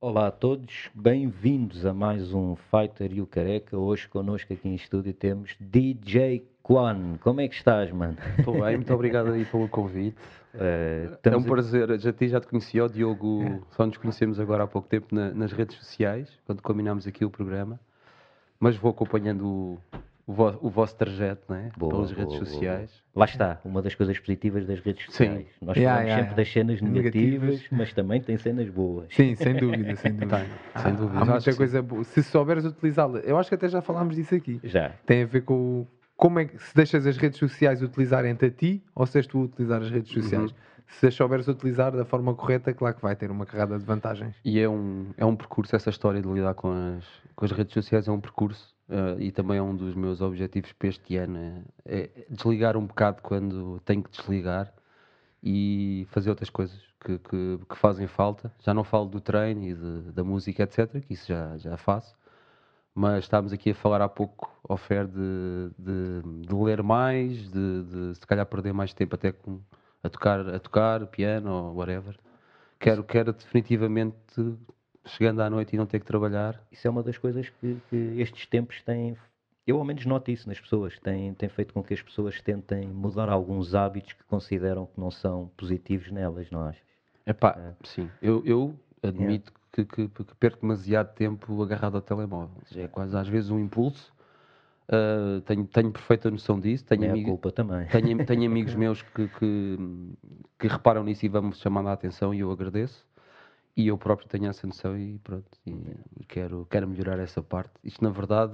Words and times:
Olá 0.00 0.26
a 0.26 0.30
todos, 0.32 0.90
bem-vindos 0.94 1.86
a 1.86 1.94
mais 1.94 2.34
um 2.34 2.56
Fighter 2.56 3.12
e 3.12 3.20
o 3.20 3.26
Careca. 3.26 3.78
Hoje 3.78 4.08
connosco 4.08 4.52
aqui 4.52 4.68
em 4.68 4.74
estúdio 4.74 5.12
temos 5.14 5.54
DJ 5.60 6.44
Quan. 6.62 7.16
Como 7.20 7.40
é 7.40 7.46
que 7.48 7.54
estás, 7.54 7.90
mano? 7.92 8.16
Estou 8.36 8.60
bem, 8.60 8.76
muito 8.76 8.92
obrigado 8.92 9.30
aí 9.30 9.44
pelo 9.44 9.68
convite. 9.68 10.16
Eh, 10.54 11.08
É 11.22 11.34
um 11.34 11.42
prazer, 11.42 11.98
já 11.98 12.12
já 12.28 12.38
te 12.38 12.46
conhecia, 12.46 12.84
o 12.84 12.88
Diogo 12.90 13.66
só 13.70 13.86
nos 13.86 13.96
conhecemos 13.96 14.38
agora 14.38 14.64
há 14.64 14.66
pouco 14.66 14.86
tempo 14.86 15.06
na- 15.14 15.30
nas 15.30 15.50
redes 15.50 15.78
sociais, 15.78 16.28
quando 16.44 16.60
combinámos 16.60 17.06
aqui 17.06 17.24
o 17.24 17.30
programa, 17.30 17.80
mas 18.60 18.76
vou 18.76 18.90
acompanhando 18.90 19.46
o, 19.46 19.78
o, 20.32 20.34
vo- 20.34 20.58
o 20.62 20.70
vosso 20.70 20.96
trajeto 20.96 21.52
né? 21.52 21.70
Boa, 21.76 21.92
pelas 21.92 22.10
boa, 22.12 22.20
redes 22.20 22.34
boa, 22.38 22.46
sociais. 22.46 23.02
Lá 23.14 23.24
está, 23.26 23.60
uma 23.64 23.82
das 23.82 23.94
coisas 23.94 24.18
positivas 24.18 24.66
das 24.66 24.80
redes 24.80 25.04
Sim. 25.04 25.10
sociais. 25.12 25.46
Nós 25.60 25.76
Yeah, 25.76 25.94
falamos 25.96 26.08
yeah, 26.08 26.14
sempre 26.14 26.20
yeah. 26.22 26.36
das 26.36 26.52
cenas 26.52 26.80
negativas, 26.80 27.40
Negativas. 27.50 27.78
mas 27.78 27.92
também 27.92 28.20
tem 28.22 28.36
cenas 28.38 28.68
boas. 28.70 29.06
Sim, 29.14 29.34
sem 29.34 29.54
dúvida, 29.54 29.96
sem 29.96 30.12
dúvida. 30.16 30.38
Tem, 30.38 30.82
sem 30.82 30.94
dúvida. 30.94 31.18
Há 31.18 31.22
Acho 31.22 31.30
muita 31.32 31.54
coisa 31.56 31.82
boa. 31.82 32.04
Se 32.04 32.22
souberes 32.22 32.64
utilizá-la, 32.64 33.18
eu 33.20 33.36
acho 33.38 33.48
que 33.50 33.54
até 33.54 33.68
já 33.68 33.82
falámos 33.82 34.16
disso 34.16 34.34
aqui. 34.34 34.60
Já. 34.64 34.92
Tem 35.06 35.22
a 35.22 35.26
ver 35.26 35.42
com 35.42 35.86
como 36.16 36.38
é 36.38 36.44
que 36.46 36.56
se 36.58 36.74
deixas 36.74 37.06
as 37.06 37.16
redes 37.16 37.38
sociais 37.38 37.82
utilizarem-te 37.82 38.44
a 38.46 38.50
ti 38.50 38.82
ou 38.94 39.04
se 39.06 39.18
és 39.18 39.26
tu 39.26 39.38
a 39.38 39.42
utilizar 39.42 39.82
as 39.82 39.90
redes 39.90 40.10
sociais. 40.12 40.50
Uhum. 40.50 40.56
Se 40.86 41.06
as 41.06 41.14
souberes 41.14 41.48
utilizar 41.48 41.90
da 41.92 42.04
forma 42.04 42.34
correta, 42.34 42.72
claro 42.74 42.94
que 42.94 43.00
vai 43.02 43.16
ter 43.16 43.30
uma 43.30 43.46
carrada 43.46 43.78
de 43.78 43.84
vantagens. 43.84 44.34
E 44.44 44.60
é 44.60 44.68
um, 44.68 45.06
é 45.16 45.24
um 45.24 45.34
percurso, 45.34 45.74
essa 45.74 45.88
história 45.88 46.20
de 46.20 46.28
lidar 46.28 46.52
com 46.54 46.70
as, 46.70 47.04
com 47.34 47.44
as 47.46 47.50
redes 47.50 47.72
sociais 47.72 48.06
é 48.08 48.12
um 48.12 48.20
percurso 48.20 48.74
eh, 48.92 49.16
e 49.24 49.32
também 49.32 49.58
é 49.58 49.62
um 49.62 49.76
dos 49.76 49.94
meus 49.94 50.20
objetivos 50.20 50.72
para 50.72 50.88
este 50.88 51.16
ano. 51.16 51.64
É, 51.84 52.10
é 52.16 52.26
desligar 52.30 52.76
um 52.76 52.86
bocado 52.86 53.22
quando 53.22 53.80
tenho 53.84 54.02
que 54.02 54.10
desligar 54.10 54.72
e 55.42 56.06
fazer 56.10 56.30
outras 56.30 56.50
coisas 56.50 56.78
que, 57.04 57.18
que, 57.20 57.58
que 57.68 57.76
fazem 57.76 58.06
falta. 58.06 58.52
Já 58.60 58.74
não 58.74 58.84
falo 58.84 59.08
do 59.08 59.20
treino 59.20 59.64
e 59.64 59.74
de- 59.74 60.12
da 60.12 60.24
música, 60.24 60.62
etc., 60.64 61.00
que 61.02 61.14
isso 61.14 61.28
já, 61.28 61.56
já 61.58 61.76
faço. 61.76 62.16
Mas 62.94 63.24
estávamos 63.24 63.52
aqui 63.52 63.70
a 63.70 63.74
falar 63.74 64.02
há 64.02 64.08
pouco, 64.08 64.50
ao 64.68 64.76
Fer, 64.76 65.06
de, 65.06 65.70
de, 65.78 66.46
de 66.46 66.54
ler 66.54 66.82
mais, 66.82 67.50
de, 67.50 67.84
de 67.84 68.14
se 68.16 68.26
calhar 68.26 68.46
perder 68.46 68.72
mais 68.74 68.92
tempo 68.94 69.14
até 69.14 69.32
com, 69.32 69.60
a, 70.02 70.08
tocar, 70.10 70.40
a 70.54 70.58
tocar 70.60 71.06
piano 71.06 71.50
ou 71.52 71.74
whatever. 71.76 72.18
Quero, 72.80 73.04
quero 73.04 73.32
definitivamente, 73.32 74.16
chegando 75.04 75.40
à 75.42 75.50
noite 75.50 75.74
e 75.74 75.76
não 75.76 75.86
ter 75.86 76.00
que 76.00 76.06
trabalhar, 76.06 76.60
Isso 76.70 76.86
é 76.86 76.90
uma 76.90 77.02
das 77.02 77.18
coisas 77.18 77.48
que, 77.48 77.76
que 77.90 77.96
estes 78.20 78.46
tempos 78.46 78.80
têm. 78.82 79.16
Eu, 79.66 79.78
ao 79.78 79.84
menos, 79.84 80.04
noto 80.06 80.30
isso 80.30 80.48
nas 80.48 80.60
pessoas. 80.60 80.98
Tem, 80.98 81.32
tem 81.34 81.48
feito 81.48 81.72
com 81.72 81.82
que 81.82 81.94
as 81.94 82.02
pessoas 82.02 82.40
tentem 82.40 82.88
mudar 82.88 83.28
alguns 83.28 83.74
hábitos 83.74 84.12
que 84.12 84.24
consideram 84.24 84.86
que 84.86 84.98
não 85.00 85.10
são 85.10 85.50
positivos 85.56 86.10
nelas, 86.10 86.50
não 86.50 86.62
achas? 86.62 86.82
Epá, 87.24 87.74
sim, 87.84 88.10
eu, 88.20 88.42
eu 88.44 88.74
admito 89.02 89.52
que, 89.72 89.84
que, 89.84 90.08
que 90.08 90.24
perco 90.40 90.60
demasiado 90.62 91.14
tempo 91.14 91.62
agarrado 91.62 91.94
ao 91.94 92.02
telemóvel. 92.02 92.56
Seja, 92.66 92.82
É 92.82 92.88
quase 92.88 93.16
às 93.16 93.28
vezes 93.28 93.50
um 93.50 93.58
impulso. 93.60 94.12
Ah, 94.88 95.40
tenho, 95.46 95.64
tenho 95.66 95.92
perfeita 95.92 96.30
noção 96.30 96.58
disso. 96.58 96.84
Tenho, 96.84 97.04
É 97.04 97.08
a 97.08 97.10
amigo- 97.12 97.30
culpa 97.30 97.52
também. 97.52 97.86
tenho, 97.86 98.24
tenho 98.26 98.44
amigos 98.50 98.74
meus 98.74 99.00
que, 99.02 99.28
que, 99.28 99.78
que 100.58 100.66
reparam 100.66 101.04
nisso 101.04 101.24
e 101.24 101.28
vão-me 101.28 101.52
chamando 101.54 101.88
a 101.88 101.92
atenção 101.92 102.34
e 102.34 102.40
eu 102.40 102.50
agradeço. 102.50 103.06
E 103.76 103.88
eu 103.88 103.96
próprio 103.96 104.28
tenho 104.28 104.46
essa 104.48 104.66
noção 104.66 104.96
e 104.98 105.18
pronto. 105.18 105.46
E, 105.66 105.70
e 106.20 106.24
quero, 106.26 106.66
quero 106.70 106.86
melhorar 106.88 107.18
essa 107.18 107.42
parte. 107.42 107.72
Isto, 107.82 108.04
na 108.04 108.10
verdade, 108.10 108.52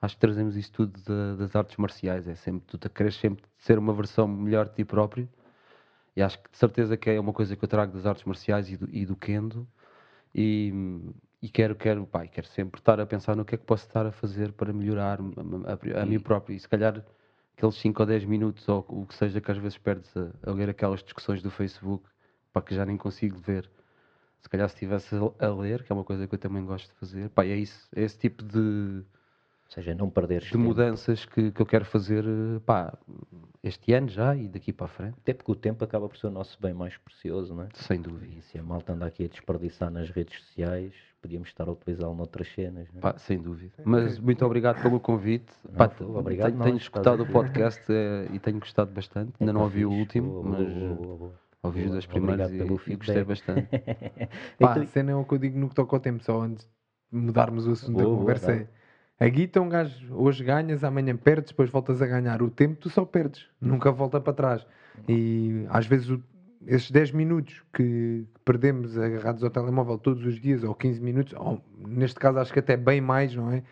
acho 0.00 0.14
que 0.14 0.20
trazemos 0.20 0.56
isso 0.56 0.72
tudo 0.72 1.00
da- 1.02 1.34
das 1.36 1.56
artes 1.56 1.76
marciais. 1.76 2.28
É 2.28 2.34
sempre, 2.36 2.64
tu 2.66 2.78
te- 2.78 2.88
queres 2.88 3.16
sempre 3.16 3.44
ser 3.58 3.78
uma 3.78 3.92
versão 3.92 4.28
melhor 4.28 4.68
de 4.68 4.76
ti 4.76 4.84
próprio. 4.84 5.28
E 6.14 6.22
acho 6.22 6.40
que 6.42 6.50
de 6.50 6.56
certeza 6.58 6.96
que 6.96 7.10
é 7.10 7.18
uma 7.20 7.32
coisa 7.32 7.56
que 7.56 7.64
eu 7.64 7.68
trago 7.68 7.92
das 7.92 8.06
artes 8.06 8.24
marciais 8.24 8.70
e 8.70 8.76
do, 8.76 8.88
e 8.92 9.04
do 9.06 9.16
kendo. 9.16 9.66
E, 10.34 10.72
e 11.42 11.48
quero, 11.48 11.74
quero, 11.74 12.06
pá, 12.06 12.24
e 12.24 12.28
quero 12.28 12.46
sempre 12.48 12.80
estar 12.80 13.00
a 13.00 13.06
pensar 13.06 13.34
no 13.36 13.44
que 13.44 13.54
é 13.54 13.58
que 13.58 13.64
posso 13.64 13.86
estar 13.86 14.06
a 14.06 14.12
fazer 14.12 14.52
para 14.52 14.72
melhorar 14.72 15.18
a, 15.20 15.98
a, 15.98 16.02
a 16.02 16.06
mim 16.06 16.20
próprio. 16.20 16.54
E 16.56 16.60
se 16.60 16.68
calhar 16.68 17.04
aqueles 17.56 17.74
5 17.76 18.02
ou 18.02 18.06
10 18.06 18.24
minutos, 18.24 18.68
ou 18.68 18.84
o 18.88 19.06
que 19.06 19.14
seja 19.14 19.40
que 19.40 19.50
às 19.50 19.58
vezes 19.58 19.78
perdes 19.78 20.12
a, 20.16 20.30
a 20.50 20.52
ler 20.52 20.68
aquelas 20.70 21.02
discussões 21.02 21.42
do 21.42 21.50
Facebook, 21.50 22.04
para 22.52 22.62
que 22.62 22.74
já 22.74 22.84
nem 22.86 22.96
consigo 22.96 23.36
ver. 23.38 23.68
Se 24.40 24.48
calhar 24.48 24.68
se 24.68 24.74
estivesse 24.76 25.14
a, 25.38 25.48
ler, 25.48 25.82
que 25.82 25.92
é 25.92 25.94
uma 25.94 26.04
coisa 26.04 26.26
que 26.26 26.34
eu 26.34 26.38
também 26.38 26.64
gosto 26.64 26.88
de 26.88 26.94
fazer, 26.98 27.28
pá, 27.30 27.44
é 27.44 27.56
isso, 27.56 27.88
é 27.94 28.02
esse 28.02 28.16
tipo 28.18 28.42
de, 28.44 28.58
Ou 28.58 29.72
seja, 29.72 29.94
não 29.94 30.08
perderes 30.08 30.44
de 30.44 30.52
tempo. 30.52 30.62
mudanças 30.64 31.24
que, 31.24 31.50
que 31.50 31.60
eu 31.60 31.66
quero 31.66 31.84
fazer, 31.84 32.24
eh, 32.24 32.60
pá, 32.64 32.96
este 33.62 33.92
ano 33.92 34.08
já 34.08 34.34
e 34.36 34.48
daqui 34.48 34.72
para 34.72 34.86
a 34.86 34.88
frente, 34.88 35.16
Até 35.18 35.34
porque 35.34 35.50
o 35.50 35.54
tempo 35.56 35.84
acaba 35.84 36.08
por 36.08 36.16
ser 36.16 36.28
o 36.28 36.30
nosso 36.30 36.56
bem 36.62 36.72
mais 36.72 36.96
precioso, 36.96 37.52
não 37.54 37.64
é? 37.64 37.68
sem 37.74 38.00
dúvida. 38.00 38.32
E 38.38 38.40
se 38.42 38.56
a 38.58 38.62
malta 38.62 38.92
anda 38.92 39.06
aqui 39.06 39.24
a 39.24 39.28
desperdiçar 39.28 39.90
nas 39.90 40.08
redes 40.08 40.38
sociais, 40.40 40.94
podíamos 41.20 41.48
estar 41.48 41.68
a 41.68 41.72
utilizá-lo 41.72 42.14
noutras 42.14 42.48
cenas. 42.54 42.86
Não 42.92 42.98
é? 42.98 43.02
Pá, 43.02 43.18
sem 43.18 43.38
dúvida. 43.38 43.74
Mas 43.84 44.20
muito 44.20 44.46
obrigado 44.46 44.80
pelo 44.80 45.00
convite. 45.00 45.52
Pá, 45.76 45.88
foi- 45.88 46.06
obrigado 46.06 46.46
tenho, 46.46 46.58
nós, 46.58 46.66
tenho 46.68 46.76
escutado 46.78 47.22
o 47.24 47.26
podcast 47.26 47.84
eh, 47.90 48.28
e 48.32 48.38
tenho 48.38 48.60
gostado 48.60 48.92
bastante. 48.92 49.32
Ainda 49.40 49.52
não 49.52 49.62
ouvi 49.62 49.84
o 49.84 49.90
último, 49.90 50.42
Boa, 50.42 50.44
mas 50.44 50.72
boa, 50.72 50.94
boa, 50.94 51.16
boa. 51.16 51.47
Ouvi 51.62 51.80
os 51.80 51.84
Boa. 51.86 51.92
dois 51.92 52.06
primeiros 52.06 52.50
pelo 52.50 52.80
e, 52.86 52.92
e 52.92 52.96
gostei 52.96 53.24
bastante. 53.24 53.68
Pá, 54.58 54.70
Então- 54.70 54.82
a 54.82 54.86
cena 54.86 55.12
é 55.12 55.14
o 55.14 55.24
que 55.24 55.34
eu 55.34 55.38
digo 55.38 55.58
no 55.58 55.68
que 55.68 55.74
toca 55.74 55.96
ao 55.96 56.00
tempo, 56.00 56.22
só 56.22 56.40
antes 56.42 56.68
de 57.12 57.18
mudarmos 57.18 57.66
o 57.66 57.72
assunto 57.72 57.92
Boa, 57.92 58.02
da 58.04 58.08
boa, 58.08 58.18
conversa. 58.20 58.46
dá. 58.46 58.52
é 59.20 59.26
a 59.26 59.28
guita, 59.28 59.60
um 59.60 59.68
gajo 59.68 60.14
hoje 60.14 60.44
ganhas, 60.44 60.84
amanhã 60.84 61.16
perdes, 61.16 61.50
depois 61.50 61.70
voltas 61.70 62.00
a 62.00 62.06
ganhar. 62.06 62.40
O 62.42 62.50
tempo 62.50 62.76
tu 62.76 62.88
só 62.88 63.04
perdes, 63.04 63.46
nunca 63.60 63.90
volta 63.90 64.20
para 64.20 64.32
trás. 64.32 64.66
E 65.08 65.64
às 65.70 65.86
vezes 65.86 66.08
o- 66.10 66.22
esses 66.66 66.90
10 66.90 67.10
minutos 67.12 67.62
que 67.72 68.24
perdemos 68.44 68.98
agarrados 68.98 69.42
ao 69.42 69.50
telemóvel 69.50 69.96
todos 69.98 70.24
os 70.24 70.40
dias, 70.40 70.62
ou 70.64 70.74
15 70.74 71.00
minutos, 71.00 71.32
ou 71.36 71.60
neste 71.78 72.18
caso 72.20 72.38
acho 72.38 72.52
que 72.52 72.58
até 72.58 72.76
bem 72.76 73.00
mais, 73.00 73.34
não 73.34 73.50
é? 73.50 73.62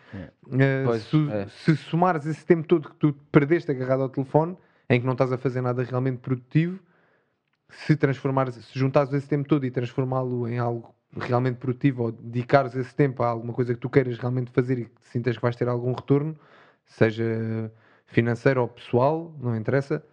Eh, 0.59 0.83
Pois, 0.85 1.03
se, 1.03 1.29
é. 1.31 1.47
se 1.47 1.75
somares 1.77 2.25
esse 2.25 2.45
tempo 2.45 2.67
todo 2.67 2.89
que 2.89 2.95
tu 2.95 3.13
perdeste 3.31 3.69
agarrado 3.71 4.01
ao 4.03 4.09
telefone, 4.09 4.57
em 4.89 4.99
que 4.99 5.05
não 5.05 5.13
estás 5.13 5.31
a 5.31 5.37
fazer 5.37 5.61
nada 5.61 5.83
realmente 5.83 6.17
produtivo, 6.19 6.79
se 7.69 7.95
transformares, 7.95 8.55
se 8.55 8.77
juntares 8.79 9.11
esse 9.13 9.27
tempo 9.27 9.47
todo 9.47 9.65
e 9.65 9.71
transformá-lo 9.71 10.47
em 10.47 10.57
algo 10.57 10.93
realmente 11.19 11.57
produtivo 11.57 12.03
ou 12.03 12.11
dedicares 12.11 12.75
esse 12.75 12.93
tempo 12.93 13.23
a 13.23 13.27
alguma 13.27 13.53
coisa 13.53 13.73
que 13.73 13.79
tu 13.79 13.89
queiras 13.89 14.17
realmente 14.17 14.51
fazer 14.51 14.77
e 14.79 14.85
que 14.85 14.91
sintas 15.03 15.35
que 15.35 15.41
vais 15.41 15.55
ter 15.55 15.67
algum 15.67 15.93
retorno, 15.93 16.35
seja 16.85 17.71
financeiro 18.05 18.61
ou 18.61 18.67
pessoal, 18.67 19.33
não 19.41 19.55
interessa, 19.55 20.03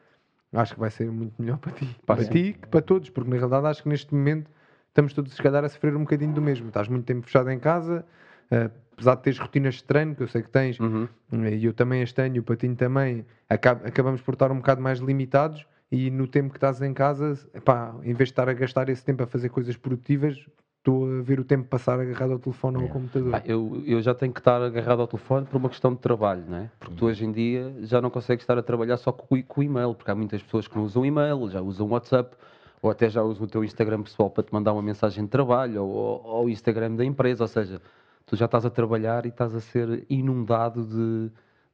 acho 0.52 0.74
que 0.74 0.80
vai 0.80 0.90
ser 0.90 1.10
muito 1.10 1.34
melhor 1.40 1.58
para 1.58 1.72
ti. 1.72 1.96
Para 2.06 2.24
ti 2.24 2.52
que 2.60 2.66
para 2.68 2.80
todos, 2.82 3.10
porque 3.10 3.30
na 3.30 3.36
realidade 3.36 3.66
acho 3.66 3.82
que 3.82 3.88
neste 3.88 4.14
momento 4.14 4.50
estamos 4.88 5.12
todos 5.12 5.32
se 5.34 5.42
calhar 5.42 5.64
a 5.64 5.68
sofrer 5.68 5.94
um 5.96 6.00
bocadinho 6.00 6.32
do 6.32 6.42
mesmo. 6.42 6.68
Estás 6.68 6.88
muito 6.88 7.04
tempo 7.04 7.26
fechado 7.26 7.50
em 7.50 7.58
casa, 7.58 8.04
eh, 8.50 8.70
apesar 8.92 9.16
de 9.16 9.22
teres 9.22 9.38
rotinas 9.38 9.74
de 9.76 9.84
treino, 9.84 10.14
que 10.14 10.22
eu 10.22 10.28
sei 10.28 10.42
que 10.42 10.50
tens, 10.50 10.78
Uhum. 10.78 11.08
e 11.52 11.64
eu 11.64 11.72
também 11.74 12.02
este 12.02 12.20
ano, 12.22 12.36
e 12.36 12.38
o 12.40 12.42
Patinho 12.42 12.76
também, 12.76 13.24
acab- 13.48 13.84
acabamos 13.86 14.20
por 14.22 14.34
estar 14.34 14.50
um 14.52 14.56
bocado 14.56 14.80
mais 14.80 14.98
limitados 15.00 15.66
e 15.94 16.10
no 16.10 16.26
tempo 16.26 16.50
que 16.50 16.56
estás 16.56 16.80
em 16.82 16.92
casa, 16.92 17.38
epá, 17.54 17.94
em 18.02 18.12
vez 18.14 18.28
de 18.28 18.32
estar 18.32 18.48
a 18.48 18.52
gastar 18.52 18.88
esse 18.88 19.04
tempo 19.04 19.22
a 19.22 19.26
fazer 19.26 19.48
coisas 19.48 19.76
produtivas, 19.76 20.36
estou 20.78 21.06
a 21.18 21.22
ver 21.22 21.40
o 21.40 21.44
tempo 21.44 21.68
passar 21.68 21.98
agarrado 22.00 22.32
ao 22.32 22.38
telefone 22.38 22.76
ou 22.76 22.82
ao 22.82 22.88
computador. 22.90 23.30
Pá, 23.32 23.42
eu, 23.46 23.82
eu 23.86 24.02
já 24.02 24.14
tenho 24.14 24.32
que 24.32 24.40
estar 24.40 24.60
agarrado 24.60 25.00
ao 25.00 25.06
telefone 25.06 25.46
por 25.46 25.56
uma 25.56 25.68
questão 25.68 25.94
de 25.94 26.00
trabalho, 26.00 26.44
não 26.48 26.58
é? 26.58 26.70
Porque 26.78 26.94
tu 26.94 27.06
hoje 27.06 27.24
em 27.24 27.32
dia 27.32 27.74
já 27.82 28.00
não 28.00 28.10
consegues 28.10 28.42
estar 28.42 28.58
a 28.58 28.62
trabalhar 28.62 28.96
só 28.96 29.12
com, 29.12 29.34
o 29.34 29.42
com 29.44 29.60
o 29.60 29.64
e-mail, 29.64 29.94
porque 29.94 30.10
há 30.10 30.14
muitas 30.14 30.42
pessoas 30.42 30.66
que 30.68 30.76
não 30.76 30.84
usam 30.84 31.06
e-mail, 31.06 31.48
já 31.48 31.60
usam 31.62 31.88
WhatsApp, 31.88 32.36
ou 32.82 32.90
até 32.90 33.08
já 33.08 33.22
usam 33.22 33.44
o 33.44 33.48
teu 33.48 33.64
Instagram 33.64 34.02
pessoal 34.02 34.28
para 34.28 34.44
te 34.44 34.52
mandar 34.52 34.72
uma 34.74 34.82
mensagem 34.82 35.24
de 35.24 35.30
trabalho, 35.30 35.82
ou, 35.84 35.88
ou- 35.90 36.22
ou 36.24 36.44
o 36.46 36.50
Instagram 36.50 36.94
da 36.96 37.04
empresa, 37.04 37.44
ou 37.44 37.48
seja, 37.48 37.80
tu 38.26 38.36
já 38.36 38.44
estás 38.44 38.66
a 38.66 38.70
trabalhar 38.70 39.24
e 39.24 39.28
estás 39.30 39.54
a 39.54 39.60
ser 39.60 40.04
inundado 40.10 40.84
de, 40.84 41.30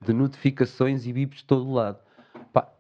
de 0.06 0.12
notificações 0.12 1.06
e 1.06 1.12
bips 1.12 1.38
de 1.38 1.44
todo 1.47 1.72
lado. 1.72 1.98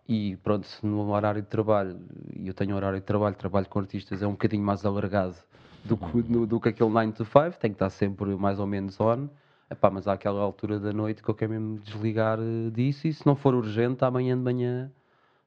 E 0.08 0.36
pronto, 0.42 0.66
se 0.66 0.84
no 0.84 1.12
horário 1.12 1.40
de 1.40 1.46
trabalho, 1.46 1.96
e 2.34 2.48
eu 2.48 2.52
tenho 2.52 2.74
horário 2.74 2.98
de 2.98 3.06
trabalho, 3.06 3.36
trabalho 3.36 3.68
com 3.68 3.78
artistas, 3.78 4.20
é 4.20 4.26
um 4.26 4.32
bocadinho 4.32 4.64
mais 4.64 4.84
alargado 4.84 5.36
do 5.84 5.96
que, 5.96 6.16
no- 6.28 6.48
do 6.48 6.58
que 6.58 6.68
aquele 6.68 6.90
9 6.90 7.12
to 7.12 7.24
5, 7.24 7.56
tem 7.60 7.70
que 7.70 7.76
estar 7.76 7.90
sempre 7.90 8.34
mais 8.34 8.58
ou 8.58 8.66
menos 8.66 8.98
on. 8.98 9.28
Epá, 9.70 9.88
mas 9.88 10.08
há 10.08 10.14
aquela 10.14 10.40
altura 10.40 10.80
da 10.80 10.92
noite 10.92 11.22
que 11.22 11.28
eu 11.28 11.34
quero 11.34 11.52
mesmo 11.52 11.78
desligar 11.78 12.40
eh, 12.40 12.70
disso 12.70 13.06
e 13.06 13.12
se 13.12 13.24
não 13.24 13.36
for 13.36 13.54
urgente, 13.54 14.04
amanhã 14.04 14.36
de 14.36 14.42
manhã 14.42 14.90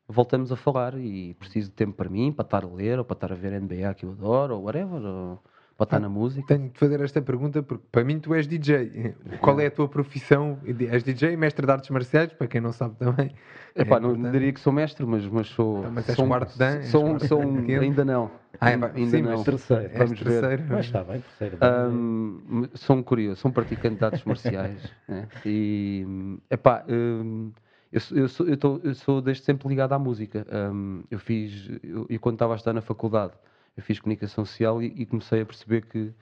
voltamos 0.08 0.50
a 0.50 0.56
falar 0.56 0.98
e 0.98 1.34
preciso 1.34 1.70
de 1.70 1.76
tempo 1.76 1.94
para 1.98 2.10
mim, 2.10 2.32
para 2.32 2.46
estar 2.46 2.64
a 2.64 2.68
ler, 2.68 3.00
ou 3.00 3.04
para 3.04 3.16
estar 3.16 3.32
a 3.34 3.36
ver 3.36 3.52
NBA 3.52 3.94
que 3.96 4.06
eu 4.06 4.12
adoro, 4.14 4.56
ou 4.56 4.64
whatever, 4.64 5.04
ou 5.04 5.44
para 5.78 5.86
estar 5.86 6.00
na 6.00 6.10
música. 6.10 6.46
Tenho 6.48 6.70
de 6.70 6.78
fazer 6.80 7.00
esta 7.02 7.22
pergunta 7.22 7.64
porque 7.64 7.84
para 7.92 8.04
mim 8.04 8.20
tu 8.20 8.34
és 8.34 8.48
DJ. 8.48 9.16
Qual 9.42 9.60
é 9.60 9.66
a 9.68 9.72
tua 9.72 9.88
profissão? 9.88 10.60
És 10.66 11.04
DJ, 11.04 11.36
mestre 11.36 11.66
de 11.66 11.72
artes 11.72 11.90
marciais, 11.90 12.31
para 12.34 12.48
quem 12.48 12.62
não 12.62 12.72
sabe 12.72 12.96
também. 12.98 13.31
Epá, 13.75 13.98
É 13.98 14.00
não 14.00 14.12
importante. 14.12 14.31
diria 14.34 14.54
que 14.54 14.60
sou 14.60 14.72
mestre, 14.72 15.06
mas, 15.06 15.25
mas 15.25 15.48
sou. 15.48 15.80
Então, 15.80 15.92
mas 15.92 16.10
és 16.10 16.16
sou, 16.16 16.25
um- 16.25 16.28
quarto 16.28 16.58
dan, 16.58 16.81
sou, 16.84 17.06
um- 17.08 17.20
sou 17.20 17.42
um- 17.42 17.66
ainda 17.81 18.06
não. 18.06 18.31
Ah, 18.62 18.70
é, 18.70 18.74
ainda 18.74 18.92
sim, 19.08 19.22
não. 19.24 19.31
mas 19.31 19.44
Terceiro. 19.44 19.84
És 19.86 19.98
Vamos 19.98 20.20
ver. 20.20 20.42
terceiro. 20.42 20.64
Mas 20.70 20.86
está 20.86 21.04
bem, 21.04 21.22
terceiro. 21.22 21.58
Ahm, 21.60 22.66
sou 22.75 22.96
um 22.98 23.04
curioso, 23.04 23.42
sou 23.42 23.50
um 23.50 23.54
praticante 23.54 23.98
de 23.98 24.06
artes 24.06 24.24
marciais. 24.24 24.94
né? 25.08 25.28
E, 25.44 26.06
epá, 26.50 26.86
hum, 26.88 27.52
Eu, 27.92 28.00
sou- 28.00 28.18
eu, 28.18 28.28
sou, 28.28 28.48
eu, 28.48 28.58
tô- 28.58 28.81
eu 28.84 28.96
sou 28.96 29.22
desde 29.22 29.44
sempre 29.44 29.68
ligado 29.68 29.94
à 29.94 30.00
música. 30.00 30.46
Hum, 30.72 31.04
eu 31.12 31.20
fiz, 31.20 31.70
eu, 31.84 32.06
eu 32.10 32.20
quando 32.20 32.36
estava 32.36 32.54
a 32.54 32.56
estudar 32.56 32.74
na 32.74 32.81
faculdade, 32.81 33.34
eu 33.75 33.84
fiz 33.84 34.00
comunicação 34.00 34.46
social 34.46 34.81
e, 34.81 34.88
e 34.96 35.06
comecei 35.06 35.42
a 35.42 35.46
perceber 35.46 35.86
que, 35.86 36.14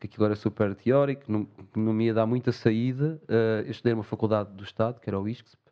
que 0.00 0.06
aquilo 0.06 0.24
era 0.24 0.36
super 0.36 0.74
teórico, 0.74 1.30
não, 1.30 1.44
que 1.44 1.78
não 1.78 1.92
me 1.92 2.06
ia 2.06 2.14
dar 2.14 2.26
muita 2.26 2.52
saída. 2.52 3.20
Uh, 3.28 3.64
eu 3.64 3.70
estudei 3.70 3.92
numa 3.94 4.04
faculdade 4.04 4.52
do 4.52 4.64
Estado, 4.64 5.00
que 5.00 5.08
era 5.08 5.18
o 5.18 5.28
ISCSP, 5.28 5.62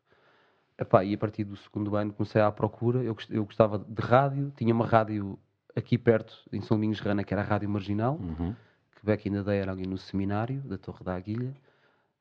Epá, 0.79 1.05
e 1.05 1.15
a 1.15 1.19
partir 1.19 1.45
do 1.45 1.57
segundo 1.57 1.95
ano 1.97 2.13
comecei 2.13 2.41
à 2.41 2.51
procura. 2.51 3.03
Eu, 3.03 3.17
eu 3.31 3.45
gostava 3.45 3.79
de 3.79 4.03
rádio, 4.03 4.53
tinha 4.57 4.75
uma 4.75 4.87
rádio 4.87 5.39
aqui 5.77 5.97
perto, 5.97 6.35
em 6.53 6.61
São 6.61 6.77
Domingos 6.77 6.99
de 6.99 7.05
Rana, 7.05 7.23
que 7.25 7.33
era 7.33 7.43
a 7.43 7.47
Rádio 7.47 7.69
Marginal, 7.69 8.17
Uhum. 8.17 8.55
que 8.99 9.07
back 9.07 9.29
in 9.29 9.33
the 9.33 9.43
day 9.43 9.59
era 9.59 9.71
alguém 9.71 9.87
no 9.87 9.97
seminário 9.99 10.61
da 10.63 10.77
Torre 10.77 11.05
da 11.05 11.15
Aguilha. 11.15 11.55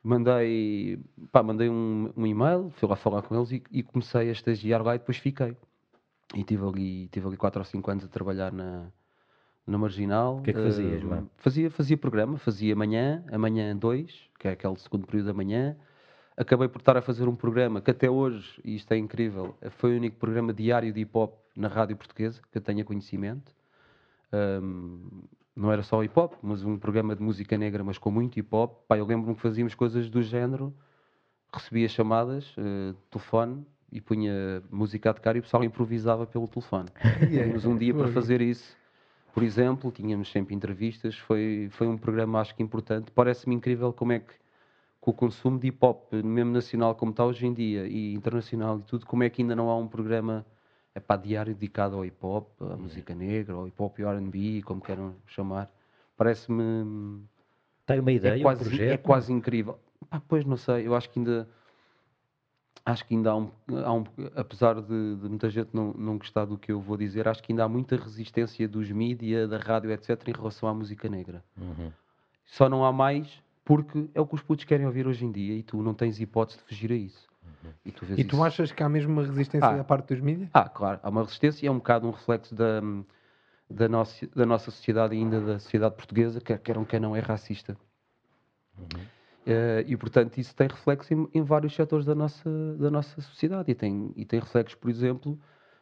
Mandei, 0.04 1.00
pá, 1.32 1.44
mandei 1.44 1.70
um, 1.70 2.12
um 2.16 2.26
e-mail, 2.26 2.72
fui 2.72 2.90
lá 2.90 2.96
falar 2.96 3.22
com 3.22 3.36
eles 3.36 3.52
e, 3.52 3.64
e 3.72 3.84
comecei 3.84 4.30
a 4.30 4.32
estagiar 4.32 4.82
lá 4.84 4.96
e 4.96 5.00
depois 5.00 5.18
fiquei. 5.18 5.56
E 6.36 6.44
tive 6.44 6.66
ali, 6.66 7.08
tive 7.10 7.28
ali 7.28 7.38
4 7.38 7.60
ou 7.62 7.66
5 7.66 7.92
anos 7.92 8.06
a 8.06 8.08
trabalhar 8.08 8.52
na, 8.52 8.88
na 9.72 9.78
Marginal. 9.78 10.38
O 10.38 10.42
que 10.42 10.52
é 10.52 10.54
que 10.54 10.62
fazias 10.62 11.04
lá? 11.04 11.24
Fazia, 11.38 11.72
fazia 11.72 11.98
programa, 11.98 12.38
fazia 12.38 12.74
amanhã, 12.74 13.24
amanhã 13.32 13.76
2, 13.76 14.30
que 14.40 14.48
é 14.48 14.52
aquele 14.52 14.78
segundo 14.78 15.08
período 15.08 15.28
da 15.28 15.34
manhã. 15.34 15.76
Acabei 16.38 16.68
por 16.68 16.80
estar 16.80 16.98
a 16.98 17.02
fazer 17.02 17.28
um 17.28 17.36
programa 17.36 17.82
que 17.82 17.92
até 17.92 18.10
hoje, 18.10 18.60
e 18.64 18.76
isto 18.76 18.92
é 18.92 18.98
incrível, 18.98 19.56
foi 19.78 19.94
o 19.94 19.98
único 19.98 20.18
programa 20.18 20.54
diário 20.54 20.92
de 20.92 21.02
hip 21.02 21.12
hop 21.14 21.36
na 21.56 21.68
rádio 21.68 21.96
portuguesa 21.96 22.42
que 22.52 22.58
eu 22.58 22.62
tenha 22.62 22.84
conhecimento. 22.84 23.54
Um, 24.34 25.24
não 25.56 25.72
era 25.72 25.84
só 25.84 26.04
hip 26.04 26.18
hop, 26.18 26.34
mas 26.42 26.64
um 26.64 26.78
programa 26.78 27.16
de 27.16 27.22
música 27.22 27.58
negra, 27.58 27.84
mas 27.84 27.98
com 27.98 28.10
muito 28.10 28.40
hip 28.40 28.48
hop. 28.56 28.86
Pá, 28.88 28.98
eu 28.98 29.06
lembro-me 29.06 29.36
que 29.36 29.42
fazíamos 29.42 29.76
coisas 29.76 30.10
do 30.10 30.22
género, 30.22 30.74
recebia 31.54 31.90
chamadas, 31.90 32.56
eh, 32.58 32.96
telefone, 33.10 33.66
e 33.92 34.00
punha 34.00 34.64
música 34.72 35.10
a 35.10 35.14
tocar 35.14 35.36
e 35.36 35.40
o 35.40 35.42
pessoal 35.42 35.64
improvisava 35.64 36.26
pelo 36.26 36.48
telefone. 36.48 36.88
Tínhamos 37.30 37.66
um 37.66 37.78
dia 37.78 37.94
para 37.94 38.08
fazer 38.08 38.42
isso. 38.42 38.76
Por 39.34 39.44
exemplo, 39.44 39.92
tínhamos 39.92 40.30
sempre 40.32 40.54
entrevistas, 40.54 41.16
foi, 41.18 41.70
foi 41.72 41.88
um 41.88 41.98
programa 41.98 42.40
acho 42.42 42.54
que 42.56 42.62
importante. 42.62 43.12
Parece-me 43.12 43.56
incrível 43.56 43.94
como 43.94 44.12
é 44.12 44.20
que 44.20 44.34
com 45.00 45.10
o 45.12 45.14
consumo 45.14 45.58
de 45.58 45.68
hip 45.68 45.78
hop, 45.84 46.14
mesmo 46.14 46.52
nacional 46.52 46.94
como 46.94 47.10
está 47.12 47.26
hoje 47.26 47.48
em 47.48 47.54
dia, 47.54 47.88
e 47.88 48.14
internacional 48.14 48.78
e 48.80 48.84
tudo, 48.84 49.06
como 49.06 49.24
é 49.24 49.30
que 49.30 49.42
ainda 49.42 49.56
não 49.56 49.68
há 49.70 49.76
um 49.76 49.88
programa 49.88 50.46
epá, 50.96 51.16
diário 51.16 51.54
dedicado 51.56 51.96
ao 51.96 52.06
hip 52.06 52.24
hop, 52.24 52.50
à 52.62 52.78
música 52.78 53.16
negra, 53.16 53.56
ao 53.56 53.68
hip 53.68 53.82
hop 53.82 53.98
e 54.00 54.04
RB, 54.04 54.62
como 54.64 54.80
queiram 54.82 55.16
chamar. 55.26 55.72
Parece-me. 56.16 57.24
Tem 57.86 58.00
uma 58.00 58.12
ideia, 58.12 58.36
É 58.36 58.38
um 58.38 58.42
quase, 58.44 58.64
projeto? 58.64 58.92
é 58.92 58.98
quase 58.98 59.34
incrível. 59.34 59.80
Pá, 60.10 60.22
pois 60.28 60.46
não 60.46 60.58
sei, 60.58 60.86
eu 60.88 60.94
acho 60.96 61.10
que 61.10 61.18
ainda. 61.20 61.50
Acho 62.84 63.06
que 63.06 63.14
ainda 63.14 63.32
há 63.32 63.38
um. 63.38 63.52
há 63.86 63.94
um- 63.94 64.04
apesar 64.36 64.82
de, 64.82 65.16
de 65.16 65.30
muita 65.30 65.50
gente 65.50 65.70
não, 65.74 65.94
não 65.94 66.18
gostar 66.18 66.46
do 66.46 66.58
que 66.58 66.72
eu 66.72 66.80
vou 66.82 66.98
dizer, 66.98 67.28
acho 67.28 67.42
que 67.44 67.52
ainda 67.52 67.64
há 67.64 67.70
muita 67.70 67.96
resistência 67.96 68.68
dos 68.68 68.90
mídia, 68.90 69.48
da 69.48 69.58
rádio, 69.58 69.92
etc., 69.92 70.28
em 70.28 70.32
relação 70.32 70.68
à 70.68 70.74
música 70.74 71.08
negra. 71.08 71.44
Uhum. 71.58 71.92
Só 72.46 72.68
não 72.68 72.84
há 72.84 72.92
mais 72.92 73.42
porque 73.64 74.10
é 74.16 74.20
o 74.20 74.26
que 74.26 74.34
os 74.36 74.42
putos 74.42 74.66
querem 74.66 74.86
ouvir 74.88 75.06
hoje 75.08 75.24
em 75.24 75.32
dia 75.32 75.54
e 75.56 75.62
tu 75.64 75.82
não 75.84 75.94
tens 75.94 76.20
hipótese 76.20 76.58
de 76.58 76.66
fugir 76.66 76.92
a 76.92 76.96
isso. 76.96 77.30
E 77.86 77.92
tu, 77.92 78.06
vês 78.06 78.20
E 78.20 78.24
tu 78.24 78.36
isso. 78.36 78.44
achas 78.44 78.72
que 78.72 78.82
há 78.82 78.90
mesmo 78.90 79.12
uma 79.14 79.24
resistência 79.24 79.70
Ah. 79.70 79.78
da 79.78 79.84
parte 79.84 80.08
dos 80.14 80.20
mídias? 80.20 80.50
Ah, 80.54 80.68
claro, 80.68 81.00
há 81.04 81.10
uma 81.10 81.22
resistência 81.22 81.66
e 81.66 81.68
é 81.68 81.72
um 81.72 81.78
bocado 81.78 82.08
um 82.08 82.12
reflexo 82.12 82.54
da, 82.56 82.82
da, 83.70 83.88
nossa, 83.88 84.28
da 84.36 84.46
nossa 84.46 84.72
sociedade 84.72 85.16
ainda 85.16 85.40
da 85.40 85.60
sociedade 85.60 85.96
portuguesa, 85.96 86.42
quer 86.42 86.58
quer 86.60 86.78
um 86.80 86.84
quer 86.84 87.00
não 87.00 87.16
é 87.16 87.20
racista. 87.20 87.78
Eh, 88.80 88.98
e 89.88 89.98
portanto 89.98 90.38
isso 90.38 90.56
tem 90.56 90.68
reflexo 90.68 91.14
em, 91.14 91.28
em 91.34 91.42
vários 91.42 91.74
setores 91.76 92.06
da 92.06 92.14
nossa, 92.14 92.50
da 92.78 92.92
nossa 92.92 93.20
sociedade 93.22 93.72
e 93.72 93.76
tem, 93.76 94.12
e 94.16 94.26
tem 94.26 94.40
reflexos, 94.40 94.76
por 94.76 94.90
exemplo, 94.90 95.40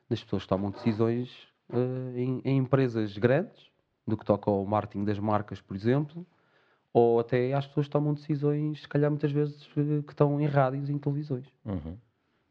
nas 0.10 0.24
pessoas 0.24 0.44
que 0.44 0.50
tomam 0.50 0.72
decisões 0.72 1.48
eh, 1.72 2.14
em, 2.16 2.42
em 2.46 2.58
empresas 2.58 3.18
grandes, 3.18 3.70
no 4.08 4.18
que 4.18 4.26
toca 4.26 4.50
ao 4.50 4.66
marketing 4.66 5.04
das 5.04 5.20
marcas, 5.20 5.62
por 5.62 5.76
exemplo, 5.76 6.26
ou 6.92 7.20
até 7.20 7.54
às 7.54 7.68
pessoas 7.68 7.86
que 7.88 7.92
tomam 7.92 8.14
decisões, 8.14 8.82
se 8.82 8.88
calhar 8.88 9.12
muitas 9.12 9.32
vezes, 9.32 9.70
eh, 9.78 10.02
que 10.06 10.14
estão 10.14 10.40
em 10.42 10.46
rádios 10.48 10.90
e 10.90 10.94
em 10.94 10.98
televisões. 10.98 11.46
Uhum. 11.66 11.98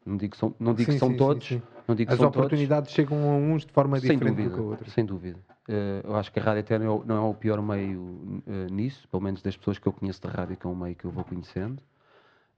Não 0.05 0.15
digo 0.15 0.31
que 0.31 0.37
são, 0.37 0.55
não 0.59 0.73
digo 0.73 0.87
que 0.87 0.93
Sim, 0.93 0.99
são 0.99 1.09
sim, 1.09 1.17
todos, 1.17 1.47
sim. 1.47 1.61
não 1.87 1.95
digo 1.95 2.07
que 2.07 2.13
As 2.13 2.19
são 2.19 2.31
todos, 2.31 2.45
oportunidades 2.45 2.91
chegam 2.91 3.17
a 3.29 3.35
uns 3.35 3.65
de 3.65 3.73
forma 3.73 3.99
sem 3.99 4.11
diferente 4.11 4.35
dúvida, 4.35 4.49
do 4.49 4.55
que 4.55 4.61
a 4.61 4.63
outra. 4.63 4.89
sem 4.89 5.05
dúvida. 5.05 5.39
Eh, 5.69 6.01
eu 6.03 6.15
acho 6.15 6.31
que 6.31 6.39
a 6.39 6.43
rádio 6.43 6.61
até 6.61 6.79
não 6.79 6.85
é, 7.15 7.19
o- 7.21 7.31
é 7.31 7.33
pior 7.35 7.61
meio 7.61 8.41
eh, 8.47 8.67
nisso, 8.71 9.07
pelo 9.09 9.21
menos 9.23 9.41
das 9.43 9.55
pessoas 9.55 9.77
que 9.79 9.87
eu 9.87 9.93
conheço 9.93 10.21
da 10.21 10.29
rádio, 10.29 10.57
que 10.57 10.65
é 10.65 10.69
um 10.69 10.75
meio 10.75 10.95
que 10.95 11.05
eu 11.05 11.11
vou 11.11 11.23
conhecendo. 11.23 11.83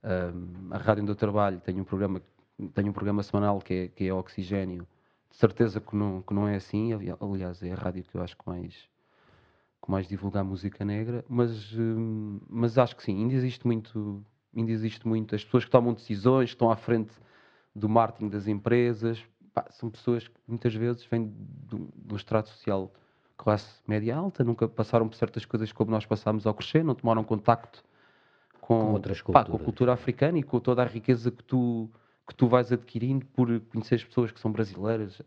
Ahm, 0.04 0.72
a 0.72 0.78
rádio 0.78 1.02
onde 1.04 1.12
eu 1.12 1.16
trabalho 1.16 1.60
tem 1.60 1.80
um 1.80 1.84
programa, 1.84 2.22
tem 2.74 2.88
um 2.88 2.92
programa 2.92 3.22
semanal 3.22 3.60
que 3.60 3.74
é, 3.74 3.88
que 3.88 4.08
é 4.08 4.14
Oxigênio. 4.14 4.86
De 5.30 5.36
certeza 5.36 5.80
que 5.80 5.96
não, 5.96 6.22
que 6.22 6.34
não 6.34 6.48
é 6.48 6.56
assim, 6.56 6.92
ali- 6.94 7.14
aliás, 7.20 7.62
é 7.62 7.72
a 7.72 7.76
rádio 7.76 8.04
que 8.04 8.16
eu 8.16 8.22
acho 8.22 8.36
que 8.36 8.46
mais, 8.46 8.74
que 9.84 9.90
mais 9.90 10.06
divulga 10.08 10.40
a 10.40 10.44
música 10.44 10.84
negra, 10.84 11.24
mas, 11.28 11.74
mas 12.48 12.78
acho 12.78 12.96
que 12.96 13.02
sim, 13.02 13.16
ainda 13.18 13.34
existe 13.34 13.66
muito, 13.66 14.24
ainda 14.56 14.70
existe 14.72 15.06
muito. 15.08 15.34
As 15.34 15.44
pessoas 15.44 15.64
que 15.64 15.70
tomam 15.70 15.92
decisões, 15.94 16.50
que 16.50 16.54
estão 16.54 16.70
à 16.70 16.76
frente 16.76 17.12
do 17.74 17.88
marketing 17.88 18.28
das 18.28 18.46
empresas, 18.48 19.22
pá, 19.54 19.66
são 19.70 19.90
pessoas 19.90 20.26
que 20.28 20.34
muitas 20.46 20.74
vezes 20.74 21.04
vêm 21.04 21.32
de 21.68 21.74
um 21.76 22.16
estrato 22.16 22.48
social 22.48 22.92
classe 23.36 23.80
média 23.86 24.16
alta, 24.16 24.44
nunca 24.44 24.68
passaram 24.68 25.08
por 25.08 25.16
certas 25.16 25.44
coisas 25.44 25.72
como 25.72 25.90
nós 25.90 26.06
passámos 26.06 26.46
ao 26.46 26.54
crescer, 26.54 26.84
não 26.84 26.94
tomaram 26.94 27.24
contacto 27.24 27.82
com, 28.60 28.78
Com 28.78 28.92
outras 28.92 29.20
pá, 29.20 29.24
com 29.24 29.38
a 29.38 29.44
culturas. 29.44 29.64
cultura 29.64 29.92
africana 29.92 30.38
e 30.38 30.42
com 30.42 30.60
toda 30.60 30.82
a 30.82 30.86
riqueza 30.86 31.30
que 31.30 31.42
tu, 31.42 31.90
que 32.28 32.34
tu 32.34 32.46
vais 32.46 32.70
adquirindo 32.72 33.26
por 33.26 33.60
conhecer 33.62 33.96
as 33.96 34.04
pessoas 34.04 34.30
que 34.30 34.38
são 34.40 34.52
brasileiras, 34.52 35.20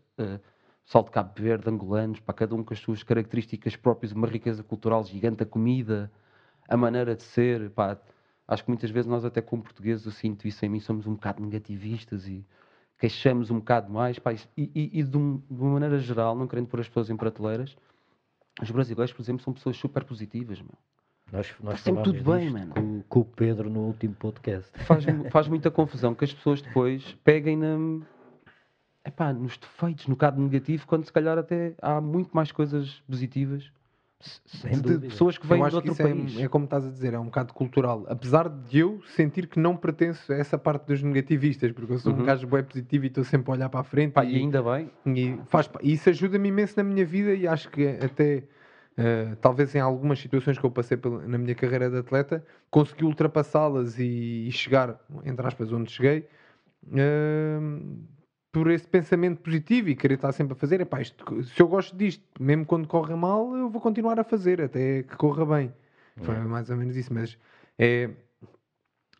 pessoal 0.84 1.04
de 1.04 1.10
Cabo 1.10 1.32
Verde, 1.36 1.68
angolanos, 1.68 2.20
para 2.20 2.34
cada 2.34 2.54
um 2.54 2.64
com 2.64 2.72
as 2.72 2.80
suas 2.80 3.02
características 3.02 3.76
próprias, 3.76 4.12
uma 4.12 4.26
riqueza 4.26 4.62
cultural 4.62 5.04
gigante, 5.04 5.42
a 5.42 5.46
comida, 5.46 6.10
a 6.68 6.76
maneira 6.76 7.14
de 7.14 7.22
ser, 7.22 7.70
pá, 7.70 7.98
acho 8.48 8.64
que 8.64 8.70
muitas 8.70 8.90
vezes 8.90 9.06
nós 9.10 9.24
até 9.24 9.42
como 9.42 9.62
portugueses, 9.62 10.06
eu 10.06 10.12
sinto 10.12 10.48
isso 10.48 10.64
em 10.64 10.68
mim, 10.68 10.80
somos 10.80 11.06
um 11.06 11.14
bocado 11.14 11.42
negativistas 11.42 12.26
e 12.28 12.46
queixamos 12.98 13.50
um 13.50 13.58
bocado 13.58 13.92
mais, 13.92 14.18
pá, 14.18 14.32
isso- 14.32 14.48
e, 14.56 14.70
e- 14.74 15.00
e 15.00 15.02
de, 15.02 15.16
um- 15.16 15.38
de 15.50 15.60
uma 15.62 15.72
maneira 15.72 15.98
geral, 15.98 16.34
não 16.34 16.46
querendo 16.46 16.66
pôr 16.68 16.80
as 16.80 16.88
pessoas 16.88 17.10
em 17.10 17.16
prateleiras, 17.16 17.76
os 18.62 18.70
brasileiros, 18.70 19.12
por 19.12 19.22
exemplo, 19.22 19.42
são 19.42 19.52
pessoas 19.52 19.76
super 19.76 20.02
positivas, 20.04 20.60
meu. 20.60 20.72
Nós, 21.32 21.52
nós 21.60 21.80
sempre 21.80 22.02
tudo 22.04 22.22
bem, 22.38 22.50
mano. 22.50 22.72
Com, 22.72 23.02
com 23.08 23.20
o 23.20 23.24
Pedro 23.24 23.68
no 23.68 23.80
último 23.80 24.14
podcast. 24.14 24.70
faz, 24.84 25.04
faz 25.30 25.48
muita 25.48 25.70
confusão 25.70 26.14
que 26.14 26.24
as 26.24 26.32
pessoas 26.32 26.62
depois 26.62 27.16
peguem 27.24 27.56
na, 27.56 27.76
epá, 29.04 29.32
nos 29.32 29.56
defeitos, 29.58 30.06
no 30.06 30.14
bocado 30.14 30.40
negativo, 30.40 30.86
quando 30.86 31.04
se 31.04 31.12
calhar 31.12 31.36
até 31.36 31.74
há 31.82 32.00
muito 32.00 32.30
mais 32.32 32.50
coisas 32.52 33.02
positivas 33.08 33.70
de 34.82 34.98
pessoas 35.08 35.36
que 35.38 35.46
vêm 35.46 35.66
de 35.68 35.74
outro 35.74 35.92
isso 35.92 36.02
país. 36.02 36.38
é, 36.38 36.42
é 36.44 36.48
como 36.48 36.64
estás 36.64 36.84
a 36.86 36.90
dizer, 36.90 37.14
é 37.14 37.18
um 37.18 37.26
bocado 37.26 37.52
cultural. 37.52 38.04
Apesar 38.08 38.48
de 38.48 38.78
eu 38.78 39.00
sentir 39.14 39.46
que 39.46 39.58
não 39.58 39.76
pertenço 39.76 40.32
a 40.32 40.36
essa 40.36 40.56
parte 40.58 40.86
dos 40.86 41.02
negativistas, 41.02 41.70
porque 41.72 41.92
eu 41.92 41.98
sou 41.98 42.12
um 42.12 42.18
Uhum. 42.18 42.24
gajo 42.24 42.46
bem 42.46 42.64
positivo 42.64 43.04
e 43.04 43.08
estou 43.08 43.24
sempre 43.24 43.50
a 43.50 43.54
olhar 43.54 43.68
para 43.68 43.80
a 43.80 43.84
frente. 43.84 44.12
Pá, 44.12 44.24
e, 44.24 44.32
e 44.32 44.36
ainda 44.38 44.62
bem, 44.62 44.90
e 45.06 45.38
faz, 45.46 45.68
e 45.82 45.92
isso 45.92 46.08
ajuda-me 46.08 46.48
imenso 46.48 46.74
na 46.76 46.82
minha 46.82 47.04
vida 47.04 47.34
e 47.34 47.46
acho 47.46 47.68
que 47.70 47.86
até, 47.86 48.44
eh, 48.96 49.36
talvez 49.40 49.74
em 49.74 49.80
algumas 49.80 50.18
situações 50.18 50.58
que 50.58 50.64
eu 50.64 50.70
passei 50.70 50.98
na 51.26 51.38
minha 51.38 51.54
carreira 51.54 51.90
de 51.90 51.98
atleta, 51.98 52.44
consegui 52.70 53.04
ultrapassá-las 53.04 53.98
e, 53.98 54.48
e 54.48 54.52
chegar, 54.52 54.98
entre 55.24 55.46
aspas, 55.46 55.70
onde 55.72 55.90
cheguei, 55.92 56.26
eh, 56.94 57.58
por 58.56 58.70
esse 58.70 58.86
pensamento 58.88 59.42
positivo 59.42 59.90
e 59.90 59.94
querer 59.94 60.14
estar 60.14 60.32
sempre 60.32 60.54
a 60.54 60.56
fazer. 60.56 60.80
Epá, 60.80 60.98
isto- 61.02 61.42
se 61.44 61.60
eu 61.60 61.68
gosto 61.68 61.94
disto, 61.94 62.24
mesmo 62.40 62.64
quando 62.64 62.88
corre 62.88 63.14
mal, 63.14 63.54
eu 63.54 63.68
vou 63.68 63.82
continuar 63.82 64.18
a 64.18 64.24
fazer 64.24 64.62
até 64.62 65.02
que 65.02 65.14
corra 65.14 65.44
bem. 65.44 65.72
Foi 66.22 66.34
mais 66.38 66.70
ou 66.70 66.76
menos 66.78 66.96
isso, 66.96 67.12
mas 67.12 67.36
é. 67.78 68.08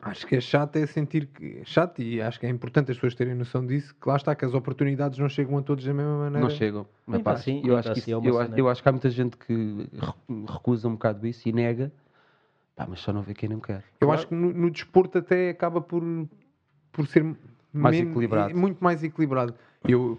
Acho 0.01 0.25
que 0.25 0.35
é 0.35 0.41
chato 0.41 0.75
é 0.77 0.87
sentir 0.87 1.27
que. 1.27 1.61
Chato, 1.65 2.01
e 2.01 2.19
acho 2.19 2.39
que 2.39 2.47
é 2.47 2.49
importante 2.49 2.89
as 2.89 2.97
pessoas 2.97 3.13
terem 3.13 3.35
noção 3.35 3.63
disso, 3.63 3.93
que 4.01 4.09
lá 4.09 4.15
está, 4.15 4.33
que 4.35 4.43
as 4.43 4.55
oportunidades 4.55 5.19
não 5.19 5.29
chegam 5.29 5.55
a 5.59 5.61
todos 5.61 5.85
da 5.85 5.93
mesma 5.93 6.17
maneira. 6.17 6.39
não 6.39 6.49
chegam. 6.49 6.87
Mas, 7.05 7.21
pá, 7.21 7.33
assim- 7.33 7.61
eu, 7.63 7.77
acho 7.77 7.93
que 7.93 7.99
isso- 7.99 8.09
é 8.11 8.17
uma 8.17 8.27
eu, 8.27 8.55
eu 8.57 8.69
acho 8.69 8.81
que 8.81 8.89
há 8.89 8.91
muita 8.91 9.09
gente 9.11 9.37
que 9.37 9.53
re- 9.53 10.45
recusa 10.51 10.87
um 10.87 10.93
bocado 10.93 11.27
isso 11.27 11.47
e 11.47 11.51
nega, 11.51 11.91
Pá, 12.75 12.87
mas 12.89 12.99
só 13.01 13.13
não 13.13 13.21
vê 13.21 13.35
quem 13.35 13.49
não 13.49 13.59
quer. 13.59 13.83
Eu 14.01 14.11
acho 14.11 14.27
que 14.27 14.33
no, 14.33 14.51
no 14.51 14.71
desporto 14.71 15.19
até 15.19 15.49
acaba 15.51 15.79
por, 15.81 16.03
por 16.91 17.07
ser 17.07 17.23
Mais 17.77 17.95
men- 17.99 18.09
equilibrado. 18.11 18.55
muito 18.57 18.83
mais 18.83 19.03
equilibrado. 19.03 19.53
Eu 19.87 20.17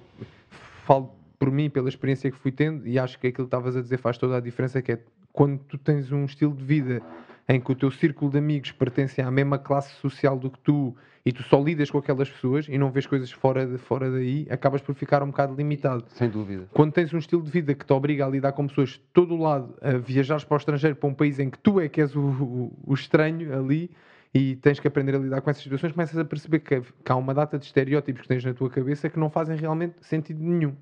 falo 0.84 1.10
por 1.38 1.50
mim, 1.50 1.70
pela 1.70 1.88
experiência 1.88 2.30
que 2.30 2.36
fui 2.36 2.50
tendo, 2.50 2.86
e 2.86 2.98
acho 2.98 3.18
que 3.18 3.28
aquilo 3.28 3.46
que 3.46 3.54
estavas 3.54 3.76
a 3.76 3.80
dizer 3.82 3.98
faz 3.98 4.18
toda 4.18 4.36
a 4.36 4.40
diferença, 4.40 4.82
que 4.82 4.92
é 4.92 4.98
quando 5.32 5.58
tu 5.60 5.78
tens 5.78 6.10
um 6.10 6.24
estilo 6.24 6.54
de 6.54 6.64
vida 6.64 7.00
em 7.48 7.60
que 7.60 7.70
o 7.72 7.74
teu 7.74 7.90
círculo 7.90 8.30
de 8.30 8.38
amigos 8.38 8.72
pertence 8.72 9.20
à 9.22 9.30
mesma 9.30 9.58
classe 9.58 9.92
social 10.00 10.38
do 10.38 10.50
que 10.50 10.58
tu 10.58 10.94
e 11.24 11.32
tu 11.32 11.42
só 11.44 11.60
lidas 11.62 11.90
com 11.90 11.98
aquelas 11.98 12.28
pessoas 12.28 12.66
e 12.68 12.76
não 12.78 12.90
vês 12.90 13.06
coisas 13.06 13.30
fora, 13.30 13.66
de, 13.66 13.78
fora 13.78 14.10
daí, 14.10 14.46
acabas 14.50 14.80
por 14.82 14.94
ficar 14.94 15.22
um 15.22 15.26
bocado 15.28 15.54
limitado. 15.54 16.04
Sem 16.08 16.28
dúvida. 16.28 16.66
Quando 16.72 16.92
tens 16.92 17.12
um 17.14 17.18
estilo 17.18 17.42
de 17.42 17.50
vida 17.50 17.74
que 17.74 17.84
te 17.86 17.92
obriga 17.92 18.26
a 18.26 18.28
lidar 18.28 18.52
com 18.52 18.66
pessoas 18.66 18.90
de 18.90 19.00
todo 19.12 19.34
o 19.34 19.38
lado, 19.42 19.74
a 19.80 19.92
viajares 19.98 20.44
para 20.44 20.54
o 20.54 20.58
estrangeiro, 20.58 20.96
para 20.96 21.08
um 21.08 21.14
país 21.14 21.38
em 21.38 21.48
que 21.50 21.58
tu 21.58 21.80
é 21.80 21.88
que 21.88 22.00
és 22.00 22.14
o, 22.16 22.20
o- 22.20 22.72
o 22.86 22.94
estranho 22.94 23.56
ali, 23.58 23.90
e 24.34 24.56
tens 24.56 24.78
que 24.80 24.86
aprender 24.88 25.14
a 25.14 25.18
lidar 25.18 25.40
com 25.40 25.50
essas 25.50 25.62
situações, 25.62 25.92
começas 25.92 26.18
a 26.18 26.24
perceber 26.24 26.60
que, 26.60 26.80
que 26.80 27.12
há 27.12 27.16
uma 27.16 27.32
data 27.34 27.58
de 27.58 27.64
estereótipos 27.64 28.22
que 28.22 28.28
tens 28.28 28.44
na 28.44 28.52
tua 28.54 28.68
cabeça 28.70 29.08
que 29.08 29.18
não 29.18 29.30
fazem 29.30 29.56
realmente 29.56 29.94
sentido 30.00 30.42
nenhum. 30.42 30.74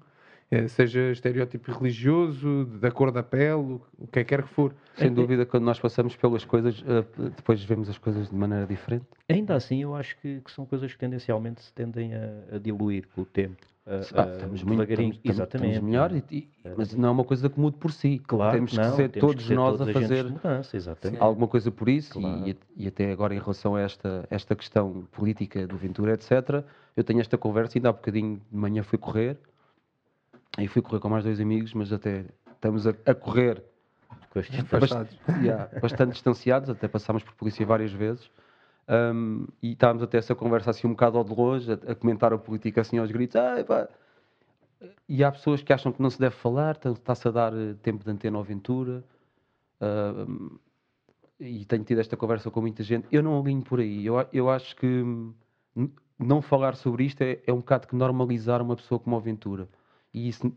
Eh, 0.48 0.68
seja 0.68 1.10
estereótipo 1.10 1.72
religioso, 1.72 2.66
da 2.80 2.90
cor 2.90 3.10
da 3.10 3.22
pele, 3.22 3.54
o- 3.54 3.80
que 4.12 4.22
quer 4.24 4.42
que 4.42 4.48
for. 4.48 4.72
Sem 4.94 5.12
dúvida, 5.12 5.44
quando 5.44 5.64
nós 5.64 5.80
passamos 5.80 6.14
pelas 6.14 6.44
coisas, 6.44 6.84
eh, 6.86 7.04
depois 7.36 7.62
vemos 7.64 7.88
as 7.88 7.98
coisas 7.98 8.28
de 8.30 8.34
maneira 8.36 8.64
diferente. 8.66 9.04
Ainda 9.28 9.56
assim, 9.56 9.82
eu 9.82 9.94
acho 9.96 10.16
que, 10.20 10.40
que 10.40 10.50
são 10.52 10.64
coisas 10.64 10.92
que 10.92 10.98
tendencialmente 10.98 11.60
se 11.62 11.72
tendem 11.72 12.14
a, 12.14 12.54
a 12.54 12.58
diluir 12.58 13.08
com 13.14 13.22
o 13.22 13.24
tempo. 13.24 13.56
A- 13.86 13.94
Ah, 13.94 14.00
estamos 14.32 14.62
muito 14.64 14.80
devagarinho. 14.80 15.12
estamos- 15.12 15.36
Exatamente. 15.36 15.70
estamos 15.74 15.88
melhor, 15.90 16.12
e- 16.12 16.24
e- 16.32 16.48
mas 16.76 16.92
não 16.94 17.08
é 17.08 17.12
uma 17.12 17.22
coisa 17.24 17.48
que 17.48 17.60
mude 17.60 17.76
por 17.76 17.92
si. 17.92 18.18
Claro, 18.26 18.52
temos 18.56 18.72
que 18.72 18.76
não, 18.78 18.96
ser 18.96 19.08
temos 19.10 19.28
todos 19.30 19.42
que 19.44 19.48
ser 19.48 19.54
nós 19.54 19.78
todos 19.78 19.88
a 19.88 19.92
fazer 20.00 20.24
mudança, 20.24 20.96
alguma 21.20 21.46
coisa 21.46 21.70
por 21.70 21.88
isso, 21.88 22.18
e- 22.18 22.22
Claro. 22.22 22.48
e, 22.48 22.56
e 22.76 22.88
até 22.88 23.12
agora 23.12 23.32
em 23.32 23.38
relação 23.38 23.76
a 23.76 23.80
esta, 23.80 24.26
esta 24.28 24.56
questão 24.56 25.06
política 25.12 25.68
do 25.68 25.76
Ventura, 25.76 26.14
etc., 26.14 26.64
eu 26.96 27.04
tenho 27.04 27.20
esta 27.20 27.38
conversa, 27.38 27.78
ainda 27.78 27.90
há 27.90 27.92
bocadinho 27.92 28.40
de 28.50 28.56
manhã 28.56 28.82
fui 28.82 28.98
correr, 28.98 29.38
aí 30.56 30.66
fui 30.66 30.82
correr 30.82 30.98
com 30.98 31.08
mais 31.08 31.22
dois 31.22 31.38
amigos, 31.40 31.72
mas 31.72 31.92
até 31.92 32.24
estamos 32.54 32.88
a, 32.88 32.94
a 33.06 33.14
correr 33.14 33.62
Afastados. 34.70 35.16
yeah, 35.40 35.68
bastante 35.80 36.12
distanciados, 36.12 36.68
até 36.68 36.88
passámos 36.88 37.22
por 37.22 37.34
polícia 37.34 37.64
várias 37.64 37.92
vezes. 37.92 38.28
Um, 38.88 39.46
e 39.62 39.72
estávamos 39.72 40.02
até 40.02 40.18
essa 40.18 40.34
conversa 40.34 40.70
assim 40.70 40.86
um 40.86 40.90
bocado 40.90 41.18
ao 41.18 41.24
de 41.24 41.34
longe, 41.34 41.72
a, 41.72 41.74
a 41.92 41.94
comentar 41.94 42.32
a 42.32 42.38
política 42.38 42.80
assim 42.82 42.98
aos 42.98 43.10
gritos. 43.10 43.36
"Ai, 43.36 43.64
pá." 43.64 43.88
E 45.08 45.24
há 45.24 45.30
pessoas 45.32 45.62
que 45.62 45.72
acham 45.72 45.92
que 45.92 46.02
não 46.02 46.10
se 46.10 46.18
deve 46.18 46.34
falar, 46.34 46.78
está-se 46.84 47.28
a 47.28 47.30
dar 47.30 47.52
eh, 47.54 47.74
tempo 47.82 48.04
de 48.04 48.10
antena 48.10 48.36
ao 48.36 48.44
Ventura. 48.44 49.02
Um, 49.80 50.58
e 51.40 51.64
tenho 51.66 51.84
tido 51.84 52.00
esta 52.00 52.16
conversa 52.16 52.50
com 52.50 52.60
muita 52.62 52.82
gente. 52.82 53.06
Eu 53.12 53.22
não 53.22 53.38
alinho 53.40 53.62
por 53.62 53.80
aí. 53.80 54.06
Eu, 54.06 54.18
a- 54.18 54.28
eu 54.32 54.50
acho 54.50 54.76
que 54.76 54.86
hum, 54.86 55.34
não 56.18 56.40
falar 56.42 56.76
sobre 56.76 57.04
isto 57.04 57.22
é, 57.22 57.40
é 57.46 57.52
um 57.52 57.58
bocado 57.58 57.86
que 57.88 57.96
normalizar 57.96 58.62
uma 58.62 58.76
pessoa 58.76 58.98
como 58.98 59.16
o 59.16 59.20
Ventura. 59.20 59.68
E 60.14 60.28
isso 60.28 60.52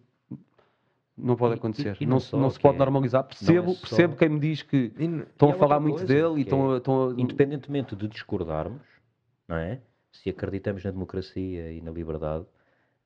não 1.22 1.36
pode 1.36 1.54
E- 1.54 1.56
e- 1.56 1.60
acontecer. 1.60 1.98
e 2.00 2.06
não, 2.06 2.18
não 2.34 2.40
não 2.40 2.50
se 2.50 2.60
pode 2.60 2.76
é- 2.76 2.80
normalizar. 2.80 3.22
não 3.24 3.28
é 3.28 3.30
Percebo, 3.36 3.72
só- 3.74 3.80
percebo 3.88 4.16
quem 4.16 4.30
me 4.30 4.40
diz 4.40 4.62
que 4.62 4.92
E 4.98 5.04
n- 5.06 5.24
estão 5.24 5.50
E 5.50 5.52
a 5.52 5.56
falar 5.56 5.80
muito 5.80 6.06
dele 6.06 6.40
e 6.40 6.42
estão 6.42 6.74
é, 6.74 6.78
Estão 6.78 7.10
a 7.10 7.14
Independentemente 7.14 7.96
de 7.96 8.08
discordarmos, 8.08 8.82
não 9.48 9.58
é? 9.58 9.80
Se 10.12 10.30
acreditamos 10.30 10.84
na 10.84 10.92
democracia 10.92 11.72
e 11.72 11.82
na 11.82 11.92
liberdade, 11.92 12.46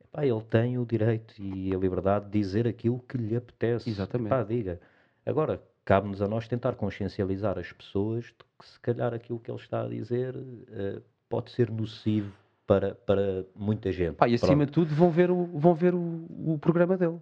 epá, 0.03 0.25
ele 0.25 0.41
tem 0.49 0.77
o 0.77 0.85
direito 0.85 1.33
e 1.41 1.73
a 1.75 1.77
liberdade 1.77 2.25
de 2.25 2.31
dizer 2.39 2.67
aquilo 2.67 2.99
que 2.99 3.17
lhe 3.17 3.35
apetece. 3.35 3.89
Exatamente. 3.89 4.27
Epá, 4.33 4.43
diga. 4.43 4.79
Agora, 5.25 5.61
cabe-nos 5.85 6.21
a 6.21 6.27
nós 6.27 6.47
tentar 6.47 6.75
consciencializar 6.75 7.57
as 7.59 7.71
pessoas 7.73 8.25
de 8.25 8.33
que 8.57 8.65
se 8.67 8.79
calhar 8.79 9.13
aquilo 9.13 9.39
que 9.39 9.51
ele 9.51 9.59
está 9.59 9.83
a 9.83 9.87
dizer 9.87 10.33
eh, 10.71 11.01
pode 11.29 11.51
ser 11.51 11.69
nocivo 11.69 12.31
para, 12.65 12.95
para 12.95 13.45
muita 13.53 13.91
gente. 13.91 14.15
Pá, 14.15 14.27
e 14.29 14.35
acima 14.35 14.55
Pronto. 14.55 14.65
de 14.67 14.71
tudo 14.71 14.95
vão 14.95 15.09
ver, 15.11 15.29
o, 15.29 15.45
vão 15.45 15.73
ver 15.75 15.93
o, 15.93 16.25
o 16.53 16.57
programa 16.59 16.95
dele. 16.97 17.19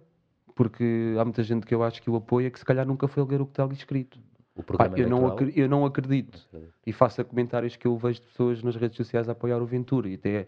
Porque 0.54 1.14
há 1.18 1.24
muita 1.24 1.42
gente 1.42 1.66
que 1.66 1.74
eu 1.74 1.82
acho 1.82 2.02
que 2.02 2.10
o 2.10 2.16
apoia 2.16 2.50
que 2.50 2.58
se 2.58 2.64
calhar 2.64 2.86
nunca 2.86 3.08
foi 3.08 3.24
ler 3.24 3.40
o 3.40 3.46
que 3.46 3.52
está 3.52 3.64
ali 3.64 3.74
escrito. 3.74 4.18
o 4.54 4.62
Pá, 4.62 4.64
programa 4.64 4.98
eu, 4.98 5.08
não 5.08 5.18
eleitoral- 5.18 5.34
acre- 5.48 5.52
eu 5.60 5.68
não 5.68 5.86
acredito. 5.86 6.48
E 6.86 6.92
faço 6.92 7.24
comentários 7.24 7.74
que 7.76 7.86
eu 7.86 7.96
vejo 7.96 8.20
de 8.20 8.26
pessoas 8.26 8.62
nas 8.62 8.76
redes 8.76 8.96
sociais 8.96 9.28
a 9.28 9.32
apoiar 9.32 9.58
o 9.62 9.66
Ventura. 9.66 10.08
E 10.08 10.14
até 10.14 10.46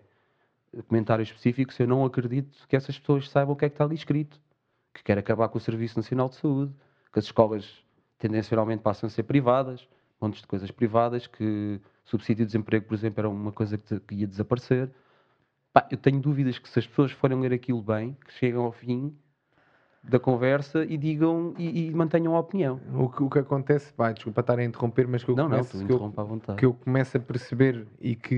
comentários 0.88 1.28
específicos, 1.28 1.78
eu 1.80 1.86
não 1.86 2.04
acredito 2.04 2.66
que 2.68 2.76
essas 2.76 2.98
pessoas 2.98 3.28
saibam 3.30 3.54
o 3.54 3.56
que 3.56 3.64
é 3.64 3.68
que 3.68 3.74
está 3.74 3.84
ali 3.84 3.94
escrito. 3.94 4.38
Que 4.92 5.02
quer 5.02 5.16
acabar 5.18 5.48
com 5.48 5.56
o 5.58 5.60
Serviço 5.60 5.98
Nacional 5.98 6.28
de 6.28 6.34
Saúde, 6.36 6.72
que 7.12 7.18
as 7.18 7.24
escolas 7.24 7.82
tendencialmente 8.18 8.82
passam 8.82 9.06
a 9.06 9.10
ser 9.10 9.22
privadas, 9.24 9.88
montes 10.20 10.40
de 10.40 10.46
coisas 10.46 10.70
privadas, 10.70 11.26
que 11.26 11.80
subsídio 12.04 12.44
de 12.44 12.52
desemprego, 12.52 12.86
por 12.86 12.94
exemplo, 12.94 13.20
era 13.20 13.28
uma 13.28 13.52
coisa 13.52 13.78
que, 13.78 13.98
que 14.00 14.14
ia 14.16 14.26
desaparecer. 14.26 14.90
Pá, 15.72 15.88
eu 15.90 15.96
tenho 15.96 16.20
dúvidas 16.20 16.58
que 16.58 16.68
se 16.68 16.78
as 16.78 16.86
pessoas 16.86 17.10
forem 17.12 17.40
ler 17.40 17.52
aquilo 17.52 17.82
bem, 17.82 18.16
que 18.26 18.32
chegam 18.34 18.64
ao 18.64 18.72
fim 18.72 19.16
da 20.08 20.18
conversa 20.18 20.84
e 20.84 20.96
digam 20.96 21.54
e, 21.58 21.88
e 21.88 21.94
mantenham 21.94 22.34
a 22.36 22.40
opinião. 22.40 22.78
O 22.94 23.08
que, 23.08 23.22
o 23.22 23.30
que 23.30 23.38
acontece, 23.38 23.92
pá, 23.92 24.12
desculpa 24.12 24.40
estar 24.40 24.58
a 24.58 24.64
interromper, 24.64 25.08
mas 25.08 25.24
que 25.24 25.30
eu 25.30 25.36
Não, 25.36 25.44
não, 25.48 25.64
começo, 25.64 25.78
tu 25.78 25.86
que 25.86 25.92
eu- 25.92 26.56
que 26.56 26.66
eu 26.66 26.74
começo 26.74 27.16
a 27.16 27.20
perceber 27.20 27.86
e 28.00 28.14
que, 28.14 28.34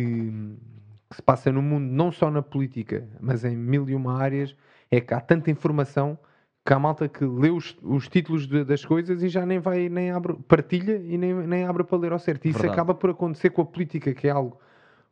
que 1.11 1.17
se 1.17 1.23
passa 1.23 1.51
no 1.51 1.61
mundo, 1.61 1.91
não 1.91 2.13
só 2.13 2.31
na 2.31 2.41
política, 2.43 3.07
mas 3.21 3.45
em 3.45 3.57
mil 3.57 3.89
e 3.89 3.95
uma 3.95 4.17
áreas, 4.19 4.55
é 4.91 5.01
que 5.01 5.13
há 5.13 5.21
tanta 5.21 5.51
informação 5.51 6.17
que 6.65 6.73
há 6.73 6.79
malta 6.79 7.09
que 7.09 7.25
lê 7.25 7.51
os, 7.51 7.77
os 7.83 8.09
títulos 8.09 8.47
de- 8.47 8.65
das 8.65 8.85
coisas 8.85 9.23
e 9.23 9.29
já 9.29 9.45
nem 9.47 9.59
vai, 9.61 9.89
nem 9.89 10.11
abre, 10.11 10.35
partilha 10.49 10.97
e 10.97 11.17
nem, 11.17 11.33
nem 11.35 11.65
abre 11.65 11.85
para 11.85 11.99
ler 11.99 12.13
ao 12.13 12.19
certo. 12.19 12.47
E 12.47 12.51
isso 12.51 12.59
Verdade. 12.59 12.75
acaba 12.81 12.95
por 12.95 13.11
acontecer 13.11 13.51
com 13.51 13.63
a 13.63 13.67
política, 13.67 14.13
que 14.13 14.27
é 14.27 14.31
algo 14.31 14.59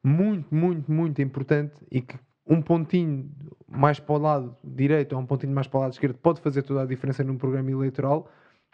muito, 0.03 0.53
muito, 0.55 0.91
muito 0.91 1.23
importante 1.23 1.75
e 1.91 2.01
que 2.01 2.19
um 2.47 2.61
pontinho 2.61 3.31
mais 3.69 3.99
para 3.99 4.15
o 4.15 4.19
lado 4.19 4.57
direito 4.63 5.15
ou 5.15 5.21
um 5.23 5.27
pontinho 5.27 5.53
mais 5.55 5.67
para 5.67 5.79
o 5.79 5.81
lado 5.83 5.93
esquerdo 5.93 6.17
pode 6.17 6.41
fazer 6.41 6.63
toda 6.63 6.83
a 6.83 6.87
diferença 6.87 7.25
num 7.25 7.39
programa 7.39 7.71
eleitoral 7.71 8.29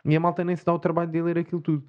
e 0.04 0.14
a 0.16 0.20
malta 0.20 0.42
nem 0.44 0.56
se 0.56 0.64
dá 0.64 0.72
o 0.74 0.78
trabalho 0.78 1.10
de 1.10 1.22
ler 1.22 1.38
aquilo 1.38 1.60
tudo. 1.60 1.84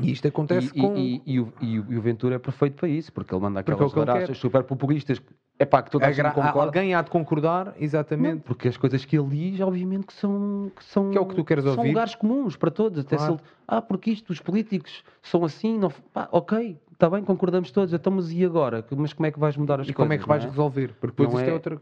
E 0.00 0.12
isto 0.12 0.28
acontece 0.28 0.70
e, 0.74 0.80
com. 0.80 0.96
e, 0.96 1.22
e, 1.26 1.40
o, 1.40 1.52
e, 1.60 1.78
o, 1.80 2.00
Ventura 2.00 2.36
é 2.36 2.38
perfeito 2.38 2.76
para 2.76 2.88
isso, 2.88 3.12
porque 3.12 3.34
ele 3.34 3.42
manda 3.42 3.58
é 3.58 3.62
aquelas 3.62 3.92
larachas 3.92 4.38
super 4.38 4.62
populistas. 4.62 5.20
É 5.58 5.64
pá, 5.64 5.82
que 5.82 5.90
toda 5.90 6.06
a 6.06 6.12
gente 6.12 6.20
Agra- 6.20 6.34
concorda. 6.34 6.60
Alguém 6.68 6.94
há 6.94 7.02
de 7.02 7.10
concordar, 7.10 7.74
exatamente. 7.80 8.34
Não, 8.34 8.40
porque 8.40 8.68
as 8.68 8.76
coisas 8.76 9.04
que 9.04 9.18
ele 9.18 9.26
diz, 9.28 9.60
obviamente, 9.60 10.06
que 10.06 10.12
são. 10.12 10.70
Que, 10.76 10.84
são, 10.84 11.10
Que 11.10 11.18
é 11.18 11.20
o 11.20 11.26
que 11.26 11.34
tu 11.34 11.44
queres 11.44 11.64
são 11.64 11.74
ouvir. 11.74 11.88
lugares 11.88 12.14
comuns 12.14 12.54
para 12.54 12.70
todos. 12.70 13.00
Até 13.00 13.16
Claro. 13.16 13.34
se 13.34 13.40
ele, 13.40 13.50
ah, 13.66 13.82
porque 13.82 14.10
isto, 14.12 14.30
os 14.30 14.38
políticos 14.40 15.02
são 15.20 15.44
assim. 15.44 15.76
Não, 15.78 15.90
pá, 16.12 16.28
ok, 16.30 16.78
está 16.98 17.08
bem, 17.08 17.22
concordamos 17.22 17.70
todos. 17.70 17.94
Então, 17.94 18.12
mas 18.12 18.32
e 18.32 18.44
agora? 18.44 18.84
Mas 18.96 19.12
como 19.12 19.26
é 19.26 19.30
que 19.30 19.38
vais 19.38 19.56
mudar 19.56 19.80
as 19.80 19.88
e 19.88 19.94
coisas? 19.94 19.96
como 19.96 20.12
é 20.12 20.18
que 20.18 20.26
vais 20.28 20.44
é? 20.44 20.48
resolver? 20.48 20.88
Porque 21.00 21.06
depois 21.22 21.30
Não 21.30 21.38
isto 21.38 21.46
é... 21.46 21.50
é- 21.50 21.54
outra, 21.54 21.80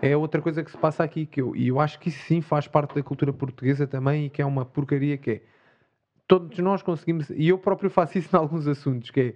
é 0.00 0.16
outra 0.16 0.40
coisa 0.42 0.64
que 0.64 0.70
se 0.70 0.78
passa 0.78 1.04
aqui. 1.04 1.26
Que 1.26 1.42
eu, 1.42 1.54
e 1.54 1.68
eu 1.68 1.78
acho 1.78 2.00
que 2.00 2.08
isso 2.08 2.22
sim 2.24 2.40
faz 2.40 2.66
parte 2.66 2.94
da 2.94 3.02
cultura 3.02 3.32
portuguesa 3.32 3.86
também 3.86 4.26
e 4.26 4.30
que 4.30 4.40
é 4.40 4.46
uma 4.46 4.64
porcaria 4.64 5.18
que 5.18 5.30
é. 5.30 5.42
Todos 6.26 6.58
nós 6.60 6.82
conseguimos, 6.82 7.28
e 7.28 7.48
eu 7.48 7.58
próprio 7.58 7.90
faço 7.90 8.16
isso 8.16 8.34
em 8.34 8.38
alguns 8.38 8.66
assuntos, 8.66 9.10
que 9.10 9.20
é 9.20 9.34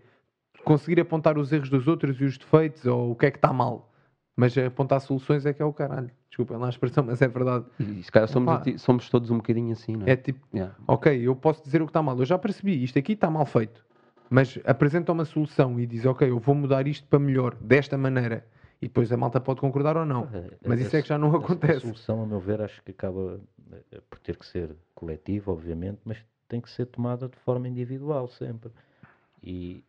conseguir 0.65 0.99
apontar 0.99 1.37
os 1.37 1.53
erros 1.53 1.69
dos 1.69 1.87
outros 1.87 2.19
e 2.19 2.25
os 2.25 2.39
defeitos 2.39 2.87
ou 2.87 3.11
o 3.13 3.15
que 3.15 3.27
é 3.27 3.31
que 3.31 3.37
está 3.37 3.53
mal. 3.53 3.93
Mas 4.35 4.57
apontar 4.57 4.99
soluções 5.03 5.45
é 5.45 5.53
que 5.53 5.61
é 5.61 5.65
o 5.65 5.73
caralho. 5.73 6.11
Desculpem 6.31 6.57
lá 6.57 6.67
a 6.67 6.71
expressão, 6.71 7.05
mas 7.05 7.21
é 7.21 7.29
verdade. 7.29 7.67
E 7.79 8.03
se 8.03 8.11
calhar 8.11 8.29
somos, 8.29 8.55
ati- 8.55 8.79
somos 8.79 9.11
todos 9.11 9.31
um 9.31 9.37
bocadinho 9.37 9.73
assim, 9.73 9.97
não 9.97 10.07
é? 10.07 10.13
É 10.13 10.17
tipo, 10.17 10.41
Yeah. 10.55 10.75
ok, 10.87 11.13
eu 11.21 11.37
posso 11.37 11.63
dizer 11.63 11.83
o 11.83 11.85
que 11.85 11.91
está 11.91 12.01
mal. 12.03 12.19
Eu 12.19 12.25
já 12.25 12.39
percebi, 12.39 12.83
isto 12.83 12.99
aqui 12.99 13.13
está 13.13 13.29
mal 13.29 13.45
feito. 13.45 13.85
Mas 14.31 14.59
apresenta 14.65 15.13
uma 15.13 15.25
solução 15.25 15.79
e 15.81 15.87
diz, 15.87 16.05
ok, 16.05 16.29
eu 16.29 16.39
vou 16.39 16.55
mudar 16.55 16.87
isto 16.87 17.07
para 17.07 17.19
melhor, 17.19 17.55
desta 17.61 17.97
maneira. 17.97 18.45
E 18.81 18.87
depois 18.87 19.11
a 19.11 19.17
malta 19.17 19.41
pode 19.41 19.61
concordar 19.61 19.97
ou 19.97 20.05
não. 20.05 20.29
Mas 20.65 20.81
isso 20.81 20.95
é 20.97 21.03
que 21.03 21.09
já 21.09 21.19
não 21.19 21.29
A- 21.35 21.37
A 21.37 21.39
acontece. 21.39 21.81
solução, 21.81 22.23
a 22.23 22.27
meu 22.27 22.39
ver, 22.39 22.61
acho 22.61 22.83
que 22.83 22.91
acaba 22.93 23.41
eh, 23.91 24.01
por 24.09 24.19
ter 24.21 24.37
que 24.37 24.47
ser 24.47 24.71
coletiva, 24.95 25.51
obviamente, 25.51 25.99
mas 26.05 26.19
tem 26.47 26.61
que 26.61 26.71
ser 26.71 26.87
tomada 26.87 27.29
de 27.29 27.37
forma 27.39 27.67
individual 27.67 28.29
sempre. 28.29 28.71
E, 29.43 29.83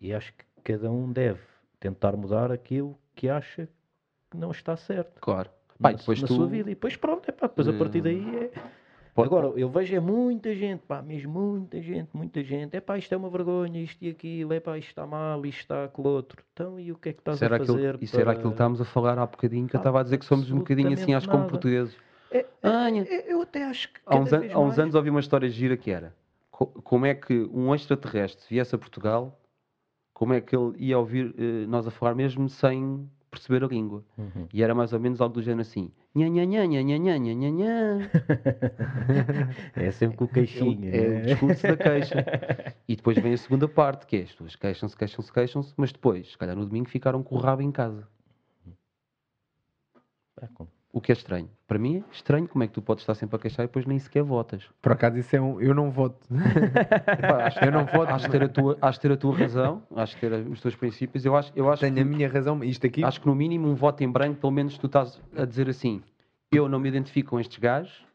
e 0.00 0.12
acho 0.12 0.32
que 0.34 0.44
cada 0.62 0.90
um 0.90 1.10
deve 1.10 1.40
tentar 1.80 2.16
mudar 2.16 2.50
aquilo 2.52 2.98
que 3.14 3.28
acha 3.28 3.68
que 4.30 4.36
não 4.36 4.50
está 4.50 4.76
certo 4.76 5.20
Claro. 5.20 5.50
E 5.80 5.82
na, 5.82 5.92
depois 5.92 6.20
na 6.20 6.26
tu, 6.26 6.34
sua 6.34 6.46
vida. 6.46 6.70
E 6.70 6.74
depois 6.74 6.96
pronto, 6.96 7.28
epá, 7.28 7.46
depois 7.46 7.66
a 7.68 7.72
partir 7.72 8.00
daí 8.00 8.36
é. 8.36 8.50
Pode- 9.14 9.28
Agora, 9.28 9.46
eu 9.58 9.68
vejo 9.68 9.94
é 9.94 10.00
muita 10.00 10.52
gente, 10.54 10.80
pá, 10.80 11.00
mesmo 11.00 11.32
muita 11.32 11.80
gente, 11.80 12.08
muita 12.12 12.42
gente. 12.42 12.76
É 12.76 12.80
pá, 12.80 12.98
isto 12.98 13.12
é 13.14 13.16
uma 13.16 13.30
vergonha, 13.30 13.80
isto 13.80 14.02
e 14.04 14.10
aquilo, 14.10 14.52
é 14.52 14.58
pá, 14.58 14.76
isto 14.76 14.88
está 14.88 15.06
mal, 15.06 15.44
isto 15.46 15.60
está 15.60 15.84
aquilo 15.84 16.08
outro. 16.08 16.42
Então, 16.52 16.80
e 16.80 16.90
o 16.90 16.96
que 16.96 17.10
é 17.10 17.12
que 17.12 17.20
estás 17.20 17.36
Isso 17.36 17.44
a 17.44 17.48
fazer? 17.48 17.62
aquilo, 17.90 17.98
isso 18.02 18.20
era 18.20 18.32
aquilo 18.32 18.48
que 18.50 18.54
estávamos 18.54 18.80
a 18.80 18.84
falar 18.84 19.16
há 19.18 19.24
bocadinho, 19.26 19.68
que 19.68 19.76
eu 19.76 19.78
estava 19.78 20.00
a 20.00 20.02
dizer 20.02 20.18
que 20.18 20.24
somos 20.24 20.50
um 20.50 20.58
bocadinho 20.58 20.92
assim, 20.94 21.14
acho 21.14 21.28
como 21.28 21.46
portugueses. 21.46 21.96
É, 22.30 22.44
Ah, 22.62 22.90
nha. 22.90 23.02
é, 23.08 23.32
eu 23.32 23.42
até 23.42 23.62
acho 23.64 23.92
que. 23.92 24.00
Há 24.04 24.16
uns, 24.16 24.32
an- 24.32 24.48
há 24.52 24.58
uns 24.58 24.78
anos 24.80 24.94
ouvi 24.96 25.10
uma 25.10 25.20
história 25.20 25.48
gira 25.48 25.76
que 25.76 25.90
era 25.92 26.12
co- 26.50 26.66
como 26.66 27.06
é 27.06 27.14
que 27.14 27.48
um 27.52 27.72
extraterrestre 27.72 28.44
viesse 28.50 28.74
a 28.74 28.78
Portugal, 28.78 29.40
como 30.12 30.32
é 30.32 30.40
que 30.40 30.56
ele 30.56 30.72
ia 30.78 30.98
ouvir 30.98 31.32
eh, 31.38 31.66
nós 31.68 31.86
a 31.86 31.90
falar 31.92 32.16
mesmo 32.16 32.48
sem 32.48 33.08
perceber 33.34 33.64
a 33.64 33.66
língua. 33.66 34.04
Uhum. 34.16 34.48
E 34.52 34.62
era 34.62 34.74
mais 34.74 34.92
ou 34.92 35.00
menos 35.00 35.20
algo 35.20 35.34
do 35.34 35.42
género 35.42 35.62
assim. 35.62 35.90
Nha, 36.14 36.28
nha, 36.28 36.44
nha, 36.44 36.66
nha, 36.66 36.82
nha, 36.82 36.98
nha, 36.98 37.18
nha, 37.18 37.50
nha. 37.50 38.10
é 39.76 39.90
sempre 39.90 40.16
com 40.16 40.24
o 40.24 40.28
queixinho. 40.28 40.88
É, 40.88 40.90
né? 40.90 40.98
é 40.98 41.08
o 41.08 41.12
né? 41.12 41.20
discurso 41.22 41.62
da 41.62 41.76
queixa. 41.76 42.24
E 42.86 42.96
depois 42.96 43.16
vem 43.16 43.32
a 43.32 43.38
segunda 43.38 43.66
parte, 43.66 44.06
que 44.06 44.16
é 44.16 44.22
as 44.22 44.30
pessoas 44.30 44.56
queixam-se, 44.56 44.96
queixam-se, 44.96 45.32
queixam-se, 45.32 45.74
mas 45.76 45.90
depois, 45.90 46.32
se 46.32 46.38
calhar 46.38 46.54
no 46.54 46.66
domingo, 46.66 46.88
ficaram 46.88 47.22
com 47.22 47.34
o 47.34 47.38
rabo 47.38 47.62
em 47.62 47.72
casa. 47.72 48.06
Hum. 48.66 48.72
É, 50.42 50.46
com 50.48 50.66
o 50.94 51.00
que 51.00 51.10
é 51.10 51.14
estranho. 51.14 51.50
Para 51.66 51.76
mim 51.76 51.96
é 51.96 52.04
estranho 52.12 52.46
como 52.46 52.62
é 52.62 52.68
que 52.68 52.72
tu 52.72 52.80
podes 52.80 53.02
estar 53.02 53.16
sempre 53.16 53.34
a 53.34 53.38
queixar 53.40 53.64
e 53.64 53.66
depois 53.66 53.84
nem 53.84 53.98
sequer 53.98 54.22
votas. 54.22 54.62
Por 54.80 54.92
acaso 54.92 55.18
isso 55.18 55.34
é 55.34 55.40
um. 55.40 55.60
Eu 55.60 55.74
não 55.74 55.90
voto. 55.90 56.24
Pá, 56.30 57.46
acho, 57.46 57.64
Eu 57.64 57.72
não 57.72 57.84
voto. 57.84 58.12
Acho 58.12 58.30
ter 58.30 58.44
a 58.44 58.48
tua, 58.48 58.78
acho 58.80 59.00
ter 59.00 59.10
a 59.10 59.16
tua 59.16 59.36
razão, 59.36 59.82
acho 59.96 60.16
ter 60.18 60.32
os 60.46 60.60
teus 60.60 60.76
princípios. 60.76 61.24
Eu 61.24 61.34
acho, 61.34 61.50
eu 61.56 61.68
acho, 61.68 61.80
Tenho 61.80 61.96
que, 61.96 62.00
a 62.00 62.04
minha 62.04 62.28
razão. 62.28 62.62
Isto 62.62 62.86
aqui. 62.86 63.02
acho 63.04 63.20
que 63.20 63.26
no 63.26 63.34
mínimo 63.34 63.66
um 63.68 63.74
voto 63.74 64.04
em 64.04 64.08
branco, 64.08 64.40
pelo 64.40 64.52
menos 64.52 64.78
tu 64.78 64.86
estás 64.86 65.20
a 65.36 65.44
dizer 65.44 65.68
assim: 65.68 66.00
eu 66.52 66.68
não 66.68 66.78
me 66.78 66.88
identifico 66.88 67.30
com 67.30 67.40
estes 67.40 67.58
gajos 67.58 68.06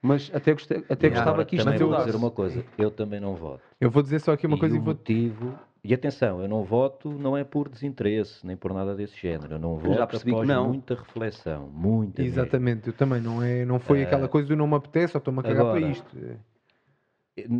Mas 0.00 0.30
até, 0.32 0.52
gostei, 0.52 0.84
até 0.88 1.08
E 1.08 1.10
gostava 1.10 1.44
que 1.44 1.56
isto 1.56 1.64
também 1.64 1.80
vou 1.80 1.96
dizer 1.96 2.14
uma 2.14 2.30
coisa, 2.30 2.64
eu 2.78 2.92
também 2.92 3.18
não 3.18 3.34
voto. 3.34 3.60
Eu 3.80 3.90
vou 3.90 4.02
dizer 4.04 4.20
só 4.20 4.32
aqui 4.32 4.46
uma 4.46 4.56
e 4.56 4.60
coisa 4.60 4.76
e 4.76 4.78
o 4.78 4.82
vou. 4.82 4.94
motivo, 4.94 5.58
e 5.84 5.92
atenção, 5.92 6.40
eu 6.40 6.48
não 6.48 6.62
voto 6.62 7.10
não 7.10 7.36
é 7.36 7.42
por 7.42 7.68
desinteresse, 7.68 8.46
nem 8.46 8.56
por 8.56 8.72
nada 8.72 8.94
desse 8.94 9.18
género. 9.18 9.54
Eu 9.54 9.58
não 9.58 9.76
voto 9.76 9.94
já 9.94 10.06
percebi 10.06 10.30
que 10.30 10.36
após 10.36 10.48
não. 10.48 10.68
muita 10.68 10.94
reflexão, 10.94 11.68
muita 11.68 12.22
mesmo. 12.22 12.38
Exatamente, 12.40 12.86
eu 12.86 12.92
também. 12.92 13.20
Não, 13.20 13.42
é, 13.42 13.64
não 13.64 13.80
foi 13.80 14.04
aquela 14.04 14.28
coisa 14.28 14.48
do 14.48 14.54
não 14.54 14.68
me 14.68 14.76
apetece 14.76 15.16
ou 15.16 15.18
estou-me 15.18 15.40
a 15.40 15.42
cagar 15.42 15.60
agora, 15.60 15.80
para 15.80 15.90
isto. 15.90 16.16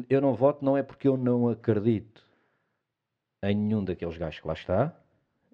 Eu 0.09 0.21
não 0.21 0.35
voto 0.35 0.65
não 0.65 0.77
é 0.77 0.83
porque 0.85 1.09
eu 1.09 1.17
não 1.17 1.49
acredito 1.49 2.23
em 3.43 3.57
nenhum 3.57 3.85
daqueles 3.85 4.17
gajos 4.17 4.39
que 4.39 4.47
lá 4.47 4.55
está. 4.55 4.97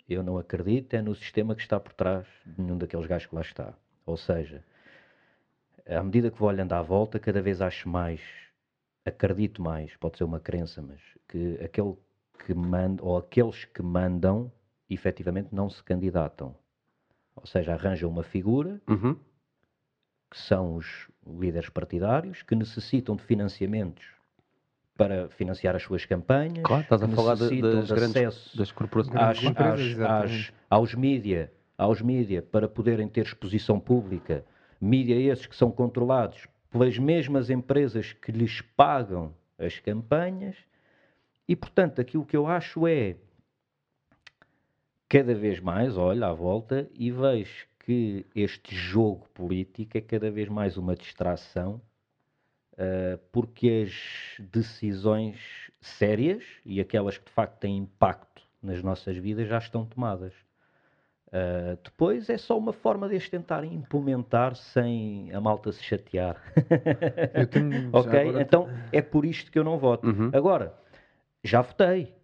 Eu 0.06 0.22
não 0.22 0.36
acredito 0.36 0.92
é 0.94 1.00
no 1.00 1.14
sistema 1.14 1.54
que 1.54 1.62
está 1.62 1.80
por 1.80 1.94
trás 1.94 2.26
de 2.44 2.60
nenhum 2.60 2.76
daqueles 2.76 3.06
gajos 3.06 3.26
que 3.26 3.34
lá 3.34 3.40
está. 3.40 3.72
Ou 4.04 4.16
seja, 4.16 4.62
à 5.86 6.02
medida 6.02 6.30
que 6.30 6.38
vou 6.38 6.48
olhando 6.48 6.74
à 6.74 6.82
volta, 6.82 7.18
cada 7.18 7.40
vez 7.40 7.62
acho 7.62 7.88
mais, 7.88 8.20
acredito 9.06 9.62
mais, 9.62 9.96
pode 9.96 10.18
ser 10.18 10.24
uma 10.24 10.40
crença, 10.40 10.82
mas 10.82 11.00
que 11.26 11.58
aquele 11.62 11.94
que 12.44 12.54
manda, 12.54 13.02
ou 13.04 13.16
aqueles 13.16 13.64
que 13.66 13.82
mandam, 13.82 14.50
efetivamente 14.88 15.48
não 15.52 15.68
se 15.68 15.82
candidatam. 15.82 16.54
Ou 17.36 17.46
seja, 17.46 17.74
arranjam 17.74 18.08
uma 18.10 18.22
figura 18.22 18.80
Uhum. 18.88 19.16
que 20.30 20.38
são 20.38 20.76
os 20.76 21.08
líderes 21.26 21.68
partidários, 21.68 22.42
que 22.42 22.54
necessitam 22.54 23.16
de 23.16 23.22
financiamentos 23.22 24.04
para 24.96 25.28
financiar 25.30 25.76
as 25.76 25.82
suas 25.82 26.04
campanhas, 26.04 26.64
Claro, 26.64 26.82
estás 26.82 27.02
a 27.02 27.08
falar 27.08 27.34
de- 27.36 27.62
das 27.62 27.86
de 27.86 27.94
grandes 27.94 28.16
acesso 28.16 28.56
das 28.56 28.72
corporações. 28.72 29.16
Às, 29.16 29.42
empresas, 29.42 30.00
às- 30.00 30.24
às- 30.30 30.52
aos 30.68 30.94
mídia, 30.94 31.52
aos 31.78 32.02
mídia 32.02 32.42
para 32.42 32.68
poderem 32.68 33.08
ter 33.08 33.22
exposição 33.24 33.78
pública, 33.78 34.44
mídia 34.80 35.14
esses 35.14 35.46
que 35.46 35.54
são 35.56 35.70
controlados 35.70 36.46
pelas 36.70 36.98
mesmas 36.98 37.48
empresas 37.48 38.12
que 38.12 38.32
lhes 38.32 38.60
pagam 38.60 39.32
as 39.58 39.78
campanhas, 39.78 40.56
e 41.48 41.56
portanto 41.56 42.00
aquilo 42.00 42.26
que 42.26 42.36
eu 42.36 42.46
acho 42.46 42.86
é 42.86 43.16
cada 45.08 45.34
vez 45.34 45.58
mais 45.60 45.96
olho 45.96 46.24
à 46.24 46.32
volta 46.32 46.88
e 46.94 47.10
vejo 47.10 47.66
que 47.80 48.26
este 48.34 48.74
jogo 48.74 49.26
político 49.32 49.96
é 49.96 50.00
cada 50.00 50.30
vez 50.30 50.48
mais 50.48 50.76
uma 50.76 50.94
distração, 50.94 51.80
ah, 52.76 53.18
porque 53.32 53.86
as 53.86 54.46
decisões 54.46 55.38
sérias 55.80 56.44
e 56.66 56.80
aquelas 56.80 57.16
que 57.16 57.24
de 57.24 57.30
facto 57.30 57.58
têm 57.58 57.78
impacto 57.78 58.42
nas 58.62 58.82
nossas 58.82 59.16
vidas 59.16 59.48
já 59.48 59.56
estão 59.58 59.86
tomadas. 59.86 60.34
Ah, 61.32 61.78
depois 61.82 62.28
é 62.28 62.36
só 62.36 62.58
uma 62.58 62.72
forma 62.74 63.08
de 63.08 63.16
as 63.16 63.26
tentarem 63.28 63.72
implementar 63.72 64.54
sem 64.54 65.32
a 65.32 65.40
malta 65.40 65.72
se 65.72 65.82
chatear. 65.82 66.36
Eu 67.32 67.46
tenho. 67.46 67.90
já 67.92 67.98
Ok? 68.00 68.20
agora- 68.20 68.42
Então 68.42 68.68
é 68.92 69.00
por 69.00 69.24
isto 69.24 69.50
que 69.50 69.58
eu 69.58 69.64
não 69.64 69.78
voto. 69.78 70.06
Uhum. 70.06 70.30
Agora, 70.34 70.74
já 71.42 71.60
votei. 71.60 72.14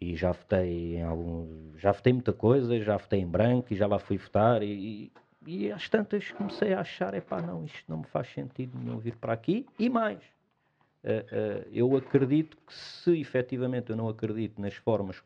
E 0.00 0.14
já 0.14 0.32
votei 0.32 0.96
em. 0.96 1.72
Já 1.76 1.92
votei 1.92 2.12
muita 2.12 2.32
coisa, 2.32 2.78
já 2.80 2.96
votei 2.96 3.20
em 3.20 3.26
branco 3.26 3.72
e 3.72 3.76
já 3.76 3.86
lá 3.86 3.98
fui 3.98 4.18
votar. 4.18 4.62
E, 4.62 5.10
e, 5.46 5.72
às 5.72 5.88
tantas 5.88 6.30
comecei 6.32 6.74
a 6.74 6.80
achar: 6.80 7.14
é 7.14 7.20
pá, 7.20 7.40
não, 7.40 7.64
isto 7.64 7.84
não 7.88 7.98
me 7.98 8.06
faz 8.06 8.28
sentido 8.32 8.78
nenhum 8.78 8.98
vir 8.98 9.16
para 9.16 9.32
aqui. 9.32 9.66
E 9.78 9.88
mais, 9.88 10.20
eh, 11.02 11.24
eh, 11.30 11.68
eu 11.72 11.96
acredito 11.96 12.58
que 12.58 12.74
se 12.74 13.18
efetivamente 13.18 13.90
eu 13.90 13.96
não 13.96 14.08
acredito 14.08 14.60
nas 14.60 14.74
formas, 14.74 15.22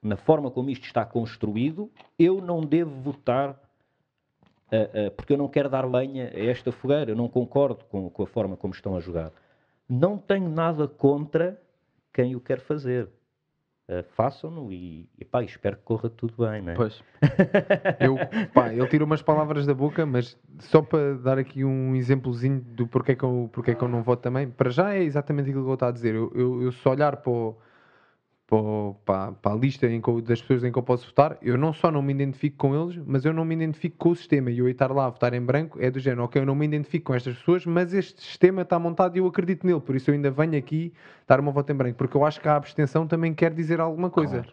na 0.00 0.16
forma 0.16 0.50
como 0.50 0.70
isto 0.70 0.84
está 0.84 1.04
construído, 1.04 1.90
eu 2.18 2.40
não 2.40 2.60
devo 2.60 2.94
votar 3.00 3.58
eh, 4.70 5.10
porque 5.10 5.32
eu 5.32 5.36
não 5.36 5.48
quero 5.48 5.68
dar 5.68 5.84
lenha 5.84 6.30
a 6.32 6.44
esta 6.44 6.70
fogueira, 6.70 7.10
eu 7.10 7.16
não 7.16 7.28
concordo 7.28 7.84
com 7.84 8.22
a 8.22 8.26
forma 8.26 8.56
como 8.56 8.72
estão 8.72 8.96
a 8.96 9.00
jogar. 9.00 9.32
Não 9.88 10.16
tenho 10.16 10.48
nada 10.48 10.86
contra 10.86 11.60
quem 12.12 12.36
o 12.36 12.40
quer 12.40 12.60
fazer. 12.60 13.08
Eh, 13.88 14.02
Façam-no 14.14 14.72
e, 14.72 15.08
e 15.18 15.24
pá, 15.24 15.42
espero 15.42 15.76
que 15.76 15.82
corra 15.82 16.08
tudo 16.08 16.34
bem, 16.46 16.62
não 16.62 16.72
é? 16.72 16.76
Pois. 16.76 17.02
Eu, 17.98 18.16
pá, 18.54 18.72
ele 18.72 18.86
tirou 18.86 19.06
umas 19.06 19.22
palavras 19.22 19.66
da 19.66 19.74
boca, 19.74 20.06
mas 20.06 20.38
só 20.60 20.80
para 20.82 21.14
dar 21.16 21.38
aqui 21.38 21.64
um 21.64 21.94
exemplozinho 21.96 22.60
do 22.60 22.86
porquê 22.86 23.16
que 23.16 23.24
eu, 23.24 23.50
porquê 23.52 23.74
que 23.74 23.82
eu 23.82 23.88
não 23.88 24.02
voto 24.02 24.22
também, 24.22 24.48
para 24.48 24.70
já 24.70 24.94
é 24.94 25.02
exatamente 25.02 25.48
aquilo 25.50 25.64
que 25.64 25.70
eu 25.70 25.74
estou 25.74 25.88
a 25.88 25.92
dizer. 25.92 26.14
Eu, 26.14 26.30
eu, 26.34 26.62
eu 26.62 26.72
se 26.72 26.88
olhar 26.88 27.16
para, 27.16 27.30
o- 27.32 27.56
para, 29.04 29.32
para, 29.32 29.52
a 29.54 29.56
lista 29.56 29.86
eu- 29.86 30.20
das 30.20 30.40
pessoas 30.42 30.62
em 30.62 30.70
que 30.70 30.78
eu 30.78 30.82
posso 30.82 31.06
votar, 31.06 31.38
eu 31.40 31.56
não 31.56 31.72
só 31.72 31.90
não 31.90 32.02
me 32.02 32.12
identifico 32.12 32.56
com 32.58 32.74
eles, 32.74 33.00
mas 33.06 33.24
eu 33.24 33.32
não 33.32 33.44
me 33.44 33.54
identifico 33.54 33.96
com 33.96 34.10
o 34.10 34.16
sistema. 34.16 34.50
E 34.50 34.58
eu 34.58 34.68
estar 34.68 34.90
lá 34.92 35.06
a 35.06 35.10
votar 35.10 35.32
em 35.32 35.40
branco 35.40 35.78
é 35.80 35.90
do 35.90 35.98
género, 35.98 36.24
ok, 36.24 36.42
eu 36.42 36.46
não 36.46 36.54
me 36.54 36.66
identifico 36.66 37.06
com 37.06 37.14
estas 37.14 37.36
pessoas, 37.38 37.64
mas 37.64 37.94
este 37.94 38.20
sistema 38.20 38.62
está 38.62 38.78
montado 38.78 39.16
e 39.16 39.20
eu 39.20 39.26
acredito 39.26 39.66
nele, 39.66 39.80
por 39.80 39.96
isso 39.96 40.10
eu 40.10 40.14
ainda 40.14 40.30
venho 40.30 40.56
aqui 40.58 40.92
dar 41.26 41.40
uma 41.40 41.50
voto 41.50 41.72
em 41.72 41.74
branco, 41.74 41.96
porque 41.96 42.16
eu 42.16 42.26
acho 42.26 42.40
que 42.40 42.48
a 42.48 42.56
abstenção 42.56 43.06
também 43.06 43.32
quer 43.32 43.54
dizer 43.54 43.80
alguma 43.80 44.10
coisa. 44.10 44.44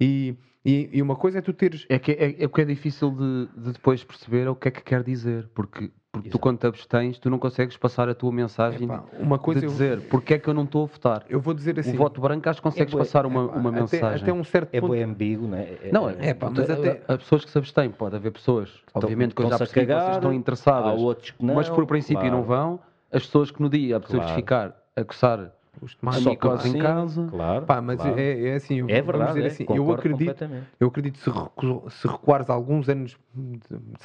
E, 0.00 0.34
e, 0.64 0.88
e 0.92 1.02
uma 1.02 1.16
coisa 1.16 1.38
é 1.38 1.42
tu 1.42 1.52
teres 1.52 1.84
É 1.88 1.98
que 1.98 2.12
é, 2.12 2.42
é 2.42 2.46
o 2.46 2.48
que 2.48 2.60
é 2.60 2.64
difícil 2.64 3.10
de, 3.10 3.46
de 3.56 3.72
depois 3.72 4.04
perceber 4.04 4.46
é 4.46 4.50
o 4.50 4.54
que 4.54 4.68
é 4.68 4.70
que 4.70 4.82
quer 4.82 5.02
dizer. 5.02 5.48
Porque, 5.54 5.90
porque 6.12 6.30
tu, 6.30 6.38
quando 6.38 6.58
te 6.58 6.66
abstens, 6.66 7.18
tu 7.18 7.28
não 7.28 7.38
consegues 7.38 7.76
passar 7.76 8.08
a 8.08 8.14
tua 8.14 8.30
mensagem 8.30 8.84
Epá, 8.84 9.02
uma 9.18 9.38
coisa 9.38 9.60
de 9.60 9.66
eu- 9.66 9.70
dizer 9.72 10.02
porque 10.08 10.34
é 10.34 10.38
que 10.38 10.48
eu 10.48 10.54
não 10.54 10.62
estou 10.64 10.84
a 10.84 10.86
votar. 10.86 11.24
Eu 11.28 11.40
vou 11.40 11.52
dizer 11.52 11.78
assim. 11.80 11.94
o 11.94 11.96
voto 11.98 12.20
branco 12.20 12.48
acho 12.48 12.60
que 12.60 12.62
consegues 12.62 12.94
É 12.94 12.98
passar 12.98 13.26
uma, 13.26 13.42
uma 13.46 13.70
até, 13.70 13.80
mensagem. 13.80 14.22
até 14.22 14.32
um 14.32 14.44
certo 14.44 14.68
É 14.72 14.80
ponto. 14.80 14.92
bem 14.92 15.02
ambíguo, 15.02 15.48
não 15.48 15.58
é? 15.58 15.78
Não, 15.92 16.08
é, 16.08 16.16
É, 16.28 16.34
pá, 16.34 16.48
mas 16.48 16.70
até- 16.70 17.02
há 17.08 17.18
pessoas 17.18 17.44
que 17.44 17.50
se 17.50 17.58
abstêm, 17.58 17.90
pode 17.90 18.14
haver 18.14 18.30
pessoas, 18.30 18.70
obviamente 18.94 19.34
que 19.34 19.42
eu 19.42 19.48
já 19.48 19.54
estão-se 19.56 19.72
a 19.72 19.74
percebi 19.74 19.86
que 19.86 19.92
vocês 19.92 20.04
cagar, 20.04 20.16
estão 20.18 20.32
interessadas, 20.32 20.90
há 20.90 20.92
outros 20.92 21.30
que 21.32 21.44
não, 21.44 21.54
mas 21.56 21.68
por 21.68 21.86
princípio 21.86 22.20
claro. 22.20 22.36
não 22.36 22.42
vão, 22.44 22.80
as 23.10 23.24
pessoas 23.26 23.50
que 23.50 23.60
no 23.60 23.68
dia 23.68 23.96
apeteceu 23.96 24.20
Claro. 24.20 24.34
ficar 24.36 24.76
a 24.94 25.04
coçar 25.04 25.52
Os 25.82 25.96
tomates. 25.96 26.22
Só 26.22 26.30
micose 26.30 26.68
em 26.68 26.78
casa, 26.80 27.26
Claro. 27.28 27.66
Pá, 27.66 27.80
mas 27.80 28.00
claro. 28.00 28.16
é, 28.18 28.48
é 28.50 28.54
assim. 28.54 28.76
eu- 28.76 28.86
É 28.88 29.02
verdade, 29.02 29.32
dizer 29.34 29.44
é, 29.44 29.46
assim, 29.48 29.66
eu 29.68 29.90
acredito, 29.92 30.44
eu 30.78 30.86
acredito 30.88 31.18
se, 31.18 31.28
recu- 31.28 31.90
se 31.90 32.06
recuares 32.06 32.48
alguns 32.48 32.88
anos, 32.88 33.18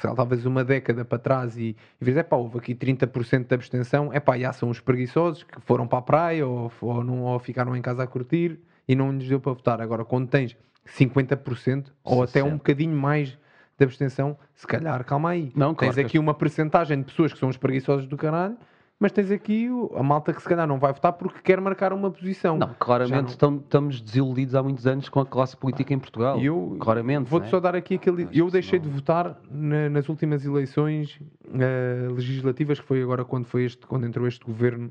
lá, 0.04 0.14
talvez 0.14 0.44
uma 0.44 0.64
década 0.64 1.04
para 1.04 1.18
trás 1.18 1.56
e, 1.56 1.76
e 2.00 2.04
vês, 2.04 2.16
é 2.16 2.22
pá, 2.24 2.36
houve 2.36 2.58
aqui 2.58 2.74
30% 2.74 3.46
de 3.46 3.54
abstenção, 3.54 4.12
é 4.12 4.18
pá, 4.18 4.36
já 4.36 4.52
são 4.52 4.70
os 4.70 4.80
preguiçosos 4.80 5.44
que 5.44 5.60
foram 5.60 5.86
para 5.86 5.98
a 5.98 6.02
praia 6.02 6.46
ou, 6.46 6.70
ou, 6.80 7.04
não, 7.04 7.20
ou 7.22 7.38
ficaram 7.38 7.76
em 7.76 7.80
casa 7.80 8.02
a 8.02 8.06
curtir 8.06 8.58
e 8.88 8.96
não 8.96 9.12
lhes 9.12 9.28
deu 9.28 9.38
para 9.40 9.52
votar. 9.52 9.80
Agora, 9.80 10.04
quando 10.04 10.28
tens 10.28 10.56
50% 10.86 11.92
ou 12.02 12.22
até 12.22 12.42
um 12.42 12.46
60. 12.46 12.56
bocadinho 12.56 12.96
mais 12.96 13.38
de 13.78 13.84
abstenção, 13.84 14.36
se 14.54 14.66
calhar, 14.66 15.04
calma 15.04 15.30
aí. 15.30 15.52
Não, 15.54 15.72
tens 15.74 15.94
claro 15.94 16.06
aqui 16.08 16.18
uma 16.18 16.34
percentagem 16.34 16.98
de 16.98 17.04
pessoas 17.04 17.32
que 17.32 17.38
são 17.38 17.48
os 17.48 17.56
preguiçosos 17.56 18.06
do 18.08 18.16
caralho, 18.16 18.56
mas 19.00 19.12
tens 19.12 19.30
aqui 19.30 19.68
a 19.94 20.02
malta 20.02 20.32
que 20.32 20.42
se 20.42 20.48
calhar 20.48 20.66
não 20.66 20.78
vai 20.78 20.92
votar 20.92 21.12
porque 21.12 21.40
quer 21.40 21.60
marcar 21.60 21.92
uma 21.92 22.10
posição. 22.10 22.58
Não, 22.58 22.74
claramente 22.78 23.22
não- 23.22 23.28
estamos, 23.28 23.62
estamos 23.62 24.00
desiludidos 24.00 24.54
há 24.54 24.62
muitos 24.62 24.86
anos 24.86 25.08
com 25.08 25.20
a 25.20 25.26
classe 25.26 25.56
política 25.56 25.94
em 25.94 25.98
Portugal. 25.98 26.38
E 26.38 26.46
eu 26.46 26.76
claramente. 26.80 27.28
vou-te 27.28 27.42
não 27.44 27.48
é? 27.48 27.50
só 27.50 27.60
dar 27.60 27.76
aqui 27.76 27.94
aquele. 27.94 28.24
Acho 28.24 28.36
Eu 28.38 28.50
deixei 28.50 28.78
senão- 28.80 28.90
de 28.92 28.96
votar 28.98 29.40
na- 29.50 29.88
nas 29.88 30.08
últimas 30.08 30.44
eleições 30.44 31.20
eh, 31.54 32.08
legislativas, 32.10 32.80
que 32.80 32.86
foi 32.86 33.02
agora 33.02 33.24
quando 33.24 33.44
foi 33.46 33.64
este, 33.64 33.86
quando 33.86 34.06
entrou 34.06 34.26
este 34.26 34.44
governo 34.44 34.90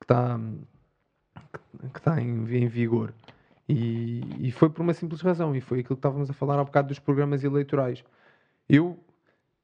que 0.00 0.04
está 0.04 0.38
que 1.92 1.98
está 1.98 2.20
em, 2.20 2.44
em 2.56 2.66
vigor. 2.66 3.12
E, 3.68 4.22
e 4.40 4.50
foi 4.52 4.68
por 4.68 4.82
uma 4.82 4.92
simples 4.92 5.20
razão, 5.20 5.54
e 5.56 5.60
foi 5.60 5.80
aquilo 5.80 5.96
que 5.96 6.00
estávamos 6.00 6.28
a 6.28 6.32
falar 6.32 6.58
há 6.58 6.64
bocado 6.64 6.88
dos 6.88 6.98
programas 6.98 7.44
eleitorais. 7.44 8.04
Eu 8.68 8.98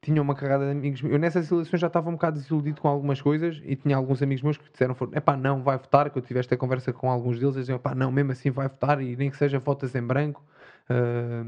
tinha 0.01 0.21
uma 0.21 0.33
carrada 0.33 0.65
de 0.65 0.71
amigos. 0.71 1.01
Eu 1.03 1.19
nessas 1.19 1.51
eleições 1.51 1.79
já 1.79 1.87
estava 1.87 2.09
um 2.09 2.13
bocado 2.13 2.37
desiludido 2.39 2.81
com 2.81 2.87
algumas 2.87 3.21
coisas 3.21 3.61
e 3.63 3.75
tinha 3.75 3.95
alguns 3.95 4.21
amigos 4.21 4.41
meus 4.43 4.57
que 4.57 4.69
disseram: 4.71 4.95
é 5.11 5.19
pá, 5.19 5.37
não, 5.37 5.61
vai 5.61 5.77
votar. 5.77 6.09
Que 6.09 6.17
eu 6.17 6.21
tive 6.21 6.39
esta 6.39 6.57
conversa 6.57 6.91
com 6.91 7.09
alguns 7.09 7.39
deles, 7.39 7.55
eles 7.55 7.67
diziam: 7.67 7.79
pá, 7.79 7.93
não, 7.93 8.11
mesmo 8.11 8.31
assim 8.31 8.49
vai 8.49 8.67
votar 8.67 9.01
e 9.01 9.15
nem 9.15 9.29
que 9.29 9.37
seja 9.37 9.59
votas 9.59 9.93
em 9.95 10.01
branco. 10.01 10.43
Ah, 10.89 11.45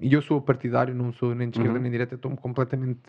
e 0.00 0.12
eu 0.12 0.20
sou 0.20 0.40
partidário, 0.40 0.94
não 0.94 1.12
sou 1.12 1.34
nem 1.34 1.48
de 1.48 1.56
esquerda 1.56 1.78
Uhum. 1.78 1.82
nem 1.82 1.90
de 1.90 1.94
direita, 1.94 2.14
estou 2.14 2.30
completamente. 2.36 3.00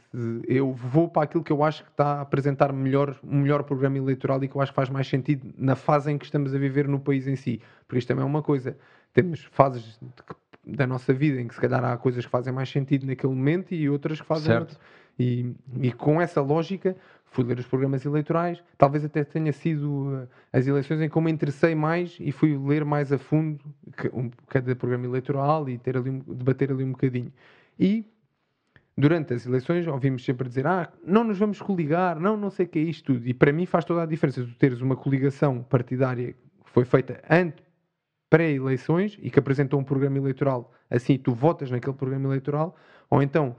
Eu 0.47 0.71
vou 0.73 1.09
para 1.09 1.23
aquilo 1.23 1.43
que 1.43 1.51
eu 1.51 1.61
acho 1.63 1.83
que 1.83 1.89
está 1.91 2.13
a 2.13 2.21
apresentar 2.21 2.71
melhor, 2.71 3.15
um 3.23 3.41
melhor 3.41 3.63
programa 3.63 3.97
eleitoral 3.97 4.41
e 4.43 4.47
que 4.47 4.55
eu 4.55 4.61
acho 4.61 4.71
que 4.71 4.75
faz 4.75 4.89
mais 4.89 5.07
sentido 5.07 5.53
na 5.57 5.75
fase 5.75 6.09
em 6.11 6.17
que 6.17 6.25
estamos 6.25 6.55
a 6.55 6.57
viver 6.57 6.87
no 6.87 6.99
país 6.99 7.27
em 7.27 7.35
si. 7.35 7.61
Porque 7.87 7.99
isto 7.99 8.07
também 8.07 8.23
é 8.23 8.25
uma 8.25 8.41
coisa. 8.41 8.77
Temos 9.13 9.43
fases 9.51 9.99
que- 10.27 10.35
da 10.65 10.87
nossa 10.87 11.13
vida 11.13 11.39
em 11.39 11.47
que 11.47 11.53
se 11.53 11.61
calhar 11.61 11.83
há 11.83 11.97
coisas 11.97 12.25
que 12.25 12.31
fazem 12.31 12.53
mais 12.53 12.69
sentido 12.69 13.05
naquele 13.05 13.33
momento 13.33 13.73
e 13.73 13.89
outras 13.89 14.19
que 14.19 14.27
fazem. 14.27 14.45
Certo. 14.45 14.79
E, 15.17 15.55
e 15.81 15.91
com 15.93 16.21
essa 16.21 16.41
lógica 16.41 16.95
fui 17.25 17.43
ler 17.43 17.59
os 17.59 17.67
programas 17.67 18.05
eleitorais. 18.05 18.63
Talvez 18.77 19.03
até 19.05 19.23
tenha 19.23 19.51
sido 19.51 20.13
uh, 20.13 20.27
as 20.51 20.65
eleições 20.67 21.01
em 21.01 21.09
que 21.09 21.15
eu 21.15 21.21
me 21.21 21.31
interessei 21.31 21.75
mais 21.75 22.17
e 22.19 22.31
fui 22.31 22.57
ler 22.57 22.83
mais 22.85 23.11
a 23.11 23.17
fundo 23.17 23.63
cada 24.47 24.75
programa 24.75 25.05
eleitoral 25.05 25.69
e 25.69 25.77
ter 25.77 25.97
ali, 25.97 26.21
debater 26.27 26.71
ali 26.71 26.83
um 26.83 26.91
bocadinho. 26.91 27.31
E 27.77 28.05
durante 28.97 29.33
as 29.33 29.45
eleições 29.45 29.85
ouvimos 29.85 30.23
sempre 30.23 30.47
dizer 30.47 30.65
ah, 30.65 30.91
não 31.05 31.23
nos 31.23 31.37
vamos 31.37 31.61
coligar, 31.61 32.19
não, 32.19 32.37
não 32.37 32.49
sei 32.49 32.65
o 32.65 32.69
que 32.69 32.79
é 32.79 32.83
isto 32.83 33.13
tudo. 33.13 33.27
E 33.27 33.33
para 33.33 33.51
mim 33.51 33.65
faz 33.65 33.85
toda 33.85 34.03
a 34.03 34.05
diferença 34.05 34.41
tu 34.41 34.55
teres 34.55 34.81
uma 34.81 34.95
coligação 34.95 35.61
partidária 35.61 36.33
que 36.33 36.71
foi 36.71 36.85
feita 36.85 37.21
antes 37.29 37.65
pré-eleições 38.35 39.17
e 39.21 39.29
que 39.29 39.39
apresentou 39.39 39.79
um 39.79 39.83
programa 39.83 40.17
eleitoral 40.17 40.71
assim 40.89 41.17
tu 41.17 41.33
votas 41.33 41.71
naquele 41.71 41.95
programa 41.95 42.25
eleitoral 42.27 42.75
ou 43.09 43.21
então 43.23 43.55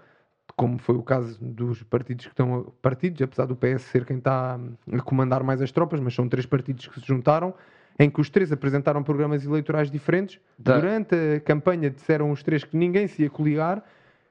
como 0.54 0.78
foi 0.78 0.94
o 0.96 1.02
caso 1.02 1.38
dos 1.42 1.82
partidos 1.82 2.26
que 2.26 2.32
estão. 2.32 2.54
a- 2.60 2.64
Partidos, 2.82 3.20
apesar 3.22 3.46
do 3.46 3.56
PS 3.56 3.82
ser 3.90 4.04
quem 4.04 4.18
está 4.18 4.58
a 4.92 5.00
comandar 5.02 5.42
mais 5.42 5.60
as 5.60 5.72
tropas, 5.72 5.98
mas 6.00 6.14
são 6.14 6.28
três 6.28 6.46
partidos 6.46 6.86
que 6.86 7.00
se 7.00 7.06
juntaram, 7.06 7.52
em 7.98 8.08
que 8.08 8.20
os 8.20 8.30
três 8.30 8.52
apresentaram 8.52 9.02
programas 9.02 9.44
eleitorais 9.44 9.90
diferentes. 9.90 10.38
Da- 10.58 10.76
Durante 10.78 11.14
a 11.36 11.40
campanha 11.40 11.90
disseram 11.90 12.30
os 12.30 12.42
três 12.44 12.62
que 12.64 12.76
ninguém 12.76 13.06
se 13.08 13.22
ia 13.22 13.28
coligar, 13.30 13.82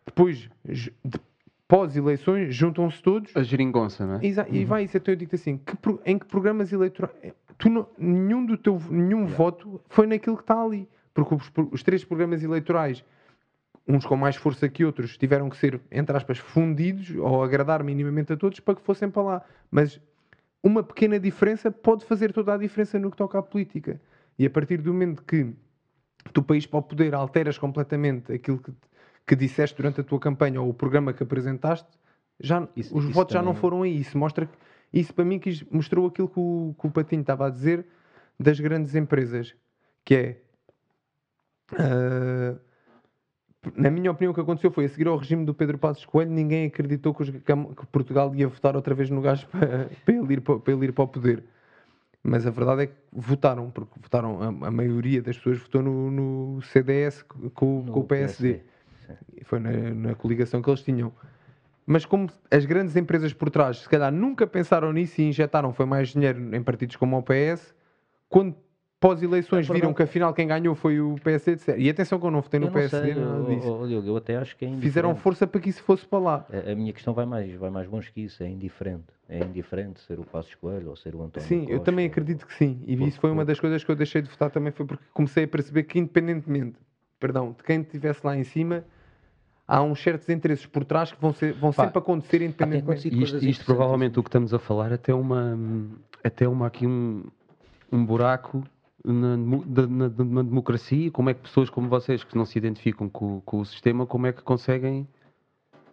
depois, 0.06 0.50
pós-eleições, 1.68 2.56
juntam-se 2.56 3.02
todos 3.04 3.36
A 3.36 3.44
geringonça, 3.44 4.06
não 4.06 4.16
é? 4.16 4.26
Exa- 4.26 4.48
E 4.50 4.64
vai 4.66 4.84
isso, 4.86 4.96
então 4.98 5.12
eu 5.12 5.18
digo 5.18 5.36
assim, 5.36 5.58
que 5.58 5.76
em 6.06 6.18
que 6.18 6.26
programas 6.26 6.72
eleitorais, 6.72 7.14
tu 7.58 7.70
não- 7.70 7.88
nenhum 7.98 8.46
do 8.46 8.58
teu, 8.58 8.80
nenhum 8.90 9.26
voto 9.26 9.82
foi 9.90 10.08
naquilo 10.08 10.36
que 10.38 10.44
está 10.44 10.62
ali, 10.62 10.88
porque 11.14 11.36
os, 11.36 11.52
os 11.72 11.84
três 11.84 12.04
programas 12.04 12.44
eleitorais, 12.44 13.04
uns 13.88 14.06
com 14.06 14.16
mais 14.16 14.36
força 14.36 14.68
que 14.68 14.84
outros, 14.84 15.18
tiveram 15.18 15.50
que 15.50 15.58
ser, 15.58 15.80
entre 15.92 16.16
aspas, 16.18 16.38
fundidos 16.38 17.12
ou 17.18 17.44
agradar 17.44 17.84
minimamente 17.84 18.34
a 18.34 18.38
todos 18.38 18.60
para 18.60 18.76
que 18.76 18.82
fossem 18.82 19.10
para 19.10 19.22
lá, 19.24 19.42
mas 19.70 20.02
uma 20.64 20.82
pequena 20.84 21.20
diferença 21.20 21.70
pode 21.72 22.04
fazer 22.06 22.34
toda 22.34 22.54
a 22.54 22.58
diferença 22.58 22.98
no 22.98 23.12
que 23.12 23.18
toca 23.18 23.38
à 23.38 23.42
política, 23.44 24.02
e 24.38 24.46
a 24.46 24.50
partir 24.50 24.82
do 24.82 24.92
momento 24.92 25.24
que 25.24 25.54
tu, 26.34 26.42
país 26.42 26.66
para 26.66 26.80
o 26.80 26.82
poder, 26.82 27.14
alteras 27.14 27.58
completamente 27.58 28.34
aquilo 28.34 28.58
que, 28.58 28.74
que 29.28 29.36
disseste 29.36 29.78
durante 29.78 30.02
a 30.02 30.04
tua 30.04 30.20
campanha 30.20 30.60
ou 30.62 30.70
o 30.70 30.74
programa 30.74 31.14
que 31.14 31.22
apresentaste, 31.24 31.88
já, 32.40 32.68
Isso- 32.76 32.98
os 32.98 33.06
isso 33.06 33.14
votos 33.14 33.34
já 33.34 33.40
não 33.42 33.50
também- 33.52 33.62
foram 33.62 33.84
aí. 33.84 33.98
Isso 33.98 34.18
mostra 34.18 34.46
que 34.48 34.58
isso 34.96 35.14
para 35.14 35.26
mim 35.26 35.38
quis- 35.38 35.64
mostrou 35.70 36.08
aquilo 36.08 36.28
que 36.30 36.40
o, 36.40 36.74
que 36.80 36.88
o 36.88 36.92
Patinho 36.92 37.22
estava 37.22 37.46
a 37.48 37.50
dizer 37.50 37.86
das 38.40 38.60
grandes 38.60 38.96
empresas, 38.96 39.54
que 40.04 40.16
é 40.16 40.38
ah, 41.74 42.56
na 43.76 43.90
minha 43.90 44.12
opinião, 44.12 44.32
o 44.32 44.36
que 44.36 44.42
aconteceu 44.42 44.70
foi 44.72 44.86
a 44.86 44.90
seguir 44.90 45.08
ao 45.08 45.18
regime 45.18 45.44
do 45.44 45.54
Pedro 45.54 45.78
Passos 45.80 46.06
Coelho, 46.06 46.30
ninguém 46.32 46.68
acreditou 46.68 47.14
que, 47.16 47.24
os- 47.24 47.30
que 47.32 47.86
Portugal 47.92 48.34
ia 48.36 48.48
votar 48.48 48.76
outra 48.76 48.94
vez 48.94 49.10
no 49.10 49.22
gajo 49.22 49.48
para, 49.50 49.90
para 50.06 50.14
ele 50.16 50.34
ir 50.36 50.42
para, 50.42 50.60
para 50.60 50.74
ele 50.74 50.86
ir 50.86 50.92
para 50.92 51.04
o 51.04 51.08
poder. 51.08 51.44
Mas 52.22 52.46
a 52.46 52.50
verdade 52.50 52.84
é 52.84 52.88
que 52.88 52.94
votaram, 53.12 53.70
porque 53.70 54.00
votaram, 54.00 54.42
a, 54.42 54.68
a 54.68 54.72
maioria 54.72 55.22
das 55.22 55.38
pessoas 55.38 55.60
votou 55.60 55.82
no, 55.82 56.10
no 56.12 56.62
CDS 56.62 57.22
com, 57.24 57.50
com 57.86 58.00
o 58.00 58.04
PSD. 58.04 58.62
E 59.36 59.44
Foi 59.44 59.60
na, 59.60 59.72
na 59.72 60.16
coligação 60.16 60.62
que 60.62 60.70
eles 60.70 60.82
tinham. 60.82 61.12
Mas 61.86 62.06
como 62.06 62.28
as 62.50 62.66
grandes 62.66 62.96
empresas 62.96 63.32
por 63.34 63.50
trás, 63.50 63.80
se 63.80 63.90
calhar 63.90 64.12
nunca 64.12 64.48
pensaram 64.48 64.92
nisso 64.92 65.22
e 65.22 65.26
injetaram 65.30 65.72
foi 65.72 65.86
mais 65.86 66.10
dinheiro 66.10 66.56
em 66.56 66.64
partidos 66.64 66.96
como 66.96 67.18
o 67.18 67.22
PS, 67.24 67.76
quando 68.28 68.56
pós-eleições 69.00 69.70
É 69.70 69.74
viram 69.74 69.94
que 69.94 70.02
afinal 70.02 70.34
quem 70.34 70.48
ganhou 70.48 70.74
foi 70.74 71.00
o 71.00 71.16
PSD, 71.24 71.56
disseram- 71.58 71.80
e 71.80 71.88
atenção 71.90 72.20
que 72.20 72.26
eu 72.26 72.32
não 72.32 72.42
votei 72.42 72.60
no 72.60 72.68
Eu 72.68 72.72
PSD, 72.72 73.14
sei, 73.14 73.22
eu, 73.70 73.88
eu, 73.92 74.06
eu 74.08 74.18
até 74.18 74.36
acho 74.38 74.56
que 74.58 74.66
é 74.66 74.78
Fizeram 74.78 75.16
força 75.16 75.46
para 75.46 75.62
que 75.62 75.70
isso 75.70 75.84
fosse 75.84 76.08
para 76.08 76.18
lá. 76.18 76.46
A, 76.52 76.72
a 76.72 76.76
minha 76.76 76.92
questão 76.92 77.14
vai 77.14 77.26
mais, 77.26 77.54
vai 77.54 77.70
mais 77.70 77.88
longe 77.88 78.12
que 78.12 78.22
isso, 78.22 78.42
é 78.42 78.50
indiferente. 78.50 79.04
É 79.30 79.40
indiferente 79.44 80.00
ser 80.00 80.20
o 80.20 80.24
Passos 80.24 80.56
Coelho 80.56 80.90
ou 80.90 80.96
ser 80.96 81.14
o 81.14 81.22
António 81.22 81.48
Sim, 81.48 81.62
eu 81.64 81.78
Costa. 81.78 81.84
também 81.86 82.08
acredito 82.08 82.48
que 82.48 82.54
sim. 82.56 82.82
E 82.88 82.94
isso 83.08 83.20
foi 83.20 83.30
uma 83.30 83.46
das 83.46 83.60
coisas 83.60 83.84
que 83.84 83.92
eu 83.92 83.96
deixei 83.96 84.24
de 84.24 84.30
votar 84.30 84.50
também, 84.50 84.72
foi 84.72 84.86
porque 84.88 85.04
comecei 85.14 85.44
a 85.44 85.48
perceber 85.48 85.84
que 85.84 86.00
independentemente, 86.00 86.78
perdão, 87.20 87.52
de 87.56 87.64
quem 87.64 87.82
estivesse 87.82 88.22
lá 88.26 88.36
em 88.36 88.44
cima, 88.44 88.84
há 89.68 89.82
uns 89.82 90.02
certos 90.02 90.30
interesses 90.30 90.66
por 90.66 90.86
trás 90.86 91.12
que 91.12 91.20
vão, 91.22 91.34
ser, 91.34 91.54
vão 91.54 91.72
Pá, 91.74 91.86
sempre 91.86 92.00
acontecer 92.00 92.42
independentemente. 92.42 93.08
isto, 93.08 93.18
coisas 93.18 93.44
isto 93.44 93.66
provavelmente 93.66 94.20
o 94.20 94.24
que 94.24 94.30
estamos 94.30 94.54
a 94.54 94.60
falar 94.60 94.94
até 94.94 95.14
uma 95.14 95.58
até 96.24 96.48
uma 96.48 96.68
aqui 96.68 96.86
um, 96.86 97.24
um 97.92 98.06
buraco 98.06 98.64
na, 99.04 99.38
na- 99.38 99.88
na 100.10 100.44
democracia 100.44 101.10
como 101.12 101.30
é 101.30 101.34
que 101.34 101.42
pessoas 101.42 101.70
como 101.70 101.88
vocês 101.88 102.24
que 102.24 102.36
não 102.38 102.46
se 102.46 102.58
identificam 102.58 103.08
com, 103.10 103.42
com 103.42 103.60
o 103.60 103.66
sistema 103.66 104.06
como 104.06 104.28
é 104.28 104.34
que 104.34 104.42
conseguem 104.42 105.08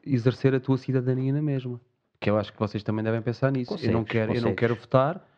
exercer 0.05 0.55
a 0.55 0.61
tua 0.61 0.77
cidadania 0.79 1.33
na 1.33 1.43
mesma 1.43 1.81
que 2.21 2.31
eu 2.31 2.39
acho 2.39 2.53
que 2.53 2.59
vocês 2.59 2.83
também 2.83 3.05
devem 3.05 3.21
pensar 3.23 3.51
nisso 3.53 3.75
eu 3.83 3.93
não 3.93 4.01
Consegues, 4.05 4.11
quero 4.13 4.31
eu 4.33 4.35
não 4.35 4.41
consegues. 4.51 4.59
quero 4.59 4.75
votar 4.77 5.29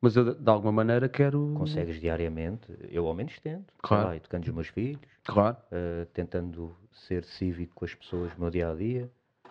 mas 0.00 0.14
eu 0.16 0.34
de 0.34 0.50
alguma 0.50 0.72
maneira 0.72 1.08
quero 1.08 1.54
Consegues 1.56 2.00
diariamente, 2.00 2.66
eu 2.90 3.06
ao 3.06 3.14
menos 3.14 3.38
tento, 3.40 3.64
sei 3.66 3.74
Claro. 3.82 4.08
lá, 4.08 4.16
educando 4.16 4.46
os 4.46 4.52
meus 4.54 4.68
filhos, 4.68 5.00
claro 5.26 5.56
eh, 5.72 6.06
tentando 6.12 6.76
ser 6.92 7.24
cívico 7.24 7.74
com 7.74 7.84
as 7.84 7.94
pessoas 7.94 8.32
no 8.34 8.40
meu 8.40 8.50
dia 8.50 8.70
a 8.70 8.74
dia, 8.74 9.10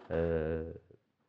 eh, 0.09 0.75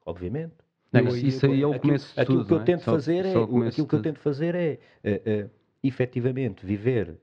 obviamente. 0.05 0.55
Não, 0.93 1.01
Eu 1.01 1.09
isso, 1.09 1.17
aí- 1.17 1.29
isso 1.29 1.47
aí 1.47 1.63
é 1.63 1.67
o 1.67 1.71
aquilo, 1.71 1.81
começo 1.83 2.15
de 2.15 2.21
aquilo 2.21 2.39
tudo, 2.39 2.47
que 2.47 2.53
eu 2.53 2.57
não 2.57 2.63
é? 2.63 2.67
tento 2.67 2.83
Só- 2.85 2.91
fazer 2.93 3.27
é 3.27 3.31
aquilo 3.31 3.71
que 3.73 3.81
eu 3.81 3.87
tudo. 3.87 4.03
tento 4.03 4.21
fazer 4.21 4.55
é 4.55 4.79
eh, 5.05 5.23
eh, 5.25 5.51
efetivamente 5.83 6.65
viver 6.65 7.19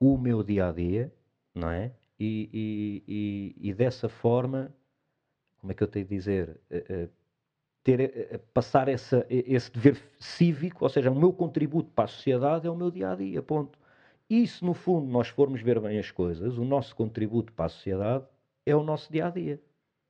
o 0.00 0.16
meu 0.16 0.42
dia 0.42 0.68
a 0.68 0.72
dia, 0.72 1.12
não 1.54 1.70
é? 1.70 1.92
E, 2.20 2.48
e, 2.52 3.54
e, 3.62 3.68
e 3.70 3.74
dessa 3.74 4.08
forma, 4.08 4.72
como 5.60 5.72
é 5.72 5.74
que 5.74 5.82
eu 5.82 5.88
tenho 5.88 6.04
de 6.06 6.14
dizer? 6.16 6.60
Eh, 6.70 6.84
eh, 6.88 7.08
ter, 7.84 8.00
eh, 8.00 8.28
eh, 8.32 8.38
passar 8.52 8.88
essa, 8.88 9.24
eh, 9.30 9.44
esse 9.46 9.70
dever 9.72 10.00
cívico, 10.18 10.84
ou 10.84 10.88
seja, 10.88 11.10
o 11.10 11.14
meu 11.14 11.32
contributo 11.32 11.90
para 11.90 12.04
a 12.04 12.08
sociedade 12.08 12.66
é 12.66 12.70
o 12.70 12.76
meu 12.76 12.90
dia 12.90 13.10
a 13.10 13.14
dia, 13.14 13.42
ponto. 13.42 13.77
E 14.30 14.46
se 14.46 14.64
no 14.64 14.74
fundo 14.74 15.06
nós 15.10 15.28
formos 15.28 15.62
ver 15.62 15.80
bem 15.80 15.98
as 15.98 16.10
coisas, 16.10 16.58
o 16.58 16.64
nosso 16.64 16.94
contributo 16.94 17.52
para 17.52 17.66
a 17.66 17.68
sociedade 17.68 18.24
é 18.66 18.76
o 18.76 18.82
nosso 18.82 19.10
dia 19.10 19.26
a 19.26 19.30
dia. 19.30 19.60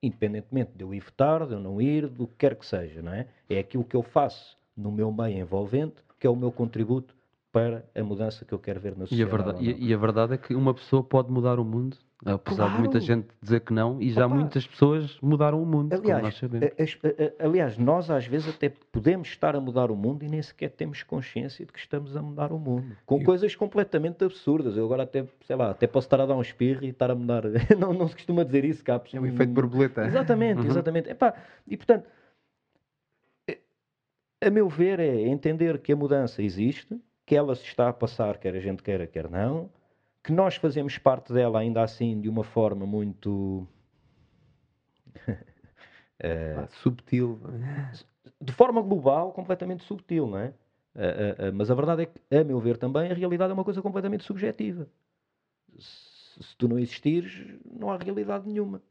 Independentemente 0.03 0.73
de 0.75 0.83
eu 0.85 0.93
ir 0.95 1.01
votar, 1.01 1.47
de 1.47 1.53
eu 1.55 1.61
não 1.61 1.81
ir, 1.81 2.09
do 2.09 2.27
que 2.27 2.35
quer 2.37 2.57
que 2.57 2.67
seja, 2.67 3.03
não 3.03 3.13
é? 3.13 3.29
É 3.49 3.59
aquilo 3.59 3.85
que 3.85 3.97
eu 3.97 4.03
faço 4.03 4.57
no 4.77 4.91
meu 4.93 5.11
meio 5.13 5.39
envolvente 5.39 6.03
que 6.19 6.27
é 6.27 6.31
o 6.31 6.37
meu 6.37 6.51
contributo 6.51 7.15
para 7.53 7.85
a 7.95 8.03
mudança 8.03 8.45
que 8.45 8.53
eu 8.53 8.59
quero 8.59 8.81
ver 8.81 8.93
na 8.97 9.03
E 9.03 9.05
a, 9.05 9.09
sociedade. 9.09 9.37
verdade, 9.37 9.65
e, 9.65 9.87
e 9.89 9.95
a 9.95 9.97
verdade 9.97 10.35
é 10.35 10.37
que 10.39 10.55
uma 10.55 10.75
pessoa 10.75 11.03
pode 11.03 11.31
mudar 11.31 11.59
o 11.59 11.65
mundo, 11.65 11.97
apesar 12.25 12.69
de 12.73 12.79
muita 12.79 12.99
Claro. 12.99 13.05
gente 13.07 13.29
dizer 13.41 13.61
que 13.61 13.73
não, 13.73 14.01
e 14.01 14.11
já 14.11 14.27
Opa. 14.27 14.35
muitas 14.35 14.67
pessoas 14.67 15.19
mudaram 15.23 15.63
o 15.63 15.67
mundo, 15.67 15.91
como 15.97 16.09
nós 16.09 16.17
Aliás, 16.19 16.37
sabemos. 16.39 16.71
aliás, 17.39 17.79
nós 17.79 18.11
às 18.11 18.27
vezes 18.27 18.49
até 18.55 18.69
podemos 18.69 19.29
estar 19.29 19.55
a 19.55 19.61
mudar 19.61 19.91
o 19.91 19.97
mundo 19.97 20.25
e 20.25 20.29
nem 20.29 20.43
sequer 20.43 20.71
temos 20.71 21.03
consciência 21.05 21.65
de 21.65 21.73
que 21.73 21.79
estamos 21.79 22.17
a 22.17 22.23
mudar 22.23 22.53
o 22.53 22.59
mundo. 22.59 22.97
Com 23.07 23.23
coisas 23.23 23.55
completamente 23.55 24.25
absurdas. 24.25 24.77
Eu 24.77 24.85
agora 24.85 25.05
até, 25.05 25.25
sei 25.47 25.55
lá, 25.57 25.71
até 25.71 25.87
posso 25.87 26.07
estar 26.07 26.21
a 26.21 26.27
dar 26.27 26.35
um 26.37 26.43
espirro 26.43 26.85
e 26.85 26.89
estar 26.89 27.11
a 27.11 27.15
mudar. 27.15 27.45
não, 27.79 27.93
não 27.93 28.09
se 28.09 28.15
costuma 28.17 28.45
dizer 28.45 28.65
isso, 28.65 28.83
Capos. 28.85 29.15
É 29.15 29.21
o 29.21 29.27
efeito 29.27 29.53
borboleta. 29.53 30.05
Exatamente, 30.05 30.61
Uhum. 30.63 30.67
exatamente. 30.67 31.09
Epá, 31.11 31.35
e 31.67 31.77
portanto, 31.77 32.09
a 34.41 34.51
meu 34.51 34.69
ver, 34.69 35.01
é 35.01 35.21
entender 35.29 35.79
que 35.79 35.93
a 35.93 35.97
mudança 35.97 36.43
existe, 36.43 36.97
que 37.27 37.35
ela 37.37 37.55
se 37.55 37.65
está 37.65 37.89
a 37.89 37.93
passar, 37.93 38.39
quer 38.39 38.55
a 38.55 38.61
gente 38.61 38.83
queira, 38.83 39.07
quer 39.07 39.29
não, 39.29 39.69
que 40.23 40.33
nós 40.33 40.57
fazemos 40.57 40.99
parte 40.99 41.33
dela 41.33 41.61
ainda 41.61 41.83
assim 41.83 42.21
de 42.21 42.29
uma 42.29 42.45
forma 42.45 42.87
muito. 42.87 43.67
Pá, 46.55 46.67
subtil. 46.83 47.41
de 48.41 48.53
forma 48.53 48.83
global, 48.83 49.33
completamente 49.33 49.85
subtil, 49.85 50.27
não 50.27 50.39
é? 50.39 50.53
Ah, 50.95 51.47
ah, 51.47 51.53
mas 51.53 51.71
a 51.71 51.75
verdade 51.75 52.03
é 52.03 52.07
que, 52.07 52.21
a 52.35 52.43
meu 52.43 52.59
ver 52.59 52.77
também, 52.77 53.11
a 53.11 53.15
realidade 53.15 53.51
é 53.51 53.55
uma 53.55 53.65
coisa 53.65 53.81
completamente 53.81 54.25
subjetiva. 54.25 54.89
Se, 55.79 56.43
se 56.43 56.57
tu 56.57 56.67
não 56.67 56.79
existires, 56.79 57.57
não 57.65 57.91
há 57.91 57.97
realidade 57.97 58.49
nenhuma. 58.49 58.83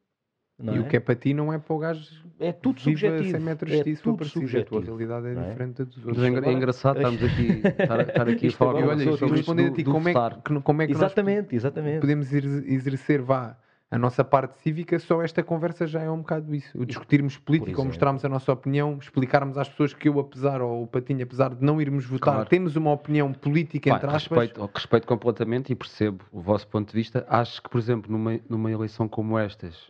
Não 0.59 0.73
e 0.73 0.77
é? 0.77 0.79
o 0.81 0.85
que 0.87 0.97
é 0.97 0.99
para 0.99 1.13
ti 1.15 1.35
não 1.35 1.53
é 1.53 1.59
para 1.59 1.73
o 1.75 1.77
gajo 1.77 2.03
É 2.39 2.51
tudo 2.51 2.77
viva 2.81 2.99
subjetivo. 2.99 3.29
100 3.31 3.39
metros 3.41 3.71
é 3.73 3.83
for 3.83 4.01
tudo 4.01 4.17
preciso. 4.17 4.39
A 4.39 4.41
subjetivo. 4.47 4.69
tua 4.81 4.85
realidade 4.85 5.27
é 5.27 5.31
é? 5.31 5.49
diferente 5.49 5.77
da 5.77 5.83
dos 5.83 5.97
Mas 5.97 6.05
outros. 6.07 6.23
é, 6.23 6.27
é 6.27 6.37
agora- 6.37 6.51
engraçado 6.53 6.95
estarmos 6.97 7.23
aqui, 7.23 7.47
estar, 7.83 7.99
estar 8.01 8.29
aqui 8.29 8.45
a 8.45 8.49
Isto 8.49 8.57
falar 8.57 8.79
E 8.79 8.83
olha, 8.83 8.97
Pessoas 8.97 9.13
estou 9.15 9.25
a 9.27 9.29
do- 9.29 9.35
responder 9.35 9.65
a 9.67 9.71
ti 9.71 9.83
do 9.83 9.91
como 9.91 10.09
é, 10.09 10.13
que, 10.13 10.61
como 10.61 10.81
é 10.81 10.87
que 10.87 10.93
nós 10.93 11.01
Exatamente, 11.03 11.55
exatamente. 11.55 11.99
podemos 12.01 12.33
exer- 12.33 12.63
exercer, 12.71 13.21
vá, 13.21 13.55
a 13.89 13.97
nossa 13.99 14.23
parte 14.23 14.57
cívica, 14.59 14.97
só 14.99 15.21
esta 15.21 15.41
conversa 15.43 15.85
já 15.87 16.01
é 16.01 16.09
um 16.09 16.17
bocado 16.17 16.53
isso. 16.55 16.75
O 16.77 16.85
discutirmos 16.85 17.37
política, 17.37 17.81
mostrarmos 17.83 18.25
a 18.25 18.27
nossa 18.29 18.51
opinião, 18.51 18.97
explicarmos 18.99 19.57
às 19.59 19.69
pessoas 19.69 19.93
que 19.93 20.09
eu, 20.09 20.19
apesar, 20.19 20.59
ou 20.61 20.83
o 20.83 20.87
Patinho, 20.87 21.23
apesar 21.23 21.53
de 21.53 21.63
não 21.63 21.79
irmos 21.79 22.03
votar, 22.05 22.33
Claro. 22.33 22.49
temos 22.49 22.75
uma 22.75 22.91
opinião 22.91 23.31
política, 23.31 23.91
Pá, 23.91 23.95
entre 23.97 24.07
aspas. 24.09 24.39
respeito, 24.39 24.69
respeito 24.73 25.07
completamente 25.07 25.71
e 25.71 25.75
percebo 25.75 26.25
o 26.31 26.41
vosso 26.41 26.67
ponto 26.67 26.89
de 26.89 26.93
vista. 26.95 27.25
Acho 27.29 27.61
que, 27.61 27.69
por 27.69 27.77
exemplo, 27.77 28.11
numa, 28.11 28.39
numa 28.49 28.69
eleição 28.71 29.07
como 29.07 29.37
estas, 29.39 29.89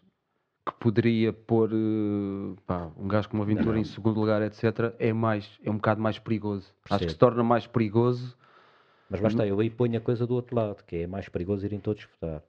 que 0.68 0.74
poderia 0.80 1.32
pôr 1.34 1.70
eh, 1.74 2.56
pá, 2.66 2.90
um 2.98 3.08
gajo 3.08 3.30
como 3.30 3.44
a 3.44 3.46
Ventura 3.46 3.74
Não. 3.74 3.78
em 3.78 3.84
segundo 3.86 4.20
lugar, 4.20 4.42
etc., 4.42 4.94
é, 5.00 5.12
mais, 5.14 5.50
é 5.64 5.70
um 5.70 5.76
bocado 5.76 6.02
mais 6.02 6.20
perigoso. 6.20 6.74
Acho 6.90 7.06
que 7.06 7.12
se 7.12 7.18
torna 7.18 7.44
mais 7.44 7.66
perigoso. 7.68 8.36
Mas 9.10 9.22
basta, 9.22 9.46
eu 9.48 9.60
aí 9.60 9.70
ponho 9.70 9.98
a 9.98 10.02
coisa 10.02 10.28
do 10.28 10.34
outro 10.36 10.56
lado, 10.56 10.84
que 10.86 10.98
é 10.98 11.08
mais 11.08 11.30
perigoso 11.30 11.66
irem 11.66 11.80
todos 11.80 12.06
votar. 12.20 12.42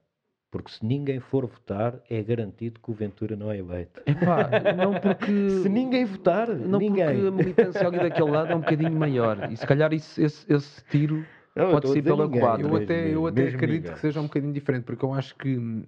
Porque 0.50 0.72
se 0.72 0.84
ninguém 0.84 1.20
for 1.20 1.44
votar, 1.46 2.00
é 2.08 2.22
garantido 2.22 2.80
que 2.80 2.90
o 2.90 2.94
Ventura 2.94 3.36
não 3.36 3.50
é 3.52 3.58
eleito. 3.58 4.00
Epá, 4.06 4.48
não 4.74 4.94
porque. 4.98 5.50
Se 5.62 5.68
ninguém 5.68 6.06
votar, 6.06 6.48
Não 6.48 6.78
ninguém. 6.78 7.04
porque 7.06 7.26
a 7.26 7.30
militância 7.30 7.86
ali 7.86 7.98
daquele 7.98 8.30
lado 8.30 8.52
é 8.52 8.56
um 8.56 8.60
bocadinho 8.60 8.92
maior. 8.98 9.52
E 9.52 9.56
se 9.58 9.66
calhar 9.66 9.92
isso- 9.92 10.18
esse, 10.20 10.50
esse 10.50 10.82
tiro 10.86 11.22
Não, 11.54 11.70
pode 11.70 11.88
ser 11.90 12.02
pela 12.02 12.26
quadra. 12.26 12.66
Eu 12.66 12.76
até, 12.76 13.14
eu 13.14 13.26
até 13.26 13.42
acredito 13.48 13.76
ninguém. 13.82 13.92
que 13.92 14.00
seja 14.00 14.20
um 14.20 14.24
bocadinho 14.24 14.52
diferente, 14.54 14.84
porque 14.84 15.04
eu 15.04 15.12
acho 15.12 15.36
que 15.36 15.84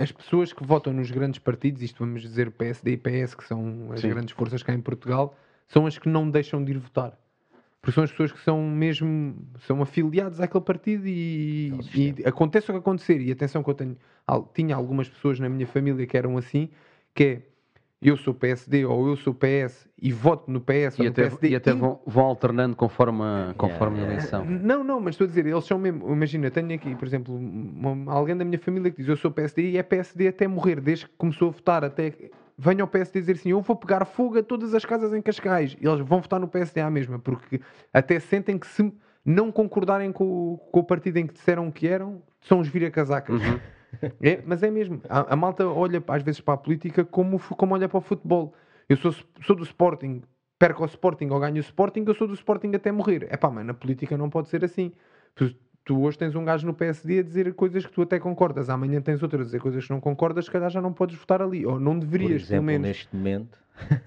as 0.00 0.10
pessoas 0.10 0.52
que 0.52 0.64
votam 0.64 0.92
nos 0.92 1.10
grandes 1.10 1.38
partidos, 1.38 1.82
isto 1.82 1.98
vamos 1.98 2.22
dizer 2.22 2.50
PSD 2.50 2.92
e 2.92 2.96
PS, 2.96 3.34
que 3.34 3.44
são 3.44 3.92
as 3.92 4.00
Sim. 4.00 4.08
grandes 4.08 4.34
forças 4.34 4.62
cá 4.62 4.72
em 4.72 4.80
Portugal, 4.80 5.36
são 5.68 5.86
as 5.86 5.98
que 5.98 6.08
não 6.08 6.30
deixam 6.30 6.64
de 6.64 6.72
ir 6.72 6.78
votar. 6.78 7.18
Porque 7.82 7.94
são 7.94 8.04
as 8.04 8.10
pessoas 8.10 8.32
que 8.32 8.40
são 8.40 8.62
mesmo 8.62 9.36
são 9.66 9.80
afiliados 9.80 10.40
àquele 10.40 10.64
partido 10.64 11.06
e, 11.06 11.72
Ao 11.72 11.80
e 11.94 12.14
acontece 12.26 12.70
o 12.70 12.74
que 12.74 12.78
acontecer. 12.78 13.20
E 13.20 13.30
atenção 13.30 13.62
que 13.62 13.70
eu 13.70 13.74
tenho, 13.74 13.96
tinha 14.54 14.74
algumas 14.74 15.08
pessoas 15.08 15.38
na 15.38 15.48
minha 15.48 15.66
família 15.66 16.06
que 16.06 16.16
eram 16.16 16.36
assim, 16.36 16.68
que 17.14 17.24
é 17.24 17.42
eu 18.02 18.16
sou 18.16 18.32
PSD 18.32 18.84
ou 18.86 19.08
eu 19.08 19.16
sou 19.16 19.34
PS 19.34 19.86
e 20.00 20.10
voto 20.10 20.50
no 20.50 20.60
PS 20.60 20.98
ou 20.98 21.04
E 21.04 21.08
no 21.08 21.10
até, 21.10 21.22
PSD. 21.22 21.48
e 21.50 21.54
até 21.56 21.72
vão, 21.74 22.00
vão 22.06 22.24
alternando 22.24 22.74
conforme 22.74 23.22
a, 23.22 23.54
conforme 23.56 23.96
a 23.98 24.00
yeah. 24.00 24.14
eleição. 24.14 24.44
Não, 24.46 24.82
não, 24.82 24.98
mas 25.00 25.14
estou 25.14 25.26
a 25.26 25.28
dizer, 25.28 25.44
eles 25.46 25.64
são 25.64 25.78
mesmo. 25.78 26.10
Imagina, 26.10 26.50
tenho 26.50 26.72
aqui, 26.74 26.94
por 26.94 27.06
exemplo, 27.06 27.34
uma- 27.34 28.10
alguém 28.12 28.34
da 28.36 28.44
minha 28.44 28.58
família 28.58 28.90
que 28.90 28.96
diz 28.98 29.08
eu 29.08 29.16
sou 29.16 29.30
PSD 29.30 29.72
e 29.72 29.76
é 29.76 29.82
PSD 29.82 30.28
até 30.28 30.48
morrer, 30.48 30.80
desde 30.80 31.06
que 31.06 31.12
começou 31.18 31.48
a 31.48 31.50
votar, 31.50 31.84
até 31.84 32.14
venha 32.56 32.82
ao 32.82 32.88
PSD 32.88 33.20
dizer 33.20 33.32
assim: 33.32 33.50
eu 33.50 33.60
vou 33.60 33.76
pegar 33.76 34.04
fogo 34.06 34.38
a 34.38 34.42
todas 34.42 34.72
as 34.74 34.84
casas 34.86 35.12
em 35.12 35.20
Cascais. 35.20 35.76
E 35.78 35.86
eles 35.86 36.00
vão 36.00 36.22
votar 36.22 36.40
no 36.40 36.48
PSD 36.48 36.80
à 36.80 36.88
mesma, 36.90 37.18
porque 37.18 37.60
até 37.92 38.18
sentem 38.18 38.56
que 38.58 38.66
se 38.66 38.90
não 39.22 39.52
concordarem 39.52 40.10
com, 40.10 40.58
com 40.72 40.80
o 40.80 40.84
partido 40.84 41.18
em 41.18 41.26
que 41.26 41.34
disseram 41.34 41.70
que 41.70 41.86
eram, 41.86 42.22
são 42.40 42.60
os 42.60 42.68
vira-casacas. 42.68 43.42
É, 44.22 44.40
mas 44.46 44.62
é 44.62 44.70
mesmo. 44.70 45.00
A, 45.08 45.32
a 45.32 45.36
malta 45.36 45.66
olha 45.68 46.02
às 46.08 46.22
vezes 46.22 46.40
para 46.40 46.54
a 46.54 46.56
política 46.56 47.04
como, 47.04 47.36
o 47.36 47.40
como 47.56 47.74
olha 47.74 47.88
para 47.88 47.98
o 47.98 48.00
futebol. 48.00 48.54
Eu 48.88 48.96
sou, 48.96 49.12
sou 49.42 49.56
do 49.56 49.62
Sporting, 49.62 50.22
perco 50.58 50.82
ao 50.82 50.88
Sporting 50.88 51.28
ou 51.30 51.40
ganho 51.40 51.56
o 51.56 51.60
Sporting, 51.60 52.04
eu 52.06 52.14
sou 52.14 52.26
do 52.26 52.34
Sporting 52.34 52.72
até 52.74 52.90
morrer. 52.92 53.26
É 53.30 53.36
pá, 53.36 53.50
mas 53.50 53.64
na 53.66 53.74
política 53.74 54.16
não 54.16 54.28
pode 54.30 54.48
ser 54.48 54.64
assim. 54.64 54.92
Tu, 55.34 55.54
tu 55.84 56.00
hoje 56.02 56.18
tens 56.18 56.34
um 56.34 56.44
gajo 56.44 56.66
no 56.66 56.74
PSD 56.74 57.18
a 57.20 57.22
dizer 57.22 57.52
coisas 57.54 57.84
que 57.86 57.92
tu 57.92 58.02
até 58.02 58.18
concordas, 58.18 58.68
amanhã 58.70 59.00
tens 59.00 59.22
outro 59.22 59.40
a 59.40 59.44
dizer 59.44 59.60
coisas 59.60 59.84
que 59.84 59.90
não 59.92 60.00
concordas, 60.00 60.44
se 60.44 60.50
calhar 60.50 60.70
já 60.70 60.80
não 60.80 60.92
podes 60.92 61.16
votar 61.16 61.40
ali. 61.42 61.64
Ou 61.66 61.78
não 61.80 61.94
Por 61.98 62.06
deverias, 62.06 62.42
exemplo, 62.42 62.66
pelo 62.66 62.80
menos. 62.80 62.88
neste 62.88 63.14
momento, 63.16 63.58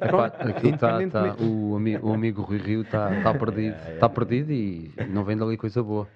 Epá, 0.00 0.26
aquilo 0.26 0.72
tá- 0.78 0.88
tá- 0.88 1.02
independentemente- 1.02 1.42
o, 1.42 1.76
ami- 1.76 1.98
o 1.98 2.12
amigo 2.12 2.42
Rui 2.42 2.58
Rio 2.58 2.82
está 2.82 3.22
tá 3.22 3.34
perdido, 3.34 3.76
tá 4.00 4.08
perdido 4.08 4.52
e 4.52 4.90
não 5.10 5.24
vem 5.24 5.36
dali 5.36 5.56
coisa 5.56 5.82
boa. 5.82 6.08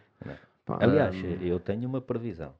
Pá, 0.64 0.79
aliás, 0.81 1.14
Hum. 1.16 1.37
eu 1.42 1.61
tenho 1.61 1.88
uma 1.88 2.01
previsão 2.01 2.53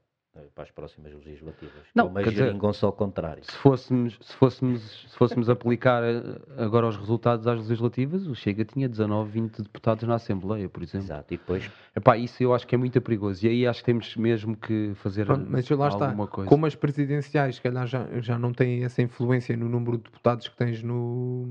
para 0.53 0.63
as 0.63 0.71
próximas 0.71 1.13
legislativas. 1.13 1.83
Não, 1.93 2.13
dizer- 2.13 2.31
geringonça 2.31 2.85
ao 2.85 2.91
contrário. 2.93 3.43
Se 3.43 3.51
fôssemos, 3.57 4.17
se 4.21 4.33
fôssemos, 4.35 4.81
se 5.09 5.17
fôssemos 5.17 5.49
aplicar 5.49 6.03
eh, 6.03 6.23
agora 6.57 6.87
os 6.87 6.95
resultados 6.97 7.47
às 7.47 7.57
legislativas, 7.59 8.27
o 8.27 8.35
Chega 8.35 8.63
tinha 8.65 8.87
19, 8.87 9.29
20 9.31 9.61
deputados 9.63 10.07
na 10.07 10.15
Assembleia, 10.15 10.67
por 10.69 10.83
exemplo. 10.83 11.07
Exato. 11.07 11.33
E 11.33 11.37
depois, 11.37 11.71
Epá, 11.95 12.17
isso 12.17 12.41
eu 12.41 12.53
acho 12.53 12.65
que 12.67 12.75
é 12.75 12.77
muito 12.77 12.99
perigoso 13.01 13.45
e 13.45 13.49
aí 13.49 13.67
acho 13.67 13.79
que 13.79 13.85
temos 13.85 14.15
mesmo 14.15 14.55
que 14.55 14.93
fazer 14.95 15.25
Pronto, 15.25 15.45
mas 15.49 15.69
lá 15.69 15.87
está. 15.87 16.05
alguma 16.05 16.27
coisa. 16.27 16.49
Como 16.49 16.65
as 16.65 16.75
presidenciais, 16.75 17.55
se 17.55 17.61
calhar 17.61 17.85
já, 17.87 18.05
já 18.21 18.37
não 18.39 18.51
têm 18.53 18.83
essa 18.83 19.01
influência 19.01 19.55
no 19.57 19.67
número 19.67 19.97
de 19.97 20.03
deputados 20.03 20.47
que 20.47 20.55
tens 20.55 20.81
no, 20.83 21.47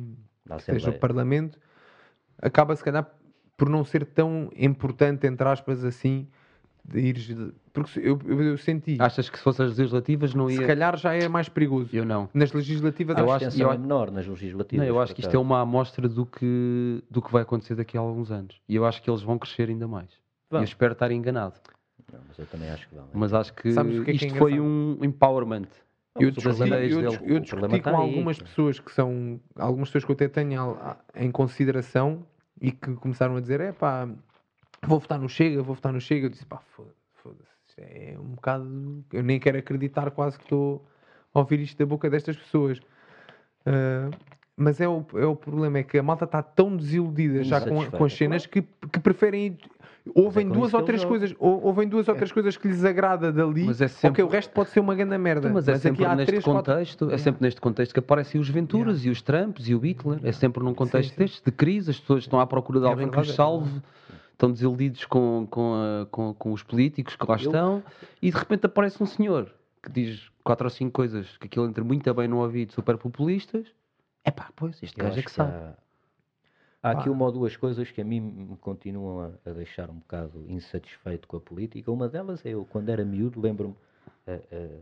que 0.58 0.64
tens 0.64 0.84
no 0.84 0.92
Parlamento, 0.94 1.58
acaba 2.40 2.74
se 2.76 2.84
calhar 2.84 3.10
por 3.56 3.68
não 3.68 3.84
ser 3.84 4.04
tão 4.04 4.50
importante, 4.56 5.26
entre 5.26 5.48
aspas, 5.48 5.82
assim, 5.84 6.28
de 6.88 7.00
ires. 7.00 7.24
de- 7.26 7.52
Porque 7.72 7.90
se- 7.90 8.00
eu, 8.00 8.18
eu, 8.26 8.42
eu 8.42 8.56
senti, 8.58 8.96
Achas 9.00 9.28
que 9.28 9.36
se 9.36 9.44
fossem 9.44 9.66
as 9.66 9.76
legislativas 9.76 10.34
não 10.34 10.48
se 10.48 10.60
ia. 10.60 10.66
calhar 10.66 10.96
já 10.96 11.14
é 11.14 11.28
mais 11.28 11.48
perigoso. 11.48 11.90
Eu 11.92 12.04
não. 12.04 12.28
Nas 12.32 12.52
legislativas, 12.52 13.16
a 13.16 13.20
eu 13.20 13.30
acho- 13.30 13.60
eu- 13.60 13.70
é 13.72 13.76
menor 13.78 14.10
nas 14.10 14.26
Não, 14.26 14.32
legislativas. 14.34 14.86
eu 14.86 15.00
acho 15.00 15.14
que 15.14 15.20
isto 15.20 15.34
é 15.34 15.38
uma 15.38 15.60
amostra 15.60 16.08
do 16.08 16.24
que, 16.24 17.02
do 17.10 17.20
que 17.20 17.32
vai 17.32 17.42
acontecer 17.42 17.74
daqui 17.74 17.96
a 17.96 18.00
alguns 18.00 18.30
anos. 18.30 18.60
E 18.68 18.74
eu 18.76 18.84
acho 18.86 19.02
que 19.02 19.10
eles 19.10 19.22
vão 19.22 19.38
crescer 19.38 19.68
ainda 19.68 19.86
mais. 19.88 20.08
Vão. 20.50 20.60
Eu 20.60 20.64
espero 20.64 20.92
estar 20.92 21.10
enganado. 21.10 21.54
Não, 22.12 22.20
mas 22.28 22.38
eu 22.38 22.46
também 22.46 22.70
acho 22.70 22.88
que 22.88 22.94
vão. 22.94 23.04
Mas 23.12 23.34
acho 23.34 23.52
que 23.52 23.72
Sabes 23.72 23.98
o 23.98 24.04
que 24.04 24.10
é 24.12 24.14
que 24.16 24.24
é 24.24 24.28
isto 24.28 24.38
foi 24.38 24.60
um 24.60 24.96
empowerment. 25.02 25.66
eu 26.18 26.30
discuti, 26.30 26.62
é 26.72 26.86
eu, 26.86 27.02
dele. 27.02 27.04
eu 27.04 27.40
discuti 27.40 27.50
problema 27.50 27.78
com 27.82 27.88
aí, 27.90 27.96
algumas 27.96 28.38
que- 28.38 28.44
pessoas 28.44 28.78
que 28.80 28.92
são. 28.92 29.40
Algumas 29.56 29.88
pessoas 29.88 30.04
que 30.04 30.10
eu 30.12 30.14
até 30.14 30.28
tenho 30.28 30.78
em 31.16 31.30
consideração 31.32 32.24
e 32.60 32.70
que 32.70 32.94
começaram 32.94 33.36
a 33.36 33.40
dizer: 33.40 33.60
é 33.60 33.72
pá, 33.72 34.08
vou 34.84 34.98
votar 34.98 35.18
no 35.18 35.28
Chega, 35.28 35.62
vou 35.62 35.74
votar 35.74 35.92
no 35.92 36.00
Chega. 36.00 36.26
Eu 36.26 36.30
disse: 36.30 36.46
pá, 36.46 36.58
foda- 36.74 36.94
foda-se, 37.14 37.80
é 37.80 38.16
um 38.18 38.34
bocado. 38.34 39.04
Eu 39.12 39.22
nem 39.22 39.38
quero 39.38 39.58
acreditar 39.58 40.10
quase 40.10 40.36
que 40.38 40.44
estou 40.44 40.84
a 41.34 41.38
ouvir 41.40 41.60
isto 41.60 41.78
da 41.78 41.86
boca 41.86 42.08
destas 42.10 42.36
pessoas. 42.36 42.80
Ah, 43.64 44.10
mas 44.56 44.80
é 44.80 44.88
o, 44.88 45.04
é 45.16 45.26
o 45.26 45.36
problema, 45.36 45.78
é 45.78 45.82
que 45.82 45.98
a 45.98 46.02
malta 46.02 46.24
está 46.24 46.42
tão 46.42 46.74
desiludida 46.76 47.44
já 47.44 47.60
com, 47.60 47.90
com 47.90 48.04
as 48.06 48.12
cenas 48.14 48.46
que, 48.46 48.62
que 48.62 48.98
preferem 49.00 49.46
ir. 49.48 49.58
Ouvem 50.14 50.46
com 50.48 50.54
duas 50.54 50.72
ou 50.72 50.80
que 50.80 50.86
três 50.86 51.04
coisas, 51.04 51.34
ou- 51.36 51.64
ouvem 51.64 51.88
duas 51.88 52.06
ou 52.08 52.14
três 52.14 52.30
coisas 52.30 52.56
que 52.56 52.68
lhes 52.68 52.84
agrada 52.84 53.32
dali, 53.32 53.64
Mas 53.64 53.80
é 53.82 53.86
ok, 53.86 53.96
sempre- 53.98 54.22
o 54.22 54.28
resto 54.28 54.52
pode 54.52 54.70
ser 54.70 54.78
uma 54.78 54.94
grande 54.94 55.18
merda. 55.18 55.50
Mas, 55.52 55.66
é 55.66 55.74
sempre 55.78 56.04
aqui 56.04 56.12
há 56.12 56.14
neste 56.14 56.26
três, 56.30 56.44
quatro- 56.44 56.72
contexto, 56.72 57.10
é 57.10 57.18
sempre 57.18 57.42
neste 57.42 57.60
contexto 57.60 57.92
que 57.92 57.98
aparecem 57.98 58.40
os 58.40 58.48
Venturas 58.48 59.04
e 59.04 59.10
os 59.10 59.20
Trumps 59.20 59.66
e 59.68 59.74
o 59.74 59.80
Hitler. 59.80 60.20
É 60.22 60.30
sempre 60.30 60.62
num 60.62 60.72
contexto 60.72 61.10
sim. 61.10 61.18
destes, 61.18 61.42
de 61.44 61.50
crise, 61.50 61.90
as 61.90 61.98
pessoas 61.98 62.22
estão 62.22 62.38
à 62.38 62.46
procura 62.46 62.78
de 62.78 62.86
É 62.86 62.88
alguém 62.88 63.08
que 63.08 63.16
verdade, 63.16 63.28
os 63.30 63.34
é 63.34 63.36
salve, 63.36 63.82
estão 64.36 64.52
desiludidos 64.52 65.04
com, 65.06 65.46
com, 65.50 65.74
a- 65.74 66.06
com- 66.06 66.34
com 66.34 66.52
os 66.52 66.62
políticos 66.62 67.16
que 67.16 67.26
lá 67.26 67.36
estão, 67.36 67.82
e 68.20 68.30
de 68.30 68.36
repente 68.36 68.66
aparece 68.66 69.02
um 69.02 69.06
senhor 69.06 69.50
que 69.82 69.90
diz 69.90 70.30
quatro 70.44 70.66
ou 70.66 70.70
cinco 70.70 70.92
coisas 70.92 71.36
que 71.38 71.46
aquilo 71.46 71.66
entra 71.66 71.82
muito 71.82 72.12
bem 72.14 72.28
no 72.28 72.38
ouvido, 72.38 72.72
super 72.72 72.98
populistas. 72.98 73.66
É 74.24 74.30
pá, 74.30 74.50
pois, 74.54 74.80
este 74.82 74.98
Eu 75.00 75.04
gajo 75.04 75.16
é 75.16 75.18
acho 75.20 75.28
que 75.28 75.32
sabe. 75.34 75.50
Há, 75.52 75.74
há 76.82 76.90
aqui 76.90 77.08
uma 77.08 77.24
ou 77.24 77.32
duas 77.32 77.56
coisas 77.56 77.90
que 77.90 78.00
a 78.00 78.04
mim 78.04 78.20
me 78.20 78.56
continuam 78.56 79.20
a, 79.46 79.50
a 79.50 79.52
deixar 79.54 79.88
um 79.90 79.98
bocado 79.98 80.44
insatisfeito 80.48 81.26
com 81.26 81.36
a 81.36 81.40
política. 81.40 81.90
Uma 81.90 82.08
delas 82.08 82.44
é 82.44 82.50
eu, 82.50 82.64
quando 82.70 82.88
era 82.90 83.04
miúdo, 83.04 83.40
lembro-me. 83.40 83.74
eh, 84.26 84.42
eh, 84.50 84.78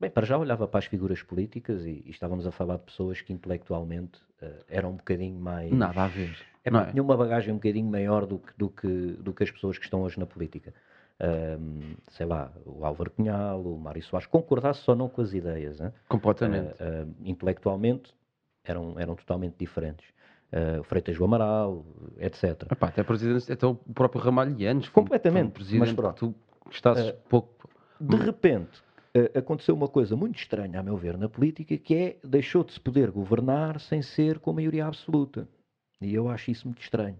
bem, 0.00 0.10
para 0.10 0.26
já 0.26 0.38
olhava 0.38 0.66
para 0.68 0.78
as 0.78 0.86
figuras 0.86 1.22
políticas 1.22 1.84
e, 1.84 2.02
e 2.06 2.10
estávamos 2.10 2.46
a 2.46 2.50
falar 2.52 2.76
de 2.76 2.84
pessoas 2.84 3.20
que 3.20 3.32
intelectualmente 3.32 4.20
eh, 4.40 4.64
eram 4.68 4.90
um 4.90 4.96
bocadinho 4.96 5.38
mais. 5.38 5.70
Nada 5.72 6.04
a 6.04 6.08
ver. 6.08 6.36
É, 6.64 6.70
não 6.70 6.80
é? 6.80 6.90
tinha 6.90 7.02
uma 7.02 7.16
bagagem 7.16 7.52
um 7.52 7.56
bocadinho 7.56 7.90
maior 7.90 8.26
do 8.26 8.38
que, 8.38 8.52
do 8.56 8.68
que, 8.68 8.88
do 9.20 9.32
que 9.32 9.42
as 9.44 9.50
pessoas 9.50 9.78
que 9.78 9.84
estão 9.84 10.02
hoje 10.02 10.18
na 10.18 10.26
política. 10.26 10.72
Ahm, 11.20 11.94
sei 12.10 12.26
lá, 12.26 12.52
o 12.64 12.84
Álvaro 12.84 13.10
Cunhal, 13.10 13.60
o 13.62 13.78
Mário 13.78 14.02
Soares, 14.02 14.26
concordasse 14.26 14.80
só 14.82 14.94
não 14.94 15.08
com 15.08 15.20
as 15.20 15.32
ideias, 15.32 15.80
né? 15.80 15.92
Completamente. 16.08 16.74
Ah, 16.80 17.04
ah, 17.04 17.06
intelectualmente 17.24 18.14
eram, 18.64 18.98
eram 18.98 19.14
totalmente 19.16 19.54
diferentes. 19.58 20.06
O 20.80 20.84
Freitas 20.84 21.16
do 21.18 21.24
Amaral, 21.24 21.84
etc. 22.18 22.62
Epá, 22.72 22.88
até, 22.88 23.02
presidente, 23.02 23.52
até 23.52 23.66
o 23.66 23.74
próprio 23.74 24.22
Ramalhianos. 24.22 24.86
foi 24.86 25.02
um- 25.02 25.04
Completamente, 25.04 25.42
foi 25.42 25.48
um 25.48 25.50
presidente 25.50 25.80
mas 25.80 25.92
pronto. 25.92 26.34
tu 26.70 26.88
Eh, 26.98 27.16
pouco. 27.28 27.68
De 28.00 28.16
repente, 28.16 28.82
aconteceu 29.34 29.74
uma 29.74 29.88
coisa 29.88 30.14
muito 30.16 30.38
estranha, 30.38 30.80
a 30.80 30.82
meu 30.82 30.96
ver, 30.96 31.16
na 31.16 31.28
política, 31.28 31.76
que 31.76 31.94
é 31.94 32.16
deixou 32.22 32.62
de 32.62 32.72
se 32.72 32.80
poder 32.80 33.10
governar 33.10 33.80
sem 33.80 34.02
ser 34.02 34.38
com 34.38 34.52
maioria 34.52 34.86
absoluta. 34.86 35.48
E 36.00 36.14
eu 36.14 36.28
acho 36.28 36.50
isso 36.50 36.66
muito 36.66 36.82
estranho. 36.82 37.18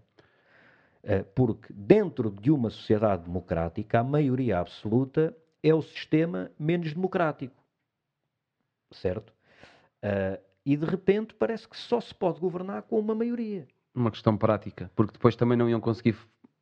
Ah, 1.05 1.24
porque 1.35 1.72
dentro 1.72 2.31
de 2.31 2.51
uma 2.51 2.70
sociedade 2.70 3.24
democrática, 3.24 4.01
a 4.01 4.05
maioria 4.05 4.59
absoluta 4.59 5.37
é 5.62 5.74
o 5.74 5.83
sistema 5.83 6.51
menos 6.59 6.92
democrático. 6.92 7.55
Certo? 8.92 9.33
Ah, 10.03 10.38
e 10.64 10.77
de 10.77 10.85
repente 10.85 11.35
parece 11.35 11.66
que 11.66 11.77
só 11.77 12.01
se 12.01 12.14
pode 12.14 12.40
governar 12.40 12.83
com 12.83 12.98
uma 12.98 13.14
maioria. 13.14 13.66
Uma 13.94 14.11
questão 14.11 14.37
prática. 14.37 14.90
Porque 14.94 15.14
depois 15.14 15.35
também 15.35 15.57
não 15.57 15.68
iam 15.68 15.81
conseguir 15.81 16.16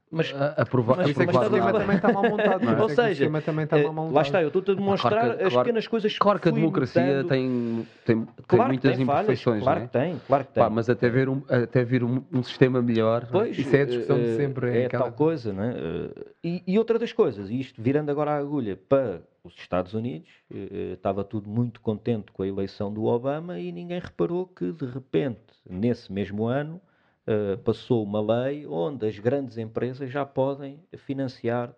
Mas 0.09 0.33
a- 0.33 0.63
aprovar. 0.63 0.99
mas- 0.99 1.07
Por 1.07 1.11
isso 1.11 1.23
é 1.23 1.27
que 1.27 1.31
o 1.33 1.35
mas 1.35 1.43
sistema 1.49 1.69
a- 1.71 1.73
também 1.81 1.97
está 1.97 2.13
mal 2.13 2.23
montado. 2.23 2.65
Não 2.65 2.73
é? 2.73 2.77
Ou 2.77 2.83
é 2.85 2.87
que 2.87 2.93
o 2.93 2.95
seja, 2.95 3.09
sistema 3.09 3.41
também 3.43 3.65
está 3.65 3.77
Eh, 3.79 3.83
mal 3.83 3.93
montado. 3.93 4.15
lá 4.15 4.23
está, 4.23 4.41
eu 4.41 4.47
estou-te 4.49 4.71
a 4.71 4.75
demonstrar 4.75 5.11
Claro 5.13 5.27
que- 5.39 5.43
as 5.45 5.49
claro- 5.53 5.65
pequenas 5.65 5.87
coisas 5.89 6.19
Claro 6.19 6.39
que 6.41 6.49
a 6.49 6.53
democracia 6.53 7.25
tem, 7.25 7.87
tem, 8.05 8.25
tem 8.25 8.27
Claro 8.47 8.63
que 8.65 8.69
muitas 8.69 8.97
tem 8.97 9.05
falhas, 9.05 9.23
imperfeições, 9.25 9.63
claro 9.65 9.79
não 9.81 9.85
é? 9.85 9.89
que 9.89 9.93
tem, 9.93 10.21
claro 10.29 10.45
que 10.45 10.53
tem. 10.53 10.63
Pá, 10.63 10.71
mas 10.71 10.89
até 10.89 11.09
vir 11.11 11.29
um, 11.29 11.43
até 11.49 11.85
vir 11.85 12.05
um, 12.05 12.23
um 12.33 12.43
sistema 12.45 12.81
melhor. 12.81 13.27
Pois, 13.33 13.59
Isso 13.59 13.75
é 13.75 13.83
a 13.83 13.85
discussão 13.85 14.17
de 14.17 14.27
eh, 14.29 14.37
sempre, 14.37 14.71
é 14.71 14.83
É, 14.83 14.87
aquela- 14.87 15.05
tal 15.07 15.13
coisa, 15.13 15.53
não 15.53 15.65
é? 15.65 15.75
Eh, 15.77 16.11
E, 16.45 16.63
e 16.69 16.79
outra 16.79 16.97
das 17.01 17.13
coisas, 17.13 17.51
e 17.51 17.59
isto 17.59 17.83
virando 17.83 18.09
agora 18.09 18.31
a 18.31 18.37
agulha 18.39 18.77
para 18.89 19.21
os 19.43 19.55
Estados 19.59 19.93
Unidos, 19.95 20.29
eh, 20.55 20.93
estava 20.93 21.25
tudo 21.25 21.51
muito 21.51 21.81
contente 21.81 22.31
com 22.31 22.45
a 22.45 22.47
eleição 22.47 22.93
do 22.95 23.05
Obama 23.07 23.59
e 23.59 23.73
ninguém 23.73 23.99
reparou 23.99 24.47
que, 24.47 24.71
de 24.71 24.87
repente, 24.87 25.41
nesse 25.69 26.13
mesmo 26.13 26.47
ano, 26.47 26.81
eh, 27.27 27.57
passou 27.57 28.05
uma 28.05 28.21
lei 28.21 28.67
onde 28.69 29.05
as 29.07 29.19
grandes 29.19 29.59
empresas 29.59 30.11
já 30.11 30.25
podem 30.25 30.81
financiar 30.97 31.75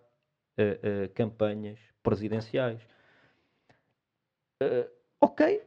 eh, 0.55 0.79
eh, 0.83 1.07
campanhas 1.09 1.79
presidenciais. 2.03 2.79
Ok, 5.21 5.63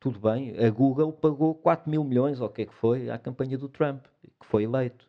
tudo 0.00 0.18
bem. 0.18 0.58
A 0.58 0.70
Google 0.70 1.12
pagou 1.12 1.54
4 1.54 1.90
mil 1.90 2.04
milhões, 2.04 2.40
ou 2.40 2.46
o 2.48 2.50
que 2.50 2.62
é 2.62 2.66
que 2.66 2.74
foi, 2.74 3.08
à 3.10 3.18
campanha 3.18 3.56
do 3.56 3.68
Trump, 3.68 4.04
que 4.22 4.46
foi 4.46 4.64
eleito. 4.64 5.08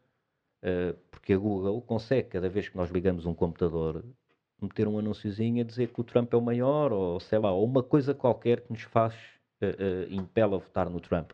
Porque 1.11 1.33
a 1.33 1.37
Google 1.37 1.81
consegue, 1.81 2.29
cada 2.29 2.49
vez 2.49 2.69
que 2.69 2.77
nós 2.77 2.89
ligamos 2.89 3.25
um 3.25 3.33
computador, 3.33 4.03
meter 4.61 4.87
um 4.87 4.99
anúnciozinho 4.99 5.61
a 5.61 5.65
dizer 5.65 5.93
que 5.93 6.01
o 6.01 6.03
Trump 6.03 6.33
é 6.33 6.37
o 6.37 6.41
maior, 6.41 6.91
ou 6.91 7.19
sei 7.19 7.39
lá, 7.39 7.51
ou 7.51 7.65
uma 7.65 7.83
coisa 7.83 8.13
qualquer 8.13 8.61
que 8.61 8.71
nos 8.71 8.83
faz, 8.83 9.15
impele 10.09 10.55
a 10.55 10.57
votar 10.57 10.89
no 10.89 10.99
Trump. 10.99 11.31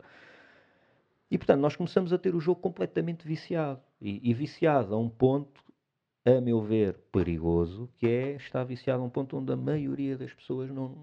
E 1.31 1.37
portanto, 1.37 1.61
nós 1.61 1.75
começamos 1.77 2.11
a 2.11 2.17
ter 2.17 2.35
o 2.35 2.41
jogo 2.41 2.59
completamente 2.59 3.25
viciado. 3.25 3.79
E, 4.01 4.29
e 4.29 4.33
viciado 4.33 4.93
a 4.93 4.99
um 4.99 5.07
ponto, 5.09 5.61
a 6.25 6.41
meu 6.41 6.61
ver, 6.61 6.99
perigoso, 7.11 7.89
que 7.97 8.05
é 8.05 8.35
estar 8.35 8.65
viciado 8.65 9.01
a 9.01 9.05
um 9.05 9.09
ponto 9.09 9.37
onde 9.37 9.51
a 9.51 9.55
maioria 9.55 10.17
das 10.17 10.33
pessoas 10.33 10.69
não, 10.69 10.93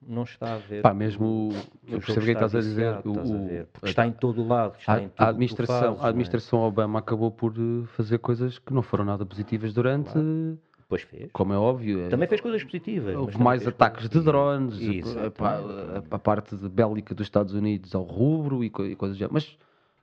não 0.00 0.22
está 0.22 0.54
a 0.54 0.58
ver. 0.58 0.80
Pá, 0.82 0.94
mesmo 0.94 1.50
o- 1.50 1.50
que 1.86 1.92
o 1.92 1.96
eu 1.96 2.00
percebo 2.00 2.20
o 2.20 2.24
que 2.24 2.30
é 2.30 2.32
estás 2.32 2.54
a 2.54 2.60
dizer. 2.60 2.92
O- 3.04 3.18
a 3.18 3.22
o- 3.22 3.46
ver, 3.46 3.66
porque 3.66 3.88
está 3.90 4.06
em 4.06 4.12
todo 4.12 4.42
lado. 4.46 4.74
Está 4.78 4.94
A, 4.94 5.00
em 5.02 5.04
a 5.04 5.08
tu 5.08 5.22
administração, 5.24 5.76
fazes, 5.80 5.98
a 5.98 6.00
não 6.00 6.06
é? 6.06 6.08
administração 6.08 6.60
Obama 6.60 6.98
acabou 7.00 7.30
por 7.30 7.52
eh, 7.52 7.86
fazer 7.88 8.18
coisas 8.18 8.58
que 8.58 8.72
não 8.72 8.82
foram 8.82 9.04
nada 9.04 9.26
positivas 9.26 9.74
durante. 9.74 10.10
Claro. 10.12 10.58
Pois 10.92 11.02
fez. 11.04 11.30
como 11.32 11.54
é 11.54 11.56
óbvio. 11.56 12.00
é- 12.02 12.08
Também 12.10 12.28
fez 12.28 12.42
coisas 12.42 12.62
positivas. 12.62 13.16
Houve 13.16 13.38
mais 13.38 13.66
ataques 13.66 14.10
de 14.10 14.20
drones, 14.20 14.78
Exatamente. 14.78 15.26
epá, 15.26 15.54
a, 15.56 16.16
a 16.16 16.18
parte 16.18 16.54
de 16.54 16.68
bélica 16.68 17.14
dos 17.14 17.26
Estados 17.26 17.54
Unidos 17.54 17.94
ao 17.94 18.02
rubro 18.02 18.62
e, 18.62 18.68
co- 18.68 18.84
e 18.84 18.94
coisas 18.94 19.16
do 19.16 19.18
género. 19.20 19.32
Mas 19.32 19.56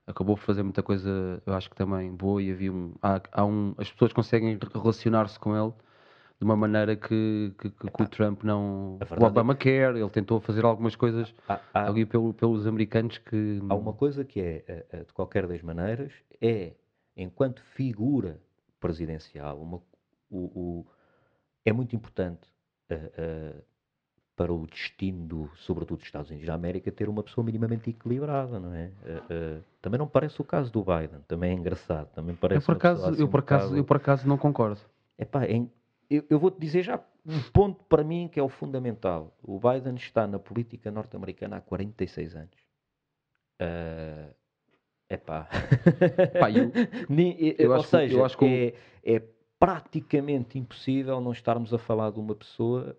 acabou 0.08 0.36
por 0.36 0.42
fazer 0.44 0.64
muita 0.64 0.82
coisa, 0.82 1.40
eu 1.46 1.54
acho 1.54 1.70
que 1.70 1.76
também 1.76 2.12
boa 2.12 2.42
e 2.42 2.52
havia 2.52 2.72
um, 2.74 2.96
há, 3.04 3.22
há 3.32 3.46
um 3.46 3.76
as 3.78 3.92
pessoas 3.92 4.12
conseguem 4.14 4.58
relacionar-se 4.74 5.38
com 5.40 5.56
ele 5.56 5.72
de 6.40 6.44
uma 6.46 6.56
maneira 6.56 6.96
que, 6.96 7.54
que, 7.60 7.70
que- 7.70 7.92
que 7.92 8.02
o 8.04 8.08
Trump 8.08 8.44
não. 8.44 8.98
a 9.00 9.04
O 9.04 9.08
verdade 9.08 9.24
é 9.26 9.28
Obamacare, 9.28 10.00
ele 10.00 10.10
tentou 10.10 10.40
fazer 10.40 10.66
algumas 10.66 10.96
coisas 10.96 11.32
Há, 11.48 11.60
há- 11.72 11.88
ali 11.88 12.04
pelo- 12.04 12.34
pelos 12.34 12.66
americanos 12.66 13.20
que. 13.20 13.60
há 13.70 13.76
uma 13.76 13.94
coisa 13.94 14.26
que 14.26 14.40
é, 14.40 14.64
eh, 14.68 14.86
eh, 14.92 15.04
de 15.04 15.14
qualquer 15.14 15.46
das 15.46 15.62
maneiras, 15.62 16.12
é, 16.42 16.74
enquanto 17.16 17.62
figura 17.76 18.40
presidencial, 18.80 19.60
uma- 19.62 19.82
o, 20.30 20.38
o- 20.38 20.86
é 21.66 21.72
muito 21.74 21.96
importante 21.96 22.48
eh, 22.90 23.12
eh, 23.18 23.62
para 24.36 24.54
o 24.54 24.66
destino, 24.66 25.26
do, 25.28 25.52
sobretudo 25.56 25.98
dos 25.98 26.06
Estados 26.08 26.30
Unidos 26.30 26.48
da 26.48 26.54
América, 26.54 26.90
ter 26.92 27.10
uma 27.10 27.22
pessoa 27.22 27.44
minimamente 27.44 27.90
equilibrada, 27.90 28.58
não 28.60 28.74
é? 28.74 28.92
Eh, 29.06 29.60
também 29.82 29.98
não 30.00 30.08
parece 30.08 30.40
o 30.42 30.46
caso 30.46 30.72
do 30.72 30.84
Biden, 30.84 31.20
também 31.28 31.52
é 31.52 31.54
engraçado, 31.54 32.08
também 32.14 32.36
parece 32.36 32.62
eu 32.64 32.66
por 32.66 32.78
acaso, 32.78 33.06
assim 33.06 33.22
eu 33.22 33.28
por 33.28 33.40
acaso, 33.42 33.64
bocado- 33.66 33.78
eu 33.78 33.84
por 33.84 33.98
acaso 33.98 34.28
não 34.28 34.38
concordo. 34.38 34.80
Epá, 35.18 35.46
em- 35.46 35.70
eu, 36.10 36.24
eu 36.30 36.40
vou-te 36.40 36.58
dizer 36.60 36.84
já 36.84 37.00
um 37.26 37.42
ponto 37.52 37.84
para 37.84 38.04
mim 38.04 38.30
que 38.32 38.40
é 38.40 38.44
o 38.44 38.48
fundamental. 38.50 39.36
O 39.44 39.60
Biden 39.60 39.96
está 39.96 40.26
na 40.26 40.40
política 40.40 40.90
norte-americana 40.90 41.58
há 41.58 41.62
46 41.62 42.34
anos. 42.36 42.58
Epá. 45.10 45.48
Pá, 46.40 46.50
eu- 46.52 46.72
eh, 47.10 47.56
eu 47.58 47.72
Ou 47.72 47.76
acho 47.76 47.90
que- 47.90 47.96
eu 47.96 48.00
seja, 48.00 48.26
acho 48.26 48.38
que 48.38 48.74
é, 49.04 49.16
é 49.16 49.22
praticamente 49.60 50.58
impossível 50.58 51.20
não 51.20 51.32
estarmos 51.32 51.74
a 51.74 51.78
falar 51.78 52.12
de 52.12 52.20
uma 52.20 52.34
pessoa, 52.34 52.96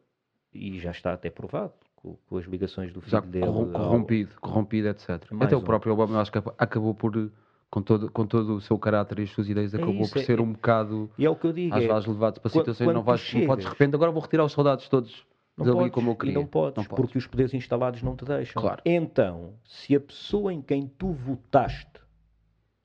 e 0.53 0.79
já 0.79 0.91
está 0.91 1.13
até 1.15 1.31
provado, 1.31 1.73
com, 1.97 2.17
com 2.29 2.37
as 2.37 2.45
ligações 2.45 2.93
do 2.93 3.01
filho 3.01 3.11
já 3.13 3.21
dele. 3.21 3.47
corrom- 3.47 3.65
ao- 3.75 3.83
corrompido, 3.85 4.35
corrompido, 4.41 4.89
etc. 4.89 5.09
Mais 5.33 5.47
Até 5.47 5.57
o 5.57 5.61
um. 5.61 5.63
próprio 5.63 5.93
Obama, 5.93 6.21
acho 6.21 6.31
que 6.31 6.39
acabou 6.59 6.95
por, 6.95 7.31
com 7.71 7.83
todo, 7.83 8.11
com 8.11 8.27
todo 8.27 8.57
o 8.57 8.61
seu 8.61 8.79
caráter 8.79 9.21
e 9.21 9.23
as 9.23 9.31
suas 9.31 9.49
ideias, 9.49 9.73
É 9.73 9.77
acabou 9.79 9.95
isso, 10.03 10.13
por 10.13 10.21
é- 10.21 10.25
ser 10.25 10.39
é- 10.39 10.43
um 10.43 10.53
bocado, 10.53 11.11
E 11.17 11.25
é 11.25 11.31
o 11.31 11.37
que 11.37 11.47
eu 11.47 11.53
digo. 11.53 11.75
às 11.75 11.83
é, 11.83 11.89
vezes, 11.89 12.07
levado 12.07 12.41
para 12.41 12.51
situações, 12.51 12.87
quando 12.87 12.97
não, 12.97 13.03
vais, 13.03 13.21
não 13.35 13.47
podes 13.47 13.47
de 13.57 13.63
chegas- 13.63 13.79
repente, 13.79 13.95
agora 13.95 14.11
vou 14.13 14.21
retirar 14.23 14.45
os 14.45 14.53
soldados 14.53 14.89
todos 14.89 15.25
Não 15.57 15.65
dali 15.65 15.77
podes, 15.79 15.95
como 15.95 16.11
eu 16.11 16.17
queria. 16.17 16.33
E 16.33 16.35
não 16.35 16.47
podes, 16.47 16.77
Não 16.77 16.85
podes. 16.85 16.97
porque 17.05 17.19
os 17.19 17.27
poderes 17.27 17.55
instalados 17.55 18.03
não 18.03 18.15
te 18.17 18.25
deixam. 18.25 18.61
Claro. 18.61 18.83
Então, 18.85 19.55
se 19.65 19.95
a 19.97 20.01
pessoa 20.01 20.53
em 20.53 20.61
quem 20.61 20.87
tu 20.89 21.13
votaste 21.13 21.89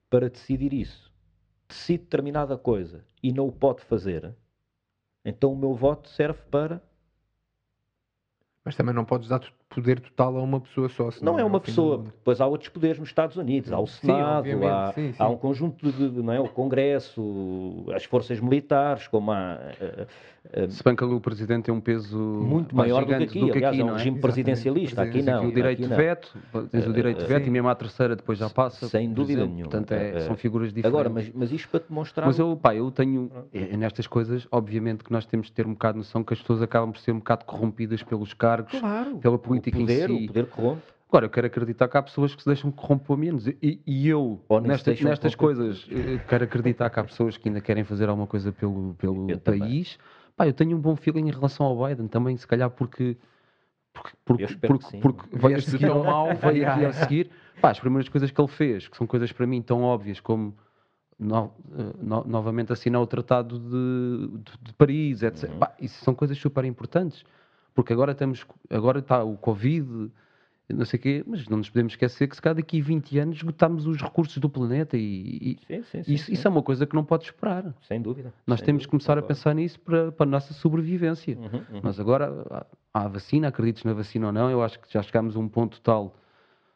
para 0.10 0.30
decidir 0.30 0.74
isso 0.74 1.12
decide 1.67 2.04
determinada 2.04 2.58
coisa 2.58 3.04
e 3.21 3.32
não 3.32 3.47
o 3.47 3.51
pode 3.51 3.82
fazer, 3.82 4.36
então 5.23 5.51
o 5.51 5.58
meu 5.58 5.73
voto 5.73 6.10
serve 6.10 6.39
para. 6.51 6.82
Mas 8.63 8.75
também 8.75 8.95
não 8.95 9.06
podes 9.06 9.28
dar 9.28 9.41
poder 9.69 9.99
total 9.99 10.38
a 10.38 10.41
uma 10.41 10.60
pessoa 10.60 10.89
só. 10.89 11.10
Não 11.21 11.38
é 11.38 11.43
uma 11.43 11.60
pessoa, 11.60 11.99
depois 11.99 12.41
há 12.41 12.47
outros 12.47 12.69
poderes 12.69 12.97
nos 12.97 13.10
Estados 13.10 13.36
Unidos, 13.38 13.71
há 13.71 13.80
o 13.80 13.86
Sim, 13.86 14.08
Senado, 14.08 14.39
obviamente, 14.39 14.71
há, 14.71 14.91
sim, 14.93 15.13
sim. 15.13 15.17
há 15.21 15.28
um 15.28 15.38
conjunto 15.38 15.91
de, 15.91 16.21
não 16.23 16.34
é, 16.34 16.39
o 16.39 16.49
Congresso, 16.49 17.86
as 17.93 18.06
forças 18.06 18.39
militares, 18.39 19.08
como 19.08 19.32
há 19.32 19.60
eh, 19.80 20.08
Se 20.70 20.84
bem 20.84 20.96
que 20.96 21.04
o 21.04 21.20
presidente 21.20 21.66
tem 21.66 21.74
um 21.74 21.82
peso 21.82 22.18
muito 22.18 22.76
maior 22.76 23.02
do 23.02 23.08
que 23.08 23.14
gigante 23.14 23.38
aqui, 23.38 23.52
aliás, 23.52 23.78
é 23.80 23.84
um 23.84 23.88
não 23.88 23.94
é? 23.96 23.98
regime 23.98 24.20
presidencialista, 24.20 25.02
aqui 25.02 25.22
não. 25.22 25.38
Aqui 25.38 25.46
o 25.48 25.52
direito 25.54 25.80
aqui 25.84 25.90
de 25.90 25.96
veto, 25.96 26.38
tens 26.72 26.88
o 26.88 26.94
direito 26.94 27.18
de 27.18 27.24
eh, 27.24 27.28
veto 27.28 27.48
e 27.48 27.50
mesmo 27.50 27.68
à 27.68 27.76
terceira 27.76 28.16
depois 28.16 28.38
já 28.38 28.50
passa. 28.50 28.88
Sem 28.88 29.12
dúvida 29.12 29.42
exemplo. 29.42 29.56
nenhuma. 29.56 29.72
Portanto, 29.72 29.92
é- 29.92 30.10
Eh, 30.16 30.20
são 30.22 30.36
figuras 30.36 30.70
diferentes. 30.70 30.88
Agora, 30.88 31.10
mas, 31.10 31.32
mas 31.34 31.52
isto 31.52 31.68
para 31.70 31.80
te 31.80 31.92
mostrar. 31.92 32.26
Mas 32.28 32.38
eu, 32.40 32.56
pá, 32.56 32.76
eu 32.76 32.90
tenho, 32.92 33.30
nestas 33.78 34.08
coisas, 34.08 34.48
obviamente 34.52 35.04
que 35.04 35.12
nós 35.12 35.26
temos 35.26 35.48
de 35.48 35.54
ter 35.54 35.66
um 35.66 35.72
bocado 35.74 35.94
de 35.94 36.00
noção 36.00 36.24
que 36.24 36.34
as 36.34 36.40
pessoas 36.40 36.62
acabam 36.62 36.92
por 36.92 37.00
ser 37.00 37.12
um 37.12 37.18
bocado 37.18 37.46
corrompidas 37.46 38.04
pelos 38.04 38.34
cargos, 38.34 38.80
Claro, 38.80 39.18
pela 39.18 39.38
política 39.40 39.78
poder, 39.80 40.10
em 40.10 40.18
si. 40.20 40.24
o 40.24 40.28
poder 40.28 40.46
corrompe. 40.48 40.82
Agora, 41.08 41.26
eu 41.28 41.30
quero 41.30 41.48
acreditar 41.48 41.88
que 41.88 41.96
há 41.98 42.02
pessoas 42.02 42.36
que 42.36 42.42
se 42.42 42.48
deixam 42.48 42.72
corromper 42.72 43.16
menos. 43.16 43.48
E, 43.48 43.80
e 43.86 44.08
eu, 44.10 44.42
nesta- 44.64 44.92
nestas 44.92 45.34
corromper. 45.36 45.66
coisas, 45.66 45.88
quero 46.28 46.44
acreditar 46.44 46.90
que 46.90 47.00
há 47.00 47.04
pessoas 47.04 47.38
que 47.38 47.48
ainda 47.48 47.62
querem 47.62 47.84
fazer 47.86 48.10
alguma 48.10 48.28
coisa 48.28 48.52
pelo, 48.52 48.96
pelo 48.96 49.30
Eu 49.30 49.38
também. 49.38 49.86
Pá, 50.36 50.45
eu 50.48 50.54
tenho 50.54 50.76
um 50.78 50.80
bom 50.82 50.95
feeling 50.95 51.28
em 51.28 51.32
relação 51.32 51.65
ao 51.65 51.88
Biden 51.88 52.08
também, 52.08 52.36
se 52.38 52.45
calhar 52.48 52.69
porque. 52.69 53.17
Porque, 53.93 54.12
porque, 54.26 54.43
porque, 54.67 54.98
porque 55.02 55.38
veio 55.38 55.56
a 55.58 55.62
seguir 55.62 55.89
ao 55.89 56.04
mal, 56.04 56.36
veio 56.36 56.69
aqui 56.69 56.86
a 56.86 56.91
seguir. 56.93 57.32
Pá, 57.62 57.69
as 57.71 57.80
primeiras 57.80 58.10
coisas 58.10 58.30
que 58.30 58.41
ele 58.41 58.48
fez, 58.50 58.88
que 58.89 58.98
são 58.98 59.08
coisas 59.08 59.32
para 59.32 59.48
mim 59.48 59.62
tão 59.62 59.82
óbvias 59.84 60.19
como 60.19 60.54
no- 61.17 61.54
eh, 61.78 61.93
no- 62.02 62.26
novamente 62.26 62.74
assinar 62.74 63.02
o 63.02 63.08
Tratado 63.08 63.58
de, 63.58 64.28
de, 64.39 64.58
de 64.62 64.74
Paris, 64.74 65.24
etc. 65.24 65.50
Uhum. 65.50 65.60
Pá, 65.60 65.74
isso 65.80 66.04
são 66.04 66.13
coisas 66.13 66.38
super 66.38 66.65
importantes, 66.65 67.24
porque 67.74 67.93
agora 67.93 68.12
estamos, 68.12 68.45
agora 68.69 69.00
está 69.00 69.24
o 69.24 69.38
Covid, 69.38 70.12
não 70.73 70.86
sei 70.86 70.99
o 70.99 71.01
quê, 71.01 71.23
mas 71.28 71.47
não 71.47 71.58
nos 71.58 71.69
podemos 71.69 71.93
esquecer 71.93 72.28
que 72.28 72.36
se 72.36 72.41
calhar 72.41 72.56
daqui 72.56 72.80
a 72.82 72.84
20 72.84 73.19
anos 73.19 73.38
esgotamos 73.38 73.86
os 73.86 74.01
recursos 74.01 74.38
do 74.38 74.49
planeta 74.49 74.97
e, 74.97 75.01
e 75.01 75.58
Sim, 75.67 75.84
sim, 75.84 76.04
sim, 76.04 76.34
isso, 76.34 76.47
é 76.47 76.49
uma 76.49 76.63
coisa 76.63 76.86
que 76.88 76.95
não 76.95 77.04
pode 77.06 77.25
esperar. 77.25 77.73
Sem 77.88 78.01
dúvida. 78.01 78.34
Nós 78.47 78.60
sem 78.60 78.65
temos 78.65 78.86
que 78.86 78.89
começar 78.89 79.13
a 79.13 79.15
concordo. 79.21 79.28
pensar 79.36 79.54
nisso 79.54 79.80
para, 79.80 80.12
para 80.12 80.25
a 80.25 80.30
nossa 80.30 80.54
sobrevivência. 80.56 81.38
Uhum, 81.38 81.62
uhum. 81.75 81.82
Nós 81.84 81.99
agora, 81.99 82.45
há 82.49 82.65
há 82.93 83.06
a 83.06 83.08
vacina, 83.10 83.49
acredites 83.49 83.84
na 83.84 83.93
vacina 83.93 84.28
ou 84.28 84.32
não, 84.34 84.49
eu 84.49 84.63
acho 84.63 84.80
que 84.80 84.91
já 84.91 85.01
chegámos 85.04 85.36
a 85.36 85.39
um 85.39 85.49
ponto 85.49 85.82
tal, 85.82 86.15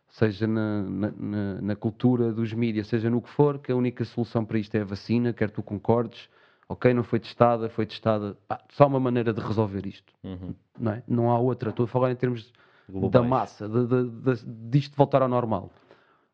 seja 0.09 0.45
na, 0.47 0.83
na, 0.83 1.11
na- 1.17 1.61
na 1.61 1.75
cultura 1.75 2.31
dos 2.33 2.51
mídias, 2.53 2.87
seja 2.87 3.09
no 3.09 3.21
que 3.21 3.29
for, 3.29 3.57
que 3.59 3.71
a 3.71 3.75
única 3.75 4.03
solução 4.03 4.43
para 4.43 4.57
isto 4.59 4.75
é 4.75 4.81
a 4.81 4.85
vacina, 4.85 5.31
quer 5.31 5.49
tu 5.49 5.63
concordes, 5.63 6.27
ok, 6.67 6.93
não 6.93 7.03
foi 7.03 7.19
testada, 7.19 7.69
foi 7.69 7.85
testada, 7.85 8.35
pá, 8.47 8.59
só 8.71 8.85
uma 8.87 8.99
maneira 8.99 9.31
de 9.33 9.39
resolver 9.39 9.85
isto, 9.87 10.13
Uhum. 10.23 10.53
não 10.79 10.91
é? 10.91 11.03
Não 11.07 11.29
há 11.31 11.39
outra, 11.39 11.69
estou 11.69 11.85
a 11.85 11.87
falar 11.87 12.11
em 12.11 12.15
termos 12.15 12.51
da 12.93 12.99
Globais. 13.19 13.27
massa, 13.29 13.67
de, 13.69 13.85
de, 13.87 14.09
de, 14.09 14.69
disto 14.69 14.95
voltar 14.95 15.21
ao 15.21 15.27
normal. 15.27 15.71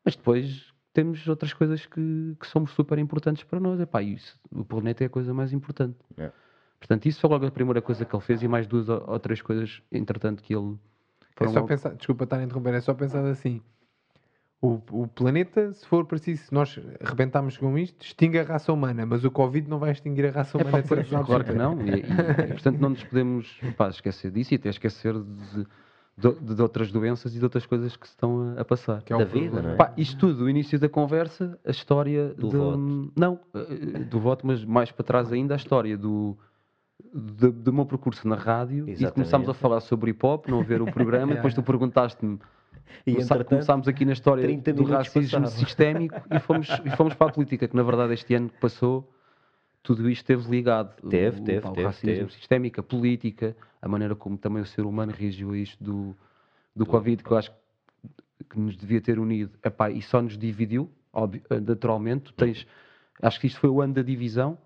Mas 0.04 0.16
depois 0.16 0.74
temos 0.94 1.28
outras 1.28 1.54
coisas 1.54 1.86
que, 1.86 2.36
que 2.40 2.48
são 2.48 2.66
super 2.66 2.98
importantes 3.00 3.44
para 3.44 3.60
nós, 3.60 3.80
Epá, 3.80 4.02
isso, 4.02 4.40
o 4.52 4.64
planeta 4.64 5.04
é 5.04 5.08
a 5.08 5.10
coisa 5.10 5.34
mais 5.34 5.52
importante. 5.54 5.98
É. 6.18 6.32
Portanto, 6.80 7.06
isso 7.08 7.20
foi 7.20 7.30
logo 7.30 7.46
a 7.46 7.52
primeira 7.52 7.82
coisa 7.82 8.06
que 8.06 8.16
ele 8.16 8.24
fez 8.24 8.42
e 8.44 8.48
mais 8.48 8.68
duas 8.68 8.88
ou, 8.90 9.20
três 9.20 9.42
coisas, 9.42 9.82
entretanto, 9.92 10.42
que 10.44 10.54
ele. 10.56 10.78
É 11.40 11.48
só 11.48 11.54
logo- 11.56 11.68
pensar, 11.68 11.94
desculpa 11.96 12.24
estar 12.26 12.38
a 12.38 12.44
interromper, 12.44 12.74
é 12.76 12.82
só 12.82 12.94
pensar 12.94 13.26
assim. 13.26 13.62
O, 14.62 14.80
o 14.92 15.08
planeta, 15.08 15.74
se 15.74 15.86
for 15.86 16.06
preciso, 16.06 16.46
se 16.46 16.54
nós 16.54 16.80
arrebentarmos 17.04 17.58
com 17.58 17.78
isto, 17.78 18.04
extingue 18.04 18.40
a 18.40 18.44
raça 18.44 18.72
humana, 18.72 19.06
mas 19.06 19.24
o 19.26 19.30
Covid 19.30 19.70
não 19.70 19.78
vai 19.78 19.92
extinguir 19.92 20.26
a 20.28 20.32
raça 20.32 20.58
humana 20.58 20.82
de 20.82 20.88
certeza 20.88 21.24
Claro 21.24 21.44
que 21.44 21.54
não, 21.54 21.82
e, 21.86 21.90
e- 21.92 22.00
e, 22.00 22.54
portanto 22.54 22.80
não 22.80 22.90
nos 22.90 23.04
podemos 23.04 23.60
pá, 23.78 23.90
esquecer 23.90 24.32
disso 24.32 24.54
e 24.54 24.58
até 24.58 24.70
esquecer 24.70 25.14
de, 25.14 25.68
de- 26.18 26.56
de 26.56 26.62
outras 26.62 26.92
doenças 26.92 27.36
e 27.36 27.38
de 27.40 27.44
outras 27.44 27.66
coisas 27.66 27.96
que 27.98 28.08
se 28.08 28.14
estão 28.14 28.54
a, 28.58 28.62
a 28.62 28.66
passar. 28.66 29.02
Que 29.04 29.14
é 29.14 29.18
Da 29.18 29.26
vida, 29.26 29.50
problema. 29.52 29.68
não 29.68 29.74
é? 29.74 29.76
Pá, 29.76 29.94
isto 29.98 30.18
tudo, 30.18 30.46
o 30.46 30.50
início 30.50 30.80
da 30.80 30.88
conversa, 30.88 31.60
a 31.66 31.72
história 31.72 32.30
Do 32.34 32.50
de- 32.50 32.56
voto. 32.58 33.12
Não, 33.16 33.40
eh, 33.54 34.00
do 34.00 34.20
voto, 34.20 34.48
mas 34.48 34.64
mais 34.64 34.92
para 34.92 35.04
trás 35.04 35.32
ainda 35.34 35.54
a 35.56 35.58
história 35.58 35.98
do, 35.98 36.38
de- 37.14 37.52
do 37.52 37.74
meu 37.74 37.86
percurso 37.86 38.28
na 38.28 38.36
rádio 38.36 38.88
e 38.88 38.92
Exatamente. 38.92 39.14
começámos 39.14 39.50
a 39.50 39.54
falar 39.54 39.82
sobre 39.82 40.12
hip 40.12 40.26
hop, 40.26 40.48
não 40.48 40.64
ver 40.64 40.82
o 40.82 40.86
programa, 40.86 41.34
depois 41.36 41.54
tu 41.54 41.62
perguntaste-me. 41.62 42.40
E 43.06 43.16
começámos 43.46 43.88
aqui 43.88 44.06
na 44.06 44.14
história 44.14 44.44
30 44.44 44.72
do 44.74 44.84
racismo 44.84 45.42
passaram. 45.42 45.48
sistémico 45.48 46.16
e 46.32 46.40
fomos, 46.40 46.68
e 46.86 46.90
fomos 46.92 47.14
para 47.16 47.28
a 47.28 47.34
política, 47.34 47.68
que 47.68 47.76
na 47.76 47.84
verdade 47.84 48.14
este 48.14 48.34
ano 48.36 48.48
que 48.50 48.60
passou, 48.60 49.12
tudo 49.86 50.10
isto 50.10 50.22
esteve 50.22 50.50
ligado. 50.50 50.96
Teve, 51.10 51.40
o, 51.40 51.44
teve, 51.44 51.68
o 51.68 51.72
teve, 51.72 51.88
racismo 51.88 52.16
teve. 52.28 52.34
sistémico, 52.34 52.80
a 52.80 52.84
política, 52.84 53.56
a 53.80 53.88
maneira 53.88 54.16
como 54.16 54.36
também 54.38 54.62
o 54.62 54.66
ser 54.66 54.82
humano 54.82 55.14
reagiu 55.16 55.52
a 55.52 55.58
isto 55.58 55.82
do, 55.82 56.16
do 56.76 56.86
Covid, 56.86 57.24
que 57.24 57.32
eu 57.32 57.38
acho 57.38 57.52
que 58.50 58.60
nos 58.60 58.76
devia 58.76 59.00
ter 59.00 59.20
unido 59.20 59.52
Epá, 59.64 59.92
e 59.92 60.02
só 60.02 60.22
nos 60.22 60.38
dividiu, 60.38 60.90
óbvio, 61.14 61.44
eh, 61.50 61.60
naturalmente. 61.60 62.24
Tu 62.26 62.34
tens, 62.34 62.68
acho 63.22 63.40
que 63.40 63.46
isto 63.48 63.60
foi 63.60 63.70
o 63.70 63.80
ano 63.80 63.94
da 63.94 64.02
divisão. 64.02 64.58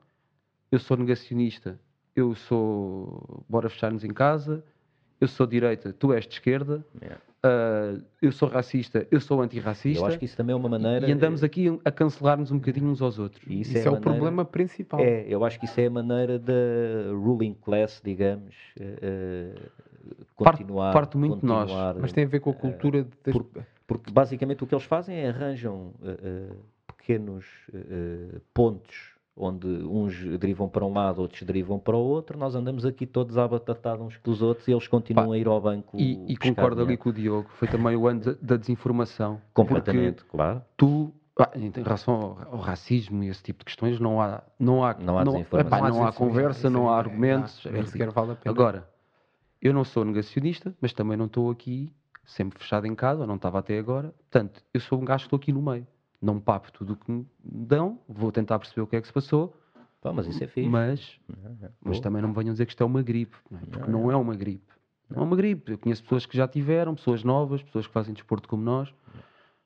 Eu 0.71 0.79
sou 0.79 0.95
negacionista, 0.95 1.77
eu 2.15 2.33
sou 2.33 3.43
bora 3.49 3.69
fechar-nos 3.69 4.03
em 4.03 4.13
casa, 4.13 4.63
eu 5.19 5.27
sou 5.27 5.45
direita, 5.45 5.91
tu 5.91 6.13
és 6.13 6.25
de 6.25 6.33
esquerda, 6.33 6.85
Yeah. 7.01 7.19
Ah, 7.43 7.95
eu 8.21 8.31
sou 8.31 8.49
racista, 8.49 9.07
eu 9.09 9.19
sou 9.19 9.41
antirracista. 9.41 10.01
eu 10.01 10.05
acho 10.05 10.19
que 10.19 10.25
isso 10.25 10.35
também 10.37 10.53
é 10.53 10.55
uma 10.55 10.69
maneira. 10.69 11.07
E 11.07 11.11
andamos 11.11 11.43
aqui 11.43 11.67
a 11.85 11.91
cancelar-nos 11.91 12.51
um 12.51 12.57
bocadinho 12.57 12.87
uns 12.89 13.01
aos 13.01 13.17
outros. 13.19 13.43
e 13.47 13.61
Isso, 13.61 13.77
a 13.77 13.79
é, 13.79 13.81
o 13.83 13.85
maneira- 13.93 14.01
problema 14.01 14.45
principal. 14.45 14.99
É, 14.99 15.25
eu 15.27 15.43
acho 15.45 15.59
que 15.59 15.65
isso 15.65 15.79
é 15.79 15.85
a 15.85 15.89
maneira 15.89 16.37
da 16.39 16.53
ruling 17.13 17.53
class, 17.53 18.01
digamos, 18.03 18.55
eh, 18.79 18.97
eh, 19.01 19.53
Parte- 20.37 20.59
continuar. 20.63 20.93
parte 20.93 21.17
muito 21.17 21.39
de 21.41 21.45
nós, 21.45 21.69
Mas 21.99 22.11
tem 22.13 22.23
a 22.23 22.27
ver 22.27 22.39
com 22.39 22.49
a 22.51 22.53
cultura 22.53 23.03
das... 23.23 23.33
por- 23.33 23.45
Porque 23.85 24.11
basicamente 24.11 24.63
o 24.63 24.67
que 24.67 24.73
eles 24.75 24.85
fazem 24.85 25.15
é 25.17 25.29
arranjam 25.29 25.93
eh, 26.03 26.17
eh, 26.21 26.55
pequenos 26.95 27.45
eh, 27.73 27.77
eh, 28.35 28.41
pontos 28.53 29.15
onde 29.39 29.67
uns 29.67 30.13
derivam 30.37 30.67
para 30.67 30.85
um 30.85 30.93
lado, 30.93 31.21
outros 31.21 31.41
derivam 31.43 31.79
para 31.79 31.95
o 31.95 31.99
outro. 31.99 32.37
Nós 32.37 32.53
andamos 32.55 32.85
aqui 32.85 33.05
todos 33.05 33.37
à 33.37 33.47
batatada 33.47 34.03
uns 34.03 34.17
com 34.17 34.29
os 34.29 34.41
outros 34.41 34.67
e 34.67 34.71
eles 34.71 34.87
continuam 34.87 35.29
Pá, 35.29 35.33
a 35.35 35.37
ir 35.37 35.47
ao 35.47 35.59
banco. 35.61 35.97
E, 35.97 36.33
e 36.33 36.37
concordo 36.37 36.81
ali 36.81 36.97
com 36.97 37.09
o 37.09 37.13
Diogo, 37.13 37.49
foi 37.55 37.67
também 37.67 37.95
o 37.95 38.07
ano 38.07 38.35
da, 38.41 38.57
desinformação. 38.57 39.41
Completamente, 39.53 40.25
claro. 40.25 40.61
tu, 40.75 41.13
Ah, 41.39 41.51
Em 41.55 41.71
relação 41.71 42.13
ao, 42.13 42.55
ao 42.55 42.59
racismo 42.59 43.23
e 43.23 43.29
esse 43.29 43.41
tipo 43.41 43.59
de 43.59 43.65
questões, 43.65 43.97
não 43.97 44.21
há, 44.21 44.43
não 44.59 44.83
há, 44.83 44.93
Não 44.95 45.17
há 45.17 45.23
desinformação. 45.23 45.59
epá, 45.59 45.77
não 45.77 45.85
há 45.85 45.89
desinformação, 46.09 46.27
conversa, 46.27 46.67
isso 46.67 46.69
não 46.69 46.89
há 46.89 46.95
é- 46.95 46.99
argumentos. 46.99 47.65
é- 47.65 47.79
é 47.79 47.85
sequer 47.85 48.11
vale 48.11 48.31
a 48.33 48.35
pena. 48.35 48.53
Agora, 48.53 48.89
eu 49.61 49.73
não 49.73 49.85
sou 49.85 50.03
negacionista, 50.03 50.75
mas 50.81 50.91
também 50.91 51.15
não 51.17 51.27
estou 51.27 51.49
aqui 51.49 51.93
sempre 52.25 52.59
fechado 52.59 52.85
em 52.85 52.93
casa, 52.93 53.21
ou 53.21 53.27
não 53.27 53.35
estava 53.37 53.57
até 53.59 53.79
agora. 53.79 54.13
Portanto, 54.29 54.61
eu 54.73 54.79
sou 54.81 54.99
um 54.99 55.05
gajo 55.05 55.23
que 55.23 55.27
estou 55.27 55.37
aqui 55.37 55.53
no 55.53 55.61
meio. 55.61 55.87
Não 56.21 56.39
papo 56.39 56.71
tudo 56.71 56.93
o 56.93 56.95
que 56.97 57.11
me 57.11 57.25
dão, 57.43 57.99
vou 58.07 58.31
tentar 58.31 58.59
perceber 58.59 58.81
o 58.81 58.87
que 58.87 58.95
é 58.95 59.01
que 59.01 59.07
se 59.07 59.13
passou, 59.13 59.55
Pá, 60.01 60.11
mas 60.13 60.27
isso 60.27 60.43
é 60.43 60.47
fixe. 60.47 60.69
mas, 60.69 61.19
mas 61.81 61.97
Boa. 61.97 62.01
também 62.01 62.21
não 62.21 62.29
me 62.29 62.35
venham 62.35 62.53
dizer 62.53 62.65
que 62.65 62.71
isto 62.71 62.81
é 62.81 62.85
uma 62.85 63.01
gripe, 63.01 63.35
não 63.49 63.57
é? 63.59 63.61
porque 63.65 63.91
não 63.91 64.11
é 64.11 64.15
uma 64.15 64.35
gripe. 64.35 64.73
Não 65.09 65.21
é 65.23 65.25
uma 65.25 65.35
gripe. 65.35 65.71
Eu 65.71 65.77
conheço 65.77 66.03
pessoas 66.03 66.25
que 66.25 66.35
já 66.37 66.47
tiveram, 66.47 66.93
pessoas 66.95 67.23
novas, 67.23 67.63
pessoas 67.63 67.87
que 67.87 67.93
fazem 67.93 68.13
desporto 68.13 68.47
como 68.47 68.61
nós. 68.63 68.93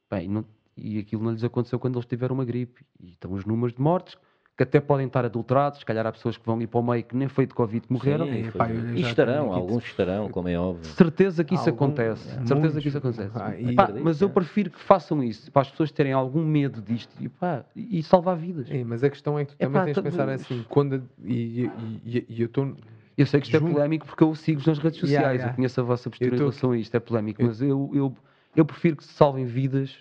Bem, 0.09 0.27
não- 0.29 0.45
e 0.77 0.97
aquilo 0.99 1.21
não 1.23 1.31
lhes 1.31 1.43
aconteceu 1.43 1.77
quando 1.79 1.95
eles 1.97 2.05
tiveram 2.05 2.33
uma 2.35 2.45
gripe. 2.45 2.83
E 2.99 3.09
estão 3.11 3.31
os 3.33 3.45
números 3.45 3.73
de 3.75 3.81
mortes, 3.81 4.17
que 4.55 4.61
até 4.63 4.79
podem 4.79 5.07
estar 5.07 5.25
adulterados. 5.25 5.79
Se 5.79 5.85
calhar 5.85 6.05
há 6.05 6.11
pessoas 6.11 6.37
que 6.37 6.45
vão 6.45 6.61
ir 6.61 6.67
para 6.67 6.79
o 6.79 6.83
meio 6.83 7.03
que 7.03 7.15
nem 7.15 7.27
foi 7.27 7.45
de 7.47 7.53
Covid 7.55 7.87
que 7.87 7.91
morreram. 7.91 8.25
Sim, 8.27 8.51
e 8.95 9.01
estarão, 9.01 9.51
alguns 9.51 9.83
estarão, 9.83 10.29
como 10.29 10.47
é 10.47 10.57
óbvio. 10.57 10.85
Certeza 10.91 11.43
que 11.43 11.55
isso 11.55 11.69
Algum- 11.69 11.85
acontece. 11.85 12.27
Muitos. 12.29 12.47
certeza 12.49 12.81
que 12.81 12.87
isso 12.87 12.97
acontece. 12.97 13.31
Ah, 13.35 13.55
e- 13.57 14.01
mas 14.03 14.21
eu 14.21 14.27
é. 14.27 14.31
prefiro 14.31 14.69
que 14.69 14.79
façam 14.79 15.23
isso, 15.23 15.51
para 15.51 15.63
as 15.63 15.71
pessoas 15.71 15.91
terem 15.91 16.13
algum 16.13 16.45
medo 16.45 16.81
disto 16.81 17.11
e, 17.19 17.27
pá, 17.29 17.65
e 17.75 18.03
salvar 18.03 18.37
vidas. 18.37 18.67
Sim, 18.67 18.83
mas 18.83 19.03
a 19.03 19.09
questão 19.09 19.39
é 19.39 19.45
que 19.45 19.55
tu 19.55 19.55
Epá, 19.59 19.65
também 19.65 19.85
tens 19.85 19.95
de 19.95 20.01
tá- 20.01 20.09
pensar 20.09 20.29
assim, 20.29 20.65
quando, 20.69 21.03
e, 21.23 21.33
e- 21.63 21.71
e- 22.05 22.25
e 22.29 22.41
eu 22.41 22.45
estou 22.45 22.75
Eu 23.15 23.27
sei 23.27 23.39
que 23.39 23.45
isto 23.47 23.59
Junto- 23.59 23.69
é 23.69 23.73
polémico 23.73 24.07
porque 24.07 24.23
eu 24.23 24.33
sigo 24.33 24.59
nas 24.65 24.79
redes 24.79 24.99
sociais, 24.99 25.11
Yeah, 25.21 25.33
yeah. 25.33 25.51
eu 25.51 25.55
conheço 25.55 25.79
a 25.79 25.83
vossa 25.83 26.09
postura 26.09 26.31
Eu 26.31 26.33
em 26.33 26.37
tô 26.37 26.43
relação 26.45 26.71
a 26.71 26.77
isto, 26.77 26.95
é 26.95 26.99
polémico, 26.99 27.41
Eu- 27.43 27.47
mas 27.47 27.61
eu, 27.61 27.91
eu, 27.93 28.15
eu 28.55 28.65
prefiro 28.65 28.97
que 28.97 29.03
se 29.03 29.13
salvem 29.13 29.45
vidas 29.45 29.95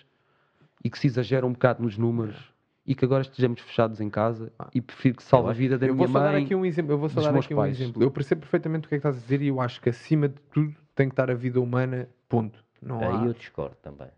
e 0.83 0.89
que 0.89 0.97
se 0.97 1.05
exagere 1.05 1.45
um 1.45 1.51
bocado 1.53 1.83
nos 1.83 1.95
números 1.95 2.52
e 2.85 2.93
que 2.93 3.05
agora 3.05 3.21
estejamos 3.21 3.61
fechados 3.61 4.01
em 4.01 4.09
casa 4.09 4.51
e 4.73 4.81
prefiro 4.81 5.15
que 5.17 5.23
salve 5.23 5.49
a 5.49 5.53
vida 5.53 5.77
da 5.77 5.85
Eu 5.87 5.95
minha 5.95 6.07
vou 6.07 6.13
só 6.13 6.23
dar 6.25 6.33
mãe. 6.33 6.43
aqui 6.43 6.53
um 6.55 6.65
exemplo. 6.65 6.91
Eu 6.93 6.97
vou 6.97 7.09
só 7.09 7.15
dos 7.15 7.23
dar 7.25 7.31
meus 7.31 7.45
aqui 7.45 7.53
um 7.53 7.57
pais. 7.57 7.79
exemplo. 7.79 8.03
Eu 8.03 8.11
percebo 8.11 8.41
perfeitamente 8.41 8.85
o 8.85 8.89
que 8.89 8.95
é 8.95 8.99
que 8.99 9.07
estás 9.07 9.17
a 9.17 9.19
dizer 9.19 9.41
e 9.41 9.47
eu 9.47 9.61
acho 9.61 9.79
que 9.81 9.89
acima 9.89 10.27
de 10.27 10.39
tudo 10.51 10.75
tem 10.95 11.07
que 11.07 11.13
estar 11.13 11.31
a 11.31 11.33
vida 11.33 11.61
humana, 11.61 12.09
ponto. 12.27 12.63
Não 12.81 12.99
Aí 12.99 13.23
há... 13.23 13.25
eu 13.25 13.33
discordo 13.33 13.75
também. 13.81 14.09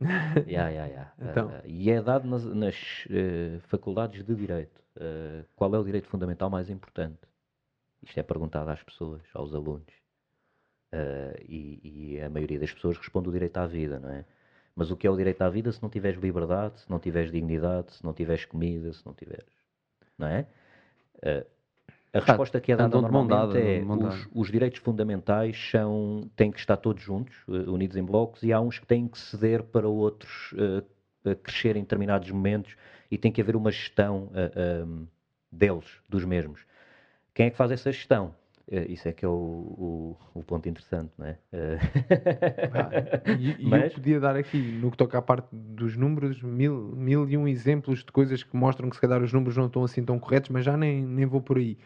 Ya, 0.46 0.68
ya, 0.68 0.86
ya. 0.86 1.12
Então. 1.18 1.50
Ah, 1.54 1.62
e 1.64 1.90
é 1.90 2.02
dado 2.02 2.28
nas, 2.28 2.44
nas, 2.44 3.06
eh, 3.08 3.58
faculdades 3.68 4.22
de 4.24 4.34
Direito. 4.34 4.82
Ah, 5.00 5.44
qual 5.56 5.74
é 5.74 5.78
o 5.78 5.84
direito 5.84 6.08
fundamental 6.08 6.50
mais 6.50 6.68
importante? 6.68 7.20
Isto 8.02 8.18
é 8.20 8.22
perguntado 8.22 8.70
às 8.70 8.82
pessoas, 8.82 9.22
aos 9.32 9.54
alunos. 9.54 9.92
Ah, 10.92 11.34
e, 11.48 12.14
e 12.16 12.20
a 12.20 12.28
maioria 12.28 12.58
das 12.58 12.72
pessoas 12.72 12.98
responde 12.98 13.28
o 13.28 13.32
direito 13.32 13.56
à 13.56 13.66
vida, 13.66 13.98
não 13.98 14.10
é? 14.10 14.24
Mas 14.76 14.90
o 14.90 14.96
que 14.96 15.06
é 15.06 15.10
o 15.10 15.16
direito 15.16 15.42
à 15.42 15.48
vida 15.48 15.70
se 15.70 15.82
não 15.82 15.88
tiveres 15.88 16.20
liberdade, 16.20 16.80
se 16.80 16.90
não 16.90 16.98
tiveres 16.98 17.30
dignidade, 17.30 17.92
se 17.92 18.04
não 18.04 18.12
tiveres 18.12 18.44
comida, 18.44 18.92
se 18.92 19.04
não 19.06 19.14
tiveres. 19.14 19.52
Não 20.18 20.26
é? 20.26 20.46
Ah, 21.22 21.44
a 22.14 22.20
resposta 22.20 22.60
que 22.60 22.70
é 22.70 22.76
dada 22.76 23.00
normalmente 23.00 23.58
é 23.58 23.82
os, 23.82 24.28
os 24.32 24.52
direitos 24.52 24.78
fundamentais 24.78 25.58
são, 25.70 26.30
têm 26.36 26.52
que 26.52 26.60
estar 26.60 26.76
todos 26.76 27.02
juntos, 27.02 27.34
eh, 27.48 27.68
unidos 27.68 27.96
em 27.96 28.04
blocos, 28.04 28.40
e 28.44 28.52
há 28.52 28.60
uns 28.60 28.78
que 28.78 28.86
têm 28.86 29.08
que 29.08 29.18
ceder 29.18 29.64
para 29.64 29.88
outros 29.88 30.54
eh, 30.56 31.34
crescer 31.42 31.76
em 31.76 31.80
determinados 31.80 32.30
momentos 32.30 32.76
e 33.10 33.18
tem 33.18 33.32
que 33.32 33.40
haver 33.40 33.56
uma 33.56 33.72
gestão 33.72 34.30
eh, 34.32 34.82
ahm, 34.82 35.06
deles, 35.50 35.86
dos 36.08 36.24
mesmos. 36.24 36.64
Quem 37.34 37.46
é 37.46 37.50
que 37.50 37.56
faz 37.56 37.72
essa 37.72 37.90
gestão? 37.90 38.32
Eh, 38.70 38.86
isso 38.92 39.06
é 39.08 39.12
que 39.12 39.24
é 39.24 39.28
o, 39.28 39.32
o, 39.32 40.16
o 40.34 40.42
ponto 40.42 40.68
interessante, 40.68 41.10
não 41.18 41.26
é? 41.26 41.36
Ah, 42.72 42.90
e, 43.38 43.56
e 43.58 43.64
eu 43.64 43.68
Mas- 43.68 43.92
podia 43.92 44.18
dar 44.18 44.36
aqui, 44.36 44.56
no 44.58 44.90
que 44.90 44.96
toca 44.96 45.18
à 45.18 45.22
parte 45.22 45.48
dos 45.52 45.96
números, 45.96 46.42
mil, 46.42 46.92
mil 46.96 47.28
e 47.28 47.36
um 47.36 47.46
exemplos 47.46 48.00
de 48.00 48.10
coisas 48.10 48.42
que 48.42 48.56
mostram 48.56 48.88
que 48.88 48.96
se 48.96 49.00
calhar 49.02 49.22
os 49.22 49.32
números 49.32 49.56
não 49.56 49.66
estão 49.66 49.84
assim 49.84 50.02
tão 50.04 50.18
corretos, 50.18 50.50
mas 50.50 50.64
já 50.64 50.76
nem, 50.76 51.02
nem 51.04 51.26
vou 51.26 51.40
por 51.40 51.58
aí. 51.58 51.76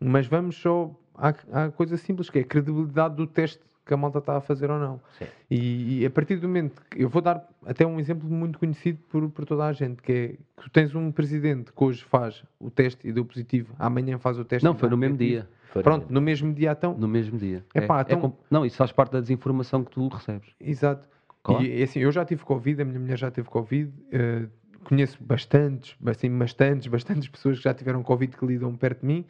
Mas 0.00 0.26
vamos 0.26 0.56
só 0.56 0.90
à, 1.14 1.28
à 1.66 1.70
coisa 1.70 1.96
simples, 1.96 2.28
que 2.28 2.38
é 2.38 2.42
a 2.42 2.44
credibilidade 2.44 3.14
do 3.14 3.26
teste 3.26 3.60
que 3.86 3.92
a 3.92 3.96
malta 3.98 4.18
está 4.18 4.36
a 4.36 4.40
fazer 4.40 4.70
ou 4.70 4.78
não. 4.78 4.98
Sim. 5.18 5.26
E, 5.50 6.00
e 6.00 6.06
a 6.06 6.10
partir 6.10 6.36
do 6.36 6.48
momento 6.48 6.82
que 6.90 7.02
eu 7.02 7.08
vou 7.08 7.20
dar 7.20 7.46
até 7.66 7.86
um 7.86 8.00
exemplo 8.00 8.28
muito 8.28 8.58
conhecido 8.58 8.98
por, 9.10 9.28
por 9.30 9.44
toda 9.44 9.66
a 9.66 9.72
gente, 9.72 10.02
que 10.02 10.12
é 10.12 10.28
que 10.28 10.38
tu 10.64 10.70
tens 10.70 10.94
um 10.94 11.12
presidente 11.12 11.70
que 11.70 11.84
hoje 11.84 12.02
faz 12.02 12.42
o 12.58 12.70
teste 12.70 13.06
e 13.06 13.12
deu 13.12 13.24
positivo, 13.26 13.74
amanhã 13.78 14.18
faz 14.18 14.38
o 14.38 14.44
teste 14.44 14.64
Não, 14.64 14.72
e 14.74 14.78
foi 14.78 14.88
no 14.88 14.96
mesmo 14.96 15.18
dia. 15.18 15.46
Foi 15.74 15.82
Pronto, 15.82 16.06
no 16.08 16.20
mesmo 16.20 16.54
dia 16.54 16.70
então. 16.72 16.96
No 16.96 17.06
mesmo 17.08 17.36
dia. 17.36 17.64
Epá, 17.74 17.98
é, 17.98 18.02
então- 18.02 18.18
é 18.18 18.20
com- 18.22 18.32
Não, 18.50 18.64
isso 18.64 18.76
faz 18.76 18.92
parte 18.92 19.10
da 19.12 19.20
desinformação 19.20 19.84
que 19.84 19.90
tu 19.90 20.08
recebes. 20.08 20.48
Exato. 20.60 21.06
Claro. 21.42 21.62
E 21.62 21.80
é 21.80 21.84
assim, 21.84 21.98
eu 22.00 22.10
já 22.12 22.24
tive 22.24 22.42
Covid, 22.44 22.80
a 22.80 22.84
minha 22.84 22.98
mulher 23.00 23.18
já 23.18 23.30
teve 23.30 23.48
Covid, 23.48 23.92
eh, 24.12 24.46
conheço 24.84 25.22
bastantes, 25.22 25.96
assim, 26.06 26.30
bastantes, 26.38 26.86
bastantes 26.86 27.28
pessoas 27.28 27.58
que 27.58 27.64
já 27.64 27.74
tiveram 27.74 28.02
Covid 28.02 28.36
que 28.36 28.46
lidam 28.46 28.74
perto 28.76 29.00
de 29.00 29.06
mim. 29.06 29.24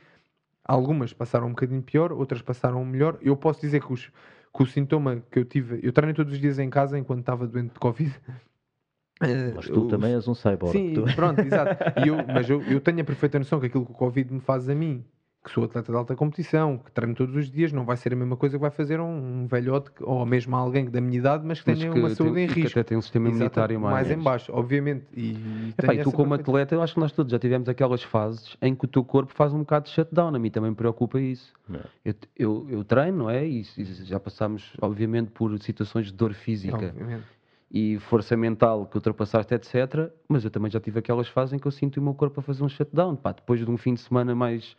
Algumas 0.64 1.12
passaram 1.12 1.47
um 1.47 1.51
bocadinho 1.51 1.82
pior, 1.82 2.12
outras 2.12 2.40
passaram 2.42 2.84
melhor. 2.84 3.18
Eu 3.20 3.36
posso 3.36 3.61
dizer 3.61 3.82
que, 3.84 3.92
os, 3.92 4.07
que 4.55 4.62
o 4.62 4.66
sintoma 4.66 5.22
que 5.30 5.38
eu 5.38 5.45
tive, 5.45 5.80
eu 5.82 5.92
treino 5.92 6.14
todos 6.14 6.32
os 6.32 6.38
dias 6.40 6.59
em 6.59 6.70
casa 6.70 6.99
enquanto 6.99 7.20
estava 7.20 7.47
doente 7.47 7.72
de 7.72 7.78
Covid. 7.80 8.14
Eh, 9.22 9.53
Mas 9.55 9.66
tu 9.68 9.86
também 9.86 10.12
és 10.12 10.26
um 10.26 10.34
cyborg. 10.34 10.72
Sim, 10.72 10.92
tu- 10.95 11.05
pronto, 11.14 11.40
exato. 11.40 11.76
Eu, 12.05 12.26
mas 12.26 12.51
eu, 12.51 12.61
eu 12.64 12.80
tenho 12.80 13.01
a 13.01 13.05
perfeita 13.05 13.38
noção 13.38 13.61
que 13.61 13.66
aquilo 13.66 13.86
que 13.86 13.92
o 13.92 13.95
Covid 13.95 14.32
me 14.34 14.40
faz 14.40 14.68
a 14.68 14.74
mim, 14.74 15.05
que 15.45 15.51
sou 15.51 15.64
atleta 15.64 15.92
de 15.92 15.99
alta 15.99 16.16
competição, 16.16 16.78
que 16.78 16.90
treino 16.90 17.14
todos 17.14 17.36
os 17.36 17.51
dias, 17.51 17.70
não 17.70 17.84
vai 17.84 17.99
ser 17.99 18.14
a 18.14 18.16
mesma 18.16 18.34
coisa 18.34 18.57
que 18.57 18.61
vai 18.62 18.70
fazer 18.70 18.99
um, 18.99 19.42
um 19.42 19.47
velhote 19.47 19.90
que- 19.90 20.03
ou 20.03 20.24
mesmo 20.24 20.57
alguém 20.57 20.86
da 20.86 21.03
minha 21.03 21.18
idade, 21.18 21.45
mas 21.47 21.61
que 21.61 21.70
Mas 21.70 21.78
tenha 21.78 21.92
que 21.92 21.99
uma 21.99 22.09
tem- 22.09 22.16
saúde 22.16 22.40
em 22.40 22.47
que 22.49 22.55
risco. 22.62 22.78
até 22.78 22.88
tem 22.88 22.97
um 22.97 23.03
sistema 23.03 23.28
imunitário 23.28 23.78
mais, 23.78 24.11
em 24.11 24.16
baixo, 24.18 24.51
obviamente. 24.55 25.05
E, 25.14 25.32
e 25.32 25.74
Epá, 25.76 25.92
e 25.95 25.99
tu 26.03 26.11
como 26.12 26.30
perfeita- 26.30 26.51
atleta, 26.51 26.74
eu 26.74 26.80
acho 26.82 26.95
que 26.95 27.01
nós 27.01 27.12
todos 27.12 27.30
já 27.30 27.38
tivemos 27.38 27.68
aquelas 27.68 28.03
fases 28.03 28.57
em 28.62 28.74
que 28.74 28.86
o 28.86 28.88
teu 28.88 29.05
corpo 29.05 29.34
faz 29.34 29.53
um 29.53 29.59
bocado 29.59 29.84
de 29.84 29.90
shutdown. 29.92 30.34
A 30.34 30.38
mim 30.38 30.51
também 30.51 30.70
me 30.70 30.76
preocupa 30.76 31.20
isso. 31.20 31.53
Não. 31.68 31.80
Eu, 32.03 32.14
eu, 32.38 32.66
eu 32.70 32.84
treino, 32.84 33.18
não 33.18 33.28
é? 33.30 33.47
E, 33.47 33.61
e 33.76 33.84
já 33.84 34.18
passámos, 34.18 34.72
obviamente, 34.80 35.30
por 35.30 35.57
situações 35.61 36.07
de 36.07 36.14
dor 36.14 36.32
física 36.32 36.74
Obviamente. 36.76 37.24
e 37.70 37.99
força 37.99 38.34
mental 38.34 38.86
que 38.86 38.97
ultrapassaste, 38.97 39.53
etc. 39.53 40.11
Mas 40.26 40.42
eu 40.42 40.51
também 40.51 40.70
já 40.70 40.80
tive 40.80 41.01
aquelas 41.01 41.28
fases 41.28 41.53
em 41.53 41.59
que 41.59 41.66
eu 41.66 41.70
sinto 41.70 41.99
o 41.99 42.03
meu 42.03 42.14
corpo 42.14 42.40
a 42.40 42.42
fazer 42.42 42.64
um 42.64 42.68
shutdown. 42.68 43.14
Pá, 43.14 43.32
depois 43.32 43.61
de 43.61 43.70
um 43.70 43.76
fim 43.76 43.92
de 43.92 44.01
semana 44.01 44.34
mais 44.34 44.74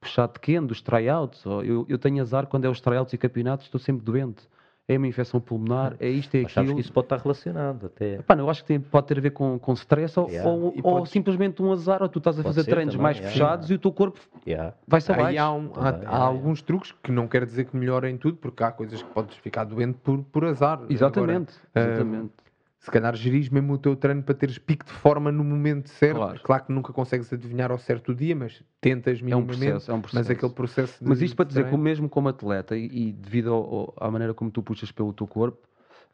puxado 0.00 0.32
de 0.34 0.40
quente, 0.40 0.66
dos 0.66 0.80
tryouts. 0.80 1.44
ou 1.46 1.62
Eu, 1.62 1.86
eu 1.88 1.98
tenho 1.98 2.20
azar 2.22 2.46
quando 2.46 2.64
é 2.64 2.68
os 2.68 2.80
tryouts 2.80 3.12
e 3.12 3.18
campeonatos, 3.18 3.66
estou 3.66 3.78
sempre 3.80 4.04
doente. 4.04 4.48
É 4.88 4.96
uma 4.98 5.06
infecção 5.06 5.38
pulmonar, 5.38 5.94
é 6.00 6.08
isto, 6.08 6.34
é 6.34 6.42
Mas 6.42 6.52
sabes 6.52 6.68
aquilo. 6.70 6.74
que 6.74 6.80
isso 6.80 6.92
pode 6.92 7.04
estar 7.04 7.18
relacionado 7.18 7.86
até. 7.86 8.14
Epá, 8.14 8.34
não, 8.34 8.46
eu 8.46 8.50
acho 8.50 8.62
que 8.62 8.66
tem- 8.68 8.80
pode 8.80 9.06
ter 9.06 9.18
a 9.18 9.20
ver 9.20 9.30
com, 9.30 9.56
com 9.56 9.72
stress 9.74 10.18
ou, 10.18 10.28
Yeah. 10.28 10.50
ou, 10.50 10.74
ou 10.82 11.06
simplesmente 11.06 11.62
um 11.62 11.70
azar, 11.70 12.02
ou 12.02 12.08
tu 12.08 12.18
estás 12.18 12.40
a 12.40 12.42
Pode 12.42 12.56
fazer 12.56 12.68
treinos 12.68 12.94
também, 12.94 13.02
mais 13.04 13.16
yeah. 13.18 13.32
fechados 13.32 13.70
e 13.70 13.74
o 13.74 13.78
teu 13.78 13.92
corpo 13.92 14.18
Yeah. 14.44 14.74
vai-se 14.88 15.12
Aí 15.12 15.20
abaixo. 15.20 15.38
há, 15.40 15.52
um- 15.52 15.70
há- 15.76 16.00
há 16.08 16.16
alguns 16.24 16.60
truques 16.60 16.92
que 17.04 17.12
não 17.12 17.28
quer 17.28 17.44
dizer 17.46 17.66
que 17.66 17.76
melhorem 17.76 18.16
tudo, 18.18 18.36
porque 18.38 18.64
há 18.64 18.72
coisas 18.72 19.00
que 19.00 19.08
podes 19.10 19.36
ficar 19.36 19.62
doente 19.62 19.96
por, 20.02 20.24
por 20.24 20.44
azar. 20.44 20.80
Exatamente, 20.88 21.54
Agora, 21.72 21.92
exatamente. 21.94 22.32
Se 22.80 22.90
calhar 22.90 23.14
geris 23.14 23.50
mesmo 23.50 23.74
o 23.74 23.78
teu 23.78 23.94
treino 23.94 24.22
para 24.22 24.34
teres 24.34 24.56
pico 24.56 24.86
de 24.86 24.92
forma 24.92 25.30
no 25.30 25.44
momento 25.44 25.88
certo. 25.90 26.16
Claro. 26.16 26.40
Claro, 26.42 26.64
que 26.64 26.72
nunca 26.72 26.92
consegues 26.94 27.30
adivinhar 27.30 27.70
ao 27.70 27.78
certo 27.78 28.12
o 28.12 28.14
dia, 28.14 28.34
mas 28.34 28.62
tentas 28.80 29.18
É 29.20 29.22
um 29.22 29.24
minimamente. 29.24 29.58
processo, 29.60 29.90
é 29.90 29.94
um 29.94 30.00
processo. 30.00 30.18
Mas 30.18 30.30
aquele 30.30 30.52
processo 30.52 31.04
de 31.04 31.08
Mas 31.08 31.20
isto 31.20 31.36
para 31.36 31.44
dizer 31.44 31.64
que 31.64 31.68
treino- 31.68 31.84
mesmo 31.84 32.08
como 32.08 32.30
atleta 32.30 32.74
e, 32.76 32.86
e 32.86 33.12
devido 33.12 33.52
ao- 33.52 33.74
ao- 33.74 33.94
à 34.00 34.10
maneira 34.10 34.32
como 34.32 34.50
tu 34.50 34.62
puxas 34.62 34.90
pelo 34.90 35.12
teu 35.12 35.26
corpo, 35.26 35.58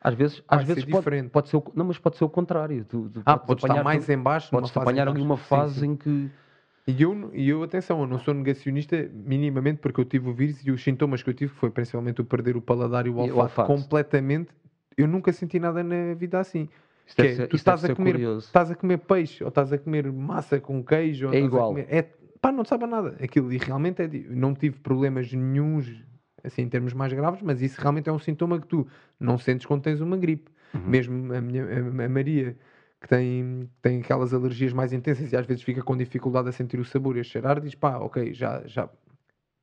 às 0.00 0.14
vezes, 0.14 0.42
Vai 0.48 0.58
às 0.58 0.66
vezes 0.66 0.84
pode, 0.84 0.96
diferente. 0.98 1.30
pode 1.30 1.48
ser 1.48 1.56
o, 1.56 1.64
não, 1.74 1.84
mas 1.84 1.98
pode 1.98 2.16
ser 2.16 2.24
o 2.24 2.28
contrário. 2.28 2.84
Tu, 2.84 3.08
tu 3.10 3.22
Ah, 3.24 3.36
podes 3.36 3.46
podes 3.62 3.64
estar 3.64 3.84
mais 3.84 4.08
em 4.08 4.18
baixo, 4.18 4.50
podes 4.50 4.76
apanhar 4.76 5.08
ali 5.08 5.20
uma 5.22 5.36
Sim, 5.36 5.42
fase 5.44 5.80
sim. 5.80 5.86
em 5.86 5.96
que 5.96 6.28
E 6.88 7.00
eu, 7.02 7.30
e 7.32 7.48
eu, 7.48 7.62
atenção, 7.62 8.00
eu 8.00 8.06
não 8.08 8.18
sou 8.18 8.34
negacionista 8.34 9.08
minimamente 9.12 9.78
porque 9.80 10.00
eu 10.00 10.04
tive 10.04 10.28
o 10.28 10.32
vírus 10.34 10.64
e 10.66 10.70
os 10.72 10.82
sintomas 10.82 11.22
que 11.22 11.30
eu 11.30 11.34
tive 11.34 11.52
foi 11.54 11.70
principalmente 11.70 12.20
o 12.20 12.24
perder 12.24 12.56
o 12.56 12.60
paladar 12.62 13.06
e 13.06 13.10
o 13.10 13.12
E 13.24 13.30
o 13.30 13.36
olfato, 13.36 13.42
olfato. 13.62 13.72
completamente. 13.72 14.50
Eu 14.96 15.06
nunca 15.06 15.32
senti 15.32 15.58
nada 15.58 15.82
na 15.82 16.14
vida 16.14 16.38
assim. 16.40 16.68
Isso 17.06 17.16
Que 17.16 17.22
é, 17.22 17.34
ser- 17.36 17.48
tu 17.48 17.56
estás 17.56 17.84
a, 17.84 17.94
comer, 17.94 18.12
curioso. 18.12 18.46
estás 18.46 18.70
a 18.70 18.74
comer 18.74 18.98
peixe 18.98 19.44
ou 19.44 19.48
estás 19.48 19.72
a 19.72 19.78
comer 19.78 20.10
massa 20.10 20.58
com 20.60 20.82
queijo. 20.82 21.26
Ou 21.28 21.32
É 21.34 21.36
estás 21.36 21.44
a 21.44 21.46
igual. 21.56 21.68
comer- 21.70 21.86
é, 21.88 22.02
pá, 22.40 22.50
não 22.50 22.64
sabe 22.64 22.86
nada. 22.86 23.16
Aquilo 23.22 23.52
e 23.52 23.58
realmente 23.58 24.02
é, 24.02 24.08
não 24.30 24.54
tive 24.54 24.78
problemas 24.80 25.32
nenhuns 25.32 26.04
assim 26.42 26.62
em 26.62 26.68
termos 26.68 26.92
mais 26.92 27.12
graves, 27.12 27.42
mas 27.42 27.60
isso 27.60 27.80
realmente 27.80 28.08
é 28.08 28.12
um 28.12 28.18
sintoma 28.18 28.60
que 28.60 28.66
tu 28.66 28.86
não 29.18 29.36
sentes 29.36 29.66
quando 29.66 29.82
tens 29.82 30.00
uma 30.00 30.16
gripe. 30.16 30.50
Uhum. 30.74 30.80
Mesmo 30.86 31.32
a, 31.34 31.40
minha, 31.40 31.64
a, 31.64 32.04
a 32.04 32.08
Maria, 32.08 32.56
que 33.00 33.08
tem, 33.08 33.68
tem 33.82 34.00
aquelas 34.00 34.32
alergias 34.32 34.72
mais 34.72 34.92
intensas 34.92 35.32
e 35.32 35.36
às 35.36 35.44
vezes 35.46 35.62
fica 35.62 35.82
com 35.82 35.96
dificuldade 35.96 36.48
a 36.48 36.52
sentir 36.52 36.78
o 36.80 36.84
sabor 36.84 37.16
e 37.16 37.20
a 37.20 37.24
cheirar, 37.24 37.60
diz 37.60 37.74
pá, 37.74 37.96
ok, 37.98 38.32
já, 38.32 38.62
já 38.66 38.88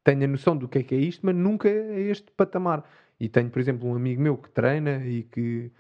tenho 0.03 0.23
a 0.25 0.27
noção 0.27 0.55
do 0.57 0.67
que 0.67 0.79
é 0.79 0.83
que 0.83 0.93
é 0.95 0.97
isto, 0.97 1.25
mas 1.25 1.35
nunca 1.35 1.69
é 1.69 2.01
este 2.01 2.31
patamar. 2.31 2.83
E 3.19 3.29
tenho, 3.29 3.49
por 3.49 3.59
exemplo, 3.59 3.87
um 3.89 3.95
amigo 3.95 4.21
meu 4.21 4.37
que 4.37 4.49
treina 4.49 5.05
e 5.05 5.23
que 5.23 5.71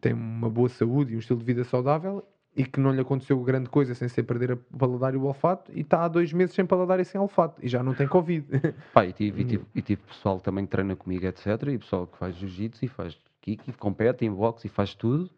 tem 0.00 0.12
uma 0.12 0.50
boa 0.50 0.68
saúde 0.68 1.12
e 1.12 1.16
um 1.16 1.18
estilo 1.18 1.38
de 1.38 1.44
vida 1.44 1.64
saudável 1.64 2.22
e 2.56 2.64
que 2.64 2.78
não 2.78 2.92
lhe 2.92 3.00
aconteceu 3.00 3.42
grande 3.42 3.68
coisa 3.68 3.94
sem 3.94 4.08
ser 4.08 4.22
perder 4.24 4.52
o 4.52 4.56
paladar 4.78 5.14
e 5.14 5.16
o 5.16 5.24
olfato 5.24 5.72
e 5.74 5.80
está 5.80 6.04
há 6.04 6.08
dois 6.08 6.32
meses 6.32 6.54
sem 6.54 6.64
paladar 6.64 7.00
e 7.00 7.04
sem 7.04 7.20
olfato 7.20 7.64
e 7.64 7.68
já 7.68 7.82
não 7.82 7.94
tem 7.94 8.06
Covid. 8.06 8.46
Pá, 8.92 9.04
e 9.06 9.12
tive, 9.12 9.38
Hum. 9.38 9.40
e, 9.40 9.44
tive, 9.48 9.64
e 9.74 9.82
tive 9.82 10.02
pessoal 10.02 10.38
também 10.38 10.64
que 10.64 10.70
treina 10.70 10.94
comigo, 10.94 11.26
etc. 11.26 11.46
E 11.68 11.78
pessoal 11.78 12.06
que 12.06 12.16
faz 12.18 12.36
jiu-jitsu 12.36 12.84
e 12.84 12.88
faz 12.88 13.18
kick 13.40 13.68
e 13.68 13.72
compete 13.72 14.24
em 14.24 14.30
boxe 14.30 14.66
e 14.66 14.70
faz 14.70 14.94
tudo. 14.94 15.28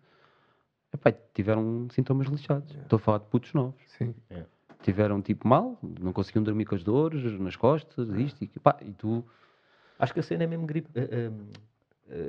epá, 0.92 1.12
tiveram 1.32 1.86
sintomas 1.90 2.26
lixados. 2.26 2.74
Estou 2.74 2.96
a 2.96 3.00
falar 3.00 3.18
de 3.18 3.26
putos 3.26 3.52
novos. 3.54 3.80
Sim. 3.96 4.14
Tiveram 4.82 5.22
tipo 5.22 5.48
mal, 5.48 5.78
não 6.00 6.12
conseguiam 6.12 6.42
dormir 6.44 6.64
com 6.66 6.74
as 6.74 6.84
dores 6.84 7.22
nas 7.40 7.56
costas, 7.56 8.08
isto 8.10 8.44
e, 8.44 8.48
pá, 8.60 8.76
e 8.82 8.92
tu. 8.92 9.24
Acho 9.98 10.12
que 10.14 10.20
a 10.20 10.22
cena 10.22 10.44
é 10.44 10.46
mesmo 10.46 10.66
gripe. 10.66 10.90
eh, 10.94 11.08
eh, 11.10 11.30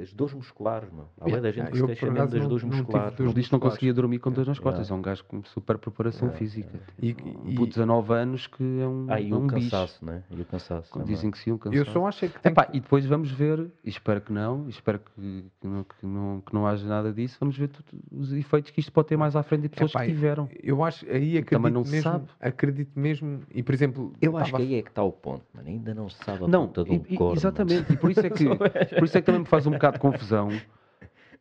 as 0.01 0.11
dores 0.13 0.33
musculares, 0.33 0.89
meu. 0.91 1.05
Bué 1.21 1.39
da 1.39 1.51
gente 1.51 1.65
Ah, 1.67 1.69
que 1.71 1.77
se 1.77 1.83
eu, 1.83 1.87
queixa 1.87 2.05
por 2.07 2.11
mesmo 2.13 2.29
das 2.29 2.41
não- 2.41 2.49
dores 2.49 2.63
não 2.63 2.69
musculares. 2.77 3.33
diz 3.35 3.45
que 3.47 3.51
não 3.53 3.59
conseguia 3.59 3.93
dormir 3.93 4.19
com 4.19 4.31
dores 4.31 4.47
nas 4.47 4.57
costas. 4.59 4.89
É 4.89 4.93
um 4.93 5.01
gajo 5.01 5.23
com 5.25 5.43
super 5.43 5.77
preparação 5.77 6.31
física. 6.31 6.79
E, 6.99 7.13
puto 7.13 7.65
de 7.65 7.65
19 7.75 8.13
anos 8.13 8.47
que 8.47 8.63
é 8.63 8.87
um, 8.87 9.05
Ah, 9.07 9.21
e 9.21 9.29
é 9.29 9.35
o 9.35 9.37
um 9.39 9.47
cansaço, 9.47 10.03
né? 10.03 10.23
E 10.31 10.41
o 10.41 10.45
cansaço. 10.45 11.03
Dizem 11.03 11.29
que 11.29 11.37
sim, 11.37 11.51
um 11.51 11.55
eu 11.55 11.59
cansaço. 11.59 11.91
só 11.91 12.07
acho 12.07 12.25
é 12.25 12.27
que 12.27 12.39
tem 12.41 12.51
Epá, 12.51 12.65
que- 12.65 12.77
e 12.77 12.79
depois 12.79 13.05
vamos 13.05 13.29
ver, 13.31 13.59
e 13.83 13.89
espero 13.89 14.19
que 14.21 14.33
não, 14.33 14.65
e 14.65 14.69
espero 14.71 14.99
que, 14.99 15.45
que 15.61 15.67
não, 15.67 15.83
que, 15.83 16.05
não, 16.05 16.41
que 16.45 16.53
não 16.53 16.65
haja 16.65 16.87
nada 16.87 17.13
disso, 17.13 17.37
vamos 17.39 17.55
ver 17.55 17.67
tudo- 17.67 17.85
os 18.11 18.33
efeitos 18.33 18.71
que 18.71 18.79
isto 18.79 18.91
pode 18.91 19.09
ter 19.09 19.17
mais 19.17 19.35
à 19.35 19.43
frente 19.43 19.61
de 19.61 19.69
pessoas 19.69 19.91
Epá, 19.91 20.01
que 20.01 20.07
tiveram. 20.07 20.49
eu 20.63 20.83
acho 20.83 21.05
aí 21.05 21.37
acredito 21.37 21.49
também 21.51 21.71
não 21.71 21.83
se 21.83 21.91
mesmo, 21.91 22.11
sabe. 22.11 22.25
acredito 22.39 22.99
mesmo 22.99 23.41
e 23.53 23.61
por 23.61 23.73
exemplo 23.75 24.13
Eu 24.19 24.35
acho 24.37 24.55
que 24.55 24.61
aí 24.63 24.75
é 24.75 24.81
que 24.81 24.89
está 24.89 25.03
o 25.03 25.11
ponto, 25.11 25.43
mano. 25.53 25.67
Ainda 25.67 25.93
não 25.93 26.09
se 26.09 26.17
sabe 26.23 26.45
a 26.45 26.47
Não, 26.47 26.65
ponta 26.67 26.83
de 26.83 26.95
e- 27.13 27.15
corno, 27.17 27.35
exatamente, 27.35 27.93
e 27.93 27.97
por 27.97 28.09
isso, 28.09 28.21
é 28.25 28.29
que, 28.29 28.45
por 28.99 29.03
isso 29.05 29.17
é 29.17 29.21
que 29.21 29.25
também 29.25 29.41
me 29.41 29.45
faz 29.47 29.66
um 29.67 29.73
bocado 29.73 29.95
de 29.95 29.99
confusão, 29.99 30.49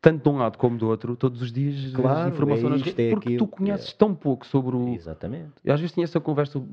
tanto 0.01 0.22
de 0.22 0.29
um 0.29 0.39
lado 0.39 0.59
como 0.59 0.77
do 0.79 0.89
outro, 0.89 1.16
todos 1.16 1.43
os 1.43 1.53
dias 1.53 1.93
Claro, 1.93 2.20
as 2.20 2.33
informações 2.33 2.83
é 2.83 2.89
isto, 2.89 3.01
é 3.01 3.11
porque 3.11 3.29
aquilo, 3.29 3.47
tu 3.47 3.47
conheces 3.47 3.91
é. 3.91 3.97
tão 3.97 4.14
pouco 4.14 4.47
sobre 4.47 4.77
o, 4.77 4.95
Exatamente. 4.95 5.53
E 5.64 5.70
às 5.70 5.81
vezes 5.81 5.93
tinha 5.93 6.05
essa 6.05 6.20
conversa, 6.20 6.59
o 6.59 6.66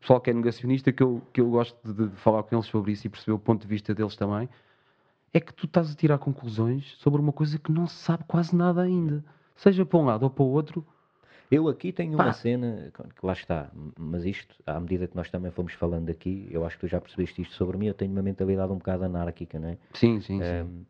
pessoal 0.00 0.20
que 0.20 0.30
é 0.30 0.34
negacionista, 0.34 0.92
que 0.92 1.02
eu, 1.02 1.22
que 1.32 1.40
eu 1.40 1.50
gosto 1.50 1.76
de, 1.84 2.08
de 2.08 2.16
falar 2.16 2.42
com 2.42 2.54
eles 2.54 2.66
sobre 2.66 2.92
isso 2.92 3.06
e 3.06 3.10
perceber 3.10 3.32
o 3.32 3.38
ponto 3.38 3.62
de 3.62 3.68
vista 3.68 3.94
deles 3.94 4.16
também, 4.16 4.48
é 5.32 5.40
que 5.40 5.52
tu 5.52 5.66
estás 5.66 5.90
a 5.90 5.94
tirar 5.94 6.18
conclusões 6.18 6.94
sobre 6.98 7.20
uma 7.20 7.32
coisa 7.32 7.58
que 7.58 7.70
não 7.70 7.86
se 7.86 7.96
sabe 7.96 8.24
quase 8.26 8.56
nada 8.56 8.80
ainda. 8.82 9.24
Seja 9.54 9.84
para 9.84 9.98
um 9.98 10.04
lado 10.04 10.22
ou 10.22 10.30
para 10.30 10.44
o 10.44 10.48
outro. 10.48 10.86
Eu 11.50 11.68
aqui 11.68 11.92
tenho 11.92 12.16
Pá. 12.16 12.24
uma 12.24 12.32
cena 12.32 12.92
que 13.14 13.24
lá 13.26 13.32
está, 13.32 13.70
mas 13.98 14.24
isto, 14.24 14.54
à 14.66 14.80
medida 14.80 15.06
que 15.06 15.14
nós 15.14 15.30
também 15.30 15.50
fomos 15.50 15.72
falando 15.74 16.10
aqui, 16.10 16.48
eu 16.50 16.64
acho 16.64 16.76
que 16.76 16.86
tu 16.86 16.88
já 16.88 17.00
percebeste 17.00 17.42
isto 17.42 17.54
sobre 17.54 17.76
mim, 17.78 17.86
eu 17.86 17.94
tenho 17.94 18.10
uma 18.10 18.22
mentalidade 18.22 18.72
um 18.72 18.78
bocado 18.78 19.04
anárquica, 19.04 19.58
não 19.58 19.68
é? 19.68 19.78
Sim, 19.94 20.20
sim, 20.20 20.40
sim. 20.42 20.62
Um, 20.62 20.84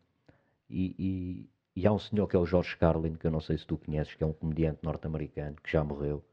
e, 0.69 0.95
e- 0.97 1.49
e 1.81 1.85
há 1.87 1.93
um 1.93 1.99
senhor 1.99 2.27
que 2.27 2.35
é 2.35 2.39
o 2.39 2.45
George 2.45 2.75
Carlin, 2.77 3.13
que 3.13 3.27
eu 3.27 3.31
não 3.31 3.39
sei 3.39 3.57
se 3.57 3.65
tu 3.67 3.77
conheces, 3.77 4.15
que 4.15 4.23
é 4.23 4.27
um 4.27 4.33
comediante 4.33 4.79
norte-americano, 4.81 5.55
que 5.63 5.71
já 5.71 5.83
morreu. 5.83 6.23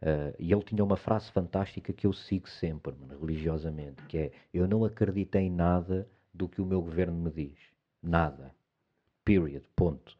Uh, 0.00 0.34
e 0.38 0.52
ele 0.52 0.62
tinha 0.62 0.82
uma 0.82 0.96
frase 0.96 1.30
fantástica 1.32 1.92
que 1.92 2.06
eu 2.06 2.12
sigo 2.12 2.48
sempre, 2.48 2.92
mano, 2.92 3.20
religiosamente, 3.20 4.02
que 4.08 4.18
é 4.18 4.32
eu 4.54 4.66
não 4.68 4.84
acredito 4.84 5.34
em 5.36 5.50
nada 5.50 6.08
do 6.32 6.48
que 6.48 6.60
o 6.60 6.66
meu 6.66 6.80
governo 6.80 7.14
me 7.14 7.30
diz. 7.30 7.58
Nada. 8.02 8.52
Period. 9.24 9.62
Ponto. 9.76 10.16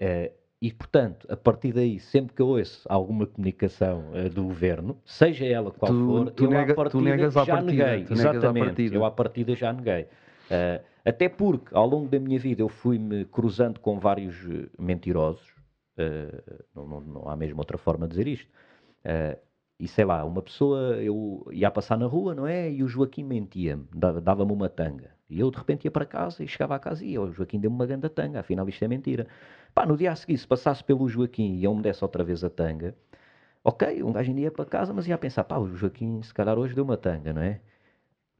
Uh, 0.00 0.32
e, 0.60 0.72
portanto, 0.72 1.26
a 1.30 1.36
partir 1.36 1.72
daí, 1.72 2.00
sempre 2.00 2.34
que 2.34 2.40
eu 2.40 2.48
ouço 2.48 2.86
alguma 2.90 3.26
comunicação 3.26 4.10
uh, 4.12 4.28
do 4.30 4.44
governo, 4.44 4.98
seja 5.04 5.44
ela 5.44 5.70
qual 5.70 5.92
Tu- 5.92 6.06
for, 6.06 6.30
tu 6.30 6.44
eu 6.44 6.50
nega- 6.50 6.72
à 6.72 6.74
tu 6.74 6.76
partida 6.76 7.02
negas 7.04 7.36
à 7.36 7.44
já 7.44 7.56
partida, 7.56 7.84
neguei. 7.90 8.04
tu 8.04 8.14
negas 8.14 8.24
à 8.24 8.30
Exatamente. 8.30 8.64
partida. 8.66 8.94
Eu 8.96 9.04
à 9.04 9.10
partida 9.10 9.54
já 9.54 9.72
neguei. 9.72 10.02
Uh, 10.04 10.84
até 11.04 11.28
porque, 11.28 11.74
ao 11.74 11.86
longo 11.86 12.08
da 12.08 12.18
minha 12.18 12.38
vida, 12.38 12.62
eu 12.62 12.68
fui-me 12.68 13.24
cruzando 13.26 13.78
com 13.80 13.98
vários 13.98 14.34
eh, 14.48 14.68
mentirosos. 14.78 15.46
Uh, 15.98 16.64
não, 16.74 16.86
não- 16.88 17.00
não 17.00 17.28
há 17.28 17.36
mesmo 17.36 17.58
outra 17.58 17.78
forma 17.78 18.06
de 18.08 18.10
dizer 18.16 18.26
isto. 18.26 18.50
E 19.78 19.86
sei 19.86 20.04
lá, 20.06 20.24
uma 20.24 20.40
pessoa, 20.40 20.96
eu 20.96 21.46
ia 21.52 21.70
passar 21.70 21.98
na 21.98 22.06
rua, 22.06 22.34
não 22.34 22.46
é? 22.46 22.70
E 22.72 22.82
o 22.82 22.88
Joaquim 22.88 23.22
mentia-me, 23.22 23.84
dava- 23.94 24.20
dava-me 24.22 24.50
uma 24.50 24.70
tanga. 24.70 25.10
E 25.28 25.38
eu 25.38 25.50
de 25.50 25.58
repente 25.58 25.84
ia 25.84 25.90
para 25.90 26.06
casa 26.06 26.42
e 26.42 26.48
chegava 26.48 26.74
a 26.74 26.78
casa 26.78 27.04
e 27.04 27.10
ia, 27.10 27.20
o 27.20 27.30
Joaquim 27.30 27.60
deu-me 27.60 27.76
uma 27.76 27.84
grande 27.86 28.08
tanga, 28.08 28.40
afinal 28.40 28.66
isto 28.68 28.82
é 28.84 28.88
mentira. 28.88 29.26
Pá, 29.76 29.84
no 29.84 29.94
dia 29.94 30.10
a 30.10 30.16
seguir, 30.16 30.38
se 30.38 30.46
passasse 30.46 30.82
pelo 30.82 31.06
Joaquim 31.06 31.56
e 31.56 31.66
ele 31.66 31.74
me 31.74 31.82
desse 31.82 32.02
outra 32.02 32.24
vez 32.24 32.42
a 32.42 32.48
tanga, 32.48 32.96
ok, 33.62 34.02
um 34.02 34.10
gajo 34.10 34.32
ia 34.32 34.50
para 34.50 34.64
casa, 34.64 34.90
mas 34.90 35.06
ia 35.06 35.14
a 35.14 35.18
pensar, 35.18 35.44
pá, 35.44 35.58
o 35.58 35.76
Joaquim 35.76 36.22
se 36.22 36.32
calhar 36.32 36.58
hoje 36.58 36.74
deu 36.74 36.82
uma 36.82 36.96
tanga, 36.96 37.30
não 37.30 37.42
é? 37.42 37.60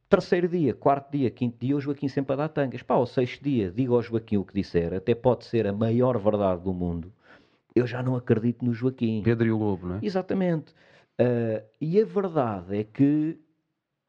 Terceiro 0.08 0.48
dia, 0.48 0.72
quarto 0.72 1.10
dia, 1.10 1.30
quinto 1.30 1.58
dia, 1.60 1.76
o 1.76 1.80
Joaquim 1.80 2.08
sempre 2.08 2.32
a 2.32 2.36
dar 2.36 2.48
tangas. 2.48 2.82
Pá, 2.82 2.94
ao 2.94 3.04
sexto 3.04 3.44
dia, 3.44 3.70
digo 3.70 3.94
ao 3.94 4.00
Joaquim 4.00 4.38
o 4.38 4.44
que 4.46 4.54
disser, 4.54 4.94
até 4.94 5.14
pode 5.14 5.44
ser 5.44 5.66
a 5.66 5.74
maior 5.74 6.18
verdade 6.18 6.62
do 6.62 6.72
mundo. 6.72 7.12
Eu 7.74 7.86
já 7.86 8.02
não 8.02 8.16
acredito 8.16 8.64
no 8.64 8.72
Joaquim. 8.72 9.20
Pedro 9.22 9.46
e 9.46 9.52
o 9.52 9.58
Lobo, 9.58 9.88
não 9.88 9.96
é? 9.96 9.98
Exatamente. 10.00 10.74
Ah, 11.18 11.62
e 11.78 12.00
a 12.00 12.04
verdade 12.06 12.78
é 12.78 12.82
que 12.82 13.38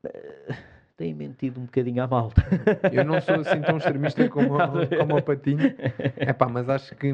ah, 0.05 0.55
tem 0.97 1.13
mentido 1.13 1.59
um 1.61 1.65
bocadinho 1.65 2.03
à 2.03 2.07
malta. 2.07 2.41
eu 2.91 3.05
não 3.05 3.21
sou 3.21 3.35
assim 3.35 3.61
tão 3.61 3.77
extremista 3.77 4.27
como, 4.29 4.55
o- 4.57 4.87
como 4.97 5.17
o 5.17 5.21
Patinho 5.21 5.73
é 6.17 6.33
pá 6.33 6.49
mas 6.49 6.67
acho 6.67 6.95
que 6.95 7.11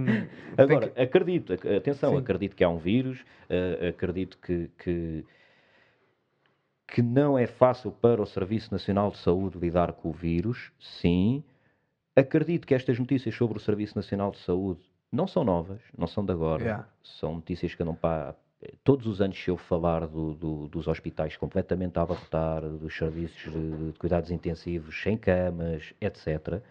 Agora, 0.57 0.89
que- 0.89 1.01
acredito, 1.01 1.53
ac- 1.53 1.67
atenção, 1.67 2.11
Sim. 2.13 2.17
acredito 2.19 2.55
que 2.55 2.63
há 2.63 2.69
um 2.69 2.77
vírus, 2.77 3.23
ah, 3.49 3.89
acredito 3.89 4.37
que, 4.37 4.69
que, 4.81 5.25
que 6.87 7.01
não 7.01 7.37
é 7.37 7.45
fácil 7.45 7.91
para 7.91 8.21
o 8.21 8.25
Serviço 8.25 8.71
Nacional 8.71 9.11
de 9.11 9.17
Saúde 9.17 9.57
lidar 9.59 9.91
com 9.93 10.09
o 10.09 10.13
vírus, 10.13 10.71
sim. 10.79 11.43
Acredito 12.15 12.67
que 12.67 12.75
estas 12.75 12.97
notícias 12.99 13.33
sobre 13.35 13.57
o 13.57 13.61
Serviço 13.61 13.95
Nacional 13.97 14.31
de 14.31 14.37
Saúde 14.39 14.81
não 15.11 15.27
são 15.27 15.43
novas, 15.43 15.81
não 15.97 16.07
são 16.07 16.23
de 16.23 16.31
agora. 16.31 16.63
Yeah. 16.63 16.87
São 17.03 17.35
notícias 17.35 17.73
que 17.75 17.81
andam 17.83 17.95
para. 17.95 18.35
Todos 18.83 19.07
os 19.07 19.21
anos 19.21 19.41
se 19.41 19.49
eu 19.49 19.57
falar 19.57 20.07
do- 20.07 20.33
do- 20.33 20.67
dos 20.67 20.87
hospitais 20.87 21.37
completamente 21.37 21.97
a 21.97 22.01
abarrotar, 22.01 22.61
dos 22.61 22.95
serviços 22.95 23.51
de, 23.51 23.97
cuidados 23.97 24.31
intensivos 24.31 25.01
sem 25.01 25.17
camas, 25.17 25.93
etc. 25.99 26.61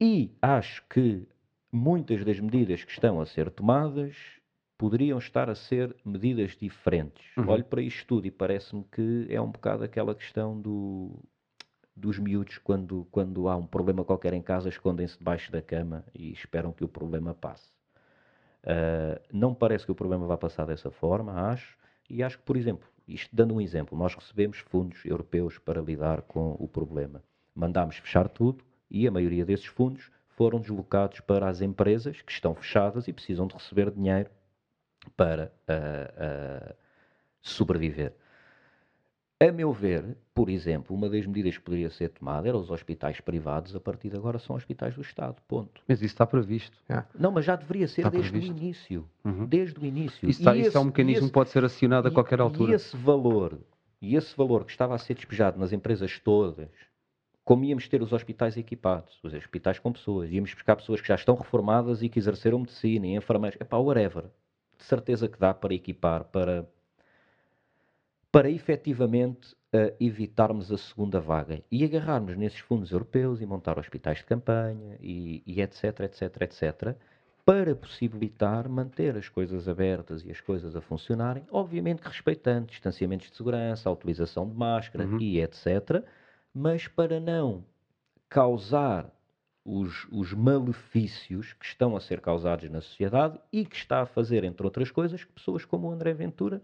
E 0.00 0.30
acho 0.40 0.84
que 0.88 1.26
muitas 1.72 2.24
das 2.24 2.38
medidas 2.38 2.84
que 2.84 2.92
estão 2.92 3.20
a 3.20 3.26
ser 3.26 3.50
tomadas 3.50 4.14
poderiam 4.78 5.18
estar 5.18 5.48
a 5.48 5.54
ser 5.54 5.96
medidas 6.04 6.56
diferentes. 6.56 7.24
Uhum. 7.36 7.48
Olho 7.48 7.64
para 7.64 7.80
isto 7.80 8.06
tudo 8.06 8.26
e 8.26 8.30
parece-me 8.30 8.84
que 8.84 9.26
é 9.30 9.40
um 9.40 9.50
bocado 9.50 9.84
aquela 9.84 10.14
questão 10.14 10.60
do, 10.60 11.18
dos 11.94 12.18
miúdos 12.18 12.58
quando, 12.58 13.06
quando 13.10 13.48
há 13.48 13.56
um 13.56 13.66
problema 13.66 14.04
qualquer 14.04 14.34
em 14.34 14.42
casa, 14.42 14.68
escondem-se 14.68 15.16
debaixo 15.18 15.50
da 15.50 15.62
cama 15.62 16.04
e 16.14 16.30
esperam 16.32 16.72
que 16.72 16.84
o 16.84 16.88
problema 16.88 17.32
passe. 17.32 17.75
Uh, 18.66 19.20
não 19.32 19.54
parece 19.54 19.84
que 19.84 19.92
o 19.92 19.94
problema 19.94 20.26
vá 20.26 20.36
passar 20.36 20.66
dessa 20.66 20.90
forma, 20.90 21.32
acho, 21.50 21.78
e 22.10 22.22
acho 22.22 22.36
que, 22.38 22.44
por 22.44 22.56
exemplo, 22.56 22.88
isto 23.06 23.34
dando 23.34 23.54
um 23.54 23.60
exemplo, 23.60 23.96
nós 23.96 24.14
recebemos 24.14 24.58
fundos 24.58 25.04
europeus 25.04 25.56
para 25.58 25.80
lidar 25.80 26.22
com 26.22 26.56
o 26.58 26.66
problema. 26.66 27.22
Mandámos 27.54 27.96
fechar 27.98 28.28
tudo 28.28 28.64
e 28.90 29.06
a 29.06 29.10
maioria 29.10 29.44
desses 29.44 29.66
fundos 29.66 30.10
foram 30.30 30.60
deslocados 30.60 31.20
para 31.20 31.48
as 31.48 31.60
empresas 31.60 32.20
que 32.20 32.32
estão 32.32 32.54
fechadas 32.54 33.06
e 33.06 33.12
precisam 33.12 33.46
de 33.46 33.54
receber 33.54 33.90
dinheiro 33.90 34.30
para 35.16 35.52
uh, 35.68 36.70
uh, 36.70 36.76
sobreviver. 37.40 38.14
A 39.38 39.52
meu 39.52 39.70
ver, 39.70 40.16
por 40.34 40.48
exemplo, 40.48 40.96
uma 40.96 41.10
das 41.10 41.26
medidas 41.26 41.58
que 41.58 41.62
poderia 41.62 41.90
ser 41.90 42.08
tomada 42.08 42.48
era 42.48 42.56
os 42.56 42.70
hospitais 42.70 43.20
privados, 43.20 43.76
a 43.76 43.80
partir 43.80 44.08
de 44.08 44.16
agora 44.16 44.38
são 44.38 44.56
hospitais 44.56 44.94
do 44.94 45.02
Estado, 45.02 45.36
ponto. 45.46 45.82
Mas 45.86 45.98
isso 45.98 46.06
está 46.14 46.26
previsto. 46.26 46.78
Não, 47.18 47.30
mas 47.30 47.44
já 47.44 47.54
deveria 47.54 47.86
ser 47.86 48.00
Está 48.00 48.08
desde 48.10 48.30
previsto. 48.30 48.54
o 48.54 48.56
início. 48.56 49.10
Uhum. 49.22 49.44
Desde 49.44 49.78
o 49.78 49.84
início. 49.84 50.26
Isso, 50.26 50.40
está- 50.40 50.56
E 50.56 50.62
isso 50.62 50.76
é 50.76 50.80
um 50.80 50.84
esse- 50.84 50.86
mecanismo 50.86 51.26
e 51.26 51.28
que 51.28 51.34
pode 51.34 51.50
ser 51.50 51.62
acionado 51.64 52.08
a 52.08 52.10
e- 52.10 52.14
qualquer 52.14 52.38
E 52.38 52.42
altura. 52.42 52.74
esse 52.76 52.96
valor, 52.96 53.58
e 54.00 54.16
esse 54.16 54.34
valor 54.34 54.64
que 54.64 54.70
estava 54.70 54.94
a 54.94 54.98
ser 54.98 55.12
despejado 55.14 55.58
nas 55.60 55.70
empresas 55.70 56.18
todas, 56.18 56.70
como 57.44 57.62
íamos 57.62 57.86
ter 57.88 58.00
os 58.00 58.14
hospitais 58.14 58.56
equipados, 58.56 59.22
os 59.22 59.34
hospitais 59.34 59.78
com 59.78 59.92
pessoas, 59.92 60.30
íamos 60.32 60.54
buscar 60.54 60.76
pessoas 60.76 61.02
que 61.02 61.08
já 61.08 61.14
estão 61.14 61.34
reformadas 61.36 62.02
e 62.02 62.08
que 62.08 62.18
exerceram 62.18 62.60
medicina, 62.60 63.06
e 63.06 63.14
enfermeiros, 63.14 63.60
epá, 63.60 63.76
whatever. 63.76 64.24
De 64.78 64.84
certeza 64.84 65.28
que 65.28 65.38
dá 65.38 65.52
para 65.52 65.74
equipar, 65.74 66.24
para, 66.24 66.66
para 68.36 68.50
efetivamente 68.50 69.56
eh, 69.72 69.94
evitarmos 69.98 70.70
a 70.70 70.76
segunda 70.76 71.18
vaga 71.18 71.62
e 71.72 71.82
agarrarmos 71.82 72.36
nesses 72.36 72.58
fundos 72.58 72.90
europeus 72.90 73.40
e 73.40 73.46
montar 73.46 73.78
hospitais 73.78 74.18
de 74.18 74.24
campanha 74.24 74.98
e, 75.00 75.42
e 75.46 75.62
etc, 75.62 76.00
etc, 76.00 76.42
etc, 76.42 76.96
para 77.46 77.74
possibilitar 77.74 78.68
manter 78.68 79.16
as 79.16 79.26
coisas 79.30 79.66
abertas 79.66 80.22
e 80.22 80.30
as 80.30 80.38
coisas 80.38 80.76
a 80.76 80.82
funcionarem, 80.82 81.46
obviamente 81.50 82.02
que 82.02 82.08
respeitando 82.08 82.66
distanciamentos 82.66 83.30
de 83.30 83.36
segurança, 83.38 83.88
a 83.88 83.92
utilização 83.92 84.46
de 84.46 84.54
máscara 84.54 85.06
Uhum. 85.06 85.18
e 85.18 85.40
etc, 85.40 86.04
mas 86.52 86.86
para 86.86 87.18
não 87.18 87.64
causar 88.28 89.10
os, 89.64 90.06
os 90.12 90.34
malefícios 90.34 91.54
que 91.54 91.64
estão 91.64 91.96
a 91.96 92.00
ser 92.00 92.20
causados 92.20 92.68
na 92.68 92.82
sociedade 92.82 93.40
e 93.50 93.64
que 93.64 93.76
está 93.76 94.02
a 94.02 94.06
fazer, 94.06 94.44
entre 94.44 94.66
outras 94.66 94.90
coisas, 94.90 95.24
que 95.24 95.32
pessoas 95.32 95.64
como 95.64 95.88
o 95.88 95.90
André 95.90 96.12
Ventura 96.12 96.60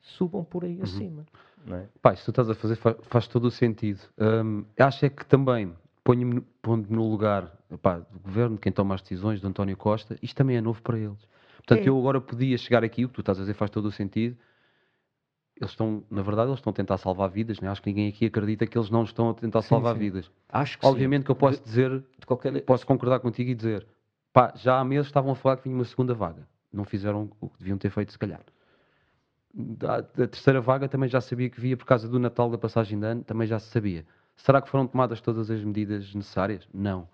subam 0.00 0.44
por 0.44 0.64
Uhum. 0.64 0.70
aí 0.70 0.82
acima. 0.82 1.26
Não 1.64 1.76
é? 1.76 1.86
Pá, 2.00 2.12
isso 2.12 2.22
que 2.22 2.26
tu 2.26 2.30
estás 2.30 2.48
a 2.50 2.54
fazer 2.54 2.76
fa- 2.76 2.96
faz, 3.02 3.26
todo 3.28 3.44
o 3.44 3.50
sentido. 3.50 4.00
Hum, 4.18 4.64
acho 4.78 5.04
é 5.04 5.10
que 5.10 5.24
também, 5.26 5.74
ponho-me 6.02 6.40
pondo-me 6.62 6.96
no 6.96 7.08
lugar 7.10 7.52
pá, 7.82 7.98
do 7.98 8.18
governo, 8.18 8.56
de 8.56 8.62
quem 8.62 8.72
toma 8.72 8.94
as 8.94 9.02
decisões, 9.02 9.40
do 9.40 9.48
António 9.48 9.76
Costa, 9.76 10.18
isto 10.22 10.36
também 10.36 10.56
é 10.56 10.60
novo 10.60 10.80
para 10.82 10.98
eles. 10.98 11.18
Portanto, 11.56 11.86
É. 11.86 11.88
eu 11.90 11.98
agora 11.98 12.20
podia 12.20 12.56
chegar 12.56 12.82
aqui, 12.82 13.04
o 13.04 13.08
que 13.08 13.14
tu 13.14 13.20
estás 13.20 13.38
a 13.38 13.42
dizer 13.42 13.54
faz 13.54 13.70
todo 13.70 13.86
o 13.86 13.92
sentido. 13.92 14.36
Eles 15.56 15.72
estão, 15.72 16.02
na 16.10 16.22
verdade, 16.22 16.48
eles 16.48 16.58
estão 16.58 16.70
a 16.70 16.74
tentar 16.74 16.96
salvar 16.96 17.28
vidas, 17.28 17.60
né? 17.60 17.68
acho 17.68 17.82
que 17.82 17.90
ninguém 17.90 18.08
aqui 18.08 18.24
acredita 18.24 18.66
que 18.66 18.78
eles 18.78 18.88
não 18.88 19.02
estão 19.04 19.28
a 19.28 19.34
tentar 19.34 19.60
Sim, 19.60 19.68
salvar 19.68 19.92
sim. 19.92 20.00
vidas. 20.00 20.30
Acho 20.48 20.78
que 20.78 20.86
sim. 20.86 20.90
Obviamente 20.90 21.24
que 21.24 21.30
eu 21.30 21.36
posso 21.36 21.62
dizer, 21.62 22.02
de 22.18 22.26
qualquer 22.26 22.62
posso 22.62 22.86
concordar 22.86 23.20
contigo 23.20 23.50
e 23.50 23.54
dizer, 23.54 23.86
Pá, 24.32 24.52
já 24.56 24.78
há 24.78 24.84
meses 24.84 25.06
estavam 25.08 25.32
a 25.32 25.34
falar 25.34 25.56
que 25.58 25.64
vinha 25.64 25.74
uma 25.74 25.84
segunda 25.84 26.14
vaga. 26.14 26.46
Não 26.72 26.84
fizeram 26.84 27.28
o 27.40 27.48
que 27.50 27.58
deviam 27.58 27.76
ter 27.76 27.90
feito, 27.90 28.12
se 28.12 28.18
calhar. 28.18 28.40
Da, 29.52 30.00
da 30.00 30.28
terceira 30.28 30.60
vaga 30.60 30.88
também 30.88 31.08
já 31.08 31.20
sabia 31.20 31.50
que 31.50 31.60
via 31.60 31.76
por 31.76 31.84
causa 31.84 32.08
do 32.08 32.18
Natal 32.18 32.48
da 32.50 32.56
passagem 32.58 32.98
de 32.98 33.04
ano, 33.04 33.24
também 33.24 33.46
já 33.48 33.58
se 33.58 33.68
sabia. 33.68 34.06
Será 34.36 34.62
que 34.62 34.68
foram 34.70 34.86
tomadas 34.86 35.20
todas 35.20 35.50
as 35.50 35.62
medidas 35.64 36.14
necessárias? 36.14 36.68
Não. 36.72 37.08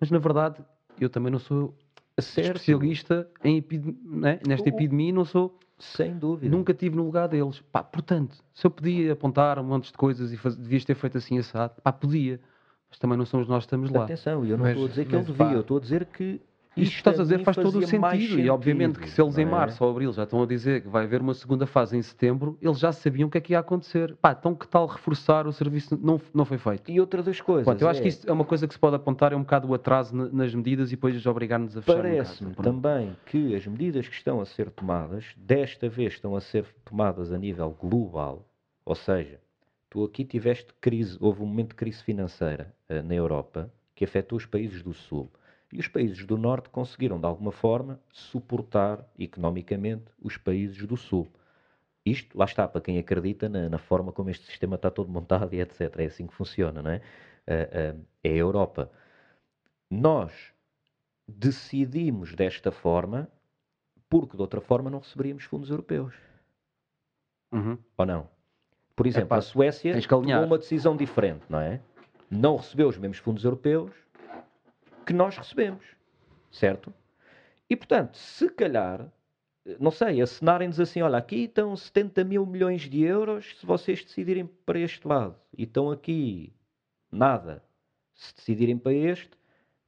Mas 0.00 0.10
na 0.10 0.18
verdade, 0.18 0.62
eu 1.00 1.08
também 1.08 1.30
não 1.32 1.38
sou 1.38 1.74
Certo. 2.18 2.56
especialista 2.56 3.28
em 3.44 3.64
né? 4.04 4.40
nesta 4.46 4.66
O- 4.68 4.72
epidemia, 4.72 5.12
não 5.12 5.24
sou. 5.24 5.56
Sem 5.78 6.18
dúvida. 6.18 6.50
Nunca 6.54 6.72
estive 6.72 6.96
no 6.96 7.04
lugar 7.04 7.28
deles. 7.28 7.60
Pá, 7.70 7.84
portanto, 7.84 8.36
se 8.52 8.66
eu 8.66 8.70
podia 8.72 9.12
apontar 9.12 9.60
um 9.60 9.62
monte 9.62 9.92
de 9.92 9.96
coisas 9.96 10.32
e 10.32 10.36
faz... 10.36 10.56
devias 10.56 10.84
ter 10.84 10.96
feito 10.96 11.16
assim 11.18 11.38
assado, 11.38 11.80
pá, 11.80 11.92
podia. 11.92 12.40
Mas 12.90 12.98
também 12.98 13.16
não 13.16 13.24
somos 13.24 13.46
nós 13.46 13.58
que 13.62 13.66
estamos 13.66 13.88
lá. 13.90 14.02
Atenção, 14.02 14.44
eu 14.44 14.56
não 14.58 14.64
Mas- 14.64 14.72
estou 14.72 14.86
a 14.86 14.88
dizer 14.88 15.04
que 15.04 15.10
ele 15.14 15.18
mas, 15.18 15.26
devia, 15.28 15.46
pá, 15.46 15.52
eu 15.52 15.60
estou 15.60 15.76
a 15.76 15.80
dizer 15.80 16.04
que 16.06 16.40
Isto 16.82 16.90
que 16.92 16.96
isto 16.96 16.96
estás 16.98 17.20
a 17.20 17.22
dizer 17.22 17.44
faz 17.44 17.56
todo 17.56 17.78
o 17.78 18.00
mais 18.00 18.20
sentido. 18.22 18.40
E 18.40 18.50
obviamente 18.50 18.98
que 18.98 19.08
se 19.08 19.20
eles 19.20 19.36
em 19.38 19.42
é? 19.42 19.44
março 19.44 19.82
ou 19.84 19.90
abril 19.90 20.12
já 20.12 20.24
estão 20.24 20.42
a 20.42 20.46
dizer 20.46 20.82
que 20.82 20.88
vai 20.88 21.04
haver 21.04 21.20
uma 21.20 21.34
segunda 21.34 21.66
fase 21.66 21.96
em 21.96 22.02
setembro, 22.02 22.56
eles 22.60 22.78
já 22.78 22.92
sabiam 22.92 23.28
o 23.28 23.30
que 23.30 23.38
é 23.38 23.40
que 23.40 23.52
ia 23.52 23.58
acontecer. 23.58 24.14
Pá, 24.16 24.36
então 24.38 24.54
que 24.54 24.66
tal 24.66 24.86
reforçar 24.86 25.46
o 25.46 25.52
serviço? 25.52 25.98
Não, 26.00 26.20
não 26.34 26.44
foi 26.44 26.58
feito. 26.58 26.90
E 26.90 27.00
outra 27.00 27.22
das 27.22 27.40
coisas. 27.40 27.64
Pronto, 27.64 27.80
eu 27.82 27.88
acho 27.88 28.00
é, 28.00 28.02
que 28.02 28.08
isso 28.08 28.28
é 28.28 28.32
uma 28.32 28.44
coisa 28.44 28.66
que 28.66 28.74
se 28.74 28.80
pode 28.80 28.96
apontar, 28.96 29.32
é 29.32 29.36
um 29.36 29.40
bocado 29.42 29.68
o 29.68 29.74
atraso 29.74 30.14
na- 30.14 30.28
nas 30.28 30.54
medidas 30.54 30.88
e 30.92 30.96
depois 30.96 31.24
obrigar-nos 31.26 31.76
a 31.76 31.82
fechar. 31.82 31.98
um 31.98 32.02
Parece-me 32.02 32.50
bocado. 32.50 32.70
também 32.80 33.16
que 33.26 33.54
as 33.54 33.66
medidas 33.66 34.06
que 34.08 34.14
estão 34.14 34.40
a 34.40 34.44
ser 34.44 34.70
tomadas, 34.70 35.24
desta 35.36 35.88
vez 35.88 36.14
estão 36.14 36.34
a 36.36 36.40
ser 36.40 36.64
tomadas 36.84 37.32
a 37.32 37.38
nível 37.38 37.76
global, 37.80 38.46
ou 38.84 38.94
seja, 38.94 39.38
tu 39.90 40.04
aqui 40.04 40.24
tiveste 40.24 40.72
crise, 40.80 41.16
houve 41.20 41.42
um 41.42 41.46
momento 41.46 41.70
de 41.70 41.74
crise 41.76 42.02
financeira 42.02 42.72
eh, 42.88 43.02
na 43.02 43.14
Europa 43.14 43.70
que 43.94 44.04
afetou 44.04 44.36
os 44.38 44.46
países 44.46 44.82
do 44.82 44.92
Sul. 44.94 45.30
E 45.72 45.78
os 45.78 45.88
países 45.88 46.24
do 46.24 46.38
Norte 46.38 46.70
conseguiram, 46.70 47.20
de 47.20 47.26
alguma 47.26 47.52
forma, 47.52 48.00
suportar 48.10 49.04
economicamente 49.18 50.06
os 50.22 50.36
países 50.36 50.86
do 50.86 50.96
Sul. 50.96 51.28
Isto, 52.04 52.38
lá 52.38 52.46
está, 52.46 52.66
para 52.66 52.80
quem 52.80 52.98
acredita 52.98 53.48
na, 53.48 53.68
na 53.68 53.78
forma 53.78 54.12
como 54.12 54.30
este 54.30 54.46
sistema 54.46 54.76
está 54.76 54.90
todo 54.90 55.10
montado 55.10 55.52
e 55.54 55.60
etc. 55.60 55.94
É 55.98 56.04
assim 56.06 56.26
que 56.26 56.34
funciona, 56.34 56.82
não 56.82 56.90
é? 56.90 57.02
Ah, 57.46 57.94
ah, 57.94 57.96
é 58.24 58.30
a 58.30 58.36
Europa. 58.36 58.90
Nós 59.90 60.32
decidimos 61.26 62.34
desta 62.34 62.70
forma 62.72 63.28
porque 64.08 64.36
de 64.36 64.42
outra 64.42 64.60
forma 64.60 64.88
não 64.88 65.00
receberíamos 65.00 65.44
fundos 65.44 65.68
europeus. 65.68 66.14
Uhum. 67.52 67.78
Ou 67.96 68.06
não? 68.06 68.28
Por 68.96 69.06
exemplo, 69.06 69.28
Epá, 69.28 69.36
a 69.36 69.42
Suécia 69.42 70.00
tomou 70.08 70.44
uma 70.44 70.58
decisão 70.58 70.96
diferente, 70.96 71.44
não 71.48 71.60
é? 71.60 71.80
Não 72.30 72.56
recebeu 72.56 72.88
os 72.88 72.96
mesmos 72.96 73.18
fundos 73.18 73.44
europeus 73.44 73.92
que 75.08 75.14
nós 75.14 75.38
recebemos, 75.38 75.82
certo? 76.52 76.92
E 77.70 77.74
portanto, 77.74 78.18
se 78.18 78.46
calhar, 78.50 79.10
não 79.80 79.90
sei, 79.90 80.20
acenarem-nos 80.20 80.78
assim: 80.78 81.00
olha, 81.00 81.16
aqui 81.16 81.44
estão 81.44 81.74
70 81.74 82.24
mil 82.24 82.44
milhões 82.44 82.82
de 82.82 83.02
euros 83.02 83.58
se 83.58 83.64
vocês 83.64 84.04
decidirem 84.04 84.44
para 84.66 84.78
este 84.78 85.08
lado, 85.08 85.34
e 85.56 85.62
estão 85.62 85.90
aqui 85.90 86.52
nada 87.10 87.64
se 88.14 88.34
decidirem 88.36 88.76
para 88.76 88.92
este, 88.92 89.30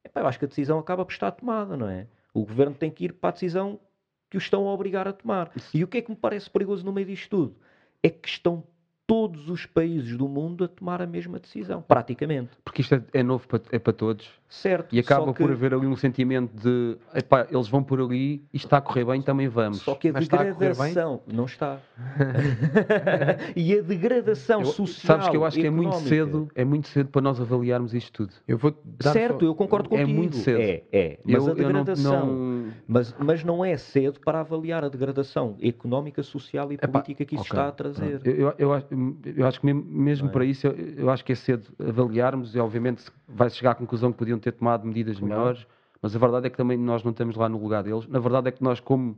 epá, 0.03 0.21
eu 0.21 0.27
acho 0.27 0.39
que 0.39 0.45
a 0.45 0.47
decisão 0.47 0.79
acaba 0.79 1.05
por 1.05 1.11
estar 1.11 1.29
tomada, 1.29 1.77
não 1.77 1.87
é? 1.87 2.07
O 2.33 2.43
governo 2.43 2.73
tem 2.73 2.89
que 2.89 3.05
ir 3.05 3.13
para 3.13 3.29
a 3.29 3.33
decisão 3.33 3.79
que 4.27 4.37
o 4.37 4.39
estão 4.39 4.67
a 4.67 4.73
obrigar 4.73 5.07
a 5.07 5.13
tomar. 5.13 5.51
E 5.71 5.83
o 5.83 5.87
que 5.87 5.99
é 5.99 6.01
que 6.01 6.09
me 6.09 6.17
parece 6.17 6.49
perigoso 6.49 6.83
no 6.83 6.93
meio 6.93 7.05
disto 7.05 7.29
tudo? 7.29 7.55
É 8.01 8.09
que 8.09 8.27
estão 8.27 8.63
todos 9.11 9.49
os 9.49 9.65
países 9.65 10.15
do 10.17 10.25
mundo 10.25 10.63
a 10.63 10.67
tomar 10.69 11.01
a 11.01 11.05
mesma 11.05 11.37
decisão, 11.37 11.81
praticamente. 11.85 12.51
Porque 12.63 12.81
isto 12.81 12.95
é, 12.95 13.03
é 13.15 13.21
novo 13.21 13.45
para, 13.45 13.61
é 13.69 13.77
para 13.77 13.91
todos 13.91 14.29
Certo. 14.47 14.95
e 14.95 14.99
acaba 14.99 15.33
que, 15.33 15.43
por 15.43 15.51
haver 15.51 15.73
ali 15.73 15.85
um 15.85 15.97
sentimento 15.97 16.49
de 16.55 16.95
epá, 17.13 17.45
eles 17.51 17.67
vão 17.67 17.83
por 17.83 17.99
ali 17.99 18.41
e 18.53 18.57
está 18.57 18.77
a 18.77 18.81
correr 18.81 19.03
bem, 19.03 19.21
também 19.21 19.49
vamos. 19.49 19.79
Só 19.81 19.95
que 19.95 20.07
a 20.07 20.13
Mas 20.13 20.23
está 20.23 20.39
a 20.39 20.43
degradação 20.45 21.21
não 21.27 21.43
está. 21.43 21.79
e 23.55 23.77
a 23.77 23.81
degradação 23.81 24.61
Eu- 24.61 24.65
social. 24.67 25.17
Sabes 25.17 25.29
que 25.29 25.35
eu 25.37 25.43
acho 25.45 25.59
que 25.59 25.67
é 25.67 25.69
muito 25.69 25.95
cedo, 25.97 26.47
é 26.55 26.63
muito 26.63 26.87
cedo 26.87 27.09
para 27.09 27.21
nós 27.21 27.39
avaliarmos 27.39 27.93
isto 27.93 28.11
tudo. 28.13 28.33
Eu 28.47 28.57
vou 28.57 28.73
Certo, 29.01 29.39
só- 29.41 29.45
eu 29.45 29.55
concordo 29.55 29.93
É 29.93 29.99
contigo. 29.99 30.17
muito 30.17 30.37
cedo. 30.37 30.59
É, 30.61 30.83
é. 30.91 31.19
Mas 31.25 31.45
eu, 31.45 31.51
a 31.51 31.53
degradação. 31.55 32.13
Eu 32.13 32.25
não, 32.25 32.35
não- 32.35 32.71
Mas, 32.87 33.15
mas 33.19 33.43
não 33.43 33.65
é 33.65 33.75
cedo 33.77 34.19
para 34.21 34.39
avaliar 34.39 34.83
a 34.85 34.89
degradação 34.89 35.57
económica, 35.61 36.23
social 36.23 36.71
e 36.71 36.75
Epá, 36.75 36.87
política 36.87 37.25
que 37.25 37.35
isso 37.35 37.43
ok, 37.43 37.57
está 37.59 37.67
a 37.67 37.71
trazer. 37.71 38.19
pronto. 38.19 38.27
Eu, 38.27 38.35
eu, 38.47 38.53
eu 38.57 38.73
acho- 38.73 38.87
eu 39.35 39.45
acho 39.47 39.59
que 39.59 39.65
mesmo, 39.65 39.83
mesmo 39.83 40.27
é? 40.29 40.31
para 40.31 40.45
isso, 40.45 40.67
eu, 40.67 40.73
eu 40.73 41.09
acho 41.09 41.23
que 41.23 41.31
é 41.31 41.35
cedo 41.35 41.67
avaliarmos 41.79 42.55
e 42.55 42.59
obviamente 42.59 43.03
vai-se 43.27 43.57
chegar 43.57 43.71
à 43.71 43.75
conclusão 43.75 44.11
que 44.11 44.17
podiam 44.17 44.39
ter 44.39 44.51
tomado 44.53 44.85
medidas 44.85 45.17
Claro. 45.19 45.33
melhores, 45.33 45.67
mas 46.01 46.15
a 46.15 46.19
verdade 46.19 46.47
é 46.47 46.49
que 46.49 46.57
também 46.57 46.77
nós 46.77 47.03
não 47.03 47.11
estamos 47.11 47.35
lá 47.35 47.47
no 47.49 47.61
lugar 47.61 47.83
deles. 47.83 48.07
Na 48.07 48.19
verdade 48.19 48.47
é 48.49 48.51
que 48.51 48.63
nós, 48.63 48.79
como 48.79 49.17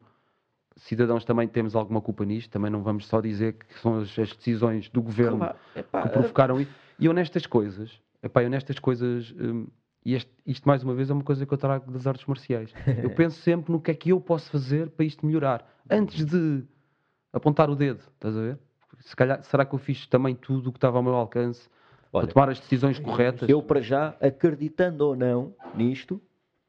cidadãos, 0.75 1.23
também 1.23 1.47
temos 1.47 1.75
alguma 1.75 2.01
culpa 2.01 2.25
nisto, 2.25 2.49
também 2.49 2.71
não 2.71 2.81
vamos 2.81 3.05
só 3.07 3.21
dizer 3.21 3.53
que 3.53 3.79
são 3.79 3.99
as, 3.99 4.17
as 4.17 4.31
decisões 4.35 4.89
do 4.89 5.01
governo 5.01 5.37
Claro, 5.39 5.57
epá, 5.75 6.01
que 6.03 6.09
provocaram 6.09 6.59
isso. 6.59 6.71
E 6.99 7.05
eu 7.05 7.13
nestas 7.13 7.45
coisas, 7.45 8.01
epá, 8.21 8.43
eu 8.43 8.49
nestas 8.49 8.79
coisas, 8.79 9.33
hum, 9.39 9.67
e 10.05 10.15
este- 10.15 10.31
isto 10.45 10.67
mais 10.67 10.83
uma 10.83 10.93
vez 10.93 11.09
é 11.09 11.13
uma 11.13 11.23
coisa 11.23 11.45
que 11.45 11.53
eu 11.53 11.57
trago 11.57 11.91
das 11.91 12.05
artes 12.07 12.25
marciais. 12.25 12.73
Eu 13.01 13.09
penso 13.15 13.39
sempre 13.41 13.71
no 13.71 13.79
que 13.79 13.91
é 13.91 13.93
que 13.93 14.09
eu 14.09 14.19
posso 14.19 14.49
fazer 14.51 14.89
para 14.89 15.05
isto 15.05 15.25
melhorar, 15.25 15.65
antes 15.89 16.25
de 16.25 16.63
apontar 17.31 17.69
o 17.69 17.75
dedo, 17.75 18.01
estás 18.15 18.35
a 18.35 18.41
ver? 18.41 18.59
Se 19.03 19.15
calhar, 19.15 19.43
será 19.43 19.65
que 19.65 19.73
eu 19.75 19.79
fiz 19.79 20.07
também 20.07 20.33
tudo 20.35 20.69
o 20.69 20.71
que 20.71 20.77
estava 20.77 20.97
ao 20.97 21.03
meu 21.03 21.13
alcance 21.15 21.69
Olha, 22.11 22.25
para 22.25 22.33
tomar 22.33 22.49
as 22.49 22.59
decisões 22.59 22.97
corretas? 22.99 23.49
Eu, 23.49 23.61
para 23.61 23.81
já, 23.81 24.15
acreditando 24.21 25.05
ou 25.05 25.15
não 25.15 25.53
nisto, 25.75 26.21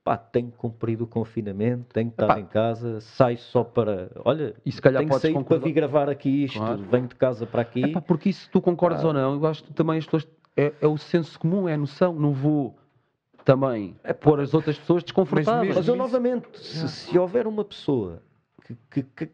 pá, 0.02 0.16
tenho 0.16 0.50
cumprido 0.50 1.04
o 1.04 1.06
confinamento, 1.06 1.84
tenho 1.92 2.08
estado 2.08 2.30
Epá. 2.32 2.40
em 2.40 2.46
casa, 2.46 3.00
saio 3.00 3.38
só 3.38 3.62
para. 3.62 4.10
Olha, 4.24 4.54
E 4.66 4.72
se 4.72 4.82
calhar 4.82 5.02
tenho 5.04 5.18
saído 5.20 5.38
concordar- 5.38 5.60
para 5.60 5.68
vir 5.68 5.72
gravar 5.74 6.08
aqui 6.08 6.44
isto, 6.44 6.58
Claro. 6.58 6.82
venho 6.90 7.06
de 7.08 7.14
casa 7.14 7.46
para 7.46 7.62
aqui. 7.62 7.82
Epá, 7.84 8.00
porque 8.00 8.28
isso 8.30 8.48
tu 8.50 8.60
concordas 8.60 9.04
ou 9.04 9.12
não, 9.12 9.34
eu 9.34 9.46
acho 9.46 9.62
que 9.64 9.72
também 9.72 9.98
as 9.98 10.04
pessoas. 10.04 10.26
É, 10.56 10.72
é 10.80 10.86
o 10.86 10.96
senso 10.96 11.38
comum, 11.38 11.68
é 11.68 11.74
a 11.74 11.76
noção. 11.78 12.12
Não 12.14 12.32
vou 12.32 12.76
também 13.44 13.96
pôr 14.20 14.40
as 14.40 14.54
outras 14.54 14.78
pessoas 14.78 15.02
desconfortáveis. 15.02 15.68
mesmo 15.68 15.74
Mas 15.80 15.88
eu 15.88 15.94
isso- 15.94 16.02
novamente, 16.02 16.58
se, 16.58 16.88
se 16.88 17.18
houver 17.18 17.46
uma 17.46 17.64
pessoa 17.64 18.22
que, 18.64 18.76
que, 18.90 19.02
que, 19.02 19.30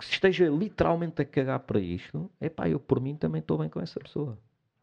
que 0.00 0.06
se 0.06 0.12
esteja 0.12 0.48
literalmente 0.48 1.20
a 1.22 1.24
cagar 1.24 1.60
para 1.60 1.78
isto, 1.78 2.30
é 2.40 2.48
pá, 2.48 2.68
eu 2.68 2.80
por 2.80 3.00
mim 3.00 3.14
também 3.14 3.40
estou 3.40 3.58
bem 3.58 3.68
com 3.68 3.80
essa 3.80 4.00
pessoa. 4.00 4.36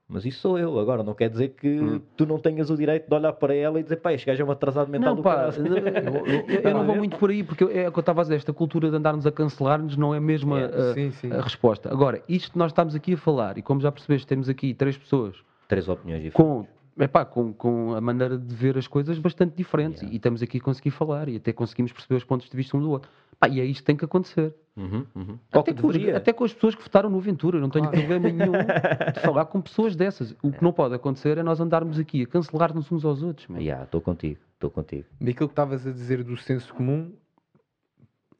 Mas 0.07 0.23
isso 0.25 0.39
sou 0.39 0.57
eu. 0.57 0.79
Agora, 0.79 1.03
não 1.03 1.13
quer 1.13 1.29
dizer 1.29 1.49
que 1.49 1.67
Hum. 1.67 2.01
tu 2.15 2.25
não 2.25 2.39
tenhas 2.39 2.69
o 2.69 2.77
direito 2.77 3.09
de 3.09 3.13
olhar 3.13 3.33
para 3.33 3.53
ela 3.53 3.77
e 3.77 3.83
dizer, 3.83 3.97
pá, 3.97 4.13
este 4.13 4.25
gajo 4.25 4.41
é 4.41 4.45
um 4.45 4.51
atrasado 4.51 4.89
mental 4.89 5.09
Não, 5.09 5.15
do 5.17 5.21
pá, 5.23 5.49
eu, 5.57 5.65
eu- 5.65 6.61
eu 6.61 6.71
não 6.73 6.85
vou 6.85 6.95
muito 6.95 7.17
por 7.17 7.29
aí, 7.29 7.43
porque 7.43 7.65
é 7.65 7.89
o 7.89 7.91
que 7.91 7.99
eu 7.99 8.01
estava 8.01 8.21
a 8.21 8.23
dizer, 8.23 8.35
esta 8.35 8.53
cultura 8.53 8.89
de 8.89 8.95
andarmos 8.95 9.27
a 9.27 9.31
cancelar-nos 9.33 9.97
não 9.97 10.15
é 10.15 10.19
mesmo 10.19 10.55
a, 10.55 10.59
a- 10.65 10.93
Sim, 10.93 11.11
sim. 11.11 11.29
a 11.33 11.41
resposta. 11.41 11.91
Agora, 11.91 12.23
isto 12.29 12.51
que 12.53 12.57
nós 12.57 12.71
estamos 12.71 12.95
aqui 12.95 13.15
a 13.15 13.17
falar, 13.17 13.57
e 13.57 13.61
como 13.61 13.81
já 13.81 13.91
percebeste, 13.91 14.25
temos 14.25 14.47
aqui 14.47 14.73
três 14.73 14.97
pessoas 14.97 15.35
Três 15.67 15.89
opiniões 15.89 16.23
diferentes. 16.23 16.65
com, 16.65 16.65
epá, 16.99 17.23
com, 17.25 17.53
com 17.53 17.93
a 17.95 18.01
maneira 18.01 18.37
de 18.37 18.55
ver 18.55 18.77
as 18.77 18.87
coisas 18.87 19.17
bastante 19.19 19.55
diferentes, 19.55 20.01
Yeah. 20.01 20.13
e 20.13 20.17
estamos 20.17 20.41
aqui 20.41 20.57
a 20.57 20.61
conseguir 20.61 20.91
falar, 20.91 21.27
e 21.29 21.35
até 21.37 21.53
conseguimos 21.53 21.91
perceber 21.91 22.15
os 22.15 22.23
pontos 22.23 22.49
de 22.49 22.55
vista 22.57 22.75
um 22.77 22.81
do 22.81 22.89
outro. 22.91 23.09
Pá, 23.39 23.47
e 23.47 23.59
é 23.61 23.65
isto 23.65 23.81
que 23.81 23.85
tem 23.85 23.95
que 23.95 24.03
acontecer. 24.05 24.53
Uhum, 24.75 25.05
uhum. 25.15 25.37
Até 25.51 25.73
que 25.73 25.81
com, 25.81 25.87
os, 25.87 25.95
até 25.95 26.33
com 26.33 26.43
as 26.43 26.53
pessoas 26.53 26.75
que 26.75 26.81
votaram 26.81 27.09
no 27.09 27.19
Ventura, 27.19 27.57
eu 27.57 27.61
não 27.61 27.69
tenho 27.69 27.85
Claro. 27.85 27.97
problema 27.99 28.29
nenhum 28.31 28.51
de 29.13 29.19
falar 29.21 29.45
com 29.45 29.61
pessoas 29.61 29.95
dessas. 29.95 30.35
O 30.41 30.51
que 30.51 30.63
não 30.63 30.71
pode 30.73 30.95
acontecer 30.95 31.37
é 31.37 31.43
nós 31.43 31.59
andarmos 31.59 31.99
aqui 31.99 32.23
a 32.23 32.27
cancelar-nos 32.27 32.91
uns 32.91 33.05
aos 33.05 33.21
outros. 33.21 33.47
meu. 33.47 33.61
Yeah, 33.61 33.83
Estou 33.85 34.01
contigo, 34.01 34.39
estou 34.53 34.69
contigo. 34.71 35.05
Daquilo 35.21 35.49
que 35.49 35.53
estavas 35.53 35.85
a 35.85 35.91
dizer 35.91 36.23
do 36.23 36.35
senso 36.37 36.73
comum, 36.73 37.11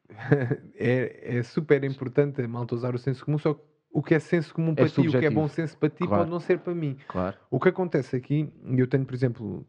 é, 0.76 1.38
é 1.38 1.42
super 1.42 1.82
importante 1.84 2.40
a 2.42 2.48
malta 2.48 2.74
usar 2.74 2.94
o 2.94 2.98
senso 2.98 3.24
comum, 3.24 3.38
só 3.38 3.54
que 3.54 3.60
o 3.90 4.02
que 4.02 4.14
é 4.14 4.18
senso 4.18 4.54
comum 4.54 4.74
para 4.74 4.88
ti, 4.88 5.08
o 5.08 5.10
que 5.10 5.24
é 5.26 5.30
bom 5.30 5.48
senso 5.48 5.76
para 5.76 5.88
ti, 5.88 5.98
Claro. 6.06 6.16
pode 6.16 6.30
não 6.30 6.40
ser 6.40 6.58
para 6.58 6.74
mim. 6.74 6.96
Claro. 7.08 7.36
O 7.50 7.58
que 7.58 7.68
acontece 7.68 8.16
aqui, 8.16 8.52
eu 8.64 8.86
tenho, 8.86 9.04
por 9.04 9.14
exemplo, 9.14 9.66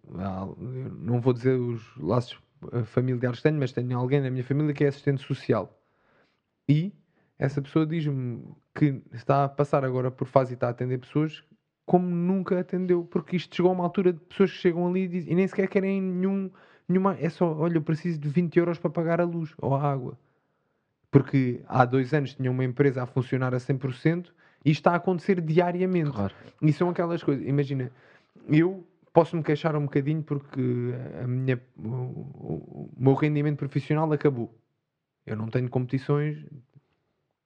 não 1.00 1.22
vou 1.22 1.34
dizer 1.34 1.58
os 1.60 1.96
laços 1.98 2.40
ah, 2.72 2.84
familiares 2.84 3.40
que 3.40 3.44
tenho, 3.44 3.58
mas 3.60 3.72
tenho 3.72 3.98
alguém 3.98 4.22
na 4.22 4.30
minha 4.30 4.44
família 4.44 4.74
que 4.74 4.84
é 4.84 4.88
assistente 4.88 5.22
social. 5.22 5.80
E 6.70 6.94
essa 7.38 7.62
pessoa 7.62 7.86
diz-me 7.86 8.44
que 8.76 9.02
está 9.14 9.46
a 9.46 9.50
passar 9.50 9.84
agora 9.86 10.12
por 10.12 10.28
fase 10.28 10.54
e 10.54 10.56
está 10.56 10.68
a 10.68 10.72
atender 10.72 11.00
pessoas 11.00 11.44
como 11.86 12.08
nunca 12.08 12.60
atendeu, 12.60 13.04
porque 13.04 13.36
isto 13.36 13.56
chegou 13.56 13.72
a 13.72 13.74
uma 13.74 13.84
altura 13.84 14.14
de 14.14 14.20
pessoas 14.20 14.52
que 14.52 14.58
chegam 14.58 14.88
ali 14.88 15.06
e, 15.06 15.08
dizem, 15.08 15.34
e 15.34 15.36
nem 15.36 15.48
sequer 15.48 15.68
querem 15.68 16.00
nenhum, 16.00 16.52
nenhuma. 16.88 17.18
É 17.20 17.30
só, 17.30 17.52
olha, 17.52 17.78
eu 17.78 17.82
preciso 17.82 18.20
de 18.20 18.30
20 18.30 18.58
euros 18.58 18.78
para 18.78 18.92
pagar 18.92 19.20
a 19.20 19.24
luz 19.24 19.56
ou 19.58 19.74
a 19.74 19.82
água. 19.82 20.16
Porque 21.12 21.62
há 21.68 21.86
dois 21.86 22.14
anos 22.14 22.36
tinha 22.36 22.52
uma 22.52 22.64
empresa 22.64 23.04
a 23.04 23.06
funcionar 23.06 23.54
a 23.54 23.58
100% 23.58 24.28
e 24.64 24.72
está 24.72 24.92
a 24.92 24.96
acontecer 24.96 25.42
diariamente. 25.42 26.12
Claro. 26.12 26.36
E 26.62 26.72
são 26.72 26.90
aquelas 26.90 27.24
coisas. 27.24 27.46
Imagina, 27.48 27.92
eu 28.48 28.86
posso 29.12 29.36
me 29.36 29.44
queixar 29.44 29.76
um 29.76 29.84
bocadinho 29.84 30.22
porque 30.22 30.94
a 31.24 31.28
minha, 31.28 31.60
o 31.78 32.90
meu 32.98 33.14
rendimento 33.14 33.58
profissional 33.58 34.12
acabou. 34.12 34.54
Eu 35.26 35.36
não 35.36 35.48
tenho 35.48 35.70
competições 35.70 36.46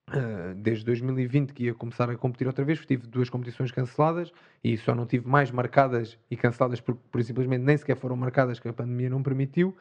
ah, 0.08 0.54
desde 0.56 0.86
2020 0.86 1.54
que 1.54 1.64
ia 1.66 1.74
começar 1.74 2.10
a 2.10 2.16
competir 2.16 2.48
outra 2.48 2.64
vez. 2.64 2.86
Tive 2.86 3.08
duas 3.08 3.30
competições 3.30 3.72
canceladas 3.72 4.32
e 4.64 4.78
só 4.78 4.94
não 4.94 5.06
tive 5.06 5.28
mais 5.28 5.52
marcadas 5.52 6.18
e 6.30 6.36
canceladas 6.36 6.80
porque, 6.82 7.02
por 7.12 7.24
simplesmente 7.24 7.64
nem 7.64 7.78
sequer 7.78 7.98
foram 7.98 8.16
marcadas 8.16 8.60
que 8.60 8.68
a 8.68 8.74
pandemia 8.74 9.10
não 9.10 9.24
permitiu. 9.24 9.76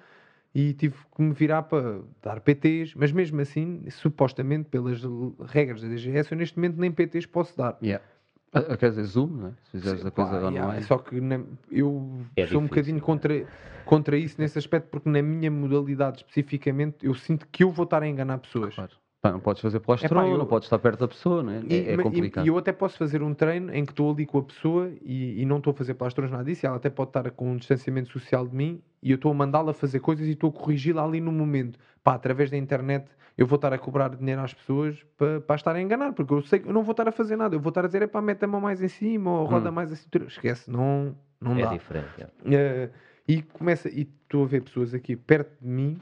E 0.55 0.73
tive 0.75 0.95
que 1.15 1.23
me 1.23 1.33
virar 1.33 1.63
para 1.63 2.01
dar 2.23 2.41
PTs, 2.41 2.95
mas 2.95 3.11
mesmo 3.13 3.41
assim, 3.41 3.83
supostamente, 3.91 4.69
pelas 4.69 5.01
regras 5.49 5.81
da 5.83 5.89
DGS, 5.89 6.31
eu 6.33 6.39
neste 6.39 6.57
momento 6.59 6.79
nem 6.79 6.91
PTs 6.93 7.27
posso 7.27 7.57
dar. 7.57 7.79
Yeah. 7.83 8.05
Ah, 8.53 8.77
Quer 8.77 8.91
dizer, 8.91 9.05
Zoom, 9.05 9.29
né? 9.29 9.53
se 9.65 9.71
fizeres 9.79 10.05
a 10.05 10.11
coisa 10.11 10.33
yeah, 10.37 10.61
online. 10.67 10.83
Só 10.85 10.99
que 10.99 11.21
na- 11.21 11.41
eu 11.71 12.21
É 12.37 12.47
sou 12.47 12.61
um 12.61 12.65
difícil, 12.65 12.69
bocadinho 12.69 12.99
é. 12.99 13.01
contra, 13.01 13.47
contra 13.87 14.17
isso 14.19 14.39
nesse 14.39 14.59
aspecto, 14.59 14.89
porque 14.91 15.09
na 15.09 15.23
minha 15.23 15.51
modalidade 15.51 16.19
especificamente, 16.19 17.07
eu 17.07 17.15
sinto 17.15 17.47
que 17.51 17.65
eu 17.65 17.71
vou 17.71 17.85
estar 17.85 18.03
a 18.03 18.07
enganar 18.09 18.37
pessoas. 18.39 18.75
Claro. 18.75 18.93
Pá, 19.23 19.31
não 19.31 19.39
podes 19.39 19.63
fazer 19.63 19.79
plastron, 19.79 20.19
Epá, 20.21 20.29
eu- 20.29 20.37
não 20.37 20.47
podes 20.47 20.67
estar 20.67 20.81
perto 20.81 20.99
da 20.99 21.07
pessoa, 21.07 21.45
né? 21.45 21.63
E, 21.71 21.75
é, 21.77 21.93
é 21.93 21.97
complicado. 21.97 22.45
e 22.45 22.49
eu 22.49 22.59
até 22.59 22.73
posso 22.73 22.99
fazer 22.99 23.23
um 23.23 23.33
treino 23.33 23.73
em 23.73 23.85
que 23.85 23.93
estou 23.93 24.11
ali 24.13 24.27
com 24.27 24.39
a 24.39 24.43
pessoa 24.43 24.91
e, 25.01 25.41
e 25.41 25.47
não 25.47 25.59
estou 25.59 25.71
a 25.71 25.75
fazer 25.75 25.95
plastrões, 25.95 26.29
nada 26.33 26.43
disso. 26.43 26.67
e 26.67 26.67
Ela 26.67 26.75
até 26.77 26.91
pode 26.91 27.11
estar 27.11 27.31
com 27.31 27.53
um 27.53 27.57
distanciamento 27.57 28.11
social 28.11 28.45
de 28.49 28.57
mim 28.57 28.83
e 29.01 29.13
eu 29.13 29.15
estou 29.15 29.31
a 29.31 29.35
mandá-la 29.35 29.73
fazer 29.73 30.01
coisas 30.01 30.27
e 30.27 30.33
estou 30.33 30.51
a 30.51 30.53
corrigi-la 30.53 31.05
ali 31.05 31.21
no 31.21 31.31
momento. 31.31 31.79
Pá, 32.03 32.15
através 32.15 32.51
da 32.51 32.57
internet 32.57 33.07
eu 33.39 33.47
vou 33.47 33.55
estar 33.57 33.73
a 33.73 33.79
cobrar 33.79 34.09
dinheiro 34.09 34.43
às 34.43 34.53
pessoas 34.53 35.01
para, 35.17 35.41
para 35.41 35.55
estar 35.55 35.77
a 35.77 35.81
enganar, 35.81 36.13
porque 36.15 36.35
eu 36.35 36.43
sei 36.43 36.59
que 36.59 36.69
eu 36.69 36.73
não 36.73 36.83
vou 36.83 36.91
estar 36.91 37.07
a 37.07 37.13
fazer 37.13 37.37
nada. 37.37 37.55
Eu 37.55 37.61
vou 37.61 37.69
estar 37.71 37.85
a 37.85 37.87
dizer, 37.87 38.03
é 38.03 38.07
pá, 38.09 38.21
mete 38.21 38.45
a 38.45 38.49
mão 38.49 38.61
mais 38.61 38.83
em 38.83 38.89
cima 38.89 39.31
ou 39.39 39.47
roda 39.47 39.71
Hum. 39.71 39.73
mais 39.73 39.93
a 39.93 39.95
cintura. 39.95 40.25
Esquece, 40.25 40.69
não, 40.69 41.15
não 41.41 41.57
É 41.57 41.63
dá. 41.63 41.69
diferente. 41.69 42.09
é. 42.19 42.27
Eh, 42.53 42.91
e 43.29 43.41
começa, 43.41 43.89
e 43.89 44.01
estou 44.25 44.43
a 44.43 44.47
ver 44.49 44.63
pessoas 44.65 44.93
aqui 44.93 45.15
perto 45.15 45.53
de 45.63 45.69
mim 45.69 45.97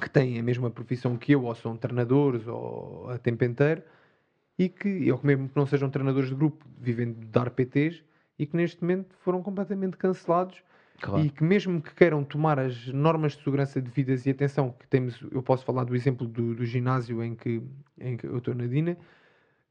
que 0.00 0.10
têm 0.10 0.38
a 0.38 0.42
mesma 0.42 0.70
profissão 0.70 1.16
que 1.16 1.32
eu, 1.32 1.44
ou 1.44 1.54
são 1.54 1.76
treinadores 1.76 2.46
ou 2.46 3.08
a 3.10 3.18
tempo 3.18 3.44
inteiro, 3.44 3.82
e 4.58 4.68
que, 4.68 5.10
ou 5.10 5.18
que 5.18 5.26
mesmo 5.26 5.48
que 5.48 5.56
não 5.56 5.66
sejam 5.66 5.90
treinadores 5.90 6.28
de 6.28 6.34
grupo, 6.34 6.64
vivem 6.78 7.12
de 7.12 7.26
dar 7.26 7.50
PTs, 7.50 8.02
e 8.38 8.46
que 8.46 8.56
neste 8.56 8.80
momento 8.82 9.14
foram 9.20 9.42
completamente 9.42 9.96
cancelados, 9.96 10.62
Claro. 11.00 11.24
e 11.24 11.30
que 11.30 11.44
mesmo 11.44 11.80
que 11.82 11.94
queiram 11.94 12.24
tomar 12.24 12.58
as 12.58 12.86
normas 12.88 13.32
de 13.36 13.44
segurança 13.44 13.80
devidas 13.82 14.24
e 14.24 14.30
atenção, 14.30 14.74
que 14.78 14.86
temos, 14.86 15.20
eu 15.30 15.42
posso 15.42 15.62
falar 15.64 15.84
do 15.84 15.94
exemplo 15.94 16.26
do, 16.26 16.54
do 16.54 16.64
ginásio 16.64 17.22
em 17.22 17.34
que, 17.34 17.62
em 17.98 18.16
que 18.16 18.26
eu 18.26 18.38
estou 18.38 18.54
na 18.54 18.66
Dina, 18.66 18.96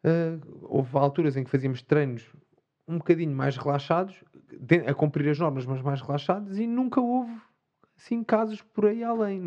eh, 0.03 0.37
houve 0.61 0.95
alturas 0.95 1.35
em 1.35 1.43
que 1.43 1.49
fazíamos 1.49 1.81
treinos 1.81 2.27
um 2.87 2.99
bocadinho 2.99 3.35
mais 3.35 3.57
relaxados, 3.57 4.23
a 4.87 4.93
cumprir 4.93 5.27
as 5.29 5.39
normas, 5.39 5.65
mas 5.65 5.81
mais 5.81 5.99
relaxados, 5.99 6.59
e 6.59 6.67
nunca 6.67 7.01
houve 7.01 7.35
assim 7.97 8.23
casos 8.23 8.61
por 8.61 8.85
aí 8.85 9.03
além. 9.03 9.41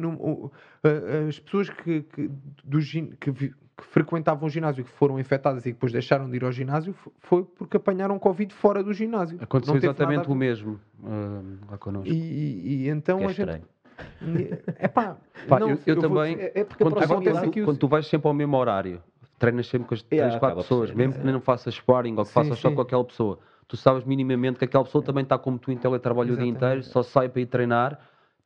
As 1.29 1.39
pessoas 1.39 1.71
que, 1.71 2.03
que, 2.03 2.31
do 2.65 2.79
que 2.81 3.33
que 3.33 3.85
frequentavam 3.85 4.45
o 4.49 4.51
ginásio 4.51 4.83
que 4.85 4.91
foram 4.91 5.21
infectadas 5.21 5.65
e 5.65 5.71
depois 5.73 5.93
deixaram 5.93 6.29
de 6.29 6.35
ir 6.37 6.43
ao 6.45 6.51
ginásio 6.51 6.93
fo- 6.95 7.13
foi 7.21 7.45
porque 7.45 7.77
apanharam 7.77 8.19
Covid 8.19 8.53
fora 8.53 8.83
do 8.83 8.93
ginásio. 8.93 9.39
Aconteceu 9.41 9.77
exatamente 9.77 10.29
o 10.29 10.35
mesmo 10.35 10.81
ah, 11.05 11.41
lá 11.71 11.79
connosco. 11.79 12.09
E, 12.13 12.87
e- 12.87 12.89
então 12.89 13.19
Que 13.19 13.25
é 13.25 13.27
a 13.29 13.33
gente. 13.33 13.39
estranho. 13.41 13.65
É 14.79 14.89
pá, 14.89 15.17
Pá, 15.49 15.61
não, 15.61 15.71
eu, 15.71 15.79
eu 15.87 15.95
vou 15.95 16.03
também, 16.09 16.37
dizer- 16.37 16.53
É 16.57 16.65
porque 16.65 16.83
quando, 16.83 16.95
tu, 16.95 16.99
acontece 16.99 17.09
proximidade- 17.23 17.49
aqui 17.49 17.63
quando 17.63 17.79
tu 17.79 17.87
vais 17.89 18.07
sempre 18.09 18.27
ao 18.29 18.35
mesmo 18.35 18.57
horário, 18.57 19.01
treinas 19.39 19.69
sempre 19.69 19.87
com 19.87 19.95
as 19.95 20.03
três, 20.03 20.23
acaba 20.25 20.39
quatro 20.41 20.57
por 20.57 20.63
pessoas, 20.63 20.89
ser, 20.91 20.97
mesmo 20.97 21.15
que 21.15 21.25
não 21.25 21.41
faças 21.41 21.75
sparring 21.75 22.17
ou 22.17 22.23
que 22.25 22.29
Sim, 22.29 22.35
faças 22.35 22.59
só 22.59 22.69
sim. 22.71 22.75
com 22.75 22.81
aquela 22.83 23.05
pessoa, 23.05 23.39
tu 23.69 23.77
sabes 23.77 24.03
minimamente 24.05 24.59
que 24.59 24.65
aquela 24.65 24.83
pessoa 24.85 25.05
também 25.05 25.23
está 25.23 25.39
como 25.39 25.57
tu 25.57 25.71
em 25.71 25.77
teletrabalho 25.77 26.35
o 26.35 26.37
dia 26.37 26.47
inteiro, 26.47 26.81
Exatamente. 26.81 26.89
só 26.89 27.03
sai 27.05 27.29
para 27.29 27.41
ir 27.43 27.47
treinar, 27.47 27.99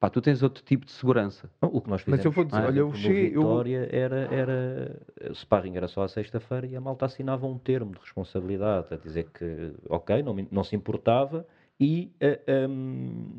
pá, 0.03 0.11
tu 0.11 0.21
tens 0.21 0.43
outro 0.43 0.65
tipo 0.65 0.85
de 0.85 0.91
segurança. 0.91 1.49
Não, 1.63 1.69
O 1.73 1.81
que 1.81 1.89
nós 1.89 2.03
Mas 2.05 2.17
fizemos, 2.19 2.25
eu 2.25 2.33
vou 2.33 2.45
dizer, 2.45 2.57
por 2.61 2.67
olha, 2.67 2.79
eu 2.81 2.89
no 2.89 2.97
cheguei- 2.97 3.27
eu- 3.29 3.31
Vitória 3.43 3.89
era, 3.93 4.17
era, 4.35 5.01
o 5.31 5.35
sparring 5.35 5.77
era 5.77 5.87
só 5.87 6.03
à 6.03 6.09
sexta-feira 6.09 6.67
e 6.67 6.75
a 6.75 6.81
malta 6.81 7.07
assinava 7.07 7.47
um 7.47 7.57
termo 7.57 7.93
de 7.93 8.01
responsabilidade 8.01 8.93
a 8.93 8.97
dizer 8.97 9.29
que, 9.33 9.73
ok, 9.89 10.21
não, 10.25 10.35
não 10.51 10.65
se 10.65 10.75
importava 10.75 11.47
e 11.79 12.11
ah, 12.21 12.67
hum, 12.69 13.39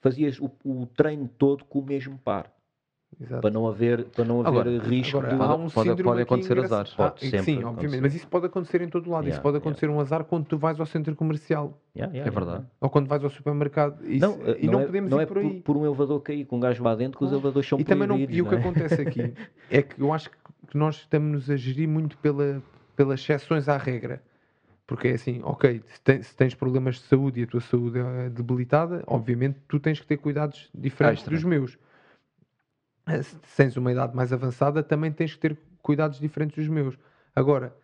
fazias 0.00 0.40
o, 0.40 0.50
o 0.64 0.86
treino 0.86 1.28
todo 1.38 1.64
com 1.66 1.78
o 1.78 1.84
mesmo 1.84 2.18
par, 2.18 2.52
Exato. 3.20 3.40
para 3.42 3.50
não 3.50 3.68
haver, 3.68 4.04
para 4.06 4.24
não 4.24 4.40
haver 4.40 4.48
Agora- 4.48 4.78
risco 4.78 5.18
Agora, 5.18 5.36
de... 5.36 5.42
há 5.42 5.54
um 5.54 5.68
pode- 5.70 5.90
aqui 5.90 6.22
acontecer 6.22 6.52
engraçado. 6.52 6.72
azares. 6.72 6.92
Ah, 6.98 7.10
Pode 7.10 7.20
sim, 7.20 7.26
sempre 7.30 7.40
obviamente, 7.52 7.68
acontecer. 7.68 8.00
mas 8.00 8.14
isso 8.14 8.28
pode 8.28 8.46
acontecer 8.46 8.80
em 8.82 8.88
todo 8.88 9.10
lado. 9.10 9.22
isso 9.22 9.28
Yeah, 9.30 9.42
pode 9.42 9.54
yeah. 9.56 9.68
acontecer 9.70 9.90
um 9.90 10.00
azar 10.00 10.24
quando 10.24 10.46
tu 10.46 10.58
vais 10.58 10.80
ao 10.80 10.86
centro 10.86 11.14
comercial 11.14 11.78
Yeah, 11.94 12.12
yeah, 12.12 12.16
É 12.16 12.30
yeah, 12.30 12.40
verdade. 12.46 12.66
ou 12.80 12.88
quando 12.90 13.06
vais 13.08 13.22
ao 13.22 13.30
supermercado. 13.30 13.98
Isso- 14.08 14.26
Não, 14.26 14.38
e 14.58 14.66
não, 14.66 14.80
é, 14.80 14.86
podemos 14.86 15.10
não 15.10 15.18
ir 15.20 15.22
é 15.22 15.26
por 15.26 15.38
aí. 15.38 15.60
por 15.60 15.76
um 15.76 15.84
elevador 15.84 16.20
cair 16.20 16.44
com 16.46 16.56
um 16.56 16.60
gajo 16.60 16.82
lá 16.82 16.94
dentro 16.94 17.18
que 17.18 17.24
os 17.24 17.30
elevadores 17.32 17.68
são 17.68 17.78
E 17.78 17.84
também 17.84 18.08
não, 18.08 18.18
e 18.18 18.24
o 18.24 18.28
que 18.28 18.40
não 18.42 18.52
é? 18.52 18.56
acontece 18.60 19.00
aqui 19.02 19.34
é 19.70 19.82
que 19.82 20.00
eu 20.00 20.12
acho 20.12 20.30
que 20.68 20.76
nós 20.76 20.96
estamos 20.96 21.50
a 21.50 21.56
gerir 21.56 21.88
muito 21.88 22.16
pela, 22.18 22.62
pelas 22.96 23.20
exceções 23.20 23.68
à 23.68 23.76
regra. 23.76 24.22
Porque 24.86 25.08
é 25.08 25.12
assim, 25.12 25.40
ok, 25.44 25.80
se 26.22 26.34
tens 26.34 26.54
problemas 26.54 26.96
de 26.96 27.02
saúde 27.02 27.40
e 27.40 27.44
a 27.44 27.46
tua 27.46 27.60
saúde 27.60 27.98
é 27.98 28.28
debilitada, 28.28 29.02
obviamente 29.06 29.58
tu 29.68 29.78
tens 29.78 30.00
que 30.00 30.06
ter 30.06 30.16
cuidados 30.16 30.68
diferentes 30.74 31.20
Extra. 31.20 31.34
dos 31.34 31.44
meus. 31.44 31.78
Eh, 33.06 33.22
Se 33.22 33.36
tens 33.56 33.76
uma 33.76 33.90
idade 33.92 34.14
mais 34.14 34.32
avançada, 34.32 34.82
também 34.82 35.10
tens 35.12 35.34
que 35.34 35.40
ter 35.40 35.56
cuidados 35.82 36.18
diferentes 36.20 36.56
dos 36.56 36.68
meus. 36.68 36.96
Agora, 37.34 37.74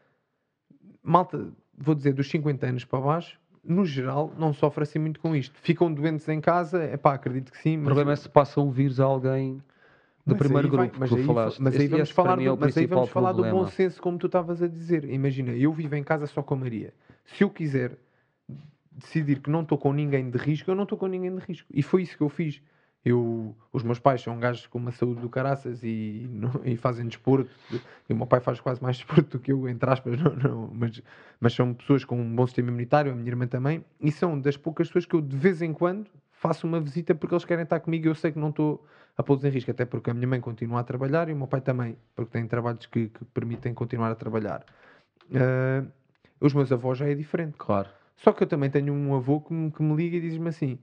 malta, 1.03 1.49
vou 1.77 1.95
dizer, 1.95 2.13
dos 2.13 2.29
50 2.31 2.67
anos 2.67 2.85
para 2.85 3.01
baixo, 3.01 3.39
no 3.65 3.85
geral, 3.85 4.33
não 4.39 4.53
sofre 4.53 4.83
assim 4.85 4.99
muito 4.99 5.21
com 5.21 5.35
isto. 5.35 5.55
Ficam 5.61 5.93
doentes 5.93 6.29
em 6.29 6.41
casa, 6.41 6.83
é 6.83 6.97
pá, 6.97 7.15
acredito 7.15 7.51
que 7.53 7.59
sim. 7.59 7.77
O 7.77 7.81
mas- 7.81 7.85
problema 7.87 8.13
é 8.13 8.17
se 8.17 8.29
passa 8.29 8.61
um 8.61 8.71
vírus 8.71 9.01
a 9.01 9.05
alguém 9.05 9.55
do 10.25 10.35
mas 10.35 10.39
primeiro 10.39 10.69
aí 10.69 10.77
vai- 10.77 10.87
grupo 10.89 11.01
mas 11.01 11.13
aí, 11.13 11.25
falaste. 11.25 11.59
Mas 11.63 11.77
aí 11.77 11.89
vamos 11.89 12.11
falar, 12.11 12.37
do, 12.37 12.43
é 12.43 12.53
o 12.53 12.57
mas 12.57 12.77
aí 12.77 12.87
vamos 12.87 13.09
falar 13.11 13.33
do 13.33 13.43
bom 13.45 13.67
senso, 13.67 14.01
como 14.01 14.19
tu 14.19 14.27
estavas 14.27 14.63
a 14.63 14.69
dizer. 14.69 15.05
Imagina, 15.05 15.53
eu 15.53 15.73
vivo 15.73 15.95
em 15.97 16.05
casa 16.05 16.27
só 16.27 16.43
com 16.43 16.55
a 16.55 16.57
Maria. 16.59 16.93
Se 17.25 17.43
eu 17.45 17.51
quiser 17.51 17.99
decidir 18.93 19.41
que 19.41 19.51
não 19.51 19.63
estou 19.63 19.79
com 19.79 19.93
ninguém 19.93 20.29
de 20.31 20.39
risco, 20.39 20.71
eu 20.71 20.75
não 20.75 20.83
estou 20.85 20.99
com 20.99 21.07
ninguém 21.07 21.35
de 21.35 21.41
risco. 21.45 21.67
E 21.73 21.83
foi 21.83 22.03
isso 22.03 22.17
que 22.17 22.23
eu 22.23 22.29
fiz. 22.29 22.61
Eu, 23.09 23.55
os 23.73 23.83
meus 23.83 23.99
pais 23.99 24.21
são 24.21 24.39
gajos 24.39 24.67
com 24.67 24.79
uma 24.79 24.91
saúde 24.91 25.21
do 25.21 25.29
caraças 25.29 25.83
e, 25.83 26.27
não- 26.31 26.61
e 26.65 26.77
fazem 26.77 27.07
desporto. 27.07 27.49
E 28.09 28.13
o 28.13 28.17
meu 28.17 28.27
pai 28.27 28.41
faz 28.41 28.61
quase 28.61 28.83
mais 28.83 28.97
desporto 28.99 29.39
do 29.39 29.43
que 29.43 29.53
eu, 29.53 29.69
entre 29.69 29.89
aspas, 29.89 30.21
não, 30.21 30.35
não, 30.35 30.71
mas, 30.75 31.01
mas 31.41 31.53
são 31.55 31.73
pessoas 31.73 32.05
com 32.05 32.21
um 32.21 32.35
bom 32.37 32.47
sistema 32.47 32.69
imunitário, 32.69 33.13
a 33.13 33.15
minha 33.15 33.29
irmã 33.29 33.47
também. 33.47 33.85
E 34.01 34.11
são 34.11 34.39
das 34.39 34.57
poucas 34.57 34.89
pessoas 34.89 35.07
que 35.07 35.15
eu 35.15 35.21
de 35.21 35.37
vez 35.37 35.63
em 35.63 35.73
quando 35.73 36.07
faço 36.33 36.67
uma 36.67 36.81
visita 36.81 37.15
porque 37.15 37.35
eles 37.35 37.45
querem 37.45 37.65
estar 37.65 37.81
comigo 37.81 38.07
e 38.07 38.09
eu 38.09 38.15
sei 38.15 38.31
que 38.31 38.39
não 38.39 38.51
estou 38.51 38.85
a 39.17 39.23
pô-los 39.23 39.45
em 39.45 39.49
risco, 39.49 39.71
até 39.71 39.85
porque 39.85 40.11
a 40.11 40.15
minha 40.15 40.29
mãe 40.29 40.41
continua 40.41 40.81
a 40.81 40.85
trabalhar 40.85 41.29
e 41.29 41.33
o 41.33 41.37
meu 41.37 41.47
pai 41.49 41.61
também, 41.61 41.97
porque 42.15 42.31
tem 42.33 42.47
trabalhos 42.47 42.87
que, 42.87 43.09
que 43.09 43.25
permitem 43.27 43.75
continuar 43.75 44.11
a 44.11 44.15
trabalhar. 44.15 44.65
Ah, 45.35 45.85
os 46.41 46.55
meus 46.55 46.71
avós 46.71 46.99
já 46.99 47.09
é 47.09 47.15
diferente. 47.15 47.55
Claro. 47.59 47.89
Só 48.17 48.33
que 48.33 48.43
eu 48.43 48.47
também 48.47 48.71
tenho 48.71 48.93
um 48.93 49.15
avô 49.15 49.41
que 49.41 49.53
me, 49.53 49.71
que 49.71 49.83
me 49.83 49.95
liga 49.97 50.17
e 50.17 50.21
diz-me 50.21 50.49
assim: 50.49 50.79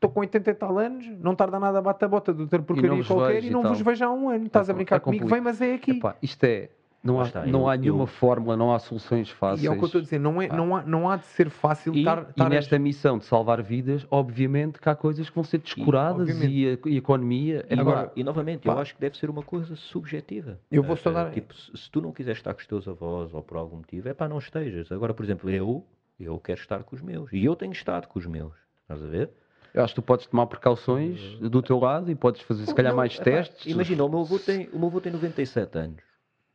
estou 0.00 0.10
com 0.10 0.20
80 0.20 0.50
e 0.50 0.54
tal 0.54 0.78
anos, 0.78 1.06
não 1.20 1.34
tarda 1.34 1.60
nada 1.60 1.78
a 1.78 1.82
bate 1.82 2.02
a 2.04 2.08
bota 2.08 2.32
de 2.32 2.40
outra 2.42 2.62
porcaria 2.62 2.96
vos 2.96 3.06
qualquer 3.06 3.44
e 3.44 3.48
e 3.48 3.50
não 3.50 3.62
tal." 3.62 3.72
vos 3.74 3.82
vejo 3.82 4.04
há 4.04 4.10
um 4.10 4.30
ano. 4.30 4.46
Estás 4.46 4.70
a 4.70 4.72
É 4.72 4.74
brincar 4.74 4.98
compli- 5.00 5.18
comigo? 5.20 5.34
Vem, 5.34 5.42
mas 5.44 5.60
é 5.60 5.74
aqui. 5.74 5.92
Epá, 5.92 6.16
isto 6.22 6.42
é. 6.44 6.70
Não 7.02 7.18
há, 7.18 7.24
está, 7.24 7.46
não 7.46 7.60
eu- 7.60 7.68
há 7.70 7.76
nenhuma 7.78 8.02
eu- 8.02 8.06
fórmula, 8.06 8.58
não 8.58 8.74
há 8.74 8.78
soluções 8.78 9.30
fáceis. 9.30 9.64
E 9.64 9.66
é 9.66 9.70
o 9.70 9.74
que 9.74 9.82
eu 9.82 9.86
estou 9.86 10.00
a 10.00 10.02
dizer, 10.02 10.18
não, 10.20 10.40
é, 10.42 10.48
não, 10.48 10.76
há, 10.76 10.82
não 10.82 11.08
há 11.08 11.16
de 11.16 11.24
ser 11.24 11.48
fácil 11.48 11.94
E, 11.94 12.00
estar, 12.00 12.26
e 12.36 12.42
a- 12.42 12.48
nesta 12.50 12.78
missão 12.78 13.16
de 13.16 13.24
salvar 13.24 13.62
vidas, 13.62 14.06
obviamente 14.10 14.78
que 14.78 14.86
há 14.86 14.94
coisas 14.94 15.26
que 15.30 15.34
vão 15.34 15.42
ser 15.44 15.58
descuradas 15.58 16.28
e, 16.28 16.32
obviamente. 16.32 16.80
a, 16.84 16.88
e 16.90 16.94
a 16.94 16.98
economia. 16.98 17.66
E, 17.70 17.74
é 17.74 17.80
Agora, 17.80 18.06
pá, 18.08 18.12
e 18.14 18.22
novamente, 18.22 18.66
pá. 18.66 18.72
eu 18.74 18.78
acho 18.80 18.94
que 18.94 19.00
deve 19.00 19.16
ser 19.16 19.30
uma 19.30 19.42
coisa 19.42 19.74
subjetiva. 19.76 20.60
Eu 20.70 20.82
vou 20.82 20.94
só 20.94 21.08
eh, 21.08 21.12
dar- 21.14 21.30
Tipo, 21.30 21.54
se, 21.54 21.74
se 21.74 21.90
tu 21.90 22.02
não 22.02 22.12
quiseres 22.12 22.38
estar 22.38 22.52
com 22.52 22.60
os 22.60 22.66
teus 22.66 22.86
avós 22.86 23.32
ou 23.32 23.42
por 23.42 23.56
algum 23.56 23.76
motivo, 23.78 24.06
é 24.06 24.12
pá, 24.12 24.28
não 24.28 24.38
estejas. 24.38 24.92
Agora, 24.92 25.14
por 25.14 25.24
exemplo, 25.24 25.48
eu, 25.48 25.82
eu 26.18 26.38
quero 26.38 26.60
estar 26.60 26.82
com 26.84 26.94
os 26.94 27.00
meus. 27.00 27.32
E 27.32 27.42
eu 27.42 27.56
tenho 27.56 27.72
estado 27.72 28.08
com 28.08 28.18
os 28.18 28.26
meus. 28.26 28.52
Estás 28.82 29.02
a 29.02 29.06
ver? 29.06 29.30
Eu 29.74 29.82
acho 29.84 29.94
que 29.94 30.00
tu 30.00 30.04
podes 30.04 30.26
tomar 30.26 30.46
precauções 30.46 31.20
do 31.38 31.62
teu 31.62 31.78
lado 31.78 32.10
e 32.10 32.14
podes 32.14 32.42
fazer 32.42 32.66
se 32.66 32.74
calhar 32.74 32.92
Não, 32.92 32.96
mais 32.98 33.14
epá, 33.14 33.24
testes. 33.24 33.66
Imagina, 33.66 34.04
o 34.04 34.08
meu, 34.08 34.20
avô 34.20 34.38
tem, 34.38 34.68
o 34.72 34.78
meu 34.78 34.88
avô 34.88 35.00
tem 35.00 35.12
97 35.12 35.78
anos. 35.78 36.02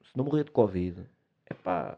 Se 0.04 0.18
não 0.18 0.26
morrer 0.26 0.44
de 0.44 0.52
Covid, 0.52 1.02
é 1.48 1.54
pá, 1.54 1.98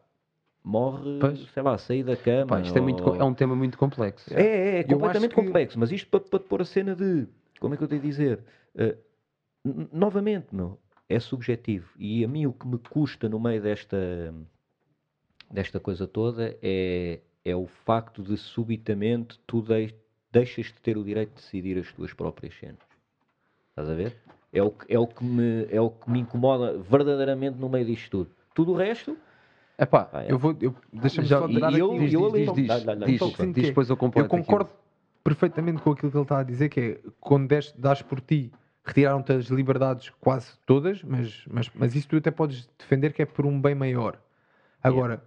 morre, 0.63 1.17
Pois. 1.19 1.39
sei 1.51 1.63
lá, 1.63 1.77
sair 1.77 2.03
da 2.03 2.15
cama. 2.15 2.47
Pá, 2.57 2.61
isto 2.61 2.77
é, 2.77 2.81
muito, 2.81 3.03
ou- 3.05 3.15
é 3.15 3.23
um 3.23 3.33
tema 3.33 3.55
muito 3.55 3.77
complexo. 3.77 4.33
É, 4.33 4.41
é, 4.41 4.79
é 4.79 4.83
completamente 4.83 5.29
que- 5.35 5.41
complexo, 5.41 5.79
mas 5.79 5.91
isto 5.91 6.09
para, 6.09 6.19
para 6.19 6.39
te 6.39 6.45
pôr 6.45 6.61
a 6.61 6.65
cena 6.65 6.95
de. 6.95 7.27
Como 7.59 7.73
é 7.73 7.77
que 7.77 7.83
eu 7.83 7.87
tenho 7.87 8.01
a 8.01 8.05
dizer? 8.05 8.43
N- 9.65 9.87
novamente, 9.91 10.53
meu, 10.53 10.79
é 11.09 11.19
subjetivo. 11.19 11.89
E 11.97 12.23
a 12.23 12.27
mim 12.27 12.45
o 12.45 12.53
que 12.53 12.67
me 12.67 12.77
custa 12.77 13.27
no 13.29 13.39
meio 13.39 13.61
desta, 13.61 14.33
desta 15.51 15.79
coisa 15.79 16.07
toda 16.07 16.57
é, 16.61 17.21
é 17.43 17.55
o 17.55 17.65
facto 17.67 18.21
de 18.21 18.37
subitamente 18.37 19.39
tu 19.47 19.61
dei- 19.61 19.95
deixas 20.31 20.67
de 20.67 20.73
ter 20.81 20.97
o 20.97 21.03
direito 21.03 21.29
de 21.29 21.35
decidir 21.35 21.77
as 21.79 21.91
tuas 21.93 22.13
próprias 22.13 22.53
cenas. 22.59 22.77
Estás 23.69 23.89
a 23.89 23.93
ver? 23.93 24.17
É 24.51 24.61
o, 24.61 24.71
que, 24.71 24.91
é, 24.93 24.97
o 24.97 25.05
que 25.07 25.23
me, 25.23 25.67
é 25.69 25.79
o 25.79 25.89
que 25.89 26.09
me 26.09 26.19
incomoda 26.19 26.77
verdadeiramente 26.77 27.57
no 27.57 27.69
meio 27.69 27.85
disto 27.85 28.09
tudo. 28.09 28.31
Tudo 28.55 28.71
o 28.73 28.75
resto. 28.75 29.17
Epá, 29.77 30.05
pá, 30.05 30.23
é. 30.23 30.31
Eu 30.31 30.39
vou, 30.39 30.55
eu, 30.59 30.73
deixa-me 30.91 31.27
só 31.27 31.47
e 31.47 31.59
dar 31.59 31.73
eu- 31.73 31.91
aqui 31.91 31.99
diz, 31.99 32.13
eu 32.13 32.21
diz, 32.21 32.33
ali- 32.33 32.45
diz, 32.45 32.53
diz, 32.55 32.67
Dá, 32.67 32.79
dá, 32.79 32.95
dá, 32.95 33.05
diz, 33.05 33.19
toquezinho 33.19 33.53
diz, 33.53 33.61
que 33.61 33.67
é- 33.67 33.69
depois 33.69 33.89
eu 33.89 33.93
Eu 33.93 33.97
completo 33.97 34.29
concordo 34.29 34.69
perfeitamente 35.23 35.81
com 35.81 35.91
aquilo 35.91 36.09
que 36.09 36.17
ele 36.17 36.23
está 36.23 36.39
a 36.39 36.43
dizer, 36.43 36.69
que 36.69 36.79
é 36.79 36.99
quando 37.19 37.47
deste, 37.47 37.79
dás 37.79 38.01
por 38.01 38.19
ti, 38.21 38.51
retiraram-te 38.83 39.33
as 39.33 39.45
liberdades 39.47 40.09
quase 40.21 40.57
todas, 40.65 41.03
mas, 41.03 41.45
mas, 41.51 41.69
mas 41.75 41.93
isso 41.93 42.07
tu 42.07 42.15
até 42.15 42.31
podes 42.31 42.67
defender 42.79 43.13
que 43.13 43.21
é 43.21 43.25
por 43.25 43.45
um 43.45 43.61
bem 43.61 43.75
maior. 43.75 44.19
Agora, 44.81 45.21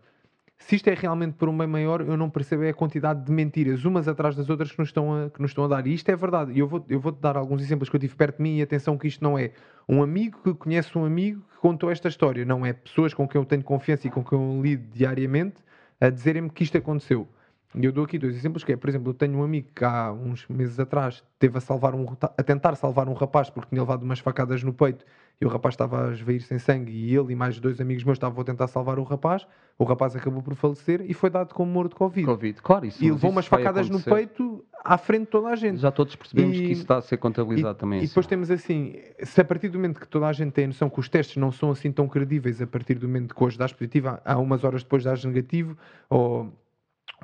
se 0.60 0.76
isto 0.76 0.88
é 0.88 0.94
realmente 0.94 1.34
por 1.34 1.48
um 1.48 1.56
bem 1.56 1.66
maior, 1.66 2.02
eu 2.02 2.16
não 2.16 2.28
percebo 2.30 2.62
é 2.62 2.68
a 2.68 2.74
quantidade 2.74 3.24
de 3.24 3.32
mentiras, 3.32 3.84
umas 3.84 4.06
atrás 4.06 4.36
das 4.36 4.48
outras, 4.48 4.70
que 4.70 4.78
nos 4.78 4.90
estão 4.90 5.24
a, 5.24 5.30
que 5.30 5.40
nos 5.40 5.50
estão 5.50 5.64
a 5.64 5.68
dar. 5.68 5.86
E 5.86 5.94
isto 5.94 6.08
é 6.10 6.14
verdade. 6.14 6.52
E 6.52 6.58
eu 6.58 6.68
vou, 6.68 6.84
eu 6.88 7.00
vou-te 7.00 7.18
dar 7.18 7.36
alguns 7.36 7.62
exemplos 7.62 7.88
que 7.88 7.96
eu 7.96 8.00
tive 8.00 8.14
perto 8.14 8.36
de 8.36 8.42
mim 8.42 8.58
e 8.58 8.62
atenção 8.62 8.96
que 8.96 9.08
isto 9.08 9.24
não 9.24 9.38
é 9.38 9.52
um 9.88 10.02
amigo 10.02 10.38
que 10.44 10.54
conhece 10.54 10.96
um 10.96 11.04
amigo 11.04 11.42
que 11.52 11.58
contou 11.58 11.90
esta 11.90 12.08
história. 12.08 12.44
Não 12.44 12.64
é 12.64 12.72
pessoas 12.72 13.14
com 13.14 13.26
quem 13.26 13.40
eu 13.40 13.44
tenho 13.44 13.64
confiança 13.64 14.06
e 14.06 14.10
com 14.10 14.22
quem 14.22 14.38
eu 14.38 14.62
lido 14.62 14.86
diariamente 14.92 15.56
a 16.00 16.10
dizerem-me 16.10 16.50
que 16.50 16.62
isto 16.62 16.76
aconteceu. 16.78 17.26
E 17.74 17.84
eu 17.84 17.92
dou 17.92 18.04
aqui 18.04 18.18
dois 18.18 18.34
exemplos, 18.34 18.64
que 18.64 18.72
é, 18.72 18.76
por 18.76 18.88
exemplo, 18.90 19.10
eu 19.10 19.14
tenho 19.14 19.38
um 19.38 19.44
amigo 19.44 19.68
que 19.74 19.84
há 19.84 20.10
uns 20.12 20.44
meses 20.48 20.80
atrás 20.80 21.22
teve 21.38 21.56
a, 21.56 21.60
salvar 21.60 21.94
um, 21.94 22.04
a 22.20 22.42
tentar 22.42 22.74
salvar 22.74 23.08
um 23.08 23.12
rapaz 23.12 23.48
porque 23.48 23.68
tinha 23.68 23.80
levado 23.80 24.02
umas 24.02 24.18
facadas 24.18 24.62
no 24.64 24.72
peito 24.72 25.04
e 25.40 25.46
o 25.46 25.48
rapaz 25.48 25.74
estava 25.74 26.08
a 26.08 26.12
esvair 26.12 26.42
sem 26.42 26.58
sangue 26.58 26.92
e 26.92 27.16
ele 27.16 27.32
e 27.32 27.36
mais 27.36 27.60
dois 27.60 27.80
amigos 27.80 28.02
meus 28.02 28.16
estavam 28.16 28.40
a 28.42 28.44
tentar 28.44 28.66
salvar 28.66 28.98
o 28.98 29.04
rapaz. 29.04 29.46
O 29.78 29.84
rapaz 29.84 30.16
acabou 30.16 30.42
por 30.42 30.54
falecer 30.56 31.00
e 31.08 31.14
foi 31.14 31.30
dado 31.30 31.54
como 31.54 31.70
morto 31.70 31.90
de 31.90 31.96
Covid. 31.96 32.26
Covid, 32.26 32.60
claro, 32.60 32.86
isso. 32.86 32.98
E 33.02 33.04
levou 33.04 33.18
isso 33.18 33.28
umas 33.28 33.46
facadas 33.46 33.88
no 33.88 34.00
peito 34.02 34.64
à 34.84 34.98
frente 34.98 35.26
de 35.26 35.30
toda 35.30 35.48
a 35.48 35.56
gente. 35.56 35.78
Já 35.80 35.92
todos 35.92 36.16
percebemos 36.16 36.56
E- 36.56 36.60
que 36.66 36.72
isso 36.72 36.82
está 36.82 36.96
a 36.98 37.02
ser 37.02 37.18
contabilizado 37.18 37.78
também. 37.78 38.00
E 38.00 38.02
assim. 38.02 38.08
depois 38.08 38.26
temos 38.26 38.50
assim, 38.50 38.96
se 39.22 39.40
a 39.40 39.44
partir 39.44 39.68
do 39.68 39.78
momento 39.78 40.00
que 40.00 40.08
toda 40.08 40.26
a 40.26 40.32
gente 40.32 40.50
tem 40.52 40.64
a 40.64 40.68
noção 40.68 40.90
que 40.90 40.98
os 40.98 41.08
testes 41.08 41.36
não 41.36 41.52
são 41.52 41.70
assim 41.70 41.92
tão 41.92 42.08
credíveis, 42.08 42.60
a 42.60 42.66
partir 42.66 42.96
do 42.96 43.06
momento 43.06 43.32
que 43.34 43.44
hoje 43.44 43.56
dás 43.56 43.72
positivo, 43.72 44.18
há 44.24 44.38
umas 44.38 44.64
horas 44.64 44.82
depois 44.82 45.04
dás 45.04 45.24
negativo, 45.24 45.78
ou 46.10 46.52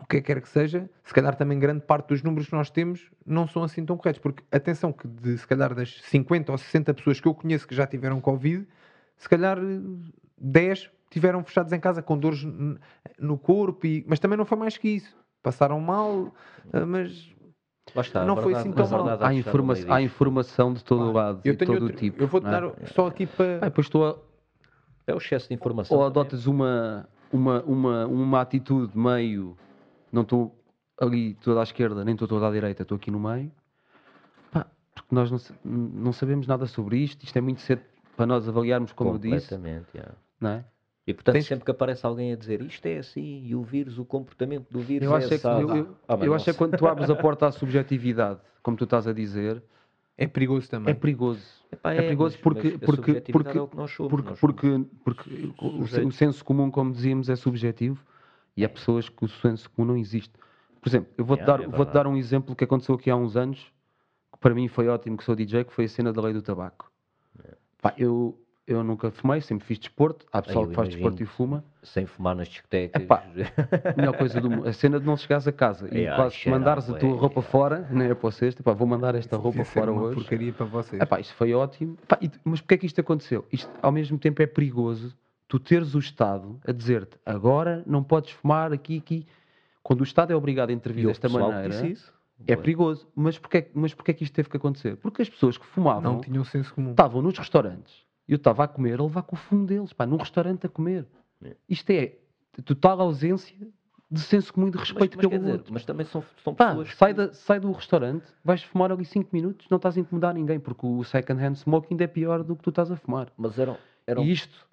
o 0.00 0.06
que 0.06 0.20
quer 0.20 0.40
que 0.40 0.48
seja, 0.48 0.88
se 1.04 1.12
calhar 1.14 1.34
também 1.34 1.58
grande 1.58 1.80
parte 1.80 2.08
dos 2.08 2.22
números 2.22 2.48
que 2.48 2.54
nós 2.54 2.70
temos 2.70 3.10
não 3.24 3.46
são 3.48 3.62
assim 3.64 3.84
tão 3.84 3.96
corretos. 3.96 4.20
Porque 4.20 4.42
atenção 4.52 4.92
que 4.92 5.06
de 5.08 5.38
se 5.38 5.46
calhar 5.46 5.74
das 5.74 6.00
50 6.02 6.52
ou 6.52 6.58
60 6.58 6.92
pessoas 6.94 7.20
que 7.20 7.26
eu 7.28 7.34
conheço 7.34 7.66
que 7.66 7.74
já 7.74 7.86
tiveram 7.86 8.20
Covid, 8.20 8.66
se 9.16 9.28
calhar 9.28 9.58
eh, 9.58 9.80
10 10.38 10.90
tiveram 11.10 11.42
fechados 11.44 11.72
em 11.72 11.80
casa 11.80 12.02
com 12.02 12.18
dores 12.18 12.46
no 13.18 13.38
corpo, 13.38 13.86
e, 13.86 14.04
mas 14.06 14.18
também 14.18 14.36
não 14.36 14.44
foi 14.44 14.58
mais 14.58 14.76
que 14.76 14.88
isso. 14.88 15.16
Passaram 15.42 15.80
mal, 15.80 16.34
eh, 16.72 16.84
mas 16.84 17.32
está, 17.96 18.24
Não 18.24 18.34
foi 18.36 18.52
verdade- 18.52 18.68
assim 18.68 18.70
a 18.70 18.86
tão 18.86 18.98
mal. 19.04 19.18
há, 19.22 19.32
informa 19.34 19.74
há 19.88 20.02
informação 20.02 20.72
de 20.74 20.84
todo 20.84 21.04
o 21.08 21.12
lado 21.12 21.40
eu 21.44 21.54
e 21.54 21.56
tenho 21.56 21.72
todo 21.72 21.82
outro- 21.84 21.96
o 21.96 22.00
tipo. 22.00 22.22
eu 22.22 22.26
vou-te 22.26 22.44
não 22.44 22.50
é? 22.52 22.60
dar 22.60 22.86
só 22.88 23.06
aqui 23.06 23.26
para. 23.26 23.56
Ah, 23.62 23.68
depois 23.68 23.88
tu 23.88 24.04
a- 24.04 24.18
É 25.06 25.14
o 25.14 25.18
excesso 25.18 25.48
de 25.48 25.54
informação. 25.54 25.96
ou 25.96 26.04
também. 26.04 26.20
adotas 26.22 26.46
uma, 26.46 27.08
uma, 27.32 27.62
uma, 27.62 28.06
uma 28.06 28.40
atitude 28.40 28.98
meio. 28.98 29.56
Não 30.12 30.22
estou 30.22 30.58
ali 31.00 31.34
toda 31.34 31.60
à 31.60 31.62
esquerda, 31.62 32.04
nem 32.04 32.14
estou 32.14 32.26
toda 32.28 32.48
à 32.48 32.50
direita, 32.50 32.82
estou 32.82 32.96
aqui 32.96 33.10
no 33.10 33.20
meio. 33.20 33.50
Pá, 34.50 34.66
porque 34.94 35.14
nós 35.14 35.30
não, 35.30 35.38
não 35.64 36.12
sabemos 36.12 36.46
nada 36.46 36.66
sobre 36.66 36.98
isto, 36.98 37.22
isto 37.24 37.36
é 37.36 37.40
muito 37.40 37.60
cedo 37.60 37.82
para 38.16 38.26
nós 38.26 38.48
avaliarmos, 38.48 38.92
como 38.92 39.10
eu 39.10 39.18
disse. 39.18 39.50
Completamente, 39.54 39.86
yeah. 39.94 40.14
Não 40.40 40.50
é? 40.50 40.64
E 41.06 41.14
portanto, 41.14 41.34
Tens- 41.34 41.46
sempre 41.46 41.64
que 41.64 41.70
aparece 41.70 42.04
alguém 42.04 42.32
a 42.32 42.36
dizer 42.36 42.60
isto 42.62 42.84
é 42.86 42.98
assim, 42.98 43.42
e 43.44 43.54
o 43.54 43.62
vírus, 43.62 43.96
o 43.98 44.04
comportamento 44.04 44.68
do 44.70 44.80
vírus 44.80 45.06
Eu 45.06 45.14
é 45.14 45.18
acho 45.18 45.26
é 45.26 45.28
que, 45.28 45.34
assado. 45.34 45.60
eu, 45.60 45.76
eu- 45.76 45.96
Ah, 46.08 46.14
eu 46.20 46.34
acho 46.34 46.50
é 46.50 46.52
sei. 46.52 46.58
quando 46.58 46.76
tu 46.76 46.86
abres 46.86 47.08
a 47.10 47.14
porta 47.14 47.46
à 47.46 47.52
subjetividade, 47.52 48.40
como 48.62 48.76
tu 48.76 48.84
estás 48.84 49.06
a 49.06 49.12
dizer, 49.12 49.62
É 50.18 50.26
perigoso 50.26 50.68
também. 50.68 50.90
é 50.90 50.94
perigoso. 50.94 51.44
Epá, 51.70 51.92
é 51.92 52.00
perigoso 52.02 52.34
mas- 52.36 52.42
porque- 52.42 52.70
mas 52.70 52.80
porque- 52.80 53.20
porque- 53.30 53.50
é 53.50 53.52
que 53.52 53.88
somos, 53.88 53.96
Porque, 54.10 54.34
porque, 54.40 54.84
porque 55.04 55.52
o, 56.04 56.10
senso 56.10 56.44
comum, 56.44 56.70
como 56.70 56.90
dizíamos, 56.92 57.28
é 57.28 57.36
subjetivo 57.36 58.02
e 58.56 58.64
há 58.64 58.68
pessoas 58.68 59.08
que 59.08 59.24
o 59.24 59.28
senso 59.28 59.68
comum 59.70 59.88
não 59.88 59.96
existe. 59.96 60.32
Por 60.80 60.88
exemplo, 60.88 61.12
eu 61.18 61.24
vou-te 61.24 61.40
Yeah, 61.40 61.58
dar, 61.58 61.64
é 61.64 61.66
vou-te 61.66 61.88
verdade. 61.88 61.94
dar 61.94 62.06
um 62.06 62.16
exemplo 62.16 62.54
que 62.56 62.64
aconteceu 62.64 62.94
aqui 62.94 63.10
há 63.10 63.16
uns 63.16 63.36
anos, 63.36 63.58
que 64.32 64.38
para 64.38 64.54
mim 64.54 64.68
foi 64.68 64.88
ótimo, 64.88 65.16
que 65.16 65.24
sou 65.24 65.34
DJ, 65.34 65.64
que 65.64 65.72
foi 65.72 65.84
a 65.84 65.88
cena 65.88 66.12
da 66.12 66.22
lei 66.22 66.32
do 66.32 66.40
tabaco. 66.42 66.90
Pá, 67.82 67.92
eu, 67.98 68.38
eu 68.66 68.82
nunca 68.82 69.10
fumei, 69.10 69.40
sempre 69.40 69.66
fiz 69.66 69.78
desporto. 69.78 70.24
Há 70.32 70.40
pessoal 70.42 70.64
eu 70.64 70.68
que 70.70 70.74
faz 70.74 70.88
desporto 70.88 71.22
e 71.22 71.26
fuma. 71.26 71.64
sem 71.82 72.06
fumar 72.06 72.34
nas 72.34 72.48
discotecas. 72.48 73.02
Epá, 73.02 73.22
A 73.84 73.92
melhor 73.98 74.16
coisa 74.16 74.40
do 74.40 74.50
mundo. 74.50 74.68
A 74.68 74.72
cena 74.72 74.98
de 74.98 75.06
não 75.06 75.16
chegares 75.16 75.46
a 75.46 75.52
casa 75.52 75.86
e 75.88 75.98
Yeah, 75.98 76.16
quase 76.16 76.34
cheira 76.36 76.58
mandares 76.58 76.88
a 76.88 76.96
a 76.96 76.98
tua 76.98 77.16
roupa 77.16 77.42
fora, 77.42 77.86
não 77.90 78.02
é 78.02 78.14
para 78.14 78.30
pá, 78.64 78.72
vou 78.72 78.86
mandar 78.86 79.14
esta 79.14 79.36
roupa 79.36 79.62
ser 79.64 79.80
fora 79.80 79.92
uma 79.92 80.02
hoje. 80.02 80.14
porcaria 80.20 80.52
para 80.52 80.66
vocês. 80.66 81.02
Epá, 81.02 81.20
isto 81.20 81.34
foi 81.34 81.52
ótimo. 81.52 81.96
Epá, 82.02 82.18
e- 82.22 82.30
mas 82.44 82.60
porquê 82.60 82.74
é 82.74 82.78
que 82.78 82.86
isto 82.86 83.00
aconteceu? 83.00 83.44
Isto, 83.52 83.70
ao 83.82 83.92
mesmo 83.92 84.18
tempo, 84.18 84.40
é 84.42 84.46
perigoso 84.46 85.14
tu 85.48 85.58
teres 85.58 85.94
o 85.94 85.98
Estado 85.98 86.58
a 86.66 86.72
dizer-te 86.72 87.18
agora 87.24 87.82
não 87.86 88.02
podes 88.02 88.30
fumar 88.32 88.72
aqui, 88.72 88.98
aqui. 88.98 89.26
Quando 89.82 90.00
o 90.00 90.04
Estado 90.04 90.32
é 90.32 90.36
obrigado 90.36 90.70
a 90.70 90.72
intervir 90.72 91.06
desta 91.06 91.28
maneira, 91.28 91.74
é 92.46 92.54
Bué. 92.54 92.56
perigoso. 92.56 93.06
Mas 93.14 93.38
porquê, 93.38 93.70
mas 93.72 93.94
porquê 93.94 94.10
é 94.10 94.14
que 94.14 94.24
isto 94.24 94.34
teve 94.34 94.48
que 94.50 94.56
acontecer? 94.56 94.96
Porque 94.96 95.22
as 95.22 95.28
pessoas 95.30 95.56
que 95.56 95.64
fumavam 95.66 96.14
não 96.14 96.20
tinham 96.20 96.44
senso 96.44 96.74
comum. 96.74 96.90
estavam 96.90 97.22
nos 97.22 97.38
restaurantes. 97.38 98.04
Eu 98.28 98.36
estava 98.36 98.64
a 98.64 98.68
comer, 98.68 98.98
a 98.98 99.04
levar 99.04 99.22
com 99.22 99.36
o 99.36 99.38
fumo 99.38 99.64
deles, 99.64 99.92
pá, 99.92 100.04
num 100.04 100.16
restaurante 100.16 100.66
a 100.66 100.68
comer. 100.68 101.06
É. 101.42 101.54
Isto 101.68 101.90
é 101.90 102.16
total 102.64 103.00
ausência 103.00 103.56
de 104.10 104.20
senso 104.20 104.52
comum 104.52 104.66
e 104.68 104.70
de 104.72 104.78
Mas, 104.78 104.88
respeito 104.88 105.16
mas, 105.16 105.26
quer 105.26 105.38
pelo 105.38 105.52
outro. 105.52 105.72
mas 105.72 105.84
também 105.84 106.06
são, 106.06 106.22
são 106.42 106.54
Pá, 106.54 106.68
pessoas. 106.68 106.94
sai, 106.96 107.12
que- 107.14 107.26
da- 107.26 107.32
sai 107.32 107.60
do 107.60 107.70
restaurante, 107.72 108.24
vais 108.44 108.62
fumar 108.64 108.90
ali 108.90 109.04
5 109.04 109.30
minutos, 109.32 109.66
não 109.70 109.76
estás 109.76 109.96
a 109.96 110.00
incomodar 110.00 110.34
ninguém, 110.34 110.58
porque 110.58 110.84
o 110.86 111.02
second 111.04 111.40
hand 111.44 111.54
smoke 111.54 111.86
ainda 111.90 112.04
é 112.04 112.06
pior 112.08 112.42
do 112.42 112.56
que 112.56 112.62
tu 112.64 112.70
estás 112.70 112.90
a 112.90 112.96
fumar. 112.96 113.28
Mas 113.36 113.58
eram. 113.58 113.76
eram 114.06 114.22
E 114.24 114.32
isto 114.32 114.66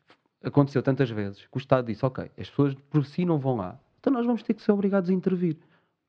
aconteceu 0.43 0.83
tantas 0.83 1.09
vezes 1.09 1.41
que 1.45 1.57
o 1.57 1.59
Estado 1.59 1.87
disse: 1.87 2.05
Ok, 2.05 2.29
as 2.37 2.49
pessoas 2.49 2.75
por 2.89 3.05
si 3.05 3.25
não 3.25 3.39
vão 3.39 3.55
lá, 3.55 3.79
então 3.99 4.11
nós 4.11 4.25
vamos 4.25 4.43
ter 4.43 4.53
que 4.53 4.61
ser 4.61 4.71
obrigados 4.71 5.09
a 5.09 5.13
intervir. 5.13 5.57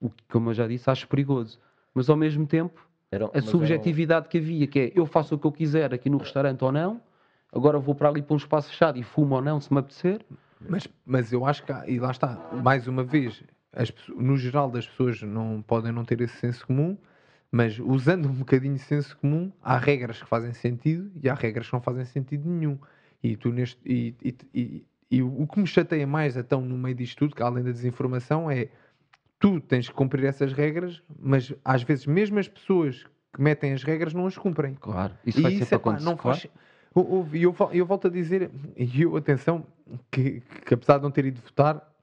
O 0.01 0.11
que, 0.11 0.23
como 0.31 0.51
eu 0.51 0.55
já 0.55 0.67
disse, 0.67 0.91
acho 0.91 1.09
perigoso. 1.09 1.59
Mas 1.95 2.11
ao 2.11 2.17
mesmo 2.17 2.47
tempo, 2.47 2.87
eram 3.11 3.31
a 3.33 3.41
subjetividade 3.41 4.29
que 4.29 4.39
havia, 4.39 4.67
que 4.67 4.79
é 4.79 4.93
eu 4.95 5.07
faço 5.07 5.37
o 5.37 5.39
que 5.39 5.47
eu 5.47 5.53
quiser 5.53 5.95
aqui 5.95 6.11
no 6.11 6.19
restaurante 6.19 6.63
ou 6.65 6.73
não, 6.73 7.01
agora 7.53 7.79
vou 7.79 7.95
para 7.95 8.09
ali 8.09 8.21
para 8.21 8.35
um 8.35 8.37
espaço 8.37 8.69
fechado 8.69 8.99
e 8.99 9.03
fumo 9.05 9.37
ou 9.37 9.41
não, 9.41 9.61
se 9.61 9.73
me 9.73 9.79
apetecer. 9.79 10.25
Mas, 10.69 10.89
mas 11.07 11.33
eu 11.33 11.47
acho 11.47 11.63
que, 11.63 11.73
há, 11.73 11.87
e 11.87 11.99
lá 12.01 12.11
está, 12.11 12.51
mais 12.53 12.89
uma 12.89 13.05
vez, 13.05 13.43
as 13.73 13.93
no 14.09 14.37
geral 14.37 14.71
das 14.71 14.87
pessoas 14.87 15.23
não 15.23 15.63
podem 15.63 15.93
não 15.93 16.05
ter 16.05 16.21
esse 16.21 16.37
senso 16.37 16.67
comum, 16.67 16.97
mas 17.51 17.79
usando 17.79 18.29
um 18.29 18.33
bocadinho 18.33 18.75
de 18.75 18.81
senso 18.81 19.17
comum, 19.19 19.53
há 19.63 19.77
regras 19.77 20.21
que 20.21 20.29
fazem 20.29 20.53
sentido 20.53 21.11
e 21.23 21.29
há 21.29 21.35
regras 21.35 21.69
que 21.69 21.73
não 21.73 21.81
fazem 21.81 22.05
sentido 22.05 22.49
nenhum. 22.49 22.79
E 23.25 23.37
tu 23.37 23.51
neste. 23.51 23.81
E, 23.87 24.15
e, 24.23 24.35
e- 24.55 24.85
e 25.11 25.23
o 25.23 25.47
que 25.47 25.61
me 25.61 25.67
chateia 25.67 26.07
mais 26.07 26.37
então 26.37 26.61
no 26.61 26.77
meio 26.77 26.95
disto 26.95 27.19
tudo, 27.19 27.35
que 27.37 27.43
além 27.43 27.63
da 27.65 27.71
desinformação, 27.71 28.51
é 28.51 28.69
tu 29.39 29.61
tens 29.61 29.89
que 29.89 29.95
cumprir 29.95 30.25
essas 30.25 30.53
regras, 30.53 31.03
mas 31.19 31.55
às 31.65 31.83
vezes 31.83 32.05
mesmo 32.07 32.39
as 32.39 32.49
pessoas 32.49 33.07
que 33.33 33.41
metem 33.41 33.73
as 33.73 33.83
regras 33.83 34.13
não 34.13 34.27
as 34.27 34.37
cumprem. 34.37 34.75
Claro, 34.75 35.15
isso 35.25 35.41
vai 35.41 35.53
E 35.53 35.59
sempre 35.59 35.77
epá, 35.77 35.91
acontecer. 35.91 36.05
não 36.05 36.17
claro. 36.17 36.39
faz. 36.39 36.53
E 37.33 37.43
eu, 37.43 37.53
vol- 37.53 37.73
eu 37.73 37.87
volto 37.87 38.07
a 38.09 38.11
dizer, 38.11 38.51
e 38.77 39.03
eu, 39.03 39.17
atenção, 39.17 39.67
que, 40.11 40.43
que 40.65 40.75
apesar 40.75 40.99
de 40.99 41.03
não 41.05 41.11
ter 41.11 41.25
ido 41.27 41.41
votar, 41.41 41.94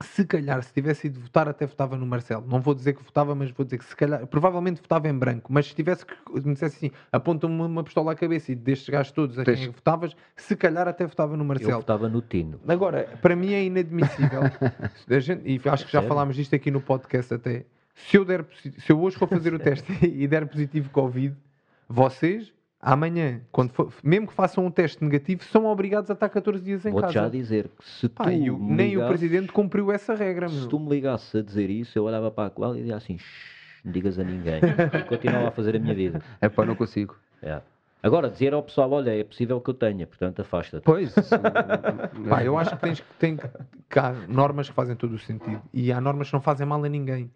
se 0.00 0.24
calhar, 0.24 0.62
se 0.62 0.72
tivesse 0.72 1.08
ido 1.08 1.18
votar, 1.20 1.48
até 1.48 1.66
votava 1.66 1.96
no 1.96 2.06
Marcelo. 2.06 2.44
Não 2.46 2.60
vou 2.60 2.72
dizer 2.72 2.92
que 2.94 3.02
votava, 3.02 3.34
mas 3.34 3.50
vou 3.50 3.64
dizer 3.64 3.78
que 3.78 3.84
se 3.84 3.96
calhar, 3.96 4.24
provavelmente 4.28 4.80
votava 4.80 5.08
em 5.08 5.12
branco. 5.14 5.52
Mas 5.52 5.66
se 5.66 5.74
tivesse 5.74 6.06
que, 6.06 6.14
me 6.34 6.52
dissesse 6.52 6.76
assim, 6.76 6.90
aponta-me 7.10 7.60
uma, 7.60 7.82
pistola 7.82 8.12
à 8.12 8.14
cabeça 8.14 8.52
e 8.52 8.54
destes 8.54 8.88
gajos 8.88 9.10
todos 9.12 9.38
a 9.38 9.44
quem 9.44 9.54
Tens- 9.54 9.64
é 9.66 9.68
que 9.70 9.74
votavas, 9.74 10.16
se 10.36 10.54
calhar 10.54 10.86
até 10.86 11.04
votava 11.04 11.36
no 11.36 11.42
Eu 11.42 11.48
Marcelo. 11.48 11.72
votava 11.78 12.08
no 12.08 12.22
Tino. 12.22 12.60
Agora, 12.68 13.18
para 13.20 13.34
mim 13.34 13.52
é 13.52 13.64
inadmissível, 13.64 14.42
gente- 15.20 15.42
e 15.48 15.68
acho 15.68 15.84
que 15.86 15.92
já 15.92 15.98
Sério? 15.98 16.08
falámos 16.08 16.36
disto 16.36 16.54
aqui 16.54 16.70
no 16.70 16.80
podcast 16.80 17.34
até, 17.34 17.64
se 17.94 18.16
eu, 18.16 18.24
der, 18.24 18.46
se 18.78 18.92
eu 18.92 19.00
hoje 19.00 19.16
for 19.16 19.28
fazer 19.28 19.52
o 19.52 19.58
teste 19.60 19.92
e 20.06 20.28
der 20.28 20.46
positivo 20.46 20.90
Covid, 20.90 21.34
vocês, 21.88 22.52
amanhã, 22.80 23.40
quando 23.50 23.72
for- 23.72 23.92
mesmo 24.02 24.26
que 24.28 24.32
façam 24.34 24.64
um 24.64 24.70
teste 24.70 25.02
negativo, 25.02 25.42
são 25.44 25.66
obrigados 25.66 26.10
a 26.10 26.14
estar 26.14 26.28
14 26.28 26.62
dias 26.62 26.84
em 26.86 26.90
Vou-te 26.90 27.02
casa. 27.06 27.12
já 27.14 27.28
dizer 27.28 27.68
que 27.78 27.84
se 27.88 28.08
Pá, 28.08 28.24
tu 28.24 28.30
e 28.30 28.50
me 28.50 28.74
nem 28.74 28.96
o 28.96 29.06
Presidente 29.08 29.52
cumpriu 29.52 29.90
essa 29.92 30.14
regra, 30.14 30.48
Se 30.48 30.54
meu. 30.56 30.68
tu 30.68 30.78
me 30.80 30.88
ligasses 30.90 31.34
a 31.34 31.42
dizer 31.42 31.70
isso, 31.70 31.98
eu 31.98 32.04
olhava 32.04 32.30
para 32.30 32.46
a 32.46 32.50
Cláudia 32.50 32.78
e 32.80 32.82
dizia 32.82 32.96
assim: 32.96 33.18
"Shh, 33.18 33.80
não 33.84 33.92
digas 33.92 34.18
a 34.18 34.24
ninguém. 34.24 34.60
E 35.00 35.04
continuava 35.08 35.48
a 35.48 35.50
fazer 35.50 35.76
a 35.76 35.78
minha 35.78 35.94
vida. 35.94 36.20
É 36.40 36.48
pá, 36.48 36.64
não 36.64 36.74
consigo. 36.74 37.16
É. 37.42 37.60
Agora, 38.00 38.30
dizer 38.30 38.54
ao 38.54 38.62
pessoal: 38.62 38.90
olha, 38.92 39.10
é 39.18 39.24
possível 39.24 39.60
que 39.60 39.70
eu 39.70 39.74
tenha, 39.74 40.06
portanto, 40.06 40.40
afasta-te. 40.40 40.84
Pois, 40.84 41.12
Pá, 42.28 42.44
eu 42.44 42.56
acho 42.58 42.70
que 42.76 42.82
tens 42.82 43.00
que 43.00 43.06
tem 43.18 43.36
que- 43.36 43.48
que 43.90 43.98
há 43.98 44.12
normas 44.28 44.68
que 44.68 44.74
fazem 44.74 44.94
todo 44.94 45.14
o 45.14 45.18
sentido 45.18 45.60
e 45.72 45.90
há 45.92 46.00
normas 46.00 46.28
que 46.28 46.34
não 46.34 46.40
fazem 46.40 46.66
mal 46.66 46.82
a 46.84 46.88
ninguém. 46.88 47.30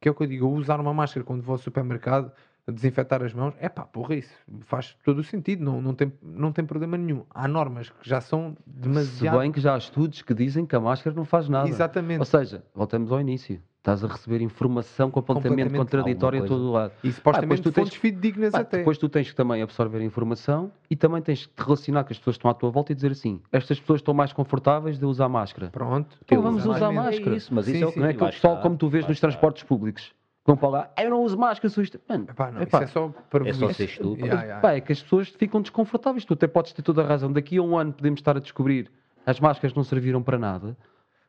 Que 0.00 0.08
é 0.08 0.10
o 0.10 0.14
que 0.14 0.22
eu 0.22 0.26
digo, 0.26 0.46
eu 0.46 0.50
usar 0.52 0.80
uma 0.80 0.94
máscara 0.94 1.24
quando 1.24 1.42
vou 1.42 1.54
ao 1.54 1.58
supermercado, 1.58 2.30
desinfetar 2.72 3.22
as 3.22 3.32
mãos, 3.32 3.54
é 3.60 3.68
pá, 3.68 3.82
porra, 3.82 4.14
isso 4.14 4.32
faz 4.62 4.96
todo 5.04 5.18
o 5.18 5.24
sentido, 5.24 5.64
não, 5.64 5.80
não, 5.80 5.94
tem, 5.94 6.12
não 6.22 6.52
tem 6.52 6.64
problema 6.64 6.96
nenhum. 6.96 7.24
Há 7.34 7.48
normas 7.48 7.90
que 7.90 8.08
já 8.08 8.20
são 8.20 8.56
Se 8.64 8.80
demasiado. 8.80 9.38
bem 9.38 9.50
que 9.52 9.60
já 9.60 9.74
há 9.74 9.78
estudos 9.78 10.22
que 10.22 10.34
dizem 10.34 10.64
que 10.66 10.76
a 10.76 10.80
máscara 10.80 11.14
não 11.16 11.24
faz 11.24 11.48
nada. 11.48 11.68
Exatamente. 11.68 12.18
Ou 12.20 12.24
seja, 12.24 12.62
voltamos 12.74 13.10
ao 13.12 13.20
início. 13.20 13.60
Estás 13.78 14.04
a 14.04 14.08
receber 14.08 14.42
informação 14.42 15.10
completamente, 15.10 15.48
Completamente. 15.70 15.78
contraditória 15.78 16.38
em 16.38 16.44
todo 16.46 16.62
o 16.68 16.72
lado. 16.72 16.90
E 17.02 17.08
Ah, 17.08 17.12
depois 17.12 17.14
supostamente 17.14 17.62
tu 17.62 17.72
tens- 17.72 17.84
fontes 17.88 17.98
fidedignas 17.98 18.52
Pá, 18.52 18.58
até. 18.60 18.78
depois 18.78 18.98
tu 18.98 19.08
tens 19.08 19.30
que 19.30 19.34
também 19.36 19.62
absorver 19.62 20.02
informação 20.02 20.70
e 20.90 20.96
também 20.96 21.22
tens 21.22 21.46
que 21.46 21.54
te 21.54 21.62
relacionar 21.62 22.04
com 22.04 22.12
as 22.12 22.18
pessoas 22.18 22.36
que 22.36 22.38
estão 22.40 22.50
à 22.50 22.54
tua 22.54 22.70
volta 22.70 22.92
e 22.92 22.94
dizer 22.94 23.12
assim: 23.12 23.40
estas 23.50 23.80
pessoas 23.80 24.00
estão 24.00 24.12
mais 24.12 24.32
confortáveis 24.32 24.98
de 24.98 25.06
usar 25.06 25.28
máscara. 25.28 25.70
Pronto. 25.70 26.18
Então 26.22 26.42
vamos 26.42 26.66
usar 26.66 26.92
máscara. 26.92 27.32
É 27.32 27.36
isso, 27.36 27.54
mas 27.54 27.64
Sim, 27.64 27.76
isso 27.76 27.84
é 27.84 27.86
o 27.86 27.92
que 27.92 27.98
Não 28.00 28.04
é 28.06 28.08
lá 28.08 28.14
aquele 28.14 28.30
pessoal 28.32 28.60
como 28.60 28.76
tu 28.76 28.88
vês 28.90 29.06
nos 29.08 29.20
transportes 29.20 29.62
públicos. 29.62 30.12
Vão 30.48 30.56
para 30.56 30.68
lá, 30.70 30.90
"Ah, 30.96 31.04
eu 31.04 31.10
não 31.10 31.22
uso 31.22 31.36
máscara, 31.36 31.68
sou 31.68 31.84
isto. 31.84 32.00
Mano, 32.08 32.24
Epá, 32.28 32.50
não, 32.50 32.62
epá, 32.62 32.78
isso 32.78 32.84
é 32.84 32.86
só 32.86 33.12
para 33.28 33.46
É 33.46 33.52
só 33.52 33.70
ser 33.70 33.84
estúpido. 33.84 34.26
Yeah, 34.26 34.42
yeah. 34.44 34.74
é 34.74 34.80
que 34.80 34.92
as 34.92 35.02
pessoas 35.02 35.28
ficam 35.28 35.60
desconfortáveis. 35.60 36.24
Tu 36.24 36.32
até 36.32 36.46
podes 36.46 36.72
ter 36.72 36.80
toda 36.80 37.02
a 37.02 37.06
razão. 37.06 37.30
Daqui 37.30 37.58
a 37.58 37.62
um 37.62 37.76
ano 37.76 37.92
podemos 37.92 38.18
estar 38.18 38.34
a 38.34 38.40
descobrir 38.40 38.90
as 39.26 39.38
máscaras 39.38 39.74
não 39.76 39.84
serviram 39.84 40.22
para 40.22 40.38
nada. 40.38 40.74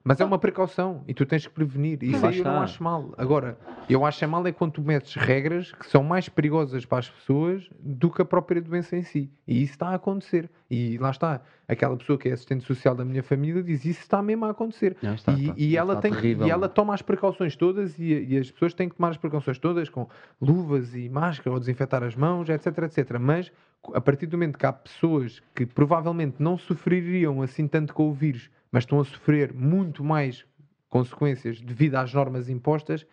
Mas 0.03 0.19
é 0.21 0.25
uma 0.25 0.39
precaução 0.39 1.03
e 1.07 1.13
tu 1.13 1.25
tens 1.25 1.45
que 1.45 1.53
prevenir. 1.53 2.01
Isso 2.01 2.25
aí 2.25 2.39
eu 2.39 2.45
não 2.45 2.61
acho 2.61 2.81
mal. 2.81 3.13
Agora, 3.17 3.57
eu 3.89 4.05
acho 4.05 4.23
é 4.23 4.27
mal 4.27 4.45
é 4.47 4.51
quando 4.51 4.73
tu 4.73 4.81
metes 4.81 5.15
regras 5.15 5.73
que 5.73 5.85
são 5.85 6.03
mais 6.03 6.29
perigosas 6.29 6.85
para 6.85 6.99
as 6.99 7.09
pessoas 7.09 7.69
do 7.79 8.09
que 8.09 8.21
a 8.21 8.25
própria 8.25 8.61
doença 8.61 8.95
em 8.95 9.03
si. 9.03 9.29
E 9.45 9.61
isso 9.61 9.73
está 9.73 9.89
a 9.89 9.95
acontecer. 9.95 10.49
E 10.71 10.97
lá 10.97 11.11
está. 11.11 11.41
Aquela 11.67 11.97
pessoa 11.97 12.17
que 12.17 12.29
é 12.29 12.31
assistente 12.31 12.65
social 12.65 12.95
da 12.95 13.03
minha 13.03 13.21
família 13.21 13.61
diz 13.61 13.85
isso 13.85 13.99
está 13.99 14.21
mesmo 14.21 14.45
a 14.45 14.51
acontecer. 14.51 14.95
Não, 15.01 15.13
está, 15.13 15.33
e, 15.33 15.41
está. 15.41 15.53
e 15.57 15.77
ela 15.77 15.97
tem 15.97 16.11
terrível, 16.11 16.47
e 16.47 16.49
ela 16.49 16.67
não. 16.67 16.73
toma 16.73 16.93
as 16.93 17.01
precauções 17.01 17.55
todas 17.55 17.99
e, 17.99 18.05
e 18.05 18.37
as 18.37 18.49
pessoas 18.49 18.73
têm 18.73 18.89
que 18.89 18.95
tomar 18.95 19.09
as 19.09 19.17
precauções 19.17 19.59
todas 19.59 19.89
com 19.89 20.07
luvas 20.41 20.95
e 20.95 21.09
máscara 21.09 21.51
ou 21.51 21.59
desinfetar 21.59 22.03
as 22.03 22.15
mãos, 22.15 22.49
etc, 22.49 22.77
etc. 22.79 23.19
Mas 23.19 23.51
a 23.93 24.01
partir 24.01 24.25
do 24.25 24.37
momento 24.37 24.57
que 24.57 24.65
há 24.65 24.73
pessoas 24.73 25.41
que 25.53 25.65
provavelmente 25.65 26.37
não 26.39 26.57
sofreriam 26.57 27.41
assim 27.41 27.67
tanto 27.67 27.93
com 27.93 28.09
o 28.09 28.13
vírus, 28.13 28.49
mas 28.71 28.83
estão 28.83 28.99
a 28.99 29.03
sofrer 29.05 29.53
muito 29.53 30.03
mais 30.03 30.45
consequências 30.89 31.61
devido 31.61 31.95
às 31.95 32.13
normas 32.13 32.49
impostas, 32.49 33.05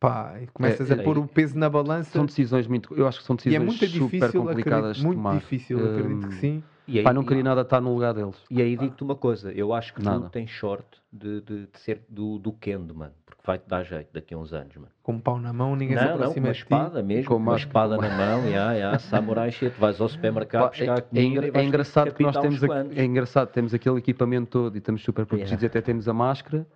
pá, 0.00 0.38
e 0.40 0.46
começas 0.48 0.90
É, 0.90 0.94
a 0.94 0.96
é, 0.96 1.02
pôr 1.02 1.18
o 1.18 1.26
peso 1.26 1.56
na 1.58 1.68
balança 1.70 2.10
São 2.10 2.26
decisões 2.26 2.66
muito. 2.66 2.94
Eu 2.94 3.06
acho 3.06 3.20
que 3.20 3.24
são 3.26 3.36
e 3.46 3.54
é 3.54 3.58
decisões 3.58 3.66
muito 3.66 3.86
super 3.86 3.88
difícil, 3.88 4.42
complicadas 4.42 4.90
acredito, 4.90 4.98
de 4.98 5.06
muito 5.06 5.16
tomar. 5.16 5.38
difícil, 5.40 5.78
acredito 5.86 6.28
que 6.28 6.34
Hum, 6.34 6.40
sim. 6.40 6.64
E 6.88 6.98
aí, 6.98 7.04
Pá, 7.04 7.12
não 7.12 7.24
queria 7.24 7.42
nada 7.42 7.62
estar 7.62 7.80
no 7.80 7.92
lugar 7.92 8.14
deles. 8.14 8.36
E 8.50 8.62
aí 8.62 8.76
digo-te 8.76 9.02
uma 9.02 9.16
coisa, 9.16 9.50
eu 9.52 9.72
acho 9.74 9.92
que 9.94 10.02
Nada. 10.02 10.26
tu 10.26 10.30
tens 10.30 10.50
sorte 10.56 11.00
de, 11.12 11.40
de, 11.40 11.66
de 11.66 11.78
ser 11.80 12.02
do, 12.08 12.38
do 12.38 12.52
Kendo, 12.52 12.94
mano. 12.94 13.12
Porque 13.24 13.42
vai-te 13.44 13.68
dar 13.68 13.82
jeito 13.82 14.08
daqui 14.12 14.34
a 14.34 14.38
uns 14.38 14.52
anos, 14.52 14.74
mano. 14.76 14.88
Com 15.02 15.12
um 15.14 15.20
pau 15.20 15.38
na 15.38 15.52
mão, 15.52 15.74
ninguém 15.74 15.96
se 15.96 16.04
Não, 16.04 16.10
não, 16.12 16.16
com 16.18 16.22
aproxima 16.24 16.46
uma 16.46 16.52
de 16.52 16.58
ti. 16.58 16.62
espada 16.64 17.02
mesmo, 17.02 17.24
Com 17.28 17.36
uma 17.36 17.56
espada 17.56 17.96
na 17.96 18.08
mão, 18.16 18.50
já, 18.50 18.78
já, 18.78 18.98
samurai 19.00 19.50
shit, 19.50 19.70
vais 19.78 20.00
ao 20.00 20.08
supermercado 20.08 20.70
buscar 20.70 20.98
é, 20.98 21.00
comida 21.00 21.20
é 21.20 21.22
e 21.22 21.26
engra- 21.26 21.52
vais 21.52 21.64
é 21.64 21.68
engraçado 21.68 22.14
que 22.14 22.22
nós 22.22 22.36
temos 22.38 22.60
quantos. 22.60 22.96
é 22.96 23.04
engraçado, 23.04 23.48
temos 23.48 23.74
aquele 23.74 23.98
equipamento 23.98 24.48
todo 24.50 24.74
e 24.74 24.78
estamos 24.78 25.02
super 25.02 25.26
protegidos, 25.26 25.64
até 25.64 25.80
temos 25.80 26.08
a 26.08 26.12
máscara. 26.12 26.66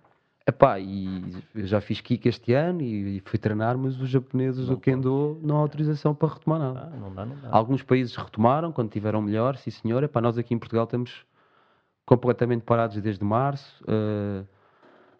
Epá, 0.47 0.79
e 0.79 1.35
eu 1.53 1.67
já 1.67 1.79
fiz 1.79 2.01
kick 2.01 2.27
este 2.27 2.53
ano 2.53 2.81
e, 2.81 3.21
fui 3.25 3.37
treinar, 3.37 3.77
mas 3.77 3.99
os 4.01 4.09
japoneses 4.09 4.67
do 4.67 4.77
Kendo 4.77 5.39
não 5.43 5.57
há 5.57 5.59
autorização 5.59 6.15
para 6.15 6.33
retomar 6.33 6.59
nada. 6.59 6.91
Ah, 6.91 6.97
não 6.97 7.13
dá, 7.13 7.25
não 7.25 7.35
dá. 7.35 7.49
Alguns 7.51 7.83
países 7.83 8.15
retomaram 8.15 8.71
quando 8.71 8.89
tiveram 8.89 9.21
melhor, 9.21 9.55
sim 9.55 9.69
senhor. 9.69 10.03
Epá, 10.03 10.19
nós 10.19 10.37
aqui 10.37 10.53
em 10.53 10.59
Portugal 10.59 10.85
estamos 10.85 11.25
completamente 12.05 12.63
parados 12.63 12.99
desde 12.99 13.23
março. 13.23 13.83
Uh, 13.83 14.45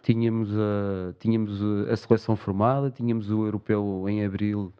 tínhamos 0.01 0.49
a, 0.53 1.13
tínhamos 1.19 1.61
a 1.89 1.95
seleção 1.95 2.35
formada, 2.35 2.89
tínhamos 2.89 3.29
o 3.29 3.45
europeu 3.45 4.05
em 4.09 4.25
abril 4.25 4.73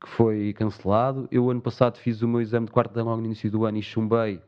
que 0.00 0.08
foi 0.08 0.52
cancelado. 0.52 1.28
Eu, 1.30 1.50
ano 1.50 1.60
passado, 1.60 1.98
fiz 1.98 2.22
o 2.22 2.28
meu 2.28 2.40
exame 2.40 2.66
de 2.66 2.72
quarto 2.72 2.92
de 2.94 3.00
ano 3.00 3.16
no 3.16 3.24
início 3.24 3.50
do 3.50 3.64
ano 3.64 3.78
e 3.78 3.82
chumbei. 3.82 4.40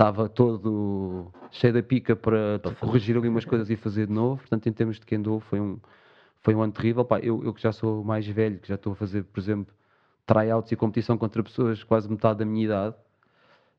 Estava 0.00 0.30
todo 0.30 1.30
cheio 1.50 1.74
da 1.74 1.82
pica 1.82 2.16
para 2.16 2.58
Para 2.58 2.74
corrigir 2.74 3.18
ali 3.18 3.28
umas 3.28 3.44
coisas 3.44 3.68
e 3.68 3.76
fazer 3.76 4.06
de 4.06 4.12
novo. 4.14 4.40
Portanto, 4.40 4.66
em 4.66 4.72
termos 4.72 4.98
de 4.98 5.04
Kendo, 5.04 5.38
foi 5.40 5.60
um, 5.60 5.78
foi 6.40 6.54
um 6.54 6.62
ano 6.62 6.72
terrível. 6.72 7.04
Pá, 7.04 7.18
eu, 7.20 7.44
eu 7.44 7.52
que 7.52 7.60
já 7.60 7.70
sou 7.70 8.02
mais 8.02 8.26
velho, 8.26 8.58
que 8.58 8.66
já 8.66 8.76
estou 8.76 8.94
a 8.94 8.96
fazer, 8.96 9.24
por 9.24 9.38
exemplo, 9.38 9.74
tryouts 10.24 10.72
e 10.72 10.76
competição 10.76 11.18
contra 11.18 11.42
pessoas 11.42 11.84
quase 11.84 12.08
metade 12.08 12.38
da 12.38 12.46
minha 12.46 12.64
idade, 12.64 12.96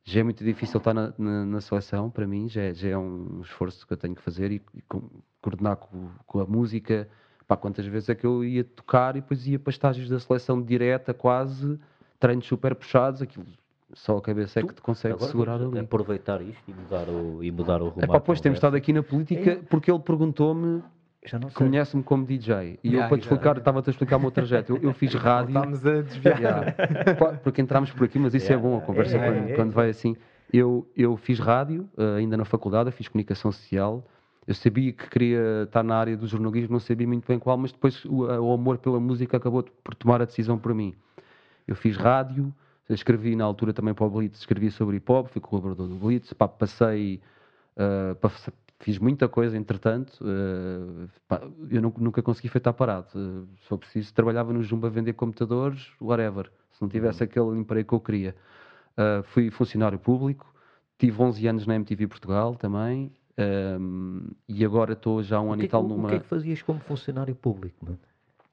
já 0.03 0.19
é 0.19 0.24
muito 0.24 0.43
difícil 0.43 0.78
estar 0.78 0.93
na, 0.93 1.11
na- 1.17 1.43
na 1.45 1.59
seleção 1.61 2.07
para 2.11 2.28
mim, 2.28 2.47
já 2.47 2.61
é, 2.61 2.74
já 2.76 2.89
é 2.89 2.97
um 2.99 3.41
esforço 3.41 3.88
que 3.88 3.93
eu 3.93 3.97
tenho 3.97 4.13
que 4.13 4.22
fazer 4.22 4.51
e, 4.51 4.61
e 4.76 4.82
com- 4.84 5.09
coordenar 5.41 5.78
com, 5.78 6.07
com 6.28 6.39
a 6.39 6.45
música. 6.45 7.09
Pá, 7.47 7.57
quantas 7.57 7.88
vezes 7.88 8.09
é 8.09 8.13
que 8.15 8.28
eu 8.28 8.43
ia 8.43 8.63
tocar 8.63 9.15
e 9.15 9.22
depois 9.22 9.47
ia 9.47 9.57
para 9.57 9.72
estágios 9.72 10.07
da 10.07 10.19
seleção 10.19 10.61
direta, 10.61 11.15
quase, 11.15 11.80
treinos 12.19 12.45
super 12.45 12.76
puxados, 12.76 13.24
aquilo 13.24 13.45
só 13.94 14.18
a 14.18 14.22
cabeça 14.22 14.60
é 14.60 14.64
que 14.64 14.74
te 14.74 14.82
consegue 14.82 15.16
Agora 15.16 15.32
segurar 15.32 15.62
ali. 15.62 15.80
aproveitar 15.80 16.42
isto 16.42 16.64
e 16.68 16.74
mudar 16.74 17.10
o, 17.10 17.44
e 17.44 17.52
mudar 17.52 17.82
o 17.82 17.89
rumo 17.89 18.04
É 18.04 18.08
pá, 18.08 18.20
pois 18.20 18.39
temos 18.39 18.58
estado 18.58 18.76
aqui 18.76 18.94
na 18.94 19.04
política 19.04 19.60
porque 19.70 19.92
ele 19.92 20.00
perguntou-me, 20.00 20.82
conhece-me 21.54 22.04
como 22.04 22.26
DJ, 22.26 22.80
e 22.84 22.88
eu 22.88 22.92
Yeah, 22.94 23.08
para 23.10 23.18
te 23.18 23.22
explicar, 23.22 23.58
estava-te 23.58 23.89
a 23.89 23.92
explicar 23.92 24.18
o 24.18 24.20
meu 24.20 24.32
trajeto. 24.32 24.76
Eu, 24.76 24.82
eu 24.82 24.94
fiz 24.94 25.14
rádio. 25.16 25.56
Estamos 25.56 25.86
a 25.86 26.02
desviar. 26.02 26.39
Yeah. 26.39 27.38
Porque 27.44 27.62
entramos 27.62 27.92
por 27.92 28.06
aqui, 28.06 28.18
mas 28.18 28.34
isso 28.34 28.52
é 28.52 28.58
bom, 28.58 28.78
a 28.78 28.82
conversa 28.82 29.18
é, 29.18 29.20
quando, 29.20 29.50
é, 29.50 29.54
quando 29.56 29.72
vai 29.72 29.89
assim. 29.89 30.16
Eu, 30.52 30.86
eu 30.98 31.16
fiz 31.16 31.39
rádio, 31.39 31.89
eh, 31.98 32.18
ainda 32.18 32.36
na 32.36 32.44
faculdade, 32.44 32.89
eu 32.89 32.94
fiz 32.94 33.08
comunicação 33.08 33.52
social. 33.52 34.04
Eu 34.46 34.54
sabia 34.54 34.92
que 34.92 35.10
queria 35.10 35.64
estar 35.64 35.82
na 35.84 35.96
área 35.96 36.18
do 36.18 36.28
jornalismo, 36.28 36.74
não 36.74 36.80
sabia 36.80 37.08
muito 37.08 37.26
bem 37.26 37.39
qual, 37.39 37.58
mas 37.58 37.72
depois 37.72 38.04
o, 38.06 38.24
o 38.24 38.54
amor 38.54 38.78
pela 38.80 39.00
música 39.00 39.38
acabou 39.38 39.64
por 39.84 39.96
tomar 39.96 40.22
a 40.22 40.26
decisão 40.26 40.58
por 40.58 40.74
mim. 40.74 40.94
Eu 41.68 41.76
fiz 41.76 41.96
rádio, 41.96 42.54
escrevi 42.94 43.36
na 43.36 43.44
altura 43.44 43.74
também 43.74 43.94
para 43.94 44.06
o 44.06 44.10
Blitz, 44.10 44.39
escrevi 44.39 44.72
sobre 44.72 44.98
hip 44.98 45.12
hop, 45.12 45.28
fui 45.28 45.42
colaborador 45.42 45.88
do 45.88 45.96
Blitz, 45.96 46.34
pá, 46.34 46.48
passei, 46.48 47.22
eh, 47.76 48.14
passe- 48.16 48.52
fiz 48.80 48.98
muita 48.98 49.28
coisa 49.30 49.56
entretanto, 49.58 50.18
eh, 50.26 51.08
pá, 51.28 51.42
eu 51.70 51.82
nu- 51.82 51.94
nunca 51.98 52.22
consegui 52.22 52.48
foi 52.50 52.60
estar 52.60 52.74
parado. 52.74 53.08
Se 53.12 53.68
for 53.68 53.78
preciso, 53.78 54.14
trabalhava 54.14 54.52
no 54.54 54.64
Jumbo 54.64 54.88
a 54.88 54.89
vender 54.89 55.14
computadores, 55.14 55.88
whatever, 56.02 56.52
se 56.72 56.82
não 56.82 56.89
tivesse 56.89 57.24
aquele 57.24 57.58
emprego 57.60 57.88
que 57.89 57.96
eu 57.96 58.00
queria. 58.00 58.36
Eh, 58.98 59.22
fui 59.26 59.50
funcionário 59.52 60.00
público, 60.00 60.52
tive 60.98 61.22
11 61.22 61.48
anos 61.48 61.66
na 61.68 61.76
MTV 61.76 62.08
Portugal 62.08 62.56
também, 62.56 63.12
ehm, 63.38 64.28
e 64.50 64.66
agora 64.66 64.94
estou 64.94 65.22
já 65.24 65.39
um 65.39 65.54
ano 65.54 65.64
e 65.64 65.68
tal 65.68 65.82
é 65.84 65.88
que- 65.88 65.94
numa. 65.94 66.08
o 66.08 66.10
que 66.10 66.16
é 66.16 66.20
que 66.20 66.26
fazias 66.28 66.62
como 66.62 66.80
funcionário 66.82 67.36
público, 67.36 67.86
mano? 67.86 68.00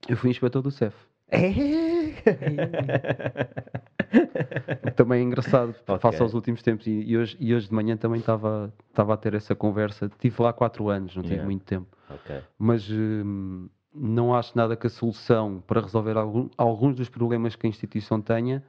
Eu 0.09 0.17
fui 0.17 0.31
inspetor 0.31 0.63
do 0.63 0.71
CEF. 0.71 0.95
É? 1.31 1.49
Também 4.97 5.21
é 5.21 5.23
engraçado, 5.25 5.75
Ok. 5.87 5.99
face 6.01 6.23
aos 6.23 6.35
últimos 6.35 6.63
tempos. 6.63 6.87
E, 6.87 6.91
e 6.91 7.17
hoje, 7.17 7.37
e 7.39 7.55
hoje 7.55 7.69
de 7.69 7.75
manhã 7.75 7.97
também 7.97 8.21
estava 8.21 8.73
a 8.97 9.17
ter 9.17 9.35
essa 9.35 9.55
conversa. 9.55 10.07
Estive 10.07 10.43
lá 10.43 10.53
quatro 10.53 10.89
anos, 10.89 11.15
não 11.15 11.23
tive 11.23 11.35
Yeah. 11.35 11.47
muito 11.47 11.65
tempo. 11.65 11.87
ok. 12.11 12.41
Mas 12.59 12.89
hum, 12.91 13.69
não 13.95 14.35
acho 14.35 14.57
nada 14.57 14.77
que 14.77 14.87
a 14.87 14.91
solução 14.91 15.63
para 15.67 15.81
resolver 15.81 16.17
algum- 16.17 16.49
alguns 16.57 16.97
dos 16.97 17.09
problemas 17.09 17.55
que 17.55 17.67
a 17.67 17.71
instituição 17.71 18.21
tenha 18.21 18.63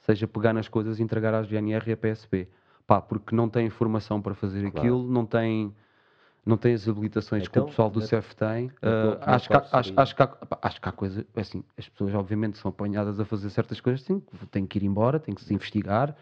seja 0.00 0.26
pegar 0.26 0.52
nas 0.52 0.68
coisas 0.68 0.98
e 0.98 1.02
entregar 1.02 1.34
às 1.34 1.46
GNR 1.46 1.88
e 1.88 1.92
à 1.92 1.96
PSP. 1.96 2.48
Pá, 2.86 3.00
porque 3.00 3.34
não 3.34 3.48
tem 3.48 3.66
informação 3.66 4.20
para 4.20 4.34
fazer 4.34 4.60
Claro. 4.62 4.78
aquilo, 4.78 5.10
não 5.10 5.24
tem, 5.24 5.72
não 6.50 6.56
tem 6.58 6.74
as 6.74 6.86
habilitações 6.88 7.44
que 7.44 7.48
Então, 7.50 7.64
o 7.64 7.66
pessoal 7.68 7.88
do 7.90 8.00
CEF 8.02 8.34
tem. 8.36 8.70
Ah, 8.82 9.34
acho, 9.36 9.48
que 9.48 9.56
há, 9.56 9.66
acho, 9.72 9.92
acho, 9.96 10.16
que 10.16 10.22
há, 10.22 10.36
acho 10.62 10.80
que 10.80 10.88
há 10.88 10.92
coisa, 10.92 11.26
é 11.34 11.40
assim, 11.40 11.62
as 11.78 11.88
pessoas 11.88 12.14
obviamente 12.14 12.58
são 12.58 12.68
apanhadas 12.68 13.18
a 13.20 13.24
fazer 13.24 13.48
certas 13.50 13.80
coisas, 13.80 14.02
têm, 14.02 14.20
que- 14.20 14.46
têm 14.48 14.66
que 14.66 14.78
ir 14.78 14.84
embora, 14.84 15.18
têm 15.18 15.34
que 15.34 15.42
se 15.42 15.54
investigar. 15.54 16.14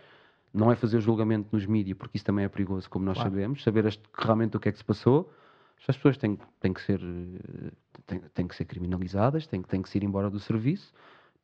Não 0.53 0.71
é 0.73 0.77
fazer 0.77 0.97
o 0.97 1.01
julgamento 1.01 1.49
nos 1.53 1.67
mídias, 1.67 1.97
porque 1.99 2.17
isso 2.17 2.25
também 2.25 2.45
é 2.45 2.49
perigoso, 2.49 2.89
como 2.89 3.05
nós 3.05 3.17
Claro. 3.17 3.31
sabemos, 3.31 3.63
saber 3.63 3.87
as- 3.87 4.01
realmente 4.15 4.57
o 4.57 4.61
que 4.61 4.69
é 4.69 4.73
que 4.73 4.79
se 4.79 4.85
passou. 4.85 5.31
As 5.87 5.97
pessoas 5.97 6.17
têm, 6.17 6.39
têm, 6.61 6.73
que 6.73 6.81
ser, 6.83 7.01
têm, 8.07 8.19
têm 8.35 8.47
que 8.49 8.55
ser 8.57 8.65
criminalizadas, 8.65 9.47
têm, 9.47 9.63
que- 9.63 9.69
têm 9.69 9.83
que 9.83 9.89
se 9.89 9.99
ir 9.99 10.05
embora 10.05 10.29
do 10.31 10.39
serviço. 10.41 10.93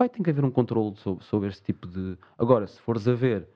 E 0.03 0.09
tem 0.09 0.22
que 0.22 0.30
haver 0.30 0.45
um 0.45 0.51
controle 0.51 0.97
sobre, 0.97 1.24
sobre 1.24 1.49
este 1.49 1.62
tipo 1.62 1.87
de. 1.87 2.18
Agora, 2.37 2.66
se 2.66 2.80
fores 2.80 3.07
a 3.07 3.14
ver 3.14 3.47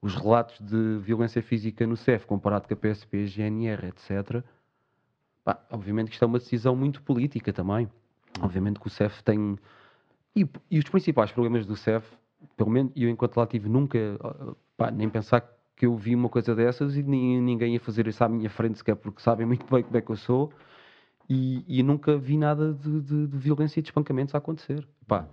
os 0.00 0.14
relatos 0.14 0.60
de 0.60 0.98
violência 1.02 1.42
física 1.42 1.84
no 1.86 1.96
CEF 1.96 2.24
comparado 2.24 2.68
com 2.68 2.74
a 2.74 2.76
PSP, 2.76 3.26
GNR, 3.26 3.88
etc., 3.88 4.44
pá, 5.48 5.58
obviamente 5.70 6.08
que 6.08 6.12
isto 6.12 6.24
é 6.24 6.26
uma 6.28 6.38
decisão 6.38 6.76
muito 6.76 7.00
política 7.02 7.52
também. 7.54 7.88
Obviamente 8.42 8.78
que 8.78 8.86
o 8.86 8.90
CEF 8.90 9.22
tem. 9.24 9.58
E, 10.36 10.46
e 10.70 10.78
os 10.78 10.84
principais 10.84 11.32
problemas 11.32 11.64
do 11.64 11.74
CEF, 11.74 12.06
pelo 12.54 12.68
menos 12.68 12.92
eu 12.94 13.08
enquanto 13.08 13.38
lá 13.38 13.46
tive, 13.46 13.66
nunca. 13.66 13.98
pá, 14.76 14.90
nem 14.90 15.08
pensar 15.08 15.40
que 15.74 15.86
eu 15.86 15.96
vi 15.96 16.14
uma 16.14 16.28
coisa 16.28 16.54
dessas 16.54 16.96
e 16.96 17.02
ni- 17.02 17.40
ninguém 17.40 17.72
ia 17.72 17.80
fazer 17.80 18.06
isso 18.06 18.22
à 18.22 18.28
minha 18.28 18.50
frente 18.50 18.76
sequer, 18.78 18.96
porque 18.96 19.22
sabem 19.22 19.46
muito 19.46 19.64
bem 19.72 19.82
como 19.82 19.96
é 19.96 20.02
que 20.02 20.10
eu 20.10 20.16
sou. 20.16 20.52
E, 21.30 21.64
e 21.66 21.82
nunca 21.82 22.18
vi 22.18 22.36
nada 22.36 22.74
de, 22.74 23.00
de- 23.00 23.26
de 23.26 23.38
violência 23.38 23.80
e 23.80 23.82
de 23.82 23.88
espancamentos 23.88 24.34
a 24.34 24.38
acontecer. 24.38 24.86
Pá, 25.06 25.26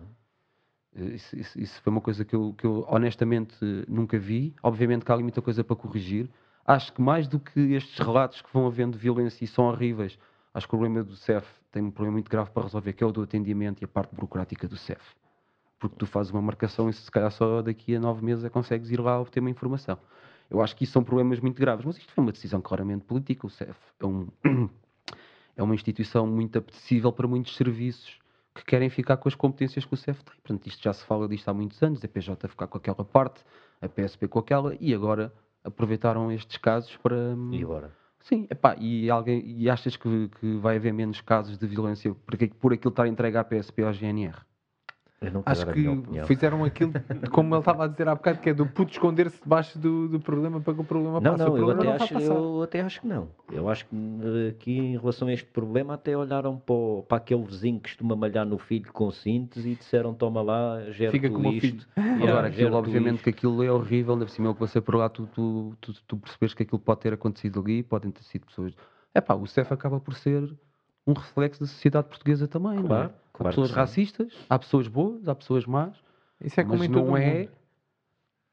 isso, 0.96 1.36
isso- 1.38 1.60
isso 1.60 1.82
foi 1.82 1.92
uma 1.92 2.02
coisa 2.02 2.24
que 2.24 2.34
eu, 2.36 2.54
que 2.58 2.66
eu 2.66 2.86
honestamente 2.90 3.54
nunca 3.88 4.18
vi. 4.18 4.54
Obviamente 4.64 5.04
que 5.04 5.12
há 5.12 5.16
ali 5.16 5.24
muita 5.24 5.42
coisa 5.42 5.62
para 5.62 5.76
corrigir. 5.76 6.30
Acho 6.66 6.94
que 6.94 7.02
mais 7.02 7.28
do 7.28 7.40
que 7.40 7.60
estes 7.74 8.00
relatos 8.00 8.42
que 8.42 8.52
vão 8.52 8.66
havendo 8.66 8.94
de 8.94 8.98
violência 8.98 9.46
e 9.46 9.48
são 9.48 9.66
horríveis, 9.66 10.18
acho 10.52 10.68
que 10.68 10.74
o 10.74 10.80
problema 10.80 11.04
do 11.04 11.16
CEF 11.16 11.48
tem 11.72 11.84
um 11.84 11.92
problema 11.92 12.14
muito 12.14 12.32
grave 12.32 12.50
para 12.50 12.64
resolver, 12.64 12.94
que 12.94 13.04
é 13.04 13.08
o 13.08 13.12
do 13.12 13.22
atendimento 13.22 13.82
e 13.82 13.86
a 13.86 13.88
parte 13.88 14.16
burocrática 14.16 14.68
do 14.68 14.76
CEF. 14.76 15.02
Porque 15.78 15.96
tu 15.96 16.08
fazes 16.08 16.32
uma 16.32 16.42
marcação 16.42 16.90
e 16.90 16.94
se 16.94 17.12
calhar 17.12 17.30
só 17.30 17.62
daqui 17.62 17.96
a 17.96 18.00
nove 18.00 18.26
meses 18.26 18.44
é 18.44 18.50
consegues 18.50 18.90
ir 18.90 19.00
lá 19.00 19.22
obter 19.22 19.42
uma 19.42 19.50
informação. 19.50 20.00
Eu 20.50 20.62
acho 20.62 20.76
que 20.76 20.86
isso 20.86 20.94
são 20.94 21.04
problemas 21.04 21.40
muito 21.40 21.60
graves, 21.60 21.86
mas 21.86 21.98
isto 21.98 22.12
foi 22.14 22.24
uma 22.24 22.32
decisão 22.32 22.62
claramente 22.62 23.06
política. 23.06 23.46
O 23.46 23.50
CEF 23.50 23.78
é, 24.00 24.06
um, 24.06 24.28
é 25.56 25.62
uma 25.62 25.76
instituição 25.76 26.26
muito 26.26 26.58
apetecível 26.58 27.12
para 27.12 27.28
muitos 27.28 27.56
serviços 27.56 28.18
que 28.56 28.64
querem 28.64 28.90
ficar 28.90 29.18
com 29.18 29.28
as 29.28 29.36
competências 29.36 29.86
que 29.86 29.94
o 29.94 29.98
CEF 29.98 30.24
tem. 30.24 30.34
Portanto, 30.36 30.66
isto 30.66 30.82
já 30.82 30.94
se 30.94 31.06
fala 31.06 31.28
disto 31.28 31.48
há 31.48 31.54
muitos 31.54 31.84
anos, 31.84 32.04
a 32.04 32.08
PJ 32.08 32.48
ficar 32.48 32.66
com 32.68 32.78
aquela 32.78 33.04
parte, 33.04 33.44
a 33.82 33.88
PSP 33.88 34.28
com 34.28 34.40
aquela, 34.40 34.76
e 34.80 34.94
agora 34.94 35.32
aproveitaram 35.66 36.32
estes 36.32 36.58
casos 36.58 36.96
para. 36.98 37.16
hum, 37.16 37.50
E 37.54 37.64
agora? 37.64 37.92
Sim, 38.22 38.48
epá, 38.50 38.76
e, 38.80 39.10
alguém, 39.10 39.44
e 39.46 39.70
achas 39.70 39.96
que, 39.96 40.30
que 40.40 40.56
vai 40.58 40.78
haver 40.78 40.92
menos 40.94 41.22
casos 41.22 41.58
de 41.58 41.68
violência 41.68 42.14
por, 42.26 42.36
por 42.60 42.74
aquilo 42.74 42.90
estar 42.90 43.08
entregue 43.08 43.38
à 43.38 43.44
PSP 43.44 43.84
ou 43.84 43.88
ao 43.88 43.94
GNR? 43.94 44.36
Acho 45.46 45.66
que 45.68 46.02
fizeram 46.26 46.64
aquilo, 46.64 46.94
como 47.32 47.54
ele 47.56 47.60
estava 47.60 47.86
a 47.86 47.88
dizer 47.88 48.08
há 48.08 48.16
bocado, 48.16 48.40
que 48.40 48.50
é 48.50 48.54
do 48.54 48.66
puto 48.66 48.92
esconder-se 48.92 49.42
debaixo 49.42 49.78
do, 49.80 50.08
do 50.08 50.20
problema 50.20 50.60
para 50.62 50.74
que 50.74 50.82
o 50.82 50.84
problema 50.84 51.20
Não, 51.22 51.32
passe. 51.32 51.44
não, 51.44 51.54
o 51.54 51.58
eu 51.58 51.66
problema 51.66 51.82
até, 51.82 51.88
não 51.88 51.96
acho, 51.96 52.20
eu 52.20 52.62
até 52.64 52.82
acho 52.82 53.02
que 53.02 53.08
não. 53.08 53.30
Eu 53.52 53.70
acho 53.70 53.86
que 53.88 53.96
eh, 53.96 54.50
aqui 54.50 54.78
em 54.78 54.98
relação 54.98 55.28
a 55.28 55.34
este 55.34 55.46
problema 55.48 55.94
até 55.94 56.18
olharam 56.18 56.58
para, 56.58 56.74
o- 56.76 57.04
para 57.08 57.18
aquele 57.18 57.44
vizinho 57.44 57.78
que 57.80 57.90
costuma 57.90 58.16
malhar 58.16 58.46
no 58.46 58.58
filho 58.58 58.92
com 58.92 59.12
cintos 59.12 59.66
e 59.66 59.76
disseram 59.76 60.14
toma 60.14 60.42
lá, 60.42 60.82
gera 60.92 61.12
Fica 61.12 61.32
o 61.32 61.52
isto. 61.52 61.88
Agora, 61.98 62.48
aquilo, 62.48 62.74
obviamente, 62.76 63.16
isto. 63.16 63.24
que 63.24 63.30
aquilo 63.30 63.64
é 63.64 63.72
horrível, 63.72 64.14
ainda 64.14 64.26
por 64.26 64.32
cima, 64.32 64.48
eu 64.50 64.54
que 64.54 64.60
passei 64.60 64.82
por 64.82 64.96
lá, 64.96 65.10
tu, 65.10 65.28
tu, 65.28 65.76
tu, 65.82 65.94
tu 66.08 66.18
percebes 66.18 66.54
que 66.54 66.64
aquilo 66.64 66.80
pode 66.80 67.02
ter 67.02 67.14
acontecido 67.14 67.60
ali, 67.60 67.84
podem 67.84 68.12
ter 68.12 68.24
sido 68.24 68.46
pessoas. 68.46 68.74
É 69.14 69.22
pá, 69.22 69.34
o 69.36 69.46
CEF 69.46 69.72
acaba 69.74 70.00
por 70.00 70.14
ser 70.16 70.54
um 71.08 71.14
reflexo 71.14 71.62
da 71.62 71.68
sociedade 71.68 72.08
portuguesa 72.08 72.48
também, 72.48 72.80
não 72.80 72.88
Claro, 72.88 73.14
claro 73.36 73.50
há 73.50 73.52
pessoas 73.52 73.72
racistas, 73.72 74.34
há 74.50 74.58
pessoas 74.60 74.88
boas, 74.88 75.28
há 75.28 75.36
pessoas 75.36 75.66
más, 75.66 75.96
Isso 76.44 76.60
é 76.60 76.64
como 76.64 76.78
mas 76.80 76.88
em 76.88 76.92
todo 76.92 77.06
não 77.08 77.18
é, 77.18 77.50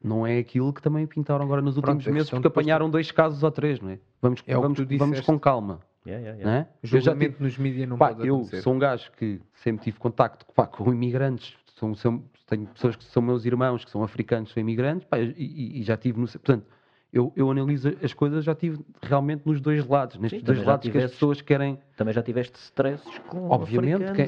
não 0.02 0.26
é 0.26 0.38
aquilo 0.38 0.72
que 0.72 0.82
também 0.82 1.06
pintaram 1.06 1.44
agora 1.44 1.62
nos 1.62 1.74
Pronto, 1.74 1.88
últimos 1.88 2.08
a 2.08 2.12
meses, 2.12 2.30
porque 2.30 2.46
apanharam 2.48 2.90
dois 2.90 3.10
casos 3.10 3.42
ou 3.42 3.50
três, 3.50 3.80
não 3.80 3.90
é? 3.90 3.98
Vamos, 4.20 4.42
É 4.46 4.56
vamos, 4.56 4.78
vamos 4.98 5.20
com 5.20 5.38
calma, 5.38 5.80
Yeah, 6.04 6.20
yeah, 6.20 6.44
não 6.44 6.50
yeah. 6.52 6.68
é? 6.68 6.74
Eu 6.82 6.88
já 6.88 7.12
tive- 7.12 7.26
Julgamento 7.26 7.42
nos 7.44 7.56
mídias 7.58 7.88
não 7.88 7.96
Pá, 7.96 8.08
pode 8.08 8.26
eu 8.26 8.34
acontecer. 8.38 8.62
sou 8.62 8.74
um 8.74 8.78
gajo 8.80 9.12
que 9.12 9.40
sempre 9.54 9.84
tive 9.84 9.98
contacto 10.00 10.44
pá, 10.52 10.66
com 10.66 10.92
imigrantes, 10.92 11.54
são, 11.78 11.94
são- 11.94 12.24
tenho 12.48 12.66
pessoas 12.66 12.96
que 12.96 13.04
são 13.04 13.22
meus 13.22 13.44
irmãos, 13.44 13.84
que 13.84 13.90
são 13.90 14.02
africanos, 14.02 14.50
são 14.52 14.60
imigrantes, 14.60 15.06
pá, 15.06 15.20
e, 15.20 15.32
e- 15.36 15.78
e 15.80 15.82
já 15.84 15.96
tive 15.96 16.18
no. 16.18 16.26
Portanto, 16.26 16.66
eu, 17.12 17.30
eu 17.36 17.50
analiso 17.50 17.92
as 18.02 18.14
coisas, 18.14 18.42
já 18.42 18.54
tive 18.54 18.82
realmente 19.02 19.42
nos 19.44 19.60
dois 19.60 19.86
lados, 19.86 20.16
nestes 20.18 20.40
Sim, 20.40 20.46
dois 20.46 20.64
lados 20.64 20.88
que 20.88 20.96
as 20.96 21.10
pessoas 21.10 21.42
querem, 21.42 21.78
Também 21.94 22.14
já 22.14 22.22
tiveste 22.22 22.58
stresses 22.58 23.18
com 23.26 23.50
obviamente, 23.50 24.14
quem, 24.14 24.26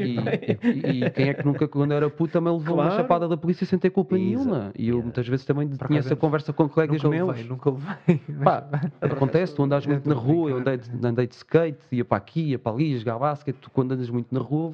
e- 0.00 0.38
e, 0.72 0.78
e- 1.02 1.04
e 1.06 1.10
quem 1.10 1.28
é 1.30 1.34
que 1.34 1.44
nunca, 1.44 1.66
quando 1.66 1.92
era 1.92 2.08
puta, 2.08 2.34
também 2.34 2.52
levou 2.52 2.76
uma 2.76 2.84
Claro. 2.84 2.96
chapada 2.96 3.26
da 3.26 3.36
polícia 3.36 3.66
sem 3.66 3.76
ter 3.76 3.90
culpa 3.90 4.16
nenhuma? 4.16 4.72
E 4.78 4.84
eu 4.84 4.94
yeah. 4.94 5.02
muitas 5.02 5.26
vezes 5.26 5.44
também 5.44 5.68
Por 5.68 5.88
tinha 5.88 5.98
essa 5.98 6.14
conversa 6.14 6.52
com 6.52 6.68
colegas 6.68 7.02
nunca 7.02 7.16
meus. 7.16 7.28
levei, 7.28 7.44
nunca 7.44 7.70
levei. 7.70 8.18
Pá, 8.44 8.68
acontece, 9.02 9.54
tu 9.56 9.64
andas 9.64 9.84
muito 9.84 10.08
na 10.08 10.14
rua, 10.14 10.50
eu 10.50 10.58
andei 10.58 10.76
de, 10.76 11.06
andei 11.06 11.26
de 11.26 11.34
skate, 11.34 11.80
ia 11.90 12.04
para 12.04 12.18
aqui, 12.18 12.50
ia 12.50 12.58
para 12.58 12.70
ali, 12.72 12.96
jogar 12.96 13.18
basquete, 13.18 13.56
tu 13.56 13.68
quando 13.68 13.92
andas 13.92 14.08
muito 14.10 14.32
na 14.32 14.40
rua, 14.40 14.72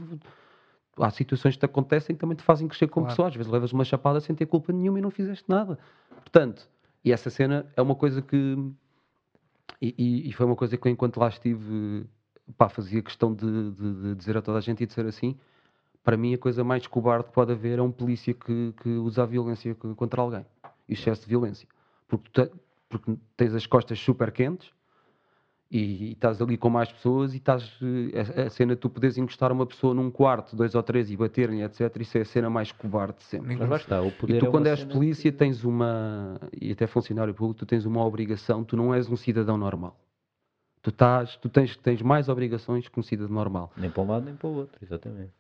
há 0.99 1.11
situações 1.11 1.55
que 1.55 1.61
te 1.61 1.64
acontecem 1.64 2.14
que 2.14 2.21
também 2.21 2.37
te 2.37 2.43
fazem 2.43 2.69
crescer 2.69 2.89
como 2.89 3.07
Claro. 3.07 3.12
pessoa, 3.17 3.29
às 3.29 3.35
vezes 3.35 3.51
levas 3.51 3.73
uma 3.73 3.85
chapada 3.85 4.21
sem 4.21 4.37
ter 4.37 4.45
culpa 4.45 4.71
nenhuma 4.71 4.99
e 4.99 5.03
não 5.03 5.11
fizeste 5.11 5.45
nada. 5.49 5.79
Portanto, 6.23 6.69
e 7.07 7.12
essa 7.12 7.30
cena 7.30 7.64
é 7.76 7.80
uma 7.80 7.94
coisa 7.94 8.20
que, 8.20 8.36
e, 9.80 9.94
e- 9.96 10.28
e 10.28 10.32
foi 10.32 10.44
uma 10.44 10.57
coisa 10.57 10.76
que 10.76 10.88
enquanto 10.88 11.18
lá 11.18 11.28
estive, 11.28 12.04
pá, 12.59 12.68
fazia 12.68 13.00
questão 13.00 13.32
de, 13.32 13.70
de- 13.70 13.94
de 14.02 14.14
dizer 14.16 14.36
a 14.36 14.42
toda 14.42 14.59
a 14.59 14.61
gente 14.61 14.82
e 14.82 14.86
de 14.86 14.92
ser 14.92 15.07
assim, 15.07 15.36
para 16.02 16.16
mim 16.16 16.34
a 16.34 16.38
coisa 16.38 16.64
mais 16.64 16.86
cobarde 16.86 17.26
que 17.26 17.32
pode 17.32 17.52
haver 17.52 17.78
é 17.78 17.82
um 17.82 17.92
polícia 17.92 18.34
que, 18.34 18.74
que 18.82 18.88
usa 18.88 19.22
a 19.22 19.26
violência 19.26 19.74
co- 19.76 19.94
contra 19.94 20.20
alguém, 20.20 20.44
e 20.88 20.94
excesso 20.94 21.22
de 21.22 21.28
violência. 21.28 21.68
Porque, 22.09 22.28
te- 22.30 22.52
porque 22.88 23.16
tens 23.36 23.54
as 23.54 23.66
costas 23.66 23.98
super 24.00 24.32
quentes 24.32 24.70
e, 25.71 25.79
e 26.09 26.12
estás 26.12 26.41
ali 26.41 26.57
com 26.57 26.71
mais 26.71 26.91
pessoas 26.93 27.35
e 27.35 27.39
estás 27.39 27.77
eh, 27.83 28.43
a, 28.43 28.47
a 28.47 28.51
cena 28.51 28.75
de 28.75 28.81
tu 28.81 28.89
poderes 28.89 29.19
encostar 29.19 29.51
uma 29.51 29.67
pessoa 29.67 29.93
num 29.93 30.11
quarto, 30.11 30.55
dois 30.55 30.75
ou 30.75 30.83
três 30.83 31.11
e 31.11 31.17
baterem, 31.17 31.62
etc. 31.62 31.95
Isso 32.01 32.17
é 32.19 32.21
a 32.21 32.25
cena 32.25 32.49
mais 32.49 32.71
cobarde 32.73 33.19
de 33.19 33.25
sempre. 33.25 33.57
Mas 33.57 33.81
está, 33.83 34.01
o 34.01 34.12
poder 34.12 34.37
E 34.37 34.39
tu, 34.39 34.47
é 34.47 34.51
quando 34.51 34.67
és 34.69 34.85
polícia, 34.85 35.31
que- 35.33 35.39
tens 35.39 35.64
uma. 35.64 36.41
E 36.61 36.71
até 36.73 36.87
funcionário 36.87 37.35
público, 37.35 37.59
tu 37.61 37.67
tens 37.67 37.85
uma 37.85 38.05
obrigação, 38.05 38.62
tu 38.64 38.77
não 38.77 38.95
és 38.95 39.09
um 39.09 39.17
cidadão 39.17 39.57
normal. 39.59 39.99
Tu, 40.83 40.91
estás, 40.91 41.37
tu 41.37 41.49
tens, 41.49 41.77
tens 41.77 42.01
mais 42.01 42.29
obrigações 42.29 42.87
que 42.89 43.01
um 43.01 43.03
cidadão 43.03 43.35
normal. 43.35 43.73
Nem 43.77 43.91
para 43.91 44.03
um 44.03 44.07
lado 44.09 44.25
nem 44.25 44.37
para 44.37 44.47
o 44.49 44.55
outro, 44.55 44.79
exatamente. 44.81 45.33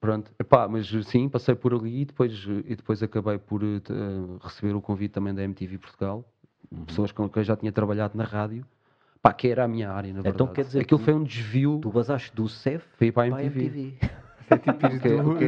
Pronto, 0.00 0.32
Epá, 0.38 0.66
mas 0.66 0.88
sim, 1.06 1.28
passei 1.28 1.54
por 1.54 1.74
ali 1.74 2.00
e 2.00 2.04
depois, 2.06 2.32
e 2.66 2.74
depois 2.74 3.02
acabei 3.02 3.38
por 3.38 3.62
eh, 3.62 3.80
receber 4.42 4.74
o 4.74 4.80
convite 4.80 5.12
também 5.12 5.32
da 5.34 5.42
MTV 5.42 5.78
Portugal, 5.78 6.24
Uhum. 6.70 6.86
pessoas 6.86 7.12
com 7.12 7.28
quem 7.28 7.40
eu 7.42 7.44
já 7.44 7.54
tinha 7.54 7.70
trabalhado 7.70 8.16
na 8.16 8.24
rádio, 8.24 8.64
pá, 9.22 9.32
que 9.32 9.48
era 9.48 9.64
a 9.64 9.68
minha 9.68 9.90
área, 9.90 10.12
na 10.12 10.20
Então 10.20 10.32
verdade. 10.32 10.52
quer 10.52 10.64
dizer 10.64 10.80
Aquilo 10.80 10.98
que 10.98 11.04
foi 11.04 11.14
um 11.14 11.22
desvio 11.22 11.78
Tu 11.80 11.90
basaste 11.90 12.34
do 12.34 12.48
CEF 12.48 12.84
para 12.98 13.08
a 13.08 13.12
para 13.12 13.36
a 13.36 13.44
MTV. 13.44 13.60
MTV. 13.66 13.94
É 14.52 14.58
Que 14.58 14.68
é- 14.68 14.74
que 14.98 15.08
é- 15.08 15.22
uma- 15.22 15.38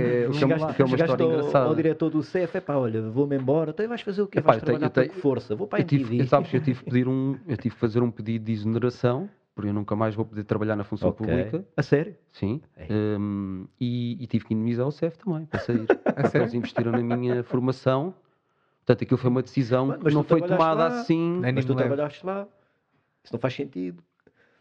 que 0.73 0.81
é 0.81 0.85
uma 0.85 0.97
história 0.97 1.25
ao, 1.27 1.31
engraçada. 1.33 1.67
ao 1.67 1.75
diretor 1.75 2.09
do 2.09 2.23
CEF, 2.23 2.57
é 2.57 2.61
pá, 2.61 2.77
olha, 2.77 3.03
vou-me 3.03 3.37
embora, 3.37 3.71
então 3.73 3.87
vais 3.87 4.01
fazer 4.01 4.23
o 4.23 4.27
quê? 4.27 4.41
Vais 4.41 4.63
trabalhar 4.63 4.89
tenho- 4.89 5.09
com 5.09 5.15
que 5.15 5.21
força? 5.21 5.55
Vou 5.55 5.67
para 5.67 5.79
a 5.79 5.81
Eu 5.81 5.83
MTV. 5.83 6.21
eu, 6.23 6.27
sabes 6.27 6.49
que 6.51 6.57
eu 6.57 6.61
tive 6.63 6.79
que 6.79 6.85
pedir 6.87 7.09
um, 7.09 7.37
eu 7.47 7.57
tive 7.59 7.75
que 7.75 7.81
fazer 7.81 8.03
um 8.03 8.11
pedido 8.11 8.47
de 8.47 8.53
exoneração, 8.53 9.29
porque 9.55 9.69
eu 9.69 9.75
nunca 9.75 9.95
mais 9.95 10.15
vou 10.15 10.25
poder 10.25 10.45
trabalhar 10.45 10.75
na 10.77 10.85
função 10.85 11.13
pública. 11.13 11.65
A 11.77 11.83
sério? 11.83 12.15
Sim. 12.33 12.63
Hum, 12.89 13.67
e, 13.79 14.17
e 14.23 14.27
tive 14.27 14.47
que 14.47 14.55
indemnizar 14.55 14.87
o 14.87 14.93
CEF 14.93 15.19
também 15.19 15.45
para 15.45 15.61
sair. 15.61 15.85
porque 16.03 16.29
sério? 16.29 16.43
eles 16.45 16.55
investiram 16.55 16.93
na 16.93 17.03
minha 17.03 17.43
formação. 17.43 18.15
Portanto, 18.87 19.03
aquilo 19.05 19.19
foi 19.19 19.29
uma 19.31 19.43
decisão 19.43 19.93
que 19.93 20.05
mas 20.05 20.15
não 20.15 20.23
tu 20.25 20.29
foi 20.29 20.43
tomada 20.43 20.75
lá. 20.75 20.87
assim. 20.87 21.41
Mas 21.55 21.65
tu 21.67 21.75
trabalhaste 21.75 22.25
lá. 22.25 22.47
Isso 23.25 23.33
não 23.33 23.41
faz 23.41 23.55
sentido. 23.55 24.03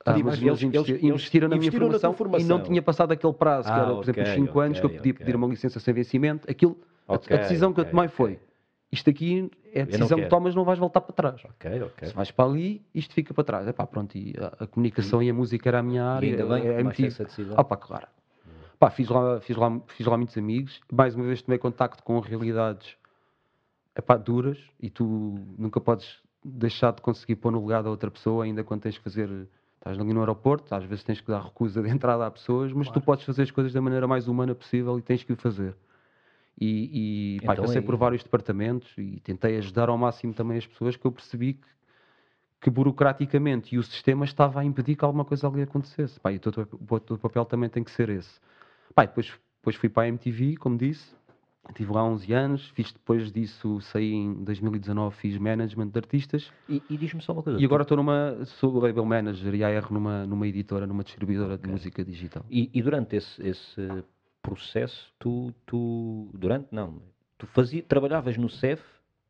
Ah, 0.05 0.17
mas 0.17 0.41
eles- 0.41 0.41
eles, 0.41 0.63
investi- 0.63 0.91
eles- 0.91 1.03
investiram 1.03 1.47
na 1.47 1.55
minha 1.55 1.67
investiram 1.67 1.87
na 1.87 1.99
tua 1.99 2.13
formação, 2.13 2.39
e 2.39 2.43
não 2.43 2.47
formação. 2.57 2.63
tinha 2.71 2.81
passado 2.81 3.11
aquele 3.13 3.33
prazo, 3.33 3.67
que 3.67 3.73
Ah, 3.73 3.83
era, 3.83 3.93
por 3.93 4.01
exemplo, 4.03 4.23
os 4.23 4.29
ok, 4.29 4.41
5 4.45 4.59
anos, 4.59 4.79
que 4.79 4.85
eu 4.85 4.89
podia 4.89 5.13
pedir 5.13 5.35
uma 5.35 5.47
licença 5.47 5.79
sem 5.79 5.93
vencimento. 5.93 6.49
Aquilo, 6.49 6.77
a- 7.07 7.13
a 7.13 7.37
decisão 7.37 7.73
que 7.73 7.79
eu 7.79 7.85
tomei 7.85 8.07
foi: 8.09 8.39
isto 8.91 9.09
aqui 9.09 9.49
é 9.73 9.81
a 9.81 9.85
decisão 9.85 10.17
que 10.17 10.29
tomas, 10.29 10.55
não 10.55 10.65
vais 10.65 10.77
voltar 10.79 10.99
para 11.01 11.13
trás. 11.13 11.41
Se 12.07 12.13
vais 12.13 12.31
para 12.31 12.45
ali, 12.45 12.85
isto 12.93 13.13
fica 13.13 13.33
para 13.33 13.43
trás. 13.45 13.67
Epá, 13.67 13.87
pronto, 13.87 14.17
e 14.17 14.33
a, 14.37 14.63
a 14.63 14.67
comunicação 14.67 15.23
e, 15.23 15.29
a 15.29 15.33
música 15.33 15.69
era 15.69 15.79
a 15.79 15.83
minha 15.83 16.03
área. 16.03 16.25
E 16.27 16.29
ainda 16.31 16.45
bem 16.47 16.67
é- 16.67 16.91
que 16.91 17.03
é 17.03 17.07
essa 17.07 17.23
decisão. 17.23 17.55
Ah, 17.57 17.63
pá, 17.63 17.77
claro. 17.77 18.07
Pá, 18.77 18.89
fiz, 18.89 19.07
lá, 19.07 19.39
fiz, 19.39 19.55
lá, 19.55 19.79
fiz 19.87 20.05
lá 20.05 20.17
muitos 20.17 20.37
amigos. 20.37 20.81
Mais 20.91 21.15
uma 21.15 21.23
vez 21.23 21.41
tomei 21.41 21.57
contacto 21.57 22.03
com 22.03 22.19
realidades 22.19 22.97
epá, 23.95 24.17
duras 24.17 24.59
e 24.81 24.89
tu 24.89 25.39
nunca 25.57 25.79
podes 25.79 26.21
deixar 26.43 26.91
de 26.93 27.01
conseguir 27.01 27.35
pôr 27.35 27.51
no 27.51 27.65
legado 27.65 27.87
a 27.87 27.91
outra 27.91 28.11
pessoa, 28.11 28.43
ainda 28.43 28.63
quando 28.63 28.81
tens 28.81 28.97
que 28.97 29.03
fazer. 29.03 29.29
Estás 29.77 29.99
ali 29.99 30.13
no 30.13 30.21
aeroporto, 30.21 30.73
às 30.73 30.85
vezes 30.85 31.03
tens 31.03 31.19
que 31.19 31.27
dar 31.27 31.41
recusa 31.41 31.81
de 31.81 31.89
entrada 31.91 32.25
a 32.25 32.31
pessoas, 32.31 32.71
mas 32.71 32.89
tu 32.89 33.01
podes 33.01 33.25
fazer 33.25 33.43
as 33.43 33.51
coisas 33.51 33.73
da 33.73 33.81
maneira 33.81 34.07
mais 34.07 34.27
humana 34.27 34.55
possível 34.55 34.97
e 34.97 35.01
tens 35.01 35.23
que 35.23 35.33
o 35.33 35.35
fazer. 35.35 35.75
E, 36.59 37.35
e 37.37 37.41
pá, 37.45 37.53
Então 37.53 37.65
passei 37.65 37.79
é 37.79 37.81
por 37.81 37.95
vários 37.95 38.23
departamentos 38.23 38.89
e 38.97 39.19
tentei 39.21 39.57
ajudar 39.57 39.89
ao 39.89 39.97
máximo 39.97 40.33
também 40.33 40.57
as 40.57 40.65
pessoas 40.65 40.95
que 40.95 41.05
eu 41.05 41.11
percebi 41.11 41.53
que, 41.53 41.67
que 42.61 42.69
burocraticamente 42.69 43.75
e 43.75 43.77
o 43.77 43.83
sistema 43.83 44.23
estava 44.23 44.61
a 44.61 44.63
impedir 44.63 44.95
que 44.95 45.03
alguma 45.03 45.25
coisa 45.25 45.47
ali 45.47 45.63
acontecesse. 45.63 46.19
Pá, 46.19 46.31
e 46.31 46.37
o 46.37 46.39
teu, 46.39 46.67
o 46.89 46.99
teu 46.99 47.17
papel 47.17 47.43
também 47.43 47.69
tem 47.69 47.83
que 47.83 47.91
ser 47.91 48.09
esse. 48.09 48.39
Pá, 48.95 49.03
e 49.03 49.07
depois, 49.07 49.33
depois 49.57 49.75
fui 49.75 49.89
para 49.89 50.03
a 50.03 50.07
MTV, 50.07 50.57
como 50.57 50.77
disse, 50.77 51.13
estive 51.69 51.91
lá 51.91 52.03
11 52.03 52.33
anos, 52.33 52.69
fiz 52.75 52.91
depois 52.91 53.31
disso, 53.31 53.79
saí 53.81 54.11
em 54.13 54.43
2019, 54.43 55.15
fiz 55.15 55.37
management 55.37 55.87
de 55.87 55.97
artistas 55.99 56.51
E, 56.67 56.81
e 56.89 56.97
diz-me 56.97 57.21
só 57.21 57.33
uma 57.33 57.43
coisa. 57.43 57.59
e 57.59 57.65
agora 57.65 57.83
estou 57.83 57.97
numa, 57.97 58.37
sou 58.45 58.79
label 58.79 59.05
manager 59.05 59.53
e 59.55 59.63
AR 59.63 59.91
numa, 59.91 60.25
numa 60.25 60.47
editora, 60.47 60.85
numa 60.85 61.03
distribuidora 61.03 61.57
de 61.57 61.67
música 61.69 62.03
digital. 62.03 62.45
E, 62.49 62.69
e 62.73 62.81
durante 62.81 63.15
esse, 63.15 63.41
esse 63.47 64.03
processo, 64.41 65.11
tu, 65.17 65.53
tu. 65.65 66.29
Durante, 66.33 66.67
não. 66.71 67.01
Tu 67.37 67.47
fazia, 67.47 67.81
trabalhavas 67.81 68.37
no 68.37 68.49
CEF 68.49 68.83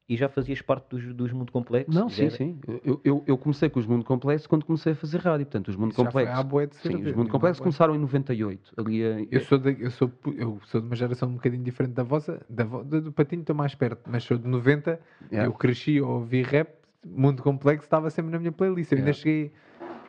e 0.07 0.17
já 0.17 0.27
fazias 0.27 0.61
parte 0.61 0.89
dos, 0.89 1.13
dos 1.15 1.31
Mundo 1.31 1.51
Complexo? 1.51 1.97
Não, 1.97 2.09
sim, 2.09 2.23
era- 2.23 2.31
sim. 2.35 2.59
Eu, 2.83 2.99
eu, 3.03 3.23
eu 3.25 3.37
comecei 3.37 3.69
com 3.69 3.79
os 3.79 3.85
Mundo 3.85 4.03
Complexo 4.03 4.49
quando 4.49 4.65
comecei 4.65 4.91
a 4.91 4.95
fazer 4.95 5.19
rádio. 5.19 5.45
Portanto, 5.45 5.69
os 5.69 5.75
Mundo 5.75 5.91
Isso 5.91 6.03
já 6.03 6.11
foi 6.11 6.25
Complexo. 6.25 6.81
de 6.81 6.87
Sim, 6.87 7.03
os 7.09 7.15
Mundo 7.15 7.29
Complexo 7.29 7.61
começaram 7.61 7.95
em 7.95 7.99
98. 7.99 8.73
Ali 8.77 9.03
a- 9.03 9.25
Eu 9.31 9.41
sou, 9.41 9.57
de, 9.57 9.77
eu, 9.81 9.91
sou, 9.91 10.11
eu 10.35 10.59
sou 10.65 10.81
de 10.81 10.87
uma 10.87 10.95
geração 10.95 11.29
um 11.29 11.33
bocadinho 11.35 11.63
diferente 11.63 11.93
da 11.93 12.03
vossa. 12.03 12.41
Da, 12.49 12.63
do, 12.63 13.01
do 13.01 13.11
Patinho 13.11 13.41
estou 13.41 13.55
mais 13.55 13.73
perto, 13.75 14.01
mas 14.09 14.23
sou 14.23 14.37
de 14.37 14.47
90. 14.47 14.99
Yeah. 15.31 15.47
Eu 15.49 15.53
cresci 15.53 15.99
a 15.99 16.05
ouvir 16.05 16.45
rap. 16.45 16.69
Mundo 17.05 17.41
Complexo 17.41 17.85
estava 17.85 18.09
sempre 18.09 18.31
na 18.31 18.39
minha 18.39 18.51
playlist. 18.51 18.91
Eu 18.91 18.97
ainda 18.97 19.11
Yeah. 19.11 19.19
cheguei 19.21 19.51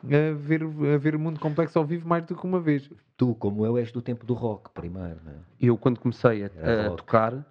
a 0.03 0.33
ver, 0.35 0.61
a 0.63 0.97
ver 0.97 1.15
o 1.15 1.19
Mundo 1.19 1.39
Complexo 1.39 1.79
ao 1.79 1.85
vivo 1.85 2.07
mais 2.07 2.23
do 2.25 2.35
que 2.35 2.45
uma 2.45 2.59
vez. 2.59 2.89
Tu, 3.17 3.33
como 3.35 3.65
eu, 3.65 3.77
és 3.77 3.91
do 3.91 4.01
tempo 4.01 4.25
do 4.25 4.33
rock, 4.33 4.69
primeiro, 4.71 5.19
não 5.25 5.31
é? 5.31 5.35
eu, 5.59 5.77
quando 5.77 5.99
comecei 5.99 6.43
a, 6.43 6.47
a 6.87 6.89
tocar, 6.91 7.45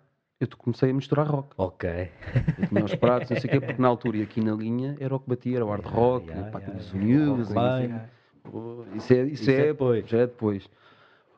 eu 0.44 0.58
comecei 0.58 0.90
a 0.90 0.94
misturar 0.94 1.26
rock. 1.26 1.48
Ok. 1.56 2.10
Eu 2.58 2.68
tinha 2.68 2.84
os 2.84 2.94
pratos, 2.94 3.30
não 3.30 3.40
sei 3.40 3.48
o 3.48 3.52
quê, 3.52 3.60
porque 3.60 3.80
na 3.80 3.88
altura 3.88 4.18
e 4.18 4.22
aqui 4.22 4.40
na 4.40 4.52
linha 4.54 4.96
era 5.00 5.14
o 5.14 5.20
que 5.20 5.28
batia, 5.28 5.56
era 5.56 5.64
o 5.64 5.68
hard 5.68 5.84
rock, 5.86 6.26
yeah, 6.28 6.46
yeah, 6.48 6.58
yeah. 6.58 6.94
o 6.94 6.98
news. 6.98 7.50
Oh, 8.52 8.84
Isso 8.96 9.12
é, 9.12 9.22
isso 9.24 9.42
Isso 9.42 9.50
é 9.50 9.54
é, 9.54 9.66
depois. 9.68 10.08
Já 10.08 10.18
é 10.18 10.26
depois. 10.26 10.68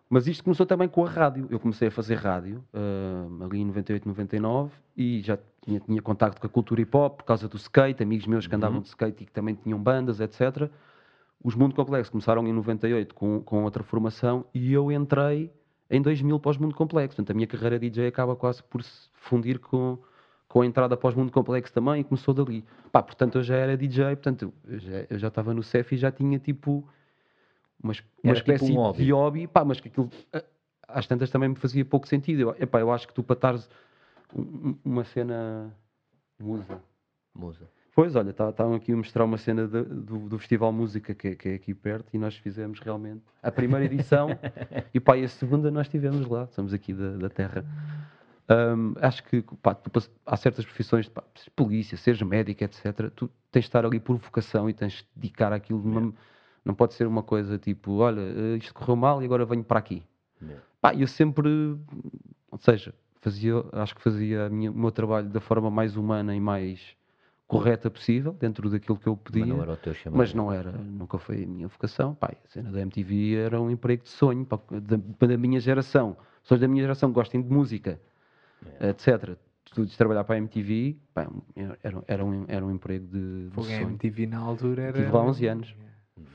Mas 0.08 0.26
isto 0.26 0.44
começou 0.44 0.64
também 0.66 0.88
com 0.88 1.04
a 1.04 1.08
rádio. 1.08 1.46
Eu 1.50 1.58
comecei 1.58 1.88
a 1.88 1.90
fazer 1.90 2.14
rádio 2.16 2.64
ah, 2.72 3.44
ali 3.44 3.60
em 3.60 3.64
98, 3.64 4.06
99 4.08 4.72
e 4.96 5.20
já 5.20 5.38
tinha, 5.62 5.80
tinha 5.80 6.00
contacto 6.00 6.40
com 6.40 6.46
a 6.46 6.50
cultura 6.50 6.80
hip 6.80 6.96
hop 6.96 7.18
por 7.18 7.24
causa 7.24 7.48
do 7.48 7.56
skate, 7.56 8.02
amigos 8.02 8.26
meus 8.26 8.46
que 8.46 8.54
Uhum. 8.54 8.56
andavam 8.58 8.80
de 8.80 8.88
skate 8.88 9.22
e 9.22 9.26
que 9.26 9.32
também 9.32 9.54
tinham 9.54 9.78
bandas, 9.82 10.20
etc. 10.20 10.70
Os 11.42 11.54
Mundo 11.54 11.74
Complexo 11.74 12.10
começaram 12.10 12.46
em 12.46 12.52
98 12.52 13.14
com, 13.14 13.40
com 13.42 13.64
outra 13.64 13.82
formação 13.82 14.44
e 14.54 14.72
eu 14.72 14.90
entrei 14.92 15.52
em 15.90 16.00
2000 16.02 16.38
para 16.40 16.50
os 16.50 16.58
Mundo 16.58 16.74
Complexo. 16.74 17.16
Portanto, 17.16 17.30
a 17.30 17.34
minha 17.34 17.46
carreira 17.46 17.78
DJ 17.78 18.08
acaba 18.08 18.34
quase 18.36 18.62
por 18.62 18.82
se 18.82 19.08
fundir 19.14 19.58
com, 19.58 19.98
com 20.48 20.62
a 20.62 20.66
entrada 20.66 20.96
para 20.96 21.08
os 21.08 21.14
Mundo 21.14 21.30
Complexo 21.32 21.72
também 21.72 22.00
e 22.00 22.04
começou 22.04 22.32
dali. 22.34 22.64
Pá, 22.92 23.02
portanto, 23.02 23.38
eu 23.38 23.42
já 23.42 23.56
era 23.56 23.76
DJ, 23.76 24.04
portanto, 24.16 24.52
eu 25.08 25.18
já, 25.18 25.28
estava 25.28 25.52
no 25.54 25.62
CEF 25.62 25.94
e 25.94 25.98
já 25.98 26.10
tinha 26.10 26.38
tipo 26.38 26.86
uma, 27.82 27.92
uma 28.22 28.32
Era 28.32 28.40
tipo 28.40 28.52
espécie 28.52 28.72
um 28.72 28.76
hobby. 28.76 29.04
de 29.04 29.12
hobby, 29.12 29.46
pá, 29.46 29.64
mas 29.64 29.80
que 29.80 29.88
aquilo, 29.88 30.10
às 30.88 31.06
tantas 31.06 31.30
também 31.30 31.48
me 31.50 31.56
fazia 31.56 31.84
pouco 31.84 32.08
sentido. 32.08 32.40
Eu, 32.40 32.56
epá, 32.58 32.80
eu 32.80 32.90
acho 32.92 33.06
que 33.06 33.14
tu 33.14 33.22
para 33.22 33.34
estares 33.34 33.68
um- 34.34 34.42
um- 34.42 34.78
uma 34.84 35.04
cena 35.04 35.72
musa. 36.38 36.82
Musa. 37.34 37.68
Pois, 37.96 38.14
olha, 38.14 38.30
tá- 38.30 38.50
estavam 38.50 38.74
aqui 38.74 38.92
a 38.92 38.96
mostrar 38.96 39.24
uma 39.24 39.38
cena 39.38 39.66
de- 39.66 39.82
do, 39.82 40.18
do 40.28 40.38
Festival 40.38 40.70
Música 40.70 41.14
que, 41.14 41.28
é- 41.28 41.34
que 41.34 41.48
é 41.48 41.54
aqui 41.54 41.72
perto 41.72 42.10
e 42.12 42.18
nós 42.18 42.36
fizemos 42.36 42.78
realmente 42.78 43.22
a 43.42 43.50
primeira 43.50 43.86
edição 43.86 44.28
e 44.92 45.00
pá, 45.00 45.16
e 45.16 45.24
a 45.24 45.28
segunda 45.28 45.70
nós 45.70 45.86
estivemos 45.86 46.28
lá, 46.28 46.46
somos 46.48 46.74
aqui 46.74 46.92
da, 46.92 47.16
da 47.16 47.30
terra. 47.30 47.64
Hum, 48.76 48.92
acho 49.00 49.24
que 49.24 49.42
pá, 49.62 49.74
tu 49.74 49.90
há 50.26 50.36
certas 50.36 50.64
profissões, 50.66 51.08
pá, 51.08 51.24
polícia, 51.56 51.96
seres 51.96 52.20
médico, 52.20 52.62
etc. 52.64 53.10
Tu 53.16 53.30
tens 53.50 53.62
de 53.62 53.68
estar 53.68 53.84
ali 53.86 53.98
por 53.98 54.16
vocação 54.18 54.68
e 54.68 54.74
tens 54.74 54.92
de 54.98 55.06
dedicar 55.16 55.52
aquilo. 55.54 55.80
de 55.80 55.88
uma- 55.88 56.12
não 56.64 56.74
pode 56.74 56.92
ser 56.94 57.06
uma 57.06 57.22
coisa 57.22 57.56
tipo, 57.58 57.92
olha, 57.98 58.20
eh, 58.20 58.56
isto 58.58 58.74
correu 58.74 58.96
mal 58.96 59.22
e 59.22 59.24
agora 59.24 59.44
venho 59.46 59.64
para 59.64 59.78
aqui. 59.78 60.02
Pá, 60.82 60.94
eu 60.94 61.06
sempre, 61.06 61.48
ou 62.50 62.58
seja, 62.58 62.92
fazia, 63.22 63.54
acho 63.72 63.94
que 63.96 64.02
fazia 64.02 64.50
minha- 64.50 64.70
o 64.70 64.74
meu 64.78 64.90
trabalho 64.92 65.28
da 65.28 65.40
forma 65.40 65.70
mais 65.70 65.96
humana 65.96 66.34
e 66.36 66.40
mais 66.40 66.95
correta 67.46 67.90
possível, 67.90 68.32
dentro 68.32 68.68
daquilo 68.68 68.98
que 68.98 69.06
eu 69.06 69.16
podia. 69.16 69.46
Mas 69.46 69.54
não 69.54 69.62
era 69.62 69.72
o 69.72 69.76
teu 69.76 69.94
chamado. 69.94 70.18
Mas 70.18 70.34
não 70.34 70.52
era, 70.52 70.72
nunca 70.72 71.18
foi 71.18 71.44
a 71.44 71.46
minha 71.46 71.68
vocação. 71.68 72.14
Pá, 72.14 72.32
a 72.32 72.48
cena 72.48 72.70
da 72.72 72.80
MTV 72.80 73.36
era 73.36 73.60
um 73.60 73.70
emprego 73.70 74.02
de 74.02 74.08
sonho 74.08 74.44
pá, 74.44 74.58
da, 74.70 75.26
da 75.26 75.36
minha 75.36 75.60
geração. 75.60 76.16
Pessoas 76.42 76.60
da 76.60 76.68
minha 76.68 76.82
geração 76.82 77.10
que 77.10 77.14
gostem 77.14 77.40
de 77.40 77.48
música, 77.48 78.00
etc. 78.80 79.36
Tu 79.72 79.84
de 79.84 79.96
trabalhar 79.96 80.24
para 80.24 80.36
a 80.36 80.38
MTV, 80.38 80.96
pá, 81.12 81.28
era, 81.82 82.02
era, 82.06 82.24
um, 82.24 82.44
era 82.48 82.64
um 82.64 82.70
emprego 82.70 83.06
de, 83.06 83.44
de 83.44 83.50
Fogo, 83.50 83.66
a 83.66 83.70
sonho. 83.70 83.88
MTV 83.90 84.26
na 84.26 84.38
altura 84.38 84.82
era. 84.82 84.98
Tive 84.98 85.12
lá 85.12 85.22
11 85.22 85.46
anos. 85.46 85.74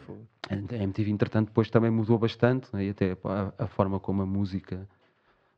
Fogo. 0.05 0.27
A 0.49 0.55
MTV, 0.55 1.11
entretanto, 1.11 1.47
depois 1.47 1.69
também 1.69 1.91
mudou 1.91 2.17
bastante, 2.17 2.67
né, 2.73 2.85
e 2.85 2.89
até 2.89 3.17
a, 3.23 3.63
a 3.63 3.67
forma 3.67 3.99
como 3.99 4.21
a 4.21 4.25
música, 4.25 4.87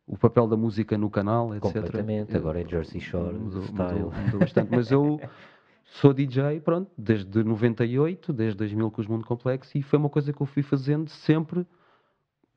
o 0.06 0.18
papel 0.18 0.48
da 0.48 0.58
música 0.58 0.98
no 0.98 1.10
canal, 1.10 1.56
etc. 1.56 1.62
Completamente, 1.62 2.36
agora 2.36 2.62
é 2.62 2.68
Jersey 2.68 3.00
Shore 3.00 3.36
mudou, 3.38 3.64
style. 3.64 3.94
mudou, 4.00 4.12
mudou 4.12 4.40
bastante. 4.42 4.70
Mas 4.72 4.92
eu 4.92 5.20
sou 5.86 6.14
DJ, 6.14 6.60
pronto, 6.60 6.92
desde 6.98 7.44
98, 7.44 8.34
desde 8.34 8.58
2000 8.58 8.92
com 8.92 9.02
os 9.02 9.08
Mundo 9.08 9.26
Complexo, 9.26 9.78
e 9.78 9.82
foi 9.82 9.98
uma 10.00 10.10
coisa 10.10 10.34
que 10.34 10.42
eu 10.42 10.46
fui 10.46 10.62
fazendo 10.64 11.10
sempre, 11.10 11.66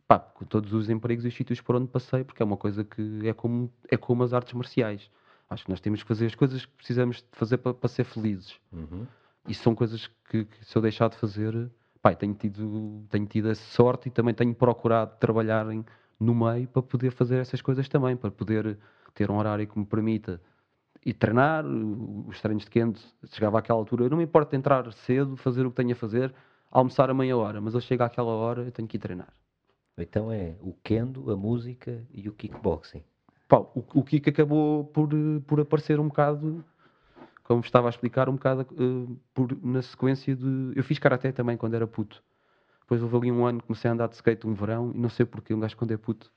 pá, 0.09 0.19
com 0.19 0.45
todos 0.45 0.73
os 0.73 0.91
empregos 0.91 1.25
e 1.25 1.29
os 1.29 1.35
sítios 1.35 1.61
por 1.61 1.77
onde 1.77 1.87
passei, 1.89 2.25
porque 2.25 2.43
é 2.43 2.47
uma 2.47 2.57
coisa 2.57 2.83
que 2.85 3.27
é 3.29 3.33
como, 3.33 3.71
é 3.91 3.97
como 3.97 4.23
as 4.23 4.33
artes 4.33 4.53
marciais. 4.53 5.11
Acho 5.49 5.65
que 5.65 5.71
nós 5.71 5.81
temos 5.81 6.03
que 6.03 6.09
fazer 6.09 6.27
as 6.27 6.35
coisas 6.35 6.67
que 6.67 6.73
precisamos 6.73 7.19
de 7.19 7.27
fazer 7.33 7.59
para, 7.59 7.73
para 7.73 7.89
ser 7.89 8.03
felizes. 8.05 8.59
Uhum. 8.73 9.07
E 9.47 9.55
são 9.55 9.77
coisas 9.77 10.09
que, 10.29 10.45
que 10.45 10.65
se 10.67 10.77
eu 10.77 10.83
deixar 10.83 11.09
de 11.09 11.17
fazer, 11.17 11.71
pá, 12.03 12.13
tenho 12.17 12.35
tido, 12.35 13.05
tenho 13.09 13.27
tido 13.27 13.49
essa 13.49 13.63
sorte 13.71 14.09
e 14.09 14.11
também 14.11 14.35
tenho 14.35 14.53
procurado 14.53 15.13
trabalhar 15.21 15.71
em- 15.71 15.85
no 16.19 16.35
meio 16.35 16.69
para 16.69 16.83
poder 16.83 17.11
fazer 17.11 17.37
essas 17.37 17.61
coisas 17.61 17.89
também, 17.89 18.17
para 18.17 18.31
poder 18.31 18.79
ter 19.15 19.31
um 19.31 19.37
horário 19.37 19.67
que 19.67 19.79
me 19.79 19.87
permita 19.87 20.41
ir 21.05 21.15
treinar, 21.15 21.65
os 21.65 22.41
treinos 22.41 22.65
de 22.65 22.71
quente, 22.71 23.01
chegava 23.27 23.59
àquela 23.59 23.79
altura, 23.79 24.09
não 24.09 24.17
me 24.17 24.25
importa 24.25 24.57
entrar 24.57 24.93
cedo, 24.93 25.37
fazer 25.37 25.65
o 25.65 25.71
que 25.71 25.77
tenho 25.77 25.93
a 25.93 25.97
fazer, 25.97 26.35
almoçar 26.71 27.09
a 27.11 27.15
meia 27.15 27.37
hora, 27.37 27.61
mas 27.61 27.75
eu 27.75 27.81
chego 27.81 28.03
àquela 28.03 28.33
hora, 28.33 28.63
eu 28.63 28.73
tenho 28.73 28.89
que 28.89 28.97
ir 28.97 29.01
treinar. 29.01 29.33
Então 29.97 30.31
é 30.31 30.57
o 30.61 30.75
kendo, 30.83 31.31
a 31.31 31.37
música 31.37 32.05
e 32.13 32.29
o 32.29 32.33
kickboxing. 32.33 33.03
Pá, 33.49 33.59
o, 33.59 33.85
o 33.95 34.03
Kiko 34.03 34.29
acabou 34.29 34.85
por, 34.85 35.09
por 35.47 35.61
aparecer 35.61 36.01
um 36.01 36.09
bocado, 36.09 36.65
como 37.45 37.61
estava 37.61 37.89
a 37.89 37.91
explicar, 37.91 38.29
um 38.29 38.33
bocado 38.35 38.63
eh, 38.63 39.17
por, 39.33 39.57
na 39.65 39.83
sequência 39.83 40.35
de. 40.35 40.73
Eu 40.75 40.83
fiz 40.83 40.99
karaté 40.99 41.31
também 41.31 41.57
quando 41.57 41.75
era 41.75 41.87
puto. 41.87 42.23
Depois 42.87 43.03
houve 43.03 43.17
ali 43.17 43.33
um 43.33 43.45
ano 43.45 43.61
comecei 43.61 43.91
a 43.91 43.95
andar 43.95 44.09
de 44.09 44.15
skate 44.15 44.47
um 44.47 44.55
verão 44.55 44.93
e 44.95 44.99
não 44.99 45.09
sei 45.09 45.27
porquê, 45.27 45.53
um 45.53 45.59
gajo 45.59 45.77
quando 45.77 45.91
é 45.91 45.97
puto. 45.97 46.31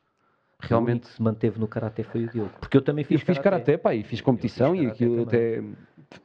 Realmente. 0.61 1.07
se 1.07 1.21
manteve 1.21 1.59
no 1.59 1.67
karaté 1.67 2.03
foi 2.03 2.26
o 2.26 2.30
Diogo. 2.30 2.51
Porque 2.59 2.76
eu 2.76 2.81
também 2.81 3.03
Eu 3.03 3.07
fiz, 3.07 3.21
fiz 3.21 3.39
karaté, 3.39 3.77
pá, 3.77 3.93
e 3.95 4.03
fiz 4.03 4.19
competição 4.19 4.73
fiz 4.73 4.84
e 4.84 4.88
aquilo 4.88 5.21
até. 5.21 5.63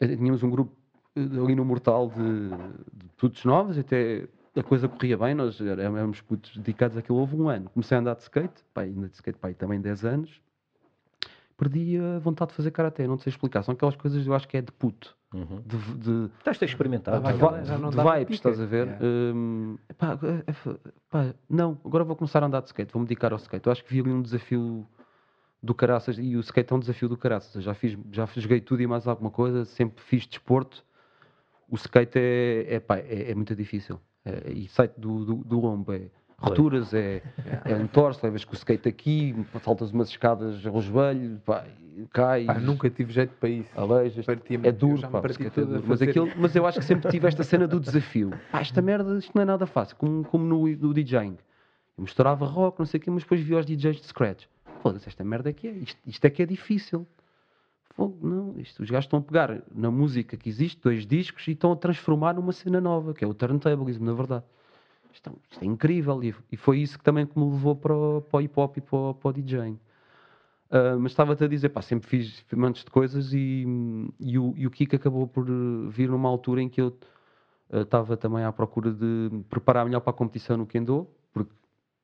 eh, 0.01 0.17
Tínhamos 0.17 0.43
um 0.43 0.51
grupo 0.51 0.73
eh, 1.15 1.21
ali 1.21 1.55
no 1.55 1.65
Mortal 1.65 2.09
de, 2.09 2.49
de 2.49 3.09
putos 3.17 3.45
novos, 3.45 3.79
até 3.79 4.27
a 4.57 4.63
coisa 4.63 4.89
corria 4.89 5.17
bem, 5.17 5.35
nós 5.35 5.61
éramos 5.61 6.21
putos 6.23 6.57
dedicados 6.57 6.97
àquilo. 6.97 7.19
Houve 7.19 7.37
um 7.37 7.49
ano, 7.49 7.69
comecei 7.71 7.97
a 7.97 8.01
andar 8.01 8.17
de 8.17 8.23
skate, 8.23 8.65
pá, 8.73 8.81
ainda 8.81 9.09
de 9.09 9.15
skate, 9.15 9.39
pá, 9.39 9.51
e 9.51 9.55
também 9.55 9.81
10 9.81 10.05
anos. 10.05 10.41
Perdi 11.57 11.99
a 11.99 12.19
vontade 12.19 12.51
de 12.51 12.57
fazer 12.57 12.71
karaté, 12.73 13.07
não 13.07 13.17
te 13.17 13.23
sei 13.25 13.31
explicar. 13.31 13.63
São 13.63 13.75
aquelas 13.75 13.95
coisas 13.97 14.23
que 14.23 14.29
eu 14.29 14.35
acho 14.35 14.49
que 14.49 14.57
é 14.57 14.63
de 14.63 14.73
puto, 14.73 15.17
Uhum. 15.33 15.63
de, 15.67 15.77
de, 15.99 16.31
Estás 16.39 16.63
a 16.63 16.65
experimentar. 16.65 17.21
Dava 17.21 17.33
de, 17.33 17.63
de 17.63 17.97
dava 17.97 18.19
vibes, 18.19 18.35
estás 18.37 18.61
a 18.61 18.67
ver? 18.67 18.87
Yeah. 18.87 19.05
Hum, 19.05 19.79
pá, 19.99 20.19
é- 20.23 20.79
pá, 21.11 21.35
não, 21.49 21.79
agora 21.85 22.05
vou 22.05 22.15
começar 22.17 22.43
a 22.43 22.47
andar 22.47 22.61
de 22.61 22.67
skate, 22.69 22.93
vou-me 22.93 23.07
dedicar 23.07 23.33
ao 23.33 23.39
skate. 23.39 23.67
Eu 23.67 23.73
acho 23.73 23.85
que 23.85 23.93
vi 23.93 24.01
ali 24.01 24.11
um 24.11 24.23
desafio 24.23 24.87
do 25.63 25.75
caraças 25.75 26.19
e 26.19 26.37
o 26.37 26.41
skate 26.41 26.73
é 26.73 26.77
um 26.77 26.81
desafio 26.81 27.09
do 27.09 27.17
caraças. 27.17 27.55
Eu 27.55 27.63
já 27.63 27.75
fiz, 27.75 27.97
já 28.13 28.27
joguei 28.37 28.61
tudo 28.61 28.83
e 28.83 28.87
mais 28.87 29.07
alguma 29.07 29.31
coisa, 29.31 29.65
sempre 29.65 30.03
fiz 30.05 30.27
desporto. 30.27 30.85
O 31.69 31.77
skate 31.77 32.19
é, 32.19 32.75
é, 32.75 32.81
pá, 32.81 32.99
é, 32.99 33.31
é 33.31 33.35
muito 33.35 33.55
difícil. 33.57 33.99
É, 34.25 34.53
e 34.53 34.69
sai 34.69 34.89
do, 34.97 35.25
do, 35.25 35.35
do 35.45 35.61
lombo, 35.61 35.93
é 35.93 36.11
roturas, 36.39 36.93
é, 36.93 37.23
é 37.65 37.75
um 37.75 37.87
torce, 37.87 38.21
levas 38.23 38.45
com 38.45 38.53
o 38.53 38.55
skate 38.55 38.89
aqui, 38.89 39.35
saltas 39.63 39.91
umas 39.91 40.09
escadas 40.09 40.65
ao 40.67 40.81
joelho, 40.81 41.41
pá, 41.45 41.65
cai, 42.13 42.45
Pá, 42.45 42.55
nunca 42.55 42.91
tive 42.91 43.13
jeito 43.13 43.35
para 43.39 43.49
isso. 43.49 43.71
aleijas. 43.77 44.27
É 44.29 44.73
duro, 44.73 45.01
pá, 45.09 45.19
é 45.19 45.51
duro. 45.51 45.85
Mas, 45.87 46.03
aquilo, 46.03 46.29
mas 46.37 46.55
eu 46.57 46.67
acho 46.67 46.79
que 46.79 46.85
sempre 46.85 47.11
tive 47.11 47.27
esta 47.29 47.43
cena 47.43 47.67
do 47.67 47.79
desafio. 47.81 48.31
Pá, 48.51 48.61
esta 48.61 48.83
merda, 48.83 49.19
isto 49.19 49.33
não 49.35 49.43
é 49.43 49.45
nada 49.45 49.67
fácil, 49.67 49.97
como, 49.97 50.25
como 50.25 50.45
no, 50.45 50.67
no 50.67 50.95
DJing. 50.95 51.37
Eu 51.97 52.03
misturava 52.03 52.45
rock, 52.47 52.79
não 52.79 52.87
sei 52.87 52.99
o 52.99 53.03
quê, 53.03 53.11
mas 53.11 53.23
depois 53.23 53.41
vi 53.41 53.55
os 53.55 53.65
DJs 53.65 53.97
de 53.97 54.07
scratch. 54.07 54.47
Foda-se, 54.83 55.09
esta 55.09 55.25
merda 55.25 55.51
é 55.51 55.53
que 55.53 55.69
é. 55.69 55.71
Isto, 55.71 56.01
isto 56.07 56.25
é 56.25 56.31
que 56.31 56.43
é 56.43 56.47
difícil. 56.47 57.07
Fogo, 57.91 58.27
não, 58.27 58.59
isto, 58.59 58.83
os 58.83 58.91
gajos 58.91 59.05
estão 59.05 59.21
a 59.21 59.23
pegar 59.23 59.63
na 59.73 59.89
música 59.91 60.37
que 60.37 60.49
existe, 60.49 60.81
dois 60.83 61.07
discos, 61.07 61.47
e 61.47 61.53
estão 61.53 61.71
a 61.71 61.77
transformar 61.77 62.35
numa 62.35 62.53
cena 62.53 62.81
nova, 62.81 63.15
que 63.15 63.25
é 63.25 63.29
o 63.29 63.33
turntablism, 63.33 64.05
na 64.05 64.13
verdade. 64.13 64.45
Isto, 65.15 65.31
é- 65.31 65.33
isto 65.51 65.63
é 65.63 65.67
incrível 65.67 66.23
e, 66.23 66.35
e 66.53 66.57
foi 66.57 66.81
isso 66.81 66.99
que 66.99 67.05
também 67.05 67.25
que 67.27 67.39
me 67.39 67.51
levou 67.51 67.75
para 67.75 67.95
o, 67.95 68.21
para 68.21 68.39
o 68.39 68.41
hip 68.43 68.61
hop 68.61 68.77
e 68.77 68.81
para 68.83 68.97
o, 68.99 69.15
para 69.15 69.29
o 69.31 69.33
DJing. 69.33 69.79
Ah, 70.71 70.97
mas 70.99 71.13
estava-te 71.13 71.45
a 71.45 71.49
dizer, 71.49 71.69
pá, 71.69 71.81
sempre 71.81 72.09
fiz 72.09 72.45
montes 72.53 72.85
de 72.85 72.91
coisas 72.91 73.33
e, 73.33 73.65
e, 74.19 74.39
o, 74.39 74.53
e 74.57 74.67
o 74.67 74.71
Kiko 74.71 74.97
acabou 74.97 75.27
por 75.27 75.47
vir 75.89 76.09
numa 76.11 76.29
altura 76.29 76.63
em 76.63 76.69
que 76.69 76.81
eu 76.81 76.97
eh, 77.71 77.83
estava 77.83 78.17
também 78.17 78.45
à 78.45 78.53
procura 78.53 78.91
de 78.93 79.31
preparar 79.49 79.85
melhor 79.85 80.01
para 80.01 80.11
a 80.11 80.15
competição 80.15 80.57
no 80.57 80.67
Kendo, 80.67 81.07
porque 81.33 81.53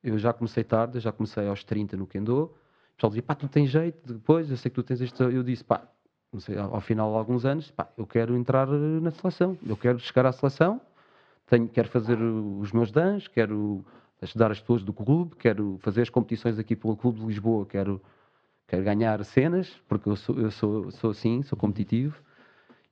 eu 0.04 0.16
já 0.18 0.32
comecei 0.32 0.62
tarde, 0.62 1.00
já 1.00 1.10
comecei 1.10 1.48
aos 1.48 1.64
30 1.64 1.96
no 1.96 2.06
Kendo. 2.06 2.44
O 2.44 2.94
pessoal 2.96 3.10
dizia, 3.10 3.22
pá, 3.24 3.34
tu 3.34 3.48
tens 3.48 3.70
jeito, 3.70 4.14
depois 4.14 4.48
eu 4.50 4.56
sei 4.56 4.70
que 4.70 4.74
tu 4.76 4.82
tens 4.84 5.00
este. 5.00 5.20
Eu 5.20 5.42
disse, 5.42 5.64
pá, 5.64 5.82
não 6.32 6.38
sei, 6.38 6.56
ao, 6.56 6.74
ao 6.76 6.80
final 6.80 7.10
de 7.10 7.18
alguns 7.18 7.44
anos, 7.44 7.72
pá, 7.72 7.88
eu 7.98 8.06
quero 8.06 8.36
entrar 8.36 8.68
na 8.68 9.10
seleção, 9.10 9.58
eu 9.66 9.76
quero 9.76 9.98
chegar 9.98 10.26
à 10.26 10.32
seleção, 10.32 10.80
tenho, 11.50 11.68
quero 11.68 11.88
fazer 11.88 12.16
os 12.16 12.72
meus 12.72 12.92
dans, 12.92 13.26
quero 13.26 13.84
ajudar 14.22 14.52
as 14.52 14.60
pessoas 14.60 14.82
do 14.84 14.92
clube, 14.92 15.34
quero 15.36 15.78
fazer 15.82 16.02
as 16.02 16.08
competições 16.08 16.58
aqui 16.58 16.76
pelo 16.76 16.96
Clube 16.96 17.18
de 17.18 17.26
Lisboa, 17.26 17.66
quero, 17.66 18.00
quero 18.68 18.84
ganhar 18.84 19.22
cenas, 19.24 19.68
porque 19.88 20.08
eu 20.08 20.16
sou, 20.16 20.38
eu 20.38 20.50
sou, 20.50 20.90
sou 20.92 21.10
assim, 21.10 21.42
sou 21.42 21.58
competitivo. 21.58 22.16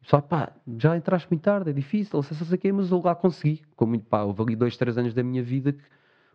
Só 0.03 0.21
pá, 0.21 0.53
já 0.79 0.97
entraste 0.97 1.29
muito 1.31 1.43
tarde, 1.43 1.71
é 1.71 1.73
difícil, 1.73 2.23
sei, 2.23 2.37
sei, 2.37 2.59
sei, 2.59 2.73
mas 2.73 2.91
eu 2.91 3.01
lá 3.01 3.15
consegui. 3.15 3.63
Com 3.77 3.87
muito, 3.87 4.07
pá, 4.07 4.23
houve 4.23 4.43
ali 4.43 4.57
dois, 4.57 4.77
três 4.77 4.99
anos 4.99 5.15
da 5.15 5.23
minha 5.23 5.43
vida 5.43 5.73
que 5.73 5.83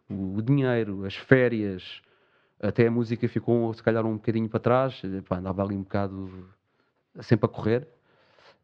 o, 0.10 0.41
dinheiro, 0.41 1.06
as 1.06 1.16
férias, 1.16 2.02
até 2.62 2.88
a 2.88 2.91
música 2.91 3.28
ficou 3.28 3.74
se 3.74 3.84
calhar 3.84 4.06
um 4.06 4.14
bocadinho 4.14 4.48
para 4.48 4.60
trás, 4.60 5.02
pá, 5.28 5.38
andava 5.40 5.62
ali 5.64 5.76
um 5.76 5.84
bocado 5.84 6.48
sempre 7.22 7.48
a 7.48 7.50
correr. 7.50 7.88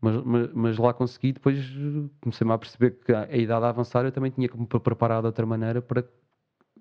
Mas, 0.01 0.23
mas, 0.23 0.53
mas 0.53 0.77
lá 0.77 0.93
consegui, 0.93 1.33
depois 1.33 1.57
eh, 1.57 2.09
comecei-me 2.21 2.53
a 2.53 2.57
perceber 2.57 2.91
que 3.03 3.11
a, 3.11 3.23
a 3.23 3.35
idade 3.37 3.65
a 3.65 3.69
avançar 3.69 4.05
eu 4.05 4.11
também 4.11 4.31
tinha 4.31 4.47
que 4.47 4.57
me 4.57 4.65
pre- 4.65 4.79
preparar 4.79 5.21
de 5.21 5.27
outra 5.27 5.45
maneira 5.45 5.81
para, 5.81 6.05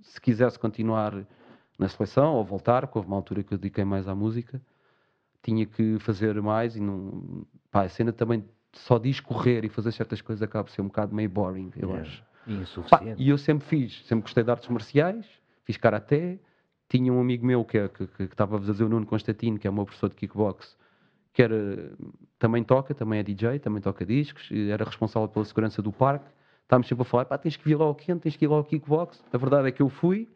se 0.02 0.20
quisesse 0.20 0.58
continuar 0.58 1.26
na 1.78 1.88
seleção 1.88 2.34
ou 2.34 2.44
voltar, 2.44 2.86
que 2.86 2.96
houve 2.96 3.08
uma 3.08 3.16
altura 3.16 3.42
que 3.42 3.52
eu 3.52 3.58
dediquei 3.58 3.84
mais 3.84 4.06
à 4.06 4.14
música, 4.14 4.60
tinha 5.42 5.66
que 5.66 5.98
fazer 5.98 6.40
mais 6.40 6.76
e 6.76 6.80
não. 6.80 7.44
Pá, 7.70 7.82
a 7.82 7.88
cena 7.88 8.12
também 8.12 8.44
só 8.72 8.98
diz 8.98 9.18
correr 9.20 9.64
e 9.64 9.68
fazer 9.68 9.92
certas 9.92 10.20
coisas 10.20 10.42
acaba 10.42 10.64
por 10.64 10.70
ser 10.70 10.82
um 10.82 10.86
bocado 10.86 11.14
meio 11.14 11.28
boring, 11.28 11.70
eu 11.76 11.90
acho. 12.00 12.22
E 12.46 12.64
Pá, 12.90 12.98
e 13.18 13.28
eu 13.30 13.38
sempre 13.38 13.66
fiz, 13.66 14.04
sempre 14.06 14.22
gostei 14.22 14.44
de 14.44 14.50
artes 14.50 14.68
marciais, 14.68 15.26
fiz 15.64 15.76
karaté. 15.76 16.38
Tinha 16.88 17.12
um 17.12 17.20
amigo 17.20 17.44
meu 17.44 17.64
que, 17.64 17.76
é- 17.78 17.88
que, 17.88 18.06
que, 18.06 18.26
que 18.28 18.34
estava 18.34 18.56
a 18.56 18.60
fazer 18.60 18.84
o 18.84 18.88
Nuno 18.88 19.04
Constantino, 19.06 19.58
que 19.58 19.66
é 19.66 19.70
o 19.70 19.74
meu 19.74 19.84
professor 19.84 20.08
de 20.08 20.14
kickbox, 20.16 20.76
que 21.38 21.42
era, 21.44 21.92
também 22.36 22.64
toca, 22.64 22.92
também 22.92 23.20
é 23.20 23.22
DJ, 23.22 23.60
também 23.60 23.80
toca 23.80 24.04
discos, 24.04 24.50
era 24.50 24.84
responsável 24.84 25.28
pela 25.28 25.44
segurança 25.44 25.80
do 25.80 25.92
parque. 25.92 26.28
Estávamos 26.64 26.88
sempre 26.88 27.02
a 27.02 27.04
falar, 27.04 27.26
pá, 27.26 27.38
tens 27.38 27.56
que 27.56 27.64
vir 27.64 27.76
lá 27.76 27.84
ao 27.84 27.94
quente, 27.94 28.22
tens 28.22 28.34
que 28.34 28.44
ir 28.44 28.48
lá 28.48 28.56
ao 28.56 28.64
kickbox. 28.64 29.22
A 29.32 29.38
verdade 29.38 29.68
é 29.68 29.70
que 29.70 29.80
eu 29.80 29.88
fui 29.88 30.28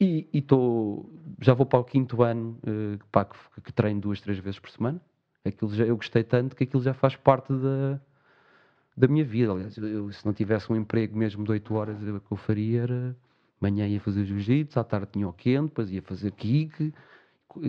e, 0.00 0.26
e 0.32 0.42
tô, 0.42 1.06
já 1.40 1.54
vou 1.54 1.64
para 1.64 1.78
o 1.78 1.84
quinto 1.84 2.20
ano 2.20 2.58
eh, 2.66 2.98
pá, 3.12 3.26
que, 3.26 3.60
que 3.60 3.72
treino 3.72 4.00
duas, 4.00 4.20
três 4.20 4.40
vezes 4.40 4.58
por 4.58 4.70
semana. 4.70 5.00
Aquilo 5.44 5.72
já, 5.72 5.84
eu 5.84 5.94
gostei 5.94 6.24
tanto 6.24 6.56
que 6.56 6.64
aquilo 6.64 6.82
já 6.82 6.94
faz 6.94 7.14
parte 7.14 7.52
da, 7.52 8.00
da 8.96 9.06
minha 9.06 9.24
vida. 9.24 9.52
Aliás, 9.52 9.76
eu, 9.76 10.10
se 10.10 10.26
não 10.26 10.32
tivesse 10.32 10.72
um 10.72 10.74
emprego 10.74 11.16
mesmo 11.16 11.44
de 11.44 11.52
8 11.52 11.74
horas, 11.74 11.96
o 12.02 12.18
que 12.18 12.32
eu 12.32 12.36
faria 12.36 12.82
era 12.82 13.16
manhã 13.60 13.86
ia 13.86 14.00
fazer 14.00 14.24
jiu-jitsu, 14.24 14.80
à 14.80 14.82
tarde 14.82 15.10
tinha 15.12 15.28
o 15.28 15.32
quente, 15.32 15.68
depois 15.68 15.92
ia 15.92 16.02
fazer 16.02 16.32
kick. 16.32 16.92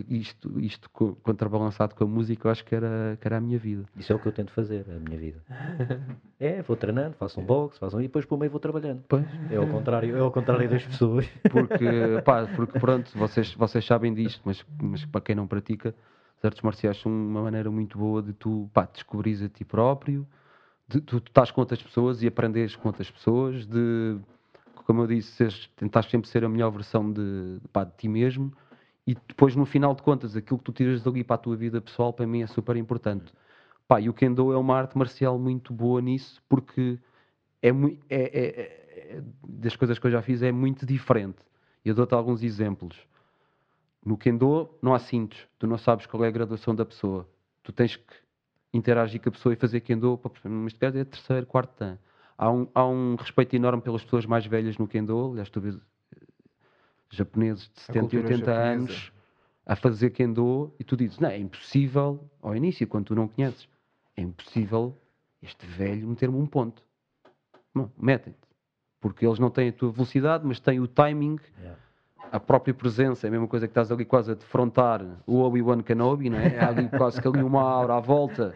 Isto, 0.09 0.59
isto 0.59 0.89
co- 0.89 1.15
contrabalançado 1.23 1.95
com 1.95 2.03
a 2.03 2.07
música, 2.07 2.47
eu 2.47 2.51
acho 2.51 2.63
que 2.63 2.73
era, 2.73 3.17
que 3.19 3.27
era 3.27 3.37
a 3.37 3.41
minha 3.41 3.57
vida. 3.57 3.83
Isso 3.97 4.11
é 4.11 4.15
o 4.15 4.19
que 4.19 4.27
eu 4.27 4.31
tento 4.31 4.51
fazer, 4.51 4.85
a 4.89 4.99
minha 4.99 5.17
vida. 5.17 5.41
É, 6.39 6.61
vou 6.61 6.75
treinando, 6.75 7.15
faço 7.15 7.39
um 7.39 7.43
boxe, 7.43 7.79
faço 7.79 7.97
um, 7.97 7.99
e 7.99 8.03
depois 8.03 8.25
por 8.25 8.37
meio 8.37 8.51
vou 8.51 8.59
trabalhando. 8.59 9.03
Pois. 9.07 9.25
É 9.49 9.55
ao 9.55 9.67
contrário, 9.67 10.15
é 10.15 10.19
ao 10.19 10.31
contrário 10.31 10.69
das 10.69 10.85
pessoas. 10.85 11.27
Porque, 11.49 11.85
pá, 12.25 12.47
porque 12.47 12.79
pronto, 12.79 13.11
vocês, 13.17 13.53
vocês 13.53 13.85
sabem 13.85 14.13
disto, 14.13 14.41
mas, 14.45 14.65
mas 14.81 15.05
para 15.05 15.21
quem 15.21 15.35
não 15.35 15.47
pratica, 15.47 15.93
as 16.37 16.45
artes 16.45 16.61
marciais 16.61 16.99
são 16.99 17.11
uma 17.11 17.41
maneira 17.41 17.71
muito 17.71 17.97
boa 17.97 18.21
de 18.21 18.33
tu 18.33 18.69
pá, 18.73 18.85
descobrires 18.91 19.41
a 19.41 19.49
ti 19.49 19.63
próprio, 19.63 20.27
de 20.87 20.99
tu, 21.01 21.21
tu 21.21 21.29
estás 21.29 21.51
com 21.51 21.61
outras 21.61 21.81
pessoas 21.81 22.21
e 22.21 22.27
aprenderes 22.27 22.75
com 22.75 22.89
outras 22.89 23.09
pessoas, 23.09 23.65
de, 23.65 24.17
como 24.85 25.01
eu 25.01 25.07
disse, 25.07 25.31
seres, 25.31 25.69
tentares 25.75 26.09
sempre 26.09 26.27
ser 26.29 26.43
a 26.43 26.49
melhor 26.49 26.71
versão 26.71 27.11
de, 27.11 27.59
pá, 27.71 27.83
de 27.83 27.91
ti 27.97 28.07
mesmo 28.07 28.51
e 29.05 29.15
depois 29.27 29.55
no 29.55 29.65
final 29.65 29.93
de 29.93 30.01
contas 30.01 30.35
aquilo 30.35 30.57
que 30.59 30.65
tu 30.65 30.71
tiras 30.71 31.01
dali 31.01 31.23
para 31.23 31.35
a 31.35 31.39
tua 31.39 31.55
vida 31.55 31.81
pessoal 31.81 32.13
para 32.13 32.25
mim 32.25 32.41
é 32.41 32.47
super 32.47 32.75
importante. 32.75 33.33
Pá, 33.87 33.99
e 33.99 34.09
o 34.09 34.13
Kendo 34.13 34.53
é 34.53 34.57
uma 34.57 34.77
arte 34.77 34.97
marcial 34.97 35.37
muito 35.37 35.73
boa 35.73 36.01
nisso 36.01 36.41
porque 36.47 36.97
é, 37.61 37.69
é, 37.69 37.73
é- 38.09 39.17
é- 39.17 39.23
das 39.47 39.75
coisas 39.75 39.99
que 39.99 40.07
eu 40.07 40.11
já 40.11 40.21
fiz 40.21 40.41
é 40.41 40.51
muito 40.51 40.85
diferente. 40.85 41.39
Eu 41.83 41.93
dou-te 41.93 42.13
alguns 42.13 42.43
exemplos. 42.43 42.97
No 44.05 44.17
Kendo 44.17 44.69
não 44.81 44.93
há 44.93 44.99
cintos, 44.99 45.47
tu 45.59 45.67
não 45.67 45.77
sabes 45.77 46.05
qual 46.05 46.23
é 46.23 46.27
a 46.27 46.31
graduação 46.31 46.75
da 46.75 46.85
pessoa. 46.85 47.27
Tu 47.61 47.71
tens 47.71 47.95
que 47.95 48.13
interagir 48.73 49.21
com 49.21 49.29
a 49.29 49.31
pessoa 49.31 49.53
e 49.53 49.55
fazer 49.55 49.81
Kendo 49.81 50.17
para 50.17 50.31
perceber, 50.31 50.53
mas 50.55 50.73
este 50.73 50.79
gajo 50.79 50.97
é 50.97 51.05
terceiro, 51.05 51.45
quarto 51.45 51.77
dan. 51.79 51.97
Há 52.37 52.49
um, 52.51 52.67
há 52.73 52.85
um 52.85 53.15
respeito 53.15 53.55
enorme 53.55 53.81
pelas 53.81 54.03
pessoas 54.03 54.25
mais 54.25 54.45
velhas 54.45 54.77
no 54.77 54.87
Kendo, 54.87 55.31
aliás, 55.31 55.49
tu 55.49 55.61
vês 55.61 55.77
japoneses 57.15 57.69
de 57.73 57.81
70 57.81 57.97
e 57.97 58.01
cultura 58.01 58.23
80 58.23 58.45
japonesa. 58.45 58.73
anos 58.73 59.11
a 59.65 59.75
fazer 59.75 60.09
Kendo 60.09 60.73
e 60.79 60.83
tu 60.83 60.97
dizes, 60.97 61.19
não, 61.19 61.29
é 61.29 61.37
impossível, 61.37 62.29
ao 62.41 62.55
início, 62.55 62.85
quando 62.87 63.05
tu 63.05 63.15
não 63.15 63.27
conheces, 63.27 63.67
é 64.17 64.21
impossível 64.21 64.97
este 65.41 65.65
velho 65.65 66.07
meter-me 66.07 66.37
um 66.37 66.45
ponto. 66.45 66.81
Não, 67.73 67.91
metem-te. 67.97 68.39
Porque 68.99 69.25
eles 69.25 69.39
não 69.39 69.49
têm 69.49 69.69
a 69.69 69.73
tua 69.73 69.91
velocidade, 69.91 70.45
mas 70.45 70.59
têm 70.59 70.79
o 70.79 70.87
timing, 70.87 71.37
Yeah. 71.59 71.79
a 72.31 72.39
própria 72.39 72.73
presença, 72.73 73.25
é 73.25 73.29
a 73.29 73.31
mesma 73.31 73.47
coisa 73.47 73.67
que 73.67 73.71
estás 73.71 73.91
ali 73.91 74.05
quase 74.05 74.31
a 74.31 74.33
defrontar 74.35 75.05
o 75.25 75.41
Obi-Wan 75.41 75.81
Kenobi, 75.81 76.29
não 76.29 76.37
é? 76.37 76.59
Há 76.59 76.69
ali 76.69 76.89
quase 76.89 77.21
que 77.21 77.27
ali 77.27 77.41
uma 77.43 77.61
aura 77.61 77.95
à 77.95 77.99
volta 77.99 78.53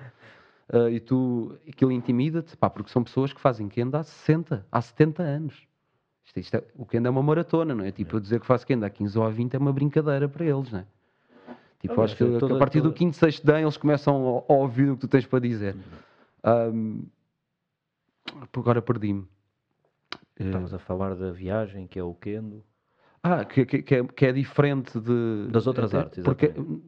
ah, 0.72 0.90
e 0.90 1.00
tu, 1.00 1.58
aquilo 1.68 1.92
intimida-te, 1.92 2.56
pá, 2.58 2.70
porque 2.70 2.92
são 2.92 3.04
pessoas 3.04 3.32
que 3.32 3.40
fazem 3.40 3.70
Kendo 3.70 3.96
há 3.96 4.04
60, 4.04 4.66
há 4.72 4.82
70 4.82 5.24
anos. 5.24 5.68
Isto, 6.28 6.40
isto 6.40 6.56
é- 6.58 6.64
o 6.76 6.86
Kendo 6.86 7.08
é 7.08 7.10
uma 7.12 7.24
maratona, 7.24 7.74
não 7.74 7.84
é? 7.86 7.92
Tipo, 7.92 8.18
eu 8.18 8.20
dizer 8.20 8.40
que 8.40 8.46
faço 8.46 8.66
Kendo 8.68 8.86
há 8.86 8.90
15 8.90 9.18
ou 9.18 9.26
há 9.26 9.30
20 9.30 9.56
é 9.56 9.58
uma 9.58 9.72
brincadeira 9.72 10.28
para 10.28 10.46
eles, 10.46 10.72
não 10.72 10.80
é? 10.80 10.86
Tipo, 11.80 11.94
Aliás, 11.94 12.12
acho 12.12 12.18
que, 12.18 12.40
toda- 12.40 12.56
a 12.56 12.60
partir 12.60 12.80
do 12.82 12.86
toda- 12.90 12.96
quinto, 12.96 13.16
sexto 13.16 13.46
dan 13.46 13.62
eles 13.62 13.78
começam 13.78 14.44
a, 14.50 14.52
a 14.54 14.56
ouvir 14.58 14.90
o 14.90 14.96
que 14.96 15.02
tu 15.02 15.08
tens 15.08 15.26
para 15.26 15.40
dizer. 15.40 15.76
Ahm, 16.44 17.04
agora 18.54 18.82
perdi-me. 18.82 19.26
Eh, 20.40 20.44
Estamos 20.46 20.74
a 20.74 20.80
falar 20.80 21.16
da 21.16 21.32
viagem, 21.32 21.88
que 21.88 21.98
é 22.00 22.04
o 22.04 22.14
Kendo. 22.14 22.64
Ah, 23.24 23.46
que, 23.46 23.66
que- 23.66 23.82
que 23.82 23.96
é, 23.96 24.04
que 24.04 24.26
é 24.26 24.32
diferente 24.34 25.00
de, 25.00 25.48
Das 25.50 25.66
outras 25.68 25.94
eh, 25.94 25.98
artes, 25.98 26.24
Porque 26.24 26.48
exatamente. 26.48 26.84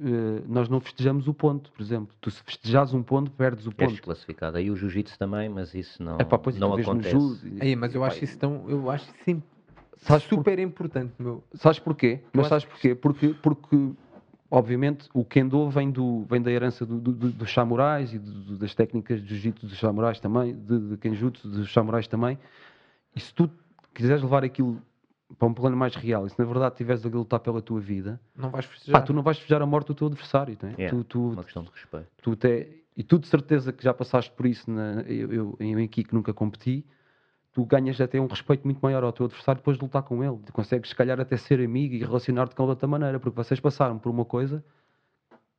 Eh, 0.00 0.42
nós 0.46 0.68
não 0.68 0.80
festejamos 0.80 1.26
o 1.28 1.34
ponto, 1.34 1.70
por 1.72 1.82
exemplo. 1.82 2.14
Tu 2.20 2.30
se 2.30 2.42
festejas 2.42 2.92
um 2.94 3.02
ponto, 3.02 3.30
perdes 3.30 3.66
o 3.66 3.70
És 3.78 3.90
ponto. 3.92 4.02
classificado. 4.02 4.56
Aí 4.56 4.70
o 4.70 4.76
jiu-jitsu 4.76 5.18
também, 5.18 5.48
mas 5.48 5.74
isso 5.74 6.02
não, 6.02 6.18
É 6.18 6.24
pá, 6.24 6.36
pois 6.38 6.58
não 6.58 6.74
acontece. 6.74 7.16
Aí, 7.60 7.74
mas 7.76 7.94
eu 7.94 8.02
acho 8.04 8.22
isso 8.24 8.38
tão. 8.38 8.64
Eu 8.68 8.90
acho 8.90 9.04
isso 9.04 9.24
sim, 9.24 9.42
Sabes 9.98 10.26
por- 10.26 10.36
super 10.36 10.58
importante, 10.58 11.12
meu. 11.18 11.42
Sabes 11.54 11.78
porquê? 11.78 12.20
Mas 12.32 12.40
acho 12.46 12.48
sabes 12.50 12.64
porquê? 12.66 12.94
Porque, 12.94 13.28
porque 13.42 13.90
obviamente, 14.50 15.08
o 15.14 15.24
Kendo 15.24 15.68
vem, 15.70 15.90
do, 15.90 16.24
vem 16.24 16.40
da 16.42 16.50
herança 16.50 16.84
do, 16.84 16.98
do- 17.00 17.12
do- 17.12 17.30
dos 17.32 17.52
samurais 17.52 18.12
e 18.12 18.18
do- 18.18 18.30
do- 18.30 18.58
das 18.58 18.74
técnicas 18.74 19.20
de 19.22 19.28
jiu-jitsu 19.28 19.66
dos 19.66 19.78
samurais 19.78 20.20
também, 20.20 20.54
de, 20.54 20.78
de 20.90 20.96
Kenjutsu 20.98 21.48
dos 21.48 21.72
samurais 21.72 22.06
também. 22.06 22.38
E 23.16 23.20
se 23.20 23.32
tu 23.32 23.50
quiseres 23.94 24.22
levar 24.22 24.44
aquilo 24.44 24.80
para 25.38 25.48
um 25.48 25.54
plano 25.54 25.76
mais 25.76 25.94
real, 25.96 26.26
e 26.26 26.30
se 26.30 26.38
na 26.38 26.44
verdade 26.44 26.74
estiveres 26.74 27.04
a 27.04 27.08
lutar 27.08 27.40
pela 27.40 27.60
tua 27.60 27.80
vida, 27.80 28.20
Não 28.36 28.50
vais 28.50 28.66
pá, 28.66 28.72
festejar. 28.72 29.04
tu 29.04 29.12
não 29.12 29.22
vais 29.22 29.36
festejar 29.38 29.62
a 29.62 29.66
morte 29.66 29.88
do 29.88 29.94
teu 29.94 30.06
adversário. 30.06 30.56
Não 30.62 30.68
é? 30.70 30.72
Yeah, 30.78 30.96
Tu, 30.96 31.04
tu, 31.04 31.28
Uma 31.30 31.44
questão 31.44 31.62
de 31.62 31.70
respeito. 31.70 32.06
tu 32.22 32.32
até, 32.32 32.68
e 32.96 33.02
tu 33.02 33.18
de 33.18 33.26
certeza 33.26 33.72
que 33.72 33.82
já 33.82 33.92
passaste 33.92 34.30
por 34.32 34.46
isso, 34.46 34.70
na, 34.70 35.02
eu, 35.02 35.32
eu 35.32 35.56
em 35.60 35.82
aqui 35.84 36.04
que 36.04 36.14
nunca 36.14 36.32
competi, 36.32 36.84
tu 37.52 37.64
ganhas 37.64 38.00
até 38.00 38.20
um 38.20 38.26
respeito 38.26 38.64
muito 38.64 38.78
maior 38.80 39.02
ao 39.04 39.12
teu 39.12 39.26
adversário 39.26 39.60
depois 39.60 39.76
de 39.76 39.82
lutar 39.82 40.02
com 40.02 40.22
ele. 40.24 40.38
Tu 40.46 40.52
consegues, 40.52 40.90
se 40.90 40.94
calhar, 40.96 41.20
até 41.20 41.36
ser 41.36 41.60
amigo 41.60 41.94
e 41.94 41.98
relacionar-te 42.00 42.54
com 42.54 42.62
ele 42.62 42.66
de 42.68 42.70
outra 42.70 42.88
maneira, 42.88 43.18
porque 43.20 43.36
vocês 43.36 43.60
passaram 43.60 43.98
por 43.98 44.10
uma 44.10 44.24
coisa 44.24 44.64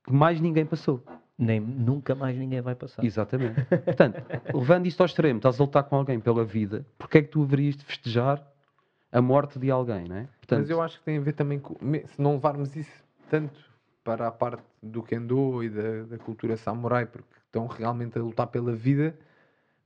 que 0.04 0.14
mais 0.14 0.40
ninguém 0.40 0.66
passou. 0.66 1.04
Nem, 1.38 1.60
nunca 1.60 2.16
mais 2.16 2.38
ninguém 2.38 2.62
vai 2.62 2.76
passar. 2.76 3.04
Exatamente. 3.04 3.62
Portanto, 3.84 4.24
levando 4.54 4.86
isto 4.86 5.02
ao 5.02 5.06
extremo, 5.06 5.38
estás 5.40 5.60
a 5.60 5.64
lutar 5.64 5.84
com 5.84 5.98
alguém 5.98 6.18
pela 6.20 6.46
vida, 6.46 6.86
porque 6.98 7.18
é 7.18 7.22
que 7.22 7.28
tu 7.30 7.44
haverias 7.44 7.76
de 7.76 7.84
festejar 7.84 8.42
a 9.16 9.22
morte 9.22 9.58
de 9.58 9.72
alguém, 9.72 10.10
não 10.10 10.18
é? 10.18 10.28
Portanto, 10.40 10.60
Mas 10.60 10.70
eu 10.70 10.82
acho 10.82 11.00
que 11.00 11.06
tem 11.06 11.18
a 11.18 11.22
ver 11.22 11.32
também 11.32 11.58
com. 11.58 11.74
Se 12.06 12.22
não 12.22 12.34
levarmos 12.34 12.76
isso 12.76 13.02
tanto 13.30 13.58
para 14.04 14.28
a 14.28 14.32
parte 14.32 14.62
do 14.84 15.02
Kendo 15.02 15.64
e 15.64 15.70
da, 15.70 16.04
da 16.04 16.18
cultura 16.18 16.58
samurai, 16.58 17.06
porque 17.06 17.34
estão 17.46 17.66
realmente 17.66 18.20
a 18.20 18.22
lutar 18.22 18.48
pela 18.48 18.74
vida, 18.74 19.18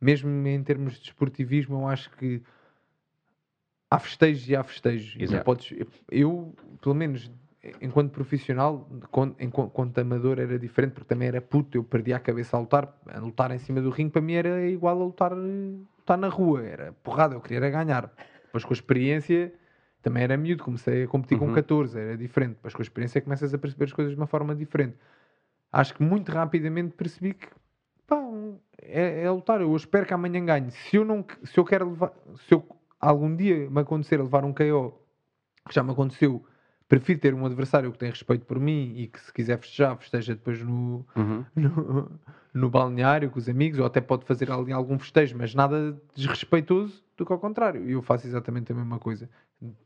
mesmo 0.02 0.30
em 0.48 0.64
termos 0.64 0.96
de 0.96 1.10
esportivismo, 1.10 1.82
eu 1.82 1.88
acho 1.88 2.10
que 2.18 2.42
há 3.92 4.00
festejos 4.00 4.50
e 4.50 4.56
há 4.56 4.64
festejos. 4.64 5.16
Exato. 5.20 5.46
podes- 5.46 5.76
eu, 6.10 6.52
pelo 6.82 6.96
menos, 6.96 7.32
enquanto 7.80 8.12
profissional, 8.12 8.90
enquanto, 9.40 10.00
amador 10.00 10.40
era 10.40 10.58
diferente, 10.58 10.94
porque 10.94 11.08
também 11.08 11.28
era 11.28 11.40
puto, 11.40 11.78
eu 11.78 11.84
perdia 11.84 12.16
a 12.16 12.20
cabeça 12.20 12.58
a 12.58 12.60
lutar. 12.60 13.00
A 13.06 13.20
lutar 13.20 13.52
em 13.52 13.60
cima 13.60 13.80
do 13.80 13.92
ringue 13.92 14.12
para 14.12 14.24
mim 14.24 14.34
era 14.34 14.66
igual 14.68 15.00
a 15.00 15.06
lutar, 15.06 15.34
lutar 15.34 16.18
na 16.18 16.30
rua, 16.30 16.64
era 16.66 16.94
porrada, 17.04 17.36
eu 17.36 17.42
queria 17.42 17.58
era 17.60 17.70
ganhar. 17.70 18.12
Depois 18.50 18.66
com 18.66 18.74
a 18.74 18.76
experiência 18.76 19.54
também 20.02 20.24
era 20.24 20.36
miúdo, 20.38 20.64
comecei 20.64 21.04
a 21.04 21.08
competir 21.08 21.38
com 21.38 21.46
Uhum. 21.48 21.54
14, 21.54 22.00
era 22.00 22.18
diferente. 22.18 22.56
Depois 22.56 22.74
com 22.74 22.82
a 22.82 22.84
experiência 22.84 23.22
começas 23.22 23.54
a 23.54 23.58
perceber 23.58 23.86
as 23.86 23.94
coisas 23.94 24.14
de 24.14 24.20
uma 24.20 24.28
forma 24.28 24.56
diferente. 24.56 24.96
Acho 25.72 25.94
que 25.94 26.02
muito 26.04 26.32
rapidamente 26.32 26.96
percebi 26.96 27.34
que 27.34 27.48
pá, 28.08 28.18
é, 28.82 29.24
é 29.24 29.32
lutar. 29.32 29.62
Eu 29.62 29.76
espero 29.76 30.06
que 30.06 30.14
amanhã 30.14 30.44
ganhe. 30.44 30.72
Se 30.72 30.96
eu 30.98 31.06
não 31.06 31.24
se 31.44 31.58
eu 31.58 31.66
quero 31.66 31.90
levar, 31.90 32.12
se 32.48 32.54
eu 32.54 32.66
algum 33.00 33.36
dia 33.36 33.70
me 33.70 33.82
acontecer 33.82 34.18
levar 34.18 34.44
um 34.44 34.54
KO, 34.54 34.94
que 35.68 35.76
já 35.76 35.84
me 35.84 35.92
aconteceu, 35.92 36.44
prefiro 36.88 37.20
ter 37.20 37.34
um 37.34 37.46
adversário 37.46 37.92
que 37.92 37.98
tem 38.00 38.10
respeito 38.10 38.46
por 38.46 38.60
mim 38.60 38.94
e 38.96 39.08
que 39.08 39.20
se 39.20 39.32
quiser 39.32 39.60
festejar, 39.60 39.96
festeja 39.98 40.34
depois 40.34 40.62
no, 40.64 41.06
uhum. 41.16 41.46
no, 41.56 42.12
no 42.54 42.70
balneário 42.70 43.30
com 43.30 43.38
os 43.38 43.48
amigos, 43.48 43.80
ou 43.80 43.86
até 43.86 44.02
pode 44.02 44.26
fazer 44.26 44.52
ali 44.52 44.72
algum 44.72 44.98
festejo, 44.98 45.38
mas 45.38 45.54
nada 45.54 45.96
desrespeitoso 46.16 47.04
do 47.20 47.26
que 47.26 47.34
ao 47.34 47.40
contrário. 47.40 47.88
E 47.88 47.92
eu 47.92 48.02
faço 48.02 48.26
exatamente 48.26 48.72
a 48.72 48.76
mesma 48.76 48.98
coisa. 48.98 49.30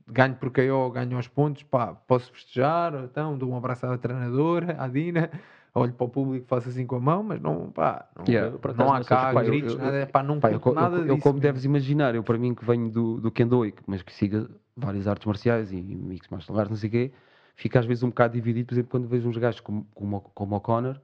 Ganho 0.08 0.36
por 0.36 0.52
KO, 0.52 0.92
ganho 0.92 1.18
aos 1.18 1.28
pontos, 1.28 1.64
pá, 1.64 1.88
posso 1.94 2.32
festejar, 2.32 2.94
então 3.04 3.38
dou 3.38 3.50
um 3.50 3.58
abraço 3.58 3.86
à 3.86 3.98
treinadora, 3.98 4.76
à 4.80 4.88
Dina, 4.88 5.30
olho 5.74 5.92
para 5.94 6.06
o 6.06 6.10
público, 6.10 6.46
faço 6.48 6.70
assim 6.70 6.86
com 6.86 6.96
a 6.96 7.00
mão, 7.00 7.24
mas 7.24 7.42
não, 7.42 7.72
pá, 7.72 8.08
não, 8.16 8.26
Yeah, 8.26 8.58
não 8.78 8.94
há 8.94 9.04
cá 9.04 9.26
suspeito. 9.32 9.52
gritos, 9.52 9.74
Eu- 9.74 9.80
eu- 9.80 9.86
nada, 9.86 10.08
pá, 10.08 10.24
não 10.24 10.40
Pá, 10.40 10.52
eu, 10.52 10.62
nada 10.74 10.98
eu, 11.00 11.08
eu, 11.08 11.18
como 11.18 11.34
mesmo. 11.34 11.42
deves 11.42 11.66
imaginar, 11.66 12.14
eu 12.16 12.24
para 12.24 12.38
mim 12.38 12.54
que 12.54 12.64
venho 12.64 12.90
do, 12.90 13.20
do 13.20 13.32
Kendo, 13.32 13.66
e 13.66 13.74
mas 13.88 14.02
que 14.04 14.14
siga 14.14 14.48
várias 14.78 15.08
artes 15.08 15.26
marciais 15.26 15.72
e 15.72 15.82
mix 15.82 16.28
martial 16.30 16.60
arts, 16.60 16.70
não 16.70 16.78
sei 16.78 16.90
o 16.90 16.92
quê, 16.92 17.12
fico 17.56 17.78
às 17.80 17.86
vezes 17.86 18.04
um 18.04 18.10
bocado 18.10 18.36
dividido, 18.36 18.68
por 18.68 18.74
exemplo, 18.76 18.92
quando 18.92 19.08
vejo 19.08 19.28
uns 19.28 19.38
gajos 19.38 19.60
como, 19.60 19.88
como, 19.96 20.18
o- 20.18 20.22
como 20.22 20.56
o 20.56 20.62
Connor, 20.62 21.00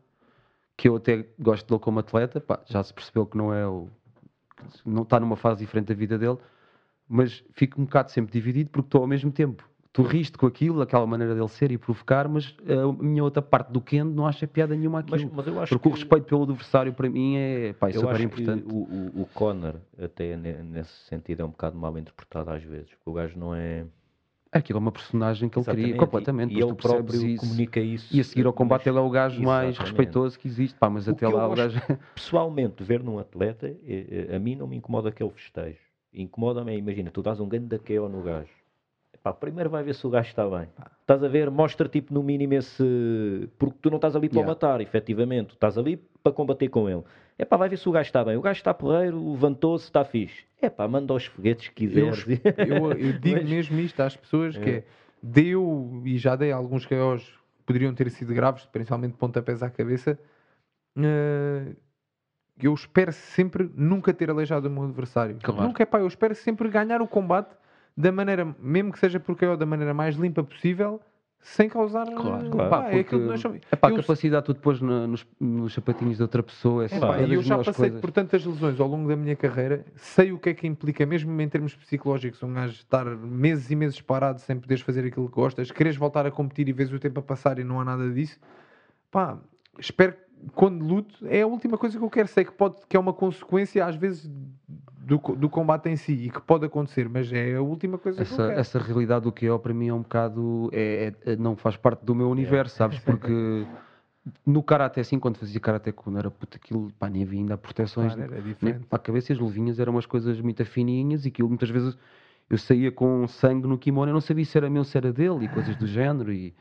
que 0.78 0.88
eu 0.88 0.96
até 0.96 1.26
gosto 1.40 1.68
dele 1.68 1.80
como 1.80 2.00
atleta, 2.00 2.40
pá, 2.40 2.60
já 2.66 2.82
se 2.84 2.94
percebeu 2.94 3.26
que 3.26 3.36
não 3.38 3.52
é 3.54 3.68
o. 3.68 3.90
não 4.86 5.04
está 5.04 5.20
numa 5.20 5.36
fase 5.36 5.60
diferente 5.62 5.88
da 5.88 5.94
vida 5.96 6.18
dele, 6.18 6.38
mas 7.08 7.44
fico 7.52 7.82
um 7.82 7.86
bocado 7.86 8.12
sempre 8.12 8.32
dividido 8.32 8.70
porque 8.70 8.88
estou 8.88 9.02
ao 9.02 9.08
mesmo 9.08 9.32
tempo. 9.32 9.68
Tu 9.92 10.04
riste 10.04 10.38
com 10.38 10.46
aquilo, 10.46 10.82
aquela 10.84 11.08
maneira 11.08 11.34
dele 11.34 11.48
ser 11.48 11.72
e 11.72 11.78
provocar, 11.78 12.28
mas 12.30 12.56
a 12.68 13.04
minha 13.04 13.24
outra 13.24 13.42
parte 13.42 13.72
do 13.72 13.82
Kendo 13.82 14.12
não 14.14 14.28
acha 14.28 14.46
piada 14.46 14.76
nenhuma 14.76 15.04
Mas, 15.10 15.14
aquilo. 15.22 15.36
mas 15.36 15.48
eu 15.48 15.60
acho 15.60 15.74
porque 15.74 15.88
o 15.90 15.92
que, 15.92 15.98
respeito 16.00 16.26
pelo 16.28 16.44
adversário 16.44 16.94
para 16.94 17.10
mim 17.10 17.38
é, 17.38 17.74
pá, 17.74 17.90
é 17.90 17.96
eu 17.96 18.02
super 18.02 18.22
importante. 18.22 18.64
o, 18.72 18.78
o, 18.84 19.22
o 19.24 19.26
Conor, 19.34 19.78
até 20.00 20.38
ne- 20.38 20.62
nesse 20.62 20.94
sentido, 21.08 21.42
é 21.42 21.46
um 21.46 21.50
bocado 21.50 21.76
mal 21.76 21.98
interpretado 21.98 22.52
às 22.52 22.62
vezes. 22.64 22.90
Porque 22.92 23.10
o 23.10 23.14
gajo 23.14 23.38
não 23.40 23.56
é. 23.56 23.86
Aquilo 24.52 24.78
é 24.78 24.82
uma 24.82 24.92
personagem 24.92 25.48
que 25.48 25.60
ele 25.60 25.66
cria 25.66 25.96
completamente. 25.96 26.56
E, 26.56 26.62
ele 26.62 26.74
próprio 26.74 27.28
isso. 27.28 27.42
comunica 27.42 27.80
isso. 27.80 28.16
E 28.16 28.20
a 28.20 28.24
seguir 28.24 28.48
ao 28.48 28.54
combate 28.54 28.90
ele 28.90 28.98
é 28.98 29.02
o 29.02 29.10
gajo 29.10 29.42
mais 29.44 29.78
respeitoso 29.78 30.40
que 30.40 30.48
existe. 30.48 30.78
Pá, 30.78 30.90
mas 30.90 31.08
O 31.08 31.12
até 31.12 31.28
lá 31.28 31.48
o 31.48 31.56
gajo. 31.56 31.80
Pessoalmente, 32.16 32.84
ver 32.84 33.04
num 33.04 33.20
atleta, 33.20 33.68
eh, 33.68 34.28
eh, 34.30 34.36
a 34.36 34.40
mim 34.40 34.56
não 34.56 34.66
me 34.66 34.76
incomoda 34.76 35.10
aquele 35.10 35.30
festejo. 35.30 35.78
Incomoda-me, 36.12 36.76
imagina, 36.76 37.12
tu 37.12 37.22
dás 37.22 37.40
um 37.40 37.48
grande 37.48 37.68
da 37.68 37.78
KO 37.78 38.10
no 38.10 38.24
gajo. 38.24 38.59
Pá, 39.22 39.34
primeiro 39.34 39.70
vai 39.70 39.84
ver 39.84 39.94
se 39.96 40.08
o 40.08 40.10
gajo 40.10 40.30
está 40.30 40.48
bem. 40.50 40.70
Estás 41.02 41.24
a 41.24 41.28
ver, 41.28 41.52
mostra 41.52 41.90
tipo 41.90 42.14
no 42.14 42.24
mínimo 42.24 42.54
esse. 42.54 43.50
Porque 43.58 43.78
tu 43.82 43.90
não 43.90 43.98
estás 43.98 44.16
ali 44.16 44.30
para 44.30 44.38
o 44.38 44.40
Yeah. 44.40 44.52
matar, 44.52 44.82
efetivamente. 44.82 45.48
Tu 45.50 45.54
estás 45.56 45.78
ali 45.78 45.98
para 46.24 46.32
combater 46.32 46.70
com 46.70 46.90
ele. 46.90 47.04
É 47.38 47.44
pá, 47.46 47.58
vai 47.58 47.68
ver 47.70 47.78
se 47.78 47.88
o 47.90 47.92
gajo 47.92 48.08
está 48.08 48.24
bem. 48.24 48.38
O 48.38 48.42
gajo 48.42 48.58
está 48.58 48.74
porreiro, 48.74 49.32
levantou-se, 49.32 49.86
está 49.86 50.06
fixe. 50.06 50.44
É 50.62 50.70
pá, 50.70 50.88
manda 50.88 51.14
os 51.14 51.26
foguetes 51.26 51.68
que 51.70 51.86
Eu, 51.86 52.12
quiseres. 52.12 52.26
eu, 52.58 52.92
eu 52.94 53.14
digo 53.20 53.38
Mas- 53.42 53.50
mesmo 53.50 53.80
isto 53.80 54.00
às 54.02 54.16
pessoas 54.16 54.58
que 54.58 54.70
é, 54.70 54.84
deu, 55.22 56.02
e 56.06 56.18
já 56.18 56.36
dei 56.36 56.52
alguns 56.52 56.86
que 56.86 56.96
hoje 56.96 57.34
poderiam 57.66 57.94
ter 57.94 58.10
sido 58.10 58.34
graves, 58.34 58.66
principalmente 58.68 59.16
pontapés 59.18 59.62
à 59.62 59.70
cabeça, 59.70 60.18
eh, 60.98 61.76
eu 62.62 62.74
espero 62.74 63.12
sempre 63.14 63.70
nunca 63.76 64.14
ter 64.14 64.30
aleijado 64.30 64.68
o 64.68 64.72
meu 64.72 64.84
adversário. 64.84 65.38
Claro. 65.42 65.64
Nunca 65.64 65.84
é 65.84 65.86
pá, 65.86 66.00
eu 66.00 66.08
espero 66.08 66.34
sempre 66.36 66.70
ganhar 66.70 67.02
o 67.02 67.08
combate 67.08 67.56
da 68.00 68.12
maneira, 68.14 68.56
mesmo 68.60 68.94
que 68.94 69.00
seja 69.00 69.20
porque 69.20 69.44
eu 69.44 69.58
da 69.58 69.66
maneira 69.66 69.94
mais 69.94 70.16
limpa 70.16 70.42
possível, 70.42 71.02
sem 71.42 71.68
causar. 71.70 72.06
Claro, 72.06 72.50
claro. 72.50 72.70
pá, 72.70 72.90
é 72.92 73.00
aquilo 73.00 73.22
que 73.22 73.28
nós 73.28 73.40
chamamos- 73.42 73.64
Epá, 73.72 73.88
a 73.90 73.96
capacidade 73.96 74.46
tu 74.46 74.54
depois 74.54 74.80
na- 74.82 75.06
nos, 75.08 75.26
nos 75.40 75.74
sapatinhos 75.74 76.16
de 76.18 76.22
outra 76.24 76.42
pessoa 76.42 76.84
é, 76.86 76.88
É, 76.96 77.00
pá, 77.00 77.18
é 77.18 77.26
e 77.28 77.34
eu 77.34 77.42
já 77.42 77.58
passei 77.58 77.74
coisas. 77.74 78.00
por 78.02 78.12
tantas 78.12 78.46
lesões 78.46 78.80
ao 78.80 78.88
longo 78.88 79.08
da 79.10 79.16
minha 79.18 79.36
carreira, 79.36 79.86
sei 79.96 80.32
o 80.32 80.40
que 80.40 80.50
é 80.50 80.54
que 80.54 80.66
implica, 80.68 81.06
mesmo 81.06 81.40
em 81.42 81.48
termos 81.50 81.76
psicológicos, 81.76 82.42
um 82.44 82.54
gajo 82.54 82.74
estar 82.74 83.06
meses 83.06 83.70
e 83.70 83.76
meses 83.76 84.00
parado 84.02 84.40
sem 84.40 84.58
poderes 84.58 84.82
fazer 84.84 85.06
aquilo 85.06 85.28
que 85.28 85.36
gostas, 85.36 85.70
queres 85.72 85.96
voltar 85.98 86.26
a 86.26 86.32
competir 86.32 86.68
e 86.70 86.74
vês 86.74 86.92
o 86.94 87.00
tempo 87.00 87.20
a 87.20 87.24
passar 87.24 87.60
e 87.60 87.64
não 87.66 87.80
há 87.82 87.86
nada 87.86 88.10
disso. 88.12 88.40
Pá, 89.12 89.38
espero 89.78 90.14
que 90.14 90.20
quando 90.54 90.84
luto, 90.86 91.26
é 91.28 91.42
a 91.42 91.48
última 91.48 91.78
coisa 91.78 91.98
que 91.98 92.04
eu 92.04 92.10
quero. 92.10 92.28
Sei 92.28 92.46
que, 92.46 92.52
pode, 92.52 92.76
que 92.88 92.96
é 92.96 93.00
uma 93.00 93.14
consequência, 93.14 93.86
às 93.86 93.96
vezes, 93.96 94.30
do, 95.00 95.18
do 95.18 95.50
combate 95.50 95.90
em 95.90 95.96
si 95.96 96.14
e 96.14 96.30
que 96.30 96.42
pode 96.42 96.66
acontecer, 96.66 97.10
mas 97.10 97.32
é 97.32 97.56
a 97.56 97.62
última 97.62 97.98
coisa 97.98 98.24
que 98.24 98.32
eu 98.32 98.36
Essa, 98.36 98.48
quero. 98.48 98.60
essa 98.60 98.80
realidade 98.80 99.24
do 99.24 99.32
QO 99.32 99.60
para 99.60 99.74
mim 99.74 99.88
é 99.88 99.94
um 99.94 100.02
bocado. 100.02 100.70
É, 100.72 101.14
é- 101.26 101.32
é- 101.34 101.36
não 101.36 101.56
faz 101.56 101.76
parte 101.76 102.06
do 102.06 102.14
meu 102.14 102.30
universo, 102.30 102.76
sabes? 102.76 103.00
Porque 103.00 103.66
no 104.46 104.62
karate, 104.62 105.00
assim, 105.00 105.20
quando 105.20 105.38
fazia 105.38 105.60
karate, 105.60 105.92
quando 105.92 106.20
era 106.20 106.30
puto, 106.30 106.58
aquilo, 106.58 106.92
pá, 107.00 107.10
nem 107.10 107.24
havia 107.24 107.40
ainda 107.40 107.58
proteções. 107.58 108.14
Claro, 108.14 108.34
era 108.34 108.42
diferente. 108.42 108.86
para 108.86 108.98
a 108.98 109.02
cabeça 109.02 109.32
e 109.32 109.34
as 109.34 109.40
luvinhas 109.40 109.80
eram 109.80 109.94
umas 109.94 110.06
coisas 110.06 110.40
muito 110.42 110.64
fininhas 110.66 111.26
e 111.26 111.30
aquilo 111.30 111.50
muitas 111.50 111.70
vezes 111.70 111.98
eu 112.50 112.58
saía 112.58 112.92
com 112.92 113.28
sangue 113.28 113.68
no 113.68 113.78
kimono, 113.78 114.10
eu 114.10 114.14
não 114.14 114.22
sabia 114.22 114.44
se 114.46 114.58
era 114.58 114.70
meu, 114.70 114.84
se 114.84 114.98
era 114.98 115.12
dele 115.14 115.46
e 115.46 115.48
coisas 115.48 115.76
do 115.76 115.86
género 115.88 116.32
e 116.32 116.54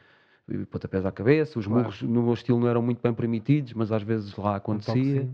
pontapés 0.70 1.05
à 1.05 1.12
cabeça, 1.12 1.59
os 1.59 1.66
Claro. 1.66 1.83
murros 1.83 2.03
no 2.03 2.23
meu 2.23 2.35
estilo 2.35 2.59
não 2.59 2.69
eram 2.69 2.83
muito 2.83 3.01
bem 3.03 3.12
permitidos, 3.12 3.73
mas 3.75 3.93
às 3.93 4.03
vezes 4.03 4.35
lá 4.37 4.57
acontecia. 4.57 5.29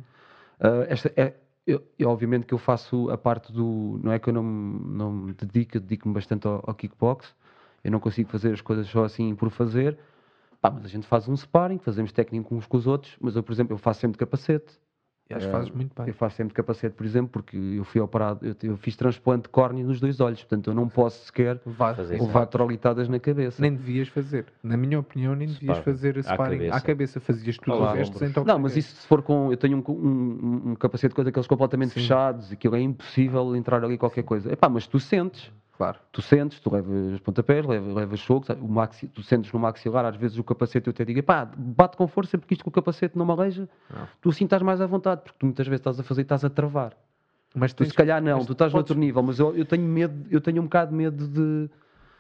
Ah, 0.60 0.86
esta 0.88 1.12
é, 1.16 1.34
eu, 1.66 1.82
eu, 1.98 2.10
obviamente 2.10 2.46
que 2.46 2.54
eu 2.54 2.58
faço 2.58 3.10
a 3.10 3.16
parte 3.16 3.52
do. 3.52 3.98
Não 4.02 4.12
é 4.12 4.18
que 4.18 4.28
eu 4.28 4.32
não, 4.32 4.42
não 4.42 5.12
me 5.12 5.32
dedico, 5.32 5.80
dedico-me 5.80 6.14
bastante 6.14 6.46
ao, 6.46 6.62
ao 6.66 6.74
kickbox. 6.74 7.34
Eu 7.82 7.90
não 7.90 8.00
consigo 8.00 8.30
fazer 8.30 8.52
as 8.52 8.60
coisas 8.60 8.86
só 8.86 9.04
assim 9.04 9.34
por 9.34 9.50
fazer. 9.50 9.98
Pá, 10.60 10.70
mas 10.70 10.84
a 10.84 10.88
gente 10.88 11.06
faz 11.06 11.28
um 11.28 11.36
sparring, 11.36 11.78
fazemos 11.78 12.12
técnico 12.12 12.54
uns 12.54 12.66
com 12.66 12.76
os 12.76 12.86
outros. 12.86 13.16
Mas 13.20 13.36
eu, 13.36 13.42
por 13.42 13.52
exemplo, 13.52 13.74
eu 13.74 13.78
faço 13.78 14.00
sempre 14.00 14.14
de 14.14 14.18
capacete. 14.18 14.78
E 15.28 15.32
acho 15.34 15.46
que 15.46 15.52
fazes 15.52 15.70
muito 15.70 15.94
bem. 15.96 16.08
Eu 16.08 16.14
faço 16.14 16.36
sempre 16.36 16.52
capacete, 16.52 16.94
por 16.94 17.06
exemplo, 17.06 17.30
porque 17.32 17.56
eu 17.56 17.84
fui 17.84 17.98
operado, 17.98 18.46
eu, 18.46 18.54
eu 18.62 18.76
fiz 18.76 18.94
transplante 18.94 19.44
de 19.44 19.48
córnea 19.48 19.82
nos 19.82 19.98
dois 19.98 20.20
olhos, 20.20 20.40
portanto 20.40 20.68
eu 20.68 20.74
não 20.74 20.86
posso 20.86 21.24
sequer 21.24 21.58
Vai 21.64 21.94
Fazer 21.94 22.20
levar 22.20 22.46
trolitadas 22.46 23.08
na 23.08 23.18
cabeça. 23.18 23.60
Nem 23.60 23.74
devias 23.74 24.08
fazer. 24.08 24.46
Na 24.62 24.76
minha 24.76 24.98
opinião, 24.98 25.34
nem 25.34 25.48
devias 25.48 25.78
Sparring. 25.78 25.82
fazer 25.82 26.18
À 26.18 26.22
sparring 26.22 26.56
à 26.56 26.58
cabeça. 26.68 26.80
cabeça. 26.86 27.20
Fazias 27.20 27.56
tudo 27.56 27.72
Ao 27.72 27.82
o 27.82 27.92
resto 27.94 28.18
sem 28.18 28.32
Não, 28.44 28.58
mas 28.58 28.76
isso 28.76 28.94
se 28.96 29.06
for 29.06 29.22
com. 29.22 29.50
Eu 29.50 29.56
tenho 29.56 29.78
um, 29.78 29.92
um, 29.92 30.70
um 30.72 30.74
capacete 30.74 31.14
com 31.14 31.22
aqueles 31.22 31.46
completamente 31.46 31.94
Sim. 31.94 32.00
fechados, 32.00 32.52
aquilo 32.52 32.76
é 32.76 32.80
impossível 32.80 33.56
entrar 33.56 33.82
ali 33.82 33.96
qualquer 33.96 34.24
coisa. 34.24 34.52
Epá, 34.52 34.68
mas 34.68 34.86
tu 34.86 35.00
sentes, 35.00 35.50
Claro. 35.76 35.98
tu 36.12 36.22
sentes, 36.22 36.60
tu 36.60 36.72
levas 36.72 37.18
pontapés, 37.20 37.66
levas, 37.66 37.94
levas 37.94 38.20
socos, 38.20 38.48
o 38.60 38.68
maxi, 38.68 39.08
tu 39.08 39.22
sentes 39.22 39.52
no 39.52 39.58
maxilar, 39.58 40.04
às 40.04 40.14
vezes 40.14 40.38
o 40.38 40.44
capacete 40.44 40.86
eu 40.86 40.92
te 40.92 41.04
digo, 41.04 41.20
pá, 41.22 41.44
bate 41.56 41.96
com 41.96 42.06
força 42.06 42.38
porque 42.38 42.54
isto 42.54 42.62
com 42.62 42.70
o 42.70 42.72
capacete 42.72 43.18
não 43.18 43.26
me 43.26 43.32
aleija, 43.32 43.68
Não. 43.92 44.06
tu 44.20 44.28
assim 44.30 44.44
estás 44.44 44.62
mais 44.62 44.80
à 44.80 44.86
vontade, 44.86 45.22
porque 45.22 45.36
tu 45.38 45.46
muitas 45.46 45.66
vezes 45.66 45.80
estás 45.80 45.98
a 45.98 46.02
fazer 46.04 46.20
e 46.20 46.22
estás 46.22 46.44
a 46.44 46.50
travar. 46.50 46.92
Mas 47.54 47.72
Tu 47.72 47.78
tens- 47.78 47.88
se 47.88 47.94
calhar 47.94 48.22
não, 48.22 48.38
tu 48.44 48.52
estás 48.52 48.70
podes- 48.70 48.74
noutro 48.74 48.98
nível, 48.98 49.22
mas 49.22 49.38
eu, 49.40 49.56
eu 49.56 49.64
tenho 49.64 49.82
medo, 49.84 50.26
eu 50.30 50.40
tenho 50.40 50.60
um 50.60 50.64
bocado 50.64 50.90
de 50.92 50.96
medo 50.96 51.26
de, 51.28 51.68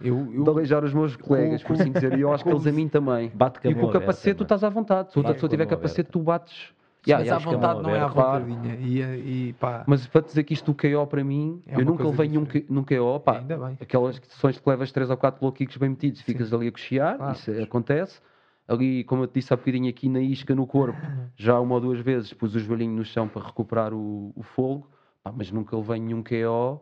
Eu, 0.00 0.32
eu, 0.34 0.42
de 0.44 0.50
aleijar 0.50 0.82
os 0.84 0.92
meus 0.92 1.14
colegas, 1.16 1.62
por 1.62 1.74
assim 1.74 1.92
dizer, 1.92 2.12
e 2.18 2.20
eu 2.22 2.32
acho 2.32 2.42
que 2.44 2.50
eles 2.50 2.66
a 2.66 2.72
mim 2.72 2.88
também. 2.88 3.30
Bate 3.32 3.60
com 3.60 3.68
E 3.68 3.72
com 3.74 3.80
o 3.80 3.82
aberta, 3.84 4.00
capacete 4.00 4.34
tu 4.34 4.38
mano. 4.40 4.44
estás 4.44 4.64
à 4.64 4.68
vontade, 4.68 5.12
se 5.12 5.18
outra 5.18 5.32
Bate 5.32 5.34
pessoa 5.36 5.48
com 5.48 5.54
a 5.54 5.56
tiver 5.56 5.64
mão 5.64 5.70
capacete, 5.76 6.00
aberta. 6.00 6.12
tu 6.12 6.22
bates. 6.22 6.74
Mas 7.06 7.08
Yeah, 7.08 7.22
à 7.22 7.38
yeah, 7.38 7.44
que 7.44 7.54
é 7.54 7.56
vontade 7.56 7.74
uma 7.80 7.82
não 7.82 7.94
é 7.94 8.10
claro. 8.10 8.44
vontadinha. 8.46 8.74
E, 8.76 9.48
e 9.48 9.52
pá, 9.54 9.84
Mas 9.86 10.06
para 10.06 10.22
dizer 10.22 10.42
que 10.44 10.54
isto 10.54 10.72
do 10.72 10.74
KO 10.74 11.06
para 11.06 11.22
mim, 11.22 11.62
É 11.66 11.74
eu 11.74 11.80
uma 11.80 11.90
nunca 11.90 12.08
levei 12.08 12.28
nenhum, 12.28 12.46
num 12.68 12.82
KO, 12.84 13.20
pá, 13.20 13.38
ainda 13.38 13.58
bem. 13.58 13.78
aquelas 13.80 14.16
sessões 14.16 14.58
que 14.58 14.68
levas 14.68 14.90
3 14.90 15.10
ou 15.10 15.16
4 15.16 15.44
low 15.44 15.52
kicks 15.52 15.76
bem 15.76 15.90
metidos, 15.90 16.20
ficas 16.22 16.52
ali 16.52 16.68
a 16.68 16.72
cochear, 16.72 17.16
Claro. 17.18 17.32
isso 17.32 17.50
acontece. 17.62 18.20
Ali, 18.66 19.04
como 19.04 19.22
eu 19.24 19.26
te 19.26 19.34
disse 19.34 19.52
há 19.52 19.56
bocadinho, 19.56 19.90
aqui 19.90 20.08
na 20.08 20.20
isca 20.20 20.54
no 20.54 20.66
corpo, 20.66 20.98
já 21.36 21.60
uma 21.60 21.74
ou 21.74 21.80
duas 21.82 22.00
vezes 22.00 22.32
pus 22.32 22.54
o 22.54 22.58
joelhinho 22.58 22.96
no 22.96 23.04
chão 23.04 23.28
para 23.28 23.42
recuperar 23.44 23.92
o, 23.92 24.32
o 24.34 24.42
fogo, 24.42 24.88
pá, 25.22 25.30
mas 25.30 25.50
nunca 25.50 25.76
levei 25.76 26.00
nenhum 26.00 26.22
KO. 26.22 26.80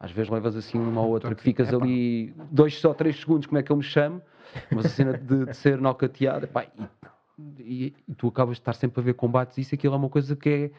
Às 0.00 0.10
vezes 0.10 0.30
levas 0.30 0.56
assim 0.56 0.78
uma 0.78 1.00
ou 1.00 1.10
outra 1.10 1.34
que 1.34 1.42
ficas 1.42 1.68
Epá. 1.68 1.82
ali 1.82 2.34
dois 2.50 2.78
só 2.80 2.92
três 2.92 3.18
segundos, 3.20 3.46
como 3.46 3.58
é 3.58 3.62
que 3.62 3.70
eu 3.70 3.76
me 3.76 3.82
chamo, 3.82 4.20
mas 4.74 4.86
a 4.86 4.88
cena 4.88 5.14
de, 5.14 5.46
de 5.46 5.56
ser 5.56 5.78
nocauteado, 5.80 6.46
pá, 6.48 6.64
e, 6.64 6.82
e- 7.58 7.94
e 8.08 8.14
tu 8.14 8.28
acabas 8.28 8.56
de 8.56 8.60
estar 8.62 8.74
sempre 8.74 9.00
a 9.00 9.04
ver 9.04 9.14
combates, 9.14 9.58
isso 9.58 9.74
aquilo 9.74 9.94
é 9.94 9.96
uma 9.96 10.08
coisa 10.08 10.34
que 10.36 10.48
é, 10.48 10.70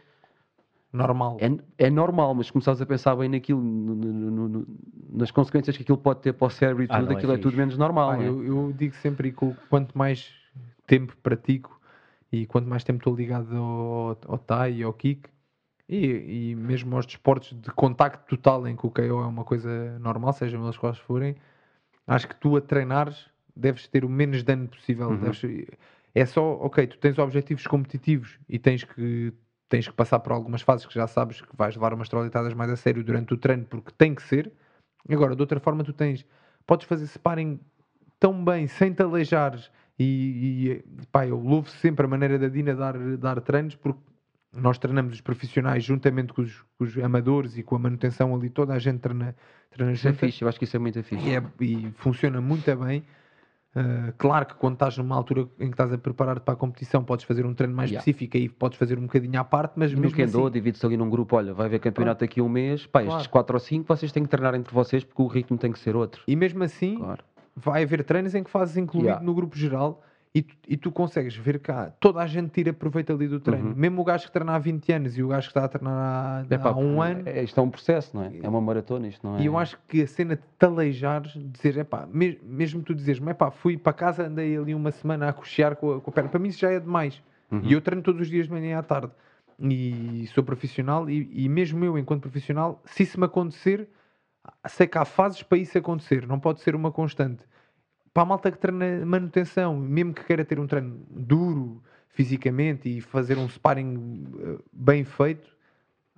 Normal. 0.94 1.38
é, 1.42 1.86
é 1.88 1.90
normal, 1.90 2.34
mas 2.34 2.50
começares 2.50 2.82
a 2.82 2.86
pensar 2.86 3.16
bem 3.18 3.28
naquilo, 3.28 3.62
no- 3.62 3.96
no- 3.96 4.48
no- 4.50 4.68
nas 5.12 5.30
consequências 5.30 5.76
que 5.76 5.84
aquilo 5.84 5.98
pode 5.98 6.22
ter 6.22 6.34
para 6.34 6.48
o 6.48 6.50
cérebro 6.50 6.84
e 6.84 6.88
Ah, 6.90 6.98
tudo, 7.00 7.06
não 7.06 7.12
é 7.12 7.16
aquilo 7.16 7.34
é, 7.34 7.38
tudo 7.38 7.58
menos 7.58 7.78
normal. 7.78 8.14
Não 8.14 8.22
é? 8.22 8.28
eu, 8.28 8.44
eu 8.44 8.74
digo 8.74 8.96
sempre 8.96 9.32
que 9.32 9.54
quanto 9.70 9.98
mais 9.98 10.32
tempo 10.88 11.16
pratico 11.22 11.80
e 12.32 12.46
quanto 12.46 12.68
mais 12.70 12.84
tempo 12.84 13.00
estou 13.00 13.14
ligado 13.14 13.54
ao, 13.56 14.18
ao 14.28 14.38
Tai 14.38 14.72
e 14.74 14.84
ao 14.84 14.94
Kick 14.94 15.30
e, 15.90 16.52
e 16.52 16.56
mesmo 16.56 16.96
aos 16.96 17.06
desportos 17.06 17.52
de 17.60 17.70
contacto 17.72 18.26
total 18.38 18.66
em 18.66 18.76
que 18.76 18.86
o 18.88 18.90
KO 18.90 19.02
é 19.02 19.28
uma 19.28 19.44
coisa 19.44 20.00
normal, 20.00 20.32
sejam 20.32 20.64
eles 20.64 20.78
quais 20.78 20.98
forem, 20.98 21.36
acho 22.08 22.28
que 22.28 22.36
tu 22.36 22.56
a 22.56 22.62
treinares 22.62 23.30
deves 23.54 23.86
ter 23.88 24.06
o 24.06 24.10
menos 24.10 24.44
dano 24.44 24.68
possível. 24.70 25.10
Uhum. 25.10 25.18
Deves- 25.20 25.68
é 26.16 26.26
só, 26.26 26.54
ok, 26.62 26.88
tu 26.88 26.98
tens 26.98 27.18
objetivos 27.20 27.68
competitivos 27.68 28.40
e 28.48 28.58
tens 28.58 28.86
que, 28.86 29.34
tens 29.68 29.86
que 29.88 29.94
passar 29.94 30.20
por 30.20 30.32
algumas 30.32 30.62
fases 30.62 30.86
que 30.86 30.94
já 30.94 31.06
sabes 31.08 31.42
que 31.42 31.56
vais 31.58 31.76
levar 31.76 31.94
umas 31.94 32.08
trolitadas 32.08 32.54
mais 32.54 32.72
a 32.72 32.78
sério 32.78 33.04
durante 33.04 33.34
o 33.34 33.38
treino 33.38 33.66
porque 33.66 33.92
tem 33.98 34.16
que 34.16 34.24
ser. 34.24 34.50
Agora, 35.10 35.36
de 35.36 35.42
outra 35.42 35.60
forma, 35.60 35.84
tu 35.84 35.92
tens, 35.92 36.26
podes 36.66 36.88
fazer 36.88 37.06
sparring 37.08 37.60
tão 38.18 38.44
bem, 38.44 38.66
sem 38.66 38.94
te 38.94 39.04
aleijares. 39.04 39.70
E, 40.00 40.82
e 41.04 41.06
pá, 41.12 41.28
eu 41.28 41.38
louvo 41.38 41.70
sempre 41.70 42.06
a 42.06 42.10
maneira 42.10 42.40
da 42.40 42.48
Dina 42.48 42.74
dar, 42.74 42.98
dar 43.18 43.40
treinos, 43.42 43.76
porque 43.76 44.00
nós 44.54 44.78
treinamos 44.78 45.14
os 45.14 45.22
profissionais 45.22 45.84
juntamente 45.84 46.34
com 46.34 46.42
os, 46.42 46.62
com 46.78 46.86
os 46.86 46.98
amadores 46.98 47.58
e 47.58 47.64
com 47.64 47.76
a 47.76 47.80
manutenção 47.80 48.34
ali, 48.34 48.50
toda 48.50 48.74
a 48.74 48.80
gente 48.80 49.00
treina, 49.00 49.36
treina 49.70 49.92
Isso 49.94 50.08
é 50.08 50.14
fixe, 50.14 50.42
eu 50.42 50.48
acho 50.48 50.58
que 50.58 50.64
isso 50.64 50.76
é 50.76 50.80
muito 50.80 51.04
fixe. 51.04 51.28
E, 51.28 51.36
é- 51.36 51.44
e 51.60 51.92
funciona 51.98 52.40
muito 52.40 52.74
bem. 52.78 53.04
Uh, 53.76 54.14
claro 54.18 54.46
que 54.46 54.54
quando 54.56 54.76
estás 54.76 54.98
numa 54.98 55.14
altura 55.18 55.42
em 55.60 55.66
que 55.68 55.74
estás 55.74 55.92
a 55.92 55.98
preparar-te 55.98 56.44
para 56.44 56.54
a 56.54 56.58
competição, 56.58 57.04
podes 57.04 57.26
fazer 57.26 57.46
um 57.46 57.54
treino 57.54 57.76
mais 57.76 57.90
Yeah. 57.92 58.00
específico 58.00 58.38
e 58.38 58.48
podes 58.48 58.78
fazer 58.78 58.98
um 58.98 59.02
bocadinho 59.02 59.38
à 59.38 59.44
parte, 59.44 59.74
mas 59.76 59.92
No 59.92 60.00
mesmo 60.00 60.16
Kendo, 60.16 60.44
assim, 60.44 60.52
divide-se 60.52 60.86
ali 60.86 60.96
num 60.96 61.10
grupo, 61.10 61.36
olha, 61.36 61.54
vai 61.54 61.66
haver 61.66 61.80
campeonato 61.80 62.22
daqui 62.22 62.40
a 62.40 62.44
um 62.44 62.48
mês, 62.48 62.86
pá, 62.88 63.02
estes 63.02 63.14
Claro. 63.16 63.30
4 63.30 63.56
ou 63.58 63.60
5 63.60 63.86
vocês 63.86 64.14
têm 64.14 64.24
que 64.24 64.30
treinar 64.30 64.56
entre 64.56 64.74
vocês 64.74 65.04
porque 65.04 65.22
o 65.22 65.28
ritmo 65.28 65.58
tem 65.58 65.74
que 65.74 65.80
ser 65.80 65.94
outro. 65.96 66.24
e 66.26 66.36
mesmo 66.38 66.64
assim 66.64 66.98
Claro. 67.00 67.22
vai 67.54 67.84
haver 67.84 68.04
treinos 68.06 68.34
em 68.34 68.44
que 68.44 68.50
fazes 68.50 68.78
incluído 68.78 69.08
Yeah. 69.08 69.26
no 69.26 69.34
grupo 69.34 69.58
geral 69.58 70.02
e 70.36 70.42
tu, 70.42 70.56
e 70.68 70.76
tu 70.76 70.92
consegues 70.92 71.34
ver 71.34 71.60
cá, 71.60 71.94
toda 71.98 72.20
a 72.22 72.28
gente 72.28 72.50
tira 72.50 72.74
proveito 72.74 73.14
ali 73.14 73.26
do 73.26 73.40
treino. 73.40 73.70
Uhum. 73.70 73.74
Mesmo 73.76 74.02
o 74.02 74.04
gajo 74.04 74.26
que 74.26 74.32
treina 74.34 74.54
há 74.54 74.60
20 74.60 74.92
anos 74.92 75.18
e 75.18 75.24
o 75.24 75.30
gajo 75.30 75.48
que 75.48 75.52
está 75.52 75.64
a 75.64 75.68
treinar 75.70 75.94
há, 75.94 76.46
É, 76.50 76.58
pá, 76.58 76.72
há 76.72 76.76
um 76.76 77.02
ano. 77.02 77.22
é- 77.26 77.42
isto 77.42 77.58
é 77.58 77.64
um 77.64 77.70
processo, 77.70 78.14
não 78.18 78.24
é? 78.24 78.32
É 78.44 78.50
uma 78.50 78.60
maratona, 78.60 79.08
isto 79.08 79.26
não 79.26 79.38
é? 79.38 79.42
E 79.42 79.46
eu 79.46 79.58
acho 79.58 79.80
que 79.88 80.02
a 80.02 80.08
cena 80.08 80.36
de 80.36 80.42
te 80.60 80.66
aleijares, 80.66 81.32
dizer, 81.54 81.78
epá, 81.78 82.06
me- 82.12 82.38
mesmo 82.44 82.84
tu 82.84 82.94
dizeres-me, 82.94 83.32
epá, 83.32 83.50
fui 83.50 83.78
para 83.78 83.94
casa, 83.94 84.28
andei 84.28 84.58
ali 84.58 84.76
uma 84.76 84.92
semana 84.92 85.30
a 85.30 85.34
cochear 85.34 85.78
com 85.78 85.94
a, 85.94 86.02
com 86.02 86.10
a 86.12 86.14
perna, 86.14 86.30
para 86.30 86.40
mim 86.40 86.50
isso 86.50 86.60
já 86.60 86.70
é 86.70 86.82
demais. 86.82 87.24
Uhum. 87.50 87.62
E 87.64 87.72
eu 87.72 87.80
treino 87.80 88.02
todos 88.04 88.20
os 88.20 88.28
dias 88.30 88.48
de 88.48 88.52
manhã 88.52 88.72
e 88.72 88.74
à 88.74 88.84
tarde. 88.84 89.12
E 89.58 90.28
sou 90.34 90.44
profissional, 90.44 91.10
e, 91.10 91.30
e 91.32 91.48
mesmo 91.48 91.86
eu, 91.86 91.98
enquanto 91.98 92.24
profissional, 92.24 92.82
se 92.84 93.04
isso 93.04 93.18
me 93.18 93.26
acontecer, 93.26 93.88
sei 94.68 94.86
que 94.86 94.98
há 94.98 95.06
fases 95.06 95.42
para 95.42 95.58
isso 95.58 95.78
acontecer, 95.78 96.28
não 96.28 96.38
pode 96.42 96.60
ser 96.60 96.76
uma 96.76 96.92
constante. 96.92 97.46
Para 98.16 98.24
a 98.24 98.26
malta 98.28 98.50
que 98.50 98.58
treina 98.58 99.06
manutenção, 99.06 99.76
mesmo 99.76 100.14
que 100.14 100.24
queira 100.24 100.46
ter 100.46 100.58
um 100.58 100.66
treino 100.66 101.06
duro 101.10 101.84
fisicamente 102.08 102.88
e 102.88 103.02
fazer 103.02 103.38
um 103.38 103.50
sparring 103.50 104.24
eh, 104.40 104.58
bem 104.72 105.04
feito, 105.04 105.46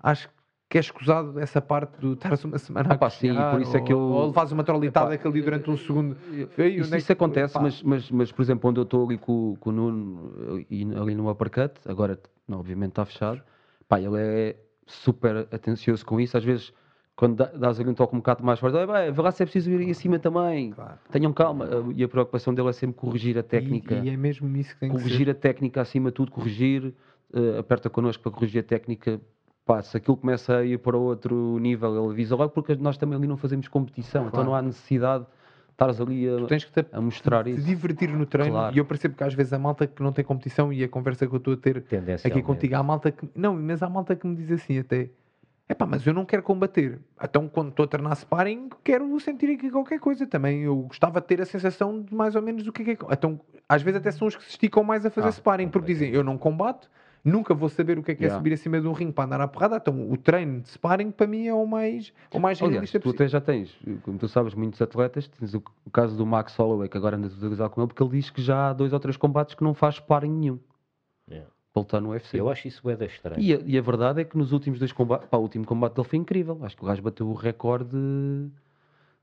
acho 0.03 0.30
que 0.69 0.78
é 0.78 0.82
escusado 0.82 1.40
essa 1.40 1.60
parte 1.60 1.99
do 1.99 2.14
estares 2.14 2.45
uma 2.45 2.60
semana 2.60 2.91
a 2.91 2.94
Epá, 2.94 3.10
sim, 3.10 3.34
por 3.49 3.61
isso 3.61 3.76
é 3.76 3.82
que 3.82 3.91
eu- 3.91 3.98
ou, 3.98 4.11
ou 4.11 4.26
levares 4.28 4.52
uma 4.52 4.64
trolitada 4.64 5.18
que 5.18 5.28
ali 5.28 5.41
durante 5.41 5.72
um 5.72 5.76
segundo. 5.76 6.15
Eu- 6.32 6.48
Ei, 6.60 6.76
Isso, 6.76 6.94
é 6.94 6.98
isso 6.99 7.07
que- 7.07 7.14
acontece, 7.14 7.56
pá. 7.56 7.61
mas, 7.61 7.82
mas, 7.82 8.11
mas, 8.11 8.32
por 8.32 8.44
exemplo, 8.44 8.69
onde 8.69 8.80
eu 8.80 8.84
estou 8.84 9.03
ali 9.03 9.18
com, 9.18 9.57
com 9.60 9.72
o 9.72 9.74
Nuno 9.74 10.65
e 10.69 10.84
ali 10.95 11.15
no 11.15 11.32
uppercut, 11.32 11.80
agora 11.88 12.19
não, 12.48 12.60
obviamente 12.60 12.91
está 12.91 13.06
fechado, 13.06 13.41
pá, 13.90 13.99
ele 13.99 14.19
é 14.19 14.56
super 14.86 15.48
atencioso 15.52 16.06
com 16.06 16.19
isso. 16.22 16.38
Às 16.38 16.44
vezes 16.44 16.72
quando 17.18 17.35
dá- 17.35 17.52
dás 17.53 17.80
ali 17.80 17.89
um 17.89 17.94
toque 17.95 18.15
um 18.15 18.19
bocado 18.19 18.45
mais 18.45 18.60
forte, 18.60 18.77
"Ei, 18.77 18.85
bem, 18.85 19.11
vê 19.11 19.22
lá 19.22 19.31
se 19.31 19.41
é 19.41 19.45
preciso 19.45 19.72
ir 19.72 19.80
aí 19.81 19.89
acima 19.91 20.19
também. 20.19 20.72
Claro. 20.72 20.94
Tenham 21.11 21.34
calma. 21.34 21.68
E 21.95 22.03
a 22.03 22.07
preocupação 22.07 22.53
dele 22.53 22.69
é 22.69 22.73
sempre 22.73 22.95
corrigir 22.95 23.38
a 23.39 23.44
técnica. 23.44 23.95
E, 23.95 24.06
e 24.06 24.10
é 24.11 24.15
mesmo 24.15 24.56
isso 24.56 24.73
que 24.76 24.80
tem 24.81 24.89
que 24.91 24.95
corrigir 24.95 25.26
ser. 25.26 25.31
a 25.31 25.34
técnica 25.34 25.81
acima 25.81 26.10
de 26.11 26.15
tudo, 26.15 26.31
corrigir, 26.31 26.94
eh, 27.34 27.57
aperta 27.60 27.89
connosco 27.89 28.22
para 28.22 28.31
corrigir 28.31 28.61
a 28.61 28.64
técnica. 28.64 29.19
Pá, 29.65 29.81
se 29.81 29.98
aquilo 29.98 30.15
começa 30.15 30.57
a 30.57 30.64
ir 30.64 30.77
para 30.77 30.95
outro 30.95 31.57
nível, 31.60 31.94
ele 32.03 32.14
avisa 32.14 32.35
logo, 32.35 32.52
porque 32.53 32.76
nós 32.76 32.98
também 32.98 33.18
ali 33.18 33.27
não 33.27 33.35
fazemos 33.35 33.68
competição, 33.68 34.22
então 34.22 34.31
Claro. 34.35 34.49
não 34.49 34.56
há 34.56 34.61
necessidade 34.61 35.26
de 35.26 35.72
estares 35.72 35.99
ali 35.99 36.30
a, 36.30 36.38
Tu 36.38 36.48
tens 36.48 36.64
que 36.65 36.72
te, 36.72 36.85
a 36.91 37.02
mostrar 37.02 37.44
te 37.44 37.49
isso. 37.52 37.65
divertir 37.65 38.10
no 38.10 38.26
treino 38.27 38.52
Claro. 38.53 38.76
e 38.76 38.77
eu 38.80 38.85
percebo 38.85 39.15
que 39.15 39.23
às 39.23 39.34
vezes 39.34 39.52
a 39.52 39.60
malta 39.60 39.85
que 39.85 40.02
não 40.02 40.14
tem 40.14 40.23
competição 40.23 40.72
e 40.72 40.84
a 40.84 40.88
conversa 40.88 41.27
que 41.27 41.34
eu 41.34 41.38
estou 41.38 41.53
a 41.56 41.57
ter 41.57 41.84
aqui 42.23 42.41
contigo, 42.44 42.76
há 42.76 42.84
malta 42.84 43.11
que. 43.11 43.27
Não, 43.35 43.56
mas 43.56 43.81
há 43.84 43.89
malta 43.89 44.15
que 44.15 44.26
me 44.27 44.35
diz 44.35 44.52
assim 44.52 44.77
até. 44.80 45.10
Epá, 45.69 45.85
mas 45.85 46.06
eu 46.07 46.14
não 46.14 46.23
quero 46.26 46.41
combater. 46.41 46.98
Então, 47.22 47.49
quando 47.49 47.69
estou 47.69 47.84
a 47.84 47.88
treinar 47.88 48.15
sparring, 48.15 48.69
quero 48.85 49.19
sentir 49.19 49.49
aqui 49.53 49.69
qualquer 49.69 49.99
coisa 49.99 50.26
também. 50.26 50.61
Eu 50.61 50.84
gostava 50.84 51.19
de 51.19 51.27
ter 51.27 51.41
a 51.41 51.45
sensação 51.45 52.02
de 52.02 52.15
mais 52.15 52.35
ou 52.35 52.41
menos 52.41 52.64
do 52.64 52.72
que 52.72 52.84
é 52.84 52.95
que 52.95 53.03
é. 53.03 53.07
Então, 53.11 53.39
às 53.68 53.81
vezes 53.81 53.99
até 53.99 54.10
são 54.11 54.27
os 54.30 54.35
que 54.38 54.44
se 54.44 54.52
esticam 54.52 54.81
mais 54.84 55.06
a 55.06 55.10
fazer 55.10 55.27
Ah, 55.27 55.31
sparring, 55.31 55.68
porque 55.68 55.88
dizem, 55.88 56.10
eu 56.14 56.23
não 56.23 56.38
combato, 56.38 56.89
nunca 57.22 57.53
vou 57.53 57.68
saber 57.68 57.99
o 57.99 58.03
que 58.03 58.11
é 58.11 58.15
que 58.15 58.23
é 58.23 58.27
Yeah. 58.27 58.39
subir 58.39 58.53
acima 58.53 58.80
de 58.80 58.88
um 58.88 58.94
ringue 58.94 59.11
para 59.11 59.26
andar 59.26 59.41
à 59.41 59.48
porrada. 59.49 59.76
Então, 59.76 60.10
o 60.10 60.15
treino 60.15 60.61
de 60.61 60.69
sparring 60.69 61.11
para 61.11 61.27
mim 61.27 61.48
é 61.48 61.53
o 61.53 61.65
mais, 61.68 62.14
o 62.34 62.39
mais 62.39 62.60
Aliás, 62.61 62.72
realista 62.76 62.99
tu 63.02 63.03
possível. 63.03 63.27
já 63.27 63.41
tens, 63.41 63.77
como 64.03 64.18
tu 64.18 64.30
sabes, 64.30 64.53
muitos 64.53 64.81
atletas, 64.81 65.27
tens 65.27 65.53
o, 65.53 65.61
o 65.85 65.91
caso 65.91 66.15
do 66.15 66.26
Max 66.26 66.56
Holloway, 66.56 66.88
que 66.88 66.95
agora 66.95 67.18
andas 67.18 67.44
a 67.44 67.48
usar 67.48 67.68
com 67.68 67.81
ele, 67.81 67.89
porque 67.89 68.02
ele 68.02 68.11
diz 68.11 68.30
que 68.30 68.41
já 68.41 68.69
há 68.69 68.73
dois 68.73 68.94
ou 68.94 68.99
três 69.02 69.18
combates 69.18 69.53
que 69.53 69.65
não 69.65 69.73
faz 69.73 69.95
sparring 69.95 70.31
nenhum. 70.31 70.60
Yeah. 71.30 71.49
Ele 71.78 71.86
estar 71.86 72.02
no 72.02 72.10
UFC. 72.10 72.40
Eu 72.40 72.49
acho 72.49 72.68
isso 72.68 72.90
é 72.90 73.06
estranho. 73.06 73.40
E 73.41 73.54
a, 73.54 73.60
e 73.66 73.78
a 73.78 73.82
verdade 73.82 74.22
é 74.22 74.24
que 74.24 74.38
nos 74.38 74.52
últimos 74.52 74.80
dois 74.80 74.91
combates, 74.91 75.28
pá, 75.30 75.38
o 75.38 75.41
último 75.41 75.66
combate 75.66 75.94
dele 75.95 76.08
foi 76.08 76.20
incrível. 76.20 76.60
Acho 76.64 76.76
que 76.76 76.84
o 76.84 76.88
gajo 76.88 77.02
bateu 77.02 77.28
o 77.28 77.34
recorde 77.34 77.90
de, 77.91 78.49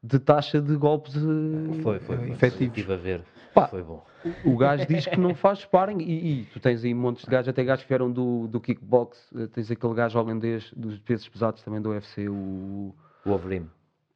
de 0.03 0.19
taxa 0.19 0.61
de 0.61 0.75
golpes. 0.77 1.15
eh, 1.17 1.83
Foi, 1.83 1.99
foi. 2.01 2.15
É, 2.17 2.19
foi. 2.19 2.31
efetivos. 2.31 2.77
Estive 2.79 2.93
a 2.93 2.97
ver. 2.97 3.23
Pá. 3.55 3.69
Foi 3.69 3.83
bom. 3.83 4.05
O 4.45 4.57
gajo 4.57 4.87
diz 4.87 5.07
que 5.07 5.19
não 5.21 5.35
faz 5.35 5.61
sparring 5.61 6.01
e, 6.01 6.41
e 6.41 6.45
tu 6.47 6.59
tens 6.59 6.83
aí 6.83 6.93
montes 6.95 7.25
de 7.25 7.31
gajos, 7.31 7.49
até 7.49 7.63
gajos 7.63 7.85
que 7.85 7.89
vieram 7.89 8.11
do, 8.11 8.49
do 8.49 8.61
kickbox, 8.61 9.31
eh, 9.37 9.47
tens 9.47 9.71
aquele 9.71 9.95
gajo 9.95 10.19
holandês 10.19 10.73
dos 10.75 10.99
pesos 10.99 11.29
pesados 11.29 11.63
também 11.63 11.81
do 11.81 11.91
UFC, 11.91 12.29
o, 12.29 12.95
O 13.25 13.31
Overeem. 13.31 13.69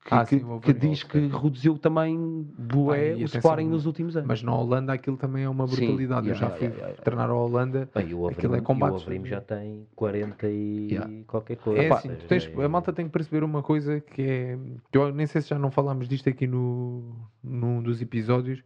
Que, 0.08 0.14
Ah, 0.14 0.24
que- 0.24 0.38
sim, 0.38 0.60
que 0.60 0.72
diz 0.72 1.02
que 1.02 1.18
reduziu 1.18 1.76
também 1.78 2.48
bué 2.58 3.14
e 3.14 3.24
o 3.24 3.28
sparring 3.28 3.68
nos 3.68 3.84
últimos 3.84 4.16
anos. 4.16 4.26
Mas 4.26 4.42
na 4.42 4.54
Holanda 4.54 4.90
aquilo 4.94 5.18
também 5.18 5.44
é 5.44 5.48
uma 5.48 5.66
Sim, 5.68 5.76
brutalidade. 5.76 6.28
eu 6.28 6.34
yeah, 6.34 6.48
já 6.48 6.56
fui 6.58 6.66
yeah, 6.68 6.86
yeah. 6.86 7.02
treinar 7.02 7.28
a 7.28 7.34
Holanda. 7.34 7.90
Bem, 7.94 8.08
e 8.08 8.14
o 8.14 8.26
Aquilo 8.26 8.54
é 8.54 8.58
Overeem, 8.58 8.78
e 8.80 8.82
o. 8.82 8.94
Overeem 8.94 9.26
já 9.26 9.40
tem 9.42 9.86
40 9.94 10.48
e 10.48 10.88
Yeah. 10.92 11.12
qualquer 11.26 11.56
coisa. 11.58 11.82
É 11.82 11.88
Pá, 11.90 11.98
assim, 11.98 12.08
tens- 12.26 12.50
é- 12.56 12.64
a 12.64 12.68
malta 12.70 12.90
tem 12.90 13.04
que 13.04 13.12
perceber 13.12 13.44
uma 13.44 13.62
coisa 13.62 14.00
que 14.00 14.22
é. 14.22 14.58
Eu 14.92 15.12
nem 15.12 15.26
sei 15.26 15.42
se 15.42 15.50
já 15.50 15.58
não 15.58 15.70
falámos 15.70 16.08
disto 16.08 16.26
aqui 16.30 16.46
no, 16.46 17.14
num 17.44 17.82
dos 17.82 18.00
episódios. 18.00 18.62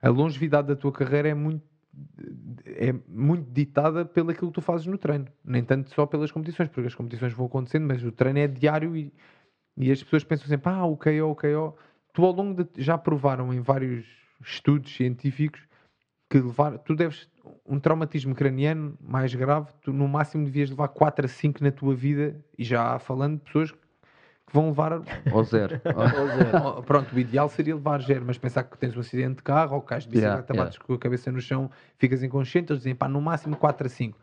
A 0.00 0.08
longevidade 0.08 0.68
da 0.68 0.76
tua 0.76 0.92
carreira 0.92 1.28
é 1.28 1.34
muito, 1.34 1.62
é 2.64 2.94
muito 3.08 3.50
ditada 3.50 4.04
pelo 4.04 4.30
aquilo 4.30 4.50
que 4.50 4.54
tu 4.54 4.62
fazes 4.62 4.86
no 4.86 4.96
treino, 4.96 5.26
nem 5.44 5.62
tanto 5.62 5.92
só 5.92 6.06
pelas 6.06 6.30
competições, 6.30 6.68
porque 6.70 6.86
as 6.86 6.94
competições 6.94 7.32
vão 7.32 7.44
acontecendo, 7.46 7.86
mas 7.86 8.02
o 8.04 8.10
treino 8.12 8.38
é 8.38 8.46
diário 8.46 8.96
e, 8.96 9.12
e 9.78 9.92
as 9.92 10.02
pessoas 10.02 10.24
pensam 10.24 10.46
sempre: 10.46 10.70
ah, 10.70 10.84
o 10.84 10.96
KO, 10.96 11.30
o 11.30 11.34
KO. 11.34 11.76
Tu, 12.12 12.24
ao 12.24 12.32
longo 12.32 12.64
de. 12.64 12.82
já 12.82 12.98
provaram 12.98 13.54
em 13.54 13.60
vários 13.60 14.04
estudos 14.40 14.94
científicos 14.94 15.60
que 16.28 16.38
levar, 16.38 16.78
tu 16.78 16.94
deves 16.94 17.28
um 17.64 17.78
traumatismo 17.80 18.34
craniano 18.34 18.96
mais 19.00 19.34
grave, 19.34 19.68
tu 19.80 19.92
no 19.92 20.06
máximo 20.06 20.44
devias 20.44 20.68
levar 20.68 20.88
4 20.88 21.24
a 21.24 21.28
5 21.28 21.64
na 21.64 21.70
tua 21.70 21.94
vida, 21.94 22.36
e 22.58 22.64
já 22.64 22.94
há 22.94 22.98
falando 22.98 23.38
de 23.38 23.44
pessoas 23.44 23.72
que 23.72 23.78
vão 24.52 24.68
levar. 24.68 24.92
Ou 25.32 25.44
zero. 25.44 25.80
Oh, 26.76 26.82
Pronto, 26.82 27.14
o 27.14 27.18
ideal 27.18 27.48
seria 27.48 27.74
levar 27.74 28.02
zero, 28.02 28.24
mas 28.26 28.36
pensar 28.36 28.64
que 28.64 28.76
tens 28.76 28.96
um 28.96 29.00
acidente 29.00 29.36
de 29.36 29.42
carro 29.42 29.76
ou 29.76 29.80
que 29.80 29.88
cais 29.88 30.04
de 30.04 30.10
bicicleta, 30.10 30.36
Yeah, 30.38 30.54
yeah. 30.54 30.64
bates 30.64 30.78
com 30.78 30.92
a 30.94 30.98
cabeça 30.98 31.32
no 31.32 31.40
chão, 31.40 31.70
ficas 31.98 32.22
inconsciente, 32.22 32.72
eles 32.72 32.82
dizem 32.82 32.94
pá, 32.94 33.08
no 33.08 33.20
máximo 33.20 33.56
4 33.56 33.86
a 33.86 33.90
5. 33.90 34.18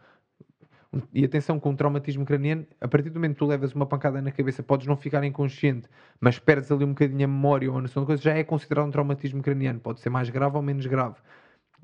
E 1.14 1.24
atenção, 1.26 1.60
com 1.60 1.72
um 1.72 1.76
traumatismo 1.76 2.26
craniano, 2.26 2.66
a 2.80 2.88
partir 2.88 3.10
do 3.10 3.16
momento 3.16 3.34
que 3.34 3.40
tu 3.40 3.46
levas 3.46 3.74
uma 3.74 3.86
pancada 3.86 4.22
na 4.22 4.32
cabeça, 4.32 4.64
podes 4.64 4.88
não 4.88 4.96
ficar 4.96 5.24
inconsciente, 5.24 5.88
mas 6.20 6.40
perdes 6.40 6.72
ali 6.72 6.84
um 6.86 6.90
bocadinho 6.90 7.26
a 7.26 7.28
memória 7.28 7.72
ou 7.72 7.78
a 7.78 7.82
noção 7.82 8.04
de 8.04 8.08
coisa, 8.08 8.22
já 8.22 8.34
é 8.34 8.44
considerado 8.44 8.88
um 8.88 8.92
traumatismo 8.92 9.42
craniano. 9.42 9.80
Pode 9.80 10.00
ser 10.00 10.10
mais 10.10 10.30
grave 10.30 10.56
ou 10.56 10.62
menos 10.62 10.86
grave. 10.86 11.16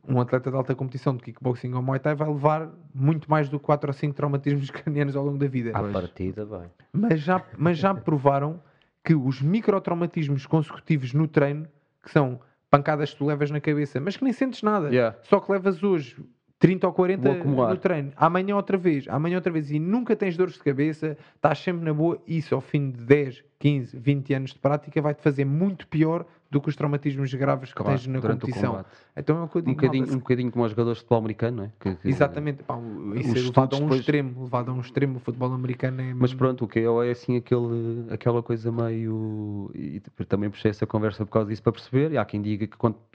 Um 0.07 0.19
atleta 0.19 0.49
de 0.49 0.57
alta 0.57 0.73
competição 0.73 1.15
de 1.15 1.21
kickboxing 1.23 1.73
ou 1.73 1.81
muay 1.81 1.99
thai 1.99 2.15
vai 2.15 2.27
levar 2.27 2.69
muito 2.93 3.29
mais 3.29 3.49
do 3.49 3.59
que 3.59 3.65
4 3.65 3.89
ou 3.89 3.93
5 3.93 4.13
traumatismos 4.15 4.69
cranianos 4.71 5.15
ao 5.15 5.23
longo 5.23 5.37
da 5.37 5.47
vida. 5.47 5.71
À 5.77 5.83
partida, 5.83 6.43
vai. 6.45 6.67
Mas 6.91 7.19
já, 7.19 7.43
mas 7.57 7.77
já 7.77 7.93
provaram 7.93 8.59
que 9.03 9.13
os 9.13 9.41
microtraumatismos 9.41 10.45
consecutivos 10.45 11.13
no 11.13 11.27
treino, 11.27 11.67
que 12.03 12.11
são 12.11 12.39
pancadas 12.69 13.11
que 13.11 13.17
tu 13.17 13.25
levas 13.25 13.51
na 13.51 13.59
cabeça, 13.59 13.99
mas 13.99 14.15
que 14.15 14.23
nem 14.23 14.31
sentes 14.33 14.63
nada, 14.63 14.89
Yeah. 14.89 15.17
só 15.23 15.39
que 15.39 15.51
levas 15.51 15.83
hoje 15.83 16.15
30 16.61 16.85
ou 16.87 16.93
40 16.93 17.23
Vou 17.27 17.37
acumular. 17.39 17.69
no 17.71 17.77
treino, 17.77 18.11
amanhã 18.15 18.55
outra 18.55 18.77
vez, 18.77 19.07
amanhã 19.09 19.35
outra 19.37 19.51
vez, 19.51 19.71
e 19.71 19.79
nunca 19.79 20.15
tens 20.15 20.37
dores 20.37 20.53
de 20.53 20.59
cabeça, 20.59 21.17
estás 21.35 21.57
sempre 21.57 21.83
na 21.83 21.91
boa, 21.93 22.19
isso 22.27 22.53
ao 22.53 22.61
fim 22.61 22.91
de 22.91 23.03
10, 23.03 23.43
15, 23.57 23.97
20 23.97 24.33
anos 24.35 24.51
de 24.53 24.59
prática 24.59 25.01
vai-te 25.01 25.23
fazer 25.23 25.43
muito 25.43 25.87
pior 25.87 26.23
do 26.51 26.61
que 26.61 26.69
os 26.69 26.75
traumatismos 26.75 27.33
graves 27.33 27.69
que 27.73 27.81
Claro, 27.81 27.97
tens 27.97 28.05
na 28.07 28.21
competição. 28.21 28.85
Então 29.17 29.37
é 29.39 29.43
o 29.43 29.47
que 29.47 29.55
eu 29.57 29.61
Um 29.61 29.65
digo, 29.65 29.75
bocadinho, 29.81 30.01
malta, 30.03 30.15
um 30.15 30.19
bocadinho 30.19 30.51
como 30.51 30.65
os 30.65 30.71
jogadores 30.71 30.97
de 30.97 31.01
futebol 31.03 31.17
americano, 31.19 31.57
não 31.57 31.63
é? 31.63 31.71
Que- 31.79 31.95
que- 31.95 32.07
Exatamente, 32.09 32.61
pá, 32.63 32.77
isso 33.15 33.37
é 33.37 33.41
levado 33.41 33.73
a 33.73 33.77
um 33.77 33.81
depois- 33.81 33.99
extremo, 34.01 34.43
levado 34.43 34.69
a 34.69 34.73
um 34.73 34.81
extremo, 34.81 35.17
o 35.17 35.19
futebol 35.19 35.53
americano 35.53 36.01
é 36.01 36.13
Mas 36.13 36.33
pronto, 36.33 36.65
o 36.65 36.67
KO 36.67 37.01
é 37.01 37.09
assim 37.11 37.37
aquele, 37.37 38.05
aquela 38.11 38.43
coisa 38.43 38.71
meio. 38.71 39.71
E 39.73 39.99
também 40.27 40.49
puxei 40.49 40.69
essa 40.69 40.85
conversa 40.85 41.25
por 41.25 41.31
causa 41.31 41.49
disso 41.49 41.63
para 41.63 41.71
perceber. 41.71 42.11
E 42.11 42.17
há 42.17 42.25
quem 42.25 42.41
diga 42.41 42.67
que 42.67 42.75
quanto- 42.77 42.99
qu- 42.99 43.10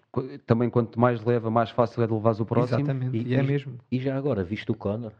também 0.47 0.71
quanto 0.71 0.99
mais 0.99 1.23
leva, 1.25 1.51
mais 1.51 1.71
fácil 1.71 2.03
é 2.03 2.07
de 2.07 2.13
levares 2.13 2.41
o 2.41 2.47
próximo. 2.47 2.79
Exatamente, 2.81 3.17
E- 3.17 3.29
e, 3.29 3.35
é 3.35 3.43
e- 3.43 3.47
mesmo. 3.47 3.79
E 3.91 3.99
já 3.99 4.17
agora, 4.17 4.43
viste 4.43 4.71
o 4.71 4.75
Conor? 4.75 5.13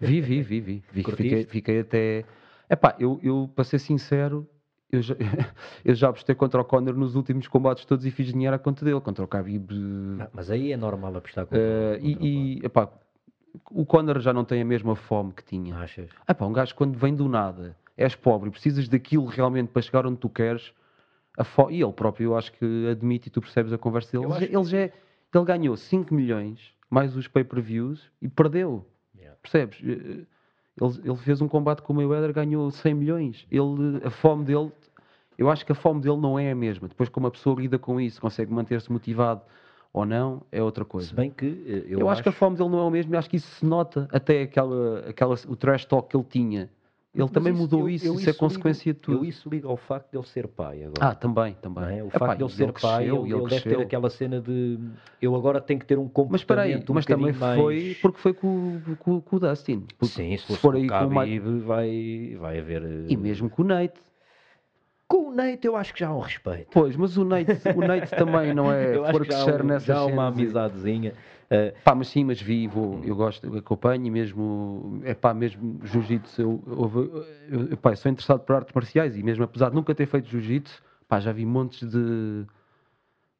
Vi, 0.00 0.20
vi, 0.20 0.42
vi, 0.42 0.60
vi. 0.60 0.84
vi 0.92 1.02
fiquei, 1.02 1.44
fiquei 1.46 1.80
até. 1.80 2.24
Epá, 2.68 2.94
eu, 2.98 3.18
eu 3.22 3.50
para 3.54 3.64
ser 3.64 3.78
sincero, 3.78 4.46
eu 4.90 5.00
já, 5.00 5.14
eu 5.84 5.94
já 5.94 6.08
apostei 6.10 6.34
contra 6.34 6.60
o 6.60 6.64
Conor 6.64 6.94
nos 6.94 7.14
últimos 7.14 7.48
combates 7.48 7.84
todos 7.84 8.04
e 8.04 8.10
fiz 8.10 8.26
dinheiro 8.32 8.54
à 8.54 8.58
conta 8.58 8.84
dele, 8.84 9.00
contra 9.00 9.24
o 9.24 9.28
Khabib. 9.28 9.70
Ah, 10.20 10.28
mas 10.32 10.50
aí 10.50 10.72
é 10.72 10.76
normal 10.76 11.16
apostar 11.16 11.46
com 11.46 11.54
eh, 11.56 11.98
e, 12.02 12.58
e, 12.60 12.66
epá, 12.66 12.90
o 13.70 13.86
Conor 13.86 14.20
já 14.20 14.32
não 14.32 14.44
tem 14.44 14.60
a 14.60 14.64
mesma 14.64 14.94
fome 14.96 15.32
que 15.32 15.44
tinha. 15.44 15.74
Achas? 15.76 16.10
Epá, 16.28 16.44
um 16.44 16.52
gajo 16.52 16.74
quando 16.74 16.98
vem 16.98 17.14
do 17.14 17.28
nada, 17.28 17.74
és 17.96 18.14
pobre 18.14 18.48
e 18.48 18.52
precisas 18.52 18.86
daquilo 18.88 19.24
realmente 19.26 19.68
para 19.68 19.80
chegar 19.80 20.06
onde 20.06 20.18
tu 20.18 20.28
queres, 20.28 20.72
e 21.70 21.82
ele 21.82 21.92
próprio 21.92 22.30
eu 22.32 22.36
acho 22.36 22.52
que 22.52 22.88
admite 22.88 23.28
e 23.28 23.30
tu 23.30 23.40
percebes 23.40 23.72
a 23.72 23.78
conversa 23.78 24.12
dele. 24.12 24.24
Eu 24.24 24.28
Ele, 24.30 24.36
acho 24.44 24.52
já- 24.52 24.58
ele, 24.58 24.68
já 24.68 24.78
é- 24.78 24.92
ele 25.34 25.44
ganhou 25.44 25.76
5 25.76 26.14
milhões 26.14 26.72
mais 26.88 27.16
os 27.16 27.28
pay-per-views 27.28 28.10
e 28.22 28.28
perdeu. 28.28 28.86
Yeah. 29.16 29.36
Percebes? 29.42 29.78
Eh, 29.84 30.24
Ele, 30.78 31.00
ele 31.08 31.16
fez 31.16 31.40
um 31.40 31.48
combate 31.48 31.80
com 31.80 31.94
o 31.94 31.96
Mayweather, 31.96 32.34
ganhou 32.34 32.70
100 32.70 32.92
milhões. 32.92 33.46
Ele, 33.50 33.98
a 34.04 34.10
fome 34.10 34.44
dele, 34.44 34.70
eu 35.38 35.48
acho 35.50 35.64
que 35.64 35.72
a 35.72 35.74
fome 35.74 36.02
dele 36.02 36.18
não 36.18 36.38
é 36.38 36.50
a 36.50 36.54
mesma. 36.54 36.86
Depois, 36.86 37.08
como 37.08 37.26
a 37.26 37.30
pessoa 37.30 37.58
lida 37.58 37.78
com 37.78 37.98
isso, 37.98 38.20
consegue 38.20 38.52
manter-se 38.52 38.92
motivado 38.92 39.40
ou 39.90 40.04
não, 40.04 40.42
é 40.52 40.62
outra 40.62 40.84
coisa. 40.84 41.08
Se 41.08 41.14
bem 41.14 41.30
que 41.30 41.46
eh, 41.66 41.84
eu, 41.88 42.00
Eu, 42.00 42.08
acho, 42.10 42.22
que 42.22 42.28
a 42.28 42.32
fome 42.32 42.56
dele 42.58 42.68
não 42.68 42.78
é 42.80 42.82
o 42.82 42.90
mesmo, 42.90 43.14
e 43.14 43.16
acho 43.16 43.30
que 43.30 43.36
isso 43.36 43.48
se 43.48 43.64
nota 43.64 44.06
até 44.12 44.42
aquela, 44.42 45.00
aquela, 45.08 45.34
o 45.48 45.56
trash 45.56 45.86
talk 45.86 46.10
que 46.10 46.16
ele 46.16 46.26
tinha. 46.28 46.70
Ele 47.18 47.28
também 47.30 47.52
mudou 47.52 47.80
eu- 47.80 47.88
isso, 47.88 48.06
eu 48.06 48.14
isso 48.14 48.22
é 48.24 48.26
ligo- 48.32 48.38
consequência 48.38 48.92
de 48.92 49.00
tudo. 49.00 49.18
Eu 49.18 49.24
isso 49.24 49.48
ligo 49.48 49.68
ao 49.68 49.76
facto 49.76 50.10
de 50.10 50.18
ele 50.18 50.26
ser 50.26 50.46
pai 50.48 50.82
agora. 50.84 51.06
Ah, 51.06 51.14
também, 51.14 51.54
também. 51.54 51.98
é? 51.98 52.04
O 52.04 52.08
Epá, 52.08 52.18
facto 52.18 52.36
de 52.38 52.44
ele 52.44 52.50
ser 52.52 52.72
pai, 52.72 52.72
cresceu, 53.04 53.22
ele, 53.24 53.32
ele 53.32 53.40
ele 53.40 53.48
deve 53.48 53.68
ter 53.68 53.80
aquela 53.80 54.10
cena 54.10 54.40
de 54.40 54.78
eu 55.20 55.34
agora 55.34 55.60
tenho 55.60 55.80
que 55.80 55.86
ter 55.86 55.98
um 55.98 56.08
comportamento 56.08 56.32
Mas 56.32 56.40
espera 56.42 56.62
aí, 56.62 56.76
um 56.76 56.84
mas 56.94 57.06
também 57.06 57.32
bocadinho 57.32 57.54
foi 57.56 57.74
mais... 57.86 57.96
porque 57.98 58.18
foi 58.18 58.34
com, 58.34 58.48
o- 58.86 58.96
com, 58.98 59.20
com 59.20 59.36
o 59.36 59.40
Dustin. 59.40 59.86
Porque 59.98 60.14
Sim, 60.14 60.36
se, 60.36 60.46
se 60.52 60.56
for 60.58 60.74
aí 60.76 60.86
com 60.88 61.06
o 61.06 61.10
Mike- 61.18 61.38
vai, 61.60 62.36
vai 62.38 62.58
haver... 62.58 62.82
eh, 62.82 63.06
E 63.08 63.16
mesmo 63.16 63.48
com 63.48 63.62
o 63.62 63.64
Nate. 63.64 64.00
Com 65.08 65.28
o 65.28 65.32
Nate 65.34 65.64
eu 65.66 65.76
acho 65.76 65.94
que 65.94 66.00
já 66.00 66.08
há 66.08 66.14
um 66.16 66.20
respeito. 66.20 66.66
Pois, 66.72 66.96
mas 66.96 67.16
o 67.16 67.24
Nate, 67.24 67.52
o 67.76 67.80
Nate 67.80 68.10
também 68.16 68.52
não 68.52 68.70
é 68.72 68.96
eu 68.96 69.04
acho 69.04 69.20
que 69.20 69.26
já 69.26 69.38
há, 69.40 69.46
um, 69.46 69.78
já 69.78 69.96
há 69.98 70.06
uma 70.06 70.26
amizadezinha. 70.26 71.14
Eh, 71.48 71.74
Pá, 71.84 71.94
mas 71.94 72.08
sim, 72.08 72.24
mas 72.24 72.40
vi, 72.40 72.66
vou, 72.66 73.00
eu 73.04 73.14
gosto, 73.14 73.46
eu 73.46 73.56
acompanho 73.56 74.10
mesmo, 74.10 75.00
é 75.04 75.14
pá, 75.14 75.32
mesmo 75.32 75.78
jiu-jitsu, 75.84 76.42
eu, 76.42 76.62
eu, 76.66 77.24
eu, 77.48 77.68
eu, 77.68 77.76
pá, 77.76 77.92
eu 77.92 77.96
sou 77.96 78.10
interessado 78.10 78.40
por 78.40 78.56
artes 78.56 78.74
marciais 78.74 79.16
e 79.16 79.22
mesmo 79.22 79.44
apesar 79.44 79.68
de 79.68 79.76
nunca 79.76 79.94
ter 79.94 80.06
feito 80.06 80.28
jiu-jitsu, 80.28 80.82
pá, 81.08 81.20
já 81.20 81.30
vi 81.32 81.46
montes 81.46 81.88
de, 81.88 82.44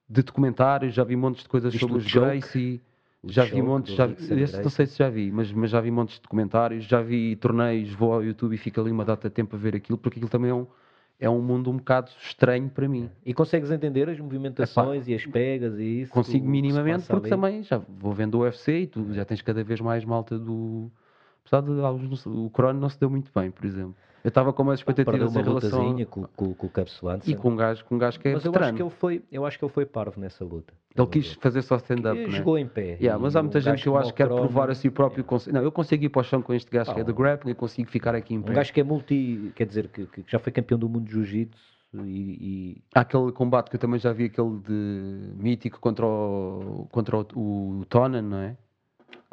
de 0.08 0.22
documentários, 0.22 0.94
já 0.94 1.02
vi 1.02 1.16
montes 1.16 1.42
de 1.42 1.48
coisas 1.48 1.72
Viste 1.72 1.84
sobre 1.84 1.98
os? 1.98 2.12
Gracie, 2.12 2.80
já 3.24 3.44
vi 3.44 3.60
montes, 3.60 3.94
já, 3.94 4.06
esse 4.06 4.62
não 4.62 4.70
sei 4.70 4.86
se 4.86 4.98
já 4.98 5.10
vi, 5.10 5.32
mas, 5.32 5.50
mas 5.50 5.70
já 5.70 5.80
vi 5.80 5.90
montes 5.90 6.14
de 6.14 6.22
documentários, 6.22 6.84
já 6.84 7.02
vi 7.02 7.34
torneios, 7.34 7.92
vou 7.92 8.12
ao 8.12 8.22
YouTube 8.22 8.54
e 8.54 8.58
fico 8.58 8.80
ali 8.80 8.92
uma 8.92 9.04
data 9.04 9.28
de 9.28 9.34
tempo 9.34 9.56
a 9.56 9.58
ver 9.58 9.74
aquilo, 9.74 9.98
porque 9.98 10.18
aquilo 10.20 10.30
também 10.30 10.52
é 10.52 10.54
um, 10.54 10.68
é 11.18 11.28
um 11.30 11.40
mundo 11.40 11.70
um 11.70 11.76
bocado 11.76 12.10
estranho 12.20 12.68
para 12.68 12.88
mim. 12.88 13.10
e 13.24 13.32
consegues 13.32 13.70
entender 13.70 14.09
as 14.09 14.18
movimentações 14.18 15.09
e 15.09 15.14
as 15.14 15.24
pegas 15.24 15.78
e 15.78 16.02
isso? 16.02 16.12
Consigo 16.12 16.47
minimamente, 16.47 17.06
porque 17.06 17.28
ali? 17.28 17.30
também 17.30 17.62
já 17.62 17.78
vou 17.78 18.12
vendo 18.12 18.34
o 18.36 18.40
UFC 18.43 18.80
e 18.80 18.86
tu 18.86 19.12
já 19.12 19.24
tens 19.24 19.40
cada 19.43 19.64
vez 19.64 19.80
mais 19.80 20.05
malta 20.05 20.38
do. 20.38 20.90
Apesar 21.44 21.62
de 21.62 21.80
alguns, 21.80 22.26
o 22.26 22.51
Crono 22.51 22.80
não 22.80 22.88
se 22.88 22.98
deu 22.98 23.09
muito 23.09 23.30
bem, 23.34 23.51
por 23.51 23.64
exemplo. 23.64 23.94
Eu 24.27 24.31
estava 24.31 24.53
com 24.53 24.65
umas 24.65 24.81
expectativas 24.81 25.31
uma 25.31 25.40
em 25.40 25.44
relação. 25.44 26.07
com, 26.11 26.24
com, 26.35 26.53
com 26.53 26.66
o 26.82 26.86
Swanson. 26.89 27.31
E 27.31 27.36
com 27.36 27.51
um 27.51 27.55
gajo, 27.55 27.85
com 27.85 27.94
um 27.94 27.98
gajo 27.98 28.19
que 28.19 28.27
é 28.27 28.32
Mas 28.32 28.44
eu 28.44 28.51
acho 28.51 28.55
veterano. 28.59 28.77
que, 28.77 28.82
ele 28.82 28.90
foi, 28.90 29.23
eu 29.31 29.47
acho 29.47 29.57
que 29.57 29.65
ele 29.65 29.73
foi 29.73 29.86
parvo 29.86 30.20
nessa 30.20 30.44
luta. 30.44 30.74
Ele 30.97 31.07
quis 31.07 31.35
fazer 31.35 31.62
só 31.62 31.77
stand-up, 31.77 32.19
E 32.19 32.24
né? 32.27 32.31
jogou 32.32 32.59
em 32.59 32.66
pé. 32.66 32.97
Yeah, 33.01 33.23
mas 33.23 33.36
E 33.36 33.39
há 33.39 33.43
muita 33.44 33.61
gente 33.61 33.82
que 33.85 33.89
eu 33.89 33.93
como 33.93 34.03
acho 34.03 34.12
que 34.12 34.16
quer 34.16 34.27
provar 34.27 34.69
a 34.69 34.74
si 34.74 34.90
próprio. 34.90 35.23
cons- 35.23 35.47
Não, 35.47 35.62
eu 35.62 35.70
consigo 35.70 36.03
ir 36.03 36.09
para 36.09 36.23
o 36.23 36.24
chão 36.24 36.43
com 36.43 36.53
este 36.53 36.69
gajo 36.69 36.93
que 36.93 36.98
é 36.98 37.05
do 37.05 37.12
Ah, 37.12 37.15
grappling, 37.15 37.51
eu 37.53 37.55
consigo 37.57 37.89
ficar 37.89 38.16
aqui 38.16 38.35
em 38.35 38.43
pé. 38.43 38.51
Um 38.51 38.55
gajo 38.57 38.73
que 38.73 38.81
é 38.81 38.82
multi, 38.82 39.53
quer 39.55 39.65
dizer, 39.65 39.86
que, 39.86 40.05
que 40.07 40.24
já 40.27 40.40
foi 40.40 40.53
campeão 40.53 40.77
do 40.77 40.89
mundo 40.89 41.05
de 41.05 41.12
jiu-jitsu 41.12 41.57
e, 42.05 42.82
Há 42.97 43.03
aquele 43.03 43.31
combate 43.31 43.70
que 43.70 43.77
eu 43.77 43.81
também 43.81 44.01
já 44.01 44.12
vi, 44.12 44.24
aquele 44.24 44.59
de 44.59 45.31
mítico 45.36 45.78
contra 45.78 46.05
o, 46.05 46.89
contra 46.90 47.16
o, 47.16 47.78
o 47.81 47.85
Tonan, 47.89 48.23
não 48.23 48.39
é? 48.39 48.57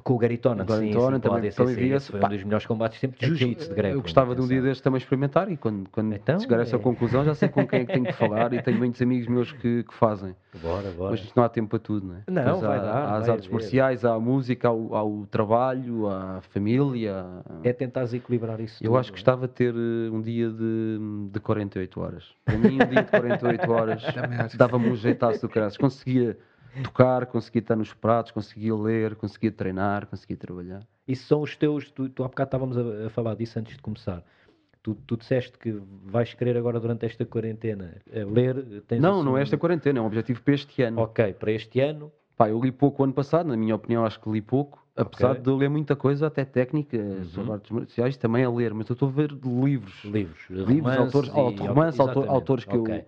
Com 0.04 0.14
o 0.14 0.18
Gary 0.18 0.38
Tonan, 0.38 0.64
O 0.64 0.66
Gary 0.66 0.88
sim, 0.88 0.92
Tonan 0.94 1.16
sim, 1.16 1.22
também- 1.22 1.52
também 1.52 1.76
vi 1.76 1.92
esse 1.92 2.12
foi 2.12 2.20
pá. 2.20 2.28
um 2.28 2.30
dos 2.30 2.44
melhores 2.44 2.66
combates 2.66 3.00
sempre 3.00 3.20
de 3.20 3.26
jiu-jitsu, 3.26 3.70
de 3.70 3.76
grappling. 3.76 3.96
Eu 3.98 4.02
gostava 4.02 4.36
de 4.36 4.42
um 4.42 4.48
dia 4.48 4.62
destes 4.62 4.82
também 4.82 4.98
experimentar 4.98 5.50
e 5.52 5.58
quando, 5.58 5.90
quando 5.90 6.14
Então, 6.14 6.40
chegar 6.40 6.60
a 6.60 6.62
essa 6.62 6.76
é- 6.76 6.80
conclusão 6.80 7.24
já 7.24 7.34
sei 7.34 7.50
com 7.50 7.66
quem 7.66 7.82
é 7.82 7.86
que 7.86 7.94
tenho 7.94 8.06
que 8.06 8.14
falar 8.14 8.54
e 8.54 8.62
tenho 8.62 8.78
muitos 8.78 9.02
amigos 9.02 9.28
meus 9.28 9.52
que, 9.52 9.84
que 9.84 9.94
fazem. 9.94 10.36
Bora, 10.62 10.92
bora. 10.92 11.12
Mas 11.12 11.22
isto 11.22 11.34
não 11.36 11.44
há 11.44 11.50
tempo 11.50 11.70
para 11.70 11.80
tudo, 11.80 12.06
não 12.08 12.16
é? 12.16 12.24
Não, 12.30 12.44
Depois 12.44 12.62
vai 12.62 12.78
há, 12.78 12.82
dar, 12.82 12.96
há 12.96 13.16
as 13.18 13.30
artes 13.30 13.46
haver. 13.48 13.54
marciais, 13.54 14.06
há 14.06 14.14
a 14.14 14.20
música, 14.20 14.68
há 14.68 14.72
o, 14.72 14.96
há 14.96 15.04
o 15.04 15.26
trabalho, 15.26 16.08
há 16.08 16.38
a 16.38 16.42
família. 16.42 17.26
É 17.64 17.74
tentar 17.74 18.04
equilibrar 18.14 18.60
isso 18.60 18.84
Eu 18.84 18.92
tudo, 18.92 19.00
acho 19.00 19.10
que 19.12 19.16
é? 19.16 19.18
gostava 19.20 19.48
de 19.48 19.54
ter 19.54 19.74
eh, 19.74 20.10
um 20.12 20.22
dia 20.22 20.50
de, 20.52 21.00
de 21.32 21.40
48 21.40 22.00
horas. 22.00 22.26
Para 22.46 22.58
mim, 22.58 22.82
um 22.82 22.88
dia 22.88 23.04
de 23.04 23.12
48 23.12 23.72
horas 23.72 24.04
dava-me 24.56 24.88
um 24.88 24.96
jeitaço 24.96 25.42
do 25.42 25.50
caralho. 25.50 25.74
Conseguia 25.80 26.38
tocar, 26.82 27.26
conseguia 27.28 27.60
estar 27.62 27.76
nos 27.76 27.94
pratos, 27.94 28.32
conseguia 28.32 28.76
ler, 28.76 29.16
conseguia 29.16 29.52
treinar, 29.52 30.08
conseguia 30.08 30.38
trabalhar. 30.38 30.88
Isso 31.08 31.26
são 31.28 31.42
os 31.42 31.56
teus. 31.56 31.92
Tu, 31.92 32.10
tu 32.10 32.24
há 32.24 32.28
bocado 32.28 32.48
estávamos 32.48 32.78
a, 32.78 33.08
a 33.08 33.10
falar 33.10 33.36
disso 33.36 33.60
antes 33.60 33.76
de 33.76 33.82
começar. 33.82 34.24
Tu, 34.82 34.96
tu 35.08 35.16
disseste 35.16 35.58
que 35.58 35.72
vais 36.06 36.34
querer 36.34 36.58
agora 36.58 36.80
durante 36.80 37.06
esta 37.06 37.26
quarentena 37.26 37.96
eh, 38.12 38.26
ler. 38.26 38.56
Não, 39.00 39.16
assim 39.16 39.26
não 39.26 39.38
é 39.38 39.40
um- 39.40 39.44
esta 39.44 39.58
quarentena, 39.58 40.00
é 40.00 40.02
um 40.02 40.06
objetivo 40.06 40.42
para 40.42 40.54
este 40.54 40.82
ano. 40.82 41.02
Ok, 41.02 41.34
para 41.34 41.52
este 41.52 41.80
ano. 41.80 42.12
Pá, 42.36 42.50
eu 42.50 42.60
li 42.60 42.72
pouco 42.72 43.02
o 43.02 43.06
ano 43.06 43.14
passado, 43.14 43.48
na 43.48 43.56
minha 43.56 43.76
opinião, 43.76 44.04
acho 44.06 44.20
que 44.20 44.30
li 44.30 44.42
pouco. 44.42 44.82
Apesar 44.96 45.32
Ok. 45.32 45.42
de 45.42 45.50
eu 45.50 45.56
ler 45.56 45.70
muita 45.70 45.96
coisa, 45.96 46.28
até 46.28 46.44
técnica, 46.46 46.98
sobre 47.26 47.52
artes 47.52 47.72
marciais, 47.72 48.18
também 48.18 48.44
a 48.44 48.50
ler, 48.50 48.74
mas 48.74 48.88
eu 48.90 48.94
estou 48.94 49.08
a 49.10 49.12
ver 49.12 49.32
livros. 49.32 50.04
Livros. 50.04 50.40
Livros, 50.50 50.68
romances 50.68 50.98
autores- 51.16 51.30
e- 51.30 51.40
auto- 51.40 51.64
romances, 51.66 52.00
autor- 52.00 52.12
exatamente, 52.24 52.30
autores 52.36 52.66
que 52.66 52.76
eu- 52.76 52.82
ok. 52.84 53.06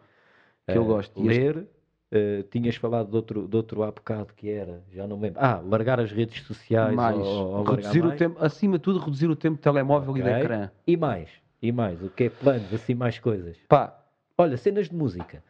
que 0.68 0.78
eu 0.78 0.82
Eh, 0.84 0.86
gosto. 0.86 1.30
Este- 1.30 1.68
Eh, 2.12 2.44
tinhas 2.52 2.76
falado 2.76 3.10
de 3.10 3.16
outro, 3.16 3.48
de 3.48 3.56
outro 3.56 3.82
há 3.84 3.88
bocado 3.92 4.34
que 4.36 4.50
era, 4.50 4.84
já 4.94 5.08
não 5.08 5.18
me 5.18 5.24
lembro. 5.24 5.40
Ah, 5.44 5.60
largar 5.66 6.00
as 6.00 6.12
redes 6.12 6.44
sociais 6.44 6.96
mais, 6.96 7.18
ou, 7.18 7.58
ou 7.58 7.64
reduzir 7.64 8.02
o 8.02 8.08
mais. 8.08 8.20
tempo, 8.20 8.38
acima 8.44 8.78
de 8.78 8.84
tudo, 8.84 9.00
reduzir 9.00 9.28
o 9.30 9.36
tempo 9.36 9.56
de 9.56 9.62
telemóvel 9.64 10.16
e 10.18 10.22
de 10.22 10.30
ecrã. 10.30 10.70
E 10.86 10.96
mais, 10.96 11.30
e 11.62 11.72
mais, 11.72 12.02
o 12.04 12.10
que 12.10 12.26
é 12.26 12.30
planos, 12.30 12.72
assim 12.74 12.94
mais 12.94 13.18
coisas. 13.20 13.58
Pá, 13.68 14.00
Olha, 14.38 14.58
cenas 14.58 14.90
de 14.90 14.96
música. 14.96 15.42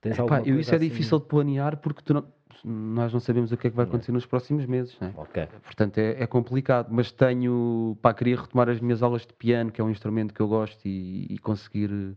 Tens 0.00 0.16
Pá, 0.16 0.22
alguma 0.22 0.40
eu, 0.40 0.58
isso 0.58 0.72
é 0.72 0.76
assim? 0.78 0.88
difícil 0.88 1.18
de 1.20 1.26
planear 1.26 1.76
porque 1.76 2.12
não- 2.12 2.24
nós 2.64 3.12
não 3.12 3.20
sabemos 3.20 3.52
o 3.52 3.56
que 3.56 3.66
é 3.66 3.70
que 3.70 3.76
vai 3.76 3.84
Não. 3.84 3.90
acontecer 3.90 4.12
nos 4.12 4.24
próximos 4.26 4.64
meses. 4.66 4.96
Não 5.00 5.08
é? 5.08 5.12
Ok. 5.16 5.46
Portanto, 5.62 5.98
é, 5.98 6.22
é 6.22 6.26
complicado. 6.26 6.88
Mas 6.90 7.12
tenho. 7.12 7.96
Pá, 8.02 8.12
queria 8.14 8.40
retomar 8.40 8.68
as 8.68 8.80
minhas 8.80 9.02
aulas 9.02 9.22
de 9.26 9.32
piano, 9.34 9.70
que 9.70 9.80
é 9.80 9.84
um 9.84 9.90
instrumento 9.90 10.32
que 10.34 10.40
eu 10.40 10.48
gosto, 10.48 10.84
e, 10.86 11.26
e 11.30 11.38
conseguir. 11.38 12.16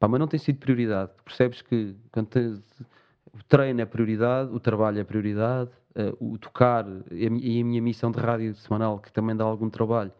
Pá, 0.00 0.08
mas 0.08 0.18
não 0.18 0.26
tem 0.26 0.40
sido 0.40 0.58
prioridade. 0.58 1.12
Percebes 1.24 1.62
que 1.62 1.94
o 3.34 3.44
treino 3.46 3.80
é 3.82 3.84
prioridade, 3.86 4.50
o 4.52 4.58
trabalho 4.58 4.98
é 4.98 5.04
prioridade, 5.04 5.70
eh, 5.94 6.12
o 6.18 6.38
tocar 6.38 6.86
e 7.12 7.26
a, 7.26 7.30
mi- 7.30 7.40
e 7.42 7.60
a 7.60 7.64
minha 7.64 7.82
missão 7.82 8.10
de 8.10 8.18
rádio 8.18 8.54
semanal, 8.56 8.98
que 8.98 9.12
também 9.12 9.36
dá 9.36 9.44
algum 9.44 9.68
trabalho, 9.70 10.10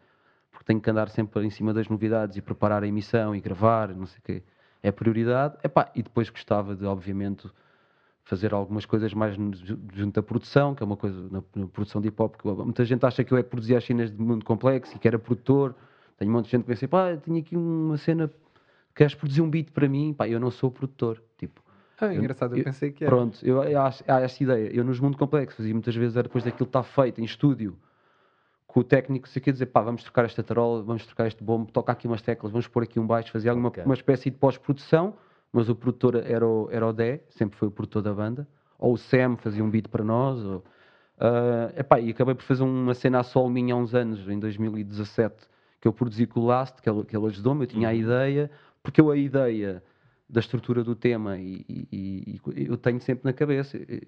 porque 0.51 0.65
tenho 0.67 0.81
que 0.81 0.91
andar 0.91 1.09
sempre 1.09 1.45
em 1.47 1.51
cima 1.51 1.73
das 1.75 1.89
novidades 1.89 2.37
e 2.37 2.43
preparar 2.43 2.83
a 2.85 2.87
emissão 2.87 3.35
e 3.35 3.41
gravar, 3.41 3.89
não 3.95 4.07
sei 4.07 4.19
o 4.19 4.23
quê, 4.23 4.43
é 4.83 4.93
prioridade. 4.93 5.57
Epá, 5.65 5.91
e 5.95 6.03
depois 6.03 6.29
gostava 6.31 6.77
de, 6.77 6.85
obviamente, 6.87 7.49
fazer 8.25 8.55
algumas 8.55 8.87
coisas 8.87 9.13
mais 9.15 9.35
junto 9.95 10.21
à 10.21 10.23
produção, 10.23 10.75
que 10.75 10.83
é 10.83 10.87
uma 10.87 10.97
coisa 10.97 11.19
na, 11.31 11.43
na 11.57 11.67
produção 11.69 12.01
de 12.03 12.09
hip 12.09 12.23
hop, 12.23 12.37
que 12.37 12.47
muita 12.49 12.85
gente 12.85 13.05
acha 13.07 13.25
que 13.25 13.33
eu 13.33 13.39
é 13.39 13.43
que 13.43 13.49
produzia 13.51 13.79
as 13.79 13.85
cenas 13.85 14.11
de 14.11 14.21
mundo 14.23 14.45
complexo 14.45 14.95
e 14.97 14.99
que 14.99 15.09
era 15.09 15.19
produtor. 15.19 15.75
Tenho 16.19 16.31
um 16.31 16.35
monte 16.35 16.47
de 16.47 16.51
gente 16.53 16.63
que 16.63 16.69
pensa, 16.69 16.87
pá, 16.89 17.17
tenho 17.17 17.39
aqui 17.39 17.57
uma 17.57 17.97
cena, 17.97 18.31
queres 19.01 19.15
produzir 19.15 19.41
um 19.41 19.49
beat 19.49 19.71
para 19.71 19.89
mim? 19.89 20.13
Pá, 20.13 20.29
eu 20.29 20.39
não 20.39 20.51
sou 20.51 20.71
produtor. 20.71 21.23
Tipo, 21.39 21.63
Ah, 21.99 22.13
engraçado, 22.15 22.53
eu, 22.53 22.59
eu- 22.59 22.65
pensei 22.65 22.91
que 22.93 23.03
era. 23.03 23.17
Pronto, 23.17 23.39
eu, 23.43 23.63
eu 23.65 23.81
acho, 23.81 24.05
há 24.07 24.21
essa 24.21 24.43
ideia. 24.43 24.69
Eu 24.71 24.85
nos 24.85 25.01
mundo 25.01 25.17
complexo 25.17 25.57
fazia 25.57 25.73
muitas 25.73 25.97
vezes 25.97 26.17
era 26.17 26.25
depois 26.25 26.45
daquilo 26.45 26.67
estar 26.67 26.83
feito 26.83 27.19
em 27.19 27.25
estúdio 27.25 27.79
com 28.67 28.81
o 28.81 28.85
técnico, 28.85 29.27
sei 29.27 29.41
que 29.41 29.51
dizer, 29.51 29.67
pá, 29.67 29.81
vamos 29.81 30.03
trocar 30.05 30.27
esta 30.27 30.43
tarola, 30.43 30.83
vamos 30.83 31.07
trocar 31.07 31.27
este 31.27 31.43
bombo, 31.43 31.73
toca 31.73 31.91
aqui 31.93 32.07
umas 32.07 32.21
teclas, 32.21 32.53
vamos 32.53 32.69
pôr 32.69 32.83
aqui 32.83 33.01
um 33.01 33.07
baixo, 33.07 33.33
fazia 33.33 33.51
alguma 33.51 33.69
Ok. 33.69 33.83
uma 33.85 33.95
espécie 33.95 34.31
de 34.31 34.37
pós-produção, 34.37 35.15
mas 35.51 35.71
o 35.71 35.75
produtor 35.75 36.17
era 36.17 36.47
o, 36.47 36.69
era 36.71 36.87
o 36.87 36.93
Dé, 36.93 37.23
sempre 37.31 37.59
foi 37.59 37.69
o 37.69 37.71
produtor 37.71 38.03
da 38.03 38.13
banda, 38.13 38.47
ou 38.79 38.93
o 38.93 38.99
Sam 38.99 39.37
fazia 39.39 39.65
um 39.65 39.71
beat 39.71 39.89
para 39.89 40.05
nós, 40.05 40.39
ou, 40.45 40.63
ah, 41.19 41.73
epá, 41.77 41.99
e 41.99 42.11
acabei 42.11 42.35
por 42.35 42.43
fazer 42.45 42.63
uma 42.63 42.93
cena 42.95 43.21
a 43.21 43.23
sol 43.25 43.49
minha 43.49 43.75
há 43.75 43.77
uns 43.79 43.95
anos, 43.95 44.29
em 44.29 44.39
2017, 44.39 45.49
que 45.81 45.89
eu 45.89 45.93
produzi 45.93 46.27
com 46.27 46.41
o 46.41 46.47
Last, 46.47 46.81
que 46.81 46.89
ele, 46.89 47.03
que 47.05 47.17
ele 47.17 47.27
ajudou-me, 47.27 47.63
eu 47.63 47.67
tinha 47.67 47.89
Uhum. 47.89 47.95
a 47.95 47.97
ideia, 47.97 48.51
porque 48.83 49.01
eu 49.01 49.11
a 49.11 49.17
ideia 49.17 49.83
da 50.29 50.41
estrutura 50.41 50.85
do 50.85 50.95
tema 50.95 51.37
e, 51.39 51.65
e- 51.69 51.89
e- 51.93 52.67
eu 52.69 52.77
tenho 52.77 53.01
sempre 53.01 53.25
na 53.25 53.33
cabeça, 53.33 53.77
e- 53.77 54.07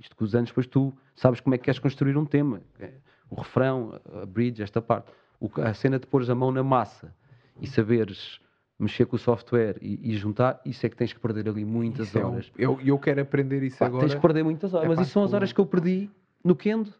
isto 0.00 0.14
com 0.16 0.24
os 0.24 0.34
anos, 0.34 0.50
depois 0.50 0.66
tu 0.66 0.92
sabes 1.16 1.40
como 1.40 1.54
é 1.54 1.58
que 1.58 1.64
queres 1.64 1.80
construir 1.80 2.16
um 2.16 2.24
tema, 2.24 2.60
é, 2.78 2.92
o 3.28 3.34
refrão, 3.34 4.00
a 4.22 4.24
bridge, 4.26 4.62
esta 4.62 4.80
parte, 4.80 5.10
O- 5.40 5.50
a 5.60 5.74
cena 5.74 5.98
de 5.98 6.06
pôres 6.06 6.30
a 6.30 6.34
mão 6.34 6.52
na 6.52 6.62
massa 6.62 7.12
e 7.60 7.66
saberes 7.66 8.38
mexer 8.78 9.04
com 9.04 9.16
o 9.16 9.18
software 9.18 9.76
e, 9.82 10.12
e 10.12 10.16
juntar, 10.16 10.60
isso 10.64 10.86
é 10.86 10.88
que 10.88 10.96
tens 10.96 11.12
que 11.12 11.18
perder 11.20 11.48
ali 11.48 11.64
muitas 11.64 12.08
Isso 12.08 12.18
é 12.18 12.24
um- 12.24 12.30
horas. 12.32 12.52
eu, 12.56 12.80
eu 12.82 12.98
quero 12.98 13.20
aprender 13.20 13.62
isso 13.62 13.78
Pá, 13.78 13.86
agora. 13.86 14.02
Tens 14.06 14.14
que 14.14 14.20
perder 14.20 14.44
muitas 14.44 14.72
horas, 14.72 14.86
mas 14.88 14.96
Epá, 14.98 15.02
isso 15.02 15.12
são 15.12 15.24
as 15.24 15.32
horas 15.32 15.52
que 15.52 15.60
eu 15.60 15.66
perdi 15.66 16.08
no 16.42 16.54
Kendo. 16.54 16.92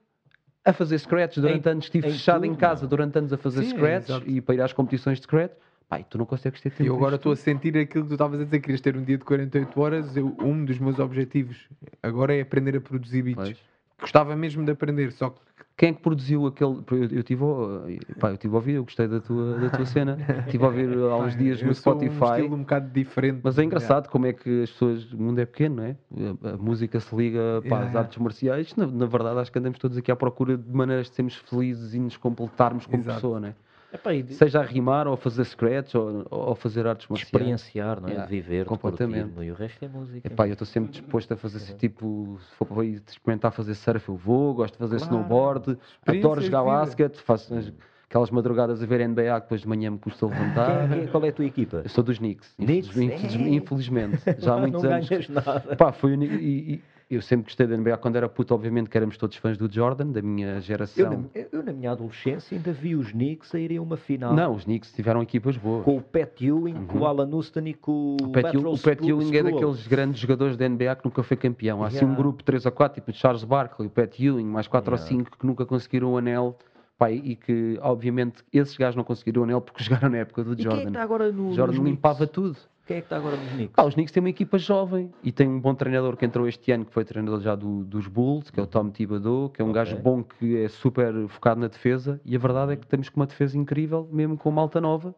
A 0.65 0.73
fazer 0.73 0.99
scratch 0.99 1.37
durante 1.39 1.67
Em- 1.67 1.71
anos, 1.73 1.85
estive 1.85 2.09
em 2.09 2.13
fechado 2.13 2.45
em 2.45 2.51
tudo, 2.51 2.59
casa 2.61 2.83
não? 2.83 2.89
durante 2.89 3.19
anos 3.19 3.33
a 3.33 3.37
fazer 3.39 3.63
Sim, 3.65 3.71
scratch 3.71 4.09
exato. 4.09 4.29
e 4.29 4.41
para 4.41 4.55
ir 4.57 4.61
às 4.61 4.73
competições 4.73 5.19
de 5.19 5.25
scratch. 5.25 5.53
E 6.01 6.05
tu 6.05 6.19
não 6.19 6.27
consegues 6.27 6.61
ter 6.61 6.71
tempo. 6.71 6.85
Eu 6.89 6.97
agora 6.97 7.17
estou 7.17 7.33
a 7.33 7.37
sentir 7.37 7.77
aquilo 7.79 8.05
que 8.05 8.09
tu 8.11 8.15
estavas 8.15 8.41
a 8.41 8.45
dizer, 8.45 8.61
querias 8.61 8.81
ter 8.81 8.97
um 8.97 9.03
dia 9.05 9.19
de 9.19 9.25
48 9.25 9.81
horas. 9.81 10.17
Eu, 10.17 10.37
um 10.41 10.65
dos 10.65 10.79
meus 10.79 10.99
objetivos 10.99 11.69
agora 12.03 12.35
é 12.35 12.41
aprender 12.41 12.77
a 12.77 12.81
produzir 12.81 13.23
beats. 13.23 13.45
Pois. 13.45 13.75
Gostava 14.01 14.35
mesmo 14.37 14.65
de 14.65 14.73
aprender, 14.73 15.13
só 15.13 15.31
que 15.31 15.41
Quem 15.77 15.91
é 15.91 15.93
que 15.93 16.03
produziu 16.03 16.47
aquele. 16.47 16.83
Eu, 16.91 17.05
eu 17.19 17.23
tive, 17.23 17.43
a- 17.45 18.19
pá, 18.19 18.31
eu 18.31 18.37
tive 18.37 18.53
a 18.53 18.57
ouvir, 18.57 18.73
eu 18.75 18.85
gostei 18.85 19.07
da 19.09 19.21
tua, 19.21 19.59
da 19.59 19.71
tua 19.71 19.87
cena. 19.87 20.19
Tive 20.51 20.63
a 20.65 20.67
ouvir 20.67 20.89
há 20.99 21.17
uns 21.17 21.37
dias 21.37 21.61
eu 21.61 21.69
no 21.69 21.75
sou 21.75 21.95
um 21.95 21.97
Spotify. 22.01 22.25
estilo 22.25 22.55
um 22.57 22.61
bocado 22.61 22.91
diferente. 22.93 23.41
Mas 23.43 23.57
é 23.59 23.63
engraçado 23.65 24.09
como 24.09 24.27
é 24.27 24.33
que 24.33 24.63
as 24.65 24.71
pessoas. 24.73 25.13
O 25.13 25.17
mundo 25.23 25.39
é 25.41 25.47
pequeno, 25.47 25.77
não 25.77 25.85
é? 25.85 25.97
A, 26.43 26.57
música 26.57 26.99
se 27.01 27.15
liga 27.15 27.39
para 27.63 27.69
Yeah, 27.69 27.79
as 27.79 27.87
yeah. 27.87 27.99
artes 28.01 28.19
marciais. 28.19 28.77
Na, 28.77 28.87
na 28.87 29.07
verdade, 29.07 29.39
acho 29.39 29.51
que 29.53 29.59
andamos 29.61 29.79
todos 29.79 29.97
aqui 29.97 30.11
à 30.11 30.17
procura 30.17 30.57
de 30.59 30.71
maneiras 30.73 31.09
de 31.09 31.15
sermos 31.15 31.37
felizes 31.37 31.95
e 31.95 31.99
nos 32.01 32.17
completarmos 32.17 32.85
como 32.87 32.99
Exato. 33.03 33.15
pessoa, 33.17 33.41
não 33.41 33.49
é? 33.49 33.55
Epá, 33.95 34.13
e 34.13 34.27
Seja 34.35 34.59
a 34.61 34.63
rimar, 34.65 35.07
ou 35.07 35.15
a 35.15 35.17
fazer 35.17 35.45
scratch, 35.45 35.95
ou, 35.95 36.27
ou 36.29 36.55
fazer 36.57 36.85
artes 36.85 37.07
marciais. 37.07 37.29
experienciar, 37.29 38.01
não 38.01 38.09
é? 38.09 38.27
Viver, 38.27 38.67
completamente. 38.67 39.41
E 39.41 39.51
o 39.53 39.55
resto 39.55 39.85
é 39.85 39.89
música. 39.89 40.27
Epá, 40.27 40.49
eu 40.49 40.53
estou 40.55 40.67
sempre 40.67 40.91
disposto 40.91 41.33
a 41.33 41.37
fazer 41.37 41.59
esse 41.59 41.75
tipo, 41.77 42.37
se 42.51 42.57
for 42.57 42.65
para 42.67 42.85
experimentar 42.85 43.53
fazer 43.53 43.75
surf, 43.77 44.09
eu 44.09 44.17
vou, 44.17 44.53
gosto 44.53 44.75
de 44.75 44.79
fazer 44.79 44.97
Claro. 44.99 45.15
snowboard, 45.15 45.79
adoro 46.05 46.41
jogar 46.41 46.65
basquete, 46.65 47.17
faço 47.23 47.55
as- 47.55 47.73
aquelas 48.09 48.31
madrugadas 48.33 48.83
a 48.83 48.87
ver 48.87 49.01
NBA 49.09 49.35
que 49.37 49.41
depois 49.43 49.61
de 49.61 49.69
manhã 49.69 49.91
me 49.93 49.99
custa 49.99 50.27
Quem 50.27 50.37
é- 50.37 50.41
levantar. 50.41 50.89
quem 50.89 51.03
é- 51.03 51.07
qual 51.07 51.25
é 51.25 51.29
a 51.29 51.33
tua 51.33 51.45
equipa? 51.45 51.81
Eu 51.85 51.89
sou 51.89 52.03
dos 52.03 52.19
Knicks, 52.19 52.53
Knicks? 52.57 52.97
É. 52.97 53.49
infelizmente, 53.49 54.19
já 54.39 54.55
há 54.55 54.59
muitos 54.59 54.83
não 54.83 54.91
anos. 54.93 55.09
ganhas 55.09 55.29
nada. 55.29 55.77
Pá, 55.77 55.93
foi 55.93 56.17
o 56.17 56.23
e, 56.25 56.27
e 56.75 56.83
eu 57.15 57.23
sempre 57.23 57.45
gostei 57.47 57.67
da 57.67 57.77
NBA 57.77 57.97
quando 57.99 58.17
era 58.17 58.29
puto, 58.29 58.55
obviamente 58.55 58.89
que 58.91 58.97
éramos 58.97 59.17
todos 59.17 59.37
fãs 59.37 59.57
do 59.57 59.73
Jordan, 59.73 60.09
da 60.09 60.21
minha 60.23 60.61
geração. 60.61 61.29
eu- 61.35 61.47
eu, 61.53 61.63
na 61.63 61.73
minha 61.73 61.93
adolescência, 61.93 62.57
ainda 62.57 62.73
vi 62.73 62.95
os 62.95 63.11
Knicks 63.13 63.55
a 63.55 63.59
irem 63.59 63.79
a 63.79 63.83
uma 63.83 63.97
final. 63.97 64.35
Não, 64.35 64.55
os 64.55 64.65
Knicks 64.65 64.93
tiveram 64.93 65.23
equipas 65.23 65.57
boas. 65.57 65.85
Com 65.85 65.97
o 65.97 66.03
Pat 66.03 66.41
Ewing, 66.41 66.87
com 66.87 66.99
o 66.99 67.07
Alan 67.07 67.29
Houston 67.33 67.61
e 67.67 67.75
com 67.75 68.17
Uhum. 68.21 68.29
O 68.29 68.33
Pat, 68.33 68.55
o 68.55 68.79
Pat 68.83 69.01
Ewing 69.05 69.37
é 69.37 69.43
daqueles 69.43 69.87
grandes 69.87 70.21
jogadores 70.21 70.57
da 70.57 70.65
NBA 70.69 70.97
que 70.97 71.05
nunca 71.05 71.23
foi 71.23 71.37
campeão. 71.37 71.83
Há 71.83 71.87
assim 71.89 71.99
um 71.99 72.09
Yeah. 72.09 72.17
grupo 72.23 72.39
de 72.39 72.45
3 72.45 72.67
a 72.67 72.71
4, 72.71 73.01
tipo 73.01 73.13
Charles 73.17 73.45
Barkley, 73.45 73.87
o 73.89 73.91
Pat 73.91 74.19
Ewing, 74.21 74.45
mais 74.47 74.67
4 74.69 74.93
ou 74.93 74.97
Yeah. 74.99 75.17
5 75.25 75.39
que 75.39 75.47
nunca 75.47 75.65
conseguiram 75.65 76.13
o 76.13 76.17
anel. 76.19 76.57
Pá, 76.97 77.11
e 77.11 77.35
que, 77.35 77.77
obviamente, 77.83 78.45
esses 78.53 78.77
gajos 78.77 78.95
não 78.95 79.03
conseguiram 79.03 79.41
o 79.43 79.45
anel 79.45 79.61
porque 79.61 79.83
jogaram 80.05 80.09
na 80.11 80.19
época 80.19 80.45
do 80.45 80.53
E 80.53 80.57
quem 80.57 80.65
é 80.67 80.69
que 80.69 80.75
Jordan. 80.77 80.91
está 80.91 81.03
agora 81.03 81.33
no, 81.33 81.53
Jordan 81.53 81.83
limpava 81.83 82.25
tudo. 82.27 82.57
Quem 82.87 82.99
é 82.99 83.01
que 83.01 83.07
está 83.07 83.17
agora 83.17 83.37
nos 83.37 83.49
Knicks? 83.53 83.75
Pá, 83.75 83.83
os 83.85 83.95
Knicks 83.95 84.13
têm 84.13 84.23
uma 84.23 84.29
equipa 84.29 84.59
jovem 84.59 85.11
e 85.23 85.33
tem 85.33 85.49
um 85.49 85.59
bom 85.59 85.75
treinador 85.75 86.17
que 86.17 86.25
entrou 86.27 86.47
este 86.47 86.71
ano, 86.71 86.85
que 86.85 86.93
foi 86.93 87.05
treinador 87.05 87.41
já 87.41 87.55
do- 87.55 87.83
dos 87.85 88.07
Bulls, 88.07 88.51
que 88.51 88.61
é 88.61 88.63
o 88.63 88.67
Tom 88.67 88.91
Thibodeau, 88.91 89.49
que 89.49 89.63
é 89.63 89.65
um 89.65 89.69
Ok. 89.71 89.75
gajo 89.83 89.97
bom 89.97 90.23
que 90.23 90.57
é 90.59 90.69
super 90.69 91.27
focado 91.29 91.61
na 91.61 91.69
defesa. 91.69 92.21
E 92.27 92.37
a 92.37 92.39
verdade 92.39 92.75
é 92.75 92.77
que 92.77 92.87
temos 92.87 93.09
com 93.09 93.21
uma 93.21 93.27
defesa 93.27 93.57
incrível, 93.57 94.07
mesmo 94.13 94.37
com 94.37 94.51
malta 94.51 94.81
nova. 94.83 95.15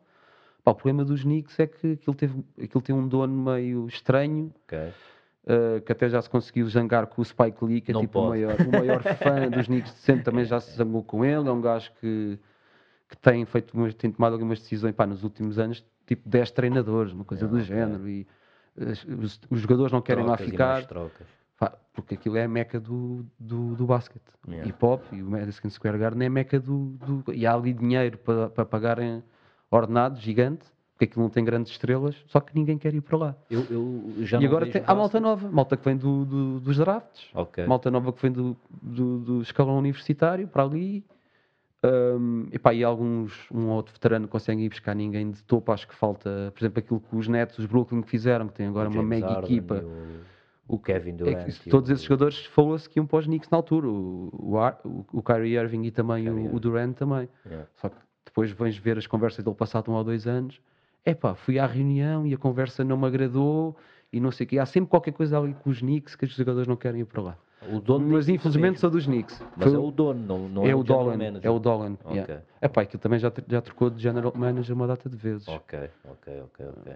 Pá, 0.63 0.71
o 0.71 0.75
problema 0.75 1.05
dos 1.05 1.23
Knicks 1.23 1.59
é 1.59 1.67
que 1.67 1.93
aquilo, 1.93 2.15
teve, 2.15 2.45
aquilo 2.63 2.83
tem 2.83 2.95
um 2.95 3.07
dono 3.09 3.35
meio 3.53 3.87
estranho, 3.89 4.53
Ok. 4.65 4.79
uh, 4.79 5.81
que 5.81 5.91
até 5.91 6.09
já 6.09 6.23
se 6.23 6.31
conseguiu 6.31 6.69
zangar 6.69 7.09
com 7.09 7.21
o 7.21 7.25
Spike 7.25 7.65
Lee, 7.65 7.81
que 7.81 7.91
é 7.91 7.95
Não 7.95 8.01
tipo 8.01 8.21
o 8.21 8.29
maior, 8.29 8.61
o 8.61 8.71
maior 8.71 9.03
fã 9.03 9.51
dos 9.51 9.67
Knicks 9.67 9.93
de 9.93 9.99
sempre, 10.01 10.23
também 10.25 10.45
já 10.45 10.61
se 10.61 10.77
zangou 10.77 11.03
com 11.03 11.25
ele. 11.25 11.49
É 11.49 11.53
um 11.53 11.61
gajo 11.61 11.91
que 12.01 12.39
que 13.09 13.17
têm 13.19 13.45
feito 13.45 13.73
têm 13.95 14.11
tomado 14.11 14.33
algumas 14.33 14.59
decisões 14.59 14.93
pá, 14.93 15.07
nos 15.07 15.23
últimos 15.23 15.61
anos, 15.61 15.85
tipo 16.07 16.29
10 16.29 16.51
treinadores, 16.53 17.13
uma 17.13 17.25
coisa 17.25 17.47
do 17.49 17.61
género, 17.61 18.09
e 18.09 18.27
eh, 18.79 18.93
os, 19.21 19.41
os 19.51 19.61
jogadores 19.61 19.93
não 19.93 20.01
querem 20.01 20.25
Trocas 20.25 20.41
lá 20.47 20.51
ficar, 20.51 20.87
porque 21.93 22.15
aquilo 22.15 22.37
é 22.37 22.45
a 22.45 22.49
meca 22.49 22.79
do, 22.79 23.25
do, 23.39 23.75
do 23.75 23.87
basquete. 23.87 24.23
Yeah. 24.47 24.69
Hip 24.69 24.85
hop 24.85 25.03
e 25.13 25.23
o 25.23 25.31
Madison 25.31 25.69
Square 25.71 25.99
Garden 25.99 26.23
é 26.25 26.27
a 26.27 26.31
meca 26.31 26.61
do, 26.61 26.91
do- 27.25 27.33
E 27.33 27.47
há 27.47 27.55
ali 27.55 27.73
dinheiro 27.73 28.19
para, 28.19 28.49
para 28.51 28.65
pagarem 28.65 29.23
ordenado 29.71 30.21
gigante, 30.21 30.67
porque 30.93 31.07
aquilo 31.07 31.23
não 31.25 31.31
tem 31.31 31.45
grandes 31.45 31.73
estrelas, 31.73 32.15
só 32.27 32.41
que 32.41 32.55
ninguém 32.55 32.79
quer 32.79 32.95
ir 32.95 33.01
para 33.01 33.17
lá. 33.19 33.37
Eu, 33.51 33.67
eu 33.71 34.15
já 34.25 34.39
e 34.41 34.47
agora 34.47 34.67
tem, 34.71 34.83
há 34.87 34.95
malta 34.95 35.19
nova, 35.19 35.51
malta 35.51 35.77
que 35.77 35.85
vem 35.85 35.97
do, 35.97 36.25
do- 36.25 36.61
dos 36.61 36.77
drafts, 36.77 37.27
Ok. 37.35 37.67
malta 37.67 37.91
nova 37.91 38.13
que 38.13 38.23
vem 38.23 38.31
do, 38.33 38.57
do, 38.83 39.19
do 39.19 39.43
escalão 39.43 39.79
universitário 39.79 40.47
para 40.47 40.63
ali. 40.63 41.05
Um, 41.89 42.47
epá, 42.53 42.73
e 42.75 42.83
alguns, 42.85 43.51
um 43.51 43.67
ou 43.69 43.77
outro 43.77 43.93
veterano 43.93 44.27
consegue 44.29 44.63
ir 44.63 44.69
buscar 44.69 44.95
ninguém 44.95 45.31
de 45.31 45.43
topo. 45.45 45.71
Acho 45.73 45.87
que 45.89 45.95
falta, 45.95 46.51
por 46.55 46.61
exemplo, 46.61 46.79
aquilo 46.81 47.01
que 47.01 47.17
os 47.17 47.29
Nets, 47.29 47.59
os 47.59 47.67
Brooklyn 47.67 48.03
que 48.03 48.09
fizeram, 48.09 48.49
que 48.49 48.55
tem 48.55 48.67
agora 48.67 48.89
uma 48.89 49.03
mega 49.03 49.27
Harden 49.27 49.45
equipa. 49.45 49.85
O, 50.69 50.75
o 50.77 50.79
Kevin 50.79 51.11
É 51.11 51.13
Durant. 51.13 51.45
que 51.45 51.69
e 51.69 51.71
todos 51.71 51.91
o- 51.91 51.93
esses 51.93 52.05
jogadores 52.05 52.45
falou-se 52.47 52.89
que 52.89 52.99
iam 52.99 53.07
para 53.07 53.19
os 53.19 53.27
Knicks 53.27 53.49
na 53.51 53.57
altura. 53.59 53.89
O, 53.89 54.31
o, 54.33 55.07
o, 55.13 55.23
Kyrie 55.23 55.57
Irving 55.57 55.85
e 55.85 55.91
também 55.91 56.29
o. 56.29 56.59
Durant 56.59 56.95
também. 56.95 57.29
Yeah. 57.47 57.67
Só 57.77 57.89
que 57.89 57.97
depois 58.25 58.51
vens 58.51 58.77
ver 58.77 58.99
as 58.99 59.07
conversas 59.07 59.45
dele 59.45 59.57
passado 59.57 59.91
um 59.91 59.95
ou 59.95 60.03
dois 60.05 60.27
anos. 60.27 60.61
Epá, 61.05 61.35
fui 61.37 61.59
à 61.59 61.67
reunião 61.67 62.27
e 62.27 62.35
a 62.35 62.37
conversa 62.37 62.83
não 62.83 62.97
me 62.97 63.07
agradou 63.07 63.77
e 64.13 64.19
não 64.19 64.33
sei 64.33 64.45
o 64.45 64.49
quê. 64.49 64.59
Há 64.59 64.67
sempre 64.67 64.91
qualquer 64.91 65.13
coisa 65.13 65.39
ali 65.39 65.55
com 65.55 65.71
os 65.71 65.79
Knicks 65.79 66.17
que 66.17 66.25
os 66.25 66.33
jogadores 66.35 66.67
não 66.67 66.75
querem 66.77 67.03
ir 67.03 67.05
para 67.05 67.23
lá. 67.23 67.37
O 67.63 67.81
dono 67.81 68.07
Mas 68.09 68.29
infelizmente 68.29 68.73
mesmo. 68.73 68.79
sou 68.81 68.91
dos 68.91 69.07
Knicks. 69.07 69.41
Mas 69.57 69.69
Foi 69.69 69.75
é 69.75 69.79
o- 69.79 69.91
dono, 69.91 70.21
não, 70.27 70.49
não 70.49 70.67
é, 70.67 70.71
é, 70.71 70.75
o 70.75 70.79
general 70.83 71.05
Dolan. 71.05 71.17
manager. 71.17 71.41
É 71.47 71.51
o 71.51 71.59
Dolan. 71.59 71.97
Ok. 72.05 72.15
yeah. 72.17 72.43
Epá, 72.61 72.83
aquilo 72.83 73.01
também 73.01 73.19
já, 73.19 73.33
já 73.49 73.61
trocou 73.63 73.89
de 73.91 74.03
general 74.03 74.33
manager 74.37 74.75
uma 74.77 74.87
data 74.87 75.09
de 75.09 75.17
vezes. 75.17 75.49
Ok, 75.49 75.91
ok, 76.05 76.41
ok, 76.43 76.67
ok. 76.67 76.93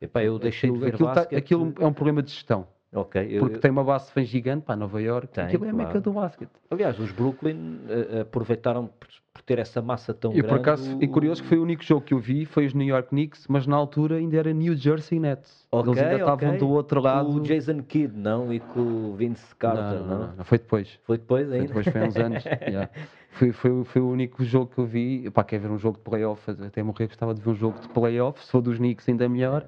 Epá, 0.00 0.22
eu 0.22 0.38
deixei 0.38 0.70
de 0.70 0.76
Aquilo, 0.76 0.84
ver 0.86 0.94
aquilo, 0.94 1.12
tá- 1.12 1.36
aquilo 1.36 1.74
é 1.80 1.86
um 1.86 1.92
problema 1.92 2.22
de 2.22 2.30
gestão. 2.30 2.66
Ok, 2.92 3.20
eu, 3.30 3.40
Porque 3.40 3.56
eu- 3.56 3.60
tem 3.60 3.70
uma 3.70 3.84
base 3.84 4.06
de 4.06 4.12
fãs 4.12 4.26
gigante 4.26 4.64
para 4.64 4.74
Nova 4.76 5.00
York. 5.02 5.28
Tem, 5.28 5.44
aquilo 5.44 5.66
é 5.66 5.70
a 5.70 5.72
meca 5.74 6.00
do 6.00 6.10
basquete. 6.12 6.50
aliás, 6.70 6.98
os 6.98 7.12
Brooklyn 7.12 7.80
eh, 7.88 8.20
aproveitaram 8.20 8.86
por, 8.86 9.08
por 9.34 9.42
ter 9.42 9.58
essa 9.58 9.82
massa 9.82 10.14
tão 10.14 10.30
E 10.32 10.36
grande. 10.36 10.48
por 10.48 10.56
acaso, 10.56 10.96
e 10.98 11.06
curioso 11.06 11.42
que 11.42 11.48
foi 11.48 11.58
o 11.58 11.62
único 11.62 11.82
jogo 11.84 12.00
que 12.00 12.14
eu 12.14 12.18
vi, 12.18 12.46
foi 12.46 12.64
os 12.64 12.72
New 12.72 12.86
York 12.88 13.10
Knicks, 13.10 13.46
mas 13.46 13.66
na 13.66 13.76
altura 13.76 14.16
ainda 14.16 14.38
era 14.38 14.52
New 14.54 14.74
Jersey 14.74 15.20
Nets. 15.20 15.66
Ok, 15.70 15.92
Eles 15.92 16.02
ainda 16.02 16.16
estavam 16.16 16.48
ok. 16.48 16.58
do 16.60 16.68
outro 16.70 17.00
lado. 17.02 17.26
Com 17.30 17.34
o 17.34 17.40
Jason 17.42 17.82
Kidd, 17.82 18.16
não? 18.16 18.50
E 18.50 18.58
com 18.58 18.80
o 18.80 19.14
Vince 19.16 19.54
Carter, 19.56 20.00
não, 20.00 20.06
não? 20.06 20.26
não, 20.28 20.36
não, 20.36 20.44
foi 20.44 20.56
depois. 20.56 20.98
Foi 21.04 21.18
depois 21.18 21.46
Foi 21.46 21.56
ainda? 21.56 21.66
depois, 21.68 21.86
foi 21.88 22.00
há 22.00 22.04
uns 22.06 22.16
anos. 22.16 22.44
yeah. 22.66 22.90
foi, 23.32 23.52
foi, 23.52 23.84
foi 23.84 24.00
o 24.00 24.08
único 24.08 24.42
jogo 24.42 24.72
que 24.74 24.78
eu 24.78 24.86
vi. 24.86 25.30
Pá, 25.30 25.44
quer 25.44 25.60
ver 25.60 25.70
um 25.70 25.76
jogo 25.78 25.98
de 25.98 26.04
playoff? 26.04 26.50
Até 26.50 26.82
morrer 26.82 27.06
gostava 27.06 27.34
de 27.34 27.42
ver 27.42 27.50
um 27.50 27.54
jogo 27.54 27.78
de 27.80 27.88
playoff. 27.90 28.42
Se 28.46 28.50
for 28.50 28.62
dos 28.62 28.78
Knicks, 28.78 29.06
ainda 29.10 29.26
é 29.26 29.28
melhor. 29.28 29.66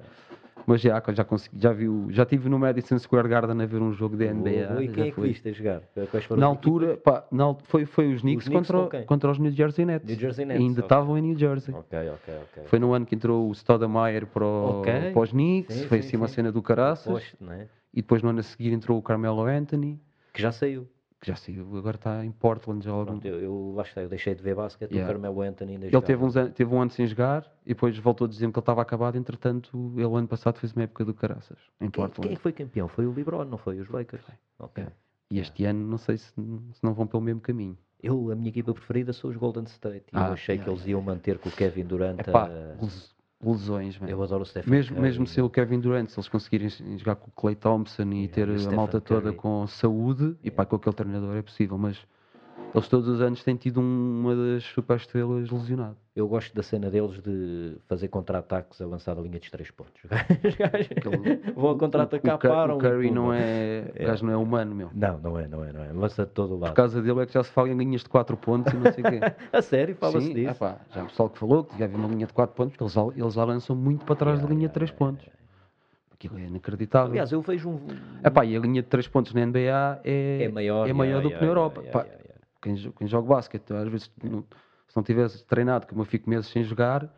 Mas 0.65 0.81
já, 0.81 1.01
já 1.13 1.23
consegui, 1.23 1.59
já 1.59 1.71
vi, 1.73 1.87
o- 1.87 2.07
já 2.11 2.23
estive 2.23 2.47
no 2.49 2.59
Madison 2.59 2.97
Square 2.99 3.27
Garden 3.27 3.61
a 3.61 3.65
ver 3.65 3.81
um 3.81 3.91
jogo 3.93 4.15
de 4.15 4.25
NBA. 4.25 4.81
e 4.83 4.87
já 4.87 4.93
quem 4.93 5.03
é 5.07 5.11
que 5.11 5.21
viste 5.21 5.49
a 5.49 5.51
jogar? 5.51 5.81
Quais 6.09 6.25
foram 6.25 6.39
Na 6.39 6.47
altura, 6.47 6.97
pá, 6.97 7.25
na 7.31 7.53
foi, 7.63 7.85
foi 7.85 8.13
os 8.13 8.21
Knicks, 8.21 8.47
Knicks 8.47 8.69
contra, 8.69 9.03
contra 9.05 9.31
os 9.31 9.37
New 9.39 9.51
Jersey 9.51 9.85
Nets. 9.85 10.07
New 10.09 10.19
Jersey 10.19 10.45
Nets, 10.45 10.61
Ainda 10.61 10.81
estavam 10.81 11.17
em 11.17 11.21
New 11.21 11.37
Jersey. 11.37 11.73
Ok, 11.73 11.97
ok, 12.09 12.33
ok. 12.43 12.63
Foi 12.65 12.79
no 12.79 12.93
ano 12.93 13.05
que 13.05 13.15
entrou 13.15 13.49
o 13.49 13.53
Stoudemire 13.55 14.25
para, 14.25 14.45
o, 14.45 14.81
Ok. 14.81 15.11
para 15.13 15.21
os 15.21 15.31
Knicks, 15.31 15.75
Sim, 15.75 15.87
foi 15.87 16.01
sim, 16.01 16.07
assim 16.07 16.17
uma 16.17 16.27
sim. 16.27 16.35
cena 16.35 16.51
do 16.51 16.61
caraças. 16.61 17.05
Poste, 17.13 17.35
não 17.39 17.53
é? 17.53 17.67
E 17.93 18.01
depois 18.01 18.21
no 18.21 18.29
ano 18.29 18.39
a 18.39 18.43
seguir 18.43 18.71
entrou 18.71 18.97
o 18.97 19.01
Carmelo 19.01 19.41
Anthony, 19.43 19.99
Que 20.33 20.41
já 20.41 20.51
saiu. 20.51 20.87
Que 21.21 21.27
já 21.27 21.35
saiu, 21.35 21.77
agora 21.77 21.95
está 21.97 22.25
em 22.25 22.31
Portland 22.31 22.83
já 22.83 22.91
Pronto, 22.91 23.23
eu, 23.27 23.39
eu, 23.39 23.73
lá 23.75 23.83
está, 23.83 24.01
eu 24.01 24.09
deixei 24.09 24.33
de 24.33 24.41
ver 24.41 24.55
basquete, 24.55 24.91
Yeah. 24.91 25.07
o 25.07 25.13
Carmelo 25.13 25.41
Anthony 25.41 25.73
ainda 25.73 25.85
Ele 25.85 25.91
jogava. 25.91 26.07
teve, 26.07 26.23
uns 26.25 26.35
an- 26.35 26.49
teve 26.49 26.73
um 26.73 26.81
ano 26.81 26.89
sem 26.89 27.05
jogar 27.05 27.45
e 27.63 27.69
depois 27.69 27.95
voltou 27.99 28.25
a 28.25 28.27
dizer 28.27 28.47
que 28.47 28.57
ele 28.57 28.59
estava 28.59 28.81
acabado. 28.81 29.15
Entretanto, 29.17 29.93
ele 29.95 30.03
ano 30.15 30.27
passado 30.27 30.57
fez 30.57 30.73
uma 30.73 30.81
época 30.83 31.05
do 31.05 31.13
caraças 31.13 31.59
em 31.79 31.89
Quem, 31.91 32.03
Portland. 32.03 32.21
quem 32.27 32.31
é 32.31 32.35
que 32.35 32.41
foi 32.41 32.51
campeão? 32.51 32.87
Foi 32.87 33.05
o 33.05 33.13
LeBron, 33.13 33.45
não 33.45 33.59
foi? 33.59 33.79
Os 33.79 33.87
Lakers? 33.87 34.25
Ok. 34.57 34.83
E 35.29 35.39
este 35.39 35.63
ano 35.63 35.85
não 35.87 35.97
sei 35.99 36.17
se, 36.17 36.25
se 36.33 36.83
não 36.83 36.93
vão 36.95 37.05
pelo 37.05 37.21
mesmo 37.21 37.39
caminho. 37.39 37.77
Eu, 38.01 38.31
a 38.31 38.35
minha 38.35 38.49
equipa 38.49 38.73
preferida 38.73 39.13
são 39.13 39.29
os 39.29 39.37
Golden 39.37 39.63
State. 39.65 40.05
E 40.11 40.15
eu 40.17 40.21
Ah, 40.23 40.31
achei 40.31 40.57
que 40.57 40.63
yeah, 40.63 40.71
eles 40.73 40.87
iam 40.87 41.01
manter 41.03 41.37
com 41.37 41.49
o 41.49 41.51
Kevin 41.51 41.83
Durant. 41.85 42.17
É 42.19 42.23
pá, 42.23 42.47
a- 42.47 42.81
les- 42.81 43.15
lesões, 43.43 43.97
man. 43.99 44.07
Eu 44.07 44.21
adoro 44.21 44.43
o 44.43 44.45
Stephen 44.45 44.69
Mesmo, 44.69 44.95
Curry. 44.95 45.07
mesmo 45.07 45.27
sem 45.27 45.43
o 45.43 45.49
Kevin 45.49 45.79
Durant, 45.79 46.07
se 46.09 46.19
eles 46.19 46.29
conseguirem 46.29 46.69
jogar 46.97 47.15
com 47.15 47.29
o 47.29 47.31
Clay 47.31 47.55
Thompson 47.55 48.03
e 48.03 48.25
Yeah, 48.25 48.33
ter 48.33 48.49
a 48.49 48.71
malta 48.71 49.01
toda 49.01 49.21
Curry. 49.23 49.35
com 49.37 49.65
saúde, 49.67 50.35
e 50.43 50.51
pá, 50.51 50.65
com 50.65 50.75
aquele 50.75 50.95
treinador 50.95 51.35
é 51.35 51.41
possível, 51.41 51.77
mas 51.77 51.97
eles 52.73 52.87
todos 52.87 53.07
os 53.09 53.21
anos 53.21 53.43
têm 53.43 53.55
tido 53.55 53.81
um- 53.81 54.21
uma 54.21 54.35
das 54.35 54.63
super 54.63 54.95
estrelas 54.97 55.49
lesionado. 55.49 55.97
Eu 56.15 56.27
gosto 56.27 56.53
da 56.55 56.61
cena 56.63 56.89
deles 56.89 57.21
de 57.21 57.77
fazer 57.87 58.07
contra-ataques 58.09 58.81
a 58.81 58.85
lançar 58.85 59.13
da 59.15 59.21
linha 59.21 59.39
dos 59.39 59.49
três 59.49 59.71
pontos. 59.71 60.01
Os 60.43 60.55
gajos 60.55 61.53
vão 61.55 61.71
a 61.71 61.77
contra-atacar, 61.77 62.37
param. 62.37 62.75
o 62.77 62.79
Curry 62.79 63.11
não 63.11 63.33
é, 63.33 63.91
gajo 63.97 64.25
não 64.25 64.33
é 64.33 64.37
humano, 64.37 64.73
meu. 64.75 64.89
Não, 64.93 65.17
não 65.19 65.39
é, 65.39 65.47
não 65.47 65.63
é, 65.63 65.71
não 65.71 65.83
é. 65.83 65.91
Lança 65.93 66.25
de 66.25 66.31
todo 66.31 66.55
o 66.55 66.57
Por 66.57 66.63
lado. 66.65 66.73
causa 66.75 67.01
dele 67.01 67.21
é 67.21 67.25
que 67.25 67.33
já 67.33 67.43
se 67.43 67.51
fala 67.51 67.69
em 67.69 67.77
linhas 67.77 68.01
de 68.03 68.09
4 68.09 68.35
pontos 68.37 68.73
e 68.73 68.75
não 68.77 68.91
sei 68.91 69.03
o 69.03 69.07
quê. 69.09 69.19
A 69.53 69.61
sério, 69.61 69.95
fala-se 69.95 70.33
disso. 70.33 70.51
epá, 70.51 70.77
já 70.93 71.03
o 71.03 71.07
pessoal 71.07 71.29
que 71.29 71.39
falou 71.39 71.63
que 71.63 71.71
devia 71.71 71.85
haver 71.85 71.95
uma 71.97 72.07
linha 72.09 72.27
de 72.27 72.33
4 72.33 72.55
pontos, 72.55 72.75
eles 72.79 72.91
já, 72.93 73.01
eles 73.15 73.33
já 73.33 73.43
lançam 73.45 73.75
muito 73.75 74.05
para 74.05 74.15
trás 74.15 74.41
da 74.41 74.47
linha 74.47 74.67
de 74.67 74.73
3 74.73 74.91
pontos. 74.91 75.25
Aquilo 76.13 76.37
é 76.37 76.41
inacreditável. 76.43 77.09
Aliás, 77.11 77.31
eu 77.31 77.41
vejo 77.41 77.69
um. 77.69 77.79
Epá, 78.23 78.45
e 78.45 78.55
a 78.55 78.59
linha 78.59 78.81
de 78.83 78.87
3 78.87 79.07
pontos 79.07 79.33
na 79.33 79.41
NBA 79.45 80.01
é, 80.03 80.43
é 80.43 80.49
maior, 80.49 80.87
é 80.87 80.93
maior 80.93 81.21
do 81.23 81.29
que 81.29 81.35
na 81.41 81.47
Europa. 81.47 81.81
Pá. 81.91 82.05
Quem, 82.61 82.75
quem 82.75 83.07
joga 83.07 83.27
basquete, 83.27 83.71
às 83.73 83.87
vezes, 83.87 84.11
não- 84.23 84.43
se 84.87 84.95
não 84.95 85.03
tivesse 85.03 85.43
treinado, 85.45 85.87
como 85.87 86.01
eu 86.01 86.05
fico 86.05 86.29
meses 86.29 86.47
sem 86.47 86.63
jogar, 86.63 87.09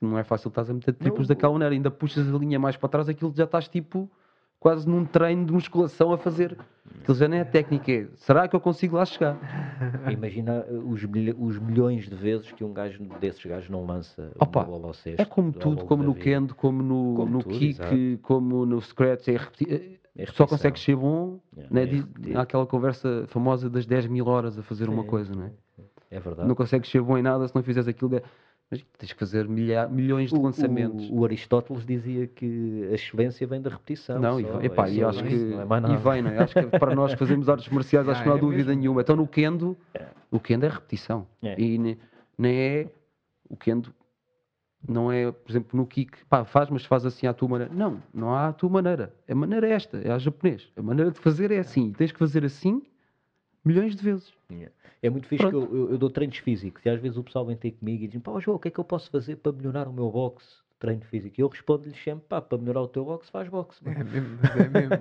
não 0.00 0.18
é 0.18 0.24
fácil 0.24 0.48
estás 0.48 0.70
a 0.70 0.74
meter 0.74 0.92
triplos 0.94 1.28
Não, 1.28 1.34
daquela 1.34 1.52
maneira. 1.52 1.74
Ainda 1.74 1.90
puxas 1.90 2.32
a 2.32 2.38
linha 2.38 2.58
mais 2.58 2.76
para 2.76 2.88
trás, 2.88 3.08
aquilo 3.08 3.32
já 3.36 3.44
estás 3.44 3.68
tipo 3.68 4.10
quase 4.58 4.88
num 4.88 5.04
treino 5.04 5.44
de 5.44 5.52
musculação 5.52 6.12
a 6.12 6.18
fazer. 6.18 6.56
Aquilo 7.02 7.16
já 7.16 7.28
nem 7.28 7.40
é 7.40 7.44
técnica. 7.44 7.92
é, 7.92 8.08
Será 8.14 8.48
que 8.48 8.56
eu 8.56 8.60
consigo 8.60 8.96
lá 8.96 9.04
chegar? 9.04 9.36
Imagina 10.10 10.64
uh, 10.68 10.88
os, 10.90 11.02
os 11.02 11.58
milhões 11.58 12.08
de 12.08 12.14
vezes 12.14 12.50
que 12.52 12.64
um 12.64 12.72
gajo 12.72 13.02
desses 13.20 13.44
gajos 13.44 13.68
não 13.68 13.84
lança 13.84 14.32
Opa, 14.38 14.60
uma 14.60 14.66
bola 14.66 14.86
ao 14.88 14.94
cesto. 14.94 15.20
É 15.20 15.24
como 15.24 15.52
tudo, 15.52 15.84
como 15.84 16.02
no 16.02 16.12
vida. 16.12 16.24
kendo, 16.24 16.54
como 16.54 16.82
no, 16.82 17.14
Como 17.16 17.32
no 17.32 17.42
tudo, 17.42 17.58
kick, 17.58 17.80
exato. 17.80 18.18
como 18.22 18.64
no 18.64 18.80
scratch. 18.80 19.28
É 19.28 19.36
repetir, 19.36 19.72
É 19.72 20.05
só 20.18 20.22
repetição. 20.22 20.46
consegues 20.46 20.82
ser 20.82 20.96
bom. 20.96 21.38
Yeah, 21.56 21.74
né? 21.74 21.82
é 21.82 21.86
Diz- 21.86 22.04
repetir. 22.04 22.36
há 22.36 22.40
aquela 22.42 22.66
conversa 22.66 23.24
famosa 23.28 23.68
das 23.68 23.84
10 23.86 24.06
mil 24.06 24.26
horas 24.26 24.58
a 24.58 24.62
fazer 24.62 24.88
uma 24.88 25.02
Sim, 25.02 25.08
coisa, 25.08 25.34
não 25.34 25.44
é? 25.44 25.50
É 26.10 26.20
verdade. 26.20 26.48
Não 26.48 26.54
consegues 26.54 26.90
ser 26.90 27.02
bom 27.02 27.18
em 27.18 27.22
nada 27.22 27.46
se 27.48 27.54
não 27.54 27.62
fizeres 27.62 27.88
aquilo. 27.88 28.10
de- 28.10 28.22
Mas 28.70 28.84
tens 28.98 29.12
que 29.12 29.18
fazer 29.20 29.46
milha- 29.48 29.86
milhões 29.86 30.30
de 30.30 30.36
O- 30.36 30.42
lançamentos. 30.42 31.08
O, 31.10 31.20
o 31.20 31.24
Aristóteles 31.24 31.86
dizia 31.86 32.26
que 32.26 32.88
a 32.90 32.94
excelência 32.94 33.46
vem 33.46 33.60
da 33.60 33.70
repetição. 33.70 34.18
Não, 34.18 34.40
e, 34.40 34.42
só, 34.44 34.52
vai- 34.54 34.66
epá, 34.66 34.88
é 34.88 34.90
e 34.92 35.00
só 35.00 35.08
acho 35.08 35.22
que 35.22 35.34
é 35.34 35.92
e 35.92 35.96
vem, 35.96 36.22
não 36.22 36.30
é? 36.30 36.38
Acho 36.38 36.54
que 36.54 36.66
para 36.78 36.92
nós 36.94 37.12
que 37.12 37.18
fazemos 37.18 37.48
artes 37.48 37.68
marciais, 37.68 38.08
acho 38.08 38.22
que 38.24 38.26
não 38.28 38.34
há 38.34 38.38
é 38.38 38.40
dúvida 38.40 38.64
mesmo. 38.68 38.80
nenhuma. 38.80 39.00
Então 39.02 39.14
no 39.14 39.26
kendo, 39.28 39.76
o 40.32 40.40
kendo 40.40 40.66
é 40.66 40.68
repetição. 40.68 41.26
É. 41.42 41.60
E 41.60 41.78
ne- 41.78 41.98
nem 42.36 42.56
é 42.56 42.88
o 43.48 43.56
kendo 43.56 43.92
não 44.88 45.10
é, 45.10 45.30
por 45.32 45.50
exemplo, 45.50 45.76
no 45.76 45.86
kick, 45.86 46.16
pá, 46.26 46.44
faz, 46.44 46.70
mas 46.70 46.84
faz 46.84 47.04
assim 47.06 47.26
à 47.26 47.32
tua 47.34 47.48
maneira. 47.48 47.72
Não, 47.74 48.02
não 48.12 48.32
há 48.34 48.48
a 48.48 48.52
tua 48.52 48.68
maneira. 48.70 49.14
A 49.28 49.34
maneira 49.34 49.68
é 49.68 49.72
esta, 49.72 49.98
é 49.98 50.10
a 50.10 50.18
japonês. 50.18 50.68
A 50.76 50.82
maneira 50.82 51.10
de 51.10 51.18
fazer 51.20 51.50
é 51.50 51.58
assim. 51.58 51.88
E 51.88 51.92
tens 51.92 52.12
que 52.12 52.18
fazer 52.18 52.44
assim 52.44 52.82
milhões 53.64 53.96
de 53.96 54.02
vezes. 54.02 54.32
Yeah. 54.50 54.72
É 55.02 55.10
muito 55.10 55.26
fixe 55.26 55.48
que 55.48 55.54
eu, 55.54 55.62
eu- 55.74 55.90
eu 55.92 55.98
dou 55.98 56.08
treinos 56.10 56.38
físicos 56.38 56.84
e 56.84 56.88
às 56.88 57.00
vezes 57.00 57.16
o 57.18 57.24
pessoal 57.24 57.44
vem 57.46 57.56
ter 57.56 57.72
comigo 57.72 58.04
e 58.04 58.08
diz 58.08 58.20
pá, 58.22 58.38
João, 58.38 58.56
o 58.56 58.60
que 58.60 58.68
é 58.68 58.70
que 58.70 58.78
eu 58.78 58.84
posso 58.84 59.10
fazer 59.10 59.36
para 59.36 59.52
melhorar 59.52 59.88
o 59.88 59.92
meu 59.92 60.10
boxe? 60.10 60.56
Treino 60.78 61.00
físico. 61.06 61.34
E 61.38 61.42
eu 61.42 61.48
respondo-lhes 61.48 61.96
sempre, 62.04 62.26
pá, 62.28 62.40
para 62.40 62.58
melhorar 62.58 62.82
o 62.82 62.88
teu 62.88 63.04
boxe, 63.04 63.30
faz 63.30 63.48
boxe. 63.48 63.82
mano." 63.82 63.98
É 63.98 64.04
mesmo, 64.04 64.38
mas 64.42 64.56
é 64.56 64.68
mesmo. 64.68 64.98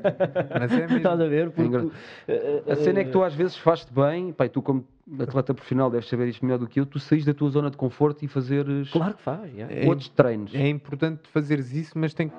Mas 0.58 0.72
é 0.72 0.78
mesmo. 0.88 0.98
Estás 0.98 1.20
a 1.22 1.28
ver? 1.28 1.52
Porque, 1.52 1.68
engra- 1.68 1.88
eh, 2.28 2.64
A 2.70 2.76
cena 2.78 3.00
é 3.00 3.04
que 3.04 3.12
tu 3.12 3.22
às 3.22 3.34
vezes 3.34 3.58
fazes-te 3.58 3.94
bem, 3.94 4.32
pá, 4.32 4.46
e 4.46 4.50
tu 4.50 4.62
como 4.62 4.88
atleta 5.20 5.54
profissional 5.54 5.90
deves 5.92 6.08
saber 6.08 6.28
isto 6.30 6.46
melhor 6.46 6.58
do 6.60 6.68
que 6.68 6.80
eu, 6.80 6.86
tu 6.86 6.98
saís 7.00 7.26
da 7.26 7.34
tua 7.34 7.50
zona 7.50 7.70
de 7.70 7.76
conforto 7.78 8.24
e 8.24 8.28
fazeres 8.28 8.90
Claro 8.90 9.16
que 9.16 9.22
faz, 9.22 9.54
yeah. 9.54 9.74
É 9.74 9.86
outros 9.88 10.08
treinos. 10.10 10.54
É 10.56 10.68
importante 10.68 11.28
fazeres 11.30 11.74
isso, 11.74 11.98
mas 12.00 12.14
tem, 12.14 12.32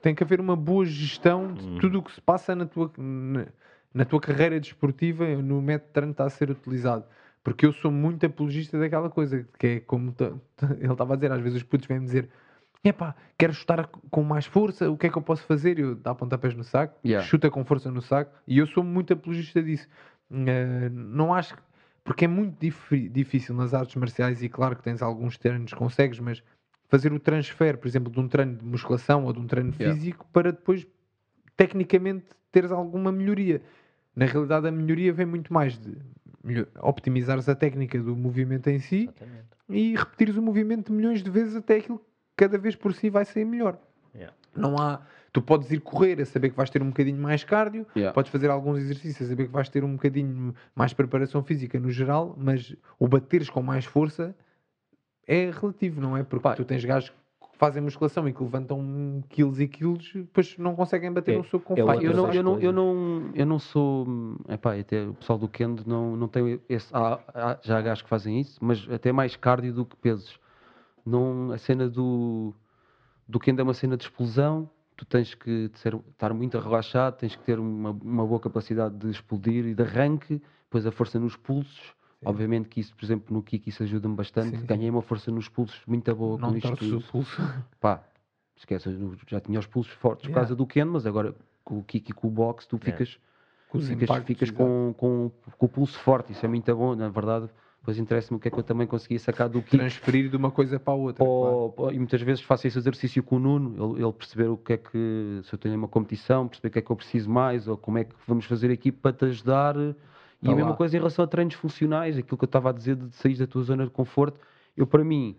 tem 0.00 0.14
que 0.14 0.22
haver 0.22 0.40
uma 0.40 0.54
boa 0.54 0.84
gestão 0.84 1.52
de 1.52 1.66
Hum. 1.66 1.78
tudo 1.80 1.98
o 1.98 2.02
que 2.02 2.12
se 2.12 2.20
passa 2.20 2.54
na 2.54 2.64
tua, 2.64 2.90
na, 2.96 3.46
na 3.92 4.04
tua 4.04 4.20
carreira 4.20 4.60
desportiva, 4.60 5.26
no 5.26 5.60
método 5.60 5.88
de 5.88 5.92
treino 5.94 6.12
que 6.12 6.14
está 6.14 6.24
a 6.26 6.30
ser 6.30 6.48
utilizado. 6.50 7.04
Porque 7.42 7.66
eu 7.66 7.72
sou 7.72 7.90
muito 7.90 8.24
apologista 8.24 8.78
daquela 8.78 9.10
coisa, 9.10 9.44
que 9.58 9.66
é 9.66 9.80
como 9.80 10.14
ele 10.20 10.92
estava 10.92 11.14
a 11.14 11.16
dizer, 11.16 11.32
às 11.32 11.40
vezes 11.40 11.56
os 11.56 11.62
putos 11.64 11.86
vêm 11.88 11.98
dizer 12.00 12.28
epá, 12.84 13.14
quero 13.36 13.52
chutar 13.52 13.86
com 13.86 14.22
mais 14.22 14.46
força, 14.46 14.90
o 14.90 14.96
que 14.96 15.06
é 15.06 15.10
que 15.10 15.18
eu 15.18 15.22
posso 15.22 15.42
fazer? 15.44 15.78
Eu 15.78 15.94
dá 15.94 16.14
pontapés 16.14 16.54
no 16.54 16.64
saco, 16.64 16.98
Yeah. 17.04 17.26
chuta 17.26 17.50
com 17.50 17.64
força 17.64 17.90
no 17.90 18.00
saco, 18.00 18.32
e 18.46 18.58
eu 18.58 18.66
sou 18.66 18.82
muito 18.84 19.12
apologista 19.12 19.62
disso. 19.62 19.88
Eh, 20.30 20.88
não 20.90 21.34
acho 21.34 21.54
que- 21.56 21.62
porque 22.04 22.24
é 22.24 22.28
muito 22.28 22.56
dif- 22.58 23.08
difícil 23.10 23.54
nas 23.54 23.74
artes 23.74 23.94
marciais, 23.96 24.42
e 24.42 24.48
claro 24.48 24.76
que 24.76 24.82
tens 24.82 25.02
alguns 25.02 25.36
treinos 25.36 25.72
que 25.72 25.78
consegues, 25.78 26.18
mas 26.20 26.42
fazer 26.88 27.12
o 27.12 27.18
transfer, 27.20 27.76
por 27.76 27.86
exemplo, 27.88 28.10
de 28.10 28.18
um 28.20 28.28
treino 28.28 28.56
de 28.56 28.64
musculação 28.64 29.24
ou 29.24 29.32
de 29.32 29.38
um 29.40 29.46
treino 29.46 29.72
Yeah. 29.78 29.94
físico 29.98 30.26
para 30.32 30.52
depois, 30.52 30.86
tecnicamente, 31.56 32.26
teres 32.50 32.70
alguma 32.72 33.12
melhoria. 33.12 33.60
Na 34.16 34.24
realidade, 34.24 34.66
a 34.66 34.72
melhoria 34.72 35.12
vem 35.12 35.26
muito 35.26 35.52
mais 35.52 35.78
de 35.78 35.96
optimizares 36.80 37.48
a 37.48 37.54
técnica 37.54 37.98
do 38.00 38.16
movimento 38.16 38.68
em 38.68 38.78
si 38.78 39.02
Exatamente. 39.02 39.46
e 39.68 39.94
repetires 39.94 40.36
o 40.36 40.42
movimento 40.42 40.92
milhões 40.92 41.22
de 41.22 41.30
vezes 41.30 41.54
até 41.54 41.76
aquilo 41.76 41.98
que 41.98 42.04
cada 42.38 42.56
vez 42.56 42.76
por 42.76 42.94
si 42.94 43.10
vai 43.10 43.24
ser 43.24 43.44
melhor. 43.44 43.76
Yeah. 44.14 44.32
Não 44.56 44.76
há. 44.78 45.00
Tu 45.32 45.42
podes 45.42 45.70
ir 45.70 45.80
correr 45.80 46.20
a 46.22 46.24
saber 46.24 46.48
que 46.50 46.56
vais 46.56 46.70
ter 46.70 46.82
um 46.82 46.88
bocadinho 46.88 47.20
mais 47.20 47.44
cardio, 47.44 47.86
Yeah. 47.94 48.14
podes 48.14 48.30
fazer 48.30 48.48
alguns 48.48 48.78
exercícios 48.78 49.26
a 49.28 49.30
saber 49.30 49.46
que 49.48 49.52
vais 49.52 49.68
ter 49.68 49.84
um 49.84 49.92
bocadinho 49.92 50.54
mais 50.74 50.94
preparação 50.94 51.42
física 51.42 51.78
no 51.78 51.90
geral, 51.90 52.34
mas 52.38 52.74
o 52.98 53.06
bateres 53.06 53.50
com 53.50 53.60
mais 53.62 53.84
força 53.84 54.34
é 55.26 55.50
relativo, 55.50 56.00
não 56.00 56.16
é? 56.16 56.22
Porque 56.22 56.42
Pá. 56.42 56.54
tu 56.54 56.64
tens 56.64 56.82
gajos 56.84 57.10
que 57.10 57.58
fazem 57.58 57.82
musculação 57.82 58.26
e 58.28 58.32
que 58.32 58.42
levantam 58.42 59.22
quilos 59.28 59.60
e 59.60 59.68
quilos, 59.68 60.10
depois 60.14 60.56
não 60.56 60.74
conseguem 60.74 61.12
bater 61.12 61.34
É- 61.34 61.38
um 61.38 61.44
soco 61.44 61.64
com 61.66 61.74
é 61.74 61.80
eu, 61.80 62.14
não, 62.14 62.32
eu, 62.32 62.42
não, 62.42 62.58
eu, 62.60 62.72
não, 62.72 63.30
eu 63.34 63.44
não 63.46 63.58
sou. 63.58 64.06
Epá, 64.48 64.76
até 64.78 65.02
o 65.06 65.12
pessoal 65.14 65.38
do 65.38 65.48
Kendo 65.48 65.82
não, 65.86 66.16
não 66.16 66.28
tem 66.28 66.58
esse. 66.68 66.88
Há, 66.94 67.18
há- 67.34 67.58
já 67.62 67.78
há 67.78 67.82
gajos 67.82 68.02
que 68.02 68.08
fazem 68.08 68.40
isso, 68.40 68.58
mas 68.62 68.88
até 68.90 69.12
mais 69.12 69.36
cardio 69.36 69.72
do 69.74 69.84
que 69.84 69.96
pesos. 69.96 70.38
Não, 71.08 71.52
a 71.52 71.58
cena 71.58 71.88
do, 71.88 72.54
do 73.26 73.38
Kendo 73.40 73.60
é 73.60 73.64
uma 73.64 73.74
cena 73.74 73.96
de 73.96 74.04
explosão. 74.04 74.68
Tu 74.96 75.04
tens 75.04 75.34
que 75.34 75.70
ser, 75.74 75.94
estar 75.94 76.34
muito 76.34 76.58
relaxado, 76.58 77.16
tens 77.18 77.34
que 77.36 77.42
ter 77.44 77.58
uma, 77.58 77.90
uma 77.90 78.26
boa 78.26 78.40
capacidade 78.40 78.96
de 78.96 79.08
explodir 79.10 79.64
e 79.64 79.74
de 79.74 79.82
arranque, 79.82 80.42
depois 80.64 80.84
a 80.86 80.90
força 80.90 81.18
nos 81.18 81.36
pulsos. 81.36 81.94
Obviamente 82.24 82.68
que 82.68 82.80
isso, 82.80 82.94
por 82.96 83.04
exemplo, 83.04 83.32
no 83.32 83.42
kick, 83.42 83.68
isso 83.68 83.82
ajuda-me 83.82 84.16
bastante. 84.16 84.50
Sim, 84.50 84.58
sim. 84.58 84.66
Ganhei 84.66 84.90
uma 84.90 85.02
força 85.02 85.30
nos 85.30 85.48
pulsos 85.48 85.80
muito 85.86 86.12
boa 86.14 86.36
não 86.36 86.50
com 86.50 86.56
isto 86.56 86.76
tudo 86.76 86.98
o 86.98 87.00
pulso. 87.00 87.40
pá, 87.80 88.02
esquece, 88.56 88.90
já 89.28 89.40
tinha 89.40 89.58
os 89.58 89.66
pulsos 89.66 89.92
fortes 89.92 90.22
por 90.22 90.30
Yeah. 90.30 90.40
causa 90.40 90.56
do 90.56 90.66
Ken, 90.66 90.84
mas 90.84 91.06
agora 91.06 91.34
com 91.62 91.78
o 91.78 91.84
kick 91.84 92.10
e 92.10 92.12
com 92.12 92.26
o 92.26 92.30
box 92.30 92.66
tu 92.66 92.76
Yeah. 92.76 93.04
ficas, 93.04 93.20
Com 93.68 93.80
ficas, 93.80 94.24
ficas 94.24 94.50
com, 94.50 94.92
com, 94.98 95.30
com 95.56 95.66
o 95.66 95.68
pulso 95.68 95.96
forte, 96.00 96.32
isso 96.32 96.44
é 96.44 96.48
muito 96.48 96.74
bom, 96.74 96.96
na 96.96 97.08
verdade. 97.08 97.48
Depois 97.88 97.98
interessa-me 97.98 98.36
o 98.36 98.40
que 98.40 98.48
é 98.48 98.50
que 98.50 98.58
eu 98.58 98.62
também 98.62 98.86
consegui 98.86 99.18
sacar 99.18 99.48
do 99.48 99.62
kick. 99.62 99.78
transferir 99.78 100.28
de 100.28 100.36
uma 100.36 100.50
coisa 100.50 100.78
para 100.78 100.92
a 100.92 100.96
outra. 100.96 101.24
claro. 101.24 101.56
Ou- 101.56 101.74
ou- 101.74 101.90
e 101.90 101.96
muitas 101.98 102.20
vezes 102.20 102.42
faço 102.42 102.66
esse 102.66 102.76
exercício 102.76 103.22
com 103.22 103.36
o 103.36 103.38
Nuno, 103.38 103.94
ele, 103.94 104.04
ele 104.04 104.12
perceber 104.12 104.48
o 104.48 104.58
que 104.58 104.74
é 104.74 104.76
que, 104.76 105.40
se 105.42 105.54
eu 105.54 105.58
tenho 105.58 105.74
uma 105.74 105.88
competição, 105.88 106.46
perceber 106.46 106.68
o 106.68 106.70
que 106.72 106.78
é 106.80 106.82
que 106.82 106.90
eu 106.92 106.96
preciso 106.96 107.30
mais, 107.30 107.66
ou 107.66 107.78
como 107.78 107.96
é 107.96 108.04
que 108.04 108.14
vamos 108.26 108.44
fazer 108.44 108.70
aqui 108.70 108.92
para 108.92 109.14
te 109.14 109.24
ajudar. 109.24 109.74
E 109.78 109.94
Tá 110.44 110.52
a 110.52 110.54
mesma 110.54 110.72
lá. 110.72 110.76
coisa 110.76 110.96
em 110.96 111.00
relação 111.00 111.24
a 111.24 111.28
treinos 111.28 111.54
funcionais, 111.54 112.18
aquilo 112.18 112.36
que 112.36 112.44
eu 112.44 112.46
estava 112.46 112.68
a 112.68 112.72
dizer 112.74 112.94
de 112.94 113.08
sair 113.16 113.38
da 113.38 113.46
tua 113.46 113.62
zona 113.62 113.84
de 113.84 113.90
conforto. 113.90 114.38
Eu, 114.76 114.86
para 114.86 115.02
mim, 115.02 115.34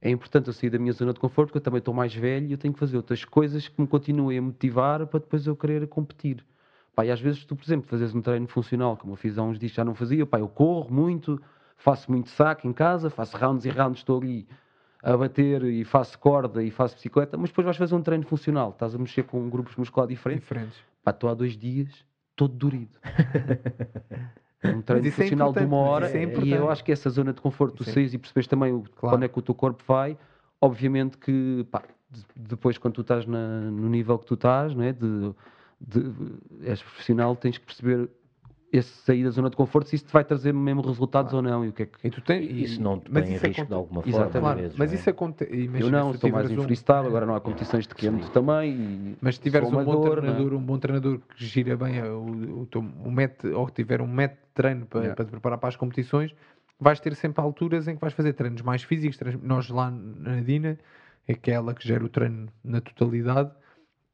é 0.00 0.08
importante 0.08 0.46
eu 0.46 0.52
sair 0.52 0.70
da 0.70 0.78
minha 0.78 0.92
zona 0.92 1.12
de 1.12 1.18
conforto, 1.18 1.48
porque 1.48 1.58
eu 1.58 1.62
também 1.62 1.78
estou 1.80 1.92
mais 1.92 2.14
velho 2.14 2.46
e 2.46 2.52
eu 2.52 2.58
tenho 2.58 2.72
que 2.72 2.78
fazer 2.78 2.96
outras 2.96 3.24
coisas 3.24 3.66
que 3.66 3.80
me 3.80 3.88
continuem 3.88 4.38
a 4.38 4.42
motivar 4.42 5.04
para 5.08 5.18
depois 5.18 5.48
eu 5.48 5.56
querer 5.56 5.84
competir. 5.88 6.44
Pá, 6.94 7.04
e 7.04 7.10
às 7.10 7.20
vezes 7.20 7.44
tu, 7.44 7.56
por 7.56 7.64
exemplo, 7.64 7.88
fazes 7.90 8.14
um 8.14 8.22
treino 8.22 8.46
funcional, 8.46 8.96
como 8.96 9.14
eu 9.14 9.16
fiz 9.16 9.36
há 9.36 9.42
uns 9.42 9.58
dias, 9.58 9.72
já 9.72 9.84
não 9.84 9.96
fazia, 9.96 10.24
pá, 10.24 10.38
eu 10.38 10.48
corro 10.48 10.94
muito, 10.94 11.42
faço 11.78 12.10
muito 12.10 12.28
saco 12.28 12.66
em 12.68 12.72
casa, 12.72 13.08
faço 13.08 13.36
rounds 13.36 13.64
e 13.64 13.70
rounds, 13.70 14.00
estou 14.00 14.18
ali 14.20 14.46
a 15.02 15.16
bater 15.16 15.62
e 15.64 15.84
faço 15.84 16.18
corda 16.18 16.62
e 16.62 16.70
faço 16.70 16.96
bicicleta, 16.96 17.38
mas 17.38 17.48
depois 17.50 17.64
vais 17.64 17.76
fazer 17.76 17.94
um 17.94 18.02
treino 18.02 18.24
funcional, 18.26 18.70
estás 18.70 18.94
a 18.94 18.98
mexer 18.98 19.22
com 19.22 19.48
grupos 19.48 19.76
musculares 19.76 20.14
diferentes, 20.14 20.42
Diferentes. 20.42 20.76
pá, 21.04 21.12
estou 21.12 21.30
há 21.30 21.34
dois 21.34 21.56
dias 21.56 21.88
todo 22.36 22.52
dorido. 22.54 22.98
É 24.60 24.74
um 24.74 24.82
treino 24.82 25.06
é 25.06 25.10
funcional 25.12 25.52
de 25.52 25.60
uma 25.64 25.76
hora 25.76 26.08
é 26.10 26.24
e 26.44 26.50
eu 26.52 26.68
acho 26.68 26.82
que 26.82 26.90
essa 26.90 27.08
zona 27.08 27.32
de 27.32 27.40
conforto, 27.40 27.76
tu 27.76 27.82
Isso 27.84 27.90
é- 27.90 27.94
saís 27.94 28.12
e 28.12 28.18
percebes 28.18 28.48
também 28.48 28.72
o, 28.72 28.82
Claro. 28.96 29.14
onde 29.14 29.26
é 29.26 29.28
que 29.28 29.38
o 29.38 29.42
teu 29.42 29.54
corpo 29.54 29.84
vai, 29.86 30.18
obviamente 30.60 31.16
que 31.16 31.64
pá, 31.70 31.84
de- 32.10 32.24
depois 32.36 32.76
quando 32.76 32.94
tu 32.94 33.02
estás 33.02 33.24
na- 33.24 33.70
no 33.70 33.88
nível 33.88 34.18
que 34.18 34.26
tu 34.26 34.34
estás, 34.34 34.74
não 34.74 34.82
é? 34.82 34.92
de, 34.92 35.32
de, 35.80 36.12
és 36.68 36.82
profissional, 36.82 37.36
tens 37.36 37.56
que 37.56 37.64
perceber 37.64 38.10
esse 38.70 38.90
sair 39.02 39.24
da 39.24 39.30
zona 39.30 39.48
de 39.48 39.56
conforto 39.56 39.88
se 39.88 39.96
isso 39.96 40.04
te 40.04 40.12
vai 40.12 40.22
trazer 40.22 40.52
mesmo 40.52 40.82
resultados 40.82 41.32
ou 41.32 41.40
não 41.40 41.64
e 41.64 41.68
o 41.68 41.72
que 41.72 41.84
é 41.84 41.86
que 41.86 42.06
E 42.06 42.10
tu 42.10 42.20
tens, 42.20 42.44
E 42.50 42.64
Isso 42.64 42.82
não 42.82 42.98
te 42.98 43.10
mas 43.10 43.22
põe 43.24 43.32
em 43.32 43.36
isso 43.36 43.46
risco 43.46 43.66
de 43.66 43.72
alguma 43.74 44.02
Exatamente. 44.04 44.32
forma. 44.32 44.40
Claro, 44.40 44.58
às 44.58 44.60
vezes, 44.62 44.76
mas 44.78 44.92
é? 44.92 44.94
isso 44.96 45.10
acontece. 45.10 45.50
eu 45.52 45.60
imagina, 45.60 45.98
não, 45.98 46.08
se 46.10 46.14
estou 46.16 46.30
mais 46.30 46.50
um- 46.50 46.62
freestyle, 46.62 47.06
agora 47.06 47.24
não 47.26 47.34
há 47.34 47.40
competições 47.40 47.86
de 47.86 47.94
quente 47.94 48.30
também. 48.30 48.70
e 48.72 49.16
Mas 49.22 49.36
se 49.36 49.40
tiveres 49.40 49.68
um 49.68 49.84
bom 49.84 49.94
não 49.94 50.06
é? 50.06 50.10
treinador, 50.20 50.52
um 50.52 50.62
bom 50.62 50.78
treinador 50.78 51.18
que 51.18 51.44
gira 51.44 51.76
bem 51.78 52.02
o, 52.02 52.60
o, 52.60 52.66
teu- 52.66 52.80
o 52.82 53.10
método, 53.10 53.58
ou 53.58 53.66
que 53.66 53.72
tiver 53.72 54.02
um 54.02 54.06
método 54.06 54.40
de 54.42 54.52
treino 54.54 54.84
para, 54.86 55.00
Yeah. 55.00 55.16
para 55.16 55.24
te 55.24 55.30
preparar 55.30 55.58
para 55.58 55.68
as 55.70 55.76
competições, 55.76 56.34
vais 56.78 57.00
ter 57.00 57.14
sempre 57.14 57.40
alturas 57.42 57.88
em 57.88 57.94
que 57.94 58.00
vais 58.02 58.12
fazer 58.12 58.34
treinos 58.34 58.60
mais 58.60 58.82
físicos. 58.82 59.16
treinos- 59.16 59.42
Nós 59.42 59.70
lá 59.70 59.90
na 59.90 60.40
Dina, 60.40 60.78
é 61.26 61.32
que 61.34 61.50
é 61.50 61.54
ela 61.54 61.72
que 61.72 61.86
gera 61.88 62.04
o 62.04 62.08
treino 62.10 62.48
na 62.62 62.82
totalidade, 62.82 63.50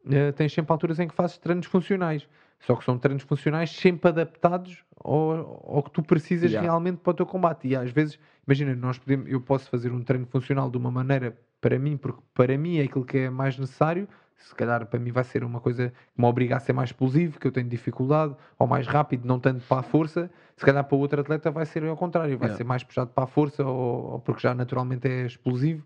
eh, 0.08 0.30
tens 0.32 0.52
sempre 0.52 0.70
alturas 0.72 1.00
em 1.00 1.08
que 1.08 1.14
fazes 1.14 1.38
treinos 1.38 1.66
funcionais. 1.66 2.28
Só 2.66 2.74
que 2.76 2.84
são 2.84 2.98
treinos 2.98 3.22
funcionais 3.24 3.70
sempre 3.70 4.08
adaptados 4.08 4.82
ao, 5.02 5.76
ao 5.76 5.82
que 5.82 5.90
tu 5.90 6.02
precisas 6.02 6.50
Yeah. 6.50 6.62
realmente 6.68 6.98
para 6.98 7.10
o 7.10 7.14
teu 7.14 7.26
combate. 7.26 7.68
E 7.68 7.76
às 7.76 7.90
vezes, 7.90 8.18
imagina, 8.46 8.74
nós 8.74 8.98
podemos, 8.98 9.30
eu 9.30 9.40
posso 9.40 9.68
fazer 9.68 9.92
um 9.92 10.02
treino 10.02 10.26
funcional 10.26 10.70
de 10.70 10.76
uma 10.78 10.90
maneira 10.90 11.36
para 11.60 11.78
mim, 11.78 11.96
porque 11.96 12.20
para 12.32 12.56
mim 12.56 12.78
é 12.78 12.82
aquilo 12.84 13.04
que 13.04 13.18
é 13.18 13.30
mais 13.30 13.58
necessário. 13.58 14.08
Se 14.36 14.54
calhar 14.54 14.84
para 14.86 14.98
mim 14.98 15.12
vai 15.12 15.24
ser 15.24 15.44
uma 15.44 15.60
coisa 15.60 15.90
que 15.90 16.20
me 16.20 16.26
obriga 16.26 16.56
a 16.56 16.60
ser 16.60 16.72
mais 16.72 16.88
explosivo, 16.90 17.38
que 17.38 17.46
eu 17.46 17.52
tenho 17.52 17.68
dificuldade, 17.68 18.34
ou 18.58 18.66
mais 18.66 18.86
rápido, 18.86 19.26
não 19.26 19.38
tanto 19.38 19.62
para 19.66 19.80
a 19.80 19.82
força. 19.82 20.30
Se 20.56 20.64
calhar 20.64 20.84
para 20.84 20.96
o 20.96 20.98
outro 20.98 21.20
atleta 21.20 21.50
vai 21.50 21.64
ser 21.66 21.84
ao 21.84 21.96
contrário, 21.96 22.36
vai 22.38 22.48
Yeah. 22.48 22.56
ser 22.56 22.64
mais 22.64 22.82
puxado 22.82 23.10
para 23.10 23.24
a 23.24 23.26
força, 23.26 23.64
ou, 23.64 24.12
ou 24.12 24.18
porque 24.20 24.40
já 24.42 24.54
naturalmente 24.54 25.06
é 25.06 25.26
explosivo. 25.26 25.84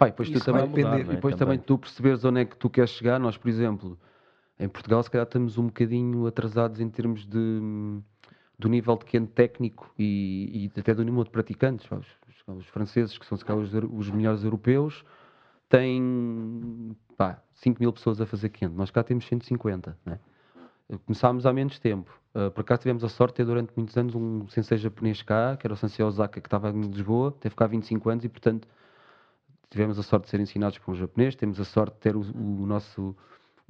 E 0.00 0.04
depois, 0.06 0.30
tu 0.30 0.40
também, 0.40 0.66
mudar, 0.68 0.82
não 0.82 0.96
é? 0.96 1.00
e 1.00 1.04
depois 1.04 1.36
Também. 1.36 1.56
também 1.56 1.58
tu 1.58 1.78
perceberes 1.78 2.24
onde 2.24 2.40
é 2.40 2.44
que 2.44 2.56
tu 2.56 2.68
queres 2.68 2.90
chegar. 2.90 3.20
Nós, 3.20 3.36
por 3.36 3.48
exemplo, 3.48 3.96
em 4.58 4.68
Portugal, 4.68 5.02
se 5.02 5.10
calhar 5.10 5.26
estamos 5.26 5.58
um 5.58 5.66
bocadinho 5.66 6.26
atrasados 6.26 6.80
em 6.80 6.88
termos 6.88 7.26
de, 7.26 7.60
do 8.58 8.68
nível 8.68 8.96
de 8.96 9.04
quente 9.04 9.32
técnico 9.32 9.92
e, 9.98 10.70
e 10.74 10.80
até 10.80 10.94
do 10.94 11.04
número 11.04 11.24
de 11.24 11.30
praticantes. 11.30 11.86
Os, 11.90 12.06
os- 12.46 12.66
franceses, 12.68 13.16
que 13.18 13.26
são 13.26 13.36
se 13.38 13.44
calhar 13.44 13.62
os, 13.62 13.72
os 13.74 14.10
melhores 14.10 14.44
europeus, 14.44 15.04
têm 15.68 16.96
pá, 17.16 17.42
5 17.54 17.80
mil 17.80 17.92
pessoas 17.92 18.20
a 18.20 18.26
fazer 18.26 18.50
quente. 18.50 18.74
Nós 18.74 18.90
cá 18.90 19.02
temos 19.02 19.26
150. 19.26 19.96
Né? 20.04 20.18
Começámos 21.06 21.46
há 21.46 21.52
menos 21.52 21.78
tempo. 21.78 22.10
Uh, 22.34 22.50
por 22.50 22.60
acaso 22.62 22.82
tivemos 22.82 23.02
a 23.04 23.08
sorte 23.08 23.32
de 23.32 23.36
ter 23.38 23.44
durante 23.44 23.72
muitos 23.76 23.96
anos 23.96 24.14
um 24.14 24.46
sensei 24.48 24.76
japonês 24.78 25.22
cá, 25.22 25.56
que 25.56 25.66
era 25.66 25.74
o 25.74 25.76
sensei 25.76 26.04
Osaka, 26.04 26.40
que 26.40 26.46
estava 26.46 26.70
em 26.70 26.80
Lisboa, 26.82 27.32
teve 27.40 27.54
cá 27.54 27.66
25 27.66 28.10
anos 28.10 28.24
e, 28.24 28.28
portanto, 28.28 28.68
tivemos 29.70 29.98
a 29.98 30.02
sorte 30.02 30.24
de 30.24 30.30
ser 30.30 30.40
ensinados 30.40 30.78
por 30.78 30.92
um 30.92 30.94
japonês, 30.94 31.34
temos 31.34 31.58
a 31.60 31.64
sorte 31.64 31.94
de 31.94 32.00
ter 32.00 32.16
o, 32.16 32.20
o 32.20 32.66
nosso 32.66 33.16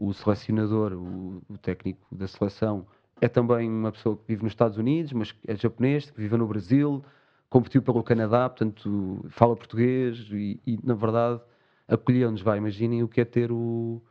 o 0.06 0.12
selecionador, 0.12 0.92
o, 0.94 1.42
o 1.48 1.58
técnico 1.58 2.00
da 2.10 2.26
seleção, 2.26 2.84
é 3.20 3.28
também 3.28 3.68
uma 3.70 3.92
pessoa 3.92 4.16
que 4.16 4.22
vive 4.26 4.42
nos 4.42 4.52
Estados 4.52 4.76
Unidos, 4.76 5.12
mas 5.12 5.34
é 5.46 5.54
japonês, 5.54 6.12
vive 6.16 6.36
no 6.36 6.46
Brasil, 6.46 7.04
competiu 7.48 7.80
pelo 7.82 8.02
Canadá, 8.02 8.48
portanto 8.48 9.24
fala 9.28 9.54
português 9.54 10.18
e, 10.32 10.60
e, 10.66 10.78
na 10.82 10.94
verdade 10.94 11.40
acolheu-nos, 11.86 12.40
vai, 12.40 12.58
imaginem 12.58 13.02
o 13.02 13.08
que 13.08 13.20
é 13.20 13.24
ter 13.24 13.52
o... 13.52 14.02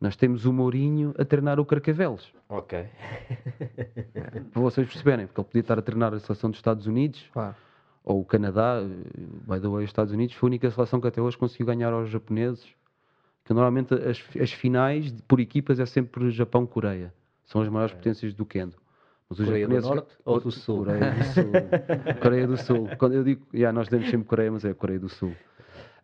Nós 0.00 0.16
temos 0.16 0.44
o 0.46 0.52
Mourinho 0.52 1.12
a 1.18 1.24
treinar 1.24 1.58
o 1.60 1.64
Carcavelos, 1.64 2.32
Ok. 2.48 2.86
para 4.52 4.62
vocês 4.62 4.86
perceberem, 4.86 5.26
porque 5.26 5.40
ele 5.40 5.46
podia 5.46 5.60
estar 5.60 5.78
a 5.78 5.82
treinar 5.82 6.14
a 6.14 6.18
seleção 6.20 6.50
dos 6.50 6.58
Estados 6.58 6.86
Unidos, 6.86 7.28
Claro. 7.32 7.54
ou 8.04 8.20
o 8.20 8.24
Canadá, 8.24 8.80
eh, 8.80 8.86
by 9.46 9.60
the 9.60 9.68
way, 9.68 9.84
os 9.84 9.90
Estados 9.90 10.12
Unidos, 10.12 10.34
foi 10.36 10.46
a 10.46 10.50
única 10.50 10.70
seleção 10.70 11.00
que 11.00 11.08
até 11.08 11.20
hoje 11.20 11.36
conseguiu 11.36 11.66
ganhar 11.66 11.92
aos 11.92 12.08
japoneses. 12.10 12.66
Que 13.48 13.54
normalmente 13.54 13.94
as, 13.94 14.22
as 14.38 14.52
finais 14.52 15.10
por 15.26 15.40
equipas 15.40 15.80
é 15.80 15.86
sempre 15.86 16.30
Japão-Coreia. 16.30 17.14
São 17.46 17.62
as 17.62 17.68
maiores 17.70 17.94
potências 17.94 18.34
do 18.34 18.44
Kendo. 18.44 18.76
Mas 19.26 19.38
os 19.40 19.46
Coreia 19.46 19.66
do 19.66 19.74
japoneses- 19.74 19.88
Norte 19.96 20.18
ou 20.22 20.38
do 20.40 20.50
Sul? 20.50 20.84
Coreia 20.84 21.14
do 21.14 21.24
Sul. 21.24 21.52
Coreia 22.22 22.46
do 22.46 22.56
Sul. 22.58 22.88
Quando 22.98 23.14
eu 23.14 23.24
digo, 23.24 23.46
yeah, 23.54 23.72
nós 23.72 23.88
demos 23.88 24.10
sempre 24.10 24.28
Coreia, 24.28 24.52
mas 24.52 24.66
é 24.66 24.74
Coreia 24.74 25.00
do 25.00 25.08
Sul. 25.08 25.34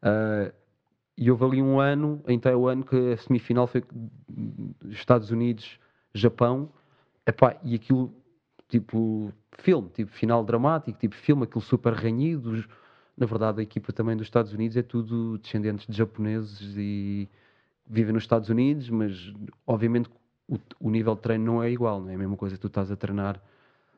Ah, 0.00 0.50
e 1.18 1.30
houve 1.30 1.44
ali 1.44 1.60
um 1.62 1.78
ano, 1.78 2.22
em 2.26 2.38
Taiwan, 2.38 2.80
que 2.82 3.12
a 3.12 3.16
semifinal 3.18 3.66
foi 3.66 3.84
Estados 4.88 5.30
Unidos, 5.30 5.78
Japão. 6.14 6.70
Epá, 7.26 7.56
e 7.62 7.74
aquilo, 7.74 8.10
tipo, 8.70 9.30
filme, 9.58 9.90
tipo, 9.90 10.10
final 10.12 10.42
dramático, 10.42 10.98
tipo, 10.98 11.14
filme, 11.14 11.44
aquilo 11.44 11.60
super 11.60 11.92
renhido. 11.92 12.52
Os- 12.52 12.68
Na 13.16 13.26
verdade, 13.26 13.60
a 13.60 13.62
equipa 13.62 13.92
também 13.92 14.16
dos 14.16 14.26
Estados 14.26 14.52
Unidos 14.52 14.76
é 14.76 14.82
tudo 14.82 15.38
descendentes 15.38 15.86
de 15.86 15.96
japoneses 15.96 16.76
e 16.76 17.28
vivem 17.86 18.12
nos 18.12 18.24
Estados 18.24 18.48
Unidos, 18.48 18.90
mas 18.90 19.32
obviamente 19.66 20.10
o, 20.48 20.58
o 20.80 20.90
nível 20.90 21.14
de 21.14 21.20
treino 21.20 21.44
não 21.44 21.62
é 21.62 21.70
igual, 21.70 22.00
não 22.00 22.10
é 22.10 22.14
a 22.14 22.18
mesma 22.18 22.36
coisa 22.36 22.56
que 22.56 22.60
tu 22.60 22.66
estás 22.66 22.90
a 22.90 22.96
treinar. 22.96 23.40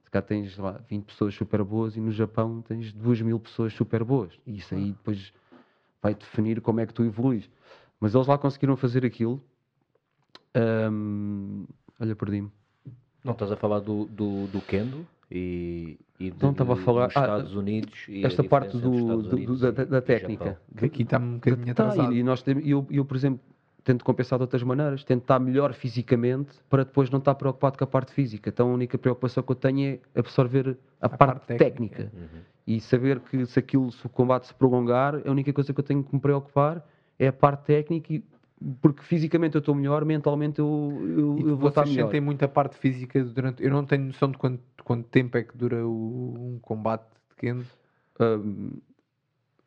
Se 0.05 0.10
cá 0.10 0.22
tens 0.22 0.56
lá, 0.59 0.80
20 0.88 1.05
pessoas 1.05 1.34
super 1.34 1.64
boas 1.64 1.97
e 1.97 2.01
no 2.01 2.12
Japão 2.12 2.62
tens 2.62 2.93
2 2.93 3.22
mil 3.22 3.40
pessoas 3.40 3.72
super 3.72 4.05
boas. 4.05 4.38
E 4.47 4.59
isso 4.59 4.74
aí 4.74 4.93
depois 4.93 5.32
vai 6.01 6.14
definir 6.14 6.60
como 6.60 6.80
é 6.80 6.86
que 6.86 6.94
tu 6.94 7.02
evoluís. 7.02 7.51
Mas 7.98 8.14
eles 8.14 8.26
lá 8.26 8.38
conseguiram 8.38 8.76
fazer 8.76 9.05
aquilo. 9.05 9.43
Ahm, 10.55 11.64
olha, 11.98 12.14
perdi-me. 12.14 12.52
Não 13.24 13.32
estás 13.32 13.51
a 13.51 13.56
falar 13.56 13.80
do, 13.80 14.05
do, 14.06 14.47
do 14.47 14.60
Kendo 14.60 15.05
e, 15.28 15.98
e 16.18 16.30
de, 16.30 16.43
Não 16.43 16.51
estava 16.52 16.72
a 16.72 16.76
falar- 16.76 17.06
dos 17.09 17.16
ah, 17.16 17.20
Estados 17.20 17.55
Unidos 17.55 18.05
e 18.09 18.24
a 18.24 18.26
Esta 18.28 18.43
parte 18.44 18.76
do, 18.78 19.22
do- 19.22 19.56
da, 19.59 19.70
da- 19.84 20.01
técnica. 20.02 20.59
Que 20.76 20.84
aqui 20.86 21.02
está 21.02 21.18
um 21.18 21.34
bocadinho 21.34 21.74
Tá, 21.74 21.84
atrasado. 21.88 22.12
e, 22.12 22.18
e 22.18 22.22
nós 22.22 22.43
temos, 22.43 22.66
eu, 22.66 22.86
eu, 22.90 23.05
por 23.05 23.16
exemplo, 23.16 23.40
tento 23.84 24.05
compensar 24.05 24.38
de 24.38 24.43
outras 24.43 24.62
maneiras, 24.62 25.05
tento 25.05 25.22
estar 25.22 25.38
melhor 25.38 25.72
fisicamente 25.74 26.51
para 26.68 26.84
depois 26.84 27.09
não 27.10 27.18
estar 27.18 27.34
preocupado 27.36 27.78
com 27.78 27.84
a 27.84 27.86
parte 27.86 28.12
física. 28.12 28.48
Então 28.48 28.70
a 28.70 28.74
única 28.74 28.98
preocupação 28.98 29.43
que 29.43 29.52
eu 29.52 29.56
tenho 29.56 30.01
é 30.14 30.18
absorver 30.18 30.76
a, 31.01 31.09
parte, 31.09 31.18
parte 31.18 31.47
técnica. 31.59 31.97
técnica. 32.05 32.12
Uhum. 32.16 32.40
E 32.66 32.80
saber 32.80 33.20
que 33.20 33.47
se 33.47 33.59
aquilo, 33.59 33.93
se 33.93 34.05
o 34.05 34.09
combate 34.09 34.48
se 34.48 34.55
prolongar, 34.55 35.20
a 35.24 35.30
única 35.30 35.52
coisa 35.52 35.72
que 35.72 35.78
eu 35.78 35.84
tenho 35.84 36.02
que 36.02 36.12
me 36.14 36.20
preocupar 36.20 36.84
é 37.18 37.28
a 37.28 37.32
parte 37.32 37.64
técnica, 37.66 38.12
e- 38.12 38.24
porque 38.80 39.02
fisicamente 39.02 39.55
eu 39.55 39.59
estou 39.60 39.74
melhor, 39.74 40.05
mentalmente 40.05 40.59
eu, 40.59 40.66
eu, 41.01 41.38
E 41.38 41.43
eu 41.51 41.56
vou 41.56 41.68
estar 41.68 41.82
vocês 41.82 41.94
melhor. 41.94 42.06
sentem 42.06 42.20
muita 42.22 42.48
parte 42.48 42.74
física 42.78 43.22
durante. 43.22 43.62
Eu 43.62 43.70
não 43.70 43.84
tenho 43.84 44.06
noção 44.06 44.30
de 44.30 44.36
quanto, 44.38 44.60
quanto 44.87 45.09
tempo 45.09 45.37
é 45.37 45.43
que 45.43 45.57
dura 45.57 45.85
o, 45.85 46.35
um 46.55 46.59
combate 46.63 47.03
de 47.29 47.35
Kendo. 47.37 47.67
Hum, 48.21 48.79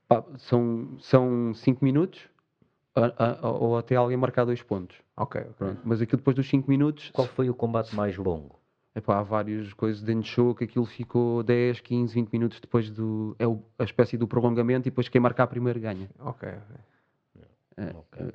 pá, 0.08 0.24
são 0.38 0.92
5 0.98 1.02
são 1.02 1.54
cinco 1.54 1.84
minutos 1.84 2.22
a- 2.96 3.42
a- 3.44 3.50
ou 3.52 3.78
até 3.78 3.96
alguém 3.98 4.16
marcar 4.16 4.46
dois 4.46 4.62
pontos. 4.64 4.96
Ok, 5.18 5.42
ok. 5.42 5.54
Pronto. 5.58 5.82
Mas 5.84 6.02
aquilo 6.02 6.18
depois 6.20 6.36
dos 6.38 6.48
5 6.50 6.70
minutos, 6.70 7.12
Qual 7.12 7.28
foi 7.28 7.50
o 7.50 7.54
combate 7.54 7.94
mais 7.94 8.16
longo? 8.18 8.58
epá, 8.96 9.20
há 9.20 9.24
várias 9.24 9.74
coisas 9.74 10.02
dentro 10.02 10.24
de 10.24 10.30
show 10.30 10.56
que 10.56 10.64
aquilo 10.64 10.86
ficou 10.86 11.44
10, 11.44 11.82
15, 11.82 12.14
20 12.14 12.32
minutos 12.32 12.60
depois 12.62 12.90
do. 12.90 13.36
É 13.38 13.46
o- 13.46 13.62
a 13.78 13.84
espécie 13.84 14.18
do 14.18 14.26
prolongamento 14.28 14.88
e 14.88 14.92
depois 14.92 15.10
quem 15.10 15.20
marcar 15.20 15.48
primeiro 15.48 15.80
ganha. 15.82 16.10
Ok, 16.20 16.48
ok. 16.50 16.76
É, 17.80 17.96
Ok. 17.96 18.32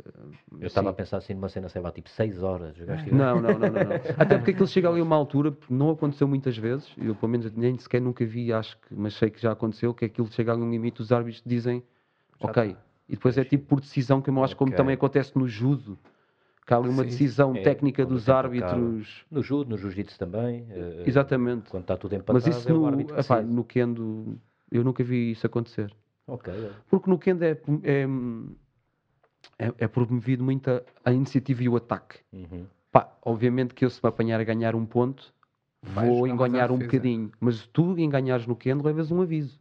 Eu 0.59 0.67
estava 0.67 0.89
a 0.91 0.93
pensar 0.95 1.19
assim 1.19 1.35
numa 1.35 1.49
cena, 1.51 1.69
sei 1.69 1.83
lá, 1.83 1.93
tipo 1.93 2.09
6 2.09 2.43
horas. 2.43 2.75
Não, 3.13 3.41
não, 3.43 3.59
não, 3.59 3.71
não, 3.71 3.85
não. 3.85 3.95
Até 4.19 4.39
porque 4.39 4.53
aquilo 4.53 4.67
chega 4.67 4.89
ali 4.89 5.01
a 5.01 5.03
uma 5.03 5.17
altura, 5.17 5.53
porque 5.53 5.73
não 5.75 5.91
aconteceu 5.91 6.27
muitas 6.27 6.57
vezes, 6.57 6.91
eu 6.97 7.15
pelo 7.15 7.31
menos 7.31 7.53
nem 7.53 7.77
sequer 7.79 8.01
nunca 8.01 8.25
vi, 8.25 8.53
acho 8.53 8.79
que, 8.79 8.95
mas 8.95 9.15
sei 9.15 9.29
que 9.29 9.41
já 9.41 9.53
aconteceu, 9.53 9.93
que 9.93 10.05
aquilo 10.07 10.27
chega 10.33 10.53
ali 10.53 10.63
a 10.63 10.65
um 10.65 10.71
limite, 10.71 11.03
os 11.03 11.13
árbitros 11.13 11.43
dizem, 11.45 11.83
Já 12.41 12.49
ok. 12.49 12.73
tá. 12.75 12.81
E 13.09 13.13
depois 13.17 13.37
é 13.37 13.45
tipo 13.45 13.67
por 13.67 13.81
decisão, 13.81 14.23
que 14.23 14.31
eu 14.31 14.45
acho 14.45 14.55
que 14.55 14.59
como 14.59 14.73
também 14.73 14.95
acontece 14.95 15.37
no 15.37 15.47
judo, 15.47 15.99
que 16.67 16.73
há 16.73 16.79
ali 16.79 16.89
uma 16.89 17.03
Sim, 17.03 17.11
decisão 17.11 17.55
É, 17.55 17.63
técnica 17.63 18.07
dos 18.07 18.31
árbitros. 18.31 19.27
No 19.31 19.43
judo, 19.43 19.69
no 19.69 19.77
jiu-jitsu 19.77 20.19
também. 20.19 20.67
eh, 20.71 21.03
Exatamente. 21.07 21.69
Quando 21.69 21.83
está 21.83 21.97
tudo 21.99 22.15
empatado, 22.15 22.33
Mas 22.33 22.47
isso 22.47 22.67
é 22.69 22.73
no, 22.73 22.87
árbitro 22.87 23.21
epá, 23.21 23.43
no 23.43 23.63
Kendo, 23.65 24.39
eu 24.73 24.83
nunca 24.83 25.05
vi 25.05 25.33
isso 25.33 25.47
acontecer. 25.47 25.95
Ok, 26.27 26.51
olha. 26.55 26.71
Porque 26.89 27.11
no 27.11 27.19
Kendo 27.19 27.45
é, 27.45 27.51
é, 27.83 28.07
é, 29.59 29.73
é 29.79 29.89
promovido 29.89 30.43
muito 30.45 30.71
a, 30.71 30.83
a 31.05 31.13
iniciativa 31.13 31.63
e 31.63 31.69
o 31.69 31.77
ataque. 31.77 32.19
Uhum. 32.33 32.67
Pá, 32.91 33.09
obviamente 33.23 33.75
que 33.75 33.85
eu 33.85 33.91
se 33.91 34.01
me 34.03 34.09
apanhar 34.09 34.41
a 34.41 34.45
ganhar 34.45 34.75
um 34.75 34.85
ponto, 34.87 35.33
Vais 35.83 36.09
vou 36.09 36.27
enganhar 36.27 36.71
um 36.71 36.79
bocadinho. 36.79 37.31
Mas 37.41 37.67
tu 37.67 37.99
enganhares 37.99 38.47
no 38.47 38.57
Kendo, 38.57 38.85
levas 38.85 39.11
um 39.11 39.21
aviso. 39.21 39.59